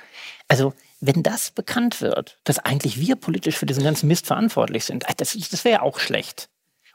also 0.49 0.73
wenn 1.01 1.23
das 1.23 1.51
bekannt 1.51 2.01
wird, 2.01 2.39
dass 2.45 2.59
eigentlich 2.59 2.99
wir 2.99 3.15
politisch 3.15 3.57
für 3.57 3.67
diesen 3.67 3.85
ganzen 3.85 4.09
Mist 4.09 4.27
verantwortlich 4.27 4.85
sind, 4.85 5.05
das, 5.19 5.37
das 5.51 5.65
wäre 5.65 5.75
ja 5.75 5.83
auch 5.83 5.99
schlecht. 5.99 6.49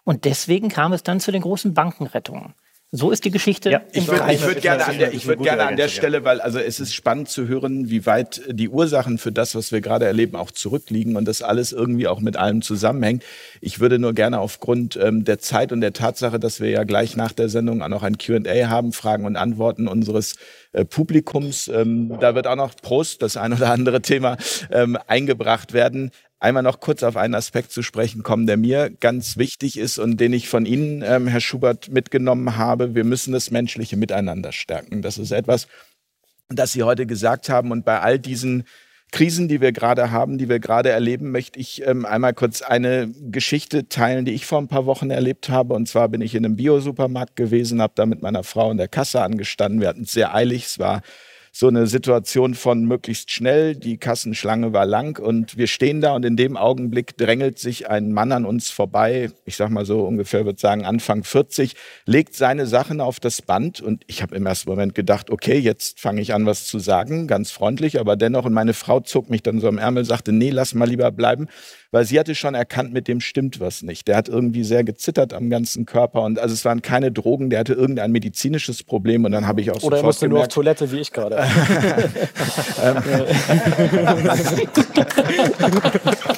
Und 0.04 0.26
deswegen 0.26 0.68
kam 0.68 0.92
es 0.92 1.04
dann 1.04 1.22
zu 1.22 1.32
den 1.32 1.44
großen 1.44 1.74
Bankenrettungen. 1.74 2.54
So 2.96 3.10
ist 3.10 3.26
die 3.26 3.32
Geschichte. 3.32 3.72
Ja, 3.72 3.82
ich 3.92 4.08
würde 4.08 4.22
würd 4.22 4.62
gerne 4.62 4.86
an 4.86 5.00
der, 5.00 5.14
ich 5.16 5.26
würd 5.26 5.42
gerne 5.42 5.66
an 5.66 5.78
der 5.78 5.88
Stelle, 5.88 6.24
weil 6.26 6.40
also 6.40 6.60
es 6.60 6.80
ist 6.80 6.94
spannend 6.94 7.28
zu 7.28 7.48
hören, 7.48 7.90
wie 7.90 8.06
weit 8.06 8.42
die 8.48 8.70
Ursachen 8.70 9.18
für 9.18 9.32
das, 9.32 9.56
was 9.56 9.72
wir 9.72 9.82
gerade 9.82 10.06
erleben, 10.06 10.38
auch 10.38 10.52
zurückliegen 10.52 11.16
und 11.16 11.28
das 11.28 11.42
alles 11.42 11.72
irgendwie 11.72 12.08
auch 12.08 12.20
mit 12.20 12.38
allem 12.38 12.62
zusammenhängt. 12.62 13.24
Ich 13.62 13.80
würde 13.80 13.98
nur 13.98 14.14
gerne 14.14 14.40
aufgrund 14.40 14.96
ähm, 14.96 15.24
der 15.24 15.40
Zeit 15.40 15.72
und 15.72 15.82
der 15.82 15.94
Tatsache, 15.94 16.40
dass 16.40 16.60
wir 16.60 16.70
ja 16.70 16.84
gleich 16.84 17.16
nach 17.16 17.32
der 17.32 17.50
Sendung 17.50 17.82
auch 17.82 17.88
noch 17.88 18.04
ein 18.04 18.20
Q&A 18.20 18.70
haben, 18.70 18.94
Fragen 18.94 19.26
und 19.26 19.38
Antworten 19.38 19.88
unseres 19.88 20.36
äh, 20.74 20.86
Publikums. 20.86 21.70
Ähm, 21.70 22.16
da 22.20 22.36
wird 22.36 22.46
auch 22.46 22.56
noch 22.56 22.76
Prost, 22.76 23.24
das 23.24 23.38
ein 23.38 23.54
oder 23.54 23.72
andere 23.72 24.04
Thema 24.04 24.38
ähm, 24.70 25.00
eingebracht 25.08 25.74
werden 25.74 26.12
einmal 26.44 26.64
noch 26.64 26.80
kurz 26.80 27.04
auf 27.04 27.16
einen 27.16 27.36
Aspekt 27.36 27.72
zu 27.72 27.82
sprechen 27.82 28.22
kommen, 28.22 28.46
der 28.46 28.58
mir 28.58 28.90
ganz 28.90 29.38
wichtig 29.38 29.78
ist 29.78 29.98
und 29.98 30.18
den 30.20 30.34
ich 30.34 30.50
von 30.50 30.66
Ihnen, 30.66 31.02
ähm, 31.02 31.28
Herr 31.28 31.40
Schubert, 31.40 31.90
mitgenommen 31.90 32.58
habe. 32.58 32.96
Wir 32.96 33.06
müssen 33.06 33.32
das 33.32 33.50
menschliche 33.50 33.96
Miteinander 33.96 34.52
stärken. 34.52 35.02
Das 35.02 35.18
ist 35.18 35.32
etwas, 35.32 35.68
das 36.50 36.74
Sie 36.74 36.84
heute 36.84 37.06
gesagt 37.06 37.48
haben. 37.50 37.72
Und 37.72 37.86
bei 37.86 38.02
all 38.02 38.20
diesen 38.20 38.66
Krisen, 39.12 39.48
die 39.48 39.62
wir 39.62 39.72
gerade 39.72 40.12
haben, 40.12 40.38
die 40.38 40.50
wir 40.50 40.60
gerade 40.60 40.90
erleben, 40.90 41.32
möchte 41.32 41.60
ich 41.60 41.86
ähm, 41.88 42.06
einmal 42.06 42.34
kurz 42.34 42.62
eine 42.62 43.10
Geschichte 43.32 43.88
teilen, 43.88 44.26
die 44.26 44.34
ich 44.34 44.46
vor 44.46 44.60
ein 44.60 44.68
paar 44.68 44.86
Wochen 44.86 45.12
erlebt 45.12 45.48
habe. 45.48 45.74
Und 45.76 45.88
zwar 45.88 46.10
bin 46.10 46.20
ich 46.20 46.36
in 46.36 46.46
einem 46.46 46.58
Biosupermarkt 46.58 47.38
gewesen, 47.38 47.82
habe 47.82 47.94
da 47.96 48.06
mit 48.06 48.22
meiner 48.22 48.44
Frau 48.44 48.70
in 48.70 48.78
der 48.78 48.90
Kasse 48.90 49.22
angestanden. 49.22 49.80
Wir 49.80 49.88
hatten 49.88 50.04
es 50.04 50.12
sehr 50.12 50.36
eilig. 50.36 50.66
Es 50.66 50.80
war 50.80 51.04
so 51.56 51.68
eine 51.68 51.86
Situation 51.86 52.56
von 52.56 52.86
möglichst 52.86 53.30
schnell, 53.30 53.76
die 53.76 53.98
Kassenschlange 53.98 54.74
war 54.74 54.88
lang 54.88 55.20
und 55.20 55.56
wir 55.56 55.68
stehen 55.68 56.02
da 56.02 56.16
und 56.16 56.26
in 56.26 56.36
dem 56.36 56.58
Augenblick 56.58 57.16
drängelt 57.16 57.60
sich 57.60 57.88
ein 57.88 58.12
Mann 58.12 58.32
an 58.32 58.44
uns 58.44 58.72
vorbei, 58.72 59.30
ich 59.46 59.56
sag 59.56 59.70
mal 59.70 59.86
so 59.86 60.02
ungefähr, 60.02 60.46
würde 60.46 60.60
sagen 60.60 60.84
Anfang 60.84 61.24
40, 61.24 61.76
legt 62.08 62.34
seine 62.34 62.66
Sachen 62.66 63.00
auf 63.00 63.20
das 63.20 63.44
Band. 63.44 63.82
Und 63.82 64.04
ich 64.08 64.24
habe 64.24 64.36
im 64.36 64.48
ersten 64.48 64.68
Moment 64.68 64.96
gedacht, 64.96 65.30
okay, 65.30 65.60
jetzt 65.60 66.00
fange 66.00 66.22
ich 66.22 66.34
an, 66.34 66.48
was 66.48 66.66
zu 66.66 66.80
sagen, 66.80 67.28
ganz 67.28 67.52
freundlich, 67.52 68.00
aber 68.00 68.16
dennoch 68.16 68.46
und 68.46 68.54
meine 68.54 68.74
Frau 68.74 69.02
zog 69.02 69.30
mich 69.30 69.44
dann 69.44 69.60
so 69.60 69.68
am 69.68 69.78
Ärmel, 69.78 70.06
sagte, 70.06 70.32
nee, 70.32 70.50
lass 70.50 70.74
mal 70.74 70.90
lieber 70.90 71.12
bleiben, 71.12 71.48
weil 71.94 72.06
sie 72.06 72.20
hatte 72.20 72.34
schon 72.34 72.56
erkannt, 72.56 72.92
mit 72.92 73.08
dem 73.08 73.20
stimmt 73.20 73.60
was 73.60 73.84
nicht. 73.84 74.08
Der 74.08 74.18
hat 74.18 74.28
irgendwie 74.28 74.64
sehr 74.64 74.84
gezittert 74.84 75.32
am 75.32 75.52
ganzen 75.52 75.86
Körper 75.86 76.24
und 76.24 76.40
also 76.40 76.54
es 76.54 76.66
waren 76.66 76.82
keine 76.82 77.12
Drogen, 77.12 77.52
der 77.52 77.60
hatte 77.60 77.74
irgendein 77.74 78.12
medizinisches 78.12 78.84
Problem 78.84 79.26
und 79.26 79.32
dann 79.32 79.46
habe 79.46 79.62
ich 79.62 79.70
auch 79.70 79.82
Oder 79.84 79.98
er 79.98 80.04
musste 80.04 80.28
gemerkt, 80.28 80.58
nur 80.58 80.64
auf 80.64 80.76
Toilette, 80.76 80.92
wie 80.92 81.00
ich 81.00 81.12
gerade. 81.12 81.38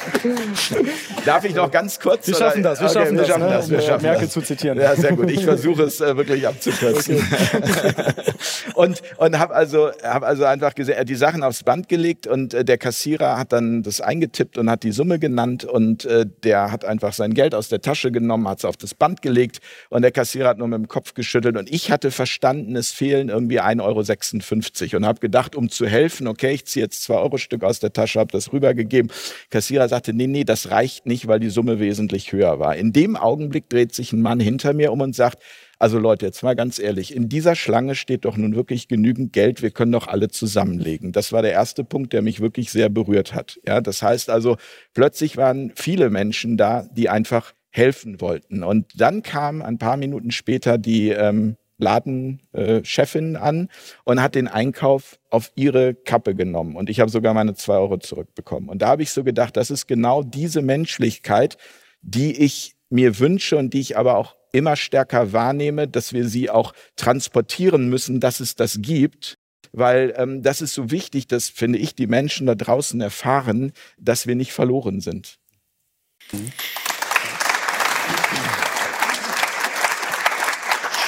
Darf 1.25 1.43
ich 1.45 1.55
noch 1.55 1.71
ganz 1.71 1.99
kurz? 1.99 2.27
Wir 2.27 2.35
schaffen 2.35 2.63
das, 2.63 2.81
wir 2.81 2.89
schaffen, 2.89 3.17
okay, 3.17 3.17
wir 3.17 3.25
schaffen 3.25 3.41
das, 3.41 3.61
das, 3.61 3.69
wir 3.69 3.81
schaffen 3.81 4.03
Merkel 4.03 4.25
das. 4.25 4.33
zu 4.33 4.41
zitieren. 4.41 4.79
Ja, 4.79 4.95
sehr 4.95 5.13
gut. 5.13 5.29
Ich 5.29 5.43
versuche 5.43 5.83
es 5.83 6.01
äh, 6.01 6.15
wirklich 6.15 6.47
abzukürzen. 6.47 7.17
Okay. 7.17 7.93
und 8.75 9.01
und 9.17 9.39
habe 9.39 9.55
also, 9.55 9.91
hab 10.03 10.23
also 10.23 10.45
einfach 10.45 10.75
gesehen, 10.75 11.05
die 11.05 11.15
Sachen 11.15 11.43
aufs 11.43 11.63
Band 11.63 11.89
gelegt 11.89 12.27
und 12.27 12.53
äh, 12.53 12.65
der 12.65 12.77
Kassierer 12.77 13.37
hat 13.37 13.53
dann 13.53 13.83
das 13.83 14.01
eingetippt 14.01 14.57
und 14.57 14.69
hat 14.69 14.83
die 14.83 14.91
Summe 14.91 15.19
genannt 15.19 15.65
und 15.65 16.05
äh, 16.05 16.25
der 16.43 16.71
hat 16.71 16.85
einfach 16.85 17.13
sein 17.13 17.33
Geld 17.33 17.55
aus 17.55 17.69
der 17.69 17.81
Tasche 17.81 18.11
genommen, 18.11 18.47
hat 18.47 18.59
es 18.59 18.65
auf 18.65 18.77
das 18.77 18.93
Band 18.93 19.21
gelegt 19.21 19.59
und 19.89 20.01
der 20.01 20.11
Kassierer 20.11 20.49
hat 20.49 20.57
nur 20.57 20.67
mit 20.67 20.77
dem 20.77 20.87
Kopf 20.87 21.13
geschüttelt 21.13 21.57
und 21.57 21.71
ich 21.71 21.91
hatte 21.91 22.11
verstanden, 22.11 22.75
es 22.75 22.91
fehlen 22.91 23.29
irgendwie 23.29 23.61
1,56 23.61 24.83
Euro 24.83 24.97
und 24.97 25.05
habe 25.05 25.19
gedacht, 25.19 25.55
um 25.55 25.69
zu 25.69 25.85
helfen, 25.87 26.27
okay, 26.27 26.53
ich 26.53 26.65
ziehe 26.65 26.85
jetzt 26.85 27.03
2 27.03 27.15
Euro 27.15 27.37
Stück 27.37 27.63
aus 27.63 27.79
der 27.79 27.93
Tasche, 27.93 28.19
habe 28.19 28.31
das 28.31 28.51
rübergegeben. 28.51 29.11
Kassierer 29.49 29.87
sagte, 29.87 30.13
nee, 30.15 30.27
nee, 30.27 30.43
das 30.43 30.71
reicht 30.71 31.05
nicht, 31.05 31.27
weil 31.27 31.39
die 31.39 31.49
Summe 31.49 31.79
wesentlich 31.79 32.31
höher 32.31 32.59
war. 32.59 32.75
In 32.75 32.93
dem 32.93 33.15
Augenblick 33.15 33.69
dreht 33.69 33.93
sich 33.93 34.13
ein 34.13 34.21
Mann 34.21 34.39
hinter 34.39 34.73
mir 34.73 34.91
um 34.91 35.01
und 35.01 35.15
sagt, 35.15 35.43
also 35.77 35.99
Leute, 35.99 36.25
jetzt 36.25 36.41
mal 36.41 36.55
ganz 36.55 36.79
ehrlich, 36.79 37.15
in 37.15 37.29
dieser 37.29 37.55
Schlange 37.55 37.95
steht 37.95 38.25
doch 38.25 38.37
nun 38.37 38.55
wirklich 38.55 38.87
genügend 38.87 39.33
Geld, 39.33 39.61
wir 39.61 39.71
können 39.71 39.91
doch 39.91 40.07
alle 40.07 40.29
zusammenlegen. 40.29 41.11
Das 41.11 41.31
war 41.31 41.41
der 41.41 41.51
erste 41.51 41.83
Punkt, 41.83 42.13
der 42.13 42.21
mich 42.21 42.39
wirklich 42.39 42.71
sehr 42.71 42.89
berührt 42.89 43.33
hat. 43.33 43.59
Ja, 43.67 43.81
das 43.81 44.01
heißt 44.01 44.29
also, 44.29 44.57
plötzlich 44.93 45.37
waren 45.37 45.73
viele 45.75 46.09
Menschen 46.09 46.57
da, 46.57 46.87
die 46.91 47.09
einfach 47.09 47.53
helfen 47.69 48.21
wollten. 48.21 48.63
Und 48.63 48.99
dann 48.99 49.21
kam 49.21 49.61
ein 49.61 49.77
paar 49.77 49.97
Minuten 49.97 50.31
später 50.31 50.77
die 50.77 51.09
ähm, 51.09 51.57
Ladenchefin 51.77 53.35
äh, 53.35 53.37
an 53.37 53.69
und 54.03 54.21
hat 54.21 54.35
den 54.35 54.47
Einkauf 54.47 55.19
auf 55.29 55.51
ihre 55.55 55.93
Kappe 55.93 56.35
genommen. 56.35 56.75
Und 56.75 56.89
ich 56.89 56.99
habe 56.99 57.11
sogar 57.11 57.33
meine 57.33 57.55
zwei 57.55 57.75
Euro 57.75 57.97
zurückbekommen. 57.97 58.69
Und 58.69 58.81
da 58.81 58.87
habe 58.87 59.03
ich 59.03 59.11
so 59.11 59.23
gedacht, 59.23 59.57
das 59.57 59.71
ist 59.71 59.87
genau 59.87 60.23
diese 60.23 60.61
Menschlichkeit, 60.61 61.57
die 62.01 62.43
ich 62.43 62.75
mir 62.89 63.19
wünsche 63.19 63.57
und 63.57 63.73
die 63.73 63.81
ich 63.81 63.97
aber 63.97 64.17
auch 64.17 64.35
immer 64.51 64.75
stärker 64.75 65.33
wahrnehme, 65.33 65.87
dass 65.87 66.13
wir 66.13 66.27
sie 66.27 66.49
auch 66.49 66.73
transportieren 66.95 67.89
müssen, 67.89 68.19
dass 68.19 68.39
es 68.39 68.55
das 68.55 68.79
gibt. 68.81 69.37
Weil 69.73 70.13
ähm, 70.15 70.41
das 70.41 70.61
ist 70.61 70.73
so 70.73 70.91
wichtig, 70.91 71.27
dass, 71.27 71.49
finde 71.49 71.79
ich, 71.79 71.95
die 71.95 72.07
Menschen 72.07 72.47
da 72.47 72.55
draußen 72.55 73.01
erfahren, 73.01 73.73
dass 73.99 74.25
wir 74.25 74.35
nicht 74.35 74.53
verloren 74.53 75.01
sind. 75.01 75.37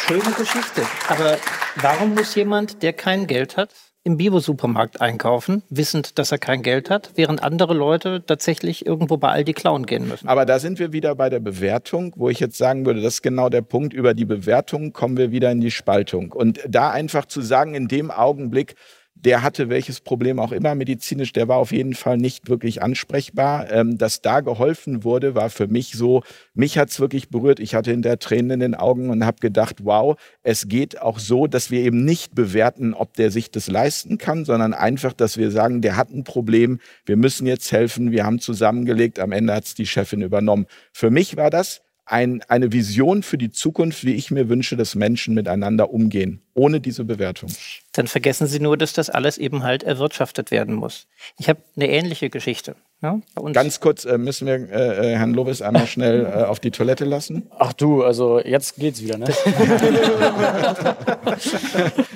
Schöne 0.07 0.21
Geschichte. 0.37 0.83
Aber 1.09 1.37
warum 1.81 2.15
muss 2.15 2.33
jemand, 2.33 2.81
der 2.81 2.93
kein 2.93 3.27
Geld 3.27 3.57
hat, 3.57 3.73
im 4.05 4.15
Bio-Supermarkt 4.15 5.01
einkaufen, 5.01 5.63
wissend, 5.69 6.17
dass 6.17 6.31
er 6.31 6.37
kein 6.37 6.61
Geld 6.61 6.89
hat, 6.89 7.11
während 7.15 7.43
andere 7.43 7.73
Leute 7.73 8.23
tatsächlich 8.25 8.85
irgendwo 8.85 9.17
bei 9.17 9.27
Aldi 9.27 9.51
klauen 9.51 9.85
gehen 9.85 10.07
müssen. 10.07 10.29
Aber 10.29 10.45
da 10.45 10.59
sind 10.59 10.79
wir 10.79 10.93
wieder 10.93 11.13
bei 11.15 11.29
der 11.29 11.41
Bewertung, 11.41 12.13
wo 12.15 12.29
ich 12.29 12.39
jetzt 12.39 12.57
sagen 12.57 12.85
würde, 12.85 13.01
das 13.01 13.15
ist 13.15 13.21
genau 13.21 13.49
der 13.49 13.63
Punkt. 13.63 13.93
Über 13.93 14.13
die 14.13 14.23
Bewertung 14.23 14.93
kommen 14.93 15.17
wir 15.17 15.33
wieder 15.33 15.51
in 15.51 15.59
die 15.59 15.71
Spaltung. 15.71 16.31
Und 16.31 16.61
da 16.65 16.89
einfach 16.89 17.25
zu 17.25 17.41
sagen, 17.41 17.75
in 17.75 17.89
dem 17.89 18.09
Augenblick, 18.09 18.75
der 19.23 19.41
hatte 19.41 19.69
welches 19.69 20.01
Problem 20.01 20.39
auch 20.39 20.51
immer 20.51 20.75
medizinisch, 20.75 21.33
der 21.33 21.47
war 21.47 21.57
auf 21.57 21.71
jeden 21.71 21.95
Fall 21.95 22.17
nicht 22.17 22.49
wirklich 22.49 22.81
ansprechbar. 22.81 23.71
Ähm, 23.71 23.97
dass 23.97 24.21
da 24.21 24.41
geholfen 24.41 25.03
wurde, 25.03 25.35
war 25.35 25.49
für 25.49 25.67
mich 25.67 25.93
so, 25.93 26.23
mich 26.53 26.77
hat's 26.77 26.99
wirklich 26.99 27.29
berührt. 27.29 27.59
Ich 27.59 27.75
hatte 27.75 27.91
in 27.91 28.01
der 28.01 28.19
Tränen 28.19 28.51
in 28.51 28.59
den 28.59 28.75
Augen 28.75 29.09
und 29.09 29.25
habe 29.25 29.39
gedacht, 29.39 29.77
wow, 29.83 30.17
es 30.43 30.67
geht 30.67 31.01
auch 31.01 31.19
so, 31.19 31.47
dass 31.47 31.71
wir 31.71 31.81
eben 31.81 32.05
nicht 32.05 32.35
bewerten, 32.35 32.93
ob 32.93 33.13
der 33.13 33.31
sich 33.31 33.51
das 33.51 33.67
leisten 33.67 34.17
kann, 34.17 34.45
sondern 34.45 34.73
einfach, 34.73 35.13
dass 35.13 35.37
wir 35.37 35.51
sagen, 35.51 35.81
der 35.81 35.95
hat 35.95 36.11
ein 36.11 36.23
Problem, 36.23 36.79
wir 37.05 37.17
müssen 37.17 37.47
jetzt 37.47 37.71
helfen, 37.71 38.11
wir 38.11 38.25
haben 38.25 38.39
zusammengelegt, 38.39 39.19
am 39.19 39.31
Ende 39.31 39.53
hat's 39.53 39.73
die 39.75 39.87
Chefin 39.87 40.21
übernommen. 40.21 40.67
Für 40.91 41.09
mich 41.09 41.37
war 41.37 41.49
das 41.49 41.81
ein, 42.07 42.41
eine 42.47 42.71
Vision 42.71 43.21
für 43.21 43.37
die 43.37 43.51
Zukunft, 43.51 44.05
wie 44.05 44.13
ich 44.15 44.31
mir 44.31 44.47
wünsche, 44.47 44.77
dass 44.77 44.95
Menschen 44.95 45.33
miteinander 45.33 45.91
umgehen, 45.91 46.41
ohne 46.53 46.79
diese 46.79 47.03
Bewertung. 47.03 47.49
Dann 47.91 48.07
vergessen 48.07 48.47
Sie 48.47 48.59
nur, 48.59 48.77
dass 48.77 48.93
das 48.93 49.09
alles 49.09 49.37
eben 49.37 49.63
halt 49.63 49.83
erwirtschaftet 49.83 50.49
werden 50.49 50.75
muss. 50.75 51.07
Ich 51.37 51.49
habe 51.49 51.59
eine 51.75 51.89
ähnliche 51.89 52.29
Geschichte. 52.29 52.75
Ja, 53.01 53.19
Ganz 53.53 53.79
kurz 53.79 54.05
äh, 54.05 54.17
müssen 54.17 54.47
wir 54.47 54.55
äh, 54.55 55.13
äh 55.13 55.17
Herrn 55.17 55.33
Lobes 55.33 55.61
einmal 55.61 55.85
schnell 55.85 56.25
äh, 56.25 56.43
auf 56.45 56.59
die 56.59 56.71
Toilette 56.71 57.05
lassen. 57.05 57.51
Ach 57.59 57.73
du, 57.73 58.03
also 58.03 58.39
jetzt 58.39 58.77
geht's 58.77 59.03
wieder, 59.03 59.19
ne? 59.19 59.27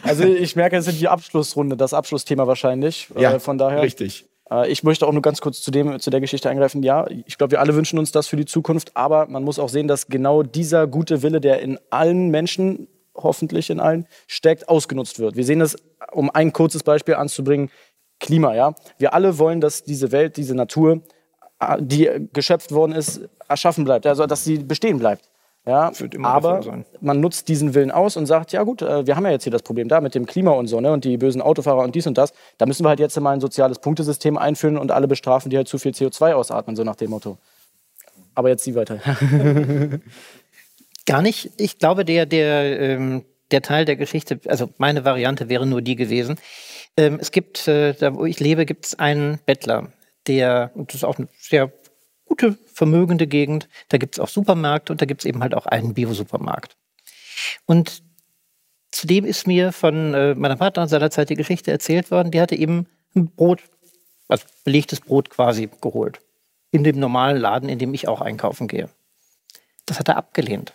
also 0.03 0.23
ich 0.23 0.55
merke, 0.55 0.77
es 0.77 0.85
sind 0.85 0.99
die 0.99 1.07
Abschlussrunde, 1.07 1.77
das 1.77 1.93
Abschlussthema 1.93 2.47
wahrscheinlich. 2.47 3.09
Äh, 3.15 3.21
ja, 3.21 3.39
von 3.39 3.59
daher. 3.59 3.83
Richtig. 3.83 4.25
Äh, 4.51 4.69
ich 4.69 4.83
möchte 4.83 5.07
auch 5.07 5.13
nur 5.13 5.21
ganz 5.21 5.41
kurz 5.41 5.61
zu, 5.61 5.71
dem, 5.71 5.99
zu 5.99 6.09
der 6.09 6.19
Geschichte 6.19 6.49
eingreifen. 6.49 6.83
Ja, 6.83 7.07
ich 7.25 7.37
glaube, 7.37 7.51
wir 7.51 7.61
alle 7.61 7.75
wünschen 7.75 7.97
uns 7.97 8.11
das 8.11 8.27
für 8.27 8.35
die 8.35 8.45
Zukunft, 8.45 8.95
aber 8.95 9.27
man 9.27 9.43
muss 9.43 9.57
auch 9.57 9.69
sehen, 9.69 9.87
dass 9.87 10.07
genau 10.07 10.43
dieser 10.43 10.87
gute 10.87 11.23
Wille, 11.23 11.39
der 11.39 11.61
in 11.61 11.79
allen 11.89 12.29
Menschen, 12.29 12.87
hoffentlich 13.15 13.69
in 13.69 13.79
allen, 13.79 14.07
steckt, 14.27 14.69
ausgenutzt 14.69 15.19
wird. 15.19 15.35
Wir 15.35 15.45
sehen 15.45 15.59
das, 15.59 15.75
um 16.11 16.29
ein 16.29 16.53
kurzes 16.53 16.83
Beispiel 16.83 17.15
anzubringen, 17.15 17.69
Klima. 18.19 18.53
Ja? 18.53 18.75
Wir 18.97 19.13
alle 19.13 19.39
wollen, 19.39 19.61
dass 19.61 19.83
diese 19.83 20.11
Welt, 20.11 20.37
diese 20.37 20.53
Natur, 20.55 21.01
äh, 21.59 21.77
die 21.79 22.09
geschöpft 22.33 22.71
worden 22.71 22.93
ist, 22.93 23.21
erschaffen 23.47 23.83
bleibt, 23.83 24.05
also 24.05 24.25
dass 24.27 24.43
sie 24.43 24.59
bestehen 24.59 24.99
bleibt. 24.99 25.30
Ja, 25.63 25.91
aber 26.23 26.83
man 27.01 27.19
nutzt 27.19 27.47
diesen 27.47 27.75
Willen 27.75 27.91
aus 27.91 28.17
und 28.17 28.25
sagt, 28.25 28.51
ja 28.51 28.63
gut, 28.63 28.81
äh, 28.81 29.05
wir 29.05 29.15
haben 29.15 29.25
ja 29.25 29.31
jetzt 29.31 29.43
hier 29.43 29.51
das 29.51 29.61
Problem 29.61 29.87
da 29.87 30.01
mit 30.01 30.15
dem 30.15 30.25
Klima 30.25 30.51
und 30.51 30.65
so, 30.65 30.81
ne, 30.81 30.91
und 30.91 31.05
die 31.05 31.17
bösen 31.17 31.39
Autofahrer 31.39 31.83
und 31.83 31.93
dies 31.93 32.07
und 32.07 32.17
das. 32.17 32.33
Da 32.57 32.65
müssen 32.65 32.83
wir 32.83 32.89
halt 32.89 32.99
jetzt 32.99 33.19
mal 33.19 33.31
ein 33.31 33.41
soziales 33.41 33.77
Punktesystem 33.77 34.37
einführen 34.37 34.75
und 34.77 34.91
alle 34.91 35.07
bestrafen, 35.07 35.51
die 35.51 35.57
halt 35.57 35.67
zu 35.67 35.77
viel 35.77 35.91
CO2 35.91 36.33
ausatmen, 36.33 36.75
so 36.75 36.83
nach 36.83 36.95
dem 36.95 37.11
Motto. 37.11 37.37
Aber 38.33 38.49
jetzt 38.49 38.63
Sie 38.63 38.73
weiter. 38.73 38.99
Gar 41.05 41.21
nicht. 41.21 41.51
Ich 41.57 41.77
glaube, 41.77 42.05
der, 42.05 42.25
der, 42.25 42.79
ähm, 42.79 43.25
der 43.51 43.61
Teil 43.61 43.85
der 43.85 43.97
Geschichte, 43.97 44.39
also 44.47 44.69
meine 44.79 45.05
Variante 45.05 45.47
wäre 45.47 45.67
nur 45.67 45.83
die 45.83 45.95
gewesen. 45.95 46.37
Ähm, 46.97 47.19
es 47.21 47.31
gibt, 47.31 47.67
äh, 47.67 47.93
da 47.93 48.15
wo 48.15 48.25
ich 48.25 48.39
lebe, 48.39 48.65
gibt 48.65 48.87
es 48.87 48.99
einen 48.99 49.39
Bettler, 49.45 49.91
der, 50.27 50.71
und 50.73 50.89
das 50.89 50.95
ist 50.95 51.03
auch 51.03 51.19
eine 51.19 51.27
sehr 51.39 51.71
gute, 52.31 52.57
vermögende 52.73 53.27
Gegend. 53.27 53.67
Da 53.89 53.97
gibt 53.97 54.15
es 54.15 54.19
auch 54.19 54.29
Supermärkte 54.29 54.93
und 54.93 55.01
da 55.01 55.05
gibt 55.05 55.21
es 55.21 55.25
eben 55.25 55.41
halt 55.41 55.53
auch 55.53 55.65
einen 55.65 55.93
Bio-Supermarkt. 55.93 56.77
Und 57.65 58.03
zudem 58.89 59.25
ist 59.25 59.47
mir 59.47 59.73
von 59.73 60.13
äh, 60.13 60.33
meiner 60.35 60.55
Partnerin 60.55 60.87
seinerzeit 60.87 61.29
die 61.29 61.35
Geschichte 61.35 61.71
erzählt 61.71 62.09
worden, 62.09 62.31
die 62.31 62.39
hatte 62.39 62.55
eben 62.55 62.87
ein 63.15 63.27
Brot, 63.27 63.61
also 64.29 64.45
belegtes 64.63 65.01
Brot 65.01 65.29
quasi 65.29 65.69
geholt. 65.81 66.21
In 66.71 66.85
dem 66.85 66.99
normalen 66.99 67.35
Laden, 67.35 67.67
in 67.67 67.79
dem 67.79 67.93
ich 67.93 68.07
auch 68.07 68.21
einkaufen 68.21 68.69
gehe. 68.69 68.89
Das 69.85 69.99
hat 69.99 70.07
er 70.07 70.15
abgelehnt. 70.15 70.73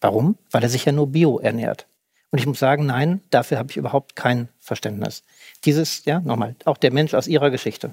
Warum? 0.00 0.38
Weil 0.50 0.62
er 0.62 0.70
sich 0.70 0.86
ja 0.86 0.92
nur 0.92 1.08
Bio 1.08 1.38
ernährt. 1.38 1.86
Und 2.30 2.38
ich 2.38 2.46
muss 2.46 2.58
sagen, 2.58 2.86
nein, 2.86 3.20
dafür 3.28 3.58
habe 3.58 3.70
ich 3.70 3.76
überhaupt 3.76 4.16
kein 4.16 4.48
Verständnis. 4.58 5.22
Dieses, 5.66 6.06
ja, 6.06 6.20
nochmal, 6.20 6.56
auch 6.64 6.78
der 6.78 6.94
Mensch 6.94 7.12
aus 7.12 7.26
ihrer 7.26 7.50
Geschichte. 7.50 7.92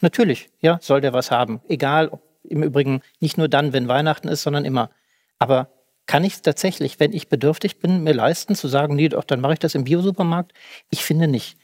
Natürlich, 0.00 0.48
ja, 0.60 0.78
soll 0.80 1.00
der 1.00 1.12
was 1.12 1.30
haben. 1.30 1.60
Egal, 1.68 2.10
im 2.44 2.62
Übrigen 2.62 3.02
nicht 3.20 3.36
nur 3.36 3.48
dann, 3.48 3.72
wenn 3.72 3.88
Weihnachten 3.88 4.28
ist, 4.28 4.42
sondern 4.42 4.64
immer. 4.64 4.90
Aber 5.38 5.68
kann 6.06 6.24
ich 6.24 6.34
es 6.34 6.42
tatsächlich, 6.42 6.98
wenn 7.00 7.12
ich 7.12 7.28
bedürftig 7.28 7.80
bin, 7.80 8.02
mir 8.02 8.14
leisten, 8.14 8.54
zu 8.54 8.68
sagen, 8.68 8.94
nee, 8.94 9.08
doch, 9.08 9.24
dann 9.24 9.40
mache 9.40 9.54
ich 9.54 9.58
das 9.58 9.74
im 9.74 9.84
Biosupermarkt? 9.84 10.52
Ich 10.90 11.04
finde 11.04 11.28
nicht. 11.28 11.56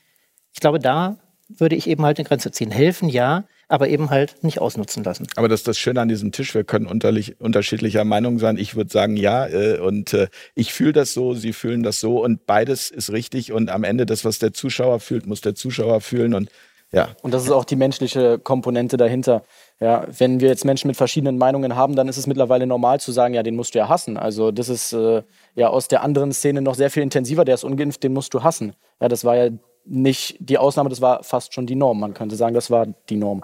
Ich 0.53 0.61
glaube, 0.61 0.79
da 0.79 1.17
würde 1.49 1.77
ich 1.77 1.89
eben 1.89 2.05
halt 2.05 2.19
eine 2.19 2.29
Grenze 2.29 2.51
ziehen. 2.51 2.71
Helfen, 2.71 3.09
ja, 3.09 3.45
aber 3.69 3.89
eben 3.89 4.11
halt 4.11 4.43
nicht 4.43 4.61
ausnutzen 4.61 5.03
lassen. 5.03 5.27
Aber 5.37 5.49
das 5.49 5.61
ist 5.61 5.69
das 5.69 5.79
Schöne 5.79 6.01
an 6.01 6.09
diesem 6.09 6.33
Tisch. 6.33 6.55
Wir 6.55 6.65
können 6.65 6.87
unterschiedlicher 6.87 8.05
Meinung 8.05 8.39
sein. 8.39 8.59
Ich 8.59 8.77
würde 8.77 8.91
sagen, 8.91 9.17
ja, 9.17 9.47
äh, 9.47 9.79
und 9.79 10.13
äh, 10.13 10.29
ich 10.55 10.73
fühle 10.73 10.93
das 10.93 11.15
so, 11.15 11.35
Sie 11.35 11.53
fühlen 11.53 11.83
das 11.83 12.01
so 12.01 12.23
und 12.23 12.47
beides 12.47 12.91
ist 12.91 13.13
richtig. 13.13 13.53
Und 13.53 13.71
am 13.71 13.85
Ende 13.85 14.07
das, 14.07 14.25
was 14.25 14.39
der 14.39 14.53
Zuschauer 14.53 15.01
fühlt, 15.01 15.27
muss 15.27 15.41
der 15.41 15.55
Zuschauer 15.55 16.01
fühlen. 16.01 16.35
Und 16.35 16.51
ja. 16.95 17.09
Und 17.23 17.35
das 17.35 17.45
ist 17.45 17.51
auch 17.51 17.65
die 17.65 17.77
menschliche 17.77 18.39
Komponente 18.39 18.97
dahinter. 18.97 19.43
Ja, 19.81 20.07
wenn 20.19 20.41
wir 20.41 20.49
jetzt 20.49 20.65
Menschen 20.65 20.89
mit 20.89 20.97
verschiedenen 20.97 21.39
Meinungen 21.39 21.77
haben, 21.77 21.97
dann 21.97 22.09
ist 22.09 22.17
es 22.17 22.27
mittlerweile 22.27 22.67
normal 22.67 23.01
zu 23.01 23.13
sagen, 23.13 23.35
ja, 23.35 23.43
den 23.43 23.57
musst 23.57 23.75
du 23.75 23.79
ja 23.79 23.89
hassen. 23.89 24.17
Also 24.17 24.51
das 24.51 24.69
ist 24.69 24.93
äh, 24.93 25.23
ja 25.55 25.69
aus 25.69 25.89
der 25.89 26.03
anderen 26.03 26.33
Szene 26.33 26.63
noch 26.63 26.75
sehr 26.75 26.91
viel 26.91 27.03
intensiver. 27.03 27.45
Der 27.45 27.55
ist 27.55 27.65
ungeimpft, 27.65 28.03
den 28.03 28.13
musst 28.13 28.33
du 28.35 28.43
hassen. 28.43 28.75
Ja, 29.01 29.09
das 29.09 29.25
war 29.25 29.37
ja 29.37 29.51
nicht 29.85 30.37
die 30.41 30.59
Ausnahme, 30.59 30.89
das 30.89 31.01
war 31.01 31.23
fast 31.23 31.55
schon 31.55 31.67
die 31.67 31.75
Norm. 31.75 32.01
Man 32.01 32.15
könnte 32.15 32.37
sagen, 32.37 32.55
das 32.55 32.71
war 32.71 32.87
die 33.09 33.17
Norm. 33.17 33.43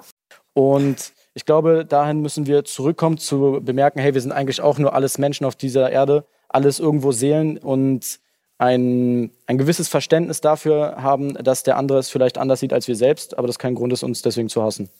Und 0.55 1.13
ich 1.35 1.45
glaube, 1.45 1.85
dahin 1.85 2.21
müssen 2.21 2.47
wir 2.47 2.65
zurückkommen, 2.65 3.19
zu 3.19 3.61
bemerken, 3.63 4.01
hey, 4.01 4.15
wir 4.15 4.21
sind 4.21 4.33
eigentlich 4.33 4.61
auch 4.61 4.79
nur 4.79 4.95
alles 4.95 5.19
Menschen 5.19 5.47
auf 5.47 5.55
dieser 5.55 5.91
Erde, 5.91 6.25
alles 6.49 6.81
irgendwo 6.81 7.13
Seelen 7.13 7.59
und 7.59 8.21
ein, 8.61 9.31
ein 9.47 9.57
gewisses 9.57 9.89
Verständnis 9.89 10.43
dafür 10.43 10.97
haben, 10.99 11.33
dass 11.33 11.63
der 11.63 11.79
andere 11.79 11.99
es 11.99 12.11
vielleicht 12.11 12.37
anders 12.37 12.61
sieht 12.61 12.75
als 12.75 12.87
wir 12.89 12.95
selbst, 12.95 13.39
aber 13.39 13.47
das 13.47 13.59
kein 13.59 13.75
Grund 13.75 13.91
ist, 13.93 14.03
uns 14.03 14.21
deswegen 14.21 14.51
zu 14.51 14.63
hassen. 14.63 14.91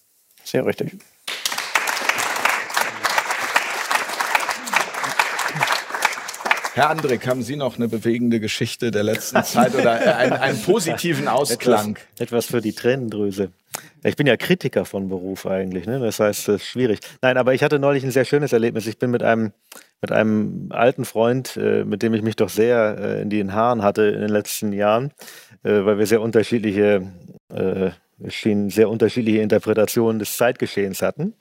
Sehr 0.45 0.65
richtig. 0.65 0.93
Herr 6.73 6.89
Andrik, 6.89 7.27
haben 7.27 7.43
Sie 7.43 7.57
noch 7.57 7.77
eine 7.77 7.89
bewegende 7.89 8.41
Geschichte 8.41 8.91
der 8.91 9.03
letzten 9.03 9.45
Zeit 9.45 9.75
oder 9.75 10.17
einen, 10.17 10.33
einen 10.33 10.63
positiven 10.63 11.29
Ausklang? 11.29 11.97
Etwas, 12.15 12.21
etwas, 12.21 12.47
für 12.47 12.63
die 12.63 12.73
Tränendrüse. 12.73 13.51
Ich 14.03 14.17
bin 14.17 14.27
ja 14.27 14.39
Kritiker 14.39 14.87
von 14.87 15.11
Beruf 15.11 15.45
eigentlich, 15.45 15.85
ne? 15.85 15.99
das 16.01 16.19
heißt, 16.19 16.49
es 16.49 16.63
ist 16.63 16.67
schwierig. 16.67 17.01
Nein, 17.21 17.37
aber 17.37 17.53
ich 17.53 17.63
hatte 17.63 17.79
neulich 17.79 18.05
ein 18.05 18.11
sehr 18.11 18.25
schönes 18.25 18.55
Erlebnis. 18.55 18.87
Ich 18.87 18.99
bin 18.99 19.11
mit 19.11 19.23
einem 19.23 19.53
mit 20.01 20.13
einem 20.13 20.69
alten 20.71 21.05
Freund, 21.05 21.57
äh, 21.57 21.85
mit 21.85 22.03
dem 22.03 22.15
ich 22.15 22.23
mich 22.23 22.37
doch 22.37 22.49
sehr 22.49 22.97
äh, 22.99 23.23
in 23.23 23.31
den 23.31 23.53
Haaren 23.53 23.83
hatte 23.83 24.03
in 24.05 24.21
den 24.21 24.31
letzten 24.31 24.73
Jahren, 24.73 25.13
äh, 25.63 25.85
weil 25.85 25.99
wir 25.99 26.07
sehr 26.07 26.23
unterschiedliche, 26.23 27.13
äh, 27.53 27.91
schienen 28.29 28.71
sehr 28.71 28.89
unterschiedliche 28.89 29.41
Interpretationen 29.41 30.19
des 30.19 30.37
Zeitgeschehens 30.37 31.03
hatten, 31.03 31.35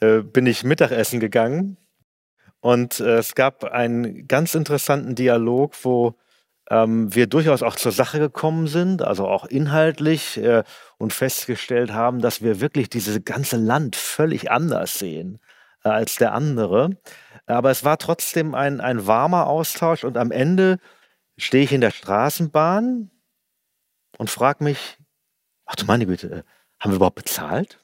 äh, 0.00 0.18
bin 0.18 0.46
ich 0.46 0.64
Mittagessen 0.64 1.20
gegangen 1.20 1.78
und 2.60 3.00
äh, 3.00 3.18
es 3.18 3.34
gab 3.34 3.64
einen 3.64 4.28
ganz 4.28 4.54
interessanten 4.54 5.14
Dialog, 5.14 5.74
wo 5.82 6.14
ähm, 6.68 7.14
wir 7.14 7.28
durchaus 7.28 7.62
auch 7.62 7.76
zur 7.76 7.92
Sache 7.92 8.18
gekommen 8.18 8.66
sind, 8.66 9.00
also 9.00 9.26
auch 9.26 9.46
inhaltlich 9.46 10.40
und 10.98 11.12
festgestellt 11.12 11.92
haben, 11.92 12.20
dass 12.20 12.42
wir 12.42 12.60
wirklich 12.60 12.90
dieses 12.90 13.24
ganze 13.24 13.56
Land 13.56 13.96
völlig 13.96 14.50
anders 14.50 14.98
sehen 14.98 15.38
als 15.92 16.16
der 16.16 16.32
andere. 16.32 16.90
Aber 17.46 17.70
es 17.70 17.84
war 17.84 17.98
trotzdem 17.98 18.54
ein, 18.54 18.80
ein 18.80 19.06
warmer 19.06 19.46
Austausch 19.46 20.04
und 20.04 20.16
am 20.16 20.30
Ende 20.30 20.78
stehe 21.38 21.64
ich 21.64 21.72
in 21.72 21.80
der 21.80 21.90
Straßenbahn 21.90 23.10
und 24.18 24.30
frage 24.30 24.64
mich, 24.64 24.98
ach 25.66 25.76
du 25.76 25.84
meine 25.86 26.06
Güte, 26.06 26.28
äh, 26.28 26.42
haben 26.80 26.92
wir 26.92 26.96
überhaupt 26.96 27.16
bezahlt? 27.16 27.78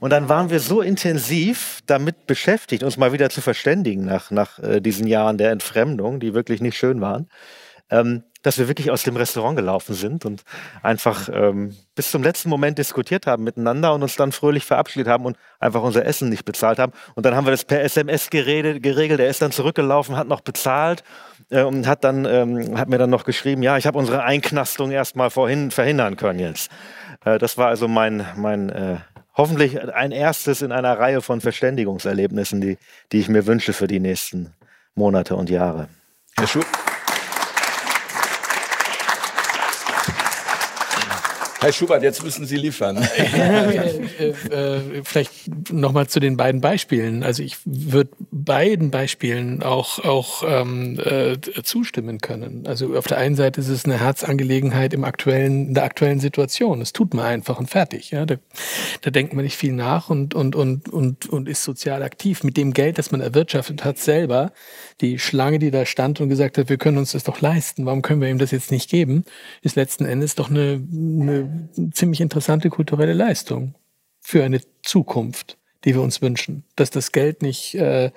Und 0.00 0.10
dann 0.10 0.28
waren 0.28 0.50
wir 0.50 0.58
so 0.58 0.80
intensiv 0.80 1.80
damit 1.86 2.26
beschäftigt, 2.26 2.82
uns 2.82 2.96
mal 2.96 3.12
wieder 3.12 3.28
zu 3.28 3.42
verständigen 3.42 4.04
nach, 4.04 4.30
nach 4.30 4.58
äh, 4.58 4.80
diesen 4.80 5.06
Jahren 5.06 5.36
der 5.36 5.50
Entfremdung, 5.50 6.18
die 6.18 6.34
wirklich 6.34 6.60
nicht 6.60 6.78
schön 6.78 7.00
waren, 7.00 7.28
ähm, 7.90 8.24
dass 8.42 8.58
wir 8.58 8.68
wirklich 8.68 8.90
aus 8.90 9.02
dem 9.02 9.16
Restaurant 9.16 9.56
gelaufen 9.56 9.94
sind 9.94 10.24
und 10.24 10.42
einfach 10.82 11.28
ähm, 11.32 11.76
bis 11.94 12.10
zum 12.10 12.22
letzten 12.22 12.48
Moment 12.48 12.78
diskutiert 12.78 13.26
haben 13.26 13.44
miteinander 13.44 13.92
und 13.92 14.02
uns 14.02 14.16
dann 14.16 14.32
fröhlich 14.32 14.64
verabschiedet 14.64 15.08
haben 15.08 15.26
und 15.26 15.36
einfach 15.58 15.82
unser 15.82 16.06
Essen 16.06 16.28
nicht 16.28 16.44
bezahlt 16.44 16.78
haben. 16.78 16.92
Und 17.14 17.26
dann 17.26 17.34
haben 17.34 17.46
wir 17.46 17.50
das 17.50 17.64
per 17.64 17.82
SMS 17.82 18.30
geredet, 18.30 18.82
geregelt. 18.82 19.20
Er 19.20 19.28
ist 19.28 19.42
dann 19.42 19.52
zurückgelaufen, 19.52 20.16
hat 20.16 20.28
noch 20.28 20.40
bezahlt 20.40 21.04
äh, 21.50 21.62
und 21.62 21.86
hat 21.86 22.04
dann 22.04 22.24
ähm, 22.24 22.78
hat 22.78 22.88
mir 22.88 22.98
dann 22.98 23.10
noch 23.10 23.24
geschrieben, 23.24 23.62
ja, 23.62 23.76
ich 23.76 23.86
habe 23.86 23.98
unsere 23.98 24.22
Einknastung 24.22 24.90
erstmal 24.90 25.30
vorhin 25.30 25.70
verhindern 25.70 26.16
können 26.16 26.38
jetzt. 26.38 26.70
Äh, 27.24 27.38
das 27.38 27.58
war 27.58 27.68
also 27.68 27.88
mein 27.88 28.26
mein 28.36 28.70
äh, 28.70 28.96
hoffentlich 29.34 29.80
ein 29.94 30.12
erstes 30.12 30.62
in 30.62 30.72
einer 30.72 30.98
Reihe 30.98 31.20
von 31.20 31.40
Verständigungserlebnissen, 31.40 32.60
die 32.60 32.78
die 33.12 33.20
ich 33.20 33.28
mir 33.28 33.46
wünsche 33.46 33.74
für 33.74 33.86
die 33.86 34.00
nächsten 34.00 34.54
Monate 34.94 35.36
und 35.36 35.50
Jahre. 35.50 35.88
Herr 36.36 36.46
Schuh 36.46 36.62
Herr 41.60 41.72
Schubert, 41.72 42.02
jetzt 42.02 42.24
müssen 42.24 42.46
Sie 42.46 42.56
liefern. 42.56 42.96
äh, 43.16 44.28
äh, 44.28 45.02
vielleicht 45.04 45.70
nochmal 45.70 46.06
zu 46.06 46.18
den 46.18 46.38
beiden 46.38 46.62
Beispielen. 46.62 47.22
Also 47.22 47.42
ich 47.42 47.58
würde 47.66 48.10
beiden 48.30 48.90
Beispielen 48.90 49.62
auch, 49.62 49.98
auch 49.98 50.42
ähm, 50.46 50.98
äh, 50.98 51.38
zustimmen 51.62 52.20
können. 52.20 52.66
Also 52.66 52.96
auf 52.96 53.06
der 53.06 53.18
einen 53.18 53.36
Seite 53.36 53.60
ist 53.60 53.68
es 53.68 53.84
eine 53.84 54.00
Herzangelegenheit 54.00 54.94
im 54.94 55.04
aktuellen, 55.04 55.68
in 55.68 55.74
der 55.74 55.84
aktuellen 55.84 56.18
Situation. 56.18 56.80
Es 56.80 56.94
tut 56.94 57.12
man 57.12 57.26
einfach 57.26 57.58
und 57.58 57.68
fertig. 57.68 58.10
Ja? 58.10 58.24
Da, 58.24 58.36
da 59.02 59.10
denkt 59.10 59.34
man 59.34 59.44
nicht 59.44 59.56
viel 59.56 59.72
nach 59.72 60.08
und, 60.08 60.34
und, 60.34 60.56
und, 60.56 60.88
und, 60.88 61.28
und 61.28 61.46
ist 61.46 61.62
sozial 61.62 62.02
aktiv. 62.02 62.42
Mit 62.42 62.56
dem 62.56 62.72
Geld, 62.72 62.96
das 62.96 63.10
man 63.10 63.20
erwirtschaftet 63.20 63.84
hat, 63.84 63.98
selber, 63.98 64.52
die 65.00 65.18
Schlange, 65.18 65.58
die 65.58 65.70
da 65.70 65.86
stand 65.86 66.20
und 66.20 66.28
gesagt 66.28 66.58
hat, 66.58 66.68
wir 66.68 66.76
können 66.76 66.98
uns 66.98 67.12
das 67.12 67.24
doch 67.24 67.40
leisten, 67.40 67.86
warum 67.86 68.02
können 68.02 68.20
wir 68.20 68.28
ihm 68.28 68.38
das 68.38 68.50
jetzt 68.50 68.70
nicht 68.70 68.90
geben, 68.90 69.24
ist 69.62 69.76
letzten 69.76 70.04
Endes 70.04 70.34
doch 70.34 70.50
eine, 70.50 70.82
eine 70.92 71.68
ziemlich 71.92 72.20
interessante 72.20 72.70
kulturelle 72.70 73.14
Leistung 73.14 73.74
für 74.20 74.44
eine 74.44 74.60
Zukunft, 74.82 75.58
die 75.84 75.94
wir 75.94 76.02
uns 76.02 76.20
wünschen. 76.22 76.64
Dass 76.76 76.90
das 76.90 77.12
Geld 77.12 77.42
nicht 77.42 77.74
äh, 77.74 78.10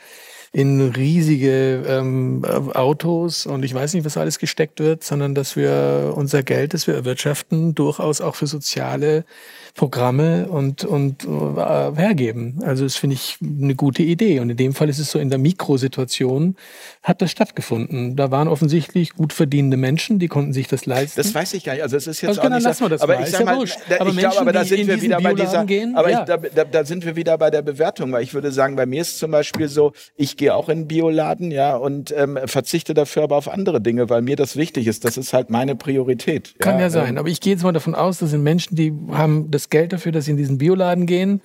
in 0.55 0.81
riesige 0.81 1.83
ähm, 1.87 2.45
Autos 2.45 3.47
und 3.47 3.65
ich 3.65 3.73
weiß 3.73 3.95
nicht, 3.95 4.05
was 4.05 4.17
alles 4.17 4.37
gesteckt 4.37 4.79
wird, 4.79 5.03
sondern 5.03 5.33
dass 5.33 5.55
wir 5.55 6.13
unser 6.15 6.43
Geld, 6.43 6.75
das 6.75 6.85
wir 6.85 6.93
erwirtschaften, 6.93 7.73
durchaus 7.73 8.21
auch 8.21 8.35
für 8.35 8.45
soziale 8.45 9.25
Programme 9.73 10.47
und, 10.49 10.85
und 10.85 11.23
äh, 11.23 11.27
hergeben. 11.27 12.61
Also 12.63 12.83
das 12.83 12.95
finde 12.95 13.15
ich 13.15 13.39
eine 13.41 13.73
gute 13.73 14.03
Idee. 14.03 14.39
Und 14.39 14.51
in 14.51 14.57
dem 14.57 14.73
Fall 14.75 14.87
ist 14.87 14.99
es 14.99 15.09
so, 15.09 15.17
in 15.17 15.31
der 15.31 15.39
Mikrosituation 15.39 16.55
hat 17.01 17.23
das 17.23 17.31
stattgefunden. 17.31 18.15
Da 18.15 18.29
waren 18.29 18.47
offensichtlich 18.47 19.13
gut 19.13 19.33
verdienende 19.33 19.77
Menschen, 19.77 20.19
die 20.19 20.27
konnten 20.27 20.53
sich 20.53 20.67
das 20.67 20.85
leisten. 20.85 21.19
Das 21.19 21.33
weiß 21.33 21.55
ich 21.55 21.63
gar 21.63 21.73
nicht. 21.73 21.81
Also 21.81 21.97
es 21.97 22.05
ist 22.05 22.21
jetzt 22.21 22.29
also 22.29 22.41
auch 22.41 22.43
genau, 22.43 22.57
nicht, 22.57 22.65
lassen 22.65 22.83
wir 22.83 22.89
das 22.89 23.01
aber 23.01 23.15
mal. 23.15 23.21
ich 23.21 23.25
Ist 23.25 23.31
sag 23.31 23.39
ja 23.39 23.45
mal, 23.47 23.65
da, 23.89 23.95
Aber 23.99 24.09
ich 24.11 24.17
glaube, 24.17 24.21
Menschen, 24.21 24.37
aber 24.37 24.51
da 24.51 24.63
sind 24.63 24.79
in 24.81 24.87
wir 24.87 25.01
wieder 25.01 25.19
bei 25.19 25.33
dieser, 25.33 25.45
Bioladen 25.45 25.67
gehen, 25.67 25.95
aber 25.95 26.09
ja. 26.11 26.19
ich, 26.19 26.25
da, 26.25 26.37
da, 26.37 26.63
da 26.65 26.85
sind 26.85 27.03
wir 27.03 27.15
wieder 27.15 27.39
bei 27.39 27.49
der 27.49 27.63
Bewertung, 27.63 28.11
weil 28.11 28.21
ich 28.21 28.35
würde 28.35 28.51
sagen, 28.51 28.75
bei 28.75 28.85
mir 28.85 29.01
ist 29.01 29.17
zum 29.17 29.31
Beispiel 29.31 29.67
so, 29.67 29.93
ich 30.15 30.37
gehe 30.43 30.55
auch 30.55 30.67
in 30.67 30.79
einen 30.79 30.87
Bioladen, 30.89 31.51
ja, 31.51 31.77
und 31.77 32.13
ähm, 32.17 32.37
verzichte 32.47 32.93
dafür 32.93 33.23
aber 33.23 33.37
auf 33.37 33.47
andere 33.47 33.79
Dinge, 33.79 34.09
weil 34.09 34.21
mir 34.21 34.35
das 34.35 34.57
wichtig 34.57 34.87
ist. 34.87 35.05
Das 35.05 35.15
ist 35.15 35.31
halt 35.31 35.49
meine 35.49 35.73
Priorität. 35.75 36.55
Kann 36.59 36.79
ja 36.79 36.87
ähm, 36.87 36.91
sein. 36.91 37.17
Aber 37.17 37.29
ich 37.29 37.39
gehe 37.39 37.53
jetzt 37.53 37.63
mal 37.63 37.71
davon 37.71 37.95
aus, 37.95 38.19
das 38.19 38.31
sind 38.31 38.43
Menschen, 38.43 38.75
die 38.75 38.93
haben 39.11 39.51
das 39.51 39.69
Geld 39.69 39.93
dafür, 39.93 40.11
dass 40.11 40.25
sie 40.25 40.31
in 40.31 40.37
diesen 40.37 40.57
Bioladen 40.57 41.05
gehen. 41.05 41.41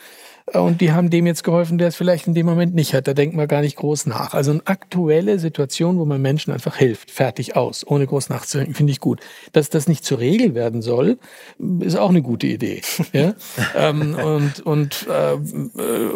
Äh, 0.52 0.58
Und 0.58 0.80
die 0.80 0.92
haben 0.92 1.10
dem 1.10 1.26
jetzt 1.26 1.44
geholfen, 1.44 1.78
der 1.78 1.88
es 1.88 1.96
vielleicht 1.96 2.26
in 2.26 2.34
dem 2.34 2.46
Moment 2.46 2.74
nicht 2.74 2.94
hat. 2.94 3.08
Da 3.08 3.14
denkt 3.14 3.36
man 3.36 3.48
gar 3.48 3.60
nicht 3.60 3.76
groß 3.76 4.06
nach. 4.06 4.34
Also 4.34 4.52
eine 4.52 4.62
aktuelle 4.64 5.38
Situation, 5.38 5.98
wo 5.98 6.04
man 6.04 6.20
Menschen 6.20 6.52
einfach 6.52 6.76
hilft. 6.76 7.10
Fertig 7.10 7.56
aus, 7.56 7.86
ohne 7.86 8.06
groß 8.06 8.28
nachzudenken, 8.28 8.74
finde 8.74 8.92
ich 8.92 9.00
gut. 9.00 9.20
Dass 9.52 9.70
das 9.70 9.88
nicht 9.88 10.04
zur 10.04 10.18
Regel 10.18 10.54
werden 10.54 10.82
soll, 10.82 11.18
ist 11.80 11.96
auch 11.96 12.10
eine 12.10 12.22
gute 12.22 12.46
Idee. 12.46 12.82
Ja? 13.12 13.34
ähm, 13.74 14.14
und 14.14 14.60
und 14.60 15.06
äh, 15.08 15.32
äh, 15.32 16.10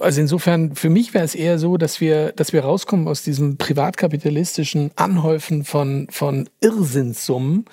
also 0.00 0.20
insofern, 0.20 0.74
für 0.74 0.88
mich 0.88 1.12
wäre 1.12 1.24
es 1.24 1.34
eher 1.34 1.58
so, 1.58 1.76
dass 1.76 2.00
wir, 2.00 2.32
dass 2.32 2.52
wir 2.52 2.62
rauskommen 2.62 3.06
aus 3.08 3.22
diesem 3.22 3.58
privatkapitalistischen 3.58 4.90
Anhäufen 4.96 5.64
von, 5.64 6.08
von 6.10 6.48
Irrsinnssummen 6.60 7.66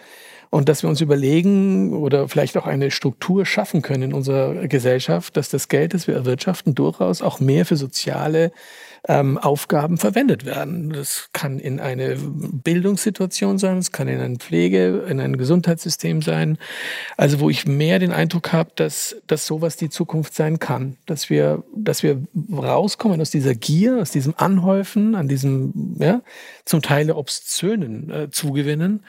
und 0.50 0.68
dass 0.68 0.82
wir 0.84 0.90
uns 0.90 1.02
überlegen 1.02 1.94
oder 1.94 2.28
vielleicht 2.28 2.58
auch 2.58 2.66
eine 2.66 2.90
Struktur 2.92 3.46
schaffen 3.46 3.82
können 3.82 4.04
in 4.04 4.14
unserer 4.14 4.68
Gesellschaft, 4.68 5.38
dass 5.38 5.50
das 5.50 5.68
Geld, 5.68 5.94
das 5.94 6.08
wir 6.08 6.16
erwirtschaften, 6.16 6.74
durchaus 6.74 7.22
auch 7.22 7.40
mehr 7.40 7.66
für 7.66 7.76
soziale 7.76 8.52
ähm, 9.08 9.38
Aufgaben 9.38 9.98
verwendet 9.98 10.46
werden. 10.46 10.90
Das 10.90 11.30
kann 11.34 11.60
in 11.60 11.80
eine 11.80 12.18
Bildungssituation 12.18 13.58
sein, 13.58 13.78
es 13.78 13.92
kann 13.92 14.08
in 14.08 14.20
ein 14.20 14.38
Pflege, 14.38 15.06
in 15.08 15.20
ein 15.20 15.38
Gesundheitssystem 15.38 16.22
sein. 16.22 16.58
Also 17.16 17.40
wo 17.40 17.50
ich 17.50 17.66
mehr 17.68 18.00
den 18.00 18.12
Eindruck 18.12 18.52
habe, 18.52 18.72
dass, 18.76 19.18
dass 19.28 19.46
sowas 19.46 19.78
die 19.78 19.90
Zukunft 19.90 20.34
sein 20.34 20.60
kann. 20.60 20.98
Dass 21.06 21.30
wir, 21.30 21.64
dass 21.76 22.04
wir 22.04 22.24
rauskommen 22.52 23.22
aus 23.22 23.30
dieser 23.30 23.56
Gier, 23.56 24.02
aus 24.02 24.12
diesem 24.12 24.34
Anhäufen, 24.36 25.16
an 25.16 25.28
diesem 25.28 25.96
ja, 26.00 26.22
zum 26.66 26.82
Teil 26.82 27.12
obszönen 27.12 28.10
äh, 28.10 28.30
Zugewinnen 28.32 29.04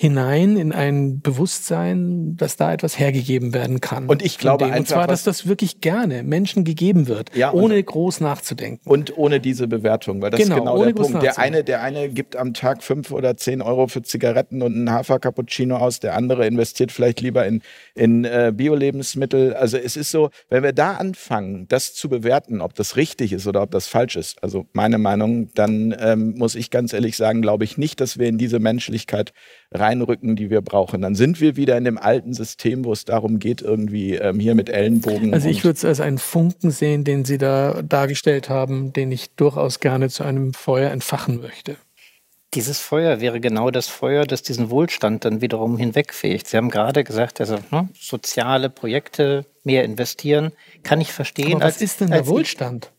hinein 0.00 0.56
in 0.56 0.72
ein 0.72 1.20
Bewusstsein, 1.20 2.34
dass 2.38 2.56
da 2.56 2.72
etwas 2.72 2.98
hergegeben 2.98 3.52
werden 3.52 3.82
kann. 3.82 4.06
Und 4.06 4.22
ich 4.22 4.38
glaube 4.38 4.64
dem. 4.64 4.68
Und 4.70 4.76
einfach, 4.78 4.94
zwar, 4.94 5.06
dass 5.06 5.24
das 5.24 5.46
wirklich 5.46 5.82
gerne 5.82 6.22
Menschen 6.22 6.64
gegeben 6.64 7.06
wird, 7.06 7.36
Ja, 7.36 7.50
und- 7.50 7.64
ohne 7.64 7.82
groß 7.84 8.20
nachzudenken. 8.20 8.88
Und 8.88 9.18
ohne 9.18 9.40
diese 9.40 9.68
Bewertung, 9.68 10.22
weil 10.22 10.30
das 10.30 10.40
Genau, 10.40 10.54
ist 10.54 10.60
genau 10.60 10.76
ohne 10.78 10.94
der 10.94 11.02
Punkt. 11.02 11.22
Der 11.22 11.38
eine, 11.38 11.64
der 11.64 11.82
eine 11.82 12.08
gibt 12.08 12.34
am 12.34 12.54
Tag 12.54 12.82
fünf 12.82 13.10
oder 13.10 13.36
zehn 13.36 13.60
Euro 13.60 13.88
für 13.88 14.00
Zigaretten 14.00 14.62
und 14.62 14.74
einen 14.74 14.90
Hafer-Cappuccino 14.90 15.76
aus, 15.76 16.00
der 16.00 16.16
andere 16.16 16.46
investiert 16.46 16.92
vielleicht 16.92 17.20
lieber 17.20 17.44
in, 17.46 17.60
in 17.94 18.24
äh, 18.24 18.54
Bio-Lebensmittel. 18.56 19.52
Also 19.52 19.76
es 19.76 19.98
ist 19.98 20.10
so, 20.10 20.30
wenn 20.48 20.62
wir 20.62 20.72
da 20.72 20.94
anfangen, 20.94 21.66
das 21.68 21.92
zu 21.92 22.08
bewerten, 22.08 22.62
ob 22.62 22.74
das 22.74 22.96
richtig 22.96 23.34
ist 23.34 23.46
oder 23.46 23.60
ob 23.60 23.70
das 23.70 23.86
falsch 23.86 24.16
ist, 24.16 24.42
also 24.42 24.64
meine 24.72 24.96
Meinung, 24.96 25.50
dann 25.54 25.94
ähm, 26.00 26.38
muss 26.38 26.54
ich 26.54 26.70
ganz 26.70 26.94
ehrlich 26.94 27.18
sagen, 27.18 27.42
glaube 27.42 27.64
ich 27.64 27.76
nicht, 27.76 28.00
dass 28.00 28.18
wir 28.18 28.28
in 28.28 28.38
diese 28.38 28.60
Menschlichkeit 28.60 29.34
reinrücken, 29.72 30.36
die 30.36 30.50
wir 30.50 30.60
brauchen. 30.62 31.02
Dann 31.02 31.14
sind 31.14 31.40
wir 31.40 31.56
wieder 31.56 31.76
in 31.78 31.84
dem 31.84 31.98
alten 31.98 32.34
System, 32.34 32.84
wo 32.84 32.92
es 32.92 33.04
darum 33.04 33.38
geht, 33.38 33.62
irgendwie 33.62 34.16
ähm, 34.16 34.40
hier 34.40 34.54
mit 34.54 34.68
Ellenbogen. 34.68 35.32
Also 35.32 35.48
ich 35.48 35.62
würde 35.64 35.76
es 35.76 35.84
als 35.84 36.00
einen 36.00 36.18
Funken 36.18 36.70
sehen, 36.70 37.04
den 37.04 37.24
Sie 37.24 37.38
da 37.38 37.82
dargestellt 37.82 38.48
haben, 38.48 38.92
den 38.92 39.12
ich 39.12 39.30
durchaus 39.36 39.78
gerne 39.80 40.08
zu 40.08 40.24
einem 40.24 40.54
Feuer 40.54 40.90
entfachen 40.90 41.40
möchte. 41.40 41.76
Dieses 42.54 42.80
Feuer 42.80 43.20
wäre 43.20 43.38
genau 43.38 43.70
das 43.70 43.86
Feuer, 43.86 44.24
das 44.26 44.42
diesen 44.42 44.70
Wohlstand 44.70 45.24
dann 45.24 45.40
wiederum 45.40 45.76
hinwegfegt. 45.76 46.48
Sie 46.48 46.56
haben 46.56 46.68
gerade 46.68 47.04
gesagt, 47.04 47.38
also 47.40 47.58
ne, 47.70 47.88
soziale 47.96 48.70
Projekte, 48.70 49.46
mehr 49.62 49.84
investieren, 49.84 50.50
kann 50.82 51.00
ich 51.00 51.12
verstehen. 51.12 51.52
Aber 51.54 51.66
was 51.66 51.74
als- 51.74 51.82
ist 51.82 52.00
denn 52.00 52.10
der 52.10 52.26
Wohlstand? 52.26 52.90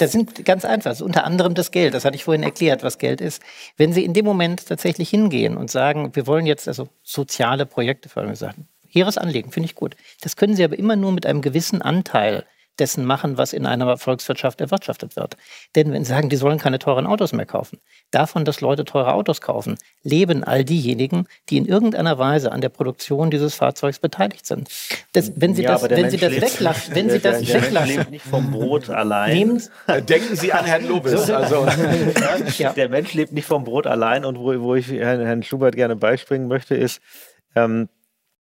Das 0.00 0.12
sind 0.12 0.46
ganz 0.46 0.64
einfach, 0.64 0.90
das 0.90 1.00
ist 1.00 1.06
unter 1.06 1.24
anderem 1.24 1.52
das 1.52 1.70
Geld. 1.70 1.92
Das 1.92 2.06
hatte 2.06 2.16
ich 2.16 2.24
vorhin 2.24 2.42
erklärt, 2.42 2.82
was 2.82 2.96
Geld 2.96 3.20
ist. 3.20 3.42
Wenn 3.76 3.92
Sie 3.92 4.02
in 4.02 4.14
dem 4.14 4.24
Moment 4.24 4.66
tatsächlich 4.66 5.10
hingehen 5.10 5.58
und 5.58 5.70
sagen, 5.70 6.16
wir 6.16 6.26
wollen 6.26 6.46
jetzt 6.46 6.68
also 6.68 6.88
soziale 7.02 7.66
Projekte 7.66 8.08
fördern, 8.08 8.30
wir 8.30 8.36
sagen, 8.36 8.66
hehres 8.88 9.18
Anliegen, 9.18 9.52
finde 9.52 9.66
ich 9.66 9.74
gut. 9.74 9.96
Das 10.22 10.36
können 10.36 10.56
Sie 10.56 10.64
aber 10.64 10.78
immer 10.78 10.96
nur 10.96 11.12
mit 11.12 11.26
einem 11.26 11.42
gewissen 11.42 11.82
Anteil 11.82 12.46
dessen 12.78 13.04
machen, 13.04 13.36
was 13.36 13.52
in 13.52 13.66
einer 13.66 13.98
Volkswirtschaft 13.98 14.60
erwirtschaftet 14.60 15.14
wird. 15.16 15.36
Denn 15.76 15.92
wenn 15.92 16.02
Sie 16.04 16.08
sagen, 16.10 16.30
die 16.30 16.36
sollen 16.36 16.58
keine 16.58 16.78
teuren 16.78 17.06
Autos 17.06 17.32
mehr 17.32 17.44
kaufen, 17.44 17.78
davon, 18.10 18.44
dass 18.46 18.62
Leute 18.62 18.84
teure 18.86 19.12
Autos 19.12 19.40
kaufen, 19.42 19.76
leben 20.02 20.44
all 20.44 20.64
diejenigen, 20.64 21.26
die 21.50 21.58
in 21.58 21.66
irgendeiner 21.66 22.18
Weise 22.18 22.52
an 22.52 22.62
der 22.62 22.70
Produktion 22.70 23.30
dieses 23.30 23.54
Fahrzeugs 23.54 23.98
beteiligt 23.98 24.46
sind. 24.46 24.70
Das, 25.12 25.32
wenn 25.36 25.54
Sie 25.54 25.62
Ja, 25.64 25.72
das, 25.72 25.82
wenn 25.90 26.10
Sie 26.10 26.16
Mensch 26.16 26.20
das 26.20 26.30
lebt- 26.32 26.42
weglassen, 26.54 26.94
wenn 26.94 27.10
Sie 27.10 27.18
das 27.20 27.40
weglassen, 27.52 28.10
nicht 28.10 28.24
vom 28.24 28.50
Brot 28.50 28.88
allein. 28.88 29.34
nehmen, 29.36 29.62
Denken 30.08 30.36
Sie 30.36 30.52
an 30.52 30.64
Herrn 30.64 30.86
Lobes. 30.88 31.28
Also, 31.30 31.66
ja. 32.58 32.72
Der 32.72 32.88
Mensch 32.88 33.12
lebt 33.12 33.32
nicht 33.32 33.46
vom 33.46 33.64
Brot 33.64 33.86
allein 33.86 34.24
und 34.24 34.38
wo, 34.38 34.58
wo 34.60 34.74
ich 34.74 34.88
Herrn, 34.90 35.20
Herrn 35.20 35.42
Schubert 35.42 35.76
gerne 35.76 35.96
beispringen 35.96 36.48
möchte, 36.48 36.74
ist, 36.76 37.00
ähm, 37.54 37.88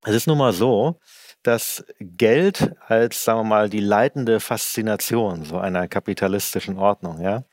es 0.05 0.13
ist 0.13 0.27
nun 0.27 0.37
mal 0.37 0.53
so, 0.53 0.99
dass 1.43 1.85
Geld 1.99 2.75
als, 2.87 3.23
sagen 3.23 3.39
wir 3.39 3.43
mal, 3.43 3.69
die 3.69 3.79
leitende 3.79 4.39
Faszination 4.39 5.45
so 5.45 5.57
einer 5.57 5.87
kapitalistischen 5.87 6.77
Ordnung, 6.77 7.21
ja, 7.21 7.43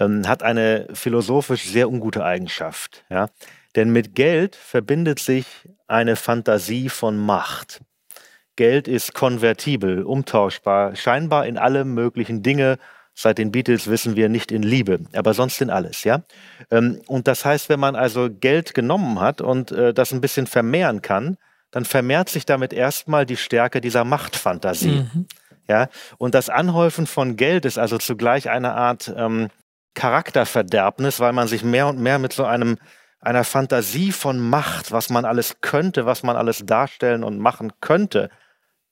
ähm, 0.00 0.26
hat 0.28 0.42
eine 0.42 0.88
philosophisch 0.92 1.64
sehr 1.64 1.88
ungute 1.88 2.24
Eigenschaft, 2.24 3.04
ja. 3.08 3.28
Denn 3.74 3.90
mit 3.90 4.14
Geld 4.14 4.54
verbindet 4.54 5.18
sich 5.18 5.46
eine 5.86 6.16
Fantasie 6.16 6.90
von 6.90 7.16
Macht. 7.16 7.80
Geld 8.56 8.86
ist 8.86 9.14
konvertibel, 9.14 10.02
umtauschbar, 10.02 10.94
scheinbar 10.94 11.46
in 11.46 11.56
alle 11.56 11.84
möglichen 11.86 12.42
Dinge. 12.42 12.78
Seit 13.14 13.38
den 13.38 13.50
Beatles 13.50 13.88
wissen 13.88 14.14
wir 14.16 14.28
nicht 14.28 14.52
in 14.52 14.62
Liebe, 14.62 15.00
aber 15.14 15.32
sonst 15.32 15.60
in 15.62 15.70
alles, 15.70 16.04
ja. 16.04 16.22
Ähm, 16.70 17.00
und 17.06 17.28
das 17.28 17.44
heißt, 17.44 17.68
wenn 17.68 17.80
man 17.80 17.96
also 17.96 18.28
Geld 18.30 18.74
genommen 18.74 19.20
hat 19.20 19.40
und 19.40 19.72
äh, 19.72 19.94
das 19.94 20.12
ein 20.12 20.20
bisschen 20.20 20.46
vermehren 20.46 21.00
kann, 21.02 21.38
dann 21.72 21.84
vermehrt 21.84 22.28
sich 22.28 22.46
damit 22.46 22.72
erstmal 22.72 23.26
die 23.26 23.36
Stärke 23.36 23.80
dieser 23.80 24.04
Machtfantasie. 24.04 25.04
Ja, 25.68 25.88
und 26.18 26.34
das 26.34 26.48
Anhäufen 26.48 27.06
von 27.06 27.36
Geld 27.36 27.64
ist 27.64 27.78
also 27.78 27.98
zugleich 27.98 28.50
eine 28.50 28.74
Art 28.74 29.12
ähm, 29.16 29.48
Charakterverderbnis, 29.94 31.18
weil 31.18 31.32
man 31.32 31.48
sich 31.48 31.64
mehr 31.64 31.88
und 31.88 31.98
mehr 31.98 32.18
mit 32.18 32.32
so 32.32 32.44
einem 32.44 32.78
einer 33.20 33.44
Fantasie 33.44 34.10
von 34.12 34.40
Macht, 34.40 34.90
was 34.90 35.08
man 35.08 35.24
alles 35.24 35.60
könnte, 35.60 36.06
was 36.06 36.24
man 36.24 36.36
alles 36.36 36.66
darstellen 36.66 37.22
und 37.22 37.38
machen 37.38 37.72
könnte, 37.80 38.30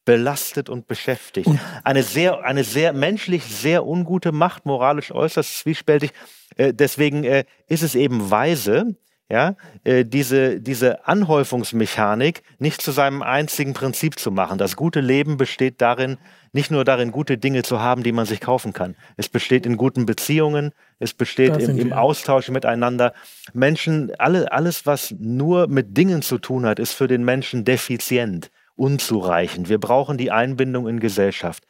belastet 0.05 0.68
und 0.68 0.86
beschäftigt. 0.86 1.50
Eine 1.83 2.05
sehr, 2.05 2.44
eine 2.44 2.62
sehr 2.65 2.92
menschlich 2.92 3.44
sehr 3.44 3.84
ungute 3.84 4.33
Macht, 4.33 4.67
moralisch 4.67 5.10
äußerst 5.10 5.59
zwiespältig. 5.59 6.12
Äh, 6.57 6.73
deswegen 6.73 7.25
äh, 7.25 7.44
ist 7.67 7.83
es 7.83 7.94
eben 7.94 8.31
weise, 8.31 8.94
ja, 9.31 9.55
äh, 9.84 10.05
diese, 10.05 10.60
diese 10.60 11.07
Anhäufungsmechanik 11.07 12.42
nicht 12.59 12.83
zu 12.83 12.91
seinem 12.91 13.23
einzigen 13.23 13.75
Prinzip 13.75 14.18
zu 14.18 14.33
machen. 14.33 14.59
Das 14.59 14.75
gute 14.75 15.00
Leben 15.00 15.36
besteht 15.36 15.81
darin, 15.81 16.18
nicht 16.52 16.73
nur 16.73 16.84
darin, 16.84 17.12
gute 17.12 17.39
Dinge 17.39 17.62
zu 17.62 17.81
haben, 17.81 18.02
die 18.02 18.10
man 18.10 18.26
sich 18.26 18.41
kaufen 18.41 18.73
kann. 18.73 18.97
Es 19.17 19.28
besteht 19.28 19.67
in 19.67 19.76
guten 19.76 20.05
Beziehungen, 20.05 20.73
es 20.99 21.15
besteht 21.15 21.57
im, 21.59 21.78
im. 21.78 21.92
Austausch 21.92 22.49
miteinander. 22.49 23.15
Menschen, 23.52 24.10
alle, 24.18 24.50
alles, 24.50 24.84
was 24.84 25.15
nur 25.20 25.68
mit 25.68 25.97
Dingen 25.97 26.23
zu 26.23 26.39
tun 26.39 26.67
hat, 26.67 26.81
ist 26.81 26.92
für 26.92 27.07
den 27.07 27.25
Menschen 27.25 27.65
defizient, 27.65 28.50
unzureichend. 28.75 29.68
Wir 29.68 29.78
brauchen 29.78 30.18
die 30.18 30.33
Einbindung 30.33 30.89
in 30.89 30.99
Gesellschaft. 30.99 31.65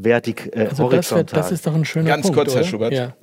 Vertik, 0.00 0.50
äh, 0.54 0.68
Also 0.68 0.68
das, 0.68 0.78
wär, 0.78 0.84
horizontal. 0.84 1.40
das 1.40 1.50
ist 1.50 1.66
doch 1.66 1.74
ein 1.74 1.84
schöner 1.84 2.10
Ganz 2.10 2.22
Punkt, 2.22 2.36
kurz, 2.36 2.54
Herr 2.54 2.60
oder? 2.60 2.68
Schubert. 2.68 2.92
Ja. 2.92 3.16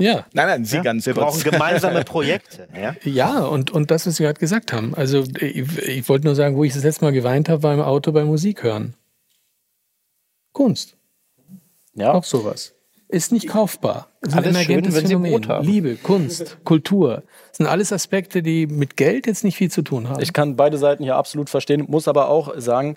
Ja, 0.00 0.26
nein, 0.32 0.46
nein, 0.46 0.64
Sie 0.64 0.76
ja? 0.76 0.82
ganz 0.82 1.06
Wir 1.06 1.14
kurz. 1.14 1.26
brauchen 1.26 1.50
gemeinsame 1.50 2.04
Projekte. 2.04 2.68
Ja? 2.74 2.94
ja 3.04 3.38
und, 3.40 3.70
und 3.70 3.90
das, 3.90 4.06
was 4.06 4.16
Sie 4.16 4.22
gerade 4.24 4.40
gesagt 4.40 4.72
haben. 4.72 4.94
Also 4.94 5.24
ich, 5.38 5.78
ich 5.78 6.08
wollte 6.08 6.26
nur 6.26 6.34
sagen, 6.34 6.56
wo 6.56 6.64
ich 6.64 6.72
das 6.72 6.82
letzte 6.84 7.04
Mal 7.04 7.12
geweint 7.12 7.48
habe, 7.48 7.62
war 7.62 7.74
im 7.74 7.80
Auto 7.80 8.12
beim 8.12 8.26
Musik 8.26 8.62
hören. 8.62 8.94
Kunst, 10.52 10.96
Ja, 11.94 12.12
auch 12.12 12.24
sowas. 12.24 12.74
Ist 13.08 13.32
nicht 13.32 13.48
kaufbar. 13.48 14.08
Ist 14.20 14.32
ein 14.34 14.38
Alles 14.44 14.56
schön, 14.56 14.56
emergentes 14.56 14.94
wenn 14.94 15.02
Sie 15.06 15.14
Phänomen. 15.14 15.32
Brot 15.32 15.48
haben. 15.48 15.66
Liebe, 15.66 15.96
Kunst, 15.96 16.58
Kultur. 16.64 17.22
Das 17.48 17.56
sind 17.56 17.66
alles 17.66 17.92
Aspekte, 17.92 18.42
die 18.42 18.66
mit 18.68 18.96
Geld 18.96 19.26
jetzt 19.26 19.42
nicht 19.42 19.56
viel 19.56 19.70
zu 19.70 19.82
tun 19.82 20.08
haben. 20.08 20.22
ich 20.22 20.32
kann 20.32 20.54
beide 20.56 20.78
Seiten 20.78 21.02
hier 21.02 21.16
absolut 21.16 21.50
verstehen, 21.50 21.86
muss 21.88 22.06
aber 22.06 22.28
auch 22.28 22.52
sagen, 22.58 22.96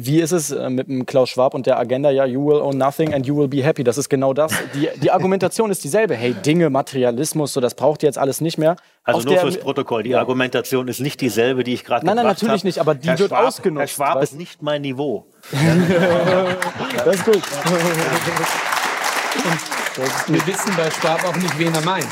wie 0.00 0.20
ist 0.20 0.30
es 0.30 0.52
äh, 0.52 0.70
mit 0.70 0.86
dem 0.86 1.06
Klaus 1.06 1.28
Schwab 1.28 1.54
und 1.54 1.66
der 1.66 1.78
Agenda? 1.78 2.10
Ja, 2.10 2.24
you 2.24 2.44
will 2.46 2.60
own 2.60 2.78
nothing 2.78 3.12
and 3.12 3.26
you 3.26 3.36
will 3.36 3.48
be 3.48 3.64
happy. 3.64 3.82
Das 3.82 3.98
ist 3.98 4.08
genau 4.08 4.32
das. 4.32 4.52
Die, 4.74 4.88
die 5.02 5.10
Argumentation 5.10 5.70
ist 5.70 5.82
dieselbe. 5.82 6.14
Hey, 6.14 6.34
Dinge, 6.34 6.70
Materialismus, 6.70 7.52
so 7.52 7.60
das 7.60 7.74
braucht 7.74 8.04
ihr 8.04 8.06
jetzt 8.06 8.18
alles 8.18 8.40
nicht 8.40 8.58
mehr. 8.58 8.76
Also 9.02 9.18
Auf 9.18 9.24
nur 9.24 9.34
der, 9.34 9.42
fürs 9.42 9.58
Protokoll, 9.58 10.04
die 10.04 10.10
ja. 10.10 10.20
Argumentation 10.20 10.86
ist 10.86 11.00
nicht 11.00 11.20
dieselbe, 11.20 11.64
die 11.64 11.74
ich 11.74 11.84
gerade 11.84 12.06
Nein, 12.06 12.14
nein, 12.14 12.26
natürlich 12.26 12.60
hab. 12.60 12.64
nicht, 12.64 12.78
aber 12.78 12.94
die 12.94 13.08
Herr 13.08 13.18
wird 13.18 13.30
Schwab, 13.30 13.46
ausgenutzt. 13.46 13.80
Herr 13.80 13.88
Schwab 13.88 14.22
ist 14.22 14.38
nicht 14.38 14.62
mein 14.62 14.82
Niveau. 14.82 15.26
das 17.04 17.16
ist 17.16 17.24
gut. 17.24 17.42
Und 19.96 20.34
wir 20.34 20.46
wissen 20.46 20.72
bei 20.76 20.90
Schwab 20.90 21.28
auch 21.28 21.36
nicht, 21.36 21.58
wen 21.58 21.74
er 21.74 21.82
meint. 21.82 22.06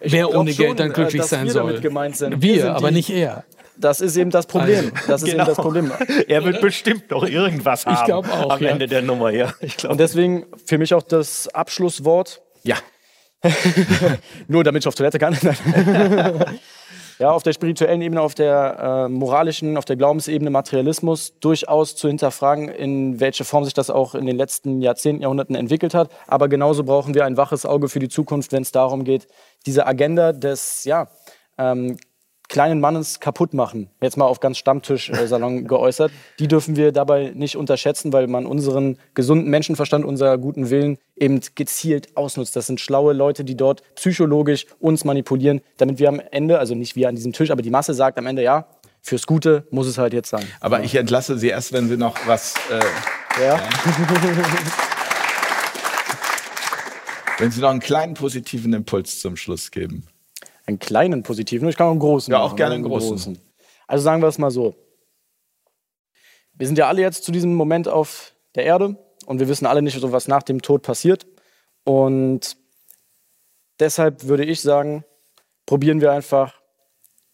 Ich 0.00 0.12
Wer 0.12 0.32
ohne 0.32 0.52
schon, 0.52 0.64
Geld 0.64 0.78
dann 0.78 0.92
glücklich 0.92 1.24
sein 1.24 1.46
wir 1.46 1.52
soll. 1.52 1.82
Wir, 1.82 2.40
wir 2.40 2.76
aber 2.76 2.92
nicht 2.92 3.10
er. 3.10 3.44
Das 3.80 4.00
ist 4.00 4.16
eben 4.16 4.30
das 4.30 4.46
Problem. 4.46 4.92
Also, 4.94 5.06
das 5.08 5.22
ist 5.22 5.30
genau. 5.30 5.44
eben 5.44 5.48
das 5.48 5.56
Problem. 5.56 5.92
Er 6.28 6.44
wird 6.44 6.60
bestimmt 6.60 7.10
noch 7.10 7.24
irgendwas 7.24 7.86
haben. 7.86 7.94
Ich 7.94 8.04
glaube 8.04 8.30
auch. 8.32 8.50
Am 8.50 8.62
ja. 8.62 8.70
Ende 8.70 8.86
der 8.86 9.02
Nummer, 9.02 9.30
ja. 9.30 9.52
Und 9.88 10.00
deswegen 10.00 10.46
für 10.66 10.78
mich 10.78 10.94
auch 10.94 11.02
das 11.02 11.48
Abschlusswort. 11.48 12.42
Ja. 12.64 12.76
Nur 14.48 14.64
damit 14.64 14.82
ich 14.82 14.88
auf 14.88 14.96
Toilette 14.96 15.18
kann. 15.18 15.38
ja, 17.18 17.30
auf 17.30 17.44
der 17.44 17.52
spirituellen 17.52 18.02
Ebene, 18.02 18.20
auf 18.20 18.34
der 18.34 19.06
äh, 19.06 19.08
moralischen, 19.08 19.76
auf 19.76 19.84
der 19.84 19.94
Glaubensebene 19.94 20.50
Materialismus 20.50 21.38
durchaus 21.38 21.94
zu 21.94 22.08
hinterfragen, 22.08 22.68
in 22.68 23.20
welche 23.20 23.44
Form 23.44 23.64
sich 23.64 23.74
das 23.74 23.90
auch 23.90 24.16
in 24.16 24.26
den 24.26 24.36
letzten 24.36 24.80
Jahrzehnten, 24.82 25.22
Jahrhunderten 25.22 25.54
entwickelt 25.54 25.94
hat. 25.94 26.10
Aber 26.26 26.48
genauso 26.48 26.82
brauchen 26.82 27.14
wir 27.14 27.24
ein 27.24 27.36
waches 27.36 27.64
Auge 27.64 27.88
für 27.88 28.00
die 28.00 28.08
Zukunft, 28.08 28.50
wenn 28.50 28.62
es 28.62 28.72
darum 28.72 29.04
geht, 29.04 29.28
diese 29.66 29.86
Agenda 29.86 30.32
des 30.32 30.82
ja, 30.84 31.08
ähm, 31.58 31.96
kleinen 32.48 32.80
Mannes 32.80 33.20
kaputt 33.20 33.54
machen, 33.54 33.90
jetzt 34.00 34.16
mal 34.16 34.24
auf 34.24 34.40
ganz 34.40 34.58
Stammtisch-Salon 34.58 35.66
geäußert, 35.68 36.10
die 36.38 36.48
dürfen 36.48 36.76
wir 36.76 36.92
dabei 36.92 37.32
nicht 37.34 37.56
unterschätzen, 37.56 38.12
weil 38.12 38.26
man 38.26 38.46
unseren 38.46 38.98
gesunden 39.14 39.50
Menschenverstand, 39.50 40.04
unser 40.04 40.38
guten 40.38 40.70
Willen 40.70 40.98
eben 41.16 41.40
gezielt 41.54 42.16
ausnutzt. 42.16 42.56
Das 42.56 42.66
sind 42.66 42.80
schlaue 42.80 43.12
Leute, 43.12 43.44
die 43.44 43.56
dort 43.56 43.82
psychologisch 43.94 44.66
uns 44.80 45.04
manipulieren, 45.04 45.60
damit 45.76 45.98
wir 45.98 46.08
am 46.08 46.20
Ende, 46.30 46.58
also 46.58 46.74
nicht 46.74 46.96
wir 46.96 47.08
an 47.08 47.14
diesem 47.14 47.32
Tisch, 47.32 47.50
aber 47.50 47.62
die 47.62 47.70
Masse 47.70 47.94
sagt 47.94 48.18
am 48.18 48.26
Ende, 48.26 48.42
ja, 48.42 48.66
fürs 49.02 49.26
Gute 49.26 49.66
muss 49.70 49.86
es 49.86 49.98
halt 49.98 50.12
jetzt 50.12 50.30
sein. 50.30 50.44
Aber 50.60 50.82
ich 50.82 50.94
entlasse 50.94 51.38
Sie 51.38 51.48
erst, 51.48 51.72
wenn 51.72 51.88
Sie 51.88 51.96
noch 51.96 52.16
was... 52.26 52.54
Äh, 52.70 52.80
ja. 53.42 53.56
ja. 53.56 53.60
wenn 57.38 57.50
Sie 57.50 57.60
noch 57.60 57.70
einen 57.70 57.80
kleinen 57.80 58.14
positiven 58.14 58.72
Impuls 58.72 59.20
zum 59.20 59.36
Schluss 59.36 59.70
geben 59.70 60.08
einen 60.68 60.78
kleinen 60.78 61.22
positiven, 61.22 61.68
ich 61.68 61.76
kann 61.76 61.86
auch 61.86 61.92
einen 61.92 62.00
großen. 62.00 62.30
Ja, 62.30 62.40
auch 62.40 62.54
gerne 62.54 62.74
einen 62.74 62.84
großen. 62.84 63.10
großen. 63.10 63.38
Also 63.86 64.04
sagen 64.04 64.22
wir 64.22 64.28
es 64.28 64.38
mal 64.38 64.50
so. 64.50 64.74
Wir 66.52 66.66
sind 66.66 66.76
ja 66.76 66.88
alle 66.88 67.00
jetzt 67.00 67.24
zu 67.24 67.32
diesem 67.32 67.54
Moment 67.54 67.88
auf 67.88 68.34
der 68.54 68.64
Erde 68.64 68.96
und 69.26 69.40
wir 69.40 69.48
wissen 69.48 69.66
alle 69.66 69.82
nicht, 69.82 70.00
was 70.02 70.28
nach 70.28 70.42
dem 70.42 70.60
Tod 70.60 70.82
passiert. 70.82 71.26
Und 71.84 72.56
deshalb 73.80 74.24
würde 74.24 74.44
ich 74.44 74.60
sagen, 74.60 75.04
probieren 75.64 76.00
wir 76.00 76.12
einfach 76.12 76.60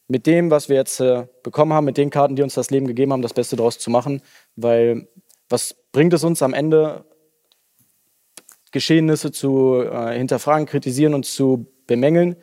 mit 0.06 0.26
dem, 0.26 0.50
was 0.50 0.68
wir 0.68 0.76
jetzt 0.76 1.00
äh, 1.00 1.26
bekommen 1.42 1.72
haben, 1.72 1.86
mit 1.86 1.96
den 1.96 2.10
Karten, 2.10 2.36
die 2.36 2.42
uns 2.42 2.54
das 2.54 2.70
Leben 2.70 2.86
gegeben 2.86 3.12
haben, 3.12 3.22
das 3.22 3.34
Beste 3.34 3.56
daraus 3.56 3.78
zu 3.78 3.90
machen. 3.90 4.22
Weil 4.54 5.08
was 5.48 5.74
bringt 5.90 6.12
es 6.12 6.22
uns 6.22 6.42
am 6.42 6.54
Ende, 6.54 7.04
Geschehnisse 8.70 9.32
zu 9.32 9.82
äh, 9.82 10.16
hinterfragen, 10.16 10.66
kritisieren 10.66 11.14
und 11.14 11.24
zu 11.24 11.66
bemängeln, 11.86 12.36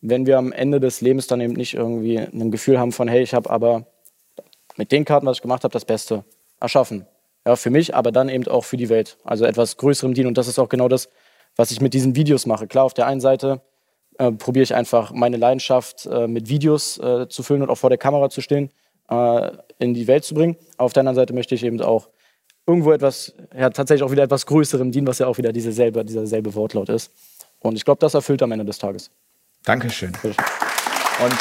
wenn 0.00 0.26
wir 0.26 0.38
am 0.38 0.52
Ende 0.52 0.80
des 0.80 1.00
Lebens 1.00 1.26
dann 1.26 1.40
eben 1.40 1.54
nicht 1.54 1.74
irgendwie 1.74 2.18
ein 2.18 2.50
Gefühl 2.50 2.78
haben 2.78 2.92
von, 2.92 3.08
hey, 3.08 3.22
ich 3.22 3.34
habe 3.34 3.50
aber 3.50 3.86
mit 4.76 4.92
den 4.92 5.04
Karten, 5.04 5.26
was 5.26 5.38
ich 5.38 5.42
gemacht 5.42 5.64
habe, 5.64 5.72
das 5.72 5.84
Beste 5.84 6.24
erschaffen. 6.60 7.06
Ja, 7.46 7.56
für 7.56 7.70
mich, 7.70 7.94
aber 7.94 8.12
dann 8.12 8.28
eben 8.28 8.46
auch 8.48 8.64
für 8.64 8.76
die 8.76 8.88
Welt. 8.88 9.16
Also 9.24 9.44
etwas 9.44 9.76
Größerem 9.76 10.14
dienen. 10.14 10.28
Und 10.28 10.38
das 10.38 10.48
ist 10.48 10.58
auch 10.58 10.68
genau 10.68 10.88
das, 10.88 11.08
was 11.56 11.70
ich 11.70 11.80
mit 11.80 11.94
diesen 11.94 12.14
Videos 12.14 12.46
mache. 12.46 12.66
Klar, 12.66 12.84
auf 12.84 12.94
der 12.94 13.06
einen 13.06 13.20
Seite 13.20 13.60
äh, 14.18 14.30
probiere 14.32 14.62
ich 14.62 14.74
einfach 14.74 15.12
meine 15.12 15.36
Leidenschaft 15.36 16.06
äh, 16.06 16.26
mit 16.26 16.48
Videos 16.48 16.98
äh, 16.98 17.28
zu 17.28 17.42
füllen 17.42 17.62
und 17.62 17.70
auch 17.70 17.78
vor 17.78 17.90
der 17.90 17.98
Kamera 17.98 18.28
zu 18.30 18.40
stehen, 18.40 18.70
äh, 19.08 19.50
in 19.78 19.94
die 19.94 20.06
Welt 20.06 20.24
zu 20.24 20.34
bringen. 20.34 20.56
auf 20.76 20.92
der 20.92 21.00
anderen 21.00 21.16
Seite 21.16 21.32
möchte 21.32 21.54
ich 21.54 21.64
eben 21.64 21.80
auch 21.80 22.08
irgendwo 22.66 22.92
etwas, 22.92 23.34
ja, 23.56 23.70
tatsächlich 23.70 24.02
auch 24.02 24.12
wieder 24.12 24.22
etwas 24.22 24.46
Größerem 24.46 24.92
dienen, 24.92 25.06
was 25.06 25.18
ja 25.18 25.26
auch 25.26 25.38
wieder 25.38 25.52
dieser 25.52 25.72
selbe, 25.72 26.04
dieser 26.04 26.26
selbe 26.26 26.54
Wortlaut 26.54 26.88
ist. 26.88 27.12
Und 27.58 27.76
ich 27.76 27.84
glaube, 27.84 27.98
das 27.98 28.14
erfüllt 28.14 28.42
am 28.42 28.52
Ende 28.52 28.64
des 28.64 28.78
Tages. 28.78 29.10
Dankeschön. 29.64 30.12
Und 30.22 31.34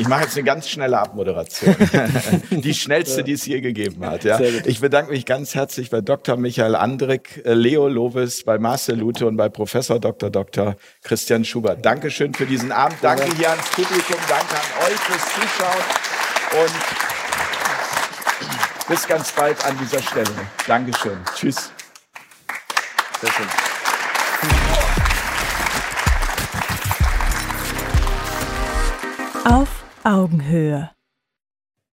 ich 0.00 0.08
mache 0.08 0.22
jetzt 0.22 0.34
eine 0.36 0.44
ganz 0.44 0.68
schnelle 0.68 0.98
Abmoderation. 0.98 1.76
die 2.50 2.74
schnellste, 2.74 3.22
die 3.22 3.32
es 3.32 3.44
je 3.44 3.60
gegeben 3.60 4.04
hat. 4.06 4.24
Ja. 4.24 4.40
Ich 4.40 4.80
bedanke 4.80 5.12
mich 5.12 5.26
ganz 5.26 5.54
herzlich 5.54 5.90
bei 5.90 6.00
Dr. 6.00 6.38
Michael 6.38 6.74
Andrik, 6.74 7.42
äh, 7.44 7.52
Leo 7.52 7.86
Lovis, 7.86 8.44
bei 8.44 8.58
Marcel 8.58 8.98
Lute 8.98 9.26
und 9.26 9.36
bei 9.36 9.50
Professor 9.50 10.00
Dr. 10.00 10.30
Dr. 10.30 10.76
Christian 11.02 11.44
Schubert. 11.44 11.84
Dankeschön 11.84 12.32
für 12.32 12.46
diesen 12.46 12.72
Abend. 12.72 12.96
Danke 13.02 13.24
hier 13.36 13.50
ans 13.50 13.68
Publikum. 13.70 14.16
Danke 14.28 14.54
an 14.54 14.90
euch 14.90 14.98
fürs 15.00 15.24
Zuschauen. 15.34 15.84
Und 16.64 16.72
bis 18.88 19.06
ganz 19.06 19.32
bald 19.32 19.62
an 19.64 19.76
dieser 19.78 20.02
Stelle. 20.02 20.30
Dankeschön. 20.66 21.18
Tschüss. 21.36 21.70
Sehr 23.20 23.32
schön. 23.32 23.69
Auf 29.44 29.84
Augenhöhe. 30.04 30.90